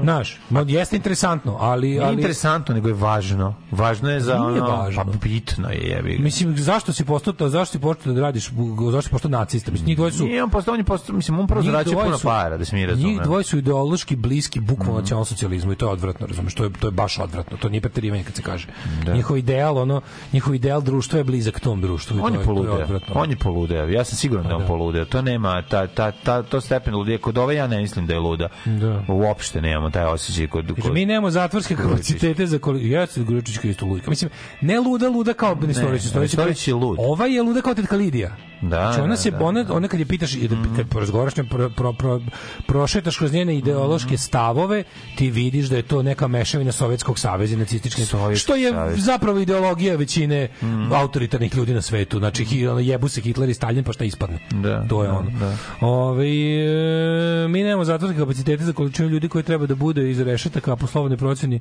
Znaš, 0.03 0.37
no, 0.49 0.65
jeste 0.67 0.95
interesantno, 0.95 1.57
ali... 1.59 1.99
Ali 1.99 2.13
interesantno, 2.13 2.75
nego 2.75 2.87
je 2.87 2.93
važno. 2.93 3.55
Važno 3.71 4.09
je 4.09 4.19
za 4.19 4.33
Nije 4.35 4.61
ono, 4.61 4.71
važno. 4.73 5.03
pa 5.03 5.11
bitno 5.19 5.69
je, 5.69 5.77
jebi 5.79 6.17
ga. 6.17 6.23
Mislim, 6.23 6.57
zašto 6.57 6.93
si 6.93 7.05
postao, 7.05 7.33
to- 7.33 7.49
zašto 7.49 7.71
si 7.71 7.79
postao 7.79 8.13
da 8.13 8.21
radiš, 8.21 8.49
zašto 8.85 9.01
si 9.01 9.09
postao 9.09 9.31
nacista? 9.31 9.71
Mislim, 9.71 9.87
njih 9.87 9.97
dvoje 9.97 10.11
su... 10.11 10.23
Nije 10.23 10.43
on 10.43 10.49
postao, 10.49 10.73
on 10.73 10.79
je 10.79 10.83
postao, 10.83 11.15
mislim, 11.15 11.39
on 11.39 11.47
prvo 11.47 11.61
zarađuje 11.63 11.95
puno 11.95 12.17
su- 12.17 12.23
para, 12.23 12.57
da 12.57 12.65
se 12.65 12.75
mi 12.75 12.85
razumemo. 12.85 13.09
Njih 13.09 13.21
dvoje 13.21 13.43
su 13.43 13.57
ideološki 13.57 14.15
bliski 14.15 14.59
bukvalno 14.59 14.99
nacionalsocijalizmu 14.99 15.71
i 15.71 15.75
to 15.75 15.85
je 15.85 15.91
odvratno, 15.91 16.27
razumeš, 16.27 16.53
to 16.55 16.63
je 16.63 16.69
to 16.71 16.87
je 16.87 16.91
baš 16.91 17.19
odvratno. 17.19 17.57
To 17.57 17.69
nije 17.69 17.81
preterivanje 17.81 18.23
kad 18.23 18.35
se 18.35 18.41
kaže. 18.41 18.67
Da. 19.05 19.13
Njihov 19.13 19.37
ideal, 19.37 19.77
ono, 19.77 20.01
njihov 20.33 20.55
ideal 20.55 20.81
društva 20.81 21.17
je 21.17 21.23
blizak 21.23 21.59
tom 21.59 21.81
društvu 21.81 22.19
On 22.23 22.33
je 22.33 22.43
poludeo. 22.43 22.88
Odvratno. 22.89 23.21
On 23.21 23.29
je 23.29 23.35
poludeo. 23.35 23.87
Ja 23.87 24.03
sam 24.03 24.17
siguran 24.17 24.43
da 24.43 24.49
je 24.49 24.55
on 24.55 24.67
poludeo. 24.67 25.05
To 25.05 25.21
nema 25.21 25.61
ta 25.61 25.87
ta 25.87 26.11
ta 26.11 26.43
to 26.43 26.61
stepen 26.61 26.95
ludije 26.95 27.17
kod 27.17 27.37
ove 27.37 27.55
ja 27.55 27.67
ne 27.67 27.77
mislim 27.77 28.07
da 28.07 28.13
je 28.13 28.19
luda. 28.19 28.49
Da. 28.65 29.03
Uopšte 29.07 29.61
nemamo 29.61 29.89
taj 29.89 30.05
osjećaj 30.05 30.47
kod 30.47 30.71
kod 30.81 30.93
mi 30.93 31.05
nemamo 31.05 31.31
zatvorske 31.31 31.75
kapacitete 31.75 32.45
za 32.45 32.59
koli... 32.59 32.89
Ja 32.89 33.07
sam 33.07 33.25
Gručićka 33.25 33.67
isto 33.67 33.85
luda. 33.85 34.03
Mislim, 34.07 34.31
ne 34.61 34.79
luda, 34.79 35.09
luda 35.09 35.33
kao. 35.33 35.55
Nestorović 35.55 36.13
Nestorović 36.15 36.67
je 36.67 36.73
lud. 36.73 36.97
Ova 37.01 37.25
je 37.25 37.43
luda 37.43 37.61
kao 37.61 37.73
tetka 37.73 37.95
Lidija. 37.95 38.35
Da, 38.61 38.69
Znači 38.69 38.99
ona 38.99 39.09
da, 39.09 39.17
se 39.17 39.31
da, 39.31 39.45
ona 39.45 39.65
ona 39.69 39.87
kad 39.87 39.99
je 39.99 40.05
pitaš 40.05 40.33
da 40.33 40.55
kad 40.75 40.89
porazgovaraš 40.89 41.33
pro, 41.49 41.69
pro, 41.69 41.93
pro, 41.93 42.21
prošetaš 42.67 43.17
kroz 43.17 43.33
njene 43.33 43.57
ideološke 43.57 44.17
stavove, 44.17 44.83
ti 45.15 45.31
vidiš 45.31 45.67
da 45.67 45.75
je 45.75 45.81
to 45.81 46.03
neka 46.03 46.27
mešavina 46.27 46.71
Sovjetskog 46.71 47.19
saveza 47.19 47.53
i 47.53 47.57
nacističke 47.57 48.05
Sovjetski 48.05 48.43
što 48.43 48.55
je 48.55 48.71
savez. 48.71 49.03
zapravo 49.03 49.39
ideologija 49.39 49.95
većine 49.95 50.47
autoritarnih 50.93 51.55
ljudi 51.55 51.73
na 51.73 51.81
svetu. 51.81 52.19
Znači 52.19 52.45
ono, 52.79 52.87
jebu 52.87 53.07
se 53.07 53.21
Hitler 53.21 53.49
i 53.49 53.53
Stalin 53.53 53.83
pa 53.83 53.93
šta 53.93 54.05
ispadne. 54.05 54.39
Da, 54.51 54.87
to 54.87 55.03
je 55.03 55.07
da, 55.07 55.17
ono. 55.17 55.31
da. 55.39 55.57
Ove, 55.81 56.27
e, 56.27 57.47
mi 57.47 57.63
nemamo 57.63 57.85
zatvorske 57.85 58.17
kapacitete 58.17 58.63
za 58.63 58.73
količinu 58.73 59.09
ljudi 59.09 59.29
koji 59.29 59.43
treba 59.43 59.65
da 59.65 59.75
bude 59.75 60.09
iz 60.11 60.19
rešetaka, 60.19 60.73
a 60.73 60.75
po 60.75 60.87
slobodnoj 60.87 61.17
proceni 61.17 61.59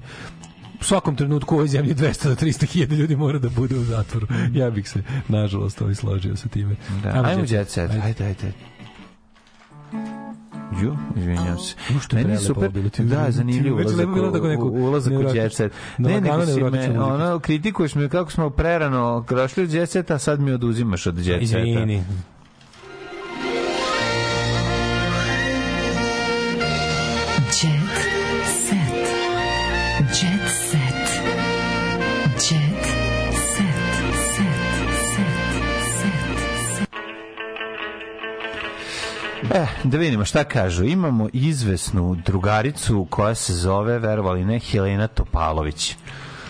u 0.81 0.85
svakom 0.85 1.17
trenutku 1.17 1.55
u 1.55 1.59
ovoj 1.59 1.69
zemlji 1.69 1.95
200 1.95 2.29
do 2.29 2.35
300 2.35 2.67
hiljada 2.67 2.95
ljudi 2.95 3.17
mora 3.17 3.39
da 3.39 3.49
bude 3.49 3.77
u 3.77 3.85
zatvoru. 3.85 4.27
Ja 4.53 4.71
bih 4.71 4.89
se, 4.89 5.03
nažalost, 5.29 5.83
ovaj 5.83 5.95
složio 5.95 6.37
sa 6.37 6.49
time. 6.49 6.77
Da, 7.03 7.09
Ajmo, 7.09 7.29
ajmo 7.29 7.45
Jet 7.49 7.69
set. 7.69 7.91
Ajde, 7.91 8.25
ajde. 8.25 8.53
Ju, 10.73 10.97
izvinjam 11.17 11.59
se. 11.59 11.75
U, 11.97 12.01
što 12.01 12.19
je 12.19 12.25
Meni 12.25 12.39
super, 12.39 12.69
bilo 12.71 12.89
ti. 12.89 13.03
da, 13.03 13.27
zanimljivo 13.31 13.77
Već 13.77 13.87
ulazak, 13.87 14.09
u, 14.59 14.69
ulazak 14.69 15.13
u 15.13 15.37
jet 15.37 15.55
set. 15.55 15.73
na 15.99 16.09
Ne, 16.09 16.21
nego 16.21 16.47
si 16.47 16.63
me, 16.63 17.01
ono, 17.01 17.39
kritikuješ 17.39 17.95
me 17.95 18.09
kako 18.09 18.31
smo 18.31 18.51
prerano 18.51 19.25
krošli 19.27 19.63
od 19.63 19.73
jet 19.73 19.91
seta, 19.91 20.15
a 20.15 20.19
sad 20.19 20.41
mi 20.41 20.53
oduzimaš 20.53 21.07
od 21.07 21.27
jet 21.27 21.49
seta. 21.49 21.59
Izvini. 21.61 22.05
Jet 27.39 27.83
set. 28.47 29.09
Jet 30.13 30.38
E, 39.55 39.67
da 39.85 39.99
vidimo 39.99 40.25
šta 40.25 40.45
kažu. 40.45 40.85
Imamo 40.85 41.29
izvesnu 41.33 42.17
drugaricu 42.27 43.07
koja 43.11 43.35
se 43.35 43.55
zove, 43.55 43.99
verovali 43.99 44.45
ne, 44.45 44.59
Helena 44.59 45.07
Topalović. 45.07 45.97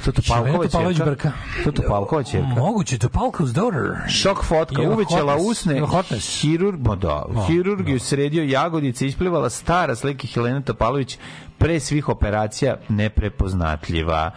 To 0.04 0.12
Topalkova 0.12 0.64
Topalović? 0.64 0.98
Brka. 0.98 1.32
To 1.64 1.72
Topalkova 1.72 2.22
ćerka. 2.22 2.46
Moguće, 2.46 2.98
to 2.98 3.08
Palkov's 3.08 3.52
daughter. 3.52 4.10
Šok 4.10 4.44
fotka, 4.44 4.82
uvećala 4.82 5.32
hotness, 5.32 5.50
usne, 5.50 5.80
hotness. 5.80 6.40
hirurg, 6.40 6.86
ma 6.86 6.96
da, 6.96 7.24
O, 7.34 7.46
hirurg 7.46 7.88
je 7.88 7.98
sredio 7.98 8.44
jagodice, 8.44 9.06
isplivala 9.06 9.50
stara 9.50 9.94
slika 9.94 10.26
Helena 10.34 10.60
Topalović 10.60 11.18
pre 11.58 11.80
svih 11.80 12.08
operacija 12.08 12.76
neprepoznatljiva. 12.88 14.30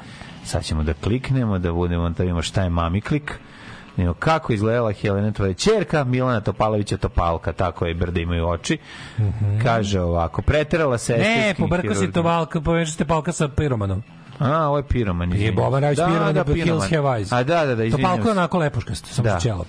Sad 0.46 0.64
ćemo 0.64 0.84
da 0.84 0.94
kliknemo, 0.94 1.60
da 1.60 1.74
budemo, 1.74 2.10
da 2.10 2.24
vidimo 2.24 2.42
šta 2.42 2.64
je 2.64 2.70
mami 2.70 3.02
klik. 3.02 3.40
Vidimo 4.02 4.14
kako 4.16 4.54
izgledala 4.54 4.92
Helena 4.94 5.32
tvoja 5.32 5.54
čerka, 5.54 6.04
Milana 6.04 6.42
Topalovića 6.42 6.98
Topalka, 6.98 7.54
tako 7.54 7.86
je, 7.86 7.94
brde 7.94 8.22
imaju 8.22 8.48
oči. 8.48 8.78
Kaže 9.64 10.02
ovako, 10.02 10.42
preterala 10.42 10.98
se 10.98 11.14
Ne, 11.14 11.56
pobrkao 11.58 11.82
si 11.82 11.88
hirurgijom. 11.90 12.12
to 12.14 12.22
valka, 12.22 12.62
povežeš 12.62 12.96
te 12.96 13.06
palka 13.06 13.32
sa 13.32 13.48
piromanom. 13.50 14.04
A, 14.40 14.68
ovo 14.68 14.78
je 14.78 14.84
piroman. 14.84 15.32
Je 15.32 15.40
se. 15.40 15.52
Boban 15.54 15.82
Rajić 15.82 15.98
Da, 15.98 16.06
piroman, 16.06 16.34
da, 16.34 16.44
da, 16.44 16.54
Hills 16.54 16.64
piroman. 16.64 16.90
Have 16.90 17.20
Eyes. 17.20 17.28
A 17.32 17.44
da, 17.44 17.56
da, 17.58 17.66
da, 17.68 17.76
To 17.76 17.84
izvinjam 17.84 18.10
palko 18.10 18.22
je 18.22 18.26
se. 18.26 18.32
onako 18.32 18.58
lepuškast, 18.58 19.06
sam 19.06 19.24
Da. 19.24 19.34
da. 19.34 19.40
čelo. 19.40 19.66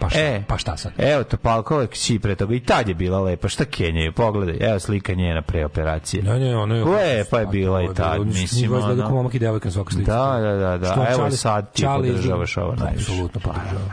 Pa 0.00 0.08
šta, 0.08 0.18
E, 0.20 0.42
pa 0.48 0.58
šta 0.58 0.76
sad? 0.76 0.92
Evo 0.98 1.24
to 1.24 1.36
Palkova 1.36 1.86
kći 1.86 2.18
pre 2.18 2.34
toga 2.34 2.54
i 2.54 2.60
tad 2.60 2.88
je 2.88 2.94
bila 2.94 3.20
lepa. 3.20 3.48
Šta 3.48 3.64
kenjaju? 3.64 4.12
Pogledaj, 4.12 4.70
evo 4.70 4.78
slika 4.78 5.14
njena 5.14 5.42
pre 5.42 5.64
operacije. 5.64 6.22
Ne, 6.22 6.38
ne, 6.38 6.56
ono 6.56 6.74
je... 6.74 6.84
Lepa 6.84 7.38
je 7.38 7.46
bila 7.46 7.82
i 7.82 7.88
tad, 7.96 8.26
mislim. 8.26 8.70
Nije 8.70 8.78
izgleda 8.78 9.02
kao 9.02 9.14
momak 9.14 9.34
i 9.34 9.38
devojka 9.38 9.68
na 9.68 9.72
svakoj 9.72 9.92
slici. 9.92 10.10
Da, 10.10 10.38
da, 10.40 10.52
da, 10.52 10.78
da. 10.78 11.06
Evo 11.10 11.30
sad 11.30 11.72
ti 11.72 11.84
podržavaš 11.96 12.56
ovo 12.56 12.74
najviše. 12.74 13.12
Apsolutno 13.12 13.40
podržavam. 13.40 13.92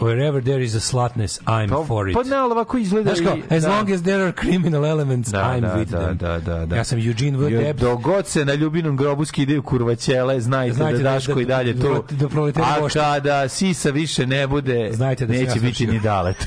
Wherever 0.00 0.42
there 0.42 0.64
is 0.64 0.74
a 0.74 0.80
slutness, 0.80 1.40
I'm 1.42 1.68
Pa, 1.68 1.84
for 1.84 2.08
it. 2.08 2.14
pa 2.14 2.22
ne, 2.22 2.36
ali 2.36 2.52
ovako 2.52 2.78
izgleda 2.78 3.14
Znaš 3.14 3.26
kao, 3.26 3.36
i- 3.36 3.42
as 3.50 3.62
da. 3.62 3.68
long 3.68 3.90
as 3.90 4.02
there 4.02 4.22
are 4.22 4.32
criminal 4.34 4.84
elements, 4.86 5.30
Da, 5.30 5.38
I'm 5.38 5.60
da, 5.60 5.74
with 5.74 5.84
da, 5.86 5.98
them. 5.98 6.16
da, 6.16 6.38
da, 6.40 6.66
da. 6.66 6.76
Ja 6.76 6.84
sam 6.84 6.98
Eugene 7.00 7.38
V. 7.38 7.50
Debs. 7.52 7.80
Dok 7.80 8.00
god 8.00 8.26
se 8.26 8.44
na 8.44 8.54
ljubinom 8.54 8.96
grobu 8.96 9.24
skidaju 9.24 9.62
kurvaćele, 9.62 10.40
znajte, 10.40 10.74
Znajte 10.74 10.96
da 10.96 11.02
da- 11.02 11.10
Daško 11.10 11.34
da- 11.34 11.40
i 11.40 11.44
dalje 11.44 11.72
da- 11.72 11.82
tu. 11.82 12.04
da 12.10 12.28
proletari 12.28 12.66
A 12.68 12.80
vošta. 12.80 13.00
kada 13.00 13.48
sisa 13.48 13.90
više 13.90 14.26
ne 14.26 14.46
bude, 14.46 14.90
Znajte 14.92 15.26
da 15.26 15.32
neće 15.32 15.44
ja 15.48 15.62
biti 15.62 15.86
ni 15.86 16.00
dalet. 16.00 16.46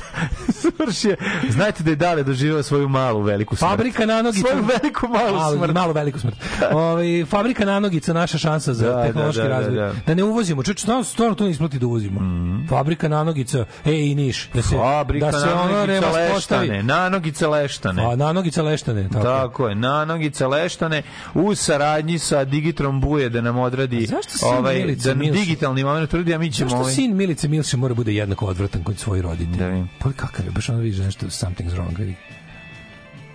Svršio. 0.52 1.16
Znajte 1.50 1.82
da 1.82 1.90
je 1.90 1.96
dale 1.96 2.22
doživao 2.22 2.62
svoju 2.62 2.88
malu 2.88 3.22
veliku 3.22 3.56
smrt. 3.56 3.70
Fabrika 3.70 4.06
nanogica. 4.06 4.48
Svoju 4.48 4.64
veliku 4.74 5.08
malu 5.08 5.36
Malu- 5.36 5.56
smrt. 5.56 5.72
Malu 5.72 5.92
veliku 5.92 6.18
smrt. 6.18 6.34
Ovaj 6.72 7.24
fabrika 7.24 7.64
nanogica 7.64 8.12
naša 8.12 8.38
šansa 8.38 8.74
za 8.74 8.86
Da, 8.86 9.02
tehnološki 9.02 9.36
da, 9.36 9.48
da, 9.48 9.50
razvoj. 9.50 9.76
da, 9.76 9.82
Da, 9.82 9.92
da. 10.06 10.14
ne 10.14 10.24
uvozimo. 10.24 10.62
Čuč, 10.62 10.78
stvarno, 11.04 11.34
to 11.34 11.44
ne 11.44 11.50
isplati 11.50 11.78
da 11.78 11.86
uvozimo. 11.86 12.20
Fabrika 12.68 13.08
nanogica, 13.08 13.41
ej 13.84 14.10
i 14.10 14.14
Niš, 14.14 14.48
da 14.54 14.62
se 14.62 14.76
Fabrika 14.76 15.30
da 15.30 15.40
se 15.40 15.46
ono 15.46 15.72
nanogica 15.72 15.86
remas 15.86 16.14
leštane, 16.14 16.82
nanogica 16.82 17.48
leštane. 17.48 18.04
A 18.04 18.16
nanogica 18.16 18.62
leštane, 18.62 19.08
tako. 19.08 19.24
Tako 19.24 19.68
je, 19.68 19.74
nanogica 19.74 20.48
leštane 20.48 21.02
u 21.34 21.54
saradnji 21.54 22.18
sa 22.18 22.44
Digitrom 22.44 23.00
Buje 23.00 23.28
da 23.28 23.40
nam 23.40 23.58
odradi 23.58 24.08
ovaj, 24.42 24.78
Milice 24.78 25.08
da 25.08 25.14
nam 25.14 25.18
Milša? 25.18 25.40
digitalni 25.40 25.84
moment 25.84 26.14
uradi, 26.14 26.34
a 26.34 26.38
mi 26.38 26.52
ćemo... 26.52 26.70
Zašto 26.70 26.80
ovaj, 26.80 26.94
sin 26.94 27.16
Milice 27.16 27.48
Milše 27.48 27.76
mora 27.76 27.94
bude 27.94 28.14
jednako 28.14 28.46
odvratan 28.46 28.84
kod 28.84 28.98
svojih 28.98 29.22
roditelja? 29.22 29.56
Da 29.58 29.66
vidim. 29.66 29.88
Pa 29.98 30.12
kakav 30.12 30.44
je, 30.44 30.50
baš 30.50 30.68
ono 30.68 30.78
vidiš 30.78 30.98
nešto, 30.98 31.26
something's 31.26 31.76
wrong. 31.76 32.14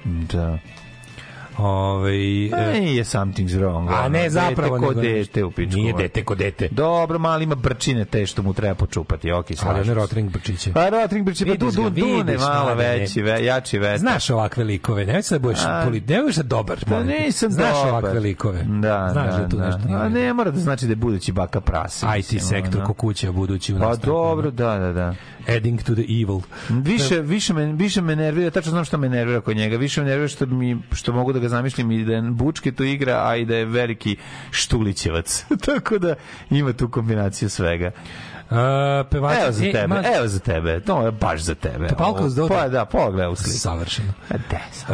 Da. 0.06 0.60
Ovaj 1.58 2.46
e, 2.46 2.50
Ne, 2.50 2.96
je 2.96 3.04
something's 3.04 3.50
wrong. 3.52 3.90
A 3.96 4.10
ne, 4.10 4.30
zapravo 4.30 4.78
Dete 4.78 4.88
ko 4.88 4.94
dete 4.94 5.44
u 5.44 5.52
pičku. 5.52 5.76
Nije 5.76 5.94
dete 5.94 6.24
ko 6.24 6.36
dete. 6.36 6.68
Dobro, 6.68 7.20
mali 7.20 7.44
ima 7.44 7.56
brčine 7.56 8.06
te 8.06 8.26
što 8.26 8.44
mu 8.44 8.54
treba 8.54 8.76
počupati. 8.76 9.32
Ok, 9.32 9.46
Ali 9.46 9.56
slažem 9.56 9.76
one 9.76 9.86
se. 9.86 9.94
Rotring 9.94 10.32
brčiće. 10.32 10.74
Pa 10.74 10.90
Rotring 10.90 11.26
brčiće, 11.26 11.46
pa 11.48 11.56
du, 11.56 11.66
ga, 11.68 11.72
du, 11.74 11.90
dune 11.92 12.24
vidiš, 12.24 12.40
malo 12.40 12.76
veći, 12.76 13.22
ve, 13.22 13.46
jači 13.46 13.80
vetar. 13.80 13.98
Znaš 13.98 14.30
ovakve 14.30 14.64
likove, 14.64 15.22
sad 15.24 15.42
da 15.42 15.48
budeš 15.48 15.60
A. 15.62 15.82
polit, 15.86 16.08
nemoj 16.08 16.34
sad 16.34 16.46
dobar. 16.46 16.78
Pa 16.80 16.98
te. 16.98 17.04
nisam 17.04 17.52
Znaš 17.52 17.74
dobar. 17.76 17.90
ovakve 17.94 18.20
likove. 18.20 18.64
Da, 18.64 19.10
Znaš 19.12 19.32
da, 19.32 19.38
da 19.38 19.50
tu 19.50 19.58
da. 19.58 19.66
nešto. 19.66 19.80
A 19.92 20.10
ne 20.10 20.34
mora 20.34 20.52
da 20.52 20.60
znači 20.60 20.86
da 20.86 20.92
je 20.92 20.96
budući 20.96 21.32
baka 21.32 21.62
prase. 21.62 22.06
IT 22.20 22.42
sektor 22.42 22.76
ono. 22.76 22.86
ko 22.86 22.94
kuća 22.94 23.32
budući 23.32 23.74
u 23.74 23.80
Pa 23.80 23.82
nastavku. 23.82 24.06
dobro, 24.08 24.52
da, 24.52 24.78
da, 24.78 24.94
da. 24.94 25.16
Adding 25.48 25.84
to 25.84 25.96
the 25.96 26.04
evil. 26.22 26.42
Više, 26.70 27.22
više, 27.22 27.54
me, 27.54 27.74
više 27.74 28.02
me 28.02 28.16
nervira, 28.16 28.52
tačno 28.52 28.72
znam 28.72 28.86
šta 28.86 28.98
me 28.98 29.10
nervira 29.10 29.42
kod 29.42 29.58
njega, 29.58 29.78
više 29.78 30.02
me 30.02 30.08
nervira 30.08 30.28
što, 30.28 30.46
mi, 30.46 30.78
što 30.92 31.14
mogu 31.14 31.34
da 31.34 31.40
ga 31.40 31.50
zamišljam 31.50 31.92
i 31.92 32.06
da 32.06 32.14
je 32.14 32.22
Bučke 32.22 32.72
to 32.72 32.84
igra, 32.84 33.28
a 33.28 33.36
i 33.36 33.46
da 33.46 33.56
je 33.56 33.66
veliki 33.66 34.18
Štulićevac. 34.52 35.46
Tako 35.66 35.98
da 35.98 36.16
ima 36.50 36.74
tu 36.74 36.90
kombinaciju 36.90 37.50
svega. 37.50 37.92
Uh, 38.50 38.58
pevači, 39.08 39.42
Evo 39.42 39.52
za 39.52 39.66
e, 39.66 39.72
tebe, 39.72 39.88
ma- 39.88 40.18
evo 40.18 40.28
za 40.28 40.40
tebe, 40.40 40.80
to 40.80 41.02
je 41.02 41.12
baš 41.12 41.42
za 41.42 41.56
tebe. 41.56 41.88
Topalka 41.88 42.24
uz? 42.24 42.40
Pa 42.50 42.68
da, 42.68 42.86
pogledaj 42.86 43.28
u 43.28 43.36
sliku. 43.36 43.50
Savršeno. 43.52 44.14
De, 44.30 44.58
Uh, 44.84 44.94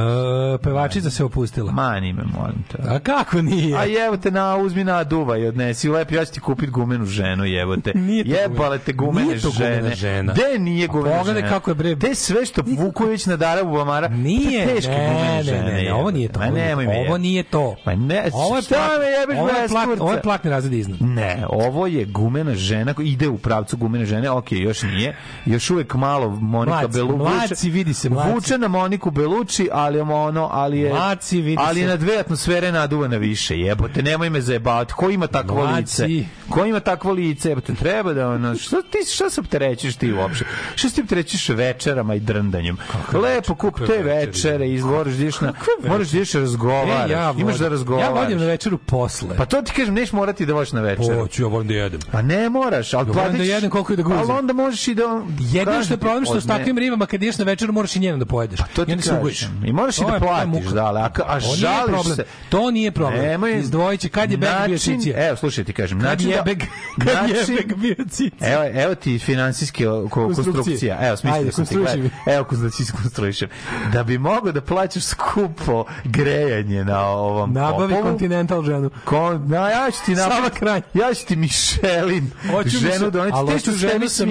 pevačica 0.59 1.09
se 1.09 1.23
opustila. 1.23 1.71
Mani 1.71 2.13
me, 2.13 2.23
molim 2.31 2.63
te. 2.65 2.77
A 2.87 2.99
kako 3.01 3.41
nije? 3.41 3.77
A 3.77 3.83
jevo 3.83 4.17
te 4.17 4.31
na, 4.31 4.57
uzmi 4.57 4.83
na 4.83 5.03
duva 5.03 5.37
i 5.37 5.45
odnesi 5.45 5.89
u 5.89 5.93
lep, 5.93 6.11
ja 6.11 6.25
ću 6.25 6.33
ti 6.33 6.39
kupit 6.39 6.69
gumenu 6.69 7.05
ženu, 7.05 7.45
jevo 7.45 7.77
te. 7.77 7.91
Nije 7.99 8.23
to 8.25 8.31
Jebale 8.31 8.77
te 8.79 8.93
gumene 8.93 9.27
Nije 9.27 9.39
to 9.39 9.51
gumena 9.51 9.75
žene. 9.75 9.95
žena. 9.95 10.33
De 10.33 10.59
nije 10.59 10.85
A 10.85 10.87
gumena 10.87 11.17
pogledaj 11.17 11.41
žena. 11.41 11.49
kako 11.49 11.71
je 11.71 11.75
bre- 11.75 11.95
De 11.95 12.15
sve 12.15 12.45
što 12.45 12.61
Vuković 12.67 13.25
na 13.25 13.35
Dara 13.35 13.63
Bubamara. 13.63 14.07
Nije, 14.07 14.65
teške 14.67 14.91
ne, 14.91 15.07
gumene 15.07 15.33
ne, 15.33 15.43
žene. 15.43 15.59
ne, 15.59 15.65
ne, 15.65 15.79
jebote. 15.79 15.93
ovo 15.93 16.11
nije 16.11 16.27
to. 16.29 16.39
Ma 16.39 16.45
nemoj 16.47 16.87
me 16.87 16.99
Ovo 16.99 17.17
nije 17.17 17.43
to. 17.43 17.75
Ma 17.85 17.95
ne, 17.95 18.29
Ovo 18.33 18.55
je 18.55 18.61
šta 18.61 18.75
plat- 18.75 18.99
me 18.99 19.05
jebeš 19.11 19.37
ovo 19.37 19.49
je 19.49 19.85
kurca? 19.87 20.03
Ovo 20.03 20.13
je 20.13 20.21
platni 20.21 20.49
razred 20.49 20.73
iznad. 20.73 20.97
Ne, 21.01 21.43
ovo 21.49 21.87
je 21.87 22.05
gumena 22.05 22.55
žena 22.55 22.93
koja 22.93 23.05
ide 23.05 23.27
u 23.27 23.37
pravcu 23.43 23.77
gumene 23.77 24.05
žene, 24.05 24.29
ok, 24.29 24.51
još 24.51 24.81
nije. 24.81 25.17
Još 25.45 25.69
uvek 25.69 25.93
malo 25.93 26.29
Monika 26.29 26.75
Mlaci, 26.81 26.93
Belu 26.93 27.17
mlaci, 27.17 27.69
vidi 27.69 27.93
se, 27.93 28.09
mlaci. 28.09 28.33
Vuče 28.33 28.57
na 28.57 28.67
Moniku 28.67 29.11
Beluči, 29.11 29.69
ali 29.71 29.97
je 29.97 30.01
ono, 30.01 30.49
ali 30.51 30.79
je 30.79 30.93
Mlaci, 30.93 31.41
vidi 31.41 31.57
ali 31.59 31.81
se. 31.81 31.87
na 31.87 31.95
dve 31.95 32.17
atmosfere 32.17 32.71
naduvana 32.71 33.17
više. 33.17 33.59
Jebote, 33.59 34.03
nemoj 34.03 34.29
me 34.29 34.41
zajebavati. 34.41 34.93
Ko 34.93 35.09
ima 35.09 35.27
takvo 35.27 35.55
Mlaci. 35.55 36.03
lice? 36.03 36.29
Ko 36.49 36.65
ima 36.65 36.79
takvo 36.79 37.11
lice? 37.11 37.49
Jebote, 37.49 37.73
treba 37.73 38.13
da 38.13 38.29
ono, 38.29 38.55
što 38.55 38.81
ti 38.81 38.97
šta 39.13 39.29
se 39.29 39.41
opterećiš 39.41 39.95
ti 39.95 40.13
uopšte? 40.13 40.45
Što 40.75 40.89
se 40.89 40.95
ti 40.95 41.01
opterećiš 41.01 41.49
večerama 41.49 42.15
i 42.15 42.19
drndanjem? 42.19 42.77
Lepo 43.13 43.55
kup 43.55 43.79
te 43.87 44.03
večere 44.03 44.57
da 44.57 44.65
ideš 44.65 45.41
na 45.41 45.53
moraš 45.87 46.07
da 46.07 46.17
ideš 46.17 46.33
razgovaraš. 46.33 47.09
E, 47.09 47.13
ja 47.13 47.33
Imaš 47.37 47.55
da 47.55 47.69
razgovaraš. 47.69 48.07
Ja 48.07 48.21
vodim 48.21 48.37
na 48.39 48.45
večeru 48.45 48.77
posle. 48.77 49.37
Pa 49.37 49.45
to 49.45 49.61
ti 49.61 49.71
kažem, 49.71 49.93
neš 49.93 50.11
morati 50.11 50.45
da 50.45 50.53
voš 50.53 50.71
na 50.71 50.81
večeru. 50.81 51.19
Hoću, 51.19 51.41
ja 51.43 51.47
volim 51.47 51.67
da 51.67 51.73
jedem. 51.73 51.99
Pa 52.11 52.21
ne 52.21 52.49
moraš, 52.49 52.93
ali 52.93 53.09
Ja 53.09 53.13
platit 53.33 53.47
da 53.47 53.53
jedem 53.53 53.69
koliko 53.69 53.93
i 53.93 53.97
da 53.97 54.03
gruzim. 54.03 54.19
Ali 54.21 54.31
onda 54.31 54.53
možeš 54.53 54.87
i 54.87 54.95
da... 54.95 55.03
Jedino 55.41 55.83
što 55.83 55.93
je 55.93 55.97
problem 55.97 56.25
što 56.25 56.41
s 56.41 56.47
takvim 56.47 56.77
ribama 56.77 57.05
kad 57.05 57.23
ideš 57.23 57.37
na 57.37 57.45
večeru 57.45 57.73
moraš 57.73 57.95
i 57.95 57.99
njeno 57.99 58.17
da 58.17 58.25
pojedeš. 58.25 58.59
Pa 58.59 58.65
to 58.65 58.81
I 58.81 58.85
ti 58.85 58.91
onda 58.91 59.03
se 59.03 59.13
ugojiš. 59.13 59.39
kažem. 59.39 59.65
I 59.65 59.73
moraš 59.73 59.97
i 59.97 60.01
To 60.01 60.07
da 60.07 60.13
je- 60.13 60.19
to 60.19 60.25
je 60.25 60.29
platiš, 60.45 60.65
da, 60.65 60.85
ali 60.85 60.99
a, 60.99 61.09
a 61.25 61.39
žališ 61.39 62.15
se. 62.15 62.25
To 62.49 62.71
nije 62.71 62.91
problem. 62.91 63.21
Nemoj- 63.21 63.59
Izdvojit 63.59 64.01
će 64.01 64.09
kad 64.09 64.31
je 64.31 64.37
beg 64.37 64.49
bio 64.67 64.77
cicija. 64.77 65.27
Evo, 65.27 65.37
slušaj 65.37 65.63
ti 65.63 65.73
kažem. 65.73 65.99
Kad 65.99 66.09
način 66.09 66.29
da- 66.29 66.35
je 66.35 66.41
beg, 66.43 66.59
kad 66.97 67.07
je 67.29 67.33
način- 67.35 67.55
beg 67.57 67.75
bio 67.75 67.95
cicija. 68.09 68.53
Evo, 68.53 68.81
evo 68.83 68.95
ti 68.95 69.19
finansijske 69.19 69.85
konstrukcija. 70.09 70.97
Evo, 71.01 71.17
smislio 71.17 71.39
Ajde, 71.39 71.51
sam 71.51 71.65
ti. 71.65 71.75
gledaj. 71.75 72.09
Evo, 72.27 72.45
da 72.53 72.69
ti 72.69 72.83
iskonstruišem. 72.83 73.49
Da 73.93 74.03
bi 74.03 74.17
mogao 74.17 74.51
da 74.51 74.61
plaćaš 74.61 75.03
skupo 75.03 75.85
grejanje 76.05 76.83
na 76.85 77.01
ovom 77.01 77.53
Nabavi 77.53 77.93
Continental 78.03 78.63
ženu. 78.63 78.89
Kon, 79.05 79.43
na, 79.47 79.69
ja 79.69 79.91
ću 79.91 79.97
ti 80.05 80.15
kraj. 80.51 80.81
ja 80.93 81.13
ću 81.13 81.25
ti 81.25 81.35
Michelin 81.35 82.31
ženu 82.65 82.89
Mišel- 83.05 83.11
doneti. 83.25 83.51
ali 83.51 83.59
Te 83.71 83.71
ženu 83.71 83.91
tebi 83.93 84.09
sa 84.09 84.15
su 84.17 84.25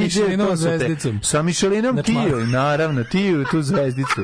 te. 0.63 0.79
zvezdicom. 0.79 1.21
Sa 1.23 1.43
Michelinom 1.43 1.93
Znači, 1.93 2.07
ti, 2.07 2.13
malo. 2.13 2.47
naravno, 2.47 3.05
ti 3.05 3.35
tu 3.51 3.63
zvezdicu. 3.63 4.21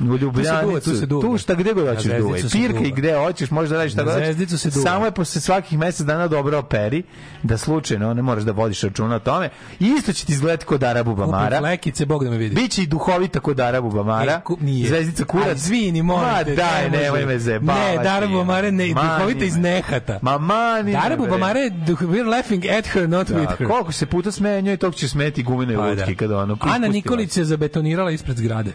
U 0.00 0.16
Ljubljanicu, 0.16 0.90
tu 0.90 0.96
se 0.96 1.06
duva. 1.06 1.22
tu 1.22 1.38
šta 1.38 1.54
gde 1.54 1.72
god 1.72 1.88
hoćeš 1.88 2.12
duvaj. 2.12 2.40
Pirka 2.52 2.78
i 2.78 2.90
gde 2.90 3.14
hoćeš, 3.14 3.50
možeš 3.50 3.70
da 3.70 3.76
radiš 3.76 3.92
šta 3.92 4.02
god 4.02 4.12
hoćeš. 4.14 4.60
se 4.60 4.70
duva. 4.70 4.84
Samo 4.84 5.04
je 5.04 5.10
posle 5.10 5.40
svakih 5.40 5.78
mesec 5.78 6.06
dana 6.06 6.28
dobro 6.28 6.58
operi, 6.58 7.02
da 7.42 7.58
slučajno 7.58 8.14
ne 8.14 8.22
moraš 8.22 8.42
da 8.44 8.52
vodiš 8.52 8.82
računa 8.82 9.16
o 9.16 9.18
tome. 9.18 9.48
I 9.80 9.86
isto 9.88 10.12
će 10.12 10.26
ti 10.26 10.32
izgledati 10.32 10.64
kod 10.66 10.84
Arabu 10.84 11.14
Bamara. 11.14 11.58
flekice, 11.58 12.06
Bog 12.06 12.24
da 12.24 12.30
me 12.30 12.36
vidi. 12.36 12.54
Biće 12.54 12.82
i 12.82 12.86
duhovita 12.86 13.40
kod 13.40 13.60
Arabu 13.60 13.90
Bamara. 13.90 14.32
E, 14.32 14.40
ku- 14.40 14.58
nije. 14.60 14.88
Zvezdica 14.88 15.24
kurac. 15.24 15.48
A, 15.48 15.52
izvini, 15.52 16.02
molim 16.02 16.28
Ma 16.28 16.44
te, 16.44 16.54
daj, 16.54 16.90
nemoj 16.90 17.26
me 17.26 17.38
zajebavati. 17.38 17.96
Ne, 17.98 18.04
Darabu 18.04 18.34
Bamare, 18.34 18.72
ne, 18.72 18.88
duhovita 18.88 19.44
iz 19.44 19.56
nehata. 19.56 20.18
Ma 20.22 20.38
mani. 20.38 20.92
Darabu. 20.92 21.26
Bamare, 21.26 21.70
duh- 21.70 22.02
we're 22.02 22.28
laughing 22.28 22.64
at 22.68 22.86
her, 22.86 23.08
not 23.08 23.28
Da, 23.28 23.34
with 23.36 23.58
her. 23.58 23.66
koliko 23.68 23.92
se 24.00 24.06
puta 24.06 24.32
smeje 24.32 24.62
njoj, 24.62 24.76
tog 24.76 24.94
će 24.94 25.08
smeti 25.08 25.42
gumene 25.42 25.74
Pa, 25.74 25.88
lutke 25.88 26.12
da. 26.12 26.14
kada 26.14 26.38
ono 26.38 26.56
Ana 26.60 26.88
Nikolić 26.88 27.30
se 27.30 27.44
zabetonirala 27.44 28.10
ispred 28.10 28.36
zgrade. 28.36 28.72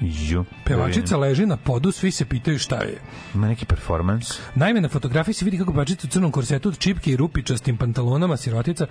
Ju. 0.00 0.44
Pevačica 0.64 1.16
leži 1.16 1.46
na 1.46 1.56
podu, 1.56 1.92
svi 1.92 2.10
se 2.10 2.24
pitaju 2.24 2.58
šta 2.58 2.76
je. 2.76 2.98
Ima 3.34 3.48
neki 3.48 3.64
performans. 3.66 4.32
Naime, 4.54 4.80
na 4.80 4.88
fotografiji 4.88 5.34
se 5.34 5.44
vidi 5.44 5.58
kako 5.58 5.72
pevačica 5.72 6.06
u 6.06 6.10
crnom 6.10 6.32
korsetu 6.32 6.68
od 6.68 6.78
čipke 6.78 7.10
i 7.10 7.16
rupičastim 7.16 7.76
pantalonama, 7.76 8.36
sirotica, 8.36 8.86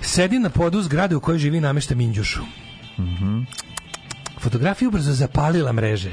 sedi 0.00 0.38
na 0.38 0.50
podu 0.50 0.82
zgrade 0.82 1.16
u 1.16 1.20
kojoj 1.20 1.38
živi 1.38 1.60
namešta 1.60 1.94
Minđušu. 1.94 2.42
Fotografija 4.40 4.88
ubrzo 4.88 5.12
zapalila 5.12 5.72
mreže. 5.72 6.10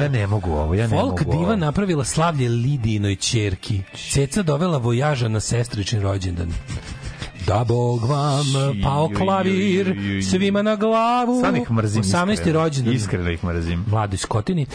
Ja 0.00 0.08
ne 0.08 0.26
mogu 0.26 0.50
ovo, 0.50 0.74
ja 0.74 0.86
ne 0.86 0.96
Folk 0.96 1.20
mogu 1.20 1.30
ovo. 1.32 1.40
diva 1.40 1.56
napravila 1.56 2.04
slavlje 2.04 2.48
Lidinoj 2.48 3.16
ćerki. 3.16 3.82
Ceca 4.12 4.42
dovela 4.42 4.78
vojaža 4.78 5.28
na 5.28 5.40
sestrični 5.40 6.00
rođendan. 6.00 6.52
Da 7.48 7.64
Bog 7.64 8.04
vam 8.04 8.44
pao 8.84 9.10
klavir 9.18 9.96
svima 10.22 10.62
na 10.62 10.76
glavu. 10.76 11.40
Sam 11.40 11.56
ih 11.56 11.70
mrzim 11.70 12.02
18. 12.02 12.32
iskreno. 12.32 12.60
rođendan. 12.60 12.94
Iskreno 12.94 13.30
ih 13.30 13.44
mrzim. 13.44 13.84
Mladoj 13.86 14.18
Skotini. 14.18 14.66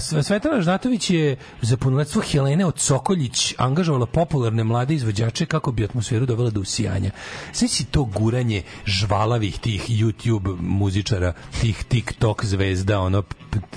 Sve- 0.00 0.22
Svetlana 0.22 0.62
Žnatović 0.62 1.10
je 1.10 1.36
za 1.62 1.76
punoletstvo 1.76 2.22
Helene 2.22 2.66
od 2.66 2.78
Sokoljić 2.78 3.54
angažovala 3.58 4.06
popularne 4.06 4.64
mlade 4.64 4.94
izvođače 4.94 5.46
kako 5.46 5.72
bi 5.72 5.84
atmosferu 5.84 6.26
dovela 6.26 6.50
do 6.50 6.60
usijanja. 6.60 7.10
Sve 7.52 7.68
si 7.68 7.84
to 7.84 8.04
guranje 8.04 8.62
žvalavih 8.86 9.58
tih 9.58 9.90
YouTube 9.90 10.56
muzičara, 10.60 11.32
tih 11.60 11.84
TikTok 11.84 12.44
zvezda, 12.44 13.00
ono, 13.00 13.22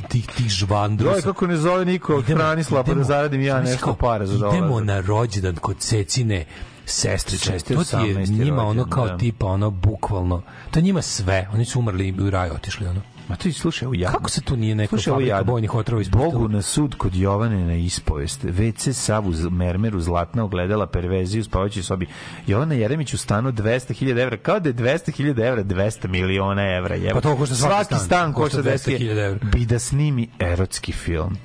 tih, 0.09 0.27
tih 0.27 0.49
žvandrusa. 0.49 1.11
Joj, 1.11 1.21
kako 1.21 1.47
ne 1.47 1.57
zove 1.57 1.85
niko 1.85 2.15
od 2.15 2.25
Hranislava, 2.25 2.83
pa 2.83 2.93
da 2.93 3.03
zaradim 3.03 3.41
ja 3.41 3.61
nešto 3.61 3.93
para 3.93 4.25
za 4.25 4.33
Idemo 4.35 4.51
dolazak. 4.59 4.85
na 4.85 4.99
rođendan 5.01 5.55
kod 5.55 5.77
Cecine 5.77 6.45
sestrične. 6.85 7.51
Sestri 7.53 7.75
To 7.75 7.83
ti 7.83 7.95
je 7.97 8.15
18. 8.15 8.29
njima 8.31 8.55
ono 8.55 8.63
rođendan, 8.63 8.89
kao 8.89 9.07
da. 9.07 9.17
tipa 9.17 9.45
ono 9.45 9.69
bukvalno. 9.69 10.41
To 10.71 10.81
njima 10.81 11.01
sve. 11.01 11.47
Oni 11.53 11.65
su 11.65 11.79
umrli 11.79 12.07
i 12.07 12.21
u 12.21 12.29
raj 12.29 12.49
otišli 12.49 12.87
ono. 12.87 13.01
Ma 13.27 13.35
ti 13.35 13.53
slušaj, 13.53 13.85
ovo 13.85 13.95
jadno. 13.95 14.17
Kako 14.17 14.29
se 14.29 14.41
tu 14.41 14.55
nije 14.55 14.75
neka 14.75 14.97
fabrika 14.99 15.43
bojnih 15.43 15.75
otrova 15.75 16.01
ispustila? 16.01 16.31
Bogu 16.31 16.47
na 16.47 16.61
sud 16.61 16.95
kod 16.95 17.15
Jovane 17.15 17.65
na 17.65 17.75
ispovest. 17.75 18.43
WC 18.43 18.93
Savu 18.93 19.33
z- 19.33 19.49
mermeru 19.49 19.99
zlatna 19.99 20.43
ogledala 20.43 20.87
perveziju 20.87 21.41
u 21.41 21.43
spavaćoj 21.43 21.83
sobi. 21.83 22.07
Jovana 22.47 22.75
Jeremić 22.75 23.13
u 23.13 23.17
stanu 23.17 23.51
200.000 23.51 24.19
evra. 24.19 24.37
Kao 24.37 24.59
da 24.59 24.69
je 24.69 24.75
200.000 24.75 25.47
evra 25.47 25.63
200 25.63 26.07
miliona 26.07 26.63
evra. 26.67 26.95
Pa 27.13 27.21
to 27.21 27.35
košta 27.35 27.55
svaki 27.55 27.73
svaki 27.73 27.85
stan. 27.85 27.99
stan 27.99 28.33
Košta 28.33 28.57
košta 28.57 28.69
200.000 28.71 28.97
200.000 28.99 29.25
evra. 29.25 29.39
Bi 29.49 29.65
da 29.65 29.79
snimi 29.79 30.27
erotski 30.39 30.91
film. 30.91 31.37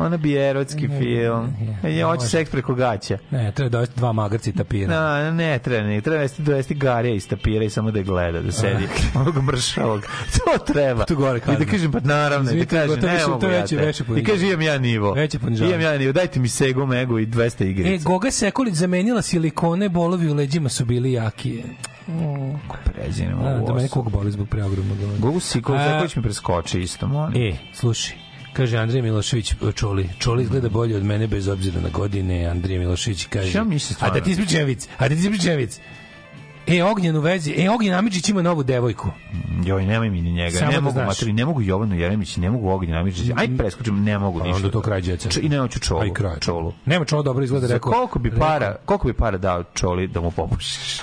Ona 0.00 0.16
bi 0.16 0.34
erotski 0.34 0.88
film. 0.90 1.54
ne, 1.82 1.96
Ja, 1.96 2.06
hoće 2.06 2.26
seks 2.26 2.50
preko 2.50 2.74
gaća. 2.74 3.18
Ne, 3.30 3.52
treba 3.52 3.68
dovesti 3.68 3.94
dva 3.96 4.12
magarci 4.12 4.52
tapira. 4.52 4.90
Na, 4.90 5.30
ne 5.30 5.58
treba, 5.58 5.82
ne, 5.82 6.00
treba 6.00 6.18
vesti, 6.18 6.42
dovesti 6.42 6.74
Garija 6.74 7.14
iz 7.14 7.28
tapira 7.28 7.64
i 7.64 7.70
samo 7.70 7.90
da 7.90 7.98
je 7.98 8.04
gleda, 8.04 8.40
da 8.40 8.52
sedi, 8.52 8.88
onog 9.16 9.42
mršavog. 9.42 10.02
To 10.34 10.64
treba. 10.64 11.04
Tu 11.04 11.16
gore 11.16 11.38
I 11.38 11.40
kazna. 11.40 11.58
da 11.58 11.64
kažem, 11.66 11.92
pa 11.92 12.00
naravno, 12.00 12.50
i 12.52 12.58
da 12.58 12.64
kažem, 12.66 13.00
ne 13.00 13.26
mogu 13.28 13.46
ja 13.46 13.66
te. 13.66 13.92
I 14.16 14.24
kaže, 14.24 14.46
imam 14.46 14.60
ja 14.62 14.78
nivo. 14.78 15.12
Veće 15.12 15.38
ponižavanje. 15.38 15.74
Imam 15.74 15.84
ja 15.84 15.98
nivo, 15.98 16.12
dajte 16.12 16.40
mi 16.40 16.48
Segu 16.48 16.86
Megu 16.86 17.18
i 17.18 17.26
200 17.26 17.40
E, 17.60 17.66
igrica. 17.66 18.04
Goga 18.04 18.30
Sekulić 18.30 18.74
zamenila 18.74 19.22
silikone, 19.22 19.88
bolovi 19.88 20.30
u 20.30 20.34
leđima 20.34 20.68
su 20.68 20.84
bili 20.84 21.12
jaki. 21.12 21.62
Prezinemo 22.86 23.42
Da, 23.42 23.48
u 23.54 23.66
da 23.66 23.72
mene 23.72 23.84
osu. 23.84 23.92
kog 23.92 24.10
boli 24.10 24.30
zbog 24.30 24.48
preogromnog. 24.48 24.98
Gogu 25.18 25.40
Sekulić 25.40 26.16
mi 26.16 26.22
preskoči 26.22 26.80
isto, 26.80 27.08
molim. 27.08 27.42
E, 27.42 27.56
slušaj, 27.74 28.16
kaže 28.52 28.76
Andrija 28.76 29.02
Milošević 29.02 29.54
Čoli. 29.74 30.08
Čoli 30.18 30.42
izgleda 30.42 30.68
bolje 30.68 30.96
od 30.96 31.04
mene 31.04 31.26
bez 31.26 31.48
obzira 31.48 31.80
na 31.80 31.88
godine. 31.88 32.46
Andrija 32.46 32.80
Milošević 32.80 33.26
kaže... 33.26 33.58
Ja 33.58 33.64
mislim 33.64 33.90
A 33.90 34.00
da 34.00 34.06
stvarno. 34.06 34.20
ti 34.20 34.30
ispričam 34.30 34.64
vic, 34.64 34.88
a 34.98 35.08
da 35.08 35.14
ti 35.14 35.20
ispričam 35.20 35.56
vic. 35.56 35.80
E, 36.66 36.82
Ognjen 36.84 37.16
u 37.16 37.20
vezi, 37.20 37.54
e, 37.56 37.70
Ognjen 37.70 37.94
Amidžić 37.94 38.28
ima 38.28 38.42
novu 38.42 38.62
devojku. 38.62 39.10
Joj, 39.64 39.86
nemoj 39.86 40.10
mi 40.10 40.22
ni 40.22 40.32
njega. 40.32 40.58
Samo 40.58 40.70
ne 40.70 40.74
da 40.74 40.80
mogu 40.80 40.92
znaš. 40.92 41.06
materi, 41.08 41.32
ne 41.32 41.44
mogu 41.44 41.62
Jovanu 41.62 41.94
Jeremić, 41.94 42.36
ne 42.36 42.50
mogu 42.50 42.70
Ognjen 42.70 42.94
Amidžić. 42.96 43.30
Aj 43.36 43.56
preskočim, 43.58 44.04
ne 44.04 44.18
mogu 44.18 44.38
Pa 44.38 44.44
ništa. 44.44 44.56
onda 44.56 44.70
to 44.70 44.80
kraj 44.80 45.00
djeca. 45.00 45.40
I 45.40 45.48
ne 45.48 45.58
hoću 45.58 45.78
čolu. 45.80 46.00
A 46.00 46.06
i 46.06 46.12
kraj. 46.12 46.36
čolu. 46.40 46.72
Nema 46.86 47.04
čolo 47.04 47.22
dobro 47.22 47.44
izgleda, 47.44 47.66
Za 47.66 47.74
rekao. 47.74 47.92
koliko 47.92 48.18
bi 48.18 48.30
para, 48.30 48.76
koliko 48.84 49.06
bi 49.08 49.14
para 49.14 49.38
dao 49.38 49.62
čoli 49.64 50.06
da 50.08 50.20
mu 50.20 50.30
popušiš? 50.30 51.00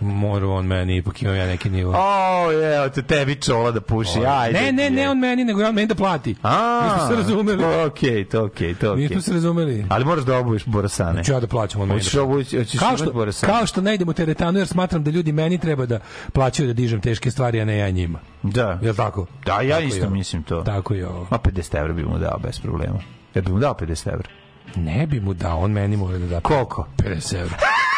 Mora 0.00 0.48
on 0.48 0.66
meni, 0.66 0.96
ipak 0.96 1.22
imam 1.22 1.36
ja 1.36 1.46
neki 1.46 1.70
nivo. 1.70 1.94
O, 1.96 2.50
je, 2.52 2.90
te 2.90 3.02
tebi 3.02 3.34
čola 3.34 3.70
da 3.70 3.80
puši. 3.80 4.18
Ajde. 4.26 4.60
ne, 4.60 4.72
ne, 4.72 4.90
ne 4.90 5.10
on 5.10 5.18
meni, 5.18 5.44
nego 5.44 5.60
ja 5.60 5.68
on 5.68 5.74
meni 5.74 5.86
da 5.86 5.94
plati. 5.94 6.34
A, 6.42 6.80
Mi 6.84 6.90
smo 6.98 7.08
se 7.08 7.14
razumeli. 7.16 7.64
Okej, 7.86 8.24
to 8.24 8.44
okej, 8.44 8.74
to 8.74 8.92
okej. 8.92 9.02
Mi 9.02 9.08
smo 9.08 9.20
se 9.20 9.32
razumeli. 9.32 9.86
Ali 9.88 10.04
moraš 10.04 10.24
da 10.24 10.38
obuješ 10.38 10.64
borasane. 10.66 11.24
Ću 11.24 11.32
ja 11.32 11.40
da 11.40 11.46
plaćam 11.46 11.80
on 11.80 11.88
meni. 11.88 12.00
Hoćeš 12.00 12.12
da- 12.12 12.22
obući, 12.22 12.58
hoćeš 12.58 12.80
kao 12.80 12.96
što, 12.96 13.12
borasane. 13.12 13.52
kao 13.52 13.66
što 13.66 13.80
ne 13.80 13.94
idem 13.94 14.08
u 14.08 14.12
teretanu 14.12 14.58
jer 14.58 14.66
smatram 14.68 15.04
da 15.04 15.10
ljudi 15.10 15.32
meni 15.32 15.58
treba 15.58 15.86
da 15.86 16.00
plaćaju 16.32 16.66
da 16.66 16.72
dižem 16.72 17.00
teške 17.00 17.30
stvari, 17.30 17.60
a 17.60 17.64
ne 17.64 17.76
ja 17.78 17.90
njima. 17.90 18.18
Da. 18.42 18.78
Jel 18.82 18.94
tako? 18.94 19.26
Da, 19.46 19.60
ja 19.60 19.76
Tako 19.76 19.86
isto 19.88 20.04
je 20.04 20.10
mislim 20.10 20.42
to. 20.42 20.60
Tako 20.62 20.94
je 20.94 21.08
ovo. 21.08 21.26
Ma 21.30 21.38
50 21.38 21.78
evra 21.78 21.92
bi 21.92 22.02
mu 22.04 22.18
dao 22.18 22.38
bez 22.42 22.60
problema. 22.60 22.98
Ja 23.34 23.42
bi 23.42 23.52
mu 23.52 23.58
dao 23.58 23.74
50 23.74 24.12
evra. 24.12 24.28
Ne 24.76 25.06
bi 25.06 25.20
mu 25.20 25.34
dao, 25.34 25.58
on 25.58 25.70
meni 25.72 25.96
mora 25.96 26.18
da 26.18 26.26
da. 26.26 26.40
Koliko? 26.40 26.86
50 26.96 27.36
evra. 27.40 27.56